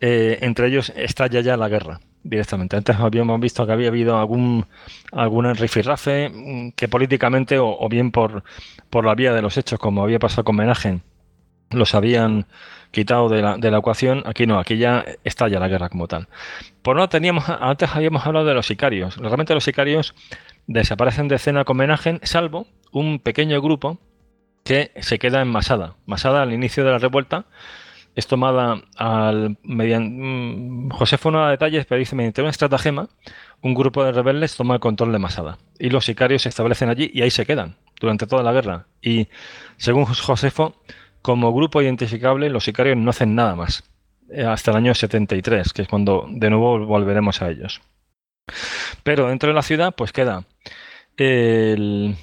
eh, 0.00 0.38
entre 0.40 0.68
ellos 0.68 0.92
estalla 0.96 1.40
ya 1.40 1.56
la 1.56 1.68
guerra 1.68 2.00
directamente. 2.28 2.76
Antes 2.76 2.96
habíamos 2.96 3.40
visto 3.40 3.66
que 3.66 3.72
había 3.72 3.88
habido 3.88 4.18
algún 4.18 4.66
algún 5.12 5.54
rifirrafe 5.54 6.28
mm, 6.28 6.70
que 6.72 6.88
políticamente 6.88 7.58
o, 7.58 7.88
bien 7.88 8.10
por, 8.10 8.44
por 8.90 9.04
la 9.04 9.14
vía 9.14 9.32
de 9.32 9.42
los 9.42 9.56
hechos, 9.56 9.78
como 9.78 10.02
había 10.02 10.18
pasado 10.18 10.44
con 10.44 10.56
Menagen, 10.56 11.02
los 11.70 11.94
habían 11.94 12.46
quitado 12.90 13.28
de 13.28 13.42
la, 13.42 13.56
de 13.56 13.70
la 13.70 13.78
ecuación. 13.78 14.22
Aquí 14.26 14.46
no, 14.46 14.58
aquí 14.58 14.76
ya 14.76 15.04
estalla 15.24 15.58
la 15.58 15.68
guerra 15.68 15.88
como 15.88 16.08
tal. 16.08 16.28
Por 16.82 16.96
no 16.96 17.08
teníamos, 17.08 17.44
antes 17.48 17.90
habíamos 17.94 18.26
hablado 18.26 18.46
de 18.46 18.54
los 18.54 18.66
sicarios. 18.66 19.16
Realmente 19.16 19.54
los 19.54 19.64
sicarios 19.64 20.14
desaparecen 20.66 21.28
de 21.28 21.36
escena 21.36 21.64
con 21.64 21.76
Menagen, 21.76 22.20
salvo 22.22 22.66
un 22.92 23.18
pequeño 23.18 23.60
grupo 23.60 23.98
que 24.64 24.90
se 25.00 25.18
queda 25.18 25.42
en 25.42 25.48
Masada. 25.48 25.94
Masada 26.06 26.42
al 26.42 26.52
inicio 26.52 26.84
de 26.84 26.90
la 26.90 26.98
revuelta 26.98 27.46
es 28.16 28.26
tomada 28.26 28.82
al 28.96 29.58
mediante 29.62 30.10
mm, 30.20 30.88
Josefo 30.90 31.30
no 31.30 31.40
da 31.40 31.50
detalles, 31.50 31.84
pero 31.84 31.98
dice 31.98 32.16
mediante 32.16 32.40
una 32.40 32.50
estratagema, 32.50 33.08
un 33.60 33.74
grupo 33.74 34.02
de 34.02 34.12
rebeldes 34.12 34.56
toma 34.56 34.74
el 34.74 34.80
control 34.80 35.12
de 35.12 35.18
Masada 35.18 35.58
y 35.78 35.90
los 35.90 36.06
sicarios 36.06 36.42
se 36.42 36.48
establecen 36.48 36.88
allí 36.88 37.10
y 37.12 37.22
ahí 37.22 37.30
se 37.30 37.44
quedan 37.44 37.76
durante 38.00 38.26
toda 38.26 38.42
la 38.42 38.52
guerra. 38.52 38.86
Y 39.02 39.28
según 39.76 40.06
Josefo, 40.06 40.74
como 41.20 41.52
grupo 41.52 41.82
identificable, 41.82 42.48
los 42.48 42.64
sicarios 42.64 42.96
no 42.96 43.10
hacen 43.10 43.34
nada 43.34 43.54
más 43.54 43.84
eh, 44.30 44.44
hasta 44.44 44.70
el 44.70 44.78
año 44.78 44.94
73, 44.94 45.74
que 45.74 45.82
es 45.82 45.88
cuando 45.88 46.26
de 46.30 46.48
nuevo 46.48 46.86
volveremos 46.86 47.42
a 47.42 47.50
ellos. 47.50 47.82
Pero 49.02 49.28
dentro 49.28 49.50
de 49.50 49.54
la 49.54 49.62
ciudad, 49.62 49.94
pues 49.94 50.12
queda 50.12 50.44
el, 51.18 52.16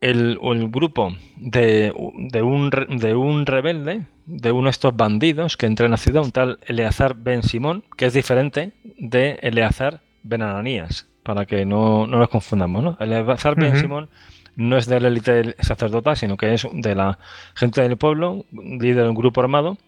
el, 0.00 0.38
grupo 0.70 1.14
de, 1.36 1.92
un, 1.94 2.70
de 2.70 3.14
un 3.14 3.46
rebelde, 3.46 4.06
de 4.26 4.52
uno 4.52 4.64
de 4.64 4.70
estos 4.70 4.96
bandidos 4.96 5.56
que 5.56 5.66
entra 5.66 5.86
en 5.86 5.92
la 5.92 5.96
ciudad, 5.96 6.22
un 6.22 6.32
tal 6.32 6.58
Eleazar 6.66 7.14
Ben 7.14 7.42
Simón, 7.42 7.84
que 7.96 8.06
es 8.06 8.12
diferente 8.12 8.72
de 8.98 9.38
Eleazar 9.42 10.00
Ben 10.22 10.42
Ananías, 10.42 11.06
para 11.22 11.46
que 11.46 11.64
no, 11.64 12.06
nos 12.06 12.28
confundamos. 12.28 12.82
¿no? 12.82 12.96
Eleazar 13.00 13.54
Ben 13.56 13.76
Simón 13.76 14.08
no 14.56 14.76
es 14.76 14.86
de 14.86 15.00
la 15.00 15.08
élite 15.08 15.54
sacerdota, 15.60 16.16
sino 16.16 16.36
que 16.36 16.54
es 16.54 16.66
de 16.72 16.94
la 16.94 17.18
gente 17.54 17.82
del 17.82 17.96
pueblo, 17.96 18.44
líder 18.52 19.04
de 19.04 19.08
un 19.10 19.14
grupo 19.14 19.40
armado, 19.40 19.78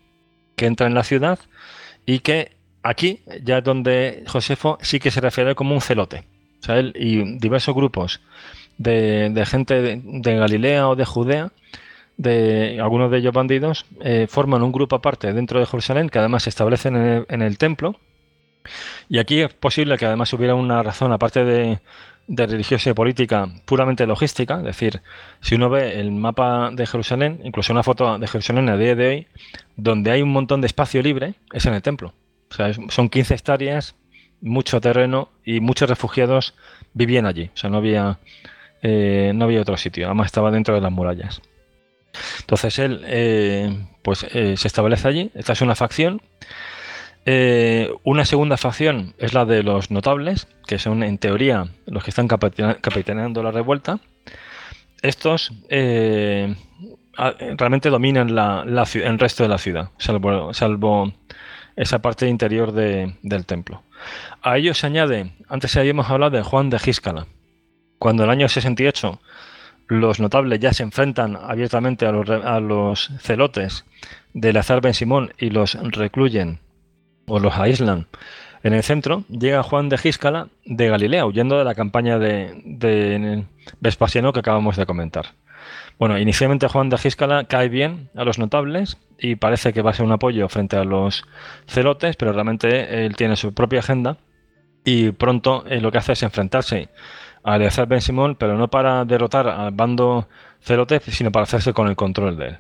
que 0.57 0.67
entra 0.67 0.86
en 0.86 0.94
la 0.94 1.05
ciudad 1.05 1.39
y 2.07 2.20
que 2.20 2.52
aquí 2.83 3.20
ya 3.42 3.58
es 3.58 3.65
donde 3.65 4.25
Josefo 4.26 4.78
sí 4.83 5.00
que 5.00 5.10
se 5.10 5.20
refiere 5.20 5.55
como 5.55 5.75
un 5.75 5.81
celote. 5.81 6.25
O 6.60 6.65
sea, 6.65 6.78
él 6.78 6.92
y 6.97 7.39
diversos 7.39 7.75
grupos 7.75 8.20
de, 8.76 9.44
gente 9.47 9.81
de, 9.81 10.36
Galilea 10.36 10.89
o 10.89 10.97
de 10.97 11.05
Judea, 11.05 11.52
de 12.19 12.79
algunos 12.83 13.11
de 13.11 13.19
ellos 13.19 13.33
bandidos, 13.33 13.87
eh, 14.01 14.27
forman 14.29 14.63
un 14.63 14.73
grupo 14.73 14.97
aparte 14.97 15.33
dentro 15.33 15.61
de 15.61 15.67
Jerusalén 15.67 16.11
que 16.11 16.19
además 16.19 16.43
se 16.43 16.51
establecen 16.51 17.25
en 17.29 17.43
el, 17.43 17.57
templo. 17.59 17.97
Y 19.09 19.19
aquí 19.19 19.41
es 19.41 19.55
posible 19.55 19.97
que 19.97 20.05
además 20.05 20.33
hubiera 20.35 20.55
una 20.55 20.83
razón, 20.83 21.13
aparte 21.13 21.45
de, 21.45 21.79
de 22.27 22.47
religiosa 22.47 22.91
y 22.91 22.93
política, 22.93 23.49
puramente 23.65 24.07
logística. 24.07 24.59
Es 24.59 24.65
decir, 24.65 25.01
si 25.41 25.55
uno 25.55 25.71
ve 25.71 25.99
el 26.01 26.11
mapa 26.11 26.71
de 26.73 26.87
Jerusalén, 26.87 27.41
incluso 27.45 27.73
una 27.73 27.83
foto 27.85 28.19
de 28.19 28.27
Jerusalén 28.27 28.69
a 28.69 28.77
día 28.77 28.95
de 28.95 29.09
hoy, 29.09 29.27
donde 29.77 30.11
hay 30.11 30.21
un 30.21 30.33
montón 30.33 30.61
de 30.61 30.67
espacio 30.67 31.01
libre, 31.03 31.35
es 31.53 31.65
en 31.67 31.75
el 31.75 31.83
templo. 31.83 32.13
Son 32.89 33.09
15 33.09 33.35
hectáreas, 33.35 33.95
mucho 34.41 34.81
terreno 34.81 35.31
y 35.45 35.61
muchos 35.61 35.89
refugiados 35.89 36.55
vivían 36.95 37.27
allí. 37.27 37.51
O 37.55 37.57
sea, 37.57 37.71
no 37.71 37.79
había 37.79 38.19
eh, 38.83 39.33
no 39.35 39.45
había 39.45 39.61
otro 39.61 39.77
sitio, 39.77 40.07
además 40.07 40.27
estaba 40.27 40.51
dentro 40.51 40.75
de 40.75 40.81
las 40.81 40.93
murallas. 40.93 41.43
Entonces 42.41 42.79
él 42.79 43.03
eh, 43.07 43.87
pues 44.03 44.27
eh, 44.33 44.57
se 44.57 44.69
establece 44.69 45.09
allí, 45.09 45.31
esta 45.35 45.53
es 45.53 45.61
una 45.61 45.75
facción. 45.75 46.23
una 48.05 48.25
segunda 48.25 48.57
facción 48.57 49.15
es 49.19 49.35
la 49.35 49.45
de 49.45 49.63
los 49.63 49.91
notables, 49.91 50.49
que 50.67 50.79
son 50.79 51.03
en 51.03 51.19
teoría 51.19 51.69
los 51.87 52.03
que 52.03 52.11
están 52.11 52.29
capitaneando 52.29 53.43
la 53.43 53.51
revuelta. 53.51 54.01
Estos 55.03 55.53
realmente 57.57 57.91
dominan 57.91 58.31
el 58.31 59.19
resto 59.19 59.43
de 59.43 59.49
la 59.49 59.59
ciudad, 59.59 59.91
salvo, 59.99 61.13
esa 61.77 61.99
parte 62.01 62.29
interior 62.29 62.73
del 62.73 63.47
templo. 63.47 63.83
A 64.43 64.57
ellos 64.59 64.79
se 64.79 64.87
añade, 64.87 65.33
antes 65.49 65.77
habíamos 65.77 66.09
hablado 66.09 66.37
de 66.37 66.43
Juan 66.43 66.71
de 66.71 66.79
Gíscala, 66.79 67.27
cuando 67.99 68.23
en 68.23 68.31
el 68.31 68.33
año 68.33 68.49
68 68.49 69.21
los 69.89 70.20
notables 70.20 70.60
ya 70.60 70.73
se 70.73 70.83
enfrentan 70.83 71.36
abiertamente 71.36 72.07
a 72.07 72.12
los, 72.12 72.28
a 72.28 72.60
los 72.60 73.10
celotes 73.20 73.84
de 74.34 74.52
Lazar 74.52 74.81
Ben 74.81 74.94
Simón 74.94 75.33
y 75.39 75.50
los 75.50 75.75
recluyen 75.75 76.60
o 77.26 77.41
los 77.41 77.57
aíslan 77.57 78.07
en 78.62 78.75
el 78.75 78.83
centro, 78.83 79.25
llega 79.28 79.62
Juan 79.62 79.89
de 79.89 79.99
Gíscala 79.99 80.49
de 80.65 80.89
Galilea, 80.89 81.26
huyendo 81.26 81.58
de 81.58 81.65
la 81.65 81.75
campaña 81.75 82.18
de, 82.18 82.60
de 82.65 83.44
Vespasiano 83.81 84.33
que 84.33 84.41
acabamos 84.41 84.76
de 84.76 84.86
comentar. 84.86 85.26
Bueno, 85.99 86.18
inicialmente 86.18 86.68
Juan 86.68 86.91
de 86.91 86.99
Gíscala 86.99 87.44
cae 87.44 87.68
bien 87.68 88.10
a 88.17 88.25
los 88.25 88.39
notables 88.39 88.99
y 89.18 89.36
parece 89.36 89.73
que 89.73 89.83
va 89.83 89.91
a 89.91 89.94
ser 89.94 90.07
un 90.07 90.12
apoyo 90.12 90.49
frente 90.49 90.76
a 90.76 90.84
los 90.84 91.25
celotes, 91.67 92.17
pero 92.17 92.33
realmente 92.33 93.05
él 93.05 93.17
tiene 93.17 93.36
su 93.36 93.55
propia 93.55 93.81
agenda 93.81 94.17
y 94.84 95.10
pronto 95.10 95.65
eh, 95.67 95.81
lo 95.81 95.92
que 95.92 95.99
hace 95.99 96.12
es 96.12 96.23
enfrentarse 96.23 96.89
a 97.49 97.57
Eleazar 97.57 97.89
Ben 97.89 98.02
Simón, 98.02 98.36
pero 98.39 98.59
no 98.59 98.68
para 98.68 99.07
derrotar 99.07 99.49
al 99.49 99.70
bando 99.70 100.28
celote, 100.60 101.01
sino 101.01 101.33
para 101.33 101.44
hacerse 101.44 101.73
con 101.73 101.89
el 101.89 101.97
control 101.97 102.36
de 102.36 102.49
él. 102.49 102.57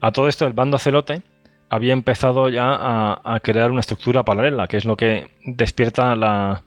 A 0.00 0.10
todo 0.10 0.26
esto, 0.26 0.46
el 0.46 0.52
bando 0.52 0.78
celote 0.78 1.22
había 1.68 1.92
empezado 1.92 2.48
ya 2.48 2.74
a, 2.74 3.40
crear 3.40 3.70
una 3.70 3.80
estructura 3.80 4.24
paralela, 4.24 4.66
que 4.66 4.78
es 4.78 4.84
lo 4.84 4.96
que 4.96 5.30
despierta 5.44 6.16
la, 6.16 6.64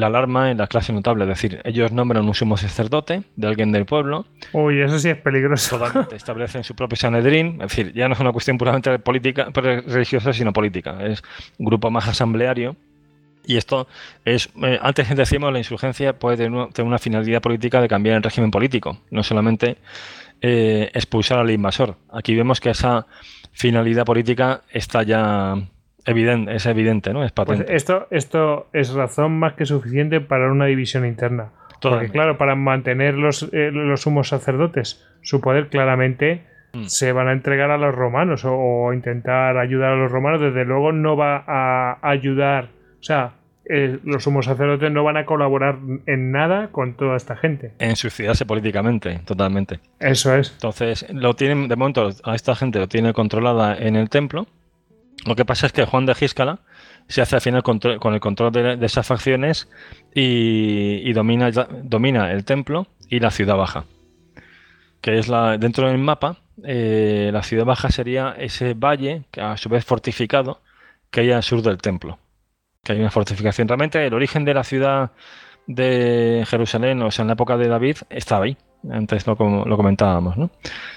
alarma 0.00 0.52
en 0.52 0.58
la 0.58 0.68
clase 0.68 0.92
notable. 0.92 1.24
Es 1.24 1.28
decir, 1.28 1.60
ellos 1.64 1.90
nombran 1.90 2.24
un 2.24 2.34
sumo 2.34 2.56
sacerdote 2.56 3.24
de 3.34 3.46
alguien 3.48 3.72
del 3.72 3.84
pueblo. 3.84 4.24
Uy, 4.52 4.80
eso 4.80 5.00
sí 5.00 5.08
es 5.08 5.16
peligroso. 5.16 5.80
establecen 6.14 6.62
su 6.62 6.76
propio 6.76 6.96
Sanedrín. 6.96 7.54
Es 7.62 7.70
decir, 7.70 7.92
ya 7.94 8.06
no 8.06 8.14
es 8.14 8.20
una 8.20 8.30
cuestión 8.30 8.58
puramente 8.58 8.96
política, 9.00 9.48
religiosa, 9.52 10.32
sino 10.32 10.52
política. 10.52 11.04
Es 11.04 11.22
un 11.58 11.66
grupo 11.66 11.90
más 11.90 12.06
asambleario 12.06 12.76
y 13.44 13.56
esto 13.56 13.86
es, 14.24 14.50
eh, 14.62 14.78
antes 14.82 15.14
decíamos, 15.14 15.52
la 15.52 15.58
insurgencia 15.58 16.12
puede 16.18 16.36
tener 16.36 16.52
una, 16.52 16.98
finalidad 16.98 17.40
política 17.40 17.80
de 17.80 17.88
cambiar 17.88 18.16
el 18.16 18.22
régimen 18.22 18.50
político, 18.50 18.98
no 19.10 19.22
solamente 19.22 19.76
eh, 20.40 20.90
expulsar 20.94 21.38
al 21.38 21.50
invasor. 21.50 21.96
Aquí 22.12 22.34
vemos 22.34 22.60
que 22.60 22.70
esa 22.70 23.06
finalidad 23.52 24.04
política 24.04 24.62
está 24.70 25.02
ya 25.02 25.56
evidente, 26.04 26.54
es 26.54 26.66
evidente, 26.66 27.12
¿no? 27.12 27.24
Es 27.24 27.32
pues 27.32 27.46
patente. 27.46 27.74
esto, 27.74 28.06
esto 28.10 28.68
es 28.72 28.92
razón 28.92 29.38
más 29.38 29.54
que 29.54 29.66
suficiente 29.66 30.20
para 30.20 30.50
una 30.50 30.66
división 30.66 31.06
interna. 31.06 31.50
Porque 31.80 32.10
claro, 32.10 32.38
para 32.38 32.54
mantener 32.54 33.14
los, 33.14 33.48
eh, 33.52 33.70
los 33.72 34.02
sumos 34.02 34.28
sacerdotes 34.28 35.04
su 35.22 35.40
poder 35.40 35.68
claramente 35.68 36.42
mm. 36.72 36.84
se 36.84 37.12
van 37.12 37.28
a 37.28 37.32
entregar 37.32 37.70
a 37.70 37.78
los 37.78 37.94
romanos 37.94 38.42
o, 38.44 38.92
intentar 38.92 39.56
ayudar 39.56 39.92
a 39.92 39.96
los 39.96 40.10
romanos. 40.10 40.40
Desde 40.40 40.64
luego 40.64 40.92
no 40.92 41.16
va 41.16 41.44
a 41.46 41.98
ayudar, 42.02 42.68
o 43.02 43.04
sea, 43.04 43.32
eh, 43.64 43.98
los 44.04 44.22
sumos 44.22 44.44
sacerdotes 44.46 44.92
no 44.92 45.02
van 45.02 45.16
a 45.16 45.26
colaborar 45.26 45.78
en 46.06 46.30
nada 46.30 46.68
con 46.68 46.94
toda 46.94 47.16
esta 47.16 47.36
gente. 47.36 47.72
En 47.80 47.96
suicidarse 47.96 48.46
políticamente, 48.46 49.20
totalmente. 49.24 49.80
Eso 49.98 50.34
es. 50.36 50.52
Entonces, 50.52 51.04
lo 51.10 51.34
tienen, 51.34 51.66
de 51.66 51.74
momento, 51.74 52.10
a 52.22 52.34
esta 52.36 52.54
gente 52.54 52.78
lo 52.78 52.86
tiene 52.86 53.12
controlada 53.12 53.76
en 53.76 53.96
el 53.96 54.08
templo. 54.08 54.46
Lo 55.26 55.34
que 55.34 55.44
pasa 55.44 55.66
es 55.66 55.72
que 55.72 55.84
Juan 55.84 56.06
de 56.06 56.14
Gíscala 56.14 56.60
se 57.08 57.22
hace 57.22 57.34
al 57.34 57.40
final 57.40 57.64
con 57.64 58.14
el 58.14 58.20
control 58.20 58.52
de, 58.52 58.78
esas 58.82 59.06
facciones 59.06 59.68
y, 60.14 61.12
domina, 61.12 61.50
domina 61.50 62.30
el 62.30 62.44
templo 62.44 62.86
y 63.08 63.18
la 63.18 63.32
ciudad 63.32 63.56
baja. 63.56 63.84
Que 65.00 65.18
es 65.18 65.28
la. 65.28 65.58
Dentro 65.58 65.88
del 65.88 65.98
mapa, 65.98 66.38
eh, 66.62 67.30
la 67.32 67.42
ciudad 67.42 67.64
baja 67.64 67.90
sería 67.90 68.36
ese 68.38 68.74
valle, 68.74 69.24
que 69.32 69.40
a 69.40 69.56
su 69.56 69.68
vez 69.68 69.84
fortificado, 69.84 70.60
que 71.10 71.22
hay 71.22 71.32
al 71.32 71.42
sur 71.42 71.62
del 71.62 71.78
templo 71.78 72.18
que 72.84 72.92
hay 72.92 73.00
una 73.00 73.10
fortificación. 73.10 73.68
Realmente 73.68 74.04
el 74.04 74.14
origen 74.14 74.44
de 74.44 74.54
la 74.54 74.64
ciudad 74.64 75.12
de 75.66 76.44
Jerusalén, 76.48 77.00
o 77.02 77.10
sea, 77.10 77.22
en 77.22 77.28
la 77.28 77.34
época 77.34 77.56
de 77.56 77.68
David, 77.68 77.98
estaba 78.10 78.46
ahí. 78.46 78.56
Antes 78.90 79.26
lo, 79.26 79.36
lo 79.64 79.76
comentábamos, 79.76 80.36
¿no? 80.36 80.50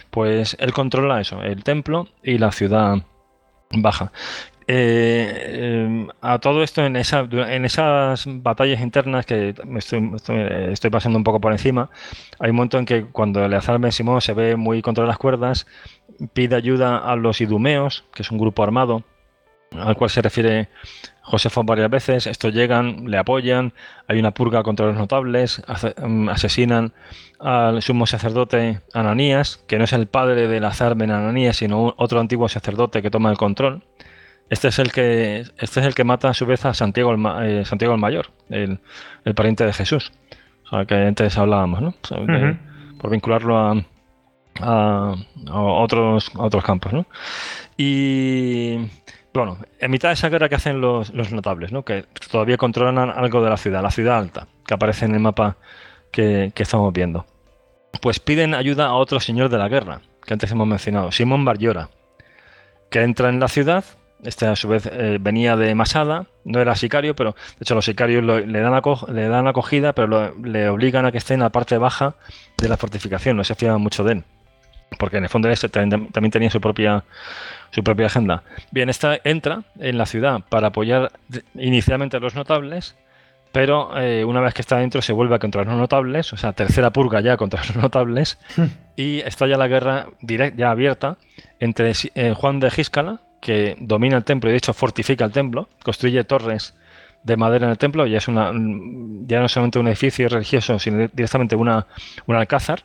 Pues 0.10 0.58
él 0.60 0.74
controla 0.74 1.22
eso, 1.22 1.42
el 1.44 1.64
templo 1.64 2.08
y 2.24 2.40
la 2.40 2.52
ciudad 2.52 2.98
baja. 3.70 4.12
Eh, 4.68 5.30
eh, 5.38 6.08
a 6.22 6.40
todo 6.40 6.64
esto 6.64 6.84
en, 6.84 6.96
esa, 6.96 7.20
en 7.20 7.66
esas 7.66 8.26
batallas 8.26 8.82
internas 8.82 9.28
que 9.28 9.54
me 9.64 9.78
estoy, 9.78 10.90
pasando 10.90 11.20
un 11.20 11.24
poco 11.24 11.40
por 11.40 11.52
encima, 11.52 11.92
hay 12.40 12.50
un 12.50 12.56
momento 12.56 12.80
en 12.80 12.86
que 12.86 13.06
cuando 13.06 13.46
Eleazar 13.46 13.78
Ben 13.78 13.92
Simón 13.92 14.22
se 14.22 14.34
ve 14.34 14.56
muy 14.56 14.82
contra 14.82 15.06
las 15.06 15.20
cuerdas, 15.20 15.68
pide 16.34 16.56
ayuda 16.56 16.98
a 16.98 17.16
los 17.16 17.42
idumeos, 17.42 18.06
que 18.16 18.24
es 18.24 18.32
un 18.32 18.40
grupo 18.40 18.64
armado, 18.64 19.04
al 19.72 19.96
cual 19.96 20.10
se 20.10 20.22
refiere 20.22 20.70
Josefo 21.22 21.64
varias 21.64 21.90
veces. 21.90 22.28
Estos 22.28 22.54
llegan, 22.54 23.10
le 23.10 23.18
apoyan, 23.18 23.74
hay 24.08 24.20
una 24.20 24.32
purga 24.32 24.64
contra 24.64 24.86
los 24.86 24.96
notables, 24.96 25.62
mm, 26.02 26.30
asesinan 26.30 26.94
al 27.40 27.82
sumo 27.82 28.06
sacerdote 28.06 28.82
Ananías, 28.94 29.64
que 29.68 29.78
no 29.78 29.84
es 29.84 29.94
el 29.94 30.08
padre 30.08 30.48
del 30.48 30.66
azar 30.66 30.96
Ben 30.96 31.12
Ananías, 31.12 31.58
sino 31.58 31.94
otro 31.98 32.20
antiguo 32.20 32.48
sacerdote 32.48 33.02
que 33.02 33.12
toma 33.12 33.32
el 33.32 33.38
control. 33.38 33.84
Este 34.50 34.68
es 34.68 34.78
el 34.78 34.92
que, 34.92 35.40
este 35.58 35.80
es 35.80 35.86
el 35.86 35.96
que 35.96 36.04
mata 36.04 36.30
a 36.30 36.34
su 36.36 36.46
vez 36.46 36.66
a 36.66 36.74
Santiago 36.74 37.12
el, 37.12 37.26
eh, 37.44 37.66
Santiago 37.66 37.96
el 37.96 38.00
Mayor, 38.00 38.28
el, 38.50 38.80
pariente 39.36 39.66
de 39.66 39.74
Jesús. 39.74 40.12
O 40.66 40.70
sea, 40.70 40.86
que 40.86 40.96
antes 40.96 41.38
hablábamos, 41.38 41.82
¿no? 41.82 41.96
por 43.00 43.10
vincularlo 43.10 43.58
a, 43.58 43.76
a, 44.62 45.16
otros, 45.52 46.32
a 46.36 46.44
otros 46.44 46.64
campos, 46.64 46.94
¿no? 46.94 47.06
Y 47.78 48.78
bueno, 49.40 49.58
en 49.80 49.92
mitad 49.92 50.10
de 50.10 50.14
esa 50.14 50.30
guerra 50.30 50.50
que 50.50 50.56
hacen 50.56 50.82
los, 50.82 51.12
notables, 51.14 51.72
¿no? 51.72 51.84
que 51.84 52.06
todavía 52.32 52.58
controlan 52.58 53.10
algo 53.10 53.44
de 53.44 53.50
la 53.50 53.58
ciudad, 53.58 53.82
la 53.82 53.92
ciudad 53.92 54.18
alta, 54.18 54.48
que 54.66 54.74
aparece 54.74 55.06
en 55.06 55.14
el 55.14 55.20
mapa 55.20 55.58
que, 56.12 56.52
estamos 56.56 56.94
viendo, 56.94 57.26
pues 58.02 58.20
piden 58.20 58.54
ayuda 58.54 58.88
a 58.88 58.94
otro 58.94 59.20
señor 59.20 59.50
de 59.50 59.58
la 59.58 59.68
guerra, 59.68 60.02
que 60.26 60.34
antes 60.34 60.52
hemos 60.52 60.68
mencionado, 60.68 61.12
Simón 61.12 61.46
Barllora, 61.46 61.90
que 62.90 63.02
entra 63.02 63.30
en 63.30 63.40
la 63.40 63.48
ciudad, 63.48 63.84
este 64.24 64.48
a 64.48 64.56
su 64.56 64.68
vez 64.68 64.90
eh, 64.92 65.18
venía 65.20 65.56
de 65.56 65.76
Masada, 65.76 66.28
no 66.46 66.62
era 66.62 66.76
sicario, 66.76 67.16
pero 67.16 67.34
de 67.34 67.64
hecho 67.64 67.76
los 67.76 67.86
sicarios 67.86 68.24
le, 68.24 68.60
dan 68.62 68.82
le 69.10 69.28
dan 69.28 69.48
acogida, 69.48 69.94
pero 69.94 70.34
le 70.36 70.70
obligan 70.70 71.06
a 71.06 71.12
que 71.12 71.18
esté 71.18 71.34
en 71.34 71.42
la 71.42 71.50
parte 71.50 71.78
baja 71.78 72.16
de 72.58 72.70
la 72.70 72.78
fortificación, 72.78 73.38
no 73.38 73.44
se 73.44 73.56
fiaban 73.56 73.82
mucho 73.82 74.04
de 74.04 74.14
él 74.14 74.24
porque 74.98 75.18
en 75.18 75.24
el 75.24 75.30
fondo 75.30 75.50
este 75.50 75.70
también 75.70 76.32
tenía 76.32 76.50
su 76.50 76.62
propia 76.62 77.04
su 77.76 77.84
propia 77.84 78.06
agenda. 78.06 78.44
Bien, 78.72 78.90
esta 78.90 79.20
entra 79.26 79.64
en 79.80 79.98
la 79.98 80.06
ciudad 80.06 80.40
para 80.48 80.68
apoyar 80.68 81.12
inicialmente 81.56 82.16
a 82.16 82.22
los 82.22 82.34
notables, 82.34 82.96
pero 83.52 84.00
eh, 84.00 84.24
una 84.24 84.40
vez 84.40 84.54
que 84.54 84.62
está 84.62 84.78
dentro 84.78 85.02
se 85.02 85.12
vuelve 85.12 85.36
a 85.36 85.40
contra 85.40 85.66
los 85.66 85.76
notables, 85.76 86.32
o 86.32 86.38
sea, 86.38 86.54
tercera 86.54 86.92
purga 86.92 87.20
ya 87.20 87.36
contra 87.36 87.62
los 87.68 87.76
notables, 87.76 88.40
y 88.96 89.20
estalla 89.20 89.58
la 89.58 89.68
guerra 89.68 90.08
directa, 90.22 90.58
ya 90.58 90.72
abierta 90.72 91.18
entre 91.60 91.92
eh, 92.16 92.34
Juan 92.34 92.62
de 92.62 92.72
Gíscala, 92.72 93.20
que 93.42 93.76
domina 93.82 94.16
el 94.16 94.24
templo 94.24 94.50
y 94.50 94.54
de 94.54 94.58
hecho 94.58 94.74
fortifica 94.74 95.26
el 95.26 95.34
templo, 95.34 95.68
construye 95.84 96.24
torres 96.24 96.76
de 97.24 97.36
madera 97.36 97.66
en 97.66 97.72
el 97.72 97.78
templo, 97.78 98.08
ya 98.08 98.20
es 98.20 98.28
una 98.30 98.54
ya 98.54 99.42
no 99.42 99.50
solamente 99.50 99.80
un 99.80 99.88
edificio 99.90 100.30
religioso, 100.30 100.80
sino 100.80 101.10
directamente 101.12 101.58
una, 101.58 101.88
un 102.26 102.36
alcázar, 102.36 102.84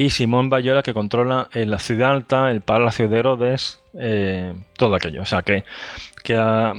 y 0.00 0.08
Simón 0.08 0.48
Bayora 0.48 0.82
que 0.82 0.94
controla 0.94 1.50
en 1.52 1.70
la 1.70 1.78
ciudad 1.78 2.12
alta, 2.12 2.50
el 2.50 2.62
palacio 2.62 3.06
de 3.06 3.18
Herodes, 3.18 3.82
eh, 3.92 4.54
todo 4.78 4.94
aquello. 4.94 5.20
O 5.20 5.26
sea 5.26 5.42
que, 5.42 5.62
que, 6.24 6.36
a, 6.36 6.72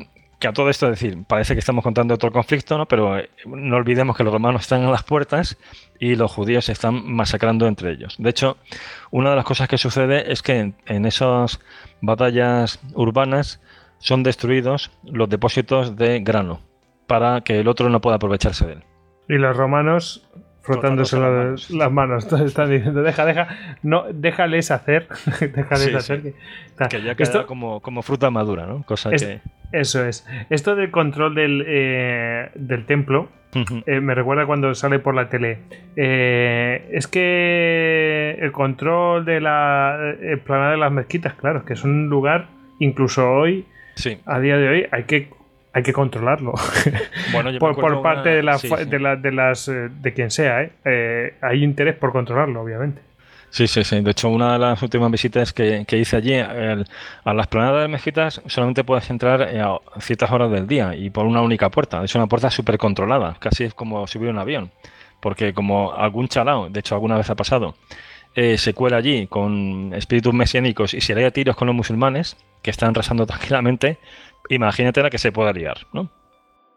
todo 0.56 0.72
esto, 0.72 0.88
es 0.88 1.00
decir, 1.00 1.24
parece 1.28 1.54
que 1.54 1.60
estamos 1.60 1.84
contando 1.84 2.16
otro 2.16 2.32
conflicto, 2.32 2.80
¿no? 2.80 2.88
pero 2.88 3.20
eh, 3.20 3.30
no 3.46 3.76
olvidemos 3.76 4.18
que 4.18 4.24
los 4.24 4.34
romanos 4.34 4.64
están 4.64 4.82
a 4.86 4.90
las 4.90 5.04
puertas 5.04 5.56
y 6.00 6.16
los 6.16 6.32
judíos 6.32 6.66
se 6.66 6.72
están 6.72 7.14
masacrando 7.14 7.68
entre 7.68 7.92
ellos. 7.92 8.16
De 8.18 8.32
hecho, 8.32 8.58
una 9.12 9.30
de 9.30 9.36
las 9.36 9.46
cosas 9.46 9.68
que 9.68 9.78
sucede 9.78 10.32
es 10.32 10.42
que 10.42 10.74
en, 10.88 11.06
esas 11.06 11.60
batallas 12.02 12.80
urbanas 12.96 13.62
son 14.00 14.24
destruidos 14.24 14.90
los 15.04 15.30
depósitos 15.30 15.96
de 15.96 16.22
grano 16.22 16.60
para 17.06 17.42
que 17.42 17.60
el 17.60 17.68
otro 17.68 17.88
no 17.90 18.02
pueda 18.02 18.16
aprovecharse 18.16 18.66
de 18.66 18.74
él. 18.74 18.84
Y 19.30 19.36
los 19.36 19.56
romanos 19.56 20.28
frotándose 20.62 21.20
las, 21.20 21.92
manos. 21.92 22.28
Todos 22.28 22.44
están 22.44 22.70
diciendo, 22.70 23.02
deja, 23.02 23.26
deja, 23.26 23.48
no, 23.84 24.06
déjales 24.14 24.72
hacer. 24.72 25.08
déjales 25.40 25.96
hacer. 25.96 26.22
Que, 26.22 27.02
ya 27.02 27.16
queda 27.16 27.24
Esto, 27.24 27.48
como, 27.48 27.82
como 27.82 28.02
fruta 28.02 28.30
madura, 28.30 28.66
¿no? 28.66 28.84
Cosa 28.84 29.12
que. 29.12 29.42
Eso 29.72 30.06
es. 30.06 30.28
Esto 30.50 30.76
del 30.76 30.92
control 30.92 31.36
del, 31.36 31.64
eh, 31.66 32.52
del 32.56 32.86
templo. 32.86 33.30
Eh, 33.86 34.00
me 34.00 34.16
recuerda 34.16 34.46
cuando 34.46 34.74
sale 34.76 35.00
por 35.00 35.14
la 35.14 35.30
tele. 35.30 35.60
Eh, 35.98 36.90
es 36.94 37.08
que 37.08 38.38
el 38.40 38.52
control 38.54 39.26
de 39.26 39.42
la 39.42 40.16
planada 40.46 40.72
de 40.72 40.78
las 40.78 40.92
mezquitas, 40.92 41.34
claro, 41.34 41.66
que 41.66 41.74
es 41.74 41.84
un 41.84 42.08
lugar, 42.08 42.48
incluso 42.80 43.30
hoy, 43.30 43.66
a 44.26 44.40
día 44.40 44.58
de 44.58 44.70
hoy, 44.70 44.88
hay 44.92 45.04
que 45.04 45.30
hay 45.74 45.84
que 45.84 45.94
controlarlo. 45.94 46.54
por, 47.60 48.02
parte 48.02 48.30
de, 48.30 48.36
de, 48.36 49.32
las 49.32 49.68
eh, 49.68 49.90
de 49.90 50.14
quien 50.14 50.32
sea, 50.32 50.64
¿eh? 50.64 50.72
¿eh? 50.86 51.34
hay 51.42 51.64
interés 51.64 51.96
por 51.96 52.12
controlarlo, 52.12 52.62
obviamente. 52.62 53.02
Sí, 53.50 53.68
sí, 53.68 53.84
sí. 53.84 54.00
De 54.02 54.12
hecho, 54.12 54.30
una 54.30 54.54
de 54.54 54.60
las 54.60 54.82
últimas 54.82 55.12
visitas 55.12 55.52
que, 55.52 55.86
hice 55.90 56.16
allí, 56.16 56.36
a 56.36 57.34
las 57.34 57.48
planadas 57.48 57.82
de 57.82 57.88
mezquitas, 57.90 58.42
solamente 58.46 58.84
puedes 58.86 59.10
entrar 59.10 59.42
eh, 59.42 59.62
a 59.62 59.78
ciertas 60.00 60.32
horas 60.32 60.52
del 60.52 60.68
día 60.68 60.96
y 60.96 61.10
por 61.10 61.26
una 61.26 61.42
única 61.42 61.70
puerta. 61.70 62.04
Es 62.04 62.16
una 62.16 62.28
puerta 62.28 62.50
súper 62.50 62.78
controlada, 62.78 63.36
casi 63.40 63.66
es 63.66 63.74
como 63.74 64.08
subir 64.08 64.30
un 64.30 64.40
avión. 64.40 64.72
Porque 65.20 65.54
como 65.54 65.94
algún 65.94 66.28
chalao, 66.28 66.70
de 66.70 66.80
hecho 66.80 66.96
alguna 66.96 67.18
vez 67.18 67.30
ha 67.30 67.36
pasado, 67.36 67.76
se 68.34 68.74
cuela 68.74 68.98
allí 68.98 69.28
con 69.28 69.94
espíritus 69.94 70.34
mesiánicos 70.34 70.96
y 70.96 71.02
se 71.02 71.14
le 71.14 71.22
da 71.22 71.30
tiros 71.30 71.56
con 71.56 71.68
los 71.68 71.76
musulmanes, 71.76 72.38
que 72.64 72.72
están 72.72 72.96
rezando 72.96 73.28
tranquilamente, 73.28 74.00
imagínate 74.56 75.02
la 75.02 75.10
que 75.10 75.18
se 75.18 75.32
pueda 75.32 75.54
liar, 75.54 75.80
¿no? 75.94 76.10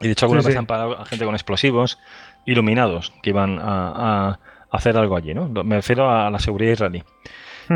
Y 0.00 0.06
de 0.06 0.12
hecho 0.12 0.26
algunas 0.26 0.44
veces 0.44 0.58
han 0.58 0.66
parado 0.66 0.98
a 1.00 1.04
gente 1.04 1.24
con 1.24 1.34
explosivos 1.34 1.98
iluminados 2.46 3.12
que 3.22 3.30
iban 3.30 3.58
a, 3.60 4.38
hacer 4.70 4.96
algo 4.96 5.16
allí, 5.16 5.34
¿no? 5.34 5.48
Me 5.48 5.76
refiero 5.76 6.10
a 6.10 6.30
la 6.30 6.38
seguridad 6.40 6.72
israelí. 6.72 7.04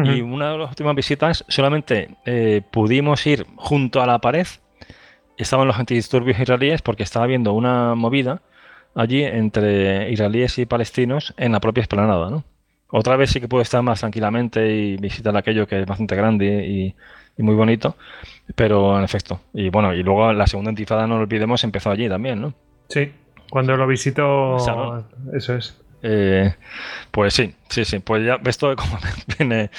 Y 0.05 0.21
una 0.21 0.51
de 0.51 0.59
las 0.59 0.71
últimas 0.71 0.95
visitas 0.95 1.45
solamente 1.49 2.17
eh, 2.27 2.61
pudimos 2.71 3.27
ir 3.27 3.47
junto 3.57 4.03
a 4.03 4.07
la 4.07 4.19
pared. 4.19 4.47
Estaban 5.37 5.67
los 5.67 5.79
antidisturbios 5.79 6.39
israelíes 6.39 6.83
porque 6.83 7.05
estaba 7.05 7.27
viendo 7.27 7.53
una 7.53 7.95
movida 7.95 8.43
allí 8.95 9.23
entre 9.23 10.11
israelíes 10.11 10.59
y 10.59 10.67
palestinos 10.67 11.33
en 11.37 11.53
la 11.53 11.61
propia 11.61 11.83
esplanada, 11.83 12.31
¿no? 12.31 12.45
Otra 12.91 13.17
vez 13.17 13.31
sí 13.31 13.41
que 13.41 13.49
puedo 13.49 13.63
estar 13.63 13.83
más 13.83 14.01
tranquilamente 14.01 14.75
y 14.75 14.97
visitar 14.97 15.37
aquello 15.37 15.67
que 15.67 15.81
es 15.81 15.87
bastante 15.87 16.17
grande 16.17 16.67
y, 16.67 16.95
y 17.39 17.43
muy 17.43 17.55
bonito, 17.55 17.97
pero 18.55 18.99
en 18.99 19.05
efecto. 19.05 19.41
Y 19.55 19.71
bueno, 19.71 19.95
y 19.95 20.03
luego 20.03 20.33
la 20.33 20.47
segunda 20.47 20.71
intifada, 20.71 21.07
no 21.07 21.17
lo 21.17 21.23
olvidemos, 21.23 21.65
empezó 21.65 21.91
allí 21.91 22.09
también, 22.09 22.41
¿no? 22.43 22.53
Sí, 22.89 23.13
cuando 23.49 23.77
lo 23.77 23.87
visito, 23.87 24.57
eso 25.33 25.55
es. 25.55 25.81
Eh, 26.03 26.55
pues 27.11 27.35
sí, 27.35 27.55
sí, 27.69 27.85
sí, 27.85 27.99
pues 27.99 28.25
ya 28.25 28.37
ves 28.37 28.59
todo 28.59 28.77
como 28.77 28.99
viene, 29.39 29.71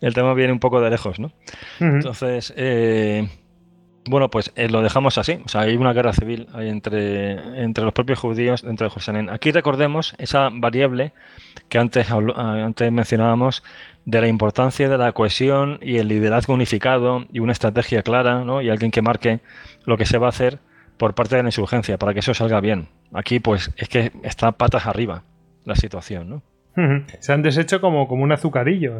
el 0.00 0.14
tema 0.14 0.32
viene 0.34 0.52
un 0.52 0.60
poco 0.60 0.80
de 0.80 0.90
lejos, 0.90 1.18
¿no? 1.18 1.32
Entonces, 1.80 2.54
eh, 2.56 3.28
bueno, 4.08 4.30
pues 4.30 4.52
eh, 4.56 4.68
lo 4.68 4.82
dejamos 4.82 5.18
así. 5.18 5.40
O 5.44 5.48
sea, 5.48 5.62
hay 5.62 5.76
una 5.76 5.92
guerra 5.92 6.12
civil 6.12 6.48
entre, 6.58 7.62
entre 7.62 7.84
los 7.84 7.92
propios 7.92 8.18
judíos 8.18 8.62
dentro 8.62 8.86
de 8.86 8.90
Jerusalén. 8.90 9.28
Aquí 9.30 9.52
recordemos 9.52 10.14
esa 10.18 10.48
variable 10.50 11.12
que 11.68 11.78
antes, 11.78 12.08
antes 12.10 12.92
mencionábamos 12.92 13.62
de 14.08 14.22
la 14.22 14.28
importancia 14.28 14.88
de 14.88 14.96
la 14.96 15.12
cohesión 15.12 15.78
y 15.82 15.98
el 15.98 16.08
liderazgo 16.08 16.54
unificado 16.54 17.26
y 17.30 17.40
una 17.40 17.52
estrategia 17.52 18.02
clara, 18.02 18.42
¿no? 18.42 18.62
Y 18.62 18.70
alguien 18.70 18.90
que 18.90 19.02
marque 19.02 19.40
lo 19.84 19.98
que 19.98 20.06
se 20.06 20.16
va 20.16 20.28
a 20.28 20.30
hacer 20.30 20.60
por 20.96 21.14
parte 21.14 21.36
de 21.36 21.42
la 21.42 21.50
insurgencia 21.50 21.98
para 21.98 22.14
que 22.14 22.20
eso 22.20 22.32
salga 22.32 22.58
bien. 22.62 22.88
Aquí, 23.12 23.38
pues, 23.38 23.70
es 23.76 23.90
que 23.90 24.12
está 24.22 24.52
patas 24.52 24.86
arriba 24.86 25.24
la 25.66 25.76
situación, 25.76 26.30
¿no? 26.30 26.42
Se 27.18 27.32
han 27.32 27.42
deshecho 27.42 27.80
como, 27.80 28.06
como 28.06 28.22
un 28.22 28.32
azucarillo, 28.32 28.94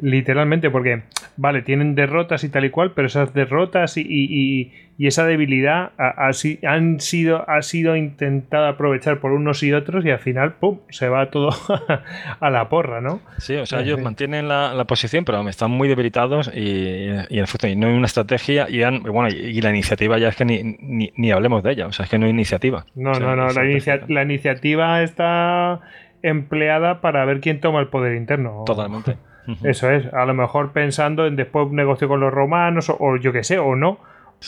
literalmente, 0.00 0.70
porque, 0.70 1.02
vale, 1.36 1.62
tienen 1.62 1.94
derrotas 1.94 2.44
y 2.44 2.48
tal 2.48 2.64
y 2.64 2.70
cual, 2.70 2.92
pero 2.94 3.06
esas 3.06 3.34
derrotas 3.34 3.96
y, 3.96 4.72
esa 4.98 5.24
debilidad 5.24 5.92
ha, 5.96 6.30
han 6.66 7.00
sido, 7.00 7.48
ha 7.48 7.62
sido 7.62 7.94
intentada 7.94 8.70
aprovechar 8.70 9.20
por 9.20 9.30
unos 9.30 9.62
y 9.62 9.72
otros 9.72 10.04
y 10.04 10.10
al 10.10 10.18
final, 10.18 10.54
¡pum!, 10.54 10.78
se 10.90 11.08
va 11.08 11.30
todo 11.30 11.50
a 12.40 12.50
la 12.50 12.68
porra, 12.68 13.00
¿no? 13.00 13.20
Sí, 13.38 13.54
o 13.54 13.64
sea, 13.64 13.80
ellos 13.80 14.00
mantienen 14.00 14.48
la, 14.48 14.84
posición, 14.88 15.24
pero 15.24 15.46
están 15.48 15.70
muy 15.70 15.88
debilitados 15.88 16.50
y, 16.52 17.10
y 17.28 17.38
efecto 17.38 17.68
no 17.76 17.86
hay 17.86 17.94
una 17.94 18.06
estrategia 18.06 18.66
y, 18.68 18.80
bueno, 19.08 19.28
y, 19.28 19.60
la 19.60 19.70
iniciativa 19.70 20.18
ya 20.18 20.28
es 20.28 20.36
que 20.36 20.44
ni, 20.44 21.10
ni, 21.16 21.30
hablemos 21.30 21.62
de 21.62 21.72
ella, 21.72 21.86
o 21.86 21.92
sea, 21.92 22.04
es 22.04 22.10
que 22.10 22.18
no 22.18 22.26
hay 22.26 22.30
iniciativa. 22.30 22.86
No, 22.94 23.12
no, 23.12 23.36
no, 23.36 23.50
la, 23.50 24.00
la 24.08 24.22
iniciativa 24.22 25.02
está 25.02 25.80
empleada 26.22 27.00
para 27.00 27.24
ver 27.24 27.40
quién 27.40 27.60
toma 27.60 27.80
el 27.80 27.88
poder 27.88 28.16
interno. 28.16 28.64
Totalmente. 28.66 29.16
Eso 29.62 29.90
es, 29.90 30.12
a 30.12 30.24
lo 30.26 30.34
mejor 30.34 30.72
pensando 30.72 31.26
en 31.26 31.36
después 31.36 31.70
negocio 31.70 32.08
con 32.08 32.20
los 32.20 32.32
romanos 32.32 32.90
o, 32.90 33.16
yo 33.16 33.32
qué 33.32 33.44
sé, 33.44 33.58
o 33.58 33.76
no. 33.76 33.98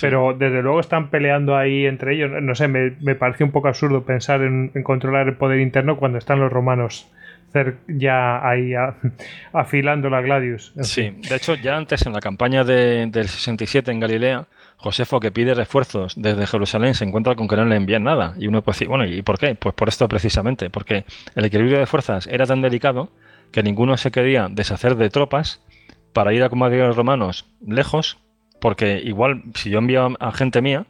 Pero 0.00 0.34
desde 0.38 0.62
luego 0.62 0.78
están 0.78 1.10
peleando 1.10 1.56
ahí 1.56 1.84
entre 1.84 2.14
ellos. 2.14 2.30
No 2.40 2.54
sé, 2.54 2.68
me, 2.68 2.92
me 3.00 3.16
parece 3.16 3.42
un 3.42 3.50
poco 3.50 3.66
absurdo 3.66 4.04
pensar 4.04 4.40
en, 4.42 4.70
controlar 4.84 5.26
el 5.26 5.34
poder 5.34 5.58
interno 5.58 5.96
cuando 5.96 6.18
están 6.18 6.38
los 6.38 6.52
romanos 6.52 7.10
ya 7.88 8.48
ahí 8.48 8.72
afilando 9.52 10.08
la 10.08 10.20
Gladius. 10.20 10.72
Sí, 10.82 11.10
de 11.28 11.34
hecho 11.34 11.56
ya 11.56 11.76
antes 11.76 12.06
en 12.06 12.12
la 12.12 12.20
campaña 12.20 12.62
del 12.62 13.12
67 13.12 13.90
en 13.90 13.98
Galilea, 13.98 14.46
Josefo, 14.82 15.20
que 15.20 15.30
pide 15.30 15.52
refuerzos 15.52 16.14
desde 16.16 16.46
Jerusalén, 16.46 16.94
se 16.94 17.04
encuentra 17.04 17.34
con 17.34 17.48
que 17.48 17.56
no 17.56 17.66
le 17.66 17.76
envían 17.76 18.02
nada. 18.02 18.34
Y 18.38 18.46
uno 18.46 18.62
puede 18.62 18.76
decir, 18.76 18.88
bueno, 18.88 19.04
¿y 19.04 19.20
por 19.20 19.38
qué? 19.38 19.54
Pues 19.54 19.74
por 19.74 19.88
esto 19.88 20.08
precisamente, 20.08 20.70
porque 20.70 21.04
el 21.34 21.44
equilibrio 21.44 21.78
de 21.78 21.86
fuerzas 21.86 22.26
era 22.26 22.46
tan 22.46 22.62
delicado 22.62 23.10
que 23.52 23.62
ninguno 23.62 23.96
se 23.98 24.10
quería 24.10 24.48
deshacer 24.50 24.96
de 24.96 25.10
tropas 25.10 25.60
para 26.14 26.32
ir 26.32 26.42
a 26.42 26.48
combatir 26.48 26.80
a 26.80 26.88
los 26.88 26.96
romanos 26.96 27.46
lejos, 27.66 28.18
porque 28.58 29.00
igual 29.04 29.42
si 29.54 29.68
yo 29.68 29.78
envío 29.78 30.16
a 30.18 30.32
gente 30.32 30.62
mía 30.62 30.86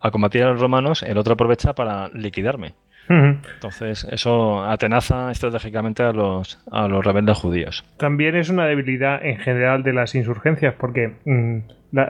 a 0.00 0.10
combatir 0.12 0.44
a 0.44 0.50
los 0.52 0.60
romanos, 0.60 1.02
el 1.02 1.18
otro 1.18 1.34
aprovecha 1.34 1.74
para 1.74 2.08
liquidarme. 2.10 2.74
Entonces, 3.08 4.06
eso 4.10 4.64
atenaza 4.64 5.30
estratégicamente 5.30 6.02
a 6.02 6.12
los, 6.12 6.58
a 6.70 6.88
los 6.88 7.04
rebeldes 7.04 7.38
judíos. 7.38 7.84
También 7.98 8.34
es 8.34 8.48
una 8.48 8.66
debilidad 8.66 9.24
en 9.24 9.38
general 9.38 9.82
de 9.82 9.92
las 9.92 10.14
insurgencias, 10.14 10.74
porque 10.78 11.12
mm, 11.24 11.58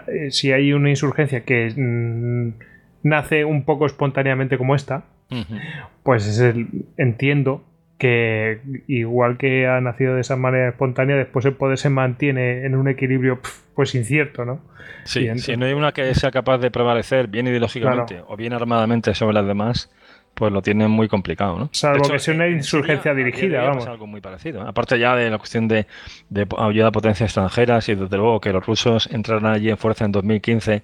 eh, 0.06 0.30
si 0.30 0.52
hay 0.52 0.72
una 0.72 0.90
insurgencia 0.90 1.44
que 1.44 1.72
mm, 1.76 2.52
nace 3.02 3.44
un 3.44 3.64
poco 3.64 3.86
espontáneamente 3.86 4.58
como 4.58 4.74
esta, 4.74 5.04
pues 6.04 6.28
es 6.28 6.38
el, 6.38 6.68
entiendo 6.96 7.64
que 7.98 8.60
igual 8.86 9.36
que 9.36 9.66
ha 9.66 9.80
nacido 9.80 10.14
de 10.14 10.20
esa 10.20 10.36
manera 10.36 10.68
espontánea, 10.68 11.16
después 11.16 11.44
el 11.44 11.54
poder 11.54 11.78
se 11.78 11.90
mantiene 11.90 12.64
en 12.64 12.74
un 12.76 12.88
equilibrio 12.88 13.40
pues 13.74 13.94
incierto, 13.94 14.44
¿no? 14.44 14.60
Sí, 15.04 15.28
si 15.38 15.56
no 15.56 15.66
hay 15.66 15.72
una 15.72 15.92
que 15.92 16.14
sea 16.14 16.30
capaz 16.30 16.58
de 16.58 16.70
prevalecer 16.70 17.28
bien 17.28 17.46
ideológicamente 17.46 18.22
o 18.26 18.36
bien 18.36 18.52
armadamente 18.52 19.14
sobre 19.14 19.34
las 19.34 19.46
demás, 19.46 19.90
pues 20.34 20.52
lo 20.52 20.62
tienen 20.62 20.90
muy 20.90 21.08
complicado, 21.08 21.58
¿no? 21.58 21.68
Salvo 21.72 22.08
que 22.08 22.18
sea 22.18 22.34
una 22.34 22.48
insurgencia 22.48 23.14
dirigida, 23.14 23.62
vamos. 23.62 23.86
algo 23.86 24.06
muy 24.06 24.20
parecido. 24.20 24.62
Aparte 24.62 24.98
ya 24.98 25.14
de 25.16 25.30
la 25.30 25.38
cuestión 25.38 25.68
de, 25.68 25.86
ayuda 26.58 26.88
a 26.88 26.92
potencias 26.92 27.28
extranjeras 27.28 27.88
y 27.88 27.94
desde 27.94 28.16
luego 28.16 28.40
que 28.40 28.52
los 28.52 28.66
rusos 28.66 29.08
entraran 29.12 29.46
allí 29.46 29.70
en 29.70 29.78
fuerza 29.78 30.04
en 30.04 30.12
2015 30.12 30.82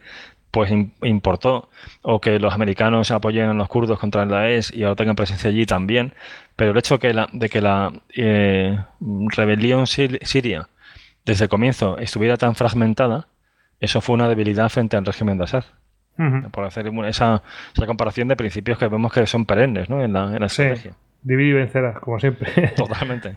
pues 0.50 0.72
importó, 1.02 1.70
o 2.02 2.20
que 2.20 2.40
los 2.40 2.52
americanos 2.52 3.12
apoyen 3.12 3.50
a 3.50 3.54
los 3.54 3.68
kurdos 3.68 4.00
contra 4.00 4.24
el 4.24 4.30
Daesh 4.30 4.74
y 4.74 4.82
ahora 4.82 4.96
tengan 4.96 5.14
presencia 5.14 5.48
allí 5.48 5.64
también, 5.64 6.12
pero 6.56 6.72
el 6.72 6.78
hecho 6.78 6.98
que 6.98 7.14
la, 7.14 7.28
de 7.32 7.48
que 7.48 7.60
la 7.60 7.92
eh, 8.16 8.76
rebelión 8.98 9.86
siria 9.86 10.68
desde 11.24 11.44
el 11.44 11.48
comienzo 11.48 11.98
estuviera 11.98 12.36
tan 12.36 12.56
fragmentada, 12.56 13.28
eso 13.78 14.00
fue 14.00 14.14
una 14.14 14.28
debilidad 14.28 14.68
frente 14.70 14.96
al 14.96 15.06
régimen 15.06 15.38
de 15.38 15.44
Assad 15.44 15.64
por 16.50 16.64
hacer 16.64 16.86
esa, 17.06 17.42
esa, 17.74 17.86
comparación 17.86 18.28
de 18.28 18.36
principios 18.36 18.78
que 18.78 18.88
vemos 18.88 19.12
que 19.12 19.26
son 19.26 19.46
perennes 19.46 19.88
¿no? 19.88 20.02
en 20.02 20.12
la, 20.12 20.24
en 20.34 20.40
la 20.40 20.46
estrategia. 20.46 20.92
Dividir 21.22 21.50
y 21.50 21.58
vencerás, 21.58 21.98
como 22.00 22.18
siempre. 22.18 22.68
Totalmente. 22.76 23.36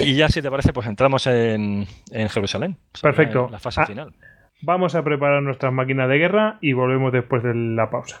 Y 0.00 0.14
ya, 0.14 0.28
si 0.28 0.40
te 0.40 0.50
parece, 0.50 0.72
pues 0.72 0.86
entramos 0.86 1.26
en, 1.26 1.86
en 2.12 2.28
Jerusalén. 2.28 2.76
Perfecto. 3.02 3.48
la 3.50 3.58
fase 3.58 3.80
ah, 3.80 3.86
final. 3.86 4.14
Vamos 4.62 4.94
a 4.94 5.02
preparar 5.02 5.42
nuestras 5.42 5.72
máquinas 5.72 6.08
de 6.08 6.18
guerra 6.18 6.58
y 6.60 6.72
volvemos 6.72 7.12
después 7.12 7.42
de 7.42 7.54
la 7.54 7.90
pausa. 7.90 8.20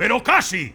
pero 0.00 0.22
casi. 0.22 0.74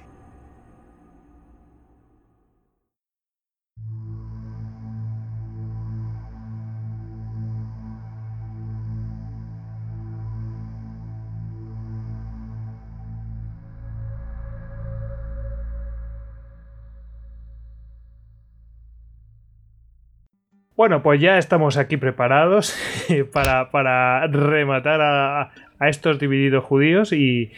Bueno, 20.76 21.02
pues 21.02 21.20
ya 21.20 21.40
estamos 21.40 21.78
aquí 21.78 21.98
preparados 21.98 22.78
para, 23.34 24.28
rematar 24.28 25.02
a, 25.02 25.52
estos 25.80 26.20
divididos 26.20 26.64
judíos 26.64 27.12
y, 27.12 27.52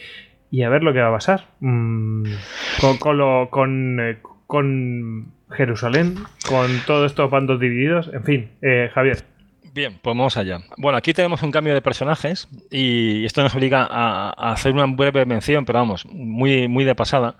y 0.50 0.62
a 0.62 0.68
ver 0.68 0.82
lo 0.82 0.92
que 0.92 1.00
va 1.00 1.08
a 1.08 1.12
pasar. 1.12 1.44
Mm, 1.60 2.24
con, 3.50 4.00
eh, 4.00 4.18
con, 4.46 5.32
Jerusalén, 5.50 6.16
con 6.46 6.80
todos 6.86 7.10
estos 7.10 7.30
bandos 7.30 7.58
divididos, 7.58 8.10
en 8.12 8.24
fin, 8.24 8.50
eh, 8.60 8.90
Javier. 8.92 9.24
Bien, 9.74 9.92
pues 10.02 10.16
vamos 10.16 10.36
allá. 10.36 10.60
Bueno, 10.76 10.98
aquí 10.98 11.12
tenemos 11.12 11.42
un 11.42 11.50
cambio 11.50 11.72
de 11.72 11.80
personajes 11.80 12.48
y 12.70 13.24
esto 13.24 13.42
nos 13.42 13.54
obliga 13.54 13.86
a, 13.88 14.52
hacer 14.52 14.72
una 14.72 14.86
breve 14.86 15.24
mención, 15.24 15.64
pero 15.64 15.78
vamos, 15.78 16.04
muy, 16.06 16.68
muy 16.68 16.84
de 16.84 16.94
pasada, 16.94 17.36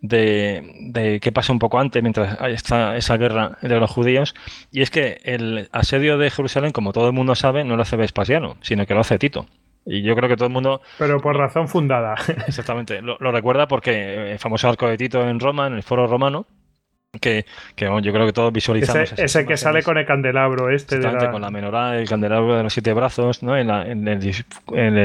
de, 0.00 1.18
qué 1.22 1.32
pasa 1.32 1.52
un 1.52 1.58
poco 1.58 1.78
antes, 1.78 2.02
mientras 2.02 2.38
está 2.48 2.96
esa 2.96 3.16
guerra 3.16 3.58
entre 3.62 3.80
los 3.80 3.90
judíos. 3.90 4.34
Y 4.72 4.82
es 4.82 4.90
que 4.90 5.20
el 5.24 5.68
asedio 5.72 6.18
de 6.18 6.30
Jerusalén, 6.30 6.72
como 6.72 6.92
todo 6.92 7.06
el 7.06 7.12
mundo 7.12 7.34
sabe, 7.34 7.64
no 7.64 7.76
lo 7.76 7.82
hace 7.82 7.96
Vespasiano, 7.96 8.56
sino 8.60 8.86
que 8.86 8.94
lo 8.94 9.00
hace 9.00 9.18
Tito. 9.18 9.46
Y 9.86 10.02
yo 10.02 10.14
creo 10.14 10.28
que 10.28 10.36
todo 10.36 10.46
el 10.46 10.52
mundo. 10.52 10.80
Pero 10.98 11.20
por 11.20 11.36
razón 11.36 11.68
fundada. 11.68 12.14
Exactamente. 12.46 13.02
Lo, 13.02 13.18
recuerda 13.18 13.68
porque 13.68 14.32
el 14.32 14.38
famoso 14.38 14.68
arco 14.68 14.88
de 14.88 14.96
Tito 14.96 15.28
en 15.28 15.40
Roma, 15.40 15.66
en 15.66 15.74
el 15.74 15.82
foro 15.82 16.06
romano, 16.06 16.46
que, 17.20 17.44
yo 17.76 18.12
creo 18.12 18.26
que 18.26 18.32
todos 18.32 18.52
visualizamos. 18.52 19.12
Ese, 19.16 19.46
que 19.46 19.56
sale 19.56 19.82
con 19.82 19.98
el 19.98 20.06
candelabro 20.06 20.70
este. 20.70 20.98
De 20.98 21.30
con 21.30 21.42
la 21.42 21.50
menorá, 21.50 21.98
el 21.98 22.08
candelabro 22.08 22.56
de 22.56 22.62
los 22.62 22.72
siete 22.72 22.92
brazos, 22.92 23.42
¿no? 23.42 23.56
En, 23.56 23.70
en, 23.70 24.08
el, 24.08 24.36
en, 24.72 24.96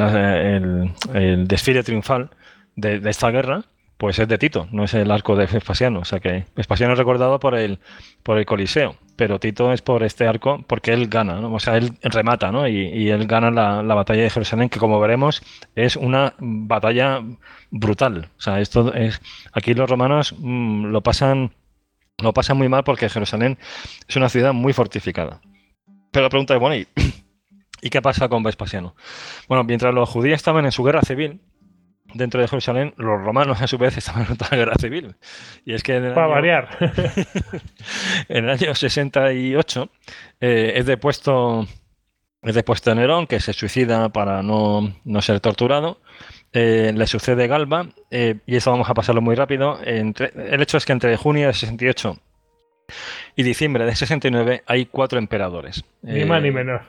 el, 0.00 0.92
el, 1.14 1.48
desfile 1.48 1.82
triunfal 1.82 2.30
de, 2.76 3.00
de, 3.00 3.10
esta 3.10 3.30
guerra 3.30 3.64
pues 4.02 4.18
es 4.18 4.26
de 4.26 4.36
Tito, 4.36 4.66
no 4.72 4.82
es 4.82 4.94
el 4.94 5.12
arco 5.12 5.36
de 5.36 5.46
Vespasiano. 5.46 6.00
O 6.00 6.04
sea 6.04 6.18
que 6.18 6.44
Vespasiano 6.56 6.94
es 6.94 6.98
recordado 6.98 7.38
por 7.38 7.54
el, 7.54 7.78
por 8.24 8.36
el 8.36 8.44
Coliseo, 8.44 8.96
pero 9.22 9.38
Tito 9.38 9.72
es 9.72 9.82
por 9.82 10.02
este 10.02 10.26
arco 10.26 10.64
porque 10.66 10.92
él 10.92 11.06
gana, 11.06 11.40
¿no? 11.40 11.54
o 11.54 11.60
sea, 11.60 11.76
él 11.76 11.96
remata, 12.02 12.50
¿no? 12.50 12.66
Y, 12.66 13.08
él 13.08 13.28
gana 13.28 13.52
la, 13.52 13.94
batalla 13.94 14.24
de 14.24 14.30
Jerusalén, 14.30 14.68
que 14.68 14.80
como 14.80 14.98
veremos 14.98 15.44
es 15.76 15.94
una 15.94 16.34
batalla 16.40 17.22
brutal. 17.70 18.30
O 18.36 18.40
sea, 18.40 18.58
esto 18.58 18.92
es. 18.92 19.20
Aquí 19.52 19.74
los 19.74 19.88
romanos 19.88 20.34
mm, 20.36 20.86
lo 20.86 21.02
pasan. 21.02 21.52
Lo 22.18 22.32
pasan 22.34 22.56
muy 22.56 22.68
mal 22.68 22.82
porque 22.82 23.08
Jerusalén 23.08 23.58
es 24.08 24.16
una 24.16 24.28
ciudad 24.28 24.52
muy 24.52 24.72
fortificada. 24.72 25.40
Pero 26.10 26.24
la 26.24 26.28
pregunta 26.28 26.54
es, 26.54 26.60
bueno, 26.60 26.74
¿y, 26.74 26.88
qué 27.90 28.02
pasa 28.02 28.28
con 28.28 28.42
Vespasiano? 28.42 28.96
Bueno, 29.46 29.62
mientras 29.62 29.94
los 29.94 30.08
judíos 30.08 30.34
estaban 30.34 30.64
en 30.64 30.72
su 30.72 30.82
guerra 30.82 31.02
civil, 31.02 31.40
dentro 32.14 32.40
de 32.40 32.48
Jerusalén, 32.48 32.94
los 32.96 33.20
romanos 33.22 33.60
a 33.62 33.66
su 33.66 33.78
vez 33.78 33.96
estaban 33.96 34.26
en 34.26 34.32
otra 34.32 34.56
guerra 34.56 34.74
civil. 34.80 35.14
Y 35.64 35.74
es 35.74 35.82
que 35.82 35.96
en 35.96 36.04
el 36.06 36.14
Para 36.14 36.26
año, 36.26 36.34
variar. 36.34 36.68
en 38.28 38.44
el 38.44 38.50
año 38.50 38.74
68 38.74 39.88
eh, 40.40 40.72
es 40.76 40.86
depuesto 40.86 41.66
es 42.42 42.54
depuesto 42.56 42.92
Nerón, 42.94 43.28
que 43.28 43.38
se 43.38 43.52
suicida 43.52 44.08
para 44.08 44.42
no, 44.42 44.92
no 45.04 45.22
ser 45.22 45.38
torturado. 45.38 46.00
Eh, 46.52 46.92
le 46.94 47.06
sucede 47.06 47.46
Galba, 47.46 47.86
eh, 48.10 48.34
y 48.46 48.56
esto 48.56 48.72
vamos 48.72 48.90
a 48.90 48.94
pasarlo 48.94 49.20
muy 49.22 49.36
rápido. 49.36 49.78
Entre- 49.84 50.32
el 50.52 50.60
hecho 50.60 50.76
es 50.76 50.84
que 50.84 50.92
entre 50.92 51.16
junio 51.16 51.46
de 51.46 51.54
68 51.54 52.18
y 53.36 53.42
diciembre 53.44 53.84
de 53.86 53.94
69 53.94 54.64
hay 54.66 54.86
cuatro 54.86 55.18
emperadores. 55.20 55.84
Ni 56.02 56.22
Eh, 56.22 56.26
más 56.26 56.42
ni 56.42 56.50
menos. 56.50 56.82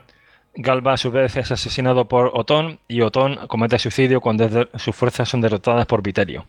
Galba 0.56 0.92
a 0.92 0.96
su 0.96 1.10
vez 1.10 1.36
es 1.36 1.50
asesinado 1.50 2.06
por 2.06 2.30
Otón 2.34 2.78
y 2.86 3.00
Otón 3.00 3.46
comete 3.48 3.78
suicidio 3.78 4.20
cuando 4.20 4.68
sus 4.76 4.94
fuerzas 4.94 5.28
son 5.28 5.40
derrotadas 5.40 5.86
por 5.86 6.02
Viterio. 6.02 6.46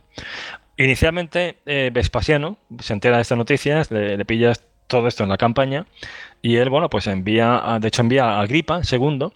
Inicialmente 0.78 1.58
eh, 1.66 1.90
Vespasiano 1.92 2.58
se 2.80 2.94
entera 2.94 3.16
de 3.18 3.24
estas 3.24 3.38
noticias, 3.38 3.90
le, 3.92 4.18
le 4.18 4.54
todo 4.88 5.08
esto 5.08 5.24
en 5.24 5.30
la 5.30 5.38
campaña 5.38 5.88
y 6.42 6.58
él, 6.58 6.70
bueno, 6.70 6.90
pues 6.90 7.08
envía, 7.08 7.78
de 7.80 7.88
hecho 7.88 8.02
envía 8.02 8.26
a 8.26 8.42
Agripa 8.42 8.82
II 8.90 9.30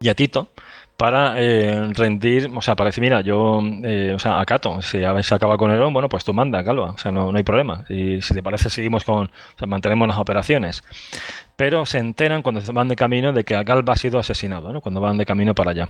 y 0.00 0.08
a 0.08 0.14
Tito 0.14 0.50
para 0.96 1.34
eh, 1.38 1.92
rendir, 1.92 2.50
o 2.54 2.62
sea, 2.62 2.76
para 2.76 2.88
decir, 2.88 3.02
mira, 3.02 3.20
yo, 3.20 3.60
eh, 3.82 4.12
o 4.14 4.18
sea, 4.18 4.40
acato, 4.40 4.80
si 4.80 5.00
se 5.22 5.34
acaba 5.34 5.56
con 5.58 5.70
Nerón, 5.70 5.92
bueno, 5.92 6.08
pues 6.08 6.24
tú 6.24 6.32
manda, 6.32 6.62
Galba, 6.62 6.92
o 6.92 6.98
sea, 6.98 7.10
no, 7.10 7.32
no 7.32 7.38
hay 7.38 7.44
problema. 7.44 7.84
Y 7.88 8.22
si 8.22 8.34
te 8.34 8.42
parece, 8.42 8.70
seguimos 8.70 9.04
con, 9.04 9.24
o 9.26 9.58
sea, 9.58 9.66
mantenemos 9.66 10.06
las 10.08 10.18
operaciones. 10.18 10.84
Pero 11.56 11.86
se 11.86 11.98
enteran 11.98 12.42
cuando 12.42 12.60
van 12.72 12.88
de 12.88 12.96
camino 12.96 13.32
de 13.32 13.44
que 13.44 13.62
Galba 13.62 13.92
ha 13.94 13.96
sido 13.96 14.18
asesinado, 14.18 14.72
¿no? 14.72 14.80
Cuando 14.80 15.00
van 15.00 15.18
de 15.18 15.26
camino 15.26 15.54
para 15.54 15.72
allá. 15.72 15.88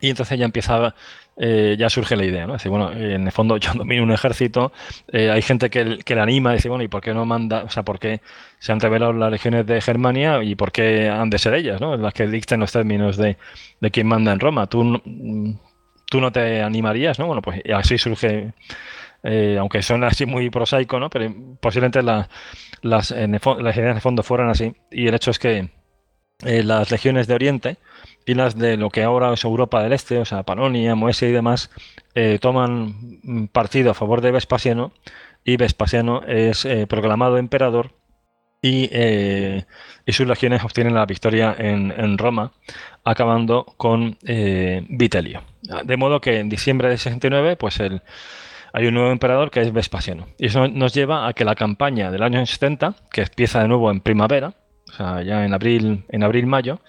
Y 0.00 0.10
entonces 0.10 0.38
ya 0.38 0.44
empieza, 0.46 0.94
eh, 1.36 1.76
ya 1.78 1.90
surge 1.90 2.16
la 2.16 2.24
idea, 2.24 2.46
¿no? 2.46 2.54
Es 2.54 2.60
decir, 2.60 2.70
bueno, 2.70 2.92
en 2.92 3.26
el 3.26 3.32
fondo 3.32 3.56
yo 3.58 3.72
domino 3.74 4.02
un 4.02 4.12
ejército, 4.12 4.72
eh, 5.12 5.30
hay 5.30 5.42
gente 5.42 5.68
que, 5.70 5.98
que 5.98 6.14
le 6.14 6.20
anima, 6.22 6.52
dice, 6.54 6.68
bueno, 6.68 6.82
¿y 6.84 6.88
por 6.88 7.02
qué 7.02 7.12
no 7.14 7.24
manda, 7.26 7.64
o 7.64 7.68
sea, 7.70 7.82
por 7.82 7.98
qué 7.98 8.20
se 8.58 8.72
han 8.72 8.80
revelado 8.80 9.12
las 9.12 9.30
legiones 9.30 9.66
de 9.66 9.80
Germania 9.80 10.42
y 10.42 10.54
por 10.54 10.72
qué 10.72 11.08
han 11.08 11.28
de 11.30 11.38
ser 11.38 11.54
ellas, 11.54 11.80
¿no? 11.80 11.96
Las 11.96 12.14
que 12.14 12.26
dicten 12.26 12.60
los 12.60 12.72
términos 12.72 13.16
de, 13.16 13.36
de 13.80 13.90
quién 13.90 14.06
manda 14.06 14.32
en 14.32 14.40
Roma. 14.40 14.66
Tú, 14.68 15.00
tú 16.10 16.20
no 16.20 16.32
te 16.32 16.62
animarías, 16.62 17.18
¿no? 17.18 17.26
Bueno, 17.26 17.42
pues 17.42 17.60
así 17.74 17.98
surge, 17.98 18.52
eh, 19.22 19.56
aunque 19.58 19.82
suena 19.82 20.08
así 20.08 20.26
muy 20.26 20.50
prosaico, 20.50 20.98
¿no? 20.98 21.10
Pero 21.10 21.32
posiblemente 21.60 22.02
la- 22.02 22.28
las, 22.82 23.10
en 23.10 23.34
el 23.34 23.40
las 23.60 23.76
ideas 23.76 23.94
de 23.94 24.00
fondo 24.00 24.22
fueran 24.22 24.48
así. 24.50 24.72
Y 24.90 25.06
el 25.08 25.14
hecho 25.14 25.30
es 25.30 25.38
que 25.38 25.68
eh, 26.44 26.62
las 26.62 26.90
legiones 26.90 27.26
de 27.26 27.34
Oriente 27.34 27.76
y 28.26 28.34
las 28.34 28.56
de 28.56 28.76
lo 28.76 28.90
que 28.90 29.02
ahora 29.02 29.32
es 29.32 29.44
Europa 29.44 29.82
del 29.82 29.92
Este, 29.92 30.18
o 30.18 30.24
sea, 30.24 30.42
Panonia, 30.42 30.94
Moesia 30.94 31.28
y 31.28 31.32
demás, 31.32 31.70
eh, 32.14 32.38
toman 32.40 33.48
partido 33.52 33.90
a 33.90 33.94
favor 33.94 34.20
de 34.20 34.30
Vespasiano 34.30 34.92
y 35.44 35.56
Vespasiano 35.56 36.22
es 36.26 36.64
eh, 36.64 36.86
proclamado 36.86 37.38
emperador 37.38 37.92
y, 38.62 38.90
eh, 38.92 39.64
y 40.04 40.12
sus 40.12 40.26
legiones 40.26 40.62
obtienen 40.62 40.94
la 40.94 41.06
victoria 41.06 41.54
en, 41.58 41.92
en 41.96 42.18
Roma, 42.18 42.52
acabando 43.04 43.64
con 43.76 44.18
Vitelio. 44.22 45.42
De 45.84 45.96
modo 45.96 46.20
que 46.20 46.40
en 46.40 46.50
diciembre 46.50 46.90
de 46.90 46.98
69, 46.98 47.56
pues 47.56 47.80
el, 47.80 48.02
hay 48.72 48.86
un 48.86 48.94
nuevo 48.94 49.10
emperador 49.10 49.50
que 49.50 49.60
es 49.60 49.72
Vespasiano. 49.72 50.28
Y 50.38 50.46
eso 50.46 50.68
nos 50.68 50.94
lleva 50.94 51.26
a 51.26 51.32
que 51.32 51.44
la 51.44 51.54
campaña 51.54 52.10
del 52.10 52.22
año 52.22 52.44
70, 52.44 52.94
que 53.10 53.22
empieza 53.22 53.62
de 53.62 53.68
nuevo 53.68 53.90
en 53.90 54.00
primavera, 54.00 54.54
o 54.88 54.92
sea, 54.92 55.22
ya 55.22 55.44
en 55.44 55.54
abril, 55.54 56.04
en 56.08 56.22
abril-mayo, 56.22 56.80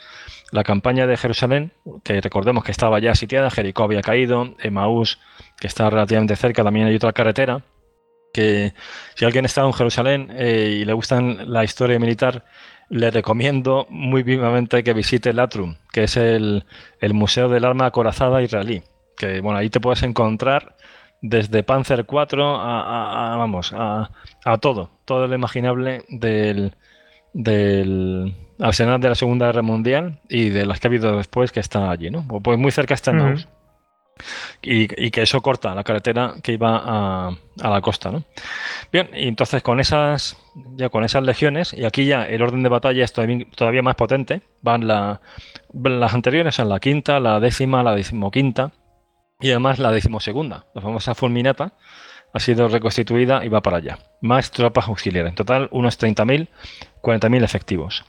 la 0.52 0.64
campaña 0.64 1.08
de 1.08 1.18
Jerusalén, 1.18 1.72
que 2.04 2.20
recordemos 2.22 2.64
que 2.64 2.72
estaba 2.72 3.00
ya 3.00 3.16
sitiada, 3.16 3.50
Jericó 3.50 3.84
había 3.84 4.02
caído, 4.02 4.56
Emaús, 4.60 5.20
que 5.60 5.68
está 5.68 5.90
relativamente 5.90 6.36
cerca, 6.36 6.64
también 6.64 6.88
hay 6.88 6.96
otra 6.96 7.14
carretera, 7.14 7.64
que 8.34 8.74
si 9.16 9.26
alguien 9.26 9.46
está 9.46 9.62
en 9.66 9.74
Jerusalén 9.74 10.28
eh, 10.32 10.80
y 10.82 10.86
le 10.86 10.94
gustan 10.94 11.52
la 11.52 11.64
historia 11.64 12.00
militar, 12.00 12.46
le 12.90 13.10
recomiendo 13.12 13.88
muy 13.90 14.24
vivamente 14.24 14.84
que 14.84 14.94
visite 14.94 15.30
el 15.30 15.40
Atrum, 15.40 15.76
que 15.94 16.04
es 16.04 16.18
el, 16.18 16.66
el 17.00 17.14
Museo 17.14 17.48
del 17.50 17.64
Arma 17.66 17.86
Acorazada 17.88 18.42
israelí. 18.42 18.84
Que 19.18 19.40
bueno, 19.42 19.60
ahí 19.60 19.70
te 19.70 19.80
puedes 19.80 20.04
encontrar 20.04 20.76
desde 21.22 21.64
Panzer 21.64 22.06
IV 22.10 22.42
a, 22.42 23.34
a- 23.34 23.38
vamos, 23.38 23.72
a, 23.74 24.12
a 24.44 24.58
todo, 24.58 24.92
todo 25.06 25.28
lo 25.28 25.36
imaginable 25.36 26.04
del, 26.10 26.74
del 27.34 28.36
arsenal 28.61 29.01
de 29.01 29.09
la 29.09 29.15
Segunda 29.15 29.48
Guerra 29.48 29.61
Mundial 29.61 30.22
y 30.30 30.49
de 30.49 30.65
las 30.65 30.80
que 30.80 30.88
ha 30.88 30.90
habido 30.90 31.17
después 31.17 31.51
que 31.51 31.59
está 31.59 31.90
allí, 31.91 32.09
¿no? 32.09 32.25
Pues 32.41 32.57
muy 32.57 32.72
cerca 32.72 32.93
está 32.93 33.11
Ujú. 33.11 33.19
Emaús. 33.19 33.48
Y, 34.61 34.83
y 35.03 35.09
que 35.09 35.23
eso 35.23 35.41
corta 35.41 35.73
la 35.73 35.83
carretera 35.83 36.35
que 36.43 36.51
iba 36.53 36.80
a, 36.83 37.30
a 37.61 37.69
la 37.69 37.81
costa, 37.81 38.11
¿no? 38.11 38.23
Bien, 38.91 39.09
y 39.15 39.27
entonces 39.27 39.64
con 39.64 39.80
esas 39.80 40.38
ya 40.75 40.90
con 40.90 41.03
esas 41.03 41.23
legiones, 41.23 41.73
y 41.73 41.85
aquí 41.85 42.06
ya 42.06 42.23
el 42.25 42.41
orden 42.41 42.61
de 42.61 42.69
batalla 42.69 43.03
es 43.03 43.14
todavía, 43.14 43.45
todavía 43.56 43.81
más 43.81 43.95
potente, 43.95 44.41
van 44.61 44.85
la- 44.85 45.22
las 45.73 46.14
anteriores 46.14 46.53
son 46.56 46.69
la 46.69 46.80
quinta, 46.80 47.19
la 47.19 47.40
décima, 47.40 47.81
la 47.83 47.95
decimoquinta 47.95 48.73
y 49.40 49.49
además 49.51 49.80
la 49.80 49.91
decimosegunda, 49.91 50.65
la 50.75 50.81
famosa 50.81 51.15
fulminata, 51.15 51.73
ha 52.33 52.40
sido 52.40 52.67
reconstituida 52.67 53.43
y 53.43 53.49
va 53.49 53.61
para 53.61 53.77
allá. 53.77 53.98
Más 54.22 54.51
tropas 54.51 54.88
auxiliares, 54.88 55.30
en 55.31 55.35
total 55.35 55.67
unos 55.72 55.98
30.000, 55.98 56.48
40.000 57.02 57.44
efectivos. 57.44 58.06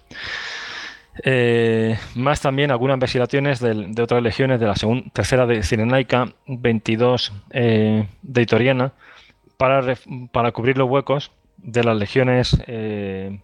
Eh, 1.25 1.99
más 2.15 2.41
también 2.41 2.71
algunas 2.71 2.99
vacilaciones 2.99 3.61
de, 3.61 3.93
otras 4.03 4.23
legiones 4.23 4.59
de 4.61 4.67
la 4.67 4.77
segunda, 4.77 5.05
tercera 5.13 5.47
de 5.47 5.63
Cirenaica, 5.63 6.33
22 6.47 7.33
eh, 7.51 8.07
de 8.23 8.43
Itoriana, 8.43 8.93
para, 9.59 9.95
para 10.33 10.53
cubrir 10.53 10.79
los 10.79 10.89
huecos 10.89 11.31
de 11.59 11.85
las 11.85 11.97
legiones 11.97 12.57
eh, 12.67 13.41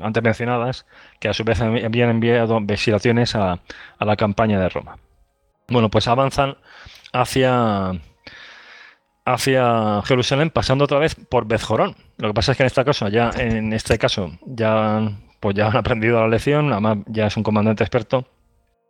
antes 0.00 0.22
mencionadas, 0.22 0.86
que 1.20 1.28
a 1.28 1.34
su 1.34 1.44
vez 1.44 1.60
habían 1.60 2.10
enviado 2.10 2.58
vacilaciones 2.60 3.36
a 3.36 3.60
la 4.00 4.16
campaña 4.16 4.58
de 4.58 4.68
Roma. 4.68 4.98
Bueno, 5.68 5.88
pues 5.88 6.08
avanzan 6.08 6.56
hacia, 7.12 7.92
hacia 9.24 10.02
Jerusalén, 10.04 10.50
pasando 10.50 10.84
otra 10.84 10.98
vez 10.98 11.14
por 11.14 11.46
Bezjorón. 11.46 11.94
Lo 12.18 12.28
que 12.28 12.34
pasa 12.34 12.52
es 12.52 12.56
que 12.58 12.62
en 12.64 12.66
este 12.68 12.84
caso, 12.84 13.08
ya 13.08 13.30
en 13.38 13.72
este 13.72 13.98
caso, 13.98 14.32
ya, 14.46 15.10
pues 15.40 15.54
ya 15.54 15.68
han 15.68 15.76
aprendido 15.76 16.20
la 16.20 16.28
lección, 16.28 16.72
además 16.72 16.98
ya 17.06 17.26
es 17.26 17.36
un 17.36 17.42
comandante 17.42 17.82
experto, 17.84 18.26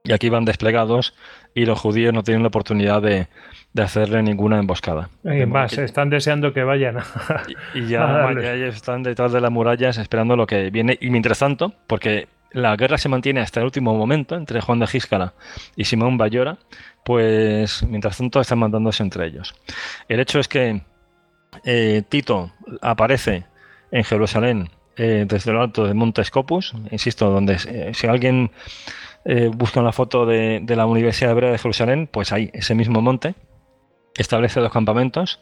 y 0.02 0.12
aquí 0.12 0.31
van 0.31 0.47
desplegados 0.47 1.15
y 1.55 1.67
los 1.67 1.78
judíos 1.78 2.15
no 2.15 2.23
tienen 2.23 2.42
la 2.42 2.49
oportunidad 2.49 3.02
de, 3.02 3.26
de 3.75 3.83
hacerle 3.83 4.23
ninguna 4.23 4.59
emboscada. 4.59 5.10
Y 5.25 5.44
más, 5.44 5.75
que- 5.75 5.84
están 5.84 6.09
deseando 6.09 6.55
que 6.55 6.65
vayan 6.65 6.99
a, 6.99 7.05
y 7.75 7.86
ya, 7.86 8.33
ya 8.42 8.55
ellos 8.55 8.76
están 8.76 9.02
detrás 9.02 9.33
de 9.33 9.41
las 9.42 9.50
murallas 9.50 9.99
esperando 9.99 10.36
lo 10.36 10.47
que 10.47 10.70
viene. 10.70 10.97
Y 11.02 11.10
mientras 11.10 11.39
tanto, 11.41 11.75
porque 11.86 12.28
la 12.52 12.75
guerra 12.76 12.97
se 12.97 13.10
mantiene 13.10 13.41
hasta 13.41 13.60
el 13.60 13.67
último 13.67 13.94
momento 13.94 14.36
entre 14.36 14.60
Juan 14.62 14.78
de 14.78 14.86
Gíscala 14.86 15.34
y 15.76 15.84
Simón 15.84 16.17
Bayora, 16.17 16.57
pues 17.05 17.83
mientras 17.83 18.19
tanto 18.19 18.41
están 18.41 18.59
mandándose 18.59 19.03
entre 19.03 19.27
ellos. 19.27 19.55
El 20.09 20.20
hecho 20.20 20.39
es 20.39 20.49
que 20.49 20.83
eh, 21.65 22.03
Tito 22.09 22.53
aparece 22.81 23.45
en 23.91 24.05
Jerusalén 24.05 24.70
eh, 24.97 25.25
desde 25.27 25.53
lo 25.53 25.62
alto 25.62 25.87
del 25.87 25.95
Monte 25.95 26.25
Scopus, 26.25 26.75
insisto, 26.91 27.31
donde 27.31 27.59
eh, 27.67 27.93
si 27.95 28.07
alguien 28.07 28.51
busca 29.53 29.81
una 29.81 29.93
foto 29.93 30.25
de, 30.25 30.65
la 30.67 30.87
Universidad 30.87 31.33
Hebrea 31.33 31.53
de 31.53 31.59
Jerusalén, 31.59 32.09
pues 32.11 32.33
ahí, 32.33 32.51
ese 32.55 32.75
mismo 32.75 33.03
monte, 33.03 33.35
establece 34.17 34.61
dos 34.61 34.73
campamentos. 34.73 35.41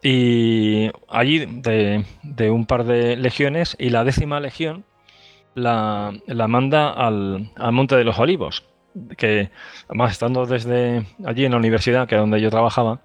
Y 0.00 0.90
allí 1.08 1.44
de, 1.44 2.04
de 2.22 2.50
un 2.50 2.66
par 2.66 2.84
de 2.84 3.16
legiones 3.16 3.74
y 3.80 3.90
la 3.90 4.04
décima 4.04 4.38
legión 4.38 4.84
la, 5.54 6.12
la 6.26 6.48
manda 6.48 6.90
al, 6.90 7.50
al 7.56 7.72
Monte 7.72 7.96
de 7.96 8.04
los 8.04 8.18
Olivos, 8.18 8.64
que 9.16 9.50
además 9.88 10.12
estando 10.12 10.46
desde 10.46 11.06
allí 11.24 11.44
en 11.44 11.52
la 11.52 11.58
universidad, 11.58 12.06
que 12.06 12.14
es 12.14 12.20
donde 12.20 12.40
yo 12.40 12.50
trabajaba, 12.50 13.00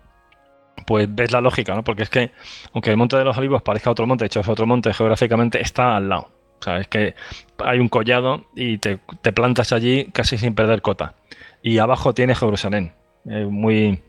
pues 0.85 1.13
ves 1.13 1.31
la 1.31 1.41
lógica, 1.41 1.75
¿no? 1.75 1.83
Porque 1.83 2.03
es 2.03 2.09
que, 2.09 2.31
aunque 2.73 2.91
el 2.91 2.97
Monte 2.97 3.17
de 3.17 3.25
los 3.25 3.37
Olivos 3.37 3.61
parezca 3.61 3.91
otro 3.91 4.07
monte, 4.07 4.23
de 4.23 4.27
hecho 4.27 4.39
es 4.39 4.47
otro 4.47 4.65
monte 4.65 4.93
geográficamente, 4.93 5.61
está 5.61 5.95
al 5.95 6.09
lado. 6.09 6.31
O 6.59 6.63
sea, 6.63 6.77
es 6.77 6.87
que 6.87 7.15
hay 7.59 7.79
un 7.79 7.87
collado 7.87 8.45
y 8.55 8.77
te, 8.79 8.99
te 9.21 9.31
plantas 9.31 9.71
allí 9.71 10.05
casi 10.11 10.37
sin 10.37 10.55
perder 10.55 10.81
cota. 10.81 11.15
Y 11.61 11.77
abajo 11.77 12.13
tiene 12.13 12.35
Jerusalén, 12.35 12.93
eh, 13.25 13.45
muy, 13.45 14.01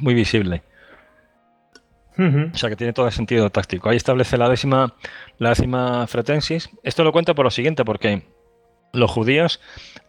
muy 0.00 0.14
visible. 0.14 0.62
O 2.16 2.56
sea 2.56 2.70
que 2.70 2.76
tiene 2.76 2.92
todo 2.92 3.06
el 3.06 3.12
sentido 3.12 3.50
táctico. 3.50 3.88
Ahí 3.88 3.96
establece 3.96 4.38
la 4.38 4.48
décima, 4.48 4.94
la 5.38 5.48
décima 5.48 6.06
fretensis. 6.06 6.70
Esto 6.84 7.02
lo 7.02 7.10
cuento 7.10 7.34
por 7.34 7.44
lo 7.44 7.50
siguiente, 7.50 7.84
porque 7.84 8.22
los 8.94 9.10
judíos 9.10 9.60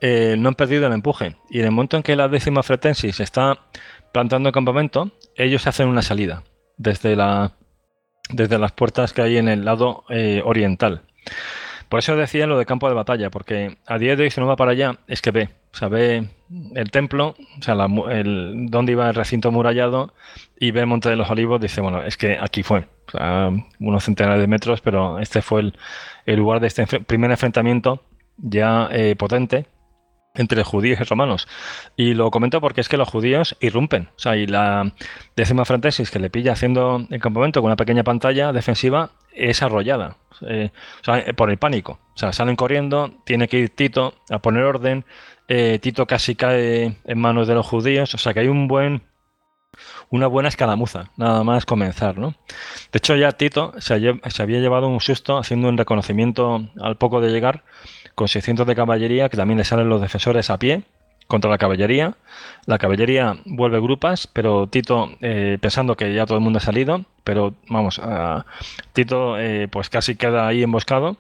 eh, 0.02 0.36
no 0.38 0.50
han 0.50 0.56
perdido 0.56 0.88
el 0.88 0.94
empuje. 0.94 1.36
Y 1.50 1.60
en 1.60 1.66
el 1.66 1.72
momento 1.72 1.98
en 1.98 2.04
que 2.04 2.16
la 2.16 2.28
décima 2.28 2.64
fretensis 2.64 3.20
está 3.20 3.60
plantando 4.12 4.50
el 4.50 4.54
campamento, 4.54 5.12
ellos 5.36 5.68
hacen 5.68 5.88
una 5.88 6.02
salida 6.02 6.44
desde, 6.78 7.16
la, 7.16 7.54
desde 8.30 8.58
las 8.58 8.72
puertas 8.72 9.14
que 9.14 9.22
hay 9.22 9.38
en 9.38 9.48
el 9.48 9.66
lado 9.66 10.06
eh, 10.10 10.42
oriental. 10.46 11.02
Por 11.90 12.00
eso 12.00 12.16
decía 12.16 12.48
lo 12.48 12.58
de 12.58 12.66
campo 12.66 12.88
de 12.88 12.96
batalla, 12.96 13.30
porque 13.30 13.78
a 13.86 13.98
día 13.98 14.16
de 14.16 14.24
hoy 14.24 14.32
si 14.32 14.42
no 14.42 14.48
va 14.48 14.56
para 14.56 14.72
allá 14.72 14.98
es 15.08 15.22
que 15.22 15.32
ve, 15.32 15.50
o 15.74 15.78
sea, 15.78 15.88
ve 15.88 16.28
el 16.74 16.92
templo, 16.92 17.36
o 17.60 17.62
sea, 17.62 17.76
el, 18.10 18.68
dónde 18.70 18.94
iba 18.94 19.08
el 19.08 19.16
recinto 19.16 19.52
murallado 19.52 20.14
y 20.60 20.72
ve 20.72 20.82
el 20.82 20.88
Monte 20.88 21.10
de 21.10 21.16
los 21.16 21.30
Olivos, 21.30 21.62
dice, 21.62 21.82
bueno, 21.82 22.02
es 22.02 22.18
que 22.18 22.38
aquí 22.40 22.64
fue, 22.64 22.88
o 23.08 23.12
sea, 23.12 23.52
unos 23.80 24.04
centenares 24.04 24.42
de 24.42 24.48
metros, 24.48 24.82
pero 24.82 25.20
este 25.20 25.42
fue 25.42 25.74
el 26.26 26.36
lugar 26.36 26.60
de 26.60 26.68
este 26.68 26.86
primer 26.86 27.32
enfrentamiento 27.32 28.02
ya 28.38 28.90
eh, 28.92 29.16
potente 29.16 29.68
entre 30.36 30.64
judíos 30.64 31.00
y 31.00 31.04
romanos. 31.04 31.48
Y 31.96 32.14
lo 32.14 32.30
comento 32.32 32.62
porque 32.62 32.82
es 32.82 32.90
que 32.90 32.98
los 32.98 33.10
judíos 33.10 33.56
irrumpen. 33.60 34.10
O 34.16 34.20
sea, 34.20 34.36
y 34.36 34.48
la 34.48 34.92
décima 35.36 35.66
frantesis 35.66 36.12
que 36.12 36.20
le 36.20 36.30
pilla 36.30 36.54
haciendo 36.54 37.06
el 37.10 37.22
campamento 37.22 37.62
con 37.62 37.68
una 37.68 37.76
pequeña 37.76 38.04
pantalla 38.04 38.52
defensiva 38.52 39.12
es 39.34 39.62
arrollada. 39.62 40.18
Eh, 40.48 40.72
o 41.02 41.04
sea, 41.04 41.26
por 41.34 41.50
el 41.50 41.58
pánico. 41.58 42.00
O 42.14 42.18
sea, 42.18 42.34
salen 42.34 42.56
corriendo, 42.56 43.14
tiene 43.26 43.48
que 43.48 43.60
ir 43.60 43.70
Tito 43.70 44.14
a 44.30 44.40
poner 44.40 44.64
orden. 44.64 45.06
Eh, 45.48 45.80
Tito 45.82 46.06
casi 46.06 46.36
cae 46.36 46.98
en 47.04 47.20
manos 47.20 47.48
de 47.48 47.56
los 47.56 47.66
judíos. 47.66 48.14
O 48.14 48.18
sea, 48.18 48.34
que 48.34 48.42
hay 48.42 48.48
un 48.48 48.68
buen 48.68 49.04
una 50.10 50.28
buena 50.28 50.48
escalamuza, 50.48 51.12
nada 51.18 51.44
más 51.44 51.66
comenzar, 51.66 52.18
¿no? 52.18 52.36
De 52.92 52.98
hecho, 52.98 53.16
ya 53.18 53.34
Tito 53.34 53.74
se, 53.80 54.20
se 54.30 54.42
había 54.42 54.60
llevado 54.60 54.88
un 54.88 55.02
susto 55.02 55.38
haciendo 55.38 55.68
un 55.68 55.78
reconocimiento 55.78 56.70
al 56.80 56.96
poco 56.98 57.20
de 57.20 57.32
llegar 57.32 57.66
con 58.16 58.28
600 58.28 58.66
de 58.66 58.76
caballería, 58.76 59.30
que 59.30 59.38
también 59.38 59.58
le 59.58 59.66
salen 59.66 59.90
los 59.90 60.02
defensores 60.02 60.50
a 60.50 60.58
pie 60.58 60.84
contra 61.28 61.50
la 61.50 61.58
caballería. 61.58 62.16
La 62.66 62.78
caballería 62.78 63.38
vuelve 63.46 63.80
grupas, 63.80 64.28
pero 64.28 64.68
Tito, 64.68 65.12
eh, 65.22 65.58
pensando 65.62 65.96
que 65.96 66.14
ya 66.14 66.26
todo 66.26 66.38
el 66.38 66.44
mundo 66.44 66.58
ha 66.58 66.62
salido, 66.62 67.06
pero 67.24 67.54
vamos, 67.70 68.02
Tito 68.94 69.38
eh, 69.38 69.68
pues 69.70 69.90
casi 69.90 70.16
queda 70.16 70.48
ahí 70.48 70.64
emboscado. 70.64 71.18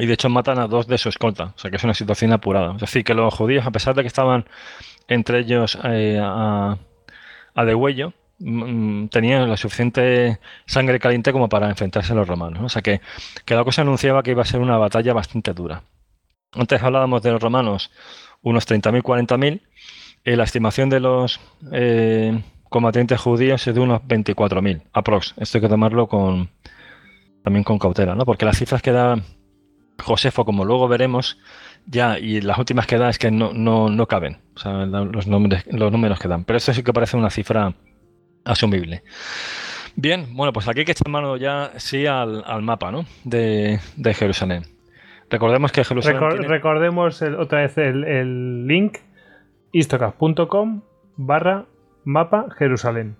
Y 0.00 0.06
de 0.06 0.14
hecho 0.14 0.28
matan 0.28 0.60
a 0.60 0.68
dos 0.68 0.86
de 0.86 0.96
su 0.96 1.08
escolta, 1.08 1.54
o 1.56 1.58
sea 1.58 1.72
que 1.72 1.76
es 1.76 1.82
una 1.82 1.94
situación 1.94 2.32
apurada. 2.32 2.74
Es 2.74 2.80
decir, 2.80 3.02
que 3.02 3.14
los 3.14 3.34
judíos, 3.34 3.66
a 3.66 3.72
pesar 3.72 3.96
de 3.96 4.02
que 4.02 4.06
estaban 4.06 4.44
entre 5.08 5.40
ellos 5.40 5.76
eh, 5.82 6.20
a, 6.22 6.78
a 7.54 7.64
degüello, 7.64 8.12
mm, 8.38 9.08
tenían 9.08 9.50
la 9.50 9.56
suficiente 9.56 10.38
sangre 10.66 11.00
caliente 11.00 11.32
como 11.32 11.48
para 11.48 11.68
enfrentarse 11.68 12.12
a 12.12 12.16
los 12.16 12.28
romanos. 12.28 12.62
O 12.62 12.68
sea 12.68 12.80
que, 12.82 13.00
que 13.44 13.56
la 13.56 13.64
cosa 13.64 13.82
anunciaba 13.82 14.22
que 14.22 14.30
iba 14.30 14.42
a 14.42 14.44
ser 14.44 14.60
una 14.60 14.78
batalla 14.78 15.12
bastante 15.14 15.52
dura. 15.52 15.82
Antes 16.52 16.82
hablábamos 16.82 17.22
de 17.22 17.32
los 17.32 17.42
romanos, 17.42 17.90
unos 18.42 18.66
30.000, 18.66 19.02
40.000. 19.02 19.60
Eh, 20.24 20.36
la 20.36 20.44
estimación 20.44 20.88
de 20.88 21.00
los 21.00 21.40
eh, 21.72 22.42
combatientes 22.68 23.20
judíos 23.20 23.66
es 23.66 23.74
de 23.74 23.80
unos 23.80 24.00
24.000, 24.02 24.82
aprox. 24.92 25.34
Esto 25.36 25.58
hay 25.58 25.62
que 25.62 25.68
tomarlo 25.68 26.08
con, 26.08 26.50
también 27.44 27.64
con 27.64 27.78
cautela, 27.78 28.14
¿no? 28.14 28.24
Porque 28.24 28.44
las 28.44 28.58
cifras 28.58 28.82
que 28.82 28.92
da 28.92 29.16
Josefo, 30.02 30.44
como 30.44 30.64
luego 30.64 30.88
veremos, 30.88 31.38
ya, 31.86 32.18
y 32.18 32.40
las 32.40 32.58
últimas 32.58 32.86
que 32.86 32.98
da 32.98 33.10
es 33.10 33.18
que 33.18 33.30
no, 33.30 33.52
no, 33.52 33.90
no 33.90 34.06
caben, 34.06 34.38
o 34.56 34.58
sea, 34.58 34.86
los, 34.86 35.26
nombres, 35.26 35.64
los 35.70 35.92
números 35.92 36.18
que 36.18 36.28
dan. 36.28 36.44
Pero 36.44 36.56
esto 36.56 36.72
sí 36.72 36.82
que 36.82 36.92
parece 36.92 37.16
una 37.16 37.30
cifra 37.30 37.74
asumible. 38.44 39.02
Bien, 39.96 40.28
bueno, 40.34 40.52
pues 40.52 40.68
aquí 40.68 40.80
hay 40.80 40.84
que 40.84 40.92
echar 40.92 41.08
mano 41.08 41.36
ya 41.36 41.72
sí 41.76 42.06
al, 42.06 42.62
mapa, 42.62 42.90
¿no? 42.90 43.04
De 43.24 43.80
Jerusalén. 44.14 44.77
Recordemos 45.30 45.72
que 45.72 45.84
Jerusalén. 45.84 46.48
Recordemos 46.48 47.22
otra 47.22 47.60
vez 47.60 47.76
el, 47.78 48.66
link 48.66 48.98
istocast.com 49.72 50.82
barra 51.16 51.66
mapa 52.04 52.46
Jerusalén. 52.56 53.16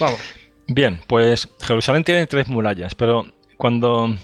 Vamos. 0.00 0.34
Bien, 0.68 0.98
pues 1.06 1.48
Jerusalén 1.60 2.04
tiene 2.04 2.26
tres 2.26 2.48
murallas, 2.48 2.94
pero 2.94 3.26
cuando, 3.56 4.14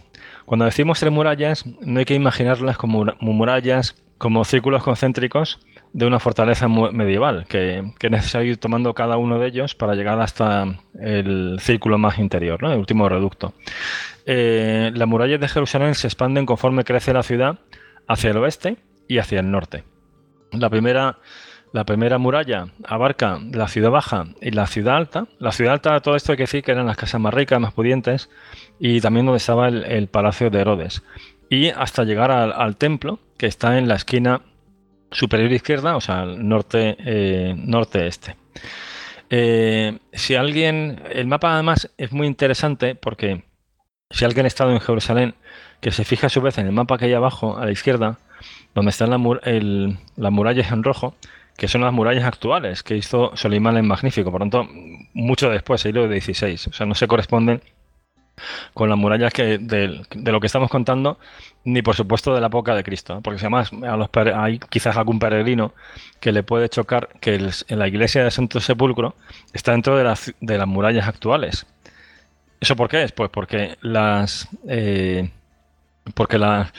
cuando 0.44 0.64
decimos 0.64 0.98
tres 0.98 1.12
murallas, 1.12 1.64
no 1.80 2.00
hay 2.00 2.04
que 2.04 2.14
imaginarlas 2.14 2.76
como 2.76 3.06
murallas, 3.20 4.02
como 4.18 4.44
círculos 4.44 4.82
concéntricos 4.82 5.60
de 5.92 6.06
una 6.06 6.18
fortaleza 6.18 6.68
medieval, 6.68 7.44
que, 7.48 7.92
que, 7.98 8.06
es 8.06 8.34
ir 8.34 8.56
tomando 8.56 8.94
cada 8.94 9.16
uno 9.18 9.38
de 9.38 9.48
ellos 9.48 9.74
para 9.74 9.94
llegar 9.94 10.20
hasta 10.20 10.78
el 10.98 11.58
círculo 11.60 11.98
más 11.98 12.18
interior, 12.18 12.62
¿no? 12.62 12.72
el 12.72 12.78
último 12.78 13.08
reducto. 13.08 13.52
Eh, 14.24 14.90
las 14.94 15.08
murallas 15.08 15.40
de 15.40 15.48
Jerusalén 15.48 15.94
se 15.94 16.06
expanden 16.06 16.46
conforme 16.46 16.84
crece 16.84 17.12
la 17.12 17.22
ciudad 17.22 17.58
hacia 18.06 18.30
el 18.30 18.36
oeste 18.38 18.76
y 19.08 19.18
hacia 19.18 19.40
el 19.40 19.50
norte. 19.50 19.84
La 20.52 20.70
primera, 20.70 21.18
la 21.72 21.84
primera 21.84 22.18
muralla 22.18 22.66
abarca 22.84 23.40
la 23.50 23.68
ciudad 23.68 23.90
baja 23.90 24.26
y 24.40 24.50
la 24.50 24.66
ciudad 24.66 24.96
alta. 24.96 25.26
La 25.38 25.52
ciudad 25.52 25.74
alta, 25.74 26.00
todo 26.00 26.16
esto 26.16 26.32
hay 26.32 26.36
que 26.36 26.44
decir 26.44 26.62
que 26.62 26.72
eran 26.72 26.86
las 26.86 26.96
casas 26.96 27.20
más 27.20 27.34
ricas, 27.34 27.60
más 27.60 27.72
pudientes, 27.72 28.30
y 28.78 29.00
también 29.00 29.26
donde 29.26 29.38
estaba 29.38 29.68
el, 29.68 30.08
palacio 30.08 30.50
de 30.50 30.60
Herodes. 30.60 31.02
Y 31.48 31.68
hasta 31.70 32.04
llegar 32.04 32.30
al, 32.30 32.76
templo, 32.76 33.18
que 33.36 33.46
está 33.46 33.78
en 33.78 33.88
la 33.88 33.94
esquina 33.94 34.42
superior 35.12 35.52
izquierda, 35.52 35.96
o 35.96 36.00
sea, 36.00 36.24
norte, 36.24 36.96
eh, 36.98 37.54
norte-este. 37.56 38.36
Eh, 39.30 39.98
si 40.12 40.34
alguien. 40.34 41.02
El 41.10 41.26
mapa, 41.26 41.54
además, 41.54 41.90
es 41.96 42.12
muy 42.12 42.26
interesante 42.26 42.94
porque 42.94 43.44
si 44.10 44.24
alguien 44.24 44.44
ha 44.44 44.48
estado 44.48 44.72
en 44.72 44.80
Jerusalén, 44.80 45.34
que 45.80 45.90
se 45.90 46.04
fija 46.04 46.26
a 46.26 46.30
su 46.30 46.42
vez 46.42 46.58
en 46.58 46.66
el 46.66 46.72
mapa 46.72 46.98
que 46.98 47.06
hay 47.06 47.14
abajo, 47.14 47.56
a 47.56 47.64
la 47.64 47.72
izquierda, 47.72 48.18
donde 48.74 48.90
están 48.90 49.10
las 49.10 50.32
murallas 50.32 50.70
en 50.70 50.82
rojo, 50.82 51.14
que 51.56 51.68
son 51.68 51.80
las 51.80 51.92
murallas 51.92 52.24
actuales 52.24 52.82
que 52.82 52.96
hizo 52.96 53.36
Solimán 53.36 53.76
en 53.76 53.86
Magnífico, 53.86 54.30
por 54.30 54.40
tanto, 54.40 54.68
mucho 55.14 55.48
después, 55.48 55.80
siglo 55.80 56.06
XVI. 56.06 56.54
O 56.68 56.72
sea, 56.72 56.86
no 56.86 56.94
se 56.94 57.06
corresponden 57.06 57.62
con 58.74 58.88
las 58.88 58.98
murallas 58.98 59.32
que 59.32 59.58
de, 59.58 60.04
lo 60.14 60.40
que 60.40 60.46
estamos 60.46 60.70
contando, 60.70 61.18
ni 61.64 61.82
por 61.82 61.94
supuesto 61.94 62.34
de 62.34 62.40
la 62.40 62.48
época 62.48 62.74
de 62.74 62.82
Cristo, 62.84 63.20
porque 63.22 63.40
además 63.40 63.70
a 63.72 63.96
los, 63.96 64.08
hay 64.34 64.58
quizás 64.58 64.96
algún 64.96 65.18
peregrino 65.18 65.72
que 66.20 66.32
le 66.32 66.42
puede 66.42 66.68
chocar 66.68 67.08
que 67.20 67.34
en 67.34 67.78
la 67.78 67.88
iglesia 67.88 68.24
de 68.24 68.30
Santo 68.30 68.60
Sepulcro 68.60 69.14
está 69.52 69.72
dentro 69.72 69.96
de 69.96 70.04
las, 70.04 70.32
de 70.40 70.58
las 70.58 70.66
murallas 70.66 71.08
actuales. 71.08 71.66
¿Eso 72.60 72.76
por 72.76 72.88
qué 72.88 73.02
es? 73.02 73.12
Pues 73.12 73.28
porque 73.30 73.76
las. 73.80 74.48
Eh, 74.68 75.30
porque 76.14 76.38
las 76.38 76.72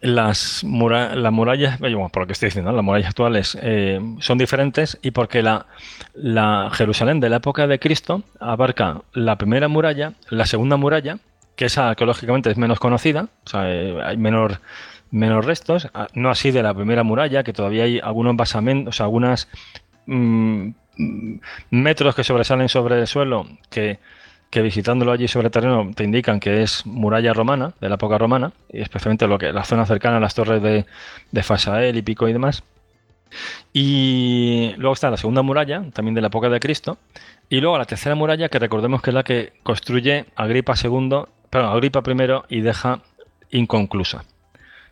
las, 0.00 0.62
murallas, 0.64 1.78
por 1.78 2.22
lo 2.22 2.26
que 2.26 2.32
estoy 2.32 2.48
diciendo, 2.48 2.72
las 2.72 2.84
murallas 2.84 3.08
actuales 3.08 3.58
eh, 3.60 4.00
son 4.20 4.38
diferentes 4.38 4.98
y 5.02 5.10
porque 5.10 5.42
la, 5.42 5.66
la, 6.14 6.70
Jerusalén 6.72 7.20
de 7.20 7.30
la 7.30 7.36
época 7.36 7.66
de 7.66 7.78
Cristo 7.78 8.22
abarca 8.40 9.02
la 9.12 9.36
primera 9.36 9.68
muralla, 9.68 10.12
la 10.28 10.46
segunda 10.46 10.76
muralla, 10.76 11.18
que 11.56 11.66
esa 11.66 11.90
arqueológicamente 11.90 12.50
es 12.50 12.58
menos 12.58 12.78
conocida, 12.78 13.28
o 13.44 13.48
sea, 13.48 13.70
eh, 13.72 13.98
hay 14.04 14.16
menor, 14.16 14.60
menos 15.10 15.44
restos, 15.44 15.88
ah, 15.94 16.08
no 16.14 16.30
así 16.30 16.50
de 16.50 16.62
la 16.62 16.74
primera 16.74 17.02
muralla, 17.02 17.42
que 17.42 17.52
todavía 17.52 17.84
hay 17.84 17.98
algunos 17.98 18.36
basamentos, 18.36 18.94
o 18.94 18.96
sea, 18.96 19.06
algunas 19.06 19.48
mm, 20.06 20.70
metros 21.70 22.14
que 22.14 22.24
sobresalen 22.24 22.68
sobre 22.68 23.00
el 23.00 23.06
suelo 23.06 23.46
que 23.70 23.98
que 24.56 24.62
visitándolo 24.62 25.12
allí 25.12 25.28
sobre 25.28 25.50
terreno 25.50 25.90
te 25.94 26.02
indican 26.02 26.40
que 26.40 26.62
es 26.62 26.86
muralla 26.86 27.34
romana, 27.34 27.74
de 27.78 27.90
la 27.90 27.96
época 27.96 28.16
romana, 28.16 28.52
y 28.72 28.80
especialmente 28.80 29.26
lo 29.26 29.36
que 29.36 29.52
la 29.52 29.64
zona 29.64 29.84
cercana 29.84 30.16
a 30.16 30.20
las 30.20 30.34
torres 30.34 30.62
de, 30.62 30.86
de 31.30 31.42
Fasael 31.42 31.94
y 31.94 32.00
Pico 32.00 32.26
y 32.26 32.32
demás. 32.32 32.62
Y 33.74 34.72
luego 34.78 34.94
está 34.94 35.10
la 35.10 35.18
segunda 35.18 35.42
muralla, 35.42 35.84
también 35.92 36.14
de 36.14 36.22
la 36.22 36.28
época 36.28 36.48
de 36.48 36.58
Cristo, 36.58 36.96
y 37.50 37.60
luego 37.60 37.76
la 37.76 37.84
tercera 37.84 38.14
muralla, 38.14 38.48
que 38.48 38.58
recordemos 38.58 39.02
que 39.02 39.10
es 39.10 39.14
la 39.14 39.24
que 39.24 39.52
construye 39.62 40.24
Agripa 40.36 40.72
II, 40.82 41.24
perdón, 41.50 41.72
Agripa 41.72 42.02
I 42.48 42.56
y 42.56 42.60
deja 42.62 43.00
inconclusa. 43.50 44.24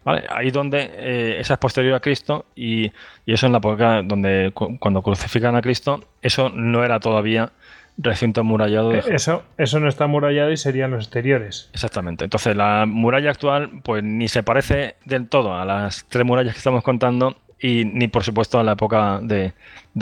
¿Vale? 0.04 0.24
Ahí 0.28 0.50
donde 0.50 0.90
eh, 0.94 1.36
esa 1.40 1.54
es 1.54 1.58
posterior 1.58 1.94
a 1.94 2.00
Cristo 2.00 2.44
y, 2.54 2.92
y, 3.24 3.32
eso 3.32 3.46
en 3.46 3.52
la 3.52 3.58
época 3.58 4.02
donde 4.02 4.52
cuando 4.52 5.00
crucifican 5.00 5.56
a 5.56 5.62
Cristo, 5.62 6.04
eso 6.20 6.50
no 6.50 6.84
era 6.84 7.00
todavía 7.00 7.52
recinto 7.96 8.40
amurallado. 8.40 8.94
Eh, 8.94 9.02
eso, 9.10 9.44
eso 9.56 9.80
no 9.80 9.88
está 9.88 10.04
amurallado 10.04 10.50
y 10.52 10.56
serían 10.56 10.90
los 10.90 11.04
exteriores. 11.04 11.70
Exactamente. 11.72 12.24
Entonces 12.24 12.56
la 12.56 12.86
muralla 12.86 13.30
actual 13.30 13.70
pues 13.82 14.02
ni 14.02 14.28
se 14.28 14.42
parece 14.42 14.96
del 15.04 15.28
todo 15.28 15.54
a 15.54 15.64
las 15.64 16.04
tres 16.08 16.24
murallas 16.24 16.54
que 16.54 16.58
estamos 16.58 16.82
contando 16.82 17.36
y 17.60 17.84
ni 17.84 18.08
por 18.08 18.24
supuesto 18.24 18.58
a 18.58 18.64
la 18.64 18.72
época 18.72 19.20
de, 19.22 19.52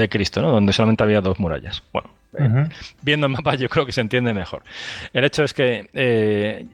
Cristo, 0.09 0.43
¿no? 0.43 0.51
donde 0.51 0.73
solamente 0.73 1.05
había 1.05 1.21
dos 1.21 1.39
murallas. 1.39 1.83
Bueno, 1.93 2.11
eh, 2.39 2.69
viendo 3.03 3.27
el 3.27 3.33
mapa 3.33 3.55
yo 3.55 3.69
creo 3.69 3.87
que 3.87 3.93
se 3.93 4.01
entiende 4.01 4.33
mejor. 4.33 4.63
El 5.13 5.25
hecho 5.25 5.45
es 5.45 5.53
que 5.53 5.89
eh, 5.93 6.67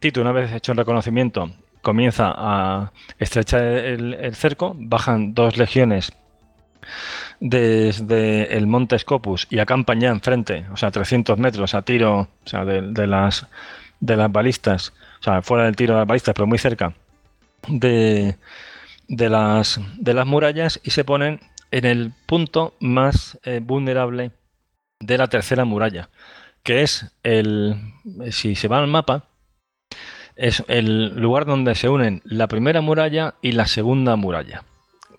Tito, 0.00 0.20
una 0.20 0.32
vez 0.32 0.52
hecho 0.52 0.72
el 0.72 0.78
reconocimiento, 0.78 1.50
comienza 1.82 2.34
a 2.36 2.92
estrechar 3.18 3.62
el 3.62 4.34
cerco, 4.34 4.74
bajan 4.76 5.34
dos 5.34 5.56
legiones 5.56 6.12
desde 7.40 8.56
el 8.56 8.66
Monte 8.66 8.98
Scopus 8.98 9.46
y 9.50 9.58
acampan 9.58 10.02
enfrente, 10.02 10.66
o 10.72 10.76
sea, 10.76 10.90
300 10.90 11.38
metros 11.38 11.74
a 11.74 11.82
tiro 11.82 12.20
o 12.20 12.48
sea, 12.48 12.64
de, 12.64 13.06
las, 13.06 13.46
de 14.00 14.16
las 14.16 14.30
balistas, 14.32 14.92
o 15.20 15.22
sea, 15.22 15.42
fuera 15.42 15.64
del 15.64 15.76
tiro 15.76 15.94
de 15.94 16.00
las 16.00 16.08
balistas, 16.08 16.34
pero 16.34 16.46
muy 16.46 16.58
cerca 16.58 16.94
de, 17.68 18.36
de, 19.08 19.28
las, 19.28 19.80
de 19.98 20.14
las 20.14 20.26
murallas 20.26 20.80
y 20.82 20.90
se 20.90 21.04
ponen 21.04 21.40
en 21.70 21.84
el 21.84 22.12
punto 22.26 22.74
más 22.80 23.38
eh, 23.44 23.60
vulnerable 23.62 24.32
de 25.00 25.18
la 25.18 25.28
tercera 25.28 25.64
muralla, 25.64 26.08
que 26.62 26.82
es 26.82 27.12
el, 27.22 27.76
si 28.30 28.54
se 28.54 28.68
va 28.68 28.78
al 28.78 28.88
mapa, 28.88 29.24
es 30.34 30.64
el 30.68 31.16
lugar 31.16 31.46
donde 31.46 31.74
se 31.74 31.88
unen 31.88 32.22
la 32.24 32.46
primera 32.46 32.80
muralla 32.80 33.34
y 33.42 33.52
la 33.52 33.66
segunda 33.66 34.16
muralla. 34.16 34.64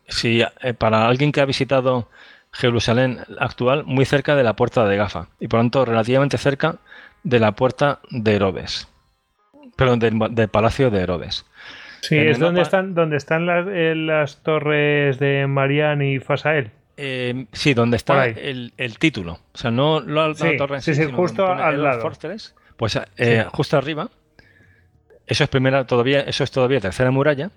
Si, 0.10 0.42
eh, 0.42 0.74
para 0.74 1.08
alguien 1.08 1.32
que 1.32 1.42
ha 1.42 1.46
visitado 1.46 2.10
Jerusalén 2.52 3.20
actual, 3.40 3.84
muy 3.86 4.06
cerca 4.06 4.36
de 4.36 4.44
la 4.44 4.56
puerta 4.56 4.86
de 4.86 4.98
Gafa 4.98 5.28
y 5.40 5.48
por 5.48 5.60
lo 5.60 5.64
tanto 5.64 5.86
relativamente 5.86 6.38
cerca 6.38 6.78
de 7.24 7.40
la 7.40 7.52
puerta 7.54 8.00
de 8.10 8.36
Herodes, 8.36 8.88
perdón, 9.76 10.00
del, 10.00 10.50
palacio 10.50 10.90
de 10.90 11.02
Herodes. 11.02 11.46
Sí, 12.02 12.18
es 12.18 12.40
donde 12.40 12.62
están, 12.62 12.96
donde 12.96 13.18
están 13.18 13.46
las, 13.46 13.68
eh, 13.70 13.94
las 13.96 14.42
torres 14.42 15.20
de 15.20 15.48
Marián 15.48 16.02
y 16.02 16.20
Fasael. 16.20 16.72
Eh, 17.02 17.46
sí, 17.54 17.74
donde 17.74 17.96
está 17.96 18.26
el, 18.26 18.74
título. 19.00 19.40
O 19.54 19.58
sea, 19.58 19.72
no 19.72 20.02
la, 20.02 20.34
torre 20.58 20.82
sí, 20.82 20.94
sí, 20.94 21.06
justo 21.06 21.48
al 21.48 21.82
lado. 21.82 22.12
pues 22.76 23.00
eh, 23.16 23.46
justo 23.54 23.78
arriba. 23.78 24.10
Eso 25.26 25.44
es 25.44 25.50
primera 25.50 25.86
todavía, 25.86 26.22
eso 26.22 26.44
es 26.44 26.52
todavía 26.52 26.82
tercera 26.82 27.10
muralla. 27.12 27.52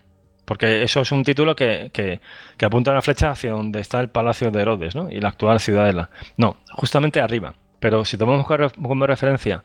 Porque 0.45 0.83
eso 0.83 1.01
es 1.01 1.13
un 1.13 1.23
título 1.23 1.55
que, 1.55 1.91
que, 1.93 2.21
apunta 2.65 2.91
una 2.91 3.03
flecha 3.03 3.31
hacia 3.31 3.53
donde 3.53 3.81
está 3.81 4.01
el 4.01 4.09
palacio 4.09 4.51
de 4.51 4.63
Herodes, 4.63 4.95
¿no? 4.95 5.11
Y 5.11 5.21
la 5.21 5.29
actual 5.29 5.61
ciudadela. 5.61 6.11
No, 6.37 6.57
justamente 6.73 7.21
arriba. 7.21 7.55
Pero 7.79 8.05
si 8.05 8.17
tomamos 8.17 8.47
como 8.47 9.07
referencia 9.07 9.65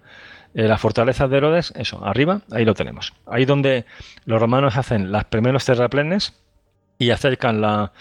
eh, 0.53 0.67
la 0.67 0.77
fortaleza 0.77 1.27
de 1.27 1.37
Herodes, 1.37 1.73
eso, 1.75 2.03
arriba, 2.05 2.41
ahí 2.51 2.65
lo 2.65 2.73
tenemos. 2.73 3.13
Ahí 3.25 3.45
donde 3.45 3.85
los 4.25 4.39
romanos 4.39 4.77
hacen 4.77 5.11
las 5.11 5.25
primeros 5.25 5.65
terraplenes 5.65 6.33
y 6.99 7.11
acercan 7.11 7.61
la, 7.61 7.91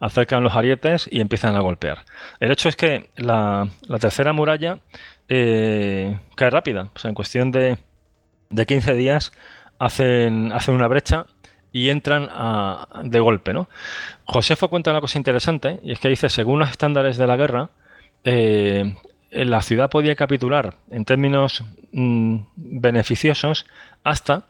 acercan 0.00 0.42
los 0.42 0.54
arietes 0.54 1.08
y 1.10 1.20
empiezan 1.20 1.56
a 1.56 1.60
golpear. 1.60 2.04
El 2.40 2.50
hecho 2.50 2.68
es 2.68 2.76
que 2.76 3.10
la, 3.16 3.68
tercera 4.00 4.32
muralla 4.32 4.78
eh, 5.28 6.18
cae 6.36 6.50
rápida. 6.50 6.90
O 6.94 6.98
sea, 6.98 7.08
en 7.08 7.14
cuestión 7.14 7.50
de, 7.50 7.78
de 8.50 8.66
15 8.66 8.94
días 8.94 9.32
hacen, 9.78 10.52
hacen 10.52 10.74
una 10.74 10.88
brecha 10.88 11.26
y 11.72 11.90
entran 11.90 12.28
de 13.04 13.20
golpe. 13.20 13.52
¿no? 13.52 13.68
Josefo 14.24 14.68
cuenta 14.68 14.90
una 14.90 15.00
cosa 15.00 15.18
interesante 15.18 15.80
y 15.82 15.92
es 15.92 16.00
que 16.00 16.08
dice, 16.08 16.28
según 16.28 16.58
los 16.58 16.70
estándares 16.70 17.16
de 17.16 17.26
la 17.26 17.36
guerra, 17.36 17.70
eh, 18.24 18.96
la 19.30 19.62
ciudad 19.62 19.90
podía 19.90 20.14
capitular 20.14 20.74
en 20.90 21.04
términos 21.04 21.64
mm, 21.92 22.38
beneficiosos 22.56 23.66
hasta 24.04 24.44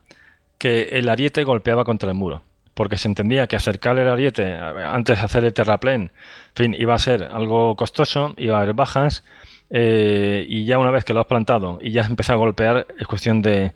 que 0.59 0.91
el 0.93 1.09
ariete 1.09 1.45
golpeaba 1.45 1.85
contra 1.85 2.11
el 2.11 2.17
muro 2.17 2.43
porque 2.77 2.99
se 2.99 3.09
entendía 3.09 3.47
que 3.47 3.57
acercar 3.57 3.99
el 3.99 4.07
ariete 4.07 4.55
antes 4.55 5.19
de 5.19 5.25
hacer 5.25 5.45
el 5.47 5.55
terraplén, 5.55 6.13
fin, 6.55 6.77
iba 6.79 6.93
a 6.93 6.99
ser 6.99 7.23
algo 7.23 7.75
costoso, 7.75 8.35
iba 8.37 8.59
a 8.59 8.61
haber 8.61 8.75
bajas, 8.75 9.25
eh, 9.71 10.45
y 10.47 10.67
ya 10.67 10.79
una 10.79 10.91
vez 10.91 11.03
que 11.03 11.15
lo 11.15 11.21
has 11.21 11.27
plantado 11.27 11.79
y 11.81 11.93
ya 11.93 12.03
has 12.03 12.31
a 12.31 12.35
golpear, 12.35 12.87
es 12.99 13.07
cuestión 13.07 13.41
de, 13.41 13.73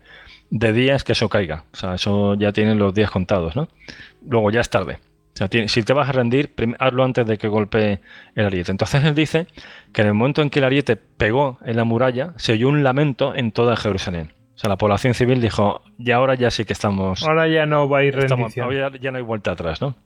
días 0.51 1.05
que 1.05 1.13
eso 1.13 1.29
caiga. 1.29 1.65
O 1.73 1.77
sea, 1.77 1.95
eso 1.95 2.35
ya 2.35 2.53
tienen 2.53 2.79
los 2.79 2.93
días 2.93 3.11
contados, 3.11 3.57
¿no? 3.57 3.69
Luego 4.29 4.51
ya 4.51 4.61
es 4.61 4.71
tarde. 4.71 4.99
O 5.33 5.37
sea, 5.37 5.49
si 5.69 5.83
te 5.83 5.93
vas 5.93 6.09
a 6.09 6.13
rendir, 6.13 6.53
hazlo 6.79 7.05
antes 7.05 7.25
de 7.27 7.39
que 7.39 7.49
golpee 7.49 8.01
el 8.35 8.47
ariete. 8.47 8.73
Entonces 8.73 9.03
él 9.05 9.15
dice 9.15 9.47
que 9.93 10.03
en 10.03 10.09
el 10.09 10.15
momento 10.15 10.43
en 10.43 10.51
que 10.51 10.59
el 10.59 10.65
ariete 10.67 10.97
pegó 10.97 11.59
en 11.65 11.77
la 11.77 11.85
muralla, 11.85 12.35
se 12.37 12.53
oyó 12.53 12.69
un 12.69 12.83
lamento 12.83 13.35
en 13.35 13.53
toda 13.53 13.77
Jerusalén. 13.77 14.33
O 14.55 14.59
sea, 14.59 14.69
la 14.69 14.77
población 14.77 15.15
civil 15.15 15.41
dijo, 15.41 15.81
y 15.99 16.11
ahora 16.11 16.35
ya 16.35 16.51
sí 16.51 16.67
que 16.67 16.75
estamos... 16.75 17.23
Ahora 17.23 17.49
ya 17.49 17.65
no 17.65 17.89
va 17.89 18.01
a 18.01 18.05
ir 18.05 18.15
rendición. 18.15 18.67
Ahora 18.67 18.91
ya 19.01 19.11
no 19.11 19.17
hay 19.17 19.25
vuelta 19.25 19.53
atrás, 19.53 19.81
¿no? 19.81 19.97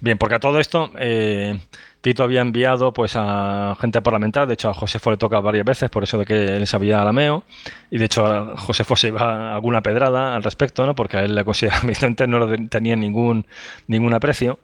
Bien, 0.00 0.16
porque 0.16 0.36
a 0.36 0.40
todo 0.40 0.60
esto 0.60 0.90
eh, 0.98 1.60
Tito 2.00 2.22
había 2.22 2.40
enviado 2.40 2.92
pues 2.92 3.12
a 3.16 3.76
gente 3.80 4.00
parlamentar, 4.00 4.48
de 4.48 4.54
hecho 4.54 4.70
a 4.70 4.74
Josefo 4.74 5.10
le 5.10 5.18
toca 5.18 5.40
varias 5.40 5.66
veces 5.66 5.90
por 5.90 6.02
eso 6.02 6.16
de 6.18 6.24
que 6.24 6.56
él 6.56 6.66
sabía 6.66 7.02
arameo 7.02 7.44
y 7.90 7.98
de 7.98 8.06
hecho 8.06 8.26
a 8.26 8.56
Josefo 8.56 8.96
se 8.96 9.08
iba 9.08 9.54
alguna 9.54 9.82
pedrada 9.82 10.34
al 10.34 10.42
respecto, 10.42 10.86
¿no? 10.86 10.94
Porque 10.94 11.18
a 11.18 11.24
él 11.24 11.34
le 11.34 11.44
considera 11.44 11.80
no 12.26 12.68
tenía 12.68 12.96
ningún 12.96 13.46
ningún 13.86 14.14
aprecio. 14.14 14.58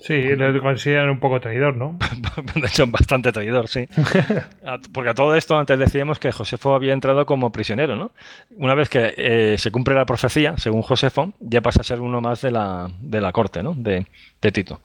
Sí, 0.00 0.22
lo 0.36 0.62
consideran 0.62 1.10
un 1.10 1.18
poco 1.18 1.40
traidor, 1.40 1.76
¿no? 1.76 1.98
de 2.54 2.66
hecho, 2.66 2.86
bastante 2.86 3.32
traidor, 3.32 3.66
sí. 3.66 3.88
Porque 4.92 5.10
a 5.10 5.14
todo 5.14 5.34
esto 5.34 5.58
antes 5.58 5.78
decíamos 5.78 6.20
que 6.20 6.30
Josefo 6.30 6.74
había 6.74 6.92
entrado 6.92 7.26
como 7.26 7.50
prisionero, 7.50 7.96
¿no? 7.96 8.12
Una 8.56 8.74
vez 8.74 8.88
que 8.88 9.14
eh, 9.16 9.56
se 9.58 9.72
cumple 9.72 9.96
la 9.96 10.06
profecía, 10.06 10.56
según 10.56 10.82
Josefo, 10.82 11.32
ya 11.40 11.62
pasa 11.62 11.80
a 11.80 11.84
ser 11.84 12.00
uno 12.00 12.20
más 12.20 12.42
de 12.42 12.52
la, 12.52 12.88
de 13.00 13.20
la 13.20 13.32
corte, 13.32 13.62
¿no? 13.62 13.74
De, 13.74 14.06
de 14.40 14.52
Tito. 14.52 14.80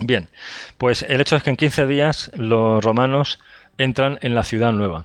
Bien, 0.00 0.28
pues 0.78 1.02
el 1.02 1.20
hecho 1.20 1.36
es 1.36 1.42
que 1.42 1.50
en 1.50 1.56
15 1.56 1.86
días 1.86 2.30
los 2.34 2.82
romanos 2.82 3.40
entran 3.76 4.18
en 4.22 4.34
la 4.34 4.42
ciudad 4.42 4.72
nueva. 4.72 5.04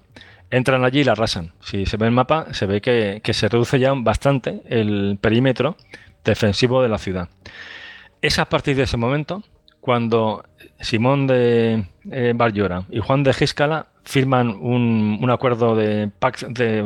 Entran 0.49 0.85
allí 0.85 1.01
y 1.01 1.03
la 1.03 1.11
arrasan. 1.11 1.51
Si 1.59 1.85
se 1.85 1.97
ve 1.97 2.05
el 2.05 2.13
mapa, 2.13 2.53
se 2.53 2.65
ve 2.67 2.79
que, 2.79 3.19
que 3.21 3.33
se 3.33 3.49
reduce 3.49 3.79
ya 3.79 3.91
bastante 3.93 4.61
el 4.69 5.17
perímetro 5.19 5.75
defensivo 6.23 6.81
de 6.81 6.87
la 6.87 6.97
ciudad. 6.97 7.27
Es 8.25 8.39
a 8.39 8.45
partir 8.45 8.75
de 8.75 8.83
ese 8.83 8.97
momento 8.97 9.43
cuando 9.79 10.43
Simón 10.79 11.27
de 11.27 11.85
eh, 12.11 12.33
y 12.89 12.99
Juan 12.99 13.23
de 13.23 13.33
Giscala 13.33 13.85
firman 14.03 14.49
un, 14.49 15.29
acuerdo 15.29 15.75
de 15.75 16.09
pacto 16.19 16.47
de, 16.49 16.81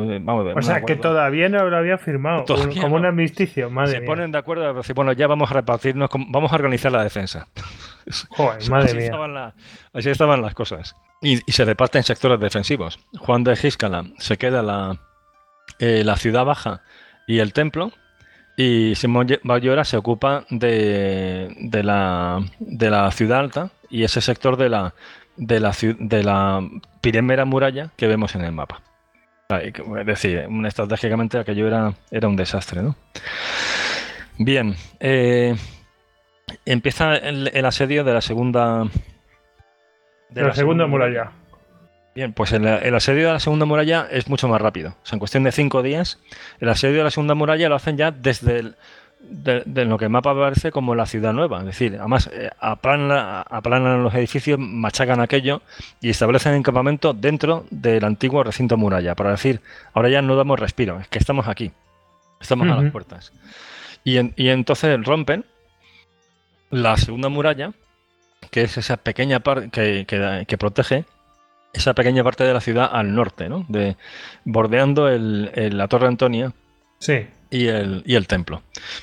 o 0.56 0.62
sea 0.62 0.82
que 0.82 0.96
todavía 0.96 1.48
no 1.48 1.68
lo 1.68 1.76
había 1.76 1.98
firmado 1.98 2.44
como 2.80 2.96
un 2.96 3.04
armisticio 3.04 3.70
madre 3.70 3.98
se 3.98 4.00
ponen 4.02 4.32
de 4.32 4.38
acuerdo 4.38 4.82
bueno 4.94 5.12
ya 5.12 5.26
vamos 5.26 5.50
a 5.50 5.54
repartirnos 5.54 6.08
vamos 6.28 6.50
a 6.50 6.54
organizar 6.54 6.92
la 6.92 7.02
defensa 7.02 7.46
Joder, 8.30 8.70
madre 8.70 8.86
así 8.86 8.96
mía. 8.96 9.04
estaban 9.04 9.54
así 9.92 10.10
estaban 10.10 10.42
las 10.42 10.54
cosas. 10.54 10.96
Y, 11.22 11.36
se 11.52 11.64
reparten 11.64 12.02
sectores 12.02 12.40
defensivos. 12.40 12.98
Juan 13.18 13.44
de 13.44 13.54
Giscala 13.54 14.04
se 14.18 14.38
queda 14.38 14.62
la, 14.62 14.98
eh, 15.78 16.02
la 16.02 16.16
ciudad 16.16 16.44
baja 16.44 16.82
y 17.26 17.40
el 17.40 17.52
templo 17.52 17.92
y 18.60 18.94
Simón 18.94 19.26
Bayora 19.42 19.84
se 19.84 19.96
ocupa 19.96 20.44
de, 20.50 21.48
de, 21.58 21.82
la, 21.82 22.40
de 22.58 22.90
la 22.90 23.10
ciudad 23.10 23.40
alta 23.40 23.70
y 23.88 24.04
ese 24.04 24.20
sector 24.20 24.58
de 24.58 24.68
la, 24.68 24.94
de 25.38 25.60
la, 25.60 25.72
de 25.98 26.22
la 26.22 26.68
primera 27.00 27.46
muralla 27.46 27.90
que 27.96 28.06
vemos 28.06 28.34
en 28.34 28.42
el 28.42 28.52
mapa. 28.52 28.82
Es 29.48 30.06
decir, 30.06 30.46
estratégicamente 30.66 31.38
aquello 31.38 31.66
era, 31.66 31.94
era 32.10 32.28
un 32.28 32.36
desastre. 32.36 32.82
¿no? 32.82 32.96
Bien, 34.36 34.76
eh, 35.00 35.56
empieza 36.66 37.16
el, 37.16 37.64
asedio 37.64 38.04
de 38.04 38.12
la 38.12 38.20
segunda... 38.20 38.84
De, 40.28 40.42
la, 40.42 40.54
segunda 40.54 40.86
muralla. 40.86 41.32
Bien, 42.14 42.32
pues 42.32 42.52
el, 42.52 42.66
asedio 42.66 43.28
de 43.28 43.32
la 43.34 43.40
segunda 43.40 43.66
muralla 43.66 44.08
es 44.10 44.28
mucho 44.28 44.48
más 44.48 44.60
rápido. 44.60 44.90
O 44.90 45.06
sea, 45.06 45.16
en 45.16 45.20
cuestión 45.20 45.44
de 45.44 45.52
cinco 45.52 45.82
días, 45.82 46.18
el 46.58 46.68
asedio 46.68 46.98
de 46.98 47.04
la 47.04 47.10
segunda 47.10 47.34
muralla 47.34 47.68
lo 47.68 47.76
hacen 47.76 47.96
ya 47.96 48.10
desde 48.10 48.58
el, 48.58 48.76
de, 49.20 49.84
lo 49.84 49.96
que 49.96 50.06
el 50.06 50.10
mapa 50.10 50.34
parece 50.34 50.72
como 50.72 50.94
la 50.94 51.06
ciudad 51.06 51.32
nueva. 51.32 51.60
Es 51.60 51.66
decir, 51.66 51.96
además 51.98 52.28
eh, 52.32 52.50
aplanan, 52.58 54.02
los 54.02 54.14
edificios, 54.14 54.58
machacan 54.58 55.20
aquello 55.20 55.62
y 56.00 56.10
establecen 56.10 56.54
encampamento 56.54 57.12
dentro 57.14 57.66
del 57.70 58.04
antiguo 58.04 58.42
recinto 58.42 58.76
muralla. 58.76 59.14
Para 59.14 59.30
decir, 59.30 59.60
ahora 59.92 60.08
ya 60.08 60.20
no 60.20 60.34
damos 60.34 60.58
respiro, 60.58 60.98
es 61.00 61.08
que 61.08 61.18
estamos 61.18 61.46
aquí. 61.46 61.70
Estamos 62.40 62.68
a 62.68 62.82
las 62.82 62.90
puertas. 62.90 63.32
Y, 64.02 64.18
y 64.42 64.48
entonces 64.48 64.98
rompen 65.04 65.44
la 66.70 66.96
segunda 66.96 67.28
muralla, 67.28 67.72
que 68.50 68.62
es 68.62 68.78
esa 68.78 68.96
pequeña 68.96 69.40
parte 69.40 69.68
que, 69.68 70.06
que, 70.06 70.44
que 70.48 70.58
protege 70.58 71.04
esa 71.72 71.94
pequeña 71.94 72.24
parte 72.24 72.44
de 72.44 72.52
la 72.52 72.60
ciudad 72.60 72.88
al 72.92 73.14
norte, 73.14 73.48
¿no? 73.48 73.64
De, 73.68 73.96
bordeando 74.44 75.08
el, 75.08 75.50
la 75.76 75.88
Torre 75.88 76.08
Antonia 76.08 76.52
sí. 76.98 77.26
y, 77.50 77.66
el, 77.66 78.02
y 78.06 78.14
el 78.16 78.26
templo. 78.26 78.62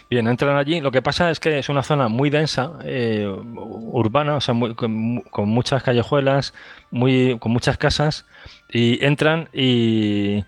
Bien, 0.09 0.27
entran 0.27 0.57
allí. 0.57 0.81
Lo 0.81 0.91
que 0.91 1.01
pasa 1.01 1.31
es 1.31 1.39
que 1.39 1.59
es 1.59 1.69
una 1.69 1.83
zona 1.83 2.07
muy 2.07 2.29
densa, 2.29 2.73
eh, 2.83 3.27
urbana, 3.27 4.35
o 4.35 4.41
sea, 4.41 4.55
con, 4.75 5.47
muchas 5.47 5.83
callejuelas, 5.83 6.53
muy, 6.91 7.37
con 7.39 7.51
muchas 7.51 7.77
casas, 7.77 8.25
y 8.69 9.03
entran 9.05 9.49
y, 9.53 10.43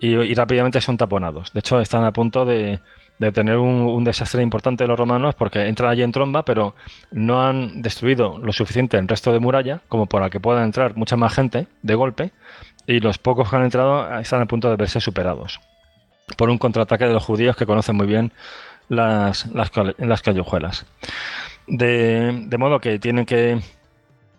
y 0.00 0.34
rápidamente 0.34 0.80
son 0.80 0.96
taponados. 0.96 1.52
De 1.52 1.60
hecho, 1.60 1.80
están 1.80 2.04
a 2.04 2.12
punto 2.12 2.44
de, 2.44 2.80
de 3.20 3.32
tener 3.32 3.58
un, 3.58 4.02
desastre 4.02 4.42
importante 4.42 4.82
de 4.84 4.88
los 4.88 4.98
romanos 4.98 5.34
porque 5.34 5.66
entran 5.66 5.90
allí 5.90 6.02
en 6.02 6.10
tromba, 6.10 6.42
pero 6.42 6.74
no 7.12 7.46
han 7.46 7.82
destruido 7.82 8.38
lo 8.38 8.50
suficiente 8.52 8.96
el 8.96 9.06
resto 9.06 9.30
de 9.30 9.38
muralla 9.38 9.82
como 9.88 10.06
para 10.06 10.30
que 10.30 10.40
pueda 10.40 10.64
entrar 10.64 10.96
mucha 10.96 11.16
más 11.16 11.34
gente 11.34 11.66
de 11.82 11.94
golpe 11.94 12.32
y 12.86 12.98
los 13.00 13.18
pocos 13.18 13.50
que 13.50 13.56
han 13.56 13.64
entrado 13.64 14.18
están 14.18 14.40
a 14.40 14.46
punto 14.46 14.70
de 14.70 14.76
verse 14.76 15.00
superados 15.00 15.60
por 16.38 16.48
un 16.48 16.56
contraataque 16.56 17.04
de 17.04 17.12
los 17.12 17.22
judíos 17.22 17.56
que 17.56 17.66
conocen 17.66 17.96
muy 17.96 18.06
bien 18.06 18.32
las, 18.88 19.46
las, 19.48 19.70
las 19.98 20.22
callejuelas. 20.22 20.86
De, 21.66 22.56
modo 22.58 22.80
que 22.80 22.98
tienen 22.98 23.26
que, 23.26 23.60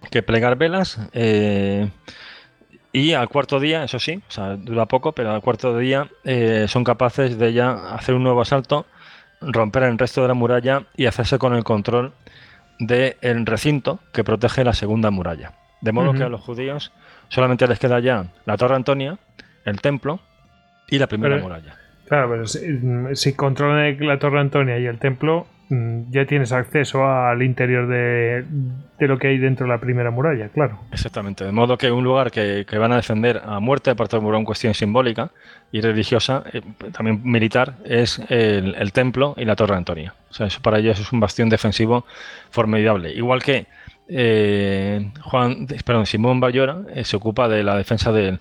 que 0.09 0.23
plegar 0.23 0.57
velas. 0.57 0.99
Eh, 1.13 1.87
y 2.93 3.13
al 3.13 3.29
cuarto 3.29 3.59
día, 3.59 3.83
eso 3.83 3.99
sí, 3.99 4.21
o 4.27 4.31
sea, 4.31 4.57
dura 4.57 4.85
poco, 4.85 5.13
pero 5.13 5.31
al 5.31 5.41
cuarto 5.41 5.77
día 5.77 6.09
eh, 6.23 6.65
son 6.67 6.83
capaces 6.83 7.37
de 7.37 7.53
ya 7.53 7.93
hacer 7.93 8.15
un 8.15 8.23
nuevo 8.23 8.41
asalto, 8.41 8.85
romper 9.39 9.83
el 9.83 9.97
resto 9.97 10.21
de 10.21 10.27
la 10.27 10.33
muralla 10.33 10.83
y 10.95 11.05
hacerse 11.05 11.37
con 11.37 11.53
el 11.53 11.63
control 11.63 12.13
del 12.79 13.45
recinto 13.45 13.99
que 14.11 14.23
protege 14.23 14.63
la 14.63 14.73
segunda 14.73 15.09
muralla. 15.09 15.53
De 15.81 15.91
modo 15.91 16.13
que 16.13 16.23
a 16.23 16.29
los 16.29 16.41
judíos 16.41 16.91
solamente 17.29 17.67
les 17.67 17.79
queda 17.79 17.99
ya 17.99 18.25
la 18.45 18.57
Torre 18.57 18.75
Antonia, 18.75 19.17
el 19.65 19.81
templo 19.81 20.19
y 20.87 20.99
la 20.99 21.07
primera 21.07 21.37
muralla. 21.37 21.75
Claro, 22.07 22.29
pero 22.29 23.15
si, 23.15 23.33
controlan 23.33 23.97
la 24.05 24.19
Torre 24.19 24.39
Antonia 24.39 24.77
y 24.77 24.85
el 24.85 24.99
templo, 24.99 25.47
ya 26.09 26.25
tienes 26.25 26.51
acceso 26.51 27.06
al 27.06 27.41
interior 27.41 27.88
de, 27.88 28.43
lo 29.00 29.17
que 29.17 29.27
hay 29.27 29.38
dentro 29.38 29.66
de 29.66 29.72
la 29.72 29.80
primera 29.80 30.11
muralla, 30.11 30.50
claro. 30.50 30.80
Exactamente, 30.91 31.45
de 31.45 31.53
modo 31.53 31.77
que 31.77 31.90
un 31.91 32.03
lugar 32.03 32.30
que, 32.30 32.66
van 32.77 32.91
a 32.91 32.98
defender 32.98 33.41
a 33.45 33.59
muerte, 33.61 33.90
aparte 33.90 34.19
de 34.19 34.25
una 34.25 34.43
cuestión 34.43 34.74
simbólica 34.74 35.32
y 35.72 35.80
religiosa, 35.80 36.43
eh, 36.51 36.61
también 36.91 37.22
militar, 37.24 37.75
es 37.85 38.19
el, 38.27 38.91
templo 38.91 39.33
y 39.38 39.45
la 39.45 39.56
Torre 39.56 39.75
Antonia. 39.77 40.14
O 40.30 40.33
sea, 40.33 40.48
eso 40.48 40.61
para 40.61 40.80
ellos 40.80 41.00
es 41.00 41.14
un 41.14 41.22
bastión 41.22 41.48
defensivo 41.48 42.06
formidable. 42.50 43.14
Igual 43.14 43.41
que 43.41 43.67
eh, 44.09 45.09
Juan, 45.22 45.67
perdón, 45.85 46.06
Simón 46.06 46.41
Bayora 46.41 46.80
eh, 46.93 47.06
se 47.06 47.16
ocupa 47.16 47.48
de 47.48 47.64
la 47.64 47.77
defensa 47.77 48.11
del, 48.11 48.40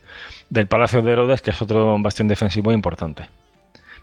del 0.48 0.66
Palacio 0.66 1.00
de 1.00 1.12
Herodes, 1.12 1.42
que 1.42 1.50
es 1.50 1.62
otro 1.62 1.96
bastión 2.00 2.26
defensivo 2.26 2.72
importante. 2.72 3.28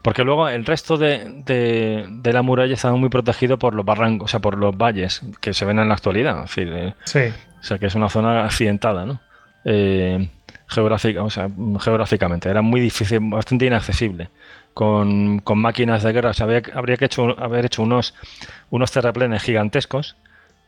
Porque 0.02 0.24
luego 0.24 0.48
el 0.48 0.66
resto 0.66 0.98
de, 0.98 2.08
la 2.24 2.42
muralla 2.42 2.74
está 2.74 2.92
muy 2.94 3.10
protegido 3.10 3.58
por 3.58 3.74
los 3.74 3.86
barrancos, 3.86 4.26
o 4.26 4.28
sea, 4.30 4.40
por 4.40 4.58
los 4.58 4.78
valles 4.78 5.22
que 5.42 5.54
se 5.54 5.66
ven 5.66 5.80
en 5.80 5.88
la 5.90 5.96
actualidad. 5.96 6.46
Eh, 6.56 6.94
sí. 7.04 7.20
O 7.60 7.64
sea, 7.64 7.78
que 7.78 7.88
es 7.88 7.96
una 7.96 8.10
zona 8.10 8.46
accidentada, 8.46 9.06
¿no? 9.06 9.20
Eh, 9.66 10.30
geográfica, 10.68 11.24
o 11.24 11.30
sea, 11.30 11.50
geográficamente. 11.80 12.50
Era 12.50 12.62
muy 12.62 12.80
difícil, 12.80 13.20
bastante 13.22 13.66
inaccesible. 13.66 14.30
Con, 14.74 15.42
máquinas 15.56 16.04
de 16.04 16.14
guerra. 16.14 16.30
O 16.30 16.34
sea, 16.34 16.46
habría 16.74 16.98
que 16.98 17.06
hecho, 17.06 17.38
haber 17.40 17.66
hecho 17.66 17.82
unos, 17.82 18.14
unos 18.70 18.92
terraplenes 18.92 19.42
gigantescos 19.42 20.16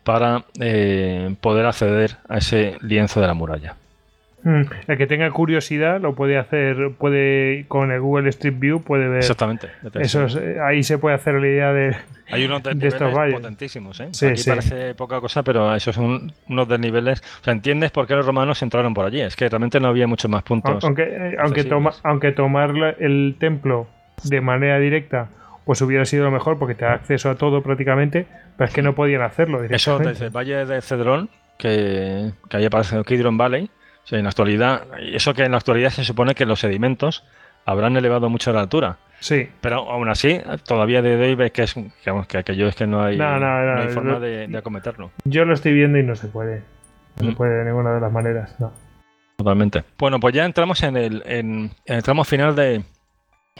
para 0.04 0.46
eh, 0.60 1.36
poder 1.42 1.68
acceder 1.68 2.18
a 2.28 2.40
ese 2.40 2.78
lienzo 2.82 3.22
de 3.22 3.28
la 3.28 3.36
muralla. 3.36 3.76
Mm, 4.44 4.62
el 4.88 4.98
que 4.98 5.06
tenga 5.06 5.30
curiosidad 5.32 6.00
lo 6.00 6.16
puede 6.16 6.38
hacer, 6.38 6.92
puede 6.98 7.66
con 7.68 7.92
el 7.92 8.00
Google 8.00 8.30
Street 8.30 8.56
View 8.58 8.82
puede 8.82 9.10
ver. 9.10 9.20
Exactamente. 9.20 9.68
Eh, 9.94 10.58
ahí 10.64 10.82
se 10.84 10.98
puede 10.98 11.16
hacer 11.16 11.36
la 11.36 11.48
idea 11.48 11.74
de. 11.74 11.96
Hay 12.32 12.46
unos 12.46 12.64
desniveles 12.64 13.34
potentísimos, 13.34 14.00
¿eh? 14.00 14.10
Aquí 14.32 14.44
parece 14.46 14.94
poca 14.96 15.20
cosa, 15.20 15.44
pero 15.44 15.74
esos 15.76 15.96
son 15.96 16.32
unos 16.48 16.68
desniveles. 16.70 17.22
O 17.42 17.44
sea, 17.44 17.54
entiendes 17.54 17.92
por 17.92 18.08
qué 18.08 18.16
los 18.16 18.26
romanos 18.26 18.62
entraron 18.62 18.94
por 18.94 19.06
allí. 19.06 19.20
Es 19.20 19.36
que 19.36 19.50
realmente 19.50 19.80
no 19.80 19.90
había 19.90 20.08
muchos 20.08 20.30
más 20.30 20.44
puntos. 20.44 20.84
Aunque, 20.84 21.04
eh, 21.04 21.38
aunque, 21.40 21.64
toma, 21.64 21.92
aunque 22.04 22.32
tomar 22.32 22.72
el 23.00 23.36
templo 23.40 23.88
de 24.24 24.42
manera 24.42 24.80
directa 24.80 25.30
pues 25.70 25.84
hubiera 25.84 26.04
sido 26.04 26.24
lo 26.24 26.32
mejor 26.32 26.58
porque 26.58 26.74
te 26.74 26.84
da 26.84 26.94
acceso 26.94 27.30
a 27.30 27.36
todo 27.36 27.62
prácticamente, 27.62 28.26
pero 28.58 28.68
es 28.68 28.74
que 28.74 28.82
no 28.82 28.96
podían 28.96 29.22
hacerlo. 29.22 29.64
Eso 29.64 30.00
desde 30.00 30.26
el 30.26 30.32
Valle 30.32 30.66
de 30.66 30.82
Cedrón, 30.82 31.30
que, 31.60 32.32
que 32.50 32.58
ahí 32.58 32.66
aparece 32.66 33.04
Kidron 33.04 33.38
Valley, 33.38 33.70
en 34.12 34.24
la 34.24 34.30
actualidad, 34.30 34.88
eso 35.00 35.34
que 35.34 35.44
en 35.44 35.52
la 35.52 35.58
actualidad 35.58 35.90
se 35.92 36.04
supone 36.04 36.36
que 36.36 36.46
los 36.46 36.60
sedimentos 36.60 37.24
habrán 37.66 37.96
elevado 37.98 38.30
mucho 38.30 38.52
la 38.52 38.62
altura. 38.62 38.98
Sí. 39.20 39.50
Pero 39.62 39.90
aún 39.90 40.10
así, 40.10 40.40
todavía 40.66 41.02
de 41.02 41.16
hoy 41.16 41.36
ves 41.36 41.52
que 41.52 41.64
es 41.64 41.76
que 42.28 42.38
aquello 42.38 42.68
es 42.68 42.76
que 42.76 42.88
no 42.88 43.04
hay, 43.04 43.18
forma 43.94 44.20
de, 44.20 44.58
acometerlo. 44.58 45.12
Yo 45.26 45.46
lo 45.46 45.54
estoy 45.54 45.74
viendo 45.74 45.98
y 45.98 46.04
no 46.04 46.16
se 46.16 46.28
puede. 46.28 46.64
No 47.18 47.26
se 47.26 47.32
mm. 47.32 47.36
puede 47.36 47.58
de 47.60 47.66
ninguna 47.66 47.94
de 47.94 48.02
las 48.02 48.12
maneras, 48.12 48.56
no. 48.60 48.72
Totalmente. 49.36 49.84
Bueno, 49.98 50.20
pues 50.20 50.34
ya 50.34 50.46
entramos 50.46 50.84
en 50.84 50.98
el, 50.98 51.24
en, 51.26 51.72
el 51.86 52.04
tramo 52.04 52.24
final 52.24 52.56
de, 52.56 52.84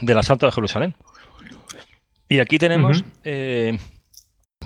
del 0.00 0.18
asalto 0.18 0.46
de 0.46 0.52
Jerusalén. 0.52 0.94
Y 2.28 2.38
aquí 2.38 2.58
tenemos 2.58 3.04
eh, 3.24 3.78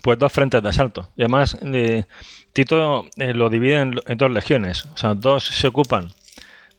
pues 0.03 0.19
dos 0.19 0.33
frentes 0.33 0.63
de 0.63 0.69
asalto. 0.69 1.11
Y 1.17 1.23
además, 1.23 1.59
eh, 1.63 2.05
Tito 2.53 3.07
eh, 3.17 3.35
lo 3.35 3.49
divide 3.51 3.81
en, 3.81 4.01
dos 4.17 4.31
legiones. 4.31 4.87
O 4.87 4.97
sea, 4.97 5.15
dos 5.15 5.45
se 5.45 5.69
ocupan 5.69 6.11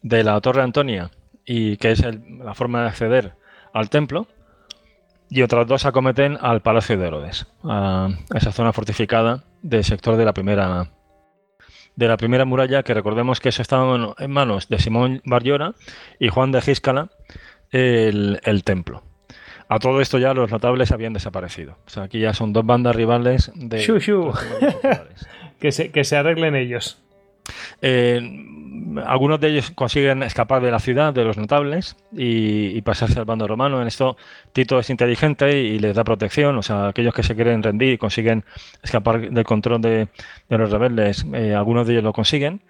de 0.01 0.23
la 0.23 0.39
Torre 0.41 0.61
Antonia, 0.61 1.11
y 1.45 1.77
que 1.77 1.91
es 1.91 2.03
la 2.03 2.53
forma 2.53 2.81
de 2.81 2.87
acceder 2.87 3.33
al 3.73 3.89
templo, 3.89 4.27
y 5.29 5.41
otras 5.41 5.67
dos 5.67 5.85
acometen 5.85 6.37
al 6.39 6.61
Palacio 6.61 6.97
de 6.97 7.07
Herodes, 7.07 7.47
a 7.63 8.09
esa 8.33 8.51
zona 8.51 8.73
fortificada 8.73 9.43
del 9.61 9.83
sector 9.83 10.17
de 10.17 10.25
la 10.25 10.33
primera 10.33 10.91
de 11.95 12.07
la 12.07 12.17
primera 12.17 12.45
muralla, 12.45 12.83
que 12.83 12.93
recordemos 12.93 13.39
que 13.39 13.49
eso 13.49 13.61
estaba 13.61 14.15
en 14.17 14.31
manos 14.31 14.67
de 14.67 14.79
Simón 14.79 15.21
Barriora 15.23 15.73
y 16.19 16.27
Juan 16.27 16.51
de 16.51 16.61
Gíscala, 16.61 17.09
el, 17.71 18.41
el 18.43 18.63
templo. 18.65 19.01
A 19.67 19.79
todo 19.79 19.99
esto 20.01 20.19
ya 20.19 20.33
los 20.33 20.51
notables 20.51 20.91
habían 20.91 21.13
desaparecido. 21.13 21.77
O 21.87 21.89
sea, 21.89 22.03
aquí 22.03 22.19
ya 22.19 22.33
son 22.33 22.53
dos 22.53 22.65
bandas 22.65 22.95
rivales 22.95 23.51
de... 23.55 23.79
que, 25.59 25.71
se, 25.71 25.91
que 25.91 26.03
se 26.03 26.17
arreglen 26.17 26.55
ellos. 26.55 27.01
Eh, 27.81 28.21
algunos 29.05 29.39
de 29.39 29.49
ellos 29.49 29.71
consiguen 29.71 30.23
escapar 30.23 30.61
de 30.61 30.71
la 30.71 30.79
ciudad, 30.79 31.13
de 31.13 31.23
los 31.23 31.37
notables, 31.37 31.95
y, 32.11 32.81
pasarse 32.81 33.19
al 33.19 33.25
bando 33.25 33.47
romano. 33.47 33.81
En 33.81 33.87
esto 33.87 34.17
Tito 34.53 34.79
es 34.79 34.89
inteligente 34.89 35.57
y, 35.57 35.79
les 35.79 35.95
da 35.95 36.03
protección. 36.03 36.57
O 36.57 36.61
sea, 36.61 36.89
aquellos 36.89 37.13
que 37.13 37.23
se 37.23 37.35
quieren 37.35 37.63
rendir 37.63 37.93
y 37.93 37.97
consiguen 37.97 38.43
escapar 38.83 39.29
del 39.31 39.43
control 39.43 39.81
de, 39.81 40.07
los 40.49 40.71
rebeldes, 40.71 41.25
eh, 41.33 41.53
algunos 41.55 41.87
de 41.87 41.93
ellos 41.93 42.03
lo 42.03 42.13
consiguen. 42.13 42.61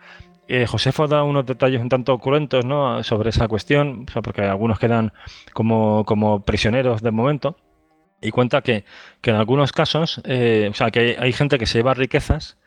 Eh, 0.47 0.67
Josefo 0.67 1.07
da 1.07 1.23
unos 1.23 1.45
detalles 1.45 1.81
un 1.81 1.89
tanto 1.89 2.17
cruentos 2.19 2.65
¿no? 2.65 3.03
sobre 3.03 3.29
esa 3.29 3.47
cuestión, 3.47 4.05
porque 4.23 4.41
algunos 4.41 4.79
quedan 4.79 5.13
como, 5.53 6.05
como 6.05 6.43
prisioneros 6.43 7.01
de 7.01 7.11
momento. 7.11 7.57
Y 8.21 8.31
cuenta 8.31 8.61
que, 8.61 8.85
en 9.23 9.35
algunos 9.35 9.71
casos, 9.71 10.19
o 10.19 10.73
sea, 10.73 10.89
que 10.91 11.17
hay 11.19 11.33
gente 11.33 11.59
que 11.59 11.65
se 11.65 11.79
lleva 11.79 11.93
riquezas 11.93 12.57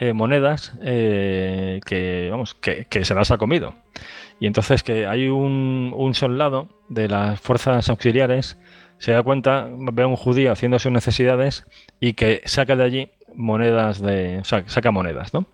eh, 0.00 0.12
monedas 0.12 0.74
eh, 0.80 1.80
que, 1.84 2.28
vamos, 2.30 2.54
que, 2.54 2.86
se 3.04 3.14
las 3.14 3.32
ha 3.32 3.38
comido. 3.38 3.74
Y 4.38 4.46
entonces 4.46 4.84
que 4.84 5.08
hay 5.08 5.26
un, 5.28 5.92
un 5.96 6.14
soldado 6.14 6.68
de 6.88 7.08
las 7.08 7.40
fuerzas 7.40 7.88
auxiliares, 7.88 8.58
se 8.98 9.10
da 9.10 9.24
cuenta, 9.24 9.68
ve 9.92 10.04
a 10.04 10.06
un 10.06 10.14
judío 10.14 10.52
haciendo 10.52 10.78
sus 10.78 10.92
necesidades 10.92 11.66
y 11.98 12.12
que 12.12 12.42
saca 12.44 12.76
de 12.76 12.84
allí 12.84 13.10
monedas 13.34 14.00
de. 14.00 14.38
O 14.38 14.44
sea, 14.44 14.62
saca 14.68 14.92
monedas, 14.92 15.34
¿no? 15.34 15.46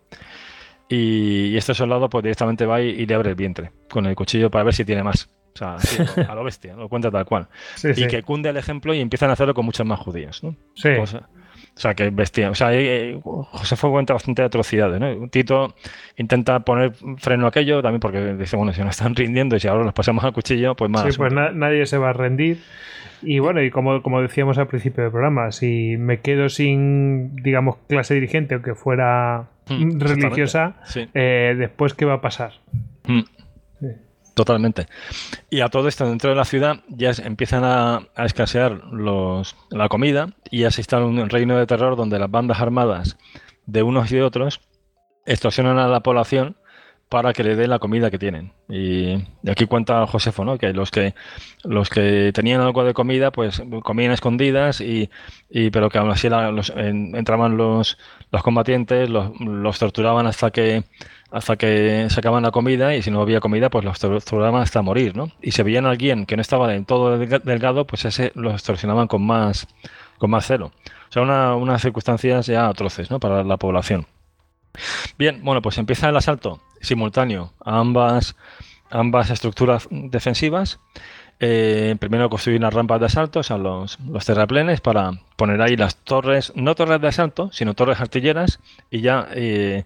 Y, 0.88 1.56
este 1.56 1.74
soldado 1.74 2.08
pues 2.08 2.22
directamente 2.22 2.66
va 2.66 2.80
y, 2.80 3.06
le 3.06 3.14
abre 3.14 3.30
el 3.30 3.36
vientre 3.36 3.72
con 3.90 4.06
el 4.06 4.14
cuchillo 4.14 4.50
para 4.50 4.64
ver 4.64 4.74
si 4.74 4.84
tiene 4.84 5.02
más. 5.02 5.30
O 5.54 5.56
sea, 5.56 5.76
a 6.28 6.34
lo 6.34 6.42
bestia, 6.42 6.74
lo 6.74 6.88
cuenta 6.88 7.10
tal 7.10 7.24
cual. 7.24 7.48
y 7.96 8.06
que 8.06 8.22
cunde 8.22 8.48
el 8.48 8.56
ejemplo 8.56 8.92
y 8.92 9.00
empiezan 9.00 9.30
a 9.30 9.34
hacerlo 9.34 9.54
con 9.54 9.64
muchos 9.64 9.86
más 9.86 10.00
judíos, 10.00 10.42
¿no? 10.42 10.56
Sí. 10.74 10.90
O 11.76 11.80
sea, 11.80 11.94
que 11.94 12.10
bestia. 12.10 12.50
O 12.50 12.54
sea, 12.54 12.72
eh, 12.72 13.18
José 13.22 13.74
fue 13.76 13.90
cuenta 13.90 14.12
bastante 14.12 14.42
atrocidades, 14.42 15.00
¿no? 15.00 15.28
Tito 15.28 15.74
intenta 16.16 16.60
poner 16.60 16.92
freno 17.18 17.46
a 17.46 17.48
aquello 17.48 17.82
también 17.82 18.00
porque 18.00 18.34
dice, 18.34 18.56
bueno, 18.56 18.72
si 18.72 18.80
no 18.82 18.90
están 18.90 19.14
rindiendo 19.16 19.56
y 19.56 19.60
si 19.60 19.66
ahora 19.66 19.84
los 19.84 19.92
pasamos 19.92 20.22
al 20.24 20.32
cuchillo, 20.32 20.76
pues 20.76 20.90
más. 20.90 21.02
Sí, 21.02 21.18
pues 21.18 21.32
nadie 21.32 21.86
se 21.86 21.98
va 21.98 22.10
a 22.10 22.12
rendir. 22.12 22.62
Y 23.22 23.38
bueno, 23.38 23.62
y 23.62 23.70
como, 23.70 24.02
como 24.02 24.20
decíamos 24.20 24.58
al 24.58 24.68
principio 24.68 25.02
del 25.02 25.10
programa, 25.10 25.50
si 25.50 25.96
me 25.98 26.20
quedo 26.20 26.48
sin, 26.48 27.34
digamos, 27.36 27.76
clase 27.88 28.14
dirigente, 28.14 28.54
aunque 28.54 28.74
fuera 28.74 29.48
mm, 29.68 29.98
religiosa, 29.98 30.76
eh, 31.14 31.54
después, 31.58 31.94
¿qué 31.94 32.04
va 32.04 32.14
a 32.14 32.20
pasar? 32.20 32.52
Mm. 33.06 33.22
Totalmente. 34.34 34.86
Y 35.48 35.60
a 35.60 35.68
todo 35.68 35.86
esto, 35.86 36.08
dentro 36.08 36.30
de 36.30 36.36
la 36.36 36.44
ciudad, 36.44 36.80
ya 36.88 37.12
empiezan 37.22 37.62
a, 37.64 38.08
escasear 38.16 38.72
los, 38.92 39.56
la 39.70 39.88
comida 39.88 40.30
y 40.50 40.60
ya 40.60 40.70
se 40.70 40.80
instala 40.80 41.06
un 41.06 41.30
reino 41.30 41.56
de 41.56 41.66
terror 41.66 41.96
donde 41.96 42.18
las 42.18 42.30
bandas 42.30 42.60
armadas 42.60 43.16
de 43.66 43.82
unos 43.82 44.10
y 44.10 44.16
de 44.16 44.22
otros 44.22 44.60
extorsionan 45.24 45.78
a 45.78 45.88
la 45.88 46.00
población 46.00 46.56
para 47.08 47.32
que 47.32 47.44
le 47.44 47.54
den 47.54 47.70
la 47.70 47.78
comida 47.78 48.10
que 48.10 48.18
tienen. 48.18 48.52
Y, 48.68 49.24
aquí 49.48 49.66
cuenta 49.66 50.04
Josefo, 50.06 50.44
¿no? 50.44 50.58
Que 50.58 50.72
los 50.72 50.90
que 50.90 51.14
los 51.62 51.88
que 51.88 52.32
tenían 52.34 52.60
algo 52.60 52.82
de 52.82 52.92
comida, 52.92 53.30
pues 53.30 53.62
comían 53.84 54.10
escondidas 54.10 54.80
y, 54.80 55.10
pero 55.70 55.90
que 55.90 55.98
aún 55.98 56.10
así 56.10 56.26
entraban 56.26 57.56
los, 57.56 57.98
los 58.32 58.42
combatientes, 58.42 59.08
los, 59.08 59.30
los 59.38 59.78
torturaban 59.78 60.26
hasta 60.26 60.50
que 60.50 60.82
hasta 61.30 61.56
que 61.56 62.06
sacaban 62.10 62.42
la 62.42 62.50
comida 62.50 62.94
y 62.94 63.02
si 63.02 63.10
no 63.10 63.20
había 63.20 63.40
comida, 63.40 63.70
pues 63.70 63.84
los 63.84 63.98
torturaban 63.98 64.62
hasta 64.62 64.82
morir, 64.82 65.16
¿no? 65.16 65.30
Y 65.42 65.50
si 65.50 65.62
veían 65.62 65.86
a 65.86 65.90
alguien 65.90 66.26
que 66.26 66.36
no 66.36 66.42
estaba 66.42 66.74
en 66.74 66.84
todo 66.84 67.18
delgado, 67.18 67.86
pues 67.86 68.04
ese 68.04 68.32
lo 68.34 68.52
extorsionaban 68.52 69.08
con 69.08 69.24
más, 69.26 69.66
con 70.18 70.30
más 70.30 70.46
celo. 70.46 70.66
O 70.66 71.12
sea, 71.12 71.22
unas 71.54 71.82
circunstancias 71.82 72.46
ya 72.46 72.68
atroces, 72.68 73.10
¿no? 73.10 73.20
Para 73.20 73.42
la 73.44 73.56
población. 73.56 74.06
Bien, 75.18 75.40
bueno, 75.44 75.62
pues 75.62 75.78
empieza 75.78 76.08
el 76.08 76.16
asalto 76.16 76.60
simultáneo 76.80 77.52
a 77.64 77.78
ambas, 77.78 78.36
ambas 78.90 79.30
estructuras 79.30 79.88
defensivas. 79.90 80.80
Eh, 81.40 81.96
primero 81.98 82.30
construir 82.30 82.58
unas 82.58 82.72
rampas 82.72 83.00
de 83.00 83.06
asalto, 83.06 83.40
o 83.40 83.42
sea, 83.42 83.58
los, 83.58 83.98
los 84.00 84.24
terraplenes, 84.24 84.80
para 84.80 85.12
poner 85.36 85.60
ahí 85.60 85.76
las 85.76 85.96
torres, 85.96 86.52
no 86.54 86.74
torres 86.74 87.00
de 87.00 87.08
asalto, 87.08 87.50
sino 87.52 87.74
torres 87.74 88.00
artilleras, 88.00 88.60
y 88.90 89.00
ya 89.00 89.26
eh, 89.32 89.84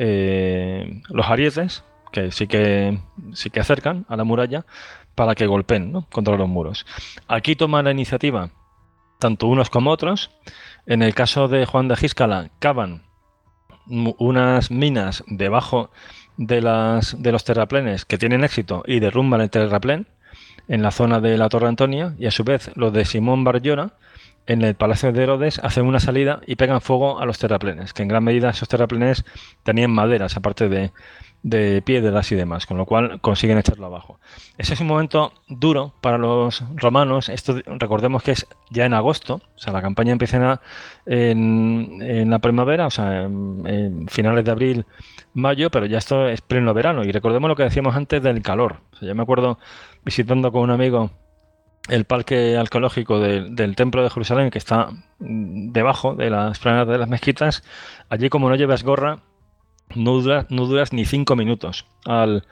eh, 0.00 1.02
los 1.08 1.26
arietes, 1.26 1.84
que 2.12 2.30
sí 2.30 2.46
que 2.46 2.98
sí 3.32 3.50
que 3.50 3.58
acercan 3.58 4.06
a 4.08 4.16
la 4.16 4.22
muralla 4.22 4.64
para 5.16 5.34
que 5.34 5.46
golpeen 5.46 5.92
contra 6.10 6.36
los 6.36 6.48
muros. 6.48 6.86
Aquí 7.26 7.56
toman 7.56 7.86
la 7.86 7.90
iniciativa 7.90 8.50
tanto 9.18 9.48
unos 9.48 9.70
como 9.70 9.90
otros. 9.90 10.30
En 10.86 11.02
el 11.02 11.14
caso 11.14 11.48
de 11.48 11.66
Juan 11.66 11.88
de 11.88 11.96
Gíscala, 11.96 12.50
cavan 12.60 13.02
unas 13.88 14.70
minas 14.70 15.24
debajo 15.26 15.90
de, 16.36 16.60
las, 16.60 17.20
de 17.20 17.32
los 17.32 17.42
terraplenes 17.42 18.04
que 18.04 18.18
tienen 18.18 18.44
éxito 18.44 18.84
y 18.86 19.00
derrumban 19.00 19.40
el 19.40 19.50
terraplén. 19.50 20.06
en 20.68 20.82
la 20.82 20.90
zona 20.90 21.18
de 21.20 21.36
la 21.38 21.48
Torre 21.48 21.66
Antonia 21.66 22.14
y 22.18 22.26
a 22.26 22.30
su 22.30 22.44
vez 22.44 22.70
los 22.76 22.92
de 22.92 23.04
Simón 23.04 23.42
Barllona 23.42 23.94
en 24.48 24.62
el 24.62 24.74
Palacio 24.74 25.12
de 25.12 25.22
Herodes 25.22 25.60
hacen 25.62 25.84
una 25.84 26.00
salida 26.00 26.40
y 26.46 26.56
pegan 26.56 26.80
fuego 26.80 27.20
a 27.20 27.26
los 27.26 27.38
terraplenes, 27.38 27.92
que 27.92 28.02
en 28.02 28.08
gran 28.08 28.24
medida 28.24 28.48
esos 28.48 28.66
terraplenes 28.66 29.24
tenían 29.62 29.90
maderas, 29.90 30.38
aparte 30.38 30.70
de, 30.70 30.90
de 31.42 31.82
piedras 31.82 32.32
y 32.32 32.34
demás, 32.34 32.64
con 32.64 32.78
lo 32.78 32.86
cual 32.86 33.20
consiguen 33.20 33.58
echarlo 33.58 33.84
abajo. 33.84 34.18
Ese 34.56 34.72
es 34.72 34.80
un 34.80 34.86
momento 34.86 35.34
duro 35.48 35.92
para 36.00 36.16
los 36.16 36.64
romanos. 36.76 37.28
Esto 37.28 37.60
recordemos 37.78 38.22
que 38.22 38.32
es 38.32 38.46
ya 38.70 38.86
en 38.86 38.94
agosto, 38.94 39.34
o 39.34 39.58
sea, 39.58 39.74
la 39.74 39.82
campaña 39.82 40.12
empieza 40.12 40.62
en, 41.04 42.30
la 42.30 42.38
primavera, 42.38 42.86
o 42.86 42.90
sea, 42.90 43.24
en, 43.24 44.08
finales 44.08 44.46
de 44.46 44.50
abril, 44.50 44.86
mayo, 45.34 45.70
pero 45.70 45.84
ya 45.84 45.98
esto 45.98 46.26
es 46.26 46.40
pleno 46.40 46.72
verano. 46.72 47.04
Y 47.04 47.12
recordemos 47.12 47.48
lo 47.48 47.56
que 47.56 47.64
decíamos 47.64 47.94
antes 47.94 48.22
del 48.22 48.40
calor. 48.40 48.80
O 49.00 49.04
yo 49.04 49.14
me 49.14 49.22
acuerdo 49.22 49.58
visitando 50.06 50.50
con 50.50 50.62
un 50.62 50.70
amigo 50.70 51.10
el 51.88 52.04
parque 52.04 52.56
arqueológico 52.56 53.18
del 53.20 53.76
Templo 53.76 54.02
de 54.02 54.10
Jerusalén, 54.10 54.50
que 54.50 54.58
está 54.58 54.90
debajo 55.18 56.14
de 56.14 56.30
las 56.30 56.58
planas 56.58 56.86
de 56.86 56.98
las 56.98 57.08
mezquitas. 57.08 57.62
Allí, 58.08 58.28
como 58.28 58.48
no 58.48 58.56
llevas 58.56 58.84
gorra, 58.84 59.22
no, 59.94 60.20
duras 60.20 60.92
ni 60.92 61.04
cinco 61.04 61.36
minutos 61.36 61.86
al, 62.04 62.44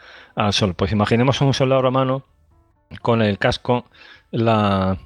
sol. 0.50 0.74
Pues 0.74 0.92
imaginemos 0.92 1.40
un 1.40 1.54
soldado 1.54 1.82
romano 1.82 2.24
con 3.02 3.22
el 3.22 3.38
casco, 3.38 3.86
la, 4.30 4.98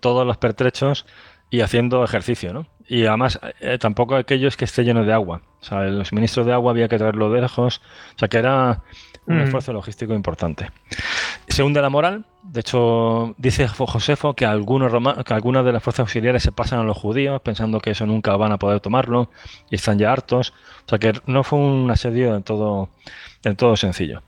todos 0.00 0.26
los 0.26 0.36
pertrechos 0.36 1.06
y 1.50 1.60
haciendo 1.60 2.04
ejercicio, 2.04 2.52
¿no? 2.52 2.66
Y 2.86 3.06
además, 3.06 3.40
eh, 3.60 3.78
tampoco 3.78 4.16
aquellos 4.16 4.56
que 4.56 4.64
esté 4.64 4.84
lleno 4.84 5.04
de 5.04 5.12
agua. 5.12 5.42
O 5.60 5.64
sea, 5.64 5.84
los 5.84 6.12
ministros 6.12 6.46
de 6.46 6.52
agua 6.52 6.72
había 6.72 6.88
que 6.88 6.98
traerlo 6.98 7.30
de 7.30 7.40
lejos. 7.40 7.80
O 8.16 8.18
sea, 8.18 8.28
que 8.28 8.38
era 8.38 8.82
un 9.26 9.38
mm. 9.38 9.42
esfuerzo 9.42 9.72
logístico 9.72 10.14
importante. 10.14 10.70
Se 11.48 11.62
hunde 11.62 11.80
la 11.80 11.90
moral. 11.90 12.24
De 12.42 12.60
hecho, 12.60 13.34
dice 13.38 13.68
Josefo 13.68 14.34
que, 14.34 14.46
algunos 14.46 14.92
que 15.24 15.34
algunas 15.34 15.64
de 15.64 15.72
las 15.72 15.82
fuerzas 15.82 16.00
auxiliares 16.00 16.42
se 16.42 16.50
pasan 16.50 16.80
a 16.80 16.84
los 16.84 16.96
judíos 16.96 17.40
pensando 17.42 17.80
que 17.80 17.90
eso 17.90 18.04
nunca 18.06 18.36
van 18.36 18.52
a 18.52 18.58
poder 18.58 18.80
tomarlo 18.80 19.30
y 19.70 19.76
están 19.76 19.98
ya 19.98 20.12
hartos. 20.12 20.52
O 20.86 20.88
sea 20.88 20.98
que 20.98 21.12
no 21.26 21.44
fue 21.44 21.58
un 21.58 21.90
asedio 21.90 22.32
del 22.32 22.42
todo, 22.42 22.88
del 23.42 23.56
todo 23.56 23.76
sencillo. 23.76 24.22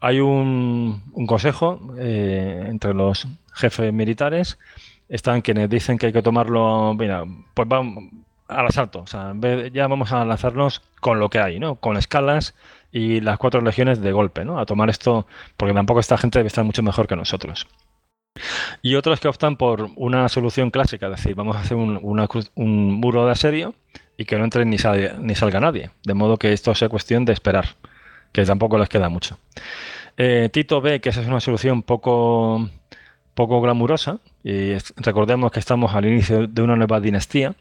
Hay 0.00 0.20
un, 0.20 1.02
consejo 1.26 1.80
eh, 1.98 2.64
entre 2.68 2.94
los 2.94 3.26
jefes 3.52 3.92
militares. 3.92 4.58
Están 5.08 5.40
quienes 5.40 5.68
dicen 5.70 5.98
que 5.98 6.06
hay 6.06 6.12
que 6.12 6.22
tomarlo, 6.22 6.94
mira, 6.94 7.24
pues 7.54 7.66
vamos 7.66 8.04
al 8.48 8.66
asalto. 8.66 9.00
O 9.00 9.06
sea, 9.06 9.34
ya 9.72 9.86
vamos 9.86 10.12
a 10.12 10.24
lanzarnos 10.24 10.82
con 11.00 11.18
lo 11.18 11.28
que 11.28 11.38
hay, 11.38 11.58
¿no? 11.58 11.76
Con 11.76 11.96
escalas 11.96 12.54
y 12.92 13.20
las 13.20 13.38
cuatro 13.38 13.60
legiones 13.60 14.00
de 14.00 14.12
golpe, 14.12 14.44
¿no? 14.44 14.58
A 14.58 14.66
tomar 14.66 14.90
esto, 14.90 15.26
porque 15.56 15.74
tampoco 15.74 16.00
esta 16.00 16.18
gente 16.18 16.38
debe 16.38 16.48
estar 16.48 16.64
mucho 16.64 16.82
mejor 16.82 17.06
que 17.06 17.16
nosotros. 17.16 17.66
Y 18.82 18.94
otros 18.94 19.20
que 19.20 19.28
optan 19.28 19.56
por 19.56 19.90
una 19.96 20.28
solución 20.28 20.70
clásica, 20.70 21.06
es 21.06 21.16
decir, 21.16 21.34
vamos 21.34 21.56
a 21.56 21.60
hacer 21.60 21.76
un, 21.76 22.92
muro 23.00 23.26
de 23.26 23.32
asedio 23.32 23.74
y 24.16 24.24
que 24.24 24.38
no 24.38 24.44
entre 24.44 24.64
ni, 24.64 24.78
salga 24.78 25.60
nadie, 25.60 25.90
de 26.04 26.14
modo 26.14 26.36
que 26.36 26.52
esto 26.52 26.74
sea 26.74 26.88
cuestión 26.88 27.24
de 27.24 27.32
esperar, 27.32 27.76
que 28.32 28.44
tampoco 28.44 28.78
les 28.78 28.88
queda 28.88 29.08
mucho. 29.08 29.38
Eh, 30.16 30.48
Tito 30.52 30.80
ve 30.80 31.00
que 31.00 31.10
esa 31.10 31.20
es 31.20 31.28
una 31.28 31.40
solución 31.40 31.82
poco, 31.82 32.68
poco 33.34 33.60
glamurosa, 33.60 34.18
y 34.42 34.74
recordemos 34.96 35.52
que 35.52 35.60
estamos 35.60 35.94
al 35.94 36.06
inicio 36.06 36.46
de 36.46 36.62
una 36.62 36.76
nueva 36.76 37.00
dinastía, 37.00 37.54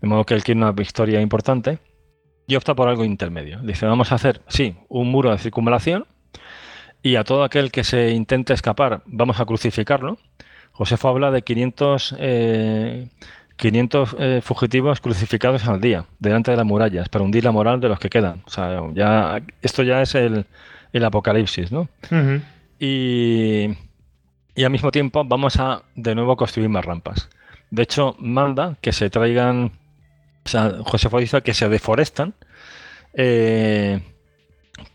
de 0.00 0.08
modo 0.08 0.24
que 0.24 0.34
él 0.34 0.42
quiere 0.42 0.60
una 0.60 0.72
victoria 0.72 1.20
importante, 1.20 1.78
y 2.52 2.56
opta 2.56 2.74
por 2.74 2.86
algo 2.86 3.02
intermedio. 3.02 3.60
Dice, 3.60 3.86
vamos 3.86 4.12
a 4.12 4.16
hacer, 4.16 4.42
sí, 4.46 4.76
un 4.90 5.10
muro 5.10 5.30
de 5.30 5.38
circunvalación 5.38 6.04
y 7.02 7.16
a 7.16 7.24
todo 7.24 7.44
aquel 7.44 7.72
que 7.72 7.82
se 7.82 8.10
intente 8.10 8.52
escapar 8.52 9.02
vamos 9.06 9.40
a 9.40 9.46
crucificarlo. 9.46 10.18
Josefo 10.72 11.08
habla 11.08 11.30
de 11.30 11.40
500, 11.40 12.16
500 13.56 14.12
eh, 14.12 14.16
eh, 14.18 14.40
fugitivos 14.42 15.00
crucificados 15.00 15.66
al 15.66 15.80
día 15.80 16.04
delante 16.18 16.50
de 16.50 16.58
las 16.58 16.66
murallas 16.66 17.08
para 17.08 17.24
hundir 17.24 17.42
la 17.42 17.52
moral 17.52 17.80
de 17.80 17.88
los 17.88 17.98
que 17.98 18.10
quedan. 18.10 18.42
O 18.44 18.50
sea, 18.50 18.82
ya, 18.92 19.40
esto 19.62 19.82
ya 19.82 20.02
es 20.02 20.14
el, 20.14 20.44
apocalipsis, 21.02 21.72
¿no? 21.72 21.88
y, 22.78 23.68
y 24.54 24.64
al 24.64 24.70
mismo 24.70 24.90
tiempo 24.90 25.24
vamos 25.24 25.58
a 25.58 25.84
de 25.94 26.14
nuevo 26.14 26.36
construir 26.36 26.68
más 26.68 26.84
rampas. 26.84 27.30
De 27.70 27.84
hecho, 27.84 28.14
manda 28.18 28.76
que 28.82 28.92
se 28.92 29.08
traigan 29.08 29.72
o 30.44 30.48
sea, 30.48 30.72
Josefo 30.84 31.18
dice 31.18 31.42
que 31.42 31.54
se 31.54 31.68
deforestan 31.68 32.34
eh, 33.14 34.00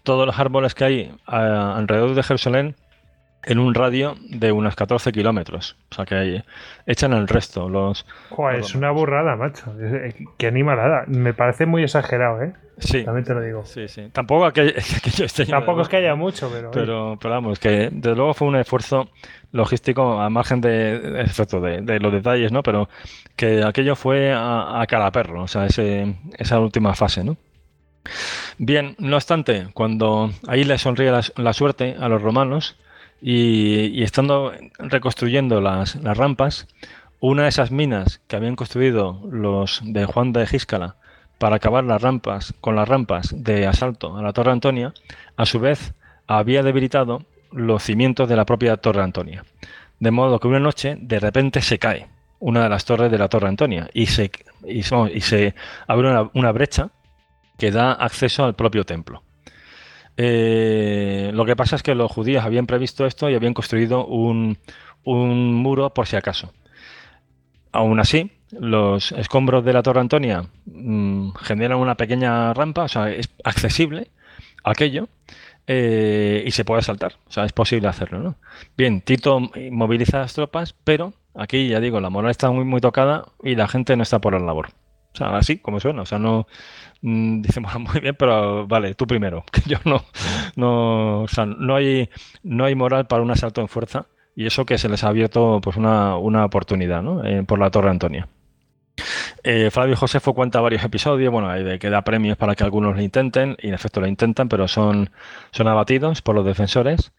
todos 0.04 0.26
los 0.26 0.40
árboles 0.40 0.76
que 0.76 0.84
hay 0.84 1.16
alrededor 1.26 2.16
de 2.16 2.24
Jerusalén 2.24 2.76
en 3.44 3.60
un 3.60 3.74
radio 3.74 4.16
de 4.30 4.52
unos 4.52 4.76
14 4.76 5.12
kilómetros. 5.12 5.78
O 5.92 5.96
sea, 5.96 6.06
que 6.06 6.44
echan 6.86 7.14
el 7.14 7.28
resto. 7.28 7.70
Los, 7.70 8.06
es 8.54 8.76
una 8.76 8.92
burrada, 8.92 9.36
macho. 9.36 9.74
Qué 10.38 10.48
animalada. 10.48 11.06
Me 11.08 11.34
parece 11.34 11.66
muy 11.66 11.84
exagerado, 11.84 12.42
¿eh? 12.42 12.54
Sí. 12.80 13.04
También 13.04 13.26
te 13.26 13.34
lo 13.34 13.42
digo. 13.42 13.66
Sí, 13.66 13.88
sí. 13.88 14.10
Tampoco, 14.12 14.48
es 14.48 14.54
que 15.90 15.98
haya 15.98 16.16
mucho, 16.16 16.50
pero. 16.52 16.72
Pero, 16.72 17.18
pero 17.20 17.34
vamos, 17.34 17.60
que 17.60 17.90
desde 17.92 18.16
luego 18.16 18.34
fue 18.34 18.48
un 18.48 18.56
esfuerzo 18.56 19.10
logístico 19.52 20.20
a 20.20 20.30
margen 20.30 20.62
de, 20.62 21.00
de, 21.00 21.82
de, 21.82 22.00
los 22.00 22.14
detalles, 22.14 22.52
¿no? 22.52 22.62
Pero 22.62 22.90
que 23.36 23.64
aquello 23.64 23.96
fue 23.96 24.32
a, 24.32 24.82
a 24.82 24.86
cara 24.88 25.12
perro, 25.12 25.44
o 25.44 25.48
sea, 25.48 25.66
ese, 25.66 26.16
esa 26.38 26.60
última 26.60 26.94
fase, 26.94 27.24
¿no? 27.24 27.38
Bien, 28.58 28.96
no 29.00 29.16
obstante, 29.16 29.68
cuando 29.74 30.32
ahí 30.48 30.64
le 30.64 30.78
sonríe 30.78 31.12
la, 31.12 31.54
suerte 31.54 31.96
a 32.00 32.08
los 32.10 32.22
romanos 32.22 32.78
y, 33.22 34.04
estando 34.04 34.54
reconstruyendo 34.80 35.62
las, 35.62 35.96
las, 35.96 36.18
rampas, 36.18 36.68
una 37.20 37.44
de 37.44 37.50
esas 37.50 37.72
minas 37.72 38.22
que 38.28 38.36
habían 38.36 38.56
construido 38.56 39.22
los 39.30 39.82
de 39.84 40.06
Juan 40.06 40.34
de 40.34 40.46
Gíscala 40.46 40.96
para 41.38 41.58
acabar 41.58 41.84
las 41.84 42.02
rampas 42.02 42.54
con 42.62 42.76
las 42.76 42.88
rampas 42.88 43.34
de 43.36 43.68
asalto 43.68 44.18
a 44.18 44.22
la 44.22 44.34
Torre 44.34 44.52
Antonia, 44.52 44.94
a 45.36 45.46
su 45.46 45.60
vez 45.60 45.94
había 46.28 46.64
debilitado 46.64 47.24
los 47.52 47.84
cimientos 47.84 48.28
de 48.28 48.36
la 48.36 48.46
propia 48.46 48.78
Torre 48.78 49.02
Antonia. 49.02 49.46
De 50.00 50.12
modo 50.12 50.40
que 50.40 50.48
una 50.48 50.60
noche 50.60 50.98
de 51.00 51.20
repente 51.20 51.62
se 51.62 51.80
cae 51.80 52.08
una 52.40 52.64
de 52.64 52.70
las 52.70 52.86
torres 52.86 53.12
de 53.12 53.18
la 53.18 53.30
Torre 53.30 53.48
Antonia 53.48 53.90
y 53.94 54.06
se, 54.08 54.32
y, 54.66 54.84
se 54.84 55.56
abre 55.88 56.30
una, 56.34 56.52
brecha 56.52 56.90
que 57.58 57.72
da 57.72 57.94
acceso 57.94 58.44
al 58.44 58.56
propio 58.56 58.84
templo. 58.84 59.24
Eh, 60.18 61.32
lo 61.34 61.46
que 61.46 61.56
pasa 61.56 61.76
es 61.76 61.84
que 61.84 61.96
los 61.96 62.12
judíos 62.12 62.44
habían 62.44 62.68
previsto 62.68 63.06
esto 63.06 63.30
y 63.30 63.36
habían 63.36 63.54
construido 63.54 64.06
un, 64.06 64.58
un 65.04 65.54
muro 65.54 65.94
por 65.94 66.08
si 66.08 66.16
acaso. 66.16 66.54
Aún 67.72 68.00
así, 68.00 68.32
los 68.52 69.12
escombros 69.12 69.64
de 69.66 69.74
la 69.74 69.84
Torre 69.84 70.00
Antonia 70.00 70.44
mm, 70.66 71.32
generan 71.42 71.80
una 71.80 71.96
pequeña 71.96 72.54
rampa, 72.54 72.84
o 72.84 72.88
sea, 72.88 73.10
es 73.12 73.30
accesible 73.44 74.10
aquello, 74.64 75.10
eh, 75.68 76.44
y 76.46 76.52
se 76.52 76.66
puede 76.66 76.82
saltar. 76.82 77.16
O 77.28 77.32
sea, 77.32 77.46
es 77.46 77.54
posible 77.54 77.88
hacerlo, 77.90 78.20
¿no? 78.20 78.36
Bien, 78.78 79.02
Tito 79.02 79.40
moviliza 79.72 80.20
las 80.20 80.34
tropas, 80.34 80.74
pero 80.84 81.14
aquí 81.36 81.68
ya 81.68 81.80
digo, 81.80 82.00
la 82.00 82.10
moral 82.10 82.32
está 82.32 82.50
muy, 82.52 82.64
muy 82.64 82.82
tocada 82.82 83.26
y 83.44 83.56
la 83.56 83.68
gente 83.68 83.96
no 83.96 84.04
está 84.04 84.20
por 84.20 84.34
la 84.34 84.40
labor. 84.40 84.70
O 85.14 85.18
sea, 85.18 85.38
así 85.38 85.58
como 85.58 85.80
suena. 85.80 86.04
O 86.04 86.06
sea, 86.06 86.20
no 86.20 86.48
mm, 87.02 87.42
dice 87.42 87.60
muy 87.60 88.00
bien, 88.00 88.16
pero 88.18 88.68
vale, 88.68 88.96
tú 88.96 89.06
primero. 89.08 89.44
Que 89.52 89.62
yo 89.66 89.78
no, 89.86 90.04
no, 90.56 91.24
o 91.24 91.28
sea, 91.28 91.46
no 91.46 91.76
hay, 91.76 92.10
no 92.44 92.66
hay 92.66 92.76
moral 92.76 93.08
para 93.08 93.24
un 93.24 93.32
asalto 93.32 93.62
en 93.62 93.68
fuerza 93.68 94.08
y 94.36 94.46
eso 94.46 94.66
que 94.66 94.78
se 94.78 94.88
les 94.90 95.04
ha 95.04 95.10
abierto 95.10 95.60
pues 95.62 95.78
una, 95.78 96.18
una 96.18 96.46
oportunidad, 96.46 97.02
¿no? 97.02 97.26
Eh, 97.26 97.44
por 97.44 97.60
la 97.60 97.72
Torre 97.72 97.90
Antonia. 97.90 98.28
Eh, 99.44 99.70
Flavio 99.72 99.96
Josefo 99.96 100.34
cuenta 100.34 100.62
varios 100.62 100.84
episodios, 100.84 101.32
bueno, 101.32 101.50
hay 101.50 101.80
que 101.80 101.90
da 101.90 102.02
premios 102.04 102.38
para 102.38 102.56
que 102.56 102.64
algunos 102.64 102.96
lo 102.96 103.02
intenten, 103.02 103.56
y 103.62 103.70
en 103.70 103.74
efecto 103.74 104.02
lo 104.02 104.08
intentan, 104.08 104.50
pero 104.50 104.68
son, 104.68 105.10
son 105.52 105.68
abatidos 105.68 106.22
por 106.22 106.36
los 106.36 106.46
defensores. 106.46 107.12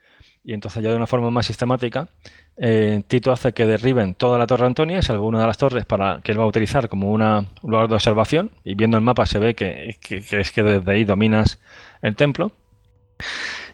Y 0.44 0.54
entonces 0.54 0.82
ya 0.82 0.90
de 0.90 0.96
una 0.96 1.06
forma 1.06 1.30
más 1.30 1.46
sistemática, 1.46 2.08
eh, 2.56 3.02
Tito 3.06 3.32
hace 3.32 3.52
que 3.52 3.66
derriben 3.66 4.14
toda 4.14 4.38
la 4.38 4.46
Torre 4.46 4.66
Antonia, 4.66 4.98
es 4.98 5.10
alguna 5.10 5.40
de 5.40 5.46
las 5.46 5.58
torres 5.58 5.84
para 5.84 6.20
que 6.22 6.32
él 6.32 6.40
va 6.40 6.44
a 6.44 6.48
utilizar 6.48 6.88
como 6.88 7.12
una, 7.12 7.40
un 7.62 7.70
lugar 7.70 7.88
de 7.88 7.94
observación, 7.94 8.50
y 8.64 8.74
viendo 8.74 8.96
el 8.96 9.04
mapa 9.04 9.26
se 9.26 9.38
ve 9.38 9.54
que, 9.54 9.96
es 10.10 10.52
que 10.52 10.62
desde 10.62 10.90
ahí 10.90 11.04
dominas 11.04 11.60
el 12.02 12.16
templo. 12.16 12.52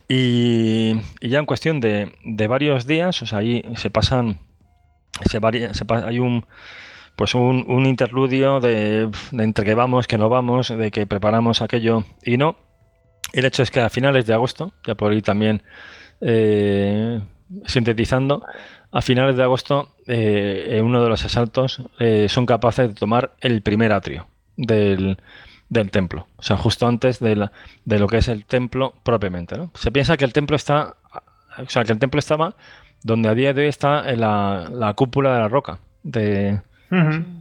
Y, 0.08 0.94
ya 1.20 1.38
en 1.38 1.46
cuestión 1.46 1.80
de, 1.80 2.12
varios 2.48 2.86
días, 2.86 3.22
o 3.22 3.26
sea, 3.26 3.38
ahí 3.38 3.64
se 3.76 3.90
pasan, 3.90 4.40
hay 6.04 6.18
un 6.18 6.44
pues 7.16 7.34
un, 7.34 7.86
interludio 7.86 8.60
de, 8.60 9.10
entre 9.32 9.64
que 9.64 9.74
vamos, 9.74 10.06
que 10.06 10.18
no 10.18 10.28
vamos, 10.28 10.68
de 10.68 10.90
que 10.90 11.06
preparamos 11.06 11.62
aquello 11.62 12.04
y 12.24 12.36
no. 12.36 12.56
El 13.32 13.44
hecho 13.44 13.62
es 13.62 13.70
que 13.70 13.80
a 13.80 13.90
finales 13.90 14.26
de 14.26 14.34
agosto, 14.34 14.72
ya 14.86 14.94
por 14.94 15.12
ir 15.12 15.22
también 15.22 15.62
eh, 16.20 17.20
sintetizando, 17.66 18.44
a 18.90 19.02
finales 19.02 19.36
de 19.36 19.42
agosto, 19.42 19.94
eh, 20.06 20.76
en 20.78 20.84
uno 20.84 21.02
de 21.02 21.08
los 21.08 21.24
asaltos, 21.24 21.82
eh, 21.98 22.28
son 22.28 22.46
capaces 22.46 22.88
de 22.88 22.94
tomar 22.94 23.34
el 23.40 23.62
primer 23.62 23.92
atrio 23.92 24.28
del, 24.56 25.18
templo, 25.90 26.28
o 26.36 26.42
sea, 26.42 26.56
justo 26.56 26.86
antes 26.86 27.18
de, 27.18 27.48
de, 27.84 27.98
lo 27.98 28.06
que 28.06 28.18
es 28.18 28.28
el 28.28 28.44
templo 28.44 28.94
propiamente. 29.02 29.56
¿no? 29.56 29.72
Se 29.74 29.90
piensa 29.90 30.16
que 30.16 30.24
el 30.24 30.32
templo 30.32 30.54
está, 30.54 30.96
o 31.58 31.68
sea, 31.68 31.84
que 31.84 31.92
el 31.92 31.98
templo 31.98 32.20
estaba 32.20 32.54
donde 33.02 33.28
a 33.28 33.34
día 33.34 33.52
de 33.52 33.62
hoy 33.62 33.68
está 33.68 34.02
la, 34.14 34.68
la 34.72 34.94
cúpula 34.94 35.34
de 35.34 35.40
la 35.40 35.48
roca 35.48 35.80
de, 36.04 36.60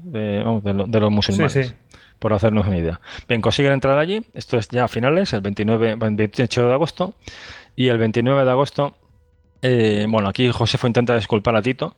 de, 0.04 1.00
los 1.00 1.12
musulmanes. 1.12 1.76
Por 2.20 2.32
hacernos 2.32 2.66
una 2.68 2.78
idea. 2.78 3.02
Bien, 3.28 3.42
consiguen 3.42 3.74
entrar 3.74 3.98
allí. 3.98 4.22
Esto 4.34 4.58
es 4.58 4.70
ya 4.70 4.86
a 4.86 4.88
finales, 4.88 5.34
el 5.34 5.42
29, 5.42 5.96
28 5.98 6.68
de 6.68 6.74
agosto. 6.74 7.16
Y 7.76 7.88
el 7.88 7.98
29 7.98 8.46
de 8.46 8.52
agosto, 8.52 8.96
eh, 9.62 10.06
bueno, 10.08 10.30
aquí 10.30 10.50
Josefo 10.52 10.88
intenta 10.88 11.16
disculpar 11.16 11.56
a 11.56 11.62
Tito. 11.62 11.98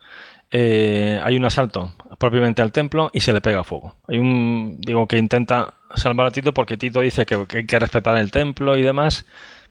Eh, 0.51 1.19
hay 1.23 1.37
un 1.37 1.45
asalto 1.45 1.93
propiamente 2.17 2.61
al 2.61 2.71
templo 2.71 3.09
y 3.11 3.19
se 3.19 3.33
le 3.33 3.41
pega 3.41 3.63
fuego. 3.63 3.95
Hay 4.07 4.19
un, 4.19 4.77
digo, 4.79 5.07
que 5.07 5.17
intenta 5.17 5.73
salvar 5.95 6.27
a 6.27 6.31
Tito 6.31 6.53
porque 6.53 6.77
Tito 6.77 7.01
dice 7.01 7.25
que, 7.25 7.45
hay 7.49 7.65
que 7.65 7.79
respetar 7.79 8.17
el 8.17 8.31
templo 8.31 8.77
y 8.77 8.83
demás, 8.83 9.25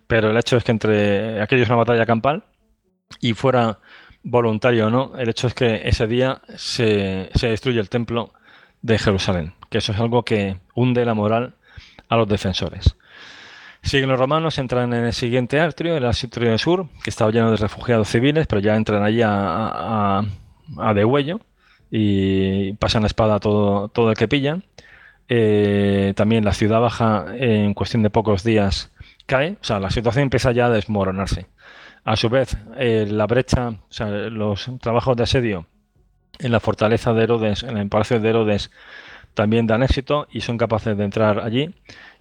pero 0.06 0.30
el 0.30 0.36
hecho 0.36 0.56
es 0.56 0.64
que 0.64 0.72
entre 0.72 1.40
aquello 1.40 1.62
es 1.62 1.68
una 1.68 1.78
batalla 1.78 2.04
campal 2.04 2.44
y 3.20 3.34
fuera 3.34 3.78
voluntario 4.24 4.86
o 4.86 4.90
no, 4.90 5.12
el 5.16 5.28
hecho 5.28 5.46
es 5.46 5.54
que 5.54 5.82
ese 5.84 6.06
día 6.06 6.40
se, 6.56 7.30
destruye 7.40 7.78
el 7.78 7.90
templo 7.90 8.32
de 8.82 8.98
Jerusalén, 8.98 9.52
que 9.70 9.78
eso 9.78 9.92
es 9.92 10.00
algo 10.00 10.24
que 10.24 10.58
hunde 10.74 11.04
la 11.04 11.14
moral 11.14 11.54
a 12.08 12.16
los 12.16 12.26
defensores. 12.26 12.96
Siguen 13.82 14.08
los 14.08 14.18
romanos, 14.18 14.58
entran 14.58 14.94
en 14.94 15.04
el 15.04 15.12
siguiente 15.12 15.60
atrio, 15.60 15.96
el 15.96 16.06
atrio 16.06 16.56
sur, 16.56 16.88
que 17.02 17.10
estaba 17.10 17.30
lleno 17.30 17.50
de 17.50 17.58
refugiados 17.58 18.08
civiles, 18.08 18.46
pero 18.46 18.60
ya 18.60 18.74
entran 18.74 19.02
allí 19.02 19.20
a, 19.22 20.22
a, 20.78 20.94
degüello 20.94 21.40
y 21.90 22.72
pasan 22.74 23.02
la 23.02 23.08
espada 23.08 23.36
a 23.36 23.40
todo, 23.40 23.88
todo 23.88 24.10
el 24.10 24.16
que 24.16 24.26
pillan. 24.26 24.64
Eh, 25.28 26.14
también 26.16 26.44
la 26.44 26.54
ciudad 26.54 26.80
baja 26.80 27.26
en 27.36 27.74
cuestión 27.74 28.02
de 28.02 28.10
pocos 28.10 28.42
días 28.42 28.90
cae, 29.26 29.58
o 29.60 29.64
sea, 29.64 29.80
la 29.80 29.90
situación 29.90 30.24
empieza 30.24 30.52
ya 30.52 30.66
a 30.66 30.70
desmoronarse. 30.70 31.46
A 32.04 32.16
su 32.16 32.28
vez, 32.28 32.56
eh, 32.76 33.06
la 33.08 33.26
brecha, 33.26 33.68
o 33.68 33.78
sea, 33.88 34.08
los 34.08 34.70
trabajos 34.80 35.16
de 35.16 35.22
asedio 35.22 35.66
en 36.38 36.52
la 36.52 36.60
fortaleza 36.60 37.12
de 37.14 37.22
Herodes, 37.22 37.62
en 37.62 37.78
el 37.78 37.88
palacio 37.88 38.20
de 38.20 38.28
Herodes, 38.28 38.70
también 39.34 39.66
dan 39.66 39.82
éxito 39.82 40.26
y 40.30 40.42
son 40.42 40.58
capaces 40.58 40.96
de 40.96 41.04
entrar 41.04 41.40
allí. 41.40 41.74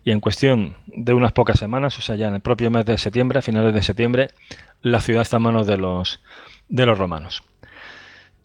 Y 0.05 0.11
en 0.11 0.19
cuestión 0.19 0.75
de 0.87 1.13
unas 1.13 1.31
pocas 1.31 1.59
semanas, 1.59 1.97
o 1.97 2.01
sea, 2.01 2.15
ya 2.15 2.27
en 2.27 2.35
el 2.35 2.41
propio 2.41 2.71
mes 2.71 2.85
de 2.85 2.97
septiembre, 2.97 3.39
a 3.39 3.41
finales 3.41 3.73
de 3.73 3.81
septiembre, 3.81 4.29
la 4.81 4.99
ciudad 4.99 5.21
está 5.21 5.37
en 5.37 5.43
manos 5.43 5.67
de 5.67 5.77
los, 5.77 6.21
de 6.69 6.85
los 6.85 6.97
romanos. 6.97 7.43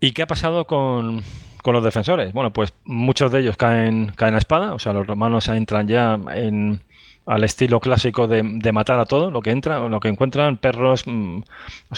¿Y 0.00 0.12
qué 0.12 0.22
ha 0.22 0.26
pasado 0.26 0.66
con, 0.66 1.22
con 1.62 1.74
los 1.74 1.82
defensores? 1.82 2.32
Bueno, 2.32 2.52
pues 2.52 2.72
muchos 2.84 3.32
de 3.32 3.40
ellos 3.40 3.56
caen, 3.56 4.12
caen 4.14 4.34
a 4.34 4.38
espada, 4.38 4.74
o 4.74 4.78
sea, 4.78 4.92
los 4.92 5.06
romanos 5.06 5.48
entran 5.48 5.88
ya 5.88 6.18
en, 6.34 6.82
al 7.28 7.44
estilo 7.44 7.78
clásico 7.80 8.26
de, 8.26 8.42
matar 8.72 8.98
a 8.98 9.04
todo 9.04 9.30
lo 9.30 9.42
que 9.42 9.50
entra, 9.50 9.86
lo 9.86 10.00
que 10.00 10.08
encuentran, 10.08 10.56
perros, 10.56 11.04
mm, 11.06 11.42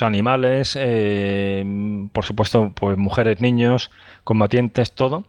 animales, 0.00 0.76
eh, 0.78 1.64
por 2.12 2.24
supuesto, 2.24 2.72
pues 2.74 2.98
mujeres, 2.98 3.40
niños, 3.40 3.92
combatientes, 4.24 4.92
todo, 4.92 5.24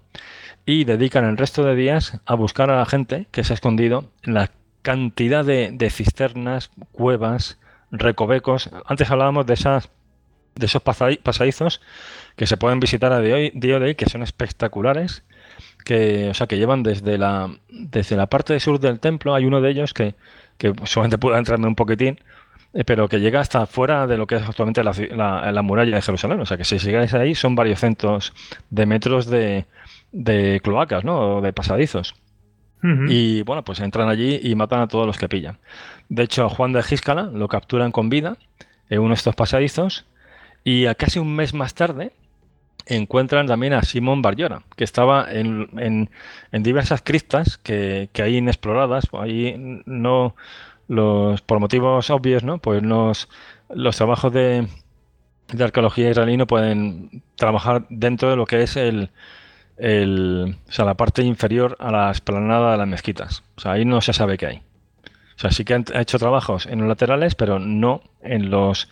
y 0.66 0.86
dedican 0.86 1.26
el 1.26 1.38
resto 1.38 1.64
de 1.64 1.76
días 1.76 2.20
a 2.26 2.34
buscar 2.34 2.72
a 2.72 2.78
la 2.78 2.86
gente 2.88 3.28
que 3.32 3.44
se 3.44 3.54
ha 3.54 3.56
escondido 3.56 4.10
en 4.24 4.34
la 4.34 4.50
cantidad 4.82 5.46
de, 5.46 5.90
cisternas, 5.92 6.72
cuevas, 6.92 7.60
recovecos. 7.92 8.72
Antes 8.86 9.12
hablábamos 9.12 9.46
de 9.46 9.54
esas 9.54 9.90
de 10.56 10.66
esos 10.66 10.82
pasadizos 10.82 11.80
que 12.36 12.46
se 12.46 12.58
pueden 12.58 12.82
visitar 12.82 13.14
a 13.14 13.22
día 13.22 13.36
de 13.54 13.74
hoy, 13.76 13.96
que 13.96 14.10
son 14.10 14.22
espectaculares 14.22 15.24
que, 15.84 16.30
o 16.30 16.34
sea, 16.34 16.48
que 16.48 16.58
llevan 16.58 16.84
desde 16.84 17.18
la, 17.18 17.50
desde 17.70 18.16
la 18.16 18.28
parte 18.28 18.60
sur 18.60 18.80
del 18.80 19.00
templo, 19.00 19.34
hay 19.34 19.46
uno 19.46 19.62
de 19.62 19.72
ellos 19.72 19.94
que, 19.94 20.16
que 20.58 20.74
solamente 20.86 21.18
puede 21.18 21.38
entrarme 21.38 21.68
un 21.68 21.76
poquitín, 21.76 22.20
eh, 22.74 22.84
pero 22.86 23.10
que 23.10 23.20
llega 23.20 23.40
hasta 23.40 23.66
fuera 23.66 24.08
de 24.08 24.18
lo 24.18 24.28
que 24.28 24.36
es 24.36 24.44
actualmente 24.44 24.84
la, 24.84 25.52
la, 25.52 25.62
muralla 25.62 25.96
de 25.96 26.02
Jerusalén. 26.02 26.40
O 26.40 26.46
sea 26.46 26.58
que 26.58 26.64
si 26.64 26.78
llegáis 26.78 27.14
ahí 27.14 27.36
son 27.36 27.56
varios 27.56 27.80
cientos 27.80 28.34
de 28.70 28.86
metros 28.86 29.26
de, 29.26 29.66
de 30.12 30.62
cloacas, 30.64 31.04
¿no? 31.04 31.38
O 31.38 31.42
de 31.42 31.54
pasadizos. 31.54 32.16
Y 32.84 33.44
bueno, 33.44 33.64
pues 33.64 33.80
entran 33.80 34.10
allí 34.10 34.40
y 34.42 34.56
matan 34.56 34.82
a 34.82 34.88
todos 34.88 35.06
los 35.06 35.20
que 35.20 35.30
pillan. 35.30 35.60
De 36.10 36.24
hecho, 36.24 36.46
a 36.46 36.50
Juan 36.50 36.74
de 36.74 36.82
Gíscala 36.82 37.30
lo 37.32 37.48
capturan 37.48 37.92
con 37.92 38.10
vida 38.10 38.38
en 38.90 39.02
uno 39.02 39.10
de 39.10 39.16
estos 39.16 39.36
pasadizos 39.36 40.08
y 40.64 40.88
a 40.88 40.96
casi 40.96 41.20
un 41.20 41.36
mes 41.36 41.54
más 41.54 41.76
tarde 41.76 42.12
encuentran 42.86 43.48
también 43.48 43.74
a 43.74 43.84
Simón 43.84 44.22
Barllora, 44.22 44.64
que 44.76 44.84
estaba 44.84 45.28
en, 45.32 46.10
diversas 46.52 47.02
criptas 47.02 47.58
que, 47.58 48.10
que 48.14 48.24
hay 48.24 48.38
inexploradas, 48.38 49.08
ahí 49.14 49.56
no 49.86 50.36
los 50.88 51.42
por 51.42 51.60
motivos 51.60 52.10
obvios, 52.10 52.44
¿no? 52.44 52.58
Pues 52.58 52.84
los, 52.84 53.30
los 53.70 53.96
trabajos 53.96 54.34
de, 54.34 54.68
de 55.54 55.64
arqueología 55.64 56.10
israelí 56.10 56.38
no 56.38 56.48
pueden 56.48 57.24
trabajar 57.36 57.86
dentro 57.90 58.30
de 58.30 58.36
lo 58.36 58.46
que 58.46 58.64
es 58.64 58.76
el, 58.76 59.10
el, 59.78 60.58
o 60.68 60.72
sea, 60.72 60.86
la 60.86 60.96
parte 60.96 61.24
inferior 61.24 61.76
a 61.80 61.92
la 61.92 62.12
esplanada 62.12 62.74
de 62.74 62.78
las 62.78 62.88
mezquitas. 62.88 63.44
O 63.56 63.62
sea, 63.62 63.74
ahí 63.74 63.86
no 63.86 64.02
se 64.02 64.14
sabe 64.14 64.38
qué 64.38 64.48
hay. 64.48 64.58
O 64.58 65.40
sea, 65.42 65.52
sí 65.52 65.66
que 65.66 65.74
han 65.74 65.86
hecho 65.94 66.20
trabajos 66.20 66.66
en 66.66 66.80
los 66.80 66.88
laterales, 66.88 67.36
pero 67.36 67.58
no 67.58 68.04
en 68.22 68.52
los 68.52 68.90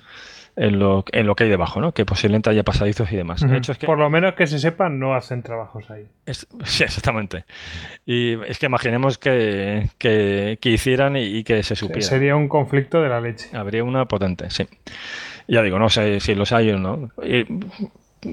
en 0.59 0.77
lo, 0.77 1.05
en 1.13 1.25
lo 1.25 1.35
que 1.35 1.45
hay 1.45 1.49
debajo, 1.49 1.79
¿no? 1.79 1.93
Que 1.93 2.05
posiblemente 2.05 2.49
haya 2.49 2.63
pasadizos 2.63 3.09
y 3.13 3.15
demás. 3.15 3.45
Por 3.85 3.97
lo 3.97 4.09
menos 4.09 4.33
que 4.33 4.45
se 4.45 4.59
sepan, 4.59 4.99
no 4.99 5.15
hacen 5.15 5.41
trabajos 5.41 5.89
ahí. 5.89 6.05
sí, 6.65 6.83
exactamente. 6.83 7.45
Y 8.05 8.33
es 8.43 8.59
que 8.59 8.65
imaginemos 8.65 9.17
que, 9.17 9.89
que, 9.97 10.57
hicieran 10.61 11.15
y, 11.15 11.45
que 11.45 11.63
se 11.63 11.77
supiera. 11.77 12.01
Sería 12.01 12.35
un 12.35 12.49
conflicto 12.49 13.01
de 13.01 13.07
la 13.07 13.21
leche. 13.21 13.55
Habría 13.55 13.85
una 13.85 14.05
potente, 14.05 14.49
sí. 14.49 14.67
Ya 15.47 15.61
digo, 15.61 15.79
no 15.79 15.89
sé 15.89 16.19
si 16.19 16.35
los 16.35 16.51
hay 16.51 16.71
o 16.71 16.77
no. 16.77 17.09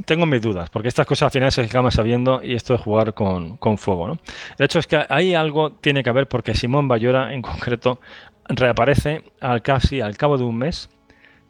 tengo 0.04 0.26
mis 0.26 0.42
dudas, 0.42 0.68
porque 0.68 0.88
estas 0.88 1.06
cosas 1.06 1.26
al 1.26 1.30
final 1.30 1.52
se 1.52 1.62
acaban 1.62 1.92
sabiendo 1.92 2.42
y 2.42 2.54
esto 2.54 2.72
de 2.72 2.80
jugar 2.80 3.14
con, 3.14 3.56
con 3.56 3.78
fuego, 3.78 4.08
¿no? 4.08 4.18
De 4.58 4.64
hecho, 4.64 4.80
es 4.80 4.88
que 4.88 5.00
hay 5.08 5.34
algo 5.34 5.74
tiene 5.74 6.02
que 6.02 6.10
haber 6.10 6.26
porque 6.26 6.54
Simón 6.54 6.88
Bayora 6.88 7.32
en 7.32 7.40
concreto 7.40 8.00
reaparece 8.48 9.22
al 9.40 9.62
casi 9.62 10.00
al 10.00 10.16
cabo 10.16 10.38
de 10.38 10.44
un 10.44 10.58
mes 10.58 10.90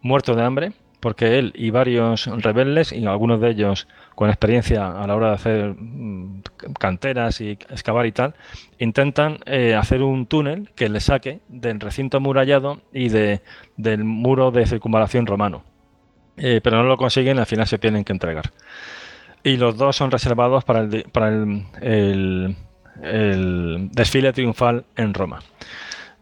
muerto 0.07 0.35
de 0.35 0.43
hambre, 0.43 0.73
porque 1.01 1.39
él 1.39 1.53
y 1.55 1.71
varios 1.71 2.27
rebeldes, 2.27 2.93
y 2.93 3.07
algunos 3.07 3.41
de 3.41 3.51
ellos 3.51 3.87
con 4.15 4.29
experiencia 4.29 4.89
a 4.91 5.07
la 5.07 5.15
hora 5.15 5.29
de 5.29 5.35
hacer 5.35 5.75
mm, 5.79 6.43
canteras 6.79 7.41
y 7.41 7.51
excavar 7.51 8.07
y 8.07 8.13
tal, 8.13 8.35
intentan 8.79 9.39
eh, 9.47 9.75
hacer 9.75 10.03
un 10.03 10.27
túnel 10.27 10.71
que 10.75 10.89
le 10.89 11.01
saque 11.01 11.41
del 11.49 11.81
recinto 11.81 12.17
amurallado 12.17 12.81
y 12.93 13.09
de, 13.09 13.43
del 13.77 14.05
muro 14.05 14.51
de 14.51 14.67
circunvalación 14.67 15.27
romano. 15.27 15.63
Eh, 16.39 16.61
pero 16.63 16.79
no 16.79 16.85
lo 16.85 16.97
consiguen, 16.97 17.39
al 17.39 17.47
final 17.47 17.67
se 17.67 17.79
tienen 17.79 18.05
que 18.05 18.13
entregar. 18.13 18.51
Y 19.43 19.59
los 19.59 19.77
dos 19.77 19.97
son 19.97 20.11
reservados 20.11 20.65
para 20.65 20.81
el, 20.81 21.05
para 21.13 21.29
el 21.29 22.57
desfile 23.93 24.33
triunfal 24.33 24.85
en 24.97 25.15
Roma. 25.15 25.41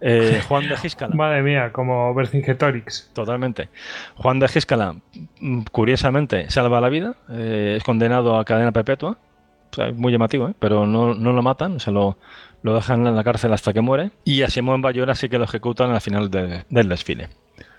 Eh, 0.07 0.42
Juan 0.49 0.68
de 0.68 0.76
Giscala. 0.76 1.15
Madre 1.15 1.42
mía, 1.42 1.73
como 1.73 2.12
Vercingetorix. 2.12 3.10
Totalmente. 3.15 3.70
Juan 4.16 4.39
de 4.39 4.49
Giscala, 4.49 4.97
mm, 5.41 5.62
curiosamente, 5.73 6.50
salva 6.50 6.81
la 6.83 6.91
vida, 6.91 7.15
eh, 7.31 7.76
es 7.78 7.84
condenado 7.84 8.39
a 8.39 8.44
cadena 8.44 8.70
perpetua. 8.70 9.16
muy 9.97 10.12
llamativo, 10.12 10.49
¿eh? 10.49 10.55
pero 10.60 10.86
no, 10.86 11.15
lo 11.15 11.42
matan, 11.42 11.81
se 11.81 11.91
lo, 11.91 12.18
lo 12.62 12.74
dejan 12.74 13.07
en 13.07 13.16
la 13.16 13.24
cárcel 13.24 13.52
hasta 13.55 13.73
que 13.73 13.81
muere. 13.81 14.10
Y 14.24 14.42
a 14.42 14.50
Simón 14.50 14.83
Bayora 14.83 15.15
sí 15.15 15.28
que 15.28 15.39
lo 15.39 15.44
ejecutan 15.44 15.91
al 15.91 16.00
final 16.00 16.31
del 16.31 16.89
desfile. 16.89 17.31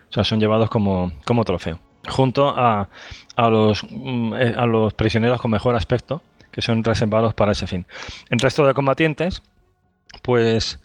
O 0.09 0.13
sea, 0.13 0.23
son 0.23 0.39
llevados 0.39 0.69
como, 0.69 1.13
como 1.25 1.45
trofeo. 1.45 1.79
Junto 2.09 2.49
a, 2.49 2.89
a, 3.35 3.49
los, 3.49 3.85
mm, 3.89 4.33
a 4.33 4.65
los 4.65 4.93
prisioneros 4.95 5.39
con 5.39 5.51
mejor 5.51 5.75
aspecto, 5.75 6.21
que 6.51 6.61
son 6.61 6.83
reservados 6.83 7.35
para 7.35 7.51
ese 7.51 7.67
fin. 7.67 7.85
El 8.29 8.39
resto 8.39 8.65
de 8.65 8.73
combatientes, 8.73 9.43
pues 10.21 10.79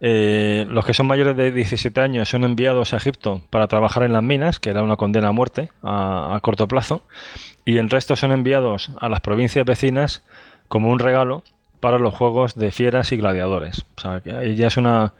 eh, 0.00 0.66
los 0.68 0.84
que 0.84 0.92
son 0.92 1.06
mayores 1.06 1.36
de 1.36 1.52
17 1.52 2.00
años 2.00 2.28
son 2.28 2.44
enviados 2.44 2.92
a 2.92 2.98
Egipto 2.98 3.40
para 3.50 3.66
trabajar 3.66 4.02
en 4.02 4.12
las 4.12 4.22
minas, 4.22 4.60
que 4.60 4.70
era 4.70 4.82
una 4.82 4.96
condena 4.96 5.28
a 5.28 5.32
muerte 5.32 5.70
a, 5.82 6.38
corto 6.42 6.68
plazo, 6.68 7.02
y 7.64 7.78
el 7.78 7.88
resto 7.88 8.14
son 8.16 8.32
enviados 8.32 8.90
a 9.00 9.08
las 9.08 9.20
provincias 9.20 9.64
vecinas 9.64 10.22
como 10.68 10.90
un 10.90 10.98
regalo 10.98 11.42
para 11.80 11.98
los 11.98 12.14
juegos 12.14 12.54
de 12.54 12.70
fieras 12.72 13.12
y 13.12 13.16
gladiadores. 13.16 13.86
O 13.96 14.00
sea, 14.00 14.20
que 14.20 14.54
ya 14.54 14.66
es 14.66 14.76
una... 14.76 15.14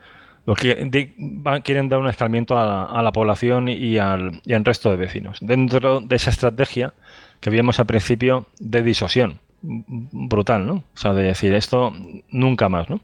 Quieren 1.64 1.88
dar 1.88 1.98
un 1.98 2.08
escalamiento 2.08 2.56
a 2.56 3.02
la, 3.02 3.12
población 3.12 3.68
y 3.68 3.98
al, 3.98 4.40
y 4.44 4.52
al 4.52 4.64
resto 4.64 4.90
de 4.90 4.96
vecinos. 4.96 5.38
Dentro 5.40 6.00
de 6.00 6.14
esa 6.14 6.30
estrategia 6.30 6.94
que 7.40 7.50
vimos 7.50 7.80
al 7.80 7.86
principio 7.86 8.46
de 8.60 8.82
disosión, 8.82 9.40
brutal, 9.62 10.64
¿no? 10.64 10.74
O 10.74 10.84
sea, 10.96 11.14
de 11.14 11.24
decir 11.24 11.52
esto 11.52 11.92
nunca 12.30 12.68
más, 12.68 12.88
¿no? 12.88 13.00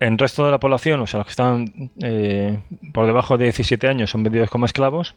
En 0.00 0.16
resto 0.16 0.46
de 0.46 0.50
la 0.50 0.58
población, 0.58 1.00
o 1.00 1.06
sea, 1.06 1.18
los 1.18 1.26
que 1.26 1.30
están 1.30 1.90
eh, 2.02 2.58
por 2.94 3.04
debajo 3.04 3.36
de 3.36 3.44
17 3.44 3.86
años 3.86 4.10
son 4.10 4.22
vendidos 4.22 4.48
como 4.48 4.64
esclavos. 4.64 5.14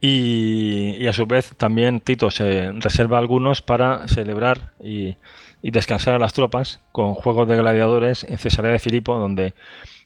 Y, 0.00 1.06
a 1.06 1.12
su 1.12 1.26
vez 1.26 1.54
también 1.56 2.00
Tito 2.00 2.32
se 2.32 2.72
reserva 2.72 3.18
algunos 3.18 3.62
para 3.62 4.08
celebrar 4.08 4.72
y, 4.82 5.16
descansar 5.62 6.14
a 6.14 6.18
las 6.18 6.32
tropas 6.32 6.80
con 6.90 7.14
juegos 7.14 7.46
de 7.46 7.56
gladiadores 7.56 8.24
en 8.24 8.36
Cesarea 8.36 8.72
de 8.72 8.80
Filipo, 8.80 9.16
donde, 9.16 9.54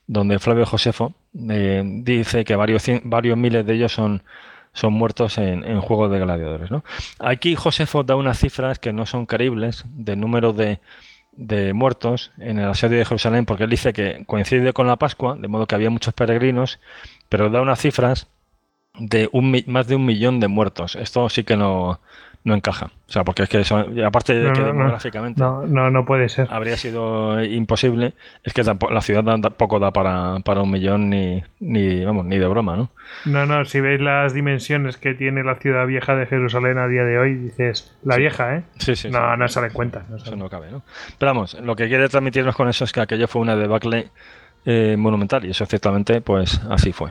donde 0.06 0.38
Flavio 0.38 0.66
Josefo 0.66 1.14
eh, 1.48 1.82
dice 1.82 2.44
que 2.44 2.56
varios, 2.56 2.84
varios 3.04 3.38
miles 3.38 3.64
de 3.64 3.72
ellos 3.72 3.90
son, 3.90 4.22
son 4.74 4.92
muertos 4.92 5.38
en, 5.38 5.80
juegos 5.80 6.10
de 6.10 6.18
gladiadores. 6.18 6.68
Aquí 7.18 7.54
Josefo 7.54 8.04
da 8.04 8.16
unas 8.16 8.38
cifras 8.38 8.78
que 8.78 8.92
no 8.92 9.06
son 9.06 9.24
creíbles 9.24 9.86
del 9.88 10.20
número 10.20 10.52
de, 10.52 10.78
de 11.36 11.72
muertos 11.72 12.32
en 12.38 12.58
el 12.58 12.68
asedio 12.68 12.98
de 12.98 13.04
Jerusalén, 13.04 13.46
porque 13.46 13.64
él 13.64 13.70
dice 13.70 13.92
que 13.92 14.24
coincide 14.26 14.72
con 14.72 14.86
la 14.86 14.96
Pascua, 14.96 15.36
de 15.36 15.48
modo 15.48 15.66
que 15.66 15.74
había 15.74 15.90
muchos 15.90 16.14
peregrinos, 16.14 16.80
pero 17.28 17.50
da 17.50 17.62
unas 17.62 17.80
cifras 17.80 18.28
de 18.98 19.28
un, 19.32 19.62
más 19.66 19.86
de 19.86 19.96
un 19.96 20.04
millón 20.04 20.40
de 20.40 20.48
muertos. 20.48 20.96
Esto 20.96 21.28
sí 21.28 21.44
que 21.44 21.56
no, 21.56 22.00
no 22.46 22.54
encaja. 22.54 22.86
O 23.08 23.12
sea, 23.12 23.24
porque 23.24 23.42
es 23.42 23.48
que 23.48 24.04
aparte 24.04 24.32
de 24.32 24.52
que 24.52 24.62
demográficamente 24.62 25.40
no, 25.40 25.66
no, 25.66 25.90
no, 25.90 26.04
puede 26.04 26.28
ser. 26.28 26.46
habría 26.48 26.76
sido 26.76 27.42
imposible, 27.42 28.14
es 28.44 28.52
que 28.52 28.62
la 28.62 29.00
ciudad 29.00 29.24
tampoco 29.40 29.80
da 29.80 29.90
para, 29.90 30.38
para 30.44 30.62
un 30.62 30.70
millón 30.70 31.10
ni, 31.10 31.42
ni, 31.58 32.04
vamos, 32.04 32.24
ni 32.24 32.38
de 32.38 32.46
broma, 32.46 32.76
¿no? 32.76 32.90
No, 33.24 33.46
no, 33.46 33.64
si 33.64 33.80
veis 33.80 34.00
las 34.00 34.32
dimensiones 34.32 34.96
que 34.96 35.14
tiene 35.14 35.42
la 35.42 35.56
ciudad 35.56 35.88
vieja 35.88 36.14
de 36.14 36.26
Jerusalén 36.26 36.78
a 36.78 36.86
día 36.86 37.02
de 37.02 37.18
hoy, 37.18 37.34
dices, 37.34 37.98
la 38.04 38.16
vieja, 38.16 38.54
¿eh? 38.54 38.62
Sí, 38.78 38.94
sí. 38.94 39.10
No, 39.10 39.36
no 39.36 39.48
sale 39.48 39.66
en 39.66 39.72
cuenta. 39.72 40.04
Eso 40.14 40.36
no 40.36 40.48
cabe, 40.48 40.70
¿no? 40.70 40.82
Pero 41.18 41.30
vamos, 41.30 41.54
lo 41.60 41.74
que 41.74 41.88
quiere 41.88 42.08
transmitirnos 42.08 42.54
con 42.54 42.68
eso 42.68 42.84
es 42.84 42.92
que 42.92 43.00
aquello 43.00 43.26
fue 43.26 43.42
una 43.42 43.56
debacle 43.56 44.10
eh, 44.64 44.94
monumental 44.96 45.44
y 45.44 45.50
eso 45.50 45.66
ciertamente, 45.66 46.20
pues 46.20 46.60
así 46.70 46.92
fue. 46.92 47.10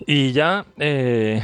Y 0.00 0.32
ya, 0.32 0.64
eh, 0.76 1.40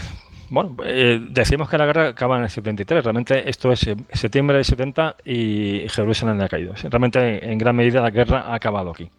bueno, 0.54 0.76
eh, 0.84 1.20
decimos 1.30 1.68
que 1.68 1.76
la 1.76 1.86
guerra 1.86 2.08
acaba 2.08 2.36
en 2.36 2.44
el 2.44 2.50
73. 2.50 3.02
Realmente 3.02 3.50
esto 3.50 3.72
es 3.72 3.86
septiembre 4.12 4.56
del 4.56 4.64
70 4.64 5.16
y 5.24 5.86
Jerusalén 5.88 6.40
ha 6.40 6.48
caído. 6.48 6.74
Realmente 6.84 7.50
en 7.50 7.58
gran 7.58 7.74
medida 7.74 8.00
la 8.00 8.10
guerra 8.10 8.42
ha 8.42 8.54
acabado 8.54 8.90
aquí. 8.90 9.10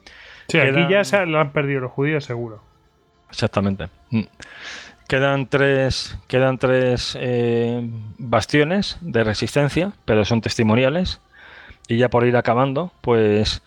Sí, 0.47 0.59
aquí 0.59 0.87
ya 0.89 1.03
se 1.03 1.25
lo 1.25 1.39
han 1.39 1.51
perdido 1.51 1.81
los 1.81 1.91
judíos 1.91 2.23
seguro. 2.23 2.61
Exactamente. 3.29 3.87
Mm. 4.11 4.21
Quedan 5.09 5.47
tres, 5.47 6.17
quedan 6.27 6.57
tres 6.57 7.17
eh, 7.19 7.81
bastiones 8.17 8.97
de 9.01 9.23
resistencia, 9.23 9.91
pero 10.05 10.23
son 10.23 10.39
testimoniales. 10.41 11.19
Y 11.87 11.97
ya 11.97 12.09
por 12.09 12.25
ir 12.25 12.37
acabando, 12.37 12.91
pues 13.01 13.61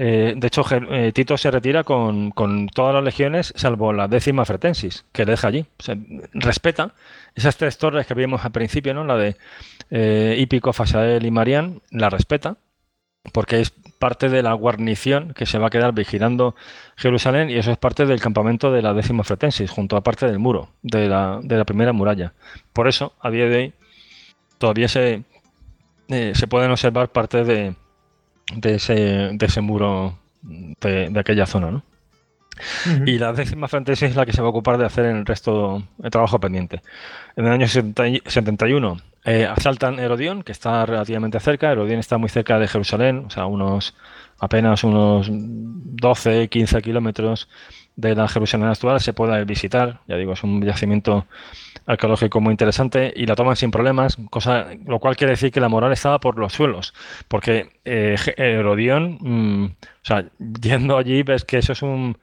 eh, 0.00 0.34
de 0.36 0.46
hecho, 0.46 0.62
eh, 0.92 1.10
Tito 1.12 1.36
se 1.36 1.50
retira 1.50 1.82
con, 1.82 2.32
todas 2.72 2.94
las 2.94 3.02
legiones, 3.02 3.52
salvo 3.56 3.92
la 3.92 4.06
décima 4.06 4.44
fretensis, 4.44 5.04
que 5.10 5.24
deja 5.24 5.48
allí. 5.48 5.66
respeta 6.34 6.94
esas 7.34 7.56
tres 7.56 7.78
torres 7.78 8.06
que 8.06 8.14
vimos 8.14 8.44
al 8.44 8.52
principio, 8.52 8.94
¿no? 8.94 9.02
La 9.02 9.16
de 9.16 9.36
eh, 9.90 10.36
Hípico, 10.38 10.72
Fasael 10.72 11.26
y 11.26 11.32
Marián, 11.32 11.82
la 11.90 12.10
respeta, 12.10 12.58
porque 13.32 13.60
es 13.60 13.70
parte 13.98 14.28
de 14.28 14.40
la 14.44 14.52
guarnición 14.52 15.34
que 15.34 15.46
se 15.46 15.58
va 15.58 15.66
a 15.66 15.70
quedar 15.70 15.92
vigilando 15.92 16.54
Jerusalén 16.96 17.50
y 17.50 17.56
eso 17.56 17.72
es 17.72 17.76
parte 17.76 18.06
del 18.06 18.20
campamento 18.20 18.70
de 18.70 18.82
la 18.82 18.94
décima 18.94 19.24
fretensis, 19.24 19.68
junto 19.68 19.96
a 19.96 20.04
parte 20.04 20.26
del 20.26 20.38
muro, 20.38 20.68
de 20.80 21.08
la, 21.08 21.64
primera 21.66 21.92
muralla. 21.92 22.34
Por 22.72 22.86
eso, 22.86 23.14
a 23.20 23.30
día 23.30 23.46
de 23.46 23.56
hoy, 23.56 23.72
todavía 24.58 24.86
se, 24.86 25.24
se 26.08 26.46
pueden 26.46 26.70
observar 26.70 27.08
parte 27.08 27.42
de 27.42 27.74
de 28.54 28.74
ese, 28.76 28.94
de 29.32 29.46
ese 29.46 29.60
muro 29.60 30.18
de, 30.42 31.12
aquella 31.18 31.46
zona, 31.46 31.70
¿no? 31.70 31.82
Y 33.06 33.18
la 33.18 33.32
décima 33.32 33.68
frente 33.68 33.92
es 33.92 34.16
la 34.16 34.26
que 34.26 34.32
se 34.32 34.40
va 34.40 34.48
a 34.48 34.50
ocupar 34.50 34.78
de 34.78 34.86
hacer 34.86 35.04
el 35.04 35.24
resto 35.24 35.84
del 35.96 36.10
trabajo 36.10 36.40
pendiente. 36.40 36.82
En 37.36 37.46
el 37.46 37.52
año 37.52 37.68
71 37.68 38.96
eh, 39.24 39.46
asaltan 39.46 40.00
Herodión, 40.00 40.42
que 40.42 40.50
está 40.50 40.84
relativamente 40.84 41.38
cerca. 41.38 41.70
Herodión 41.70 42.00
está 42.00 42.18
muy 42.18 42.28
cerca 42.28 42.58
de 42.58 42.66
Jerusalén, 42.66 43.24
o 43.26 43.30
sea, 43.30 43.46
unos 43.46 43.94
apenas 44.38 44.84
unos 44.84 45.28
12, 45.30 46.48
15 46.48 46.82
kilómetros 46.82 47.48
de 47.98 48.14
la 48.14 48.28
Jerusalén 48.28 48.68
actual. 48.68 49.00
Se 49.00 49.12
puede 49.12 49.44
visitar, 49.44 50.00
ya 50.06 50.16
digo, 50.16 50.32
es 50.32 50.44
un 50.44 50.64
yacimiento 50.64 51.26
arqueológico 51.84 52.40
muy 52.40 52.52
interesante 52.52 53.12
y 53.14 53.26
la 53.26 53.34
toman 53.34 53.56
sin 53.56 53.70
problemas, 53.72 54.16
cosa, 54.30 54.68
lo 54.86 55.00
cual 55.00 55.16
quiere 55.16 55.32
decir 55.32 55.50
que 55.50 55.60
la 55.60 55.68
moral 55.68 55.92
estaba 55.92 56.20
por 56.20 56.38
los 56.38 56.52
suelos, 56.52 56.94
porque 57.26 57.70
eh, 57.84 58.16
Herodión, 58.36 59.18
mm, 59.20 59.64
o 59.64 60.04
sea, 60.04 60.26
yendo 60.38 60.96
allí 60.96 61.22
ves 61.24 61.44
que 61.44 61.58
eso 61.58 61.72
es 61.72 61.82
un, 61.82 62.16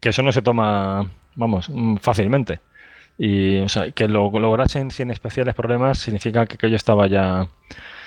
que 0.00 0.10
eso 0.10 0.22
no 0.22 0.30
se 0.30 0.42
toma, 0.42 1.10
vamos, 1.36 1.70
mm, 1.70 1.96
fácilmente. 1.96 2.60
Y 3.16 3.60
o 3.60 3.68
sea, 3.68 3.92
que 3.92 4.08
lo 4.08 4.30
lograsen 4.30 4.90
sin 4.90 5.10
especiales 5.10 5.54
problemas 5.54 5.98
significa 5.98 6.44
que 6.46 6.54
aquello 6.54 6.76
estaba 6.76 7.06
ya, 7.06 7.48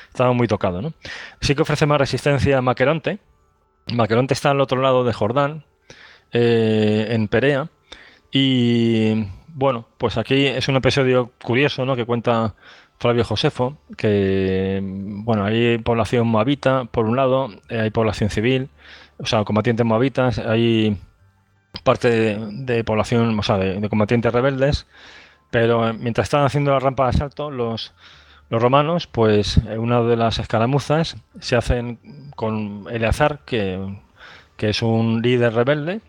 estaba 0.09 0.33
muy 0.33 0.47
tocado, 0.47 0.81
¿no? 0.81 0.93
Sí 1.41 1.55
que 1.55 1.61
ofrece 1.63 1.85
más 1.87 1.99
resistencia 1.99 2.57
a 2.57 2.61
Maqueronte. 2.61 3.19
Maqueronte 3.93 4.33
está 4.33 4.51
al 4.51 4.61
otro 4.61 4.81
lado 4.81 5.05
de 5.05 5.13
Jordán, 5.13 5.63
eh, 6.31 7.07
en 7.09 7.27
Perea, 7.27 7.69
y 8.31 9.25
bueno, 9.47 9.87
pues 9.97 10.17
aquí 10.17 10.45
es 10.45 10.67
un 10.67 10.75
episodio 10.75 11.31
curioso, 11.43 11.85
¿no? 11.85 11.95
Que 11.95 12.05
cuenta 12.05 12.55
Flavio 12.99 13.23
Josefo, 13.23 13.77
que, 13.95 14.79
bueno, 14.83 15.45
hay 15.45 15.77
población 15.77 16.27
moabita, 16.27 16.85
por 16.85 17.05
un 17.05 17.15
lado, 17.15 17.49
eh, 17.69 17.79
hay 17.81 17.89
población 17.91 18.29
civil, 18.29 18.69
o 19.19 19.25
sea, 19.25 19.43
combatientes 19.43 19.85
moabitas, 19.85 20.39
hay 20.39 20.97
parte 21.83 22.37
de, 22.39 22.83
población, 22.83 23.37
o 23.37 23.43
sea, 23.43 23.57
de, 23.57 23.89
combatientes 23.89 24.33
rebeldes, 24.33 24.87
pero 25.51 25.93
mientras 25.93 26.25
están 26.25 26.43
haciendo 26.43 26.71
la 26.71 26.79
rampa 26.79 27.03
de 27.03 27.09
asalto, 27.09 27.51
los, 27.51 27.93
los 28.49 28.61
romanos, 28.61 29.07
pues 29.07 29.57
en 29.57 29.79
una 29.79 30.01
de 30.01 30.17
las 30.17 30.39
escaramuzas 30.39 31.17
se 31.39 31.55
hacen 31.55 31.99
con 32.35 32.85
Eleazar, 32.89 33.39
que, 33.45 33.95
que 34.57 34.69
es 34.69 34.81
un 34.81 35.21
líder 35.21 35.53
rebelde, 35.53 36.01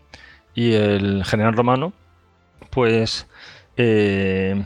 y 0.58 0.74
el 0.74 1.24
general 1.24 1.54
romano, 1.54 1.92
pues 2.70 3.28
eh, 3.76 4.60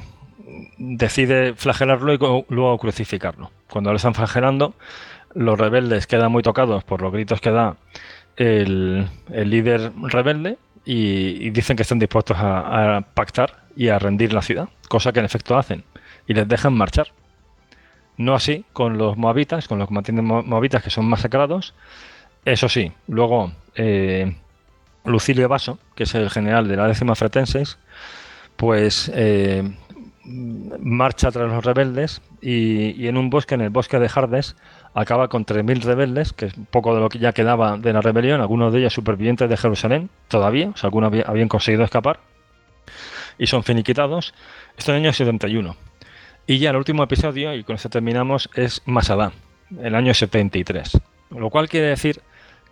decide 0.79 1.53
flagelarlo 1.55 2.15
y 2.15 2.19
luego 2.49 2.79
crucificarlo. 2.79 3.51
Cuando 3.69 3.91
lo 3.91 3.97
están 3.97 4.15
flagelando, 4.15 4.75
los 5.35 5.59
rebeldes 5.59 6.07
quedan 6.07 6.33
muy 6.33 6.43
tocados 6.43 6.83
por 6.83 7.03
los 7.03 7.13
gritos 7.13 7.43
que 7.43 7.51
da 7.51 7.77
el, 8.37 9.07
líder 9.29 9.93
rebelde 10.01 10.57
y, 10.87 11.51
dicen 11.51 11.77
que 11.77 11.83
están 11.83 11.99
dispuestos 11.99 12.39
a, 12.41 13.05
pactar 13.13 13.65
y 13.77 13.89
a 13.89 13.99
rendir 13.99 14.33
la 14.33 14.41
ciudad, 14.41 14.71
cosa 14.89 15.13
que 15.13 15.19
en 15.19 15.27
efecto 15.27 15.59
hacen, 15.59 15.85
y 16.27 16.33
les 16.33 16.49
dejan 16.49 16.73
marchar. 16.73 17.09
No 18.17 18.33
así 18.35 18.65
con 18.73 18.97
los 18.97 19.19
moabitas, 19.19 19.69
con 19.69 19.79
los 19.79 19.89
combatientes 19.89 20.25
moabitas 20.25 20.83
que 20.83 20.89
son 20.89 21.05
masacrados. 21.05 21.75
Eso 22.47 22.71
sí, 22.71 22.93
luego 23.09 23.53
eh, 23.75 24.37
Lucilio 25.05 25.49
Vaso, 25.49 25.79
que 25.95 26.05
es 26.05 26.15
el 26.15 26.31
general 26.31 26.69
de 26.69 26.77
la 26.77 26.87
décima 26.87 27.15
fretenses, 27.15 27.79
pues 28.57 29.11
eh, 29.15 29.63
marcha 30.25 31.31
tras 31.31 31.49
los 31.49 31.65
rebeldes 31.65 32.23
y, 32.41 33.07
en 33.07 33.17
un 33.17 33.31
bosque, 33.31 33.55
en 33.55 33.63
el 33.63 33.71
bosque 33.71 33.99
de 33.99 34.09
Jardes, 34.09 34.57
acaba 34.95 35.29
con 35.29 35.45
3.000 35.45 35.83
rebeldes, 35.83 36.33
que 36.33 36.47
es 36.47 36.55
poco 36.71 36.95
de 36.95 37.01
lo 37.01 37.09
que 37.09 37.19
ya 37.19 37.33
quedaba 37.33 37.77
de 37.77 37.93
la 37.93 38.01
rebelión, 38.01 38.41
algunos 38.41 38.73
de 38.73 38.81
ellos 38.81 38.93
supervivientes 38.93 39.49
de 39.49 39.57
Jerusalén, 39.57 40.11
todavía, 40.29 40.69
o 40.69 40.77
sea, 40.77 40.89
algunos 40.89 41.13
habían 41.27 41.49
conseguido 41.49 41.85
escapar, 41.85 42.21
y 43.39 43.47
son 43.47 43.63
finiquitados. 43.63 44.35
Esto 44.77 44.93
en 44.93 44.99
el 44.99 45.05
año 45.05 45.13
71. 45.13 45.77
Y 46.47 46.59
ya 46.59 46.71
el 46.71 46.77
último 46.77 47.03
episodio, 47.03 47.55
y 47.55 47.65
con 47.65 47.77
esto 47.77 47.89
terminamos, 47.89 48.51
es 48.55 48.83
Masadá, 48.85 49.33
el 49.81 49.95
año 49.95 50.15
73. 50.15 51.01
Lo 51.31 51.51
cual 51.51 51.69
quiere 51.69 51.87
decir 51.87 52.21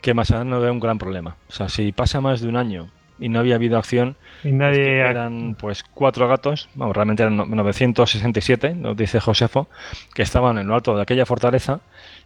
que 0.00 0.14
Masadá 0.14 0.44
no 0.44 0.60
ve 0.60 0.70
un 0.70 0.80
gran 0.80 0.98
problema. 0.98 1.36
O 1.48 1.52
sea, 1.52 1.68
si 1.68 1.92
pasa 1.92 2.20
más 2.20 2.40
de 2.40 2.48
un 2.48 2.56
año 2.56 2.90
y 3.18 3.28
no 3.28 3.38
había 3.38 3.56
habido 3.56 3.78
acción. 3.78 4.16
Y 4.42 4.52
nadie... 4.52 4.98
eran 5.00 5.54
pues 5.54 5.82
cuatro 5.82 6.26
gatos, 6.26 6.68
vamos, 6.74 6.96
realmente 6.96 7.22
eran 7.22 7.36
967, 7.36 8.74
nos 8.74 8.96
dice 8.96 9.20
Josefo, 9.20 9.68
que 10.14 10.22
estaban 10.22 10.58
en 10.58 10.66
lo 10.66 10.74
alto 10.74 10.96
de 10.96 11.02
aquella 11.02 11.26
fortaleza, 11.26 11.80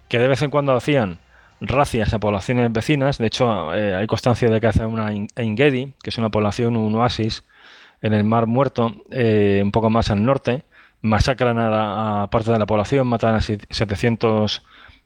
que 0.09 0.19
de 0.19 0.29
vez 0.29 0.41
en 0.43 0.51
cuando 0.51 0.73
hacían 0.73 1.19
racias 1.61 2.15
a 2.15 2.19
poblaciones 2.19 2.73
vecinas. 2.73 3.19
De 3.19 3.27
hecho, 3.27 3.75
eh, 3.75 3.95
hay 3.95 4.07
constancia 4.07 4.49
de 4.49 4.61
que 4.61 4.67
hace 4.67 4.87
una 4.87 5.13
Engedi, 5.37 5.93
que 6.03 6.11
es 6.11 6.19
una 6.19 6.31
población, 6.31 6.77
un 6.77 6.95
oasis 6.95 7.45
en 8.03 8.13
el 8.13 8.25
Mar 8.25 8.47
Muerto, 8.47 8.95
eh, 9.11 9.61
un 9.63 9.73
poco 9.73 9.91
más 9.91 10.11
al 10.11 10.25
norte. 10.25 10.63
Masacran 11.01 11.59
a, 11.59 12.29
parte 12.31 12.51
de 12.51 12.59
la 12.59 12.67
población, 12.67 13.07
matan 13.07 13.35
a 13.35 13.41
700 13.41 14.63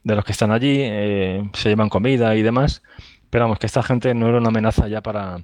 de 0.09 0.15
los 0.15 0.25
que 0.25 0.31
están 0.31 0.51
allí, 0.51 0.79
eh, 0.81 1.49
se 1.53 1.69
llevan 1.69 1.89
comida 1.89 2.35
y 2.35 2.41
demás. 2.41 2.83
Pero 3.29 3.45
vamos, 3.45 3.59
que 3.59 3.67
esta 3.67 3.83
gente 3.83 4.13
no 4.13 4.27
era 4.27 4.39
una 4.39 4.49
amenaza 4.49 4.87
ya 4.87 5.01
para, 5.01 5.37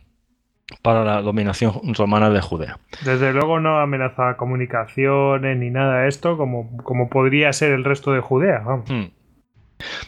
para 0.81 1.03
la 1.03 1.21
dominación 1.21 1.73
romana 1.93 2.29
de 2.29 2.41
Judea. 2.41 2.79
Desde 3.03 3.31
luego 3.31 3.59
no 3.59 3.79
amenaza 3.79 4.37
comunicaciones 4.37 5.57
ni 5.57 5.69
nada 5.69 6.01
de 6.01 6.07
esto 6.07 6.37
como, 6.37 6.75
como 6.77 7.09
podría 7.09 7.53
ser 7.53 7.71
el 7.71 7.83
resto 7.83 8.11
de 8.11 8.21
Judea. 8.21 8.63
Hmm. 8.87 9.11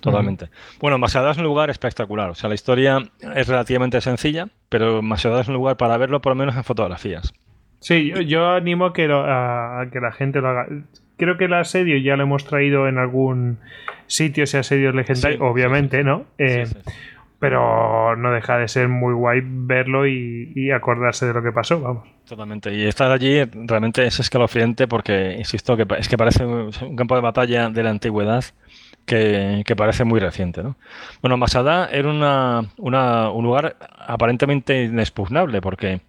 Totalmente. 0.02 0.50
Bueno, 0.80 0.98
Masada 0.98 1.32
es 1.32 1.38
un 1.38 1.44
lugar 1.44 1.69
espectacular. 1.69 2.30
O 2.30 2.36
sea, 2.36 2.50
la 2.50 2.56
historia 2.56 3.00
es 3.36 3.48
relativamente 3.48 4.00
sencilla, 4.02 4.48
pero 4.69 5.02
Masada 5.02 5.42
es 5.42 5.48
un 5.48 5.53
lugar 5.53 5.77
para 5.77 5.98
verlo 5.98 6.22
por 6.22 6.32
lo 6.32 6.36
menos 6.36 6.56
en 6.56 6.64
fotografías. 6.64 7.34
Sí, 7.80 8.11
yo, 8.26 8.50
animo 8.50 8.88
a, 8.88 8.94
que 8.94 9.08
la 10.00 10.11
gente 10.11 10.42
lo 10.42 10.50
haga. 10.50 10.68
Creo 11.17 11.37
que 11.37 11.45
el 11.45 11.53
asedio 11.53 11.97
ya 11.97 12.15
lo 12.15 12.23
hemos 12.23 12.45
traído 12.45 12.87
en 12.87 12.97
algún 12.97 13.59
sitio, 14.07 14.43
ese 14.43 14.59
asedio 14.59 14.91
legendario, 14.91 15.43
obviamente, 15.43 16.03
¿no? 16.03 16.25
Eh, 16.37 16.65
pero 17.39 18.15
no 18.15 18.31
deja 18.31 18.57
de 18.57 18.67
ser 18.67 18.87
muy 18.87 19.13
guay 19.13 19.41
verlo 19.43 20.07
y, 20.07 20.71
acordarse 20.71 21.25
de 21.25 21.33
lo 21.33 21.43
que 21.43 21.51
pasó, 21.51 21.79
vamos. 21.79 22.07
Totalmente. 22.27 22.73
Y 22.73 22.85
estar 22.85 23.11
allí 23.11 23.43
realmente 23.43 24.05
es 24.05 24.19
escalofriante 24.19 24.87
porque, 24.87 25.35
insisto, 25.37 25.77
que 25.77 25.85
es 25.97 26.09
que 26.09 26.17
parece 26.17 26.45
un 26.45 26.95
campo 26.95 27.15
de 27.15 27.21
batalla 27.21 27.69
de 27.69 27.83
la 27.83 27.91
antigüedad 27.91 28.43
que, 29.05 29.63
parece 29.77 30.03
muy 30.03 30.19
reciente. 30.19 30.63
¿no? 30.63 30.75
Bueno, 31.21 31.37
Masada 31.37 31.89
era 31.91 32.09
una, 32.09 32.61
un 32.77 33.43
lugar 33.43 33.77
aparentemente 33.97 34.83
inexpugnable 34.83 35.61
porque 35.61 36.01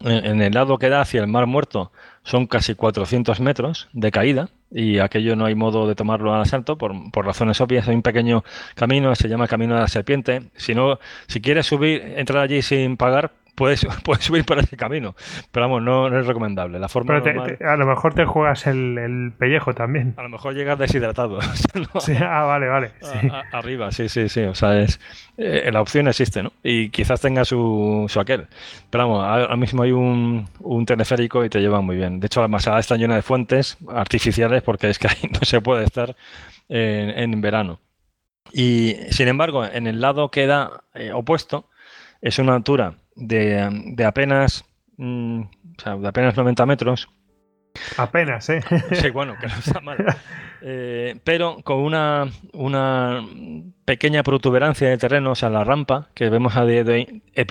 en 0.00 0.40
el 0.40 0.52
lado 0.52 0.78
que 0.78 0.88
da 0.88 1.00
hacia 1.00 1.20
el 1.20 1.26
Mar 1.26 1.46
Muerto 1.46 1.90
son 2.28 2.46
casi 2.46 2.74
400 2.74 3.40
metros 3.40 3.88
de 3.94 4.10
caída 4.10 4.50
y 4.70 4.98
aquello 4.98 5.34
no 5.34 5.46
hay 5.46 5.54
modo 5.54 5.88
de 5.88 5.94
tomarlo 5.94 6.34
al 6.34 6.42
asalto 6.42 6.76
por, 6.76 6.92
por 7.10 7.24
razones 7.24 7.58
obvias. 7.62 7.88
Hay 7.88 7.94
un 7.94 8.02
pequeño 8.02 8.44
camino, 8.74 9.14
se 9.14 9.28
llama 9.28 9.48
Camino 9.48 9.74
de 9.74 9.80
la 9.80 9.88
Serpiente. 9.88 10.42
Si 10.54 10.74
no, 10.74 10.98
si 11.26 11.40
quieres 11.40 11.66
subir, 11.66 12.02
entrar 12.16 12.42
allí 12.42 12.60
sin 12.60 12.98
pagar, 12.98 13.32
puedes, 13.58 13.84
puedes 14.04 14.24
subir 14.24 14.44
por 14.44 14.58
ese 14.58 14.76
camino. 14.76 15.14
Pero 15.50 15.66
vamos, 15.66 15.82
no, 15.82 16.08
no 16.08 16.18
es 16.18 16.26
recomendable. 16.26 16.78
La 16.78 16.88
forma 16.88 17.20
Pero 17.20 17.44
a 17.60 17.76
lo 17.76 17.86
mejor 17.86 18.14
te 18.14 18.24
juegas 18.24 18.66
el, 18.66 19.32
pellejo 19.38 19.74
también. 19.74 20.14
A 20.16 20.22
lo 20.22 20.30
mejor 20.30 20.54
llegas 20.54 20.78
deshidratado. 20.78 21.40
ah, 22.20 22.44
vale, 22.44 22.68
vale. 22.68 22.92
arriba, 23.52 23.90
sí, 23.90 24.08
sí, 24.08 24.28
sí. 24.28 24.42
O 24.42 24.54
sea, 24.54 24.80
es, 24.80 25.00
eh, 25.36 25.68
la 25.72 25.82
opción 25.82 26.08
existe, 26.08 26.42
¿no? 26.42 26.52
Y 26.62 26.90
quizás 26.90 27.20
tenga 27.20 27.44
su, 27.44 28.06
su 28.08 28.20
aquel. 28.20 28.46
Pero 28.88 29.08
vamos, 29.08 29.24
ahora 29.24 29.56
mismo 29.56 29.82
hay 29.82 29.92
un, 29.92 30.48
un 30.60 30.86
teleférico 30.86 31.44
y 31.44 31.50
te 31.50 31.60
lleva 31.60 31.80
muy 31.80 31.96
bien. 31.96 32.20
De 32.20 32.26
hecho, 32.26 32.40
la 32.40 32.48
masada 32.48 32.78
está 32.78 32.96
llena 32.96 33.16
de 33.16 33.22
fuentes 33.22 33.76
artificiales 33.88 34.62
porque 34.62 34.88
es 34.88 34.98
que 34.98 35.08
ahí 35.08 35.28
no 35.32 35.40
se 35.42 35.60
puede 35.60 35.84
estar 35.84 36.14
en, 36.68 37.10
en 37.34 37.40
verano. 37.40 37.80
Y 38.52 38.96
sin 39.10 39.28
embargo, 39.28 39.64
en 39.64 39.86
el 39.86 40.00
lado 40.00 40.30
que 40.30 40.46
da 40.46 40.84
eh, 40.94 41.12
opuesto, 41.12 41.66
es 42.22 42.38
una 42.38 42.54
altura 42.54 42.94
de, 43.18 44.04
apenas, 44.04 44.64
mm, 44.96 45.40
o 45.40 45.82
sea, 45.82 45.96
de 45.96 46.08
apenas 46.08 46.36
90 46.36 46.66
metros. 46.66 47.08
Apenas, 47.96 48.48
¿eh? 48.48 48.60
Sí, 48.92 49.10
bueno, 49.10 49.36
que 49.40 49.46
no 49.46 49.54
está 49.54 49.80
mal. 49.80 49.98
Eh, 50.60 51.16
pero 51.22 51.58
con 51.62 51.78
una, 51.78 52.26
una 52.52 53.24
pequeña 53.84 54.22
protuberancia 54.22 54.88
de 54.88 54.98
terreno, 54.98 55.32
o 55.32 55.34
sea, 55.34 55.50
la 55.50 55.62
rampa 55.62 56.08
que 56.14 56.28
vemos 56.30 56.56
a 56.56 56.64
día 56.64 56.82
de 56.82 56.92
hoy, 56.92 57.22
eh, 57.34 57.46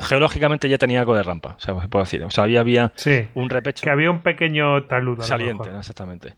geológicamente 0.00 0.68
ya 0.68 0.78
tenía 0.78 1.00
algo 1.00 1.14
de 1.14 1.22
rampa, 1.22 1.56
o 1.58 1.60
sea, 1.60 1.74
puedo 1.74 2.04
decir. 2.04 2.22
O 2.24 2.30
sea, 2.30 2.44
había, 2.44 2.60
había 2.60 2.92
un 3.34 3.50
repecho. 3.50 3.84
Que 3.84 3.90
había 3.90 4.10
un 4.10 4.20
pequeño 4.20 4.84
taludo. 4.84 5.22
Saliente, 5.22 5.68
exactamente. 5.76 6.34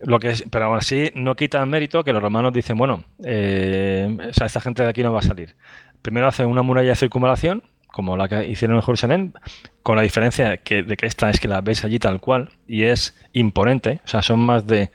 Lo 0.00 0.18
que 0.18 0.30
es, 0.30 0.44
pero 0.50 0.66
aún 0.66 0.78
así 0.78 1.12
no 1.14 1.36
quita 1.36 1.64
mérito 1.64 2.02
que 2.02 2.12
los 2.12 2.22
romanos 2.22 2.52
dicen, 2.52 2.76
bueno, 2.76 3.04
eh, 3.24 4.16
o 4.28 4.32
sea, 4.32 4.46
esta 4.46 4.60
gente 4.60 4.82
de 4.82 4.88
aquí 4.88 5.02
no 5.02 5.12
va 5.12 5.20
a 5.20 5.22
salir. 5.22 5.54
Primero 6.02 6.26
hacen 6.26 6.46
una 6.46 6.62
muralla 6.62 6.90
de 6.90 6.96
circunvalación, 6.96 7.62
como 7.92 8.16
la 8.16 8.28
que 8.28 8.46
hicieron 8.48 8.76
en 8.76 8.82
Jerusalén, 8.82 9.34
con 9.82 9.96
la 9.96 10.02
diferencia 10.02 10.58
que, 10.58 10.82
de 10.82 10.96
que 10.96 11.06
esta 11.06 11.30
es 11.30 11.40
que 11.40 11.48
la 11.48 11.60
ves 11.60 11.84
allí 11.84 11.98
tal 11.98 12.20
cual 12.20 12.50
y 12.66 12.84
es 12.84 13.16
imponente, 13.32 14.00
o 14.04 14.08
sea, 14.08 14.22
son 14.22 14.40
más 14.40 14.66
de, 14.66 14.90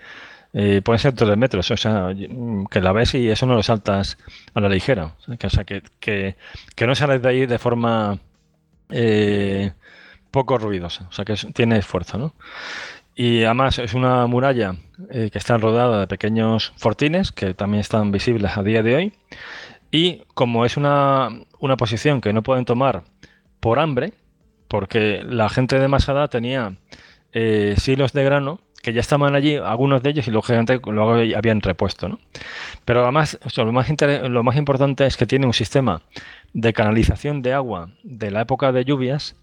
eh, 0.53 0.82
pueden 0.83 0.99
ser 0.99 1.14
tres 1.14 1.38
metros, 1.38 1.69
o 1.72 1.77
sea, 1.77 2.14
que 2.72 2.82
la 2.82 2.91
ves 2.93 3.14
y 3.15 3.30
eso 3.30 3.45
no 3.45 3.56
lo 3.56 3.64
saltas 3.64 4.17
a 4.53 4.61
la 4.61 4.69
ligera, 4.69 5.15
o 5.27 5.49
sea, 5.49 5.65
que, 5.65 5.83
que, 5.99 6.88
no 6.88 6.95
sales 6.95 7.22
de 7.22 7.30
ahí 7.30 7.45
de 7.45 7.59
forma 7.59 8.19
eh, 8.90 9.72
poco 10.32 10.57
ruidosa, 10.57 11.07
o 11.09 11.11
sea, 11.11 11.25
que 11.25 11.35
tiene 11.53 11.77
esfuerzo, 11.77 12.17
¿no? 12.17 12.33
Y 13.17 13.43
además 13.45 13.80
es 13.80 13.93
una 13.93 14.27
muralla 14.27 14.75
eh, 15.09 15.30
que 15.32 15.38
está 15.38 15.57
rodeada 15.57 16.01
de 16.01 16.07
pequeños 16.07 16.74
fortines 16.75 17.32
que 17.32 17.53
también 17.53 17.80
están 17.80 18.11
visibles 18.11 18.57
a 18.57 18.64
día 18.64 18.83
de 18.83 18.95
hoy 18.95 19.14
y 19.91 20.23
como 20.33 20.65
es 20.65 20.77
una, 20.77 21.30
posición 21.77 22.22
que 22.22 22.33
no 22.33 22.43
pueden 22.43 22.65
tomar 22.65 23.03
por 23.59 23.80
hambre, 23.80 24.14
porque 24.67 25.23
la 25.23 25.49
gente 25.49 25.80
de 25.80 25.88
Masada 25.88 26.27
tenía 26.27 26.75
eh, 27.33 27.75
silos 27.77 28.14
de 28.14 28.23
grano 28.23 28.59
que 28.85 28.93
ya 28.93 29.01
estaban 29.01 29.33
allí, 29.35 29.55
algunos 29.55 30.03
de 30.03 30.11
ellos, 30.11 30.27
y 30.27 30.31
lógicamente 30.31 30.80
luego 30.85 31.15
habían 31.35 31.59
repuesto. 31.61 32.07
¿no? 32.07 32.19
Pero 32.85 33.01
además, 33.01 33.39
lo, 33.57 33.72
más 33.72 33.89
lo 34.30 34.43
más 34.43 34.55
importante 34.57 35.07
es 35.07 35.17
que 35.17 35.25
tiene 35.25 35.47
un 35.47 35.53
sistema 35.53 36.03
de 36.53 36.72
canalización 36.72 37.41
de 37.41 37.53
agua 37.53 37.89
de 38.03 38.30
la 38.30 38.41
época 38.41 38.72
de 38.72 38.85
lluvias 38.85 39.35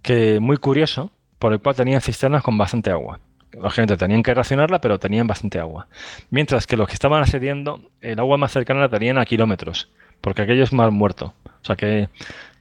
que 0.00 0.38
muy 0.38 0.58
curioso, 0.58 1.10
por 1.40 1.52
el 1.52 1.60
cual 1.60 1.74
tenían 1.74 2.00
cisternas 2.00 2.44
con 2.44 2.56
bastante 2.56 2.90
agua. 2.90 3.18
La 3.60 3.70
gente 3.70 3.96
tenían 3.96 4.22
que 4.22 4.34
racionarla, 4.34 4.80
pero 4.80 4.98
tenían 4.98 5.26
bastante 5.26 5.58
agua. 5.58 5.88
Mientras 6.30 6.66
que 6.66 6.76
los 6.76 6.88
que 6.88 6.94
estaban 6.94 7.22
asediando, 7.22 7.80
el 8.00 8.18
agua 8.18 8.36
más 8.36 8.52
cercana 8.52 8.80
la 8.80 8.88
tenían 8.88 9.18
a 9.18 9.24
kilómetros, 9.24 9.90
porque 10.20 10.42
aquello 10.42 10.64
es 10.64 10.72
mal 10.72 10.90
muerto. 10.90 11.34
O 11.44 11.64
sea 11.64 11.76
que, 11.76 12.08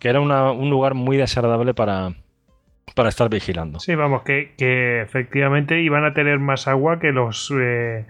era 0.02 0.20
un 0.20 0.70
lugar 0.70 0.94
muy 0.94 1.18
desagradable 1.18 1.74
para, 1.74 2.14
para 2.96 3.10
estar 3.10 3.30
vigilando. 3.30 3.80
Sí, 3.80 3.96
vamos, 3.96 4.24
que, 4.24 4.54
que, 4.58 5.02
efectivamente 5.02 5.82
iban 5.82 6.06
a 6.06 6.14
tener 6.14 6.40
más 6.40 6.68
agua 6.68 7.00
que 7.00 7.12
los 7.12 7.52
eh, 7.58 8.06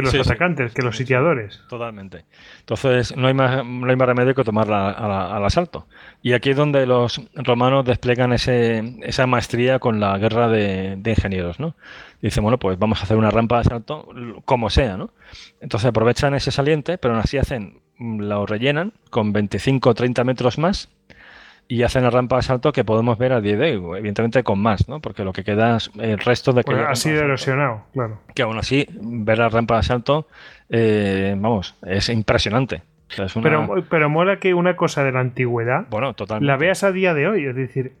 que 0.00 0.02
los 0.02 0.14
atacantes, 0.14 0.72
que 0.72 0.82
los 0.82 0.96
sitiadores. 0.96 1.62
Totalmente. 1.68 2.24
Entonces 2.60 3.16
no 3.16 3.28
hay 3.28 3.34
más, 3.34 3.64
no 3.64 3.88
hay 3.88 3.96
más 3.96 4.08
remedio 4.08 4.34
que 4.34 4.44
tomarla 4.44 4.90
al 4.90 5.44
asalto. 5.44 5.86
Y 6.22 6.32
aquí 6.32 6.50
es 6.50 6.56
donde 6.56 6.86
los 6.86 7.20
romanos 7.34 7.84
desplegan 7.84 8.32
ese, 8.32 8.96
esa 9.02 9.26
maestría 9.26 9.78
con 9.78 10.00
la 10.00 10.16
guerra 10.18 10.48
de, 10.48 11.00
ingenieros, 11.04 11.60
¿no? 11.60 11.76
dicen, 12.20 12.42
bueno, 12.42 12.58
pues 12.58 12.78
vamos 12.78 13.00
a 13.00 13.02
hacer 13.02 13.18
una 13.18 13.30
rampa 13.30 13.56
de 13.56 13.60
asalto 13.62 14.08
como 14.46 14.70
sea, 14.70 14.96
¿no? 14.96 15.10
Entonces 15.60 15.88
aprovechan 15.88 16.34
ese 16.34 16.50
saliente, 16.50 16.96
pero 16.96 17.12
aún 17.12 17.22
así 17.22 17.36
hacen, 17.36 17.80
lo 17.98 18.46
rellenan 18.46 18.94
con 19.10 19.32
25 19.32 19.90
o 19.90 19.94
30 19.94 20.24
metros 20.24 20.58
más 20.58 20.88
y 21.68 21.82
hacen 21.82 22.02
la 22.02 22.10
rampa 22.10 22.36
de 22.36 22.42
salto 22.42 22.72
que 22.72 22.84
podemos 22.84 23.18
ver 23.18 23.32
a 23.32 23.40
día 23.40 23.56
de 23.56 23.76
hoy, 23.76 23.98
evidentemente 23.98 24.42
con 24.42 24.60
más, 24.60 24.88
¿no? 24.88 25.00
Porque 25.00 25.24
lo 25.24 25.32
que 25.32 25.44
queda 25.44 25.76
es 25.76 25.90
el 25.98 26.18
resto 26.18 26.52
de 26.52 26.64
que 26.64 26.74
ha 26.74 26.94
sido 26.94 27.22
erosionado, 27.22 27.84
claro. 27.92 28.20
Que 28.34 28.42
aún 28.42 28.58
así, 28.58 28.86
ver 28.90 29.38
la 29.38 29.48
rampa 29.48 29.76
de 29.78 29.82
salto, 29.82 30.26
eh, 30.68 31.34
vamos, 31.36 31.74
es 31.86 32.08
impresionante. 32.08 32.82
pero, 33.42 33.84
pero 33.88 34.10
mola 34.10 34.38
que 34.38 34.54
una 34.54 34.76
cosa 34.76 35.04
de 35.04 35.12
la 35.12 35.20
antigüedad 35.20 35.86
bueno, 35.90 36.14
totalmente. 36.14 36.46
la 36.46 36.56
veas 36.56 36.84
a 36.84 36.92
día 36.92 37.14
de 37.14 37.28
hoy. 37.28 37.46
Es 37.46 37.54
decir, 37.54 37.92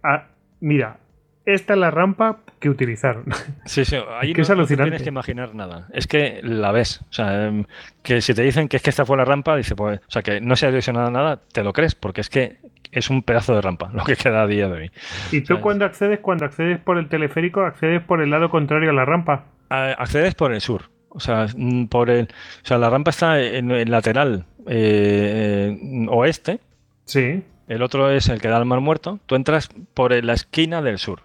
mira, 0.60 0.98
esta 1.46 1.74
es 1.74 1.78
la 1.78 1.90
rampa 1.90 2.38
que 2.58 2.68
utilizaron. 2.68 3.24
Sí, 3.66 3.84
sí, 3.84 3.96
ahí 4.20 4.32
no, 4.32 4.42
es 4.42 4.50
alucinante. 4.50 4.90
tienes 4.90 5.02
que 5.02 5.08
imaginar 5.08 5.54
nada. 5.54 5.88
Es 5.92 6.06
que 6.06 6.40
la 6.42 6.70
ves. 6.72 7.00
O 7.08 7.12
sea, 7.12 7.46
em, 7.46 7.64
que 8.02 8.20
si 8.20 8.34
te 8.34 8.42
dicen 8.42 8.68
que 8.68 8.76
es 8.76 8.82
que 8.82 8.90
esta 8.90 9.04
fue 9.04 9.16
la 9.16 9.24
rampa, 9.24 9.56
dice, 9.56 9.74
pues, 9.74 10.00
o 10.00 10.10
sea, 10.10 10.22
que 10.22 10.40
no 10.40 10.56
se 10.56 10.66
ha 10.66 10.68
erosionado 10.68 11.10
nada, 11.10 11.40
te 11.52 11.62
lo 11.62 11.72
crees, 11.72 11.94
porque 11.94 12.20
es 12.20 12.30
que 12.30 12.58
es 12.92 13.10
un 13.10 13.22
pedazo 13.22 13.54
de 13.54 13.60
rampa 13.60 13.90
lo 13.92 14.04
que 14.04 14.16
queda 14.16 14.42
a 14.42 14.46
día 14.46 14.68
de 14.68 14.74
hoy. 14.74 14.90
¿Y 15.32 15.40
tú 15.42 15.60
cuando 15.60 15.84
accedes, 15.84 16.20
cuando 16.20 16.44
accedes 16.44 16.78
por 16.78 16.98
el 16.98 17.08
teleférico, 17.08 17.62
accedes 17.62 18.02
por 18.02 18.22
el 18.22 18.30
lado 18.30 18.50
contrario 18.50 18.90
a 18.90 18.94
la 18.94 19.04
rampa? 19.04 19.46
accedes 19.68 20.34
por 20.34 20.52
el 20.52 20.60
sur. 20.60 20.90
O 21.08 21.20
sea, 21.20 21.46
mm, 21.56 21.86
por 21.86 22.10
el, 22.10 22.26
o 22.26 22.66
sea 22.66 22.78
la 22.78 22.90
rampa 22.90 23.10
está 23.10 23.40
en 23.40 23.70
el 23.70 23.90
lateral 23.90 24.44
eh, 24.66 26.06
oeste. 26.08 26.60
Sí. 27.04 27.42
El 27.66 27.82
otro 27.82 28.10
es 28.10 28.28
el 28.28 28.40
que 28.40 28.48
da 28.48 28.56
al 28.56 28.66
mar 28.66 28.80
muerto. 28.80 29.18
Tú 29.26 29.34
entras 29.34 29.68
por 29.94 30.12
la 30.24 30.32
esquina 30.32 30.82
del 30.82 30.98
sur. 30.98 31.22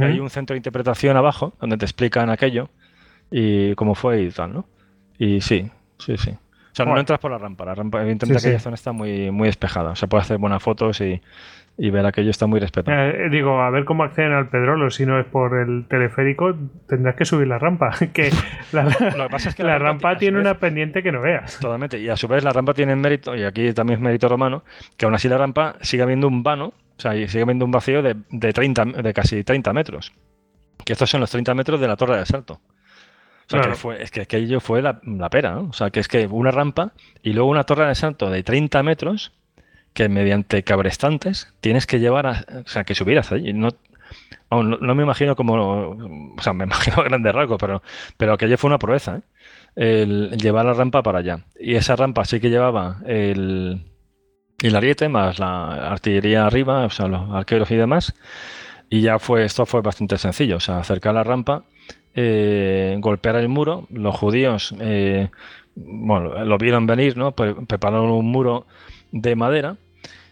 Hay 0.00 0.20
un 0.20 0.30
centro 0.30 0.54
de 0.54 0.58
interpretación 0.58 1.16
abajo 1.16 1.54
donde 1.60 1.76
te 1.76 1.84
explican 1.84 2.30
aquello 2.30 2.70
y 3.30 3.74
cómo 3.74 3.94
fue 3.94 4.22
y 4.22 4.30
tal, 4.30 4.52
¿no? 4.52 4.66
Y 5.18 5.40
sí, 5.40 5.70
sí, 5.98 6.16
sí. 6.16 6.30
O 6.30 6.74
sea, 6.74 6.86
no 6.86 6.98
entras 6.98 7.18
por 7.18 7.30
la 7.30 7.38
rampa. 7.38 7.66
La 7.66 7.74
rampa, 7.74 8.00
evidentemente, 8.00 8.38
aquella 8.38 8.58
zona 8.58 8.74
está 8.74 8.92
muy, 8.92 9.30
muy 9.30 9.46
despejada. 9.46 9.90
O 9.90 9.96
sea, 9.96 10.08
puede 10.08 10.22
hacer 10.22 10.38
buenas 10.38 10.62
fotos 10.62 11.02
y, 11.02 11.20
y 11.76 11.90
ver 11.90 12.06
aquello 12.06 12.30
está 12.30 12.46
muy 12.46 12.60
respetado. 12.60 12.98
Eh, 12.98 13.28
digo, 13.30 13.60
a 13.60 13.70
ver 13.70 13.84
cómo 13.84 14.04
acceden 14.04 14.32
al 14.32 14.48
Pedrolo. 14.48 14.90
Si 14.90 15.04
no 15.04 15.18
es 15.18 15.26
por 15.26 15.58
el 15.58 15.86
teleférico, 15.86 16.54
tendrás 16.88 17.14
que 17.16 17.24
subir 17.24 17.48
la 17.48 17.58
rampa. 17.58 17.90
que 18.12 18.30
la, 18.72 18.84
Lo 18.84 19.24
que 19.24 19.30
pasa 19.30 19.50
es 19.50 19.54
que 19.54 19.64
la, 19.64 19.78
rampa, 19.78 20.16
tiene 20.16 20.40
una 20.40 20.54
pendiente 20.54 21.02
que 21.02 21.12
no 21.12 21.20
veas. 21.20 21.58
Totalmente. 21.58 21.98
Y 21.98 22.08
a 22.08 22.16
su 22.16 22.28
vez, 22.28 22.44
la 22.44 22.52
rampa 22.52 22.72
tiene 22.74 22.96
mérito, 22.96 23.34
y 23.34 23.44
aquí 23.44 23.72
también 23.72 23.98
es 23.98 24.02
mérito 24.02 24.28
romano, 24.28 24.64
que 24.96 25.04
aún 25.04 25.14
así 25.14 25.28
la 25.28 25.38
rampa 25.38 25.76
sigue 25.80 26.02
habiendo 26.02 26.28
un 26.28 26.42
vano, 26.42 26.72
o 27.04 27.12
sea, 27.12 27.28
sigue 27.28 27.42
habiendo 27.42 27.64
un 27.64 27.70
vacío 27.70 28.02
de, 28.02 28.16
de, 28.30 28.52
30, 28.52 28.84
de 28.84 29.14
casi 29.14 29.44
30 29.44 29.72
metros. 29.72 30.12
Que 30.84 30.92
estos 30.92 31.10
son 31.10 31.20
los 31.20 31.30
30 31.30 31.54
metros 31.54 31.80
de 31.80 31.88
la 31.88 31.96
torre 31.96 32.16
de 32.16 32.22
asalto 32.22 32.60
que 33.60 33.74
fue, 33.74 34.02
es 34.02 34.10
que 34.10 34.22
aquello 34.22 34.60
fue 34.60 34.82
la, 34.82 35.00
pera, 35.30 35.52
¿no? 35.52 35.68
O 35.70 35.72
sea, 35.72 35.90
que 35.90 36.00
es 36.00 36.08
que 36.08 36.26
una 36.26 36.50
rampa 36.50 36.92
y 37.22 37.32
luego 37.32 37.50
una 37.50 37.64
torre 37.64 37.86
de 37.86 37.94
salto 37.94 38.30
de 38.30 38.42
30 38.42 38.82
metros 38.82 39.32
que 39.92 40.08
mediante 40.08 40.62
cabrestantes 40.62 41.52
tienes 41.60 41.86
que 41.86 42.00
llevar 42.00 42.26
a, 42.26 42.44
o 42.64 42.68
sea, 42.68 42.84
que 42.84 42.94
subieras 42.94 43.32
allí. 43.32 43.52
No, 43.52 43.70
no, 44.50 44.94
me 44.94 45.02
imagino 45.02 45.36
como, 45.36 45.54
o 45.54 46.42
sea, 46.42 46.52
me 46.52 46.64
imagino 46.64 46.98
a 46.98 47.04
grandes 47.04 47.34
rasgos, 47.34 47.58
pero, 47.60 47.82
pero 48.16 48.32
aquello 48.34 48.56
fue 48.56 48.68
una 48.68 48.78
proeza, 48.78 49.16
¿eh? 49.16 49.22
El, 49.74 50.36
llevar 50.36 50.66
la 50.66 50.74
rampa 50.74 51.02
para 51.02 51.20
allá. 51.20 51.46
Y 51.58 51.74
esa 51.74 51.96
rampa 51.96 52.24
sí 52.24 52.40
que 52.40 52.50
llevaba 52.50 52.98
el, 53.06 53.91
el 54.68 54.76
ariete 54.76 55.08
más 55.08 55.38
la 55.38 55.90
artillería 55.90 56.46
arriba, 56.46 56.84
o 56.84 56.90
sea, 56.90 57.08
los 57.08 57.30
arqueros 57.30 57.70
y 57.70 57.76
demás. 57.76 58.14
Y 58.90 59.00
ya 59.00 59.18
fue, 59.18 59.44
esto 59.44 59.66
fue 59.66 59.80
bastante 59.80 60.18
sencillo, 60.18 60.56
o 60.56 60.60
sea, 60.60 60.78
acercar 60.78 61.14
la 61.14 61.24
rampa 61.24 61.64
eh, 62.14 62.96
golpear 63.00 63.36
el 63.36 63.48
muro. 63.48 63.86
Los 63.90 64.16
judíos, 64.16 64.74
eh, 64.80 65.30
bueno, 65.74 66.44
lo 66.44 66.58
vieron 66.58 66.86
venir, 66.86 67.16
¿no? 67.16 67.32
Prepararon 67.32 68.10
un 68.10 68.30
muro 68.30 68.66
de 69.12 69.36
madera. 69.36 69.76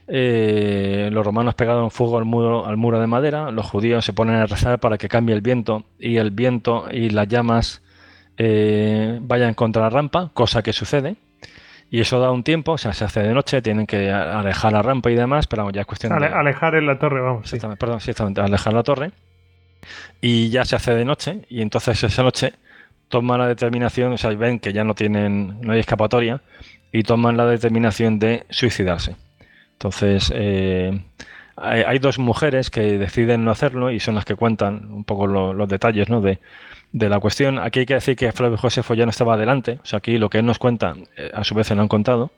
Eh, 0.08 1.08
los 1.12 1.24
romanos 1.24 1.54
pegaron 1.54 1.90
fuego 1.90 2.18
al 2.18 2.24
muro, 2.24 2.66
al 2.66 2.76
muro 2.76 3.00
de 3.00 3.06
madera. 3.06 3.50
Los 3.50 3.66
judíos 3.66 4.04
se 4.04 4.12
ponen 4.12 4.36
a 4.36 4.46
rezar 4.46 4.80
para 4.80 4.98
que 4.98 5.08
cambie 5.08 5.34
el 5.34 5.40
viento 5.40 5.84
y 5.98 6.16
el 6.16 6.30
viento 6.30 6.86
y 6.90 7.10
las 7.10 7.28
llamas 7.28 7.82
vayan 9.20 9.52
contra 9.52 9.82
la 9.82 9.90
rampa, 9.90 10.30
cosa 10.32 10.62
que 10.62 10.72
sucede. 10.72 11.16
Y 11.90 12.00
eso 12.00 12.20
da 12.20 12.30
un 12.30 12.44
tiempo, 12.44 12.72
o 12.72 12.78
sea, 12.78 12.92
se 12.92 13.04
hace 13.04 13.20
de 13.20 13.34
noche, 13.34 13.60
tienen 13.62 13.86
que 13.86 14.12
alejar 14.12 14.72
la 14.72 14.80
rampa 14.80 15.10
y 15.10 15.16
demás, 15.16 15.48
pero 15.48 15.70
ya 15.70 15.80
es 15.80 15.86
cuestión 15.86 16.16
de. 16.16 16.26
Alejar 16.26 16.76
en 16.76 16.86
la 16.86 16.98
torre, 16.98 17.20
vamos. 17.20 17.50
Perdón, 17.78 18.00
sí, 18.00 18.10
exactamente, 18.10 18.40
alejar 18.40 18.72
la 18.72 18.84
torre. 18.84 19.10
Y 20.20 20.50
ya 20.50 20.64
se 20.64 20.76
hace 20.76 20.94
de 20.94 21.04
noche, 21.04 21.40
y 21.48 21.62
entonces 21.62 22.02
esa 22.04 22.22
noche 22.22 22.52
toman 23.08 23.40
la 23.40 23.48
determinación, 23.48 24.12
o 24.12 24.18
sea, 24.18 24.30
ven 24.30 24.60
que 24.60 24.72
ya 24.72 24.84
no 24.84 24.94
tienen, 24.94 25.60
no 25.62 25.72
hay 25.72 25.80
escapatoria, 25.80 26.42
y 26.92 27.02
toman 27.02 27.36
la 27.36 27.46
determinación 27.46 28.20
de 28.20 28.46
suicidarse. 28.50 29.16
Entonces, 29.72 30.32
eh, 30.34 31.02
hay, 31.56 31.98
dos 31.98 32.18
mujeres 32.18 32.70
que 32.70 32.98
deciden 32.98 33.44
no 33.44 33.50
hacerlo 33.50 33.90
y 33.90 34.00
son 34.00 34.14
las 34.14 34.24
que 34.24 34.34
cuentan 34.34 34.92
un 34.92 35.04
poco 35.04 35.26
los 35.26 35.68
detalles 35.68 36.08
¿no? 36.08 36.20
de, 36.20 36.38
de 36.92 37.08
la 37.08 37.20
cuestión. 37.20 37.58
Aquí 37.58 37.80
hay 37.80 37.86
que 37.86 37.94
decir 37.94 38.16
que 38.16 38.32
Flavio 38.32 38.58
Josefo 38.58 38.94
ya 38.94 39.04
no 39.04 39.10
estaba 39.10 39.34
adelante, 39.34 39.78
o 39.82 39.86
sea, 39.86 39.98
aquí 39.98 40.18
lo 40.18 40.30
que 40.30 40.38
él 40.38 40.46
nos 40.46 40.58
cuenta, 40.58 40.94
eh, 41.16 41.30
a 41.34 41.44
su 41.44 41.54
vez 41.54 41.66
se 41.66 41.74
lo 41.74 41.82
han 41.82 41.88
contado, 41.88 42.30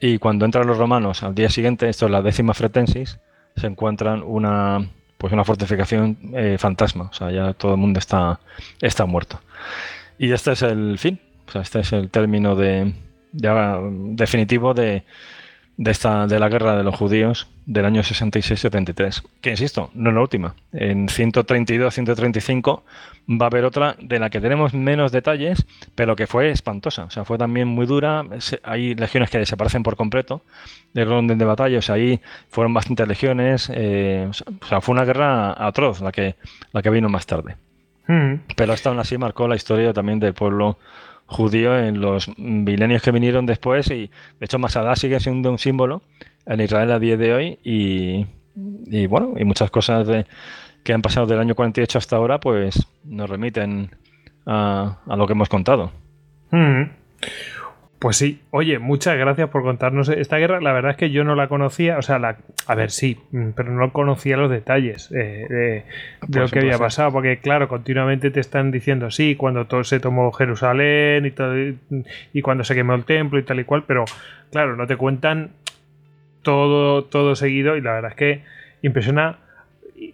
y 0.00 0.18
cuando 0.18 0.44
entran 0.44 0.66
los 0.66 0.78
romanos 0.78 1.22
al 1.22 1.34
día 1.34 1.48
siguiente, 1.48 1.88
esto 1.88 2.06
es 2.06 2.12
la 2.12 2.22
décima 2.22 2.54
fretensis, 2.54 3.18
se 3.56 3.66
encuentran 3.66 4.22
una 4.22 4.88
pues 5.22 5.32
una 5.32 5.44
fortificación 5.44 6.18
eh, 6.34 6.56
fantasma, 6.58 7.04
o 7.04 7.12
sea, 7.12 7.30
ya 7.30 7.52
todo 7.52 7.74
el 7.74 7.78
mundo 7.78 8.00
está, 8.00 8.40
está 8.80 9.06
muerto. 9.06 9.40
Y 10.18 10.32
este 10.32 10.50
es 10.50 10.62
el 10.62 10.98
fin, 10.98 11.20
o 11.46 11.52
sea, 11.52 11.62
este 11.62 11.78
es 11.78 11.92
el 11.92 12.10
término 12.10 12.56
de, 12.56 12.92
definitivo 13.30 14.74
de, 14.74 15.04
de, 15.76 15.90
esta, 15.90 16.26
de 16.26 16.38
la 16.38 16.48
guerra 16.48 16.76
de 16.76 16.84
los 16.84 16.94
judíos 16.94 17.48
del 17.66 17.84
año 17.84 18.02
66-73. 18.02 19.22
Que 19.40 19.50
insisto, 19.50 19.90
no 19.94 20.10
es 20.10 20.14
la 20.14 20.20
última. 20.20 20.54
En 20.72 21.08
132-135 21.08 22.82
va 23.28 23.46
a 23.46 23.48
haber 23.48 23.64
otra 23.64 23.96
de 24.00 24.18
la 24.18 24.30
que 24.30 24.40
tenemos 24.40 24.74
menos 24.74 25.12
detalles, 25.12 25.64
pero 25.94 26.16
que 26.16 26.26
fue 26.26 26.50
espantosa. 26.50 27.04
O 27.04 27.10
sea, 27.10 27.24
fue 27.24 27.38
también 27.38 27.68
muy 27.68 27.86
dura. 27.86 28.24
Hay 28.62 28.94
legiones 28.94 29.30
que 29.30 29.38
desaparecen 29.38 29.82
por 29.82 29.96
completo 29.96 30.42
del 30.92 31.10
orden 31.10 31.38
de 31.38 31.44
batalla. 31.44 31.78
O 31.78 31.82
sea, 31.82 31.94
ahí 31.94 32.20
fueron 32.48 32.74
bastantes 32.74 33.06
legiones. 33.08 33.70
Eh, 33.74 34.28
o 34.28 34.66
sea, 34.66 34.80
fue 34.80 34.94
una 34.94 35.04
guerra 35.04 35.66
atroz 35.66 36.00
la 36.00 36.12
que, 36.12 36.36
la 36.72 36.82
que 36.82 36.90
vino 36.90 37.08
más 37.08 37.26
tarde. 37.26 37.56
Hmm. 38.06 38.34
Pero 38.56 38.72
hasta 38.72 38.90
aún 38.90 38.98
así 38.98 39.16
marcó 39.16 39.46
la 39.46 39.56
historia 39.56 39.92
también 39.92 40.18
del 40.18 40.34
pueblo 40.34 40.78
judío 41.26 41.78
en 41.78 42.00
los 42.00 42.36
milenios 42.38 43.02
que 43.02 43.10
vinieron 43.10 43.46
después 43.46 43.90
y 43.90 44.10
de 44.38 44.44
hecho 44.44 44.58
Masada 44.58 44.96
sigue 44.96 45.18
siendo 45.20 45.50
un 45.50 45.58
símbolo 45.58 46.02
en 46.46 46.60
Israel 46.60 46.92
a 46.92 46.98
día 46.98 47.16
de 47.16 47.34
hoy 47.34 47.58
y, 47.64 48.26
bueno, 49.06 49.34
y 49.38 49.44
muchas 49.44 49.70
cosas 49.70 50.06
de, 50.06 50.26
que 50.82 50.92
han 50.92 51.02
pasado 51.02 51.26
del 51.26 51.38
año 51.38 51.54
48 51.54 51.98
hasta 51.98 52.16
ahora 52.16 52.40
pues 52.40 52.86
nos 53.04 53.30
remiten 53.30 53.90
a, 54.46 54.98
lo 55.06 55.26
que 55.26 55.32
hemos 55.32 55.48
contado. 55.48 55.92
Mm. 56.50 56.82
Pues 58.02 58.16
sí, 58.16 58.42
oye, 58.50 58.80
muchas 58.80 59.16
gracias 59.16 59.48
por 59.50 59.62
contarnos 59.62 60.08
esta 60.08 60.36
guerra. 60.38 60.60
La 60.60 60.72
verdad 60.72 60.90
es 60.90 60.96
que 60.96 61.12
yo 61.12 61.22
no 61.22 61.36
la 61.36 61.46
conocía, 61.46 61.98
o 61.98 62.02
sea, 62.02 62.18
la, 62.18 62.36
a 62.66 62.74
ver, 62.74 62.90
sí, 62.90 63.16
mm, 63.30 63.50
pero 63.50 63.70
no 63.70 63.92
conocía 63.92 64.36
los 64.36 64.50
detalles 64.50 65.12
eh, 65.12 65.84
de, 66.26 66.40
lo 66.40 66.48
que 66.48 66.58
había 66.58 66.78
pasado, 66.78 67.12
porque 67.12 67.38
claro, 67.38 67.68
continuamente 67.68 68.32
te 68.32 68.40
están 68.40 68.72
diciendo, 68.72 69.12
sí, 69.12 69.36
cuando 69.36 69.68
todo 69.68 69.84
se 69.84 70.00
tomó 70.00 70.32
Jerusalén 70.32 71.26
y, 71.26 71.30
todo, 71.30 71.54
y 72.32 72.42
cuando 72.42 72.64
se 72.64 72.74
quemó 72.74 72.94
el 72.94 73.04
templo 73.04 73.38
y 73.38 73.44
tal 73.44 73.60
y 73.60 73.64
cual, 73.64 73.84
pero 73.86 74.04
claro, 74.50 74.74
no 74.74 74.88
te 74.88 74.96
cuentan 74.96 75.52
todo, 76.42 77.04
todo 77.04 77.36
seguido 77.36 77.76
y 77.76 77.82
la 77.82 77.92
verdad 77.92 78.10
es 78.10 78.16
que 78.16 78.42
impresiona 78.82 79.38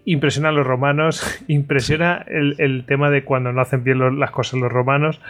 impresiona 0.04 0.50
a 0.50 0.52
los 0.52 0.66
romanos, 0.66 1.42
impresiona 1.48 2.22
el, 2.28 2.84
tema 2.86 3.08
de 3.08 3.24
cuando 3.24 3.50
no 3.50 3.62
hacen 3.62 3.82
bien 3.82 4.20
las 4.20 4.30
cosas 4.30 4.60
los 4.60 4.70
romanos, 4.70 5.22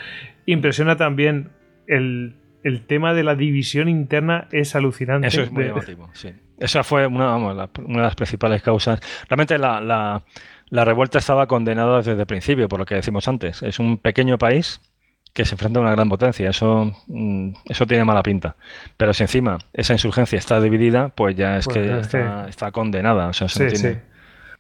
impresiona 0.45 0.97
también 0.97 1.51
el 1.87 2.35
el 2.63 2.87
tema 2.87 3.15
de 3.15 3.25
la 3.25 3.35
división 3.35 3.89
interna 3.89 4.49
es 4.53 4.75
alucinante. 4.75 5.29
Eso 5.29 5.43
es 5.43 5.51
muy 5.51 5.65
emotivo, 5.65 6.11
sí. 6.13 6.33
Esa 6.59 6.83
fue 6.83 7.07
una, 7.07 7.37
una, 7.37 7.67
de 7.67 8.01
las 8.01 8.17
principales 8.17 8.63
causas. 8.63 9.01
Realmente 9.29 9.59
la, 9.59 9.81
la, 9.81 10.85
revuelta 10.85 11.19
estaba 11.19 11.47
condenada 11.47 11.99
desde 11.99 12.21
el 12.21 12.27
principio, 12.27 12.69
por 12.69 12.81
lo 12.81 12.87
que 12.87 12.97
decimos 12.97 13.29
antes. 13.29 13.63
Es 13.63 13.79
un 13.79 13.99
pequeño 13.99 14.39
país 14.39 14.81
que 15.33 15.45
se 15.45 15.55
enfrenta 15.55 15.79
a 15.79 15.83
una 15.83 15.93
gran 15.93 16.09
potencia. 16.09 16.51
Eso, 16.51 16.93
mm, 17.07 17.51
eso 17.69 17.87
tiene 17.87 18.05
mala 18.05 18.25
pinta. 18.25 18.57
Pero 18.97 19.15
si 19.15 19.23
encima 19.23 19.59
esa 19.73 19.93
insurgencia 19.93 20.37
está 20.37 20.61
dividida, 20.61 21.11
pues 21.11 21.37
ya 21.37 21.59
es 21.59 21.67
pues 21.67 21.77
que 21.77 21.99
está, 22.01 22.49
está, 22.49 22.73
condenada. 22.73 23.29
O 23.29 23.33
sea, 23.33 23.47
eso 23.47 23.63
no, 23.63 23.71
tiene, 23.71 24.03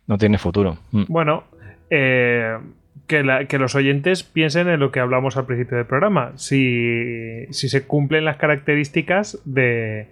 no, 0.06 0.18
tiene, 0.18 0.38
futuro. 0.38 0.78
Mm. 0.92 1.04
Bueno, 1.08 1.44
eh, 1.90 2.56
que, 3.06 3.58
los 3.58 3.74
oyentes 3.74 4.22
piensen 4.22 4.68
en 4.68 4.80
lo 4.80 4.90
que 4.90 5.00
hablamos 5.00 5.36
al 5.36 5.46
principio 5.46 5.76
del 5.76 5.86
programa. 5.86 6.32
Si, 6.36 7.46
se 7.50 7.86
cumplen 7.86 8.24
las 8.24 8.36
características 8.36 9.40
de, 9.44 10.08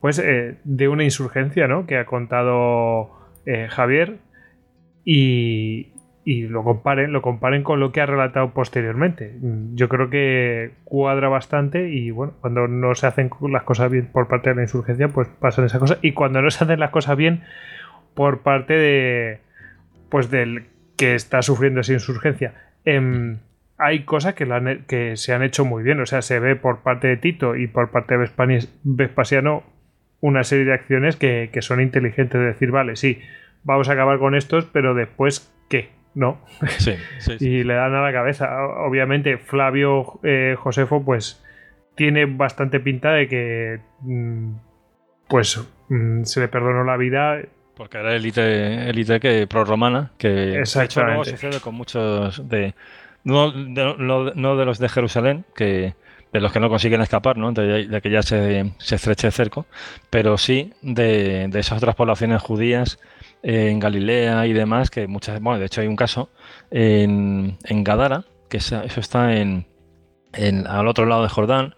pues, 0.00 0.18
eh, 0.18 0.56
de 0.64 0.88
una 0.88 1.04
insurgencia, 1.04 1.68
¿no? 1.68 1.86
Que 1.86 1.98
ha 1.98 2.06
contado 2.06 3.10
eh, 3.46 3.66
Javier 3.68 4.18
y, 5.04 5.88
lo 6.26 6.62
comparen, 6.62 7.12
lo 7.12 7.22
comparen 7.22 7.62
con 7.62 7.80
lo 7.80 7.90
que 7.90 8.02
ha 8.02 8.06
relatado 8.06 8.52
posteriormente. 8.52 9.38
Yo 9.72 9.88
creo 9.88 10.10
que 10.10 10.72
cuadra 10.84 11.30
bastante 11.30 11.88
y 11.88 12.10
bueno, 12.10 12.34
cuando 12.42 12.68
no 12.68 12.94
se 12.94 13.06
hacen 13.06 13.30
las 13.50 13.62
cosas 13.62 13.90
bien 13.90 14.10
por 14.12 14.28
parte 14.28 14.50
de 14.50 14.56
la 14.56 14.62
insurgencia, 14.62 15.08
pues 15.08 15.28
pasan 15.40 15.64
esas 15.64 15.80
cosas. 15.80 15.98
Y 16.02 16.12
cuando 16.12 16.42
no 16.42 16.50
se 16.50 16.62
hacen 16.62 16.80
las 16.80 16.90
cosas 16.90 17.16
bien 17.16 17.44
por 18.14 18.42
parte 18.42 18.74
de 18.74 19.40
pues 20.10 20.30
del 20.30 20.66
que 20.98 21.14
está 21.14 21.40
sufriendo 21.40 21.80
esa 21.80 21.94
insurgencia. 21.94 22.52
Em, 22.84 23.38
hay 23.78 24.00
cosas 24.00 24.34
que, 24.34 24.46
que, 24.86 25.16
se 25.16 25.32
han 25.32 25.42
hecho 25.42 25.64
muy 25.64 25.82
bien. 25.82 26.00
O 26.00 26.06
sea, 26.06 26.20
se 26.20 26.40
ve 26.40 26.56
por 26.56 26.82
parte 26.82 27.08
de 27.08 27.16
Tito 27.16 27.56
y 27.56 27.68
por 27.68 27.90
parte 27.90 28.18
de 28.18 28.28
Vespasiano 28.82 29.62
una 30.20 30.42
serie 30.42 30.64
de 30.64 30.74
acciones 30.74 31.16
que, 31.16 31.50
son 31.60 31.80
inteligentes. 31.80 32.38
De 32.38 32.48
decir, 32.48 32.72
vale, 32.72 32.96
sí, 32.96 33.20
vamos 33.62 33.88
a 33.88 33.92
acabar 33.92 34.18
con 34.18 34.34
estos, 34.34 34.66
pero 34.66 34.94
después, 34.94 35.54
¿qué? 35.70 35.90
¿No? 36.14 36.40
Sí, 36.78 36.94
y 37.40 37.62
le 37.62 37.74
dan 37.74 37.94
a 37.94 38.02
la 38.02 38.12
cabeza. 38.12 38.66
Obviamente, 38.66 39.38
Flavio 39.38 40.18
eh, 40.24 40.56
Josefo, 40.58 41.04
pues, 41.04 41.44
tiene 41.94 42.26
bastante 42.26 42.80
pinta 42.80 43.12
de 43.12 43.28
que, 43.28 43.80
mm, 44.00 44.54
pues, 45.28 45.64
mm, 45.88 46.24
se 46.24 46.40
le 46.40 46.48
perdonó 46.48 46.82
la 46.82 46.96
vida 46.96 47.40
porque 47.78 47.96
era 47.96 48.14
élite, 48.16 48.90
élite 48.90 49.20
que 49.20 49.46
pro-romana, 49.46 50.10
que 50.18 50.28
de 50.28 50.62
hecho 50.62 51.04
luego 51.04 51.24
sucede 51.24 51.60
con 51.60 51.76
muchos 51.76 52.46
de 52.48 52.74
no, 53.22 53.52
de 53.52 53.94
no, 54.34 54.56
de 54.56 54.64
los 54.64 54.78
de 54.78 54.88
Jerusalén, 54.88 55.44
que 55.54 55.94
de 56.32 56.40
los 56.40 56.52
que 56.52 56.58
no 56.58 56.68
consiguen 56.68 57.00
escapar, 57.00 57.36
¿no? 57.38 57.52
de, 57.52 58.00
que 58.02 58.10
ya 58.10 58.22
se, 58.22 58.72
se, 58.78 58.96
estreche 58.96 59.28
el 59.28 59.32
cerco, 59.32 59.64
pero 60.10 60.36
sí 60.36 60.74
de, 60.82 61.46
de 61.48 61.60
esas 61.60 61.78
otras 61.78 61.94
poblaciones 61.94 62.42
judías 62.42 62.98
eh, 63.44 63.70
en 63.70 63.78
Galilea 63.78 64.46
y 64.46 64.52
demás, 64.52 64.90
que 64.90 65.06
muchas, 65.06 65.40
bueno, 65.40 65.60
de 65.60 65.66
hecho 65.66 65.80
hay 65.80 65.86
un 65.86 65.96
caso 65.96 66.30
en, 66.72 67.58
en 67.64 67.84
Gadara, 67.84 68.24
que 68.50 68.56
eso 68.56 68.82
está 68.84 69.36
en, 69.36 69.66
en, 70.32 70.66
al 70.66 70.88
otro 70.88 71.06
lado 71.06 71.22
de 71.22 71.28
Jordán, 71.28 71.76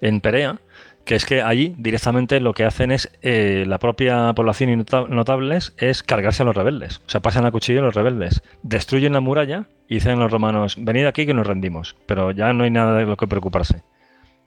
en 0.00 0.20
Perea, 0.22 0.60
que 1.04 1.16
es 1.16 1.26
que 1.26 1.42
allí 1.42 1.74
directamente 1.78 2.40
lo 2.40 2.54
que 2.54 2.64
hacen 2.64 2.92
es 2.92 3.10
eh, 3.22 3.64
la 3.66 3.78
propia 3.78 4.32
población 4.34 4.70
y 4.70 4.76
notables 4.76 5.74
es 5.78 6.02
cargarse 6.02 6.42
a 6.42 6.46
los 6.46 6.56
rebeldes. 6.56 7.00
O 7.06 7.10
sea, 7.10 7.20
pasan 7.20 7.44
a 7.44 7.50
cuchillo 7.50 7.80
a 7.80 7.84
los 7.84 7.94
rebeldes, 7.94 8.42
destruyen 8.62 9.12
la 9.12 9.20
muralla 9.20 9.66
y 9.88 9.94
dicen 9.94 10.18
los 10.18 10.30
romanos, 10.30 10.76
venid 10.78 11.06
aquí 11.06 11.26
que 11.26 11.34
nos 11.34 11.46
rendimos. 11.46 11.96
Pero 12.06 12.30
ya 12.30 12.52
no 12.52 12.64
hay 12.64 12.70
nada 12.70 12.96
de 12.98 13.06
lo 13.06 13.16
que 13.16 13.26
preocuparse. 13.26 13.82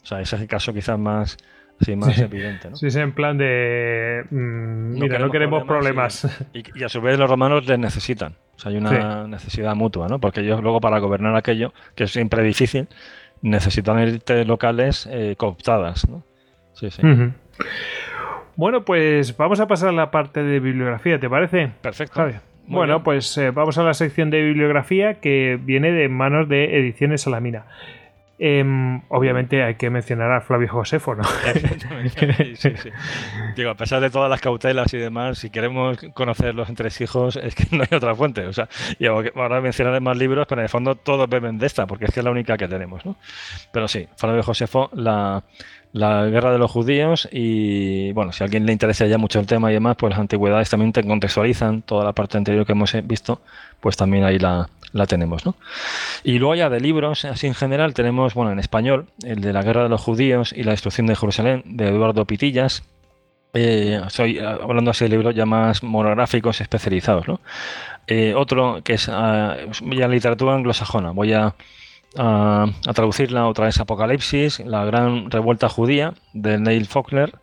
O 0.02 0.06
sea, 0.06 0.22
ese 0.22 0.36
es 0.36 0.44
el 0.44 0.48
caso 0.48 0.74
quizás 0.74 0.98
más, 0.98 1.38
más 1.96 2.18
evidente. 2.20 2.70
¿no? 2.70 2.76
Sí, 2.76 2.88
es 2.88 2.96
en 2.96 3.14
plan 3.14 3.38
de. 3.38 4.24
Mm, 4.30 5.00
mira, 5.00 5.20
no 5.20 5.30
queremos 5.32 5.64
problemas. 5.66 6.28
Y, 6.54 6.84
a 6.84 6.90
su 6.90 7.02
vez 7.02 7.20
los 7.20 7.30
romanos 7.30 7.68
les 7.68 7.80
necesitan. 7.80 8.36
O 8.56 8.60
sea, 8.60 8.72
hay 8.72 8.78
una 8.78 9.28
necesidad 9.28 9.76
mutua, 9.76 10.08
¿no? 10.08 10.20
Porque 10.20 10.40
ellos 10.40 10.62
luego 10.62 10.80
para 10.80 11.00
gobernar 11.00 11.36
aquello, 11.36 11.74
que 11.96 12.06
es 12.06 12.12
siempre 12.12 12.42
difícil, 12.44 12.88
necesitan 13.42 14.00
élites 14.00 14.48
locales 14.48 15.10
eh, 15.12 15.36
cooptadas, 15.38 16.08
¿no? 16.08 16.24
Sí, 16.76 16.92
sí. 16.92 17.02
Bueno, 18.56 18.86
pues 18.86 19.36
vamos 19.36 19.60
a 19.60 19.68
pasar 19.68 19.90
a 19.90 19.94
la 19.94 20.12
parte 20.12 20.44
de 20.44 20.60
bibliografía, 20.60 21.20
¿te 21.20 21.30
parece? 21.30 21.72
Perfecto. 21.82 22.26
bueno, 22.68 23.04
pues 23.04 23.38
eh, 23.38 23.52
vamos 23.52 23.78
a 23.78 23.84
la 23.84 23.94
sección 23.94 24.30
de 24.30 24.42
bibliografía 24.42 25.16
que 25.16 25.60
viene 25.62 25.92
de 25.92 26.08
manos 26.08 26.48
de 26.48 26.78
Ediciones 26.78 27.22
Salamina. 27.22 27.66
Em, 28.38 29.02
obviamente 29.08 29.64
hay 29.64 29.76
que 29.76 29.90
mencionar 29.90 30.30
a 30.34 30.42
Flavio 30.42 30.68
Josefo, 30.68 31.16
¿no? 31.16 31.24
sí, 32.56 32.74
sí. 32.76 32.90
Digo, 33.56 33.70
a 33.70 33.76
pesar 33.76 34.02
de 34.02 34.10
todas 34.10 34.30
las 34.30 34.42
cautelas 34.42 34.94
y 34.94 34.98
demás, 34.98 35.38
si 35.38 35.50
queremos 35.50 35.98
conocer 36.14 36.54
los 36.54 36.68
entresijos, 36.68 37.38
es 37.38 37.56
que 37.56 37.66
no 37.72 37.84
hay 37.84 37.96
otra 37.96 38.14
fuente. 38.14 38.46
O 38.46 38.52
sea, 38.52 38.68
y 39.00 39.06
ahora 39.06 39.62
mencionaré 39.62 40.02
más 40.02 40.18
libros, 40.18 40.48
pero 40.50 40.60
en 40.60 40.64
el 40.64 40.70
fondo 40.70 40.96
todos 40.96 41.30
beben 41.30 41.58
de 41.58 41.66
esta, 41.66 41.88
porque 41.88 42.06
es 42.06 42.12
que 42.12 42.20
es 42.20 42.24
la 42.26 42.32
única 42.32 42.58
que 42.58 42.68
tenemos, 42.68 43.06
¿no? 43.06 43.16
Pero 43.72 43.88
sí, 43.88 44.06
Flavio 44.18 44.44
Josefo, 44.44 44.90
la, 44.94 45.42
la 45.96 46.26
guerra 46.26 46.52
de 46.52 46.58
los 46.58 46.70
judíos 46.70 47.30
y 47.32 48.12
bueno, 48.12 48.34
si 48.34 48.44
a 48.44 48.46
alguien 48.46 48.66
le 48.66 48.74
interesa 48.74 49.06
ya 49.06 49.18
mucho 49.18 49.40
el 49.40 49.46
tema 49.46 49.72
y 49.72 49.76
demás, 49.76 49.96
pues 49.98 50.10
las 50.12 50.20
antigüedades 50.20 50.70
también 50.70 50.92
te 50.92 51.02
contextualizan 51.02 51.84
toda 51.84 52.04
la 52.04 52.12
parte 52.12 52.38
anterior 52.38 52.66
que 52.66 52.74
hemos 52.74 52.94
visto, 53.06 53.40
pues 53.80 53.96
también 53.96 54.26
ahí 54.26 54.38
la, 54.38 54.68
la 54.92 55.06
tenemos, 55.06 55.46
¿no? 55.46 55.56
Y 56.26 56.38
luego 56.38 56.56
ya 56.56 56.70
de 56.70 56.82
libros, 56.82 57.24
así 57.24 57.48
en 57.48 57.54
general, 57.54 57.94
tenemos, 57.94 58.34
bueno, 58.34 58.52
en 58.52 58.60
español, 58.60 59.06
el 59.24 59.40
de 59.40 59.54
la 59.54 59.62
guerra 59.62 59.84
de 59.84 59.90
los 59.90 60.02
judíos 60.02 60.52
y 60.52 60.64
la 60.64 60.72
destrucción 60.72 61.08
de 61.08 61.16
Jerusalén, 61.16 61.64
de 61.64 61.88
Eduardo 61.88 62.26
Pitillas, 62.26 62.84
eh, 63.54 64.02
estoy 64.06 64.40
hablando 64.40 64.92
así 64.92 65.06
de 65.06 65.12
libros 65.12 65.34
ya 65.34 65.46
más 65.46 65.82
monográficos 65.82 66.60
especializados, 66.60 67.26
¿no? 67.26 67.40
Eh, 68.06 68.34
otro 68.36 68.82
que 68.84 68.96
es 68.96 69.08
uh, 69.08 69.14
ya 69.96 70.08
literatura 70.10 70.56
anglosajona, 70.56 71.12
voy 71.12 71.32
a 71.32 71.56
a, 72.18 72.68
traducirla 72.94 73.48
otra 73.48 73.66
vez 73.66 73.80
Apocalipsis, 73.80 74.60
la 74.60 74.86
gran 74.86 75.30
revuelta 75.32 75.70
judía 75.70 76.14
de 76.34 76.60
Neil 76.60 76.86
Faulkner, 76.86 77.40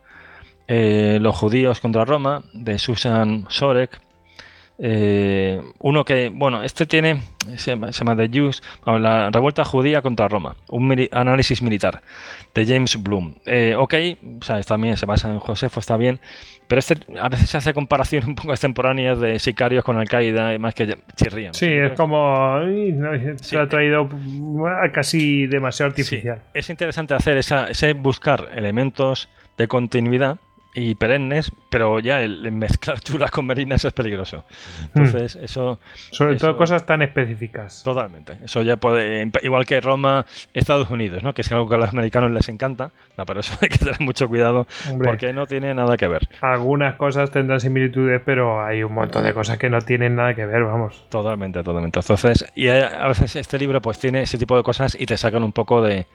eh, 0.69 1.19
Los 1.21 1.37
judíos 1.37 1.81
contra 1.81 2.05
Roma 2.05 2.43
de 2.53 2.79
Susan 2.79 3.47
Sorek, 3.49 4.01
eh, 4.79 5.61
uno 5.79 6.05
que, 6.05 6.31
bueno, 6.35 6.63
este 6.63 6.87
tiene, 6.87 7.23
se 7.57 7.77
llama, 7.77 8.17
The 8.17 8.29
Jews, 8.29 8.63
la 8.85 9.31
revuelta 9.31 9.65
judía 9.65 10.03
contra 10.03 10.29
Roma, 10.29 10.57
un 10.69 11.09
análisis 11.13 11.63
militar 11.63 12.03
de 12.55 12.67
James 12.67 13.03
Bloom. 13.03 13.35
Eh, 13.47 13.75
ok, 13.77 13.95
o 14.41 14.45
sea, 14.45 14.61
también 14.63 14.97
se 14.97 15.07
basa 15.07 15.31
en 15.31 15.39
Josefo, 15.39 15.81
está 15.81 15.97
bien, 15.97 16.21
pero 16.69 16.79
este 16.79 16.97
a 17.21 17.29
veces 17.29 17.51
se 17.51 17.59
hace 17.59 17.75
comparación 17.75 18.25
un 18.29 18.35
poco 18.35 18.53
extemporáneas 18.53 19.21
de 19.21 19.39
sicarios 19.39 19.85
con 19.85 19.99
Al-Qaeda 19.99 20.55
y 20.55 20.59
más 20.59 20.75
que 20.75 20.97
chirrían. 21.17 21.55
Sí, 21.55 21.67
es 21.67 21.93
como. 21.93 22.59
se 23.37 23.59
ha 23.59 23.69
traído 23.69 24.09
casi 24.93 25.47
demasiado 25.47 25.91
artificial. 25.91 26.43
es 26.55 26.71
interesante 26.71 27.15
hacer 27.15 27.37
esa, 27.37 27.67
ese 27.67 27.93
buscar 27.93 28.49
elementos 28.55 29.29
de 29.59 29.69
continuidad 29.69 30.39
y 30.75 30.95
perennes, 30.95 31.53
pero 31.69 32.01
ya 32.01 32.23
el, 32.23 32.51
mezclar 32.53 33.01
chulas 33.01 33.31
con 33.31 33.47
merinas 33.47 33.85
es 33.85 33.93
peligroso. 33.93 34.45
Entonces, 34.95 35.37
hmm. 35.37 35.45
eso. 35.45 35.81
Sobre 36.11 36.37
todo 36.37 36.57
cosas 36.57 36.87
tan 36.87 37.03
específicas. 37.03 37.83
Totalmente. 37.83 38.39
Eso 38.43 38.63
ya 38.63 38.77
puede. 38.77 39.31
Igual 39.43 39.67
que 39.67 39.81
Roma, 39.81 40.25
Estados 40.55 40.91
Unidos, 40.91 41.23
¿no? 41.23 41.35
Que 41.35 41.43
es 41.43 41.53
algo 41.53 41.69
que 41.69 41.75
a 41.75 41.79
los 41.79 41.91
americanos 41.91 42.31
les 42.31 42.49
encanta. 42.49 42.91
No, 43.19 43.27
pero 43.27 43.41
eso 43.41 43.57
hay 43.61 43.69
que 43.69 43.79
tener 43.79 44.01
mucho 44.01 44.29
cuidado 44.29 44.67
porque 45.03 45.33
no 45.33 45.47
tiene 45.47 45.75
nada 45.75 45.97
que 45.97 46.09
ver. 46.09 46.29
Algunas 46.41 46.95
cosas 46.97 47.31
tendrán 47.31 47.61
similitudes, 47.61 48.23
pero 48.25 48.65
hay 48.65 48.83
un 48.83 48.95
montón 48.95 49.25
de 49.25 49.35
cosas 49.35 49.59
que 49.59 49.69
no 49.69 49.81
tienen 49.83 50.17
nada 50.17 50.35
que 50.35 50.47
ver, 50.47 50.65
vamos. 50.65 51.07
Totalmente, 51.11 51.63
totalmente. 51.63 52.01
Entonces, 52.01 52.47
y 52.55 52.69
a 52.69 53.07
veces 53.09 53.37
este 53.37 53.59
libro 53.59 53.83
pues 53.83 53.99
tiene 53.99 54.23
ese 54.23 54.39
tipo 54.39 54.57
de 54.57 54.63
cosas 54.63 54.97
y 54.99 55.07
te 55.07 55.17
sacan 55.17 55.43
un 55.43 55.53
poco 55.53 55.83
de, 55.83 56.07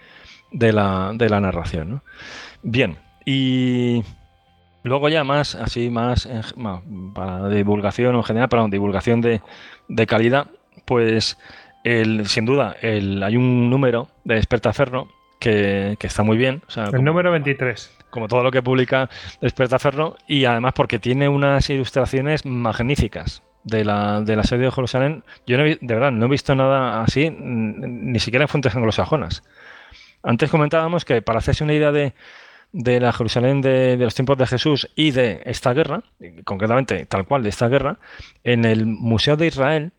de, 0.52 0.74
la, 0.74 1.12
de 1.14 1.30
la 1.30 1.40
narración, 1.40 1.90
¿no? 1.92 2.04
Bien. 2.64 2.98
Y 3.26 4.04
Luego 4.88 5.10
ya 5.10 5.24
más, 5.24 5.56
así 5.56 5.90
más, 5.90 6.30
para 7.14 7.50
divulgación 7.50 8.16
en 8.16 8.24
general, 8.24 8.48
para 8.48 8.68
divulgación 8.68 9.22
de, 9.22 9.42
calidad, 10.08 10.48
pues 10.86 11.38
el, 11.84 12.26
sin 12.28 12.46
duda 12.46 12.76
el, 12.82 13.22
hay 13.22 13.36
un 13.36 13.70
número 13.70 14.08
de 14.24 14.36
Despertaferro 14.36 15.10
que, 15.40 15.98
que 16.00 16.08
está 16.08 16.24
muy 16.24 16.38
bien. 16.38 16.62
el 16.94 17.04
número 17.04 17.32
23. 17.32 17.98
Como 18.10 18.30
todo 18.30 18.44
lo 18.44 18.52
que 18.52 18.64
publica 18.64 19.10
Despertaferro 19.42 20.16
y 20.26 20.46
además 20.46 20.72
porque 20.74 21.00
tiene 21.00 21.28
unas 21.28 21.70
ilustraciones 21.70 22.46
magníficas 22.46 23.44
de 23.66 23.84
la, 23.84 24.22
de 24.22 24.38
la 24.38 24.44
serie 24.44 24.66
de 24.66 24.72
Jerusalén. 24.72 25.26
Yo 25.46 25.58
de 25.58 25.78
verdad 25.82 26.12
no 26.12 26.28
he 26.28 26.30
visto 26.30 26.56
nada 26.56 27.04
así, 27.04 27.30
ni 27.30 28.20
siquiera 28.20 28.46
en 28.46 28.50
fuentes 28.50 28.74
anglosajonas. 28.74 29.44
Antes 30.24 30.50
comentábamos 30.50 31.04
que 31.04 31.22
para 31.22 31.40
hacerse 31.40 31.66
una 31.66 31.74
idea 31.74 31.92
de 31.92 32.14
de 32.72 33.00
la 33.00 33.14
Jerusalén 33.14 33.62
de, 33.62 33.98
los 33.98 34.16
tiempos 34.16 34.38
de 34.38 34.46
Jesús 34.48 34.90
y 34.96 35.12
de 35.12 35.42
esta 35.46 35.74
guerra, 35.74 36.04
concretamente 36.44 37.06
tal 37.06 37.26
cual 37.26 37.44
de 37.44 37.50
esta 37.50 37.68
guerra, 37.68 38.00
en 38.44 38.66
el 38.66 38.86
Museo 38.86 39.38
de 39.38 39.48
Israel, 39.48 39.92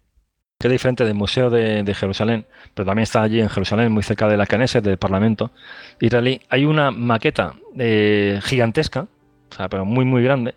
que 0.58 0.66
es 0.66 0.72
diferente 0.72 1.04
del 1.04 1.14
Museo 1.14 1.50
de, 1.50 1.94
Jerusalén, 1.94 2.46
pero 2.74 2.86
también 2.86 3.04
está 3.04 3.22
allí 3.22 3.40
en 3.40 3.48
Jerusalén, 3.48 3.92
muy 3.92 4.02
cerca 4.02 4.28
de 4.28 4.36
la 4.36 4.46
Knesset, 4.46 4.84
del 4.84 4.98
Parlamento 4.98 5.52
israelí, 6.00 6.40
hay 6.48 6.64
una 6.64 6.90
maqueta 6.90 7.54
eh, 7.78 8.40
gigantesca, 8.42 9.06
o 9.50 9.54
sea, 9.54 9.68
pero 9.68 9.84
muy, 9.84 10.04
muy 10.04 10.22
grande, 10.22 10.54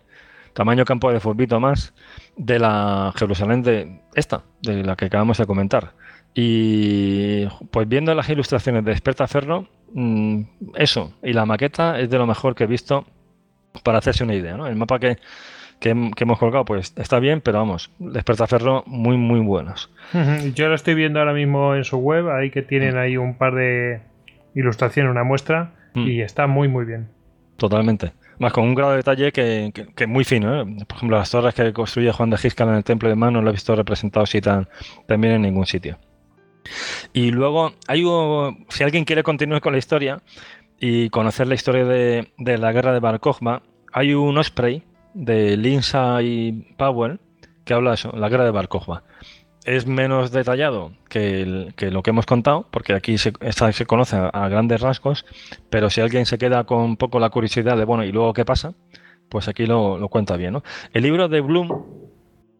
tamaño 0.54 0.84
campo 0.84 1.12
de 1.12 1.20
fútbol 1.20 1.60
más, 1.60 1.94
de 2.36 2.58
la 2.58 3.12
Jerusalén 3.16 3.62
de 3.62 4.00
esta, 4.14 4.42
de 4.60 4.82
la 4.82 4.96
que 4.96 5.06
acabamos 5.06 5.38
de 5.38 5.46
comentar. 5.46 5.92
Y 6.34 7.46
pues 7.70 7.86
viendo 7.88 8.14
las 8.14 8.28
ilustraciones 8.28 8.84
de 8.84 8.96
Ferro 9.26 9.68
mm, 9.92 10.42
eso, 10.76 11.12
y 11.22 11.32
la 11.32 11.46
maqueta 11.46 11.98
es 11.98 12.10
de 12.10 12.18
lo 12.18 12.26
mejor 12.26 12.54
que 12.54 12.64
he 12.64 12.66
visto 12.66 13.06
para 13.82 13.98
hacerse 13.98 14.24
una 14.24 14.34
idea. 14.34 14.56
¿no? 14.56 14.66
El 14.66 14.76
mapa 14.76 14.98
que, 14.98 15.18
hemos 15.80 16.38
colgado 16.38 16.64
pues 16.64 16.94
está 16.96 17.18
bien, 17.18 17.40
pero 17.40 17.58
vamos, 17.58 17.90
Ferro 18.46 18.84
muy, 18.86 19.16
muy 19.16 19.40
buenos. 19.40 19.90
Yo 20.54 20.68
lo 20.68 20.74
estoy 20.74 20.94
viendo 20.94 21.18
ahora 21.18 21.32
mismo 21.32 21.74
en 21.74 21.84
su 21.84 21.98
web, 21.98 22.30
ahí 22.30 22.50
que 22.50 22.62
tienen 22.62 22.96
ahí 22.96 23.16
un 23.16 23.34
par 23.34 23.54
de 23.54 24.00
ilustraciones, 24.54 25.10
una 25.10 25.24
muestra, 25.24 25.72
mm. 25.94 26.06
y 26.06 26.20
está 26.20 26.46
muy, 26.46 26.68
muy 26.68 26.84
bien. 26.84 27.08
Totalmente. 27.56 28.12
Más 28.38 28.52
con 28.52 28.64
un 28.64 28.74
grado 28.74 28.92
de 28.92 28.98
detalle 28.98 29.32
que, 29.32 29.72
que, 29.94 30.06
muy 30.06 30.24
fino. 30.24 30.62
¿eh? 30.62 30.64
Por 30.86 30.96
ejemplo, 30.96 31.18
las 31.18 31.30
torres 31.30 31.54
que 31.54 31.72
construye 31.72 32.10
Juan 32.10 32.30
de 32.30 32.38
Giscal 32.38 32.68
en 32.68 32.74
el 32.74 32.84
Templo 32.84 33.08
de 33.08 33.14
Mano 33.14 33.38
no 33.38 33.42
lo 33.42 33.50
he 33.50 33.52
visto 33.52 33.76
representado 33.76 34.24
así 34.24 34.40
tan, 34.40 34.68
también 35.06 35.34
en 35.34 35.42
ningún 35.42 35.66
sitio. 35.66 35.98
Y 37.12 37.30
luego, 37.30 37.72
hay 37.88 38.04
si 38.68 38.84
alguien 38.84 39.04
quiere 39.04 39.22
continuar 39.22 39.60
con 39.60 39.72
la 39.72 39.78
historia 39.78 40.22
y 40.78 41.10
conocer 41.10 41.46
la 41.46 41.54
historia 41.54 41.84
de, 41.84 42.28
la 42.38 42.72
guerra 42.72 42.92
de 42.92 43.00
Bar 43.00 43.20
hay 43.92 44.14
un 44.14 44.36
Osprey 44.36 44.82
de 45.14 45.56
Lindsay 45.56 46.74
Powell 46.76 47.20
que 47.64 47.74
habla 47.74 47.94
de 47.94 48.18
la 48.18 48.28
guerra 48.28 48.44
de 48.44 48.50
Bar 48.50 48.68
Es 49.64 49.86
menos 49.86 50.32
detallado 50.32 50.92
que, 51.08 51.72
lo 51.90 52.02
que 52.02 52.10
hemos 52.10 52.26
contado, 52.26 52.66
porque 52.70 52.94
aquí 52.94 53.16
se, 53.16 53.32
se 53.72 53.86
conoce 53.86 54.16
a, 54.16 54.48
grandes 54.48 54.80
rasgos, 54.80 55.24
pero 55.70 55.88
si 55.88 56.00
alguien 56.00 56.26
se 56.26 56.38
queda 56.38 56.64
con 56.64 56.80
un 56.80 56.96
poco 56.96 57.20
la 57.20 57.30
curiosidad 57.30 57.76
de, 57.76 57.84
bueno, 57.84 58.02
¿y 58.04 58.10
luego 58.10 58.32
qué 58.32 58.44
pasa? 58.44 58.74
Pues 59.28 59.46
aquí 59.46 59.66
lo, 59.66 59.98
lo 59.98 60.08
cuenta 60.08 60.36
bien. 60.36 60.54
¿no? 60.54 60.64
El 60.92 61.04
libro 61.04 61.28
de 61.28 61.40
Bloom 61.40 62.11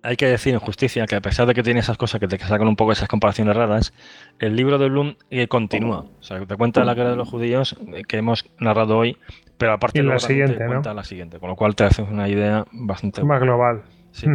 hay 0.03 0.17
que 0.17 0.27
decir 0.27 0.53
en 0.53 0.61
justicia 0.61 1.07
que 1.07 1.15
a 1.17 1.21
pesar 1.21 1.47
de 1.47 1.55
que 1.55 1.63
tiene 1.63 1.81
esas 1.81 1.97
cosas 1.97 2.21
que 2.21 2.27
te 2.27 2.39
sacan 2.39 2.67
un 2.67 2.77
poco 2.77 2.93
esas 2.93 3.09
comparaciones 3.09 3.57
raras, 3.57 3.95
el 4.41 4.57
libro 4.57 4.79
de 4.79 4.89
Bloom 4.89 5.15
eh, 5.31 5.47
continúa. 5.47 6.07
O 6.21 6.23
sea, 6.23 6.45
te 6.45 6.57
cuenta 6.57 6.85
la 6.85 6.95
guerra 6.95 7.11
de 7.11 7.17
los 7.17 7.29
judíos 7.29 7.77
eh, 7.95 8.03
que 8.03 8.17
hemos 8.19 8.45
narrado 8.59 8.99
hoy, 8.99 9.17
pero 9.59 9.73
aparte 9.73 10.03
de 10.03 10.09
la 10.09 10.19
siguiente, 10.19 10.57
te 10.57 10.67
cuenta 10.67 10.93
la 10.93 11.05
siguiente, 11.05 11.39
con 11.39 11.49
lo 11.49 11.57
cual 11.57 11.77
te 11.77 11.85
haces 11.85 12.07
una 12.09 12.29
idea 12.29 12.65
bastante 12.73 13.23
más 13.23 13.41
global. 13.41 13.83
Sí. 14.11 14.27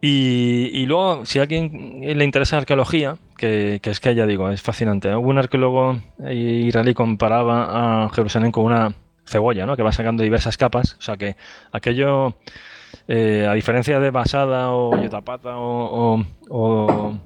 y, 0.00 0.86
luego, 0.86 1.24
si 1.26 1.38
a 1.38 1.42
alguien 1.42 2.00
le 2.00 2.24
interesa 2.24 2.56
arqueología, 2.56 3.16
que, 3.36 3.80
es 3.82 4.00
que 4.00 4.14
ya 4.14 4.26
digo, 4.26 4.50
es 4.50 4.62
fascinante. 4.62 5.14
Hubo 5.14 5.28
un 5.28 5.38
arqueólogo 5.38 6.00
israelí 6.28 6.94
comparaba 6.94 8.04
a 8.04 8.08
Jerusalén 8.08 8.50
con 8.50 8.64
una 8.64 8.94
cebolla, 9.26 9.66
¿no? 9.66 9.76
Que 9.76 9.82
va 9.82 9.92
sacando 9.92 10.22
diversas 10.22 10.56
capas. 10.56 10.96
O 10.98 11.02
sea 11.02 11.16
que 11.16 11.36
aquello 11.70 12.36
eh, 13.08 13.46
a 13.48 13.54
diferencia 13.54 14.00
de 14.00 14.10
Basada 14.10 14.70
o 14.70 15.00
Yotapata 15.00 15.56
o, 15.56 16.24
o, 16.48 17.18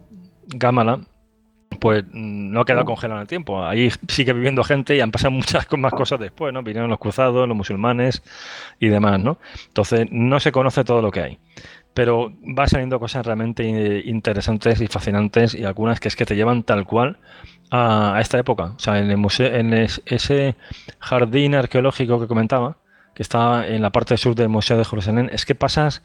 pues 1.81 2.05
no 2.13 2.61
ha 2.61 2.65
quedado 2.65 2.85
congelado 2.85 3.21
en 3.21 3.23
el 3.23 3.29
tiempo. 3.29 3.65
Ahí 3.65 3.91
sigue 4.09 4.33
viviendo 4.33 4.65
gente 4.65 4.97
y 4.97 5.01
han 5.01 5.11
pasado 5.11 5.31
muchas 5.33 5.67
más 5.77 5.93
cosas 5.93 6.21
después, 6.21 6.53
¿no? 6.53 6.63
Vinieron 6.63 6.91
los 6.91 6.99
cruzados, 6.99 7.47
los 7.47 7.57
musulmanes 7.57 8.23
y 8.81 8.89
demás, 8.89 9.21
¿no? 9.21 9.39
Entonces 9.69 10.07
no 10.11 10.41
se 10.41 10.53
conoce 10.53 10.85
todo 10.85 11.03
lo 11.03 11.11
que 11.11 11.21
hay. 11.21 11.39
Pero 11.95 12.33
va 12.43 12.67
saliendo 12.67 13.01
cosas 13.01 13.25
realmente 13.25 14.03
interesantes 14.05 14.81
y 14.83 14.87
fascinantes 14.87 15.55
y 15.55 15.65
algunas 15.65 15.99
que 15.99 16.09
es 16.09 16.17
que 16.17 16.27
te 16.27 16.37
llevan 16.37 16.63
tal 16.63 16.85
cual 16.85 17.19
a, 17.71 18.19
esta 18.21 18.39
época. 18.39 18.75
O 18.77 18.79
sea, 18.79 18.99
en, 18.99 19.11
el 19.11 19.17
museo, 19.17 19.55
en 19.55 19.73
ese 19.73 20.57
jardín 20.99 21.55
arqueológico 21.55 22.21
que 22.21 22.27
comentaba, 22.27 22.77
que 23.17 23.23
está 23.23 23.67
en 23.67 23.81
la 23.81 23.91
parte 23.93 24.19
sur 24.19 24.35
del 24.35 24.51
Museo 24.51 24.77
de 24.77 24.85
Jerusalén, 24.85 25.31
es 25.33 25.47
que 25.47 25.55
pasas, 25.55 26.03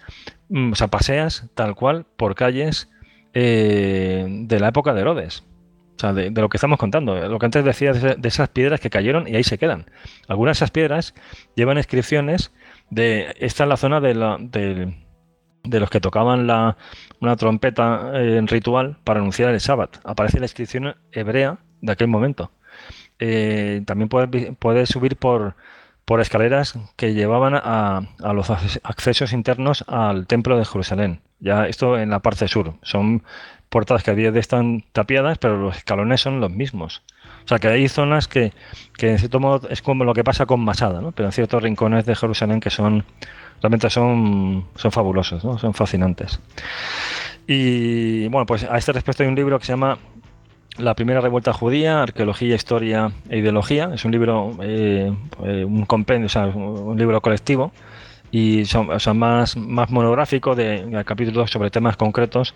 mm, 0.47 0.71
o 0.71 0.75
sea, 0.75 0.87
paseas 0.87 1.49
tal 1.55 1.75
cual 1.75 2.05
por 2.15 2.35
calles 2.35 2.89
eh, 3.33 4.25
de 4.29 4.59
la 4.61 4.69
época 4.69 4.93
de 4.93 5.01
Herodes. 5.01 5.43
O 5.97 5.99
sea, 5.99 6.13
de, 6.13 6.31
lo 6.31 6.47
que 6.47 6.55
estamos 6.55 6.79
contando. 6.79 7.27
Lo 7.27 7.37
que 7.37 7.45
antes 7.45 7.65
decía 7.65 7.91
de, 7.91 8.15
esas 8.23 8.47
piedras 8.47 8.79
que 8.79 8.89
cayeron 8.89 9.27
y 9.27 9.35
ahí 9.35 9.43
se 9.43 9.57
quedan. 9.57 9.87
Algunas 10.29 10.57
de 10.57 10.59
esas 10.59 10.71
piedras 10.71 11.13
llevan 11.53 11.77
inscripciones 11.77 12.53
de. 12.89 13.35
Esta 13.39 13.63
es 13.63 13.69
la 13.69 13.75
zona 13.75 13.99
de, 13.99 14.15
la, 14.15 14.37
de, 14.39 14.93
los 15.65 15.89
que 15.89 15.99
tocaban 15.99 16.47
la, 16.47 16.77
una 17.19 17.35
trompeta 17.35 18.13
en 18.13 18.47
ritual 18.47 18.99
para 19.03 19.19
anunciar 19.19 19.49
el 19.53 19.59
sábado. 19.59 19.91
Aparece 20.05 20.39
la 20.39 20.45
inscripción 20.45 20.95
hebrea 21.11 21.59
de 21.81 21.91
aquel 21.91 22.07
momento. 22.07 22.51
eh, 23.19 23.81
también 23.85 24.07
puedes, 24.07 24.89
subir 24.89 25.17
por, 25.17 25.55
por 26.11 26.19
escaleras 26.19 26.77
que 26.97 27.13
llevaban 27.13 27.53
a, 27.55 28.01
los 28.33 28.49
accesos 28.49 29.31
internos 29.31 29.85
al 29.87 30.27
templo 30.27 30.57
de 30.57 30.65
Jerusalén. 30.65 31.21
Ya 31.39 31.67
esto 31.67 31.97
en 31.97 32.09
la 32.09 32.19
parte 32.19 32.49
sur. 32.49 32.73
Son 32.81 33.23
puertas 33.69 34.03
que 34.03 34.11
a 34.11 34.13
día 34.13 34.33
de 34.33 34.41
están 34.41 34.83
tapiadas, 34.91 35.37
pero 35.37 35.55
los 35.55 35.77
escalones 35.77 36.19
son 36.19 36.41
los 36.41 36.51
mismos. 36.51 37.01
O 37.45 37.47
sea 37.47 37.59
que 37.59 37.69
hay 37.69 37.87
zonas 37.87 38.27
que, 38.27 38.51
que 38.97 39.11
en 39.11 39.19
cierto 39.19 39.39
modo 39.39 39.69
es 39.69 39.81
como 39.81 40.03
lo 40.03 40.13
que 40.13 40.25
pasa 40.25 40.45
con 40.45 40.59
Masada, 40.59 40.99
¿no? 40.99 41.13
pero 41.13 41.29
en 41.29 41.31
ciertos 41.31 41.63
rincones 41.63 42.05
de 42.05 42.13
Jerusalén 42.13 42.59
que 42.59 42.71
son 42.71 43.05
realmente 43.61 43.89
son, 43.89 44.65
son 44.75 44.91
fabulosos, 44.91 45.45
¿no? 45.45 45.57
son 45.59 45.73
fascinantes. 45.73 46.41
Y 47.47 48.27
bueno, 48.27 48.45
pues 48.45 48.65
a 48.65 48.77
este 48.77 48.91
respecto 48.91 49.23
hay 49.23 49.29
un 49.29 49.35
libro 49.35 49.57
que 49.59 49.65
se 49.65 49.71
llama 49.71 49.97
La 50.77 50.95
primera 50.95 51.21
revuelta 51.21 51.53
judía, 51.53 52.01
arqueología, 52.01 52.55
historia 52.55 53.11
e 53.29 53.39
ideología. 53.39 53.91
Es 53.93 54.05
un 54.05 54.11
libro, 54.11 54.57
eh, 54.61 55.13
eh, 55.43 55.65
un 55.65 55.85
compendio, 55.85 56.27
o 56.27 56.29
sea, 56.29 56.47
un 56.47 56.97
libro 56.97 57.21
colectivo 57.21 57.71
y 58.31 58.63
son, 58.65 58.87
más, 59.17 59.57
más 59.57 59.89
monográfico 59.89 60.55
de, 60.55 61.03
capítulos 61.05 61.51
sobre 61.51 61.69
temas 61.69 61.97
concretos, 61.97 62.55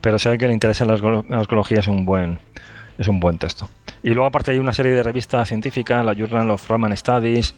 pero 0.00 0.18
si 0.18 0.28
a 0.28 0.32
alguien 0.32 0.48
le 0.48 0.54
interesa 0.54 0.86
la 0.86 0.94
arqueología 0.94 1.80
es 1.80 1.88
un 1.88 2.06
buen 2.06 2.38
es 2.98 3.08
un 3.08 3.18
buen 3.18 3.38
texto. 3.38 3.68
Y 4.02 4.10
luego 4.10 4.26
aparte 4.26 4.50
hay 4.50 4.58
una 4.58 4.72
serie 4.72 4.92
de 4.92 5.02
revistas 5.02 5.48
científicas, 5.48 6.04
la 6.04 6.14
Journal 6.14 6.50
of 6.50 6.68
Roman 6.68 6.94
Studies, 6.96 7.54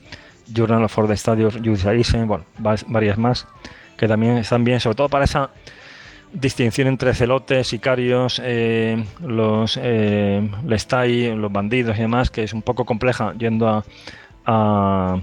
Journal 0.53 0.85
of 0.85 0.97
Study 1.15 1.45
of 1.45 1.57
Judaism, 1.57 2.27
bueno, 2.27 2.45
varias 2.59 3.19
más, 3.19 3.49
que 3.97 4.07
también 4.07 4.37
están 4.37 4.63
bien, 4.63 4.79
sobre 4.79 4.97
todo 4.97 5.09
para 5.09 5.25
esa 5.25 5.51
distinción 6.33 6.89
entre 6.89 7.15
celotes, 7.15 7.69
sicarios, 7.69 8.41
eh, 8.45 9.05
los 9.21 9.79
eh, 9.81 10.49
lestai, 10.67 11.37
los 11.37 11.53
bandidos 11.53 11.97
y 11.99 12.03
demás, 12.03 12.31
que 12.31 12.45
es 12.45 12.53
un 12.53 12.63
poco 12.63 12.85
compleja 12.85 13.35
yendo 13.35 13.69
a, 13.69 13.85
a, 14.47 15.21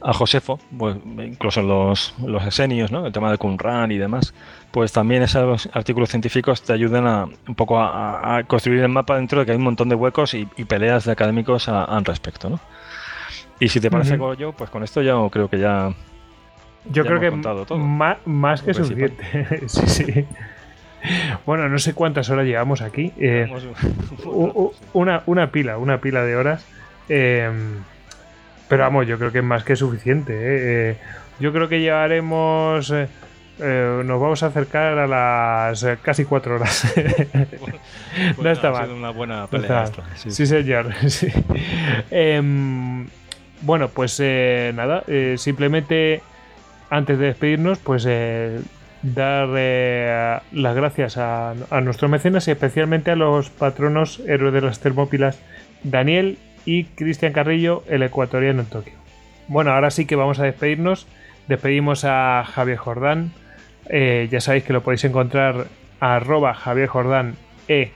a 0.00 0.12
Josefo, 0.12 0.58
pues, 0.76 0.96
incluso 1.18 1.62
los, 1.62 2.14
los 2.24 2.44
esenios, 2.46 2.90
¿no? 2.90 3.06
el 3.06 3.12
tema 3.12 3.30
de 3.30 3.38
Qumran 3.38 3.90
y 3.92 3.98
demás, 3.98 4.34
pues 4.70 4.92
también 4.92 5.22
esos 5.22 5.68
artículos 5.72 6.10
científicos 6.10 6.62
te 6.62 6.72
ayudan 6.72 7.06
a, 7.06 7.24
un 7.46 7.54
poco 7.54 7.80
a, 7.80 8.42
construir 8.46 8.80
el 8.80 8.88
mapa 8.88 9.16
dentro 9.16 9.40
de 9.40 9.46
que 9.46 9.52
hay 9.52 9.58
un 9.58 9.64
montón 9.64 9.88
de 9.88 9.94
huecos 9.94 10.34
y, 10.34 10.46
peleas 10.64 11.04
de 11.04 11.12
académicos 11.12 11.68
al 11.68 12.04
respecto. 12.04 12.50
¿no? 12.50 12.60
Y 13.60 13.68
si 13.68 13.80
te 13.80 13.90
parece, 13.90 14.18
yo, 14.38 14.52
pues 14.52 14.70
con 14.70 14.82
esto 14.82 15.00
ya 15.00 15.14
creo 15.30 15.48
que 15.48 15.58
ya 15.58 15.94
yo 16.90 17.04
creo 17.04 17.20
que 17.20 17.30
más, 18.24 18.62
que 18.62 18.74
suficiente. 18.74 19.58
sí, 19.68 19.86
sí. 19.86 20.26
Bueno, 21.44 21.68
no 21.68 21.78
sé 21.78 21.94
cuántas 21.94 22.30
horas 22.30 22.46
llevamos 22.46 22.80
aquí. 22.82 23.12
Eh, 23.18 23.50
una, 24.92 25.22
una, 25.26 25.50
pila, 25.50 25.78
una 25.78 26.00
pila 26.00 26.22
de 26.22 26.36
horas. 26.36 26.64
Em, 27.08 27.82
pero 28.68 28.84
vamos, 28.84 29.06
yo 29.06 29.18
creo 29.18 29.30
que 29.30 29.38
es 29.38 29.44
más 29.44 29.64
que 29.64 29.76
suficiente. 29.76 30.32
Eh. 30.32 30.90
Eh, 30.90 30.96
yo 31.40 31.52
creo 31.52 31.68
que 31.68 31.80
llevaremos. 31.80 32.90
nos 32.90 34.20
vamos 34.20 34.42
a 34.42 34.46
acercar 34.46 34.98
a 34.98 35.06
las 35.06 35.86
casi 36.02 36.24
cuatro 36.24 36.56
horas. 36.56 36.94
no 38.42 38.50
está 38.50 38.70
mal. 38.70 38.90
una 38.90 39.10
buena 39.10 39.46
pelea. 39.46 39.90
sí. 40.14 40.46
señor. 40.46 40.92
Em, 42.10 43.06
bueno, 43.60 43.88
pues 43.88 44.20
nada, 44.74 45.04
simplemente 45.36 46.22
antes 46.94 47.18
de 47.18 47.26
despedirnos, 47.26 47.78
pues 47.78 48.06
eh, 48.08 48.60
dar 49.02 49.48
eh, 49.56 50.38
las 50.52 50.76
gracias 50.76 51.16
a, 51.16 51.54
nuestros 51.82 52.08
mecenas 52.08 52.46
y 52.46 52.52
especialmente 52.52 53.10
a 53.10 53.16
los 53.16 53.50
patronos 53.50 54.20
héroes 54.28 54.54
de 54.54 54.60
las 54.60 54.78
Termópilas, 54.78 55.40
Daniel 55.82 56.38
y 56.64 56.84
Cristian 56.84 57.32
Carrillo, 57.32 57.82
el 57.88 58.04
ecuatoriano 58.04 58.60
en 58.60 58.66
Tokio. 58.66 58.94
Bueno, 59.48 59.72
ahora 59.72 59.90
sí 59.90 60.06
que 60.06 60.14
vamos 60.14 60.38
a 60.38 60.44
despedirnos. 60.44 61.08
Despedimos 61.48 62.04
a 62.04 62.44
Javier 62.46 62.78
Jordán. 62.78 63.32
Eh, 63.88 64.28
ya 64.30 64.40
sabéis 64.40 64.64
que 64.64 64.72
lo 64.72 64.82
podéis 64.82 65.04
encontrar 65.04 65.66
a 66.00 66.20
E 67.66 67.90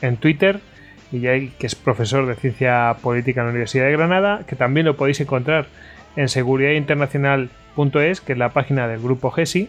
en 0.00 0.16
Twitter 0.16 0.60
y 1.12 1.20
ya 1.20 1.32
que 1.32 1.66
es 1.66 1.74
profesor 1.74 2.26
de 2.26 2.34
ciencia 2.34 2.96
política 3.00 3.40
en 3.40 3.46
la 3.46 3.50
Universidad 3.50 3.84
de 3.84 3.92
Granada, 3.92 4.42
que 4.46 4.56
también 4.56 4.86
lo 4.86 4.96
podéis 4.96 5.20
encontrar 5.20 5.66
en 6.16 6.28
Seguridad 6.28 6.72
Internacional 6.72 7.50
es, 8.02 8.20
que 8.20 8.32
es 8.32 8.38
la 8.38 8.50
página 8.50 8.88
del 8.88 9.00
grupo 9.00 9.30
GESI. 9.30 9.68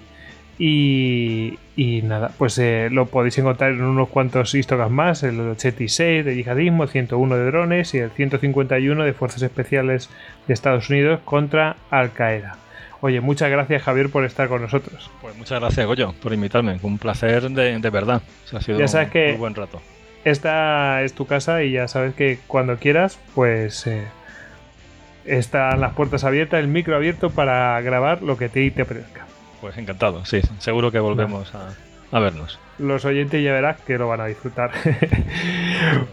Y, 0.58 1.58
nada, 2.03 2.32
pues 2.38 2.58
eh, 2.59 2.88
lo 2.90 3.08
podéis 3.08 3.38
encontrar 3.38 3.72
en 3.72 3.82
unos 3.82 4.08
cuantos 4.08 4.56
histocas 4.56 4.90
más, 4.90 5.24
el 5.24 5.40
86 5.40 6.24
de 6.24 6.35
yihadismo, 6.35 6.84
el 6.84 6.90
101 6.90 7.35
de 7.35 7.45
drones 7.45 7.93
y 7.93 7.98
el 7.98 8.11
151 8.11 9.03
de 9.03 9.14
fuerzas 9.14 9.42
especiales 9.42 10.09
de 10.48 10.53
Estados 10.53 10.90
Unidos 10.90 11.19
contra 11.25 11.75
Al 11.90 12.14
Qaeda. 12.14 12.58
Oye, 13.01 13.19
muchas 13.22 13.51
gracias 13.51 13.84
Javier 13.84 14.09
por 14.09 14.24
estar 14.24 14.48
con 14.48 14.61
nosotros. 14.61 15.11
Pues 15.22 15.35
muchas 15.35 15.59
gracias 15.59 15.85
Goyo 15.85 16.14
por 16.22 16.34
invitarme, 16.34 16.80
un 16.82 16.98
placer 16.98 17.50
de, 17.51 17.90
verdad. 17.90 18.22
ha 18.53 18.61
sido 18.61 18.80
ya 18.80 18.88
sabes 18.88 19.09
que 19.09 19.34
un 19.34 19.40
buen 19.40 19.56
rato. 19.56 19.82
Esta 20.24 21.03
es 21.03 21.14
tu 21.14 21.27
casa 21.27 21.61
y 21.64 21.74
ya 21.74 21.88
sabes 21.88 22.16
que 22.16 22.40
cuando 22.48 22.77
quieras, 22.77 23.19
pues 23.35 23.85
eh, 23.85 24.06
están 25.25 25.81
las 25.81 25.93
puertas 25.93 26.23
abiertas, 26.23 26.59
el 26.59 26.67
micro 26.67 26.95
abierto 26.95 27.29
para 27.29 27.79
grabar 27.81 28.21
lo 28.21 28.37
que 28.37 28.49
te, 28.49 28.69
te 28.71 28.81
apetezca. 28.81 29.25
Pues 29.61 29.77
encantado, 29.77 30.25
sí, 30.25 30.41
seguro 30.59 30.91
que 30.91 30.99
volvemos 30.99 31.53
a, 31.55 32.19
vernos. 32.19 32.59
Los 32.77 33.05
oyentes 33.05 33.43
ya 33.43 33.51
verás 33.51 33.81
que 33.81 33.97
lo 33.97 34.07
van 34.07 34.21
a 34.21 34.25
disfrutar. 34.25 34.71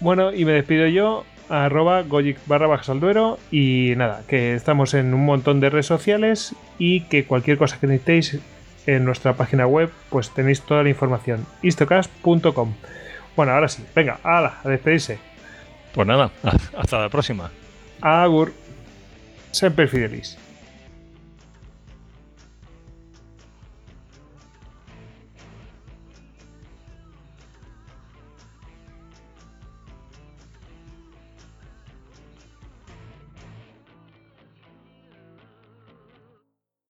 bueno, 0.00 0.32
y 0.32 0.44
me 0.44 0.52
despido 0.52 0.86
yo, 0.86 1.24
arroba 1.48 2.02
gojic 2.02 2.38
barra 2.46 2.66
bajas 2.66 2.88
al 2.88 3.00
duero 3.00 3.38
y 3.50 3.92
nada, 3.96 4.22
que 4.26 4.54
estamos 4.54 4.94
en 4.94 5.14
un 5.14 5.24
montón 5.24 5.60
de 5.60 5.70
redes 5.70 5.86
sociales 5.86 6.54
y 6.78 7.02
que 7.02 7.26
cualquier 7.26 7.58
cosa 7.58 7.78
que 7.78 7.86
necesitéis 7.86 8.40
en 8.86 9.04
nuestra 9.04 9.34
página 9.34 9.66
web, 9.66 9.90
pues 10.10 10.30
tenéis 10.30 10.62
toda 10.62 10.82
la 10.82 10.88
información, 10.88 11.46
istocast.com. 11.62 12.74
Bueno, 13.36 13.52
ahora 13.52 13.68
sí, 13.68 13.84
venga, 13.94 14.18
ala, 14.22 14.58
a 14.62 14.68
despedirse. 14.68 15.18
Pues 15.92 16.06
nada, 16.06 16.30
hasta 16.76 17.00
la 17.00 17.08
próxima. 17.08 17.50
Agur. 18.04 18.52
Sempre 19.50 19.88
fidelis. 19.88 20.36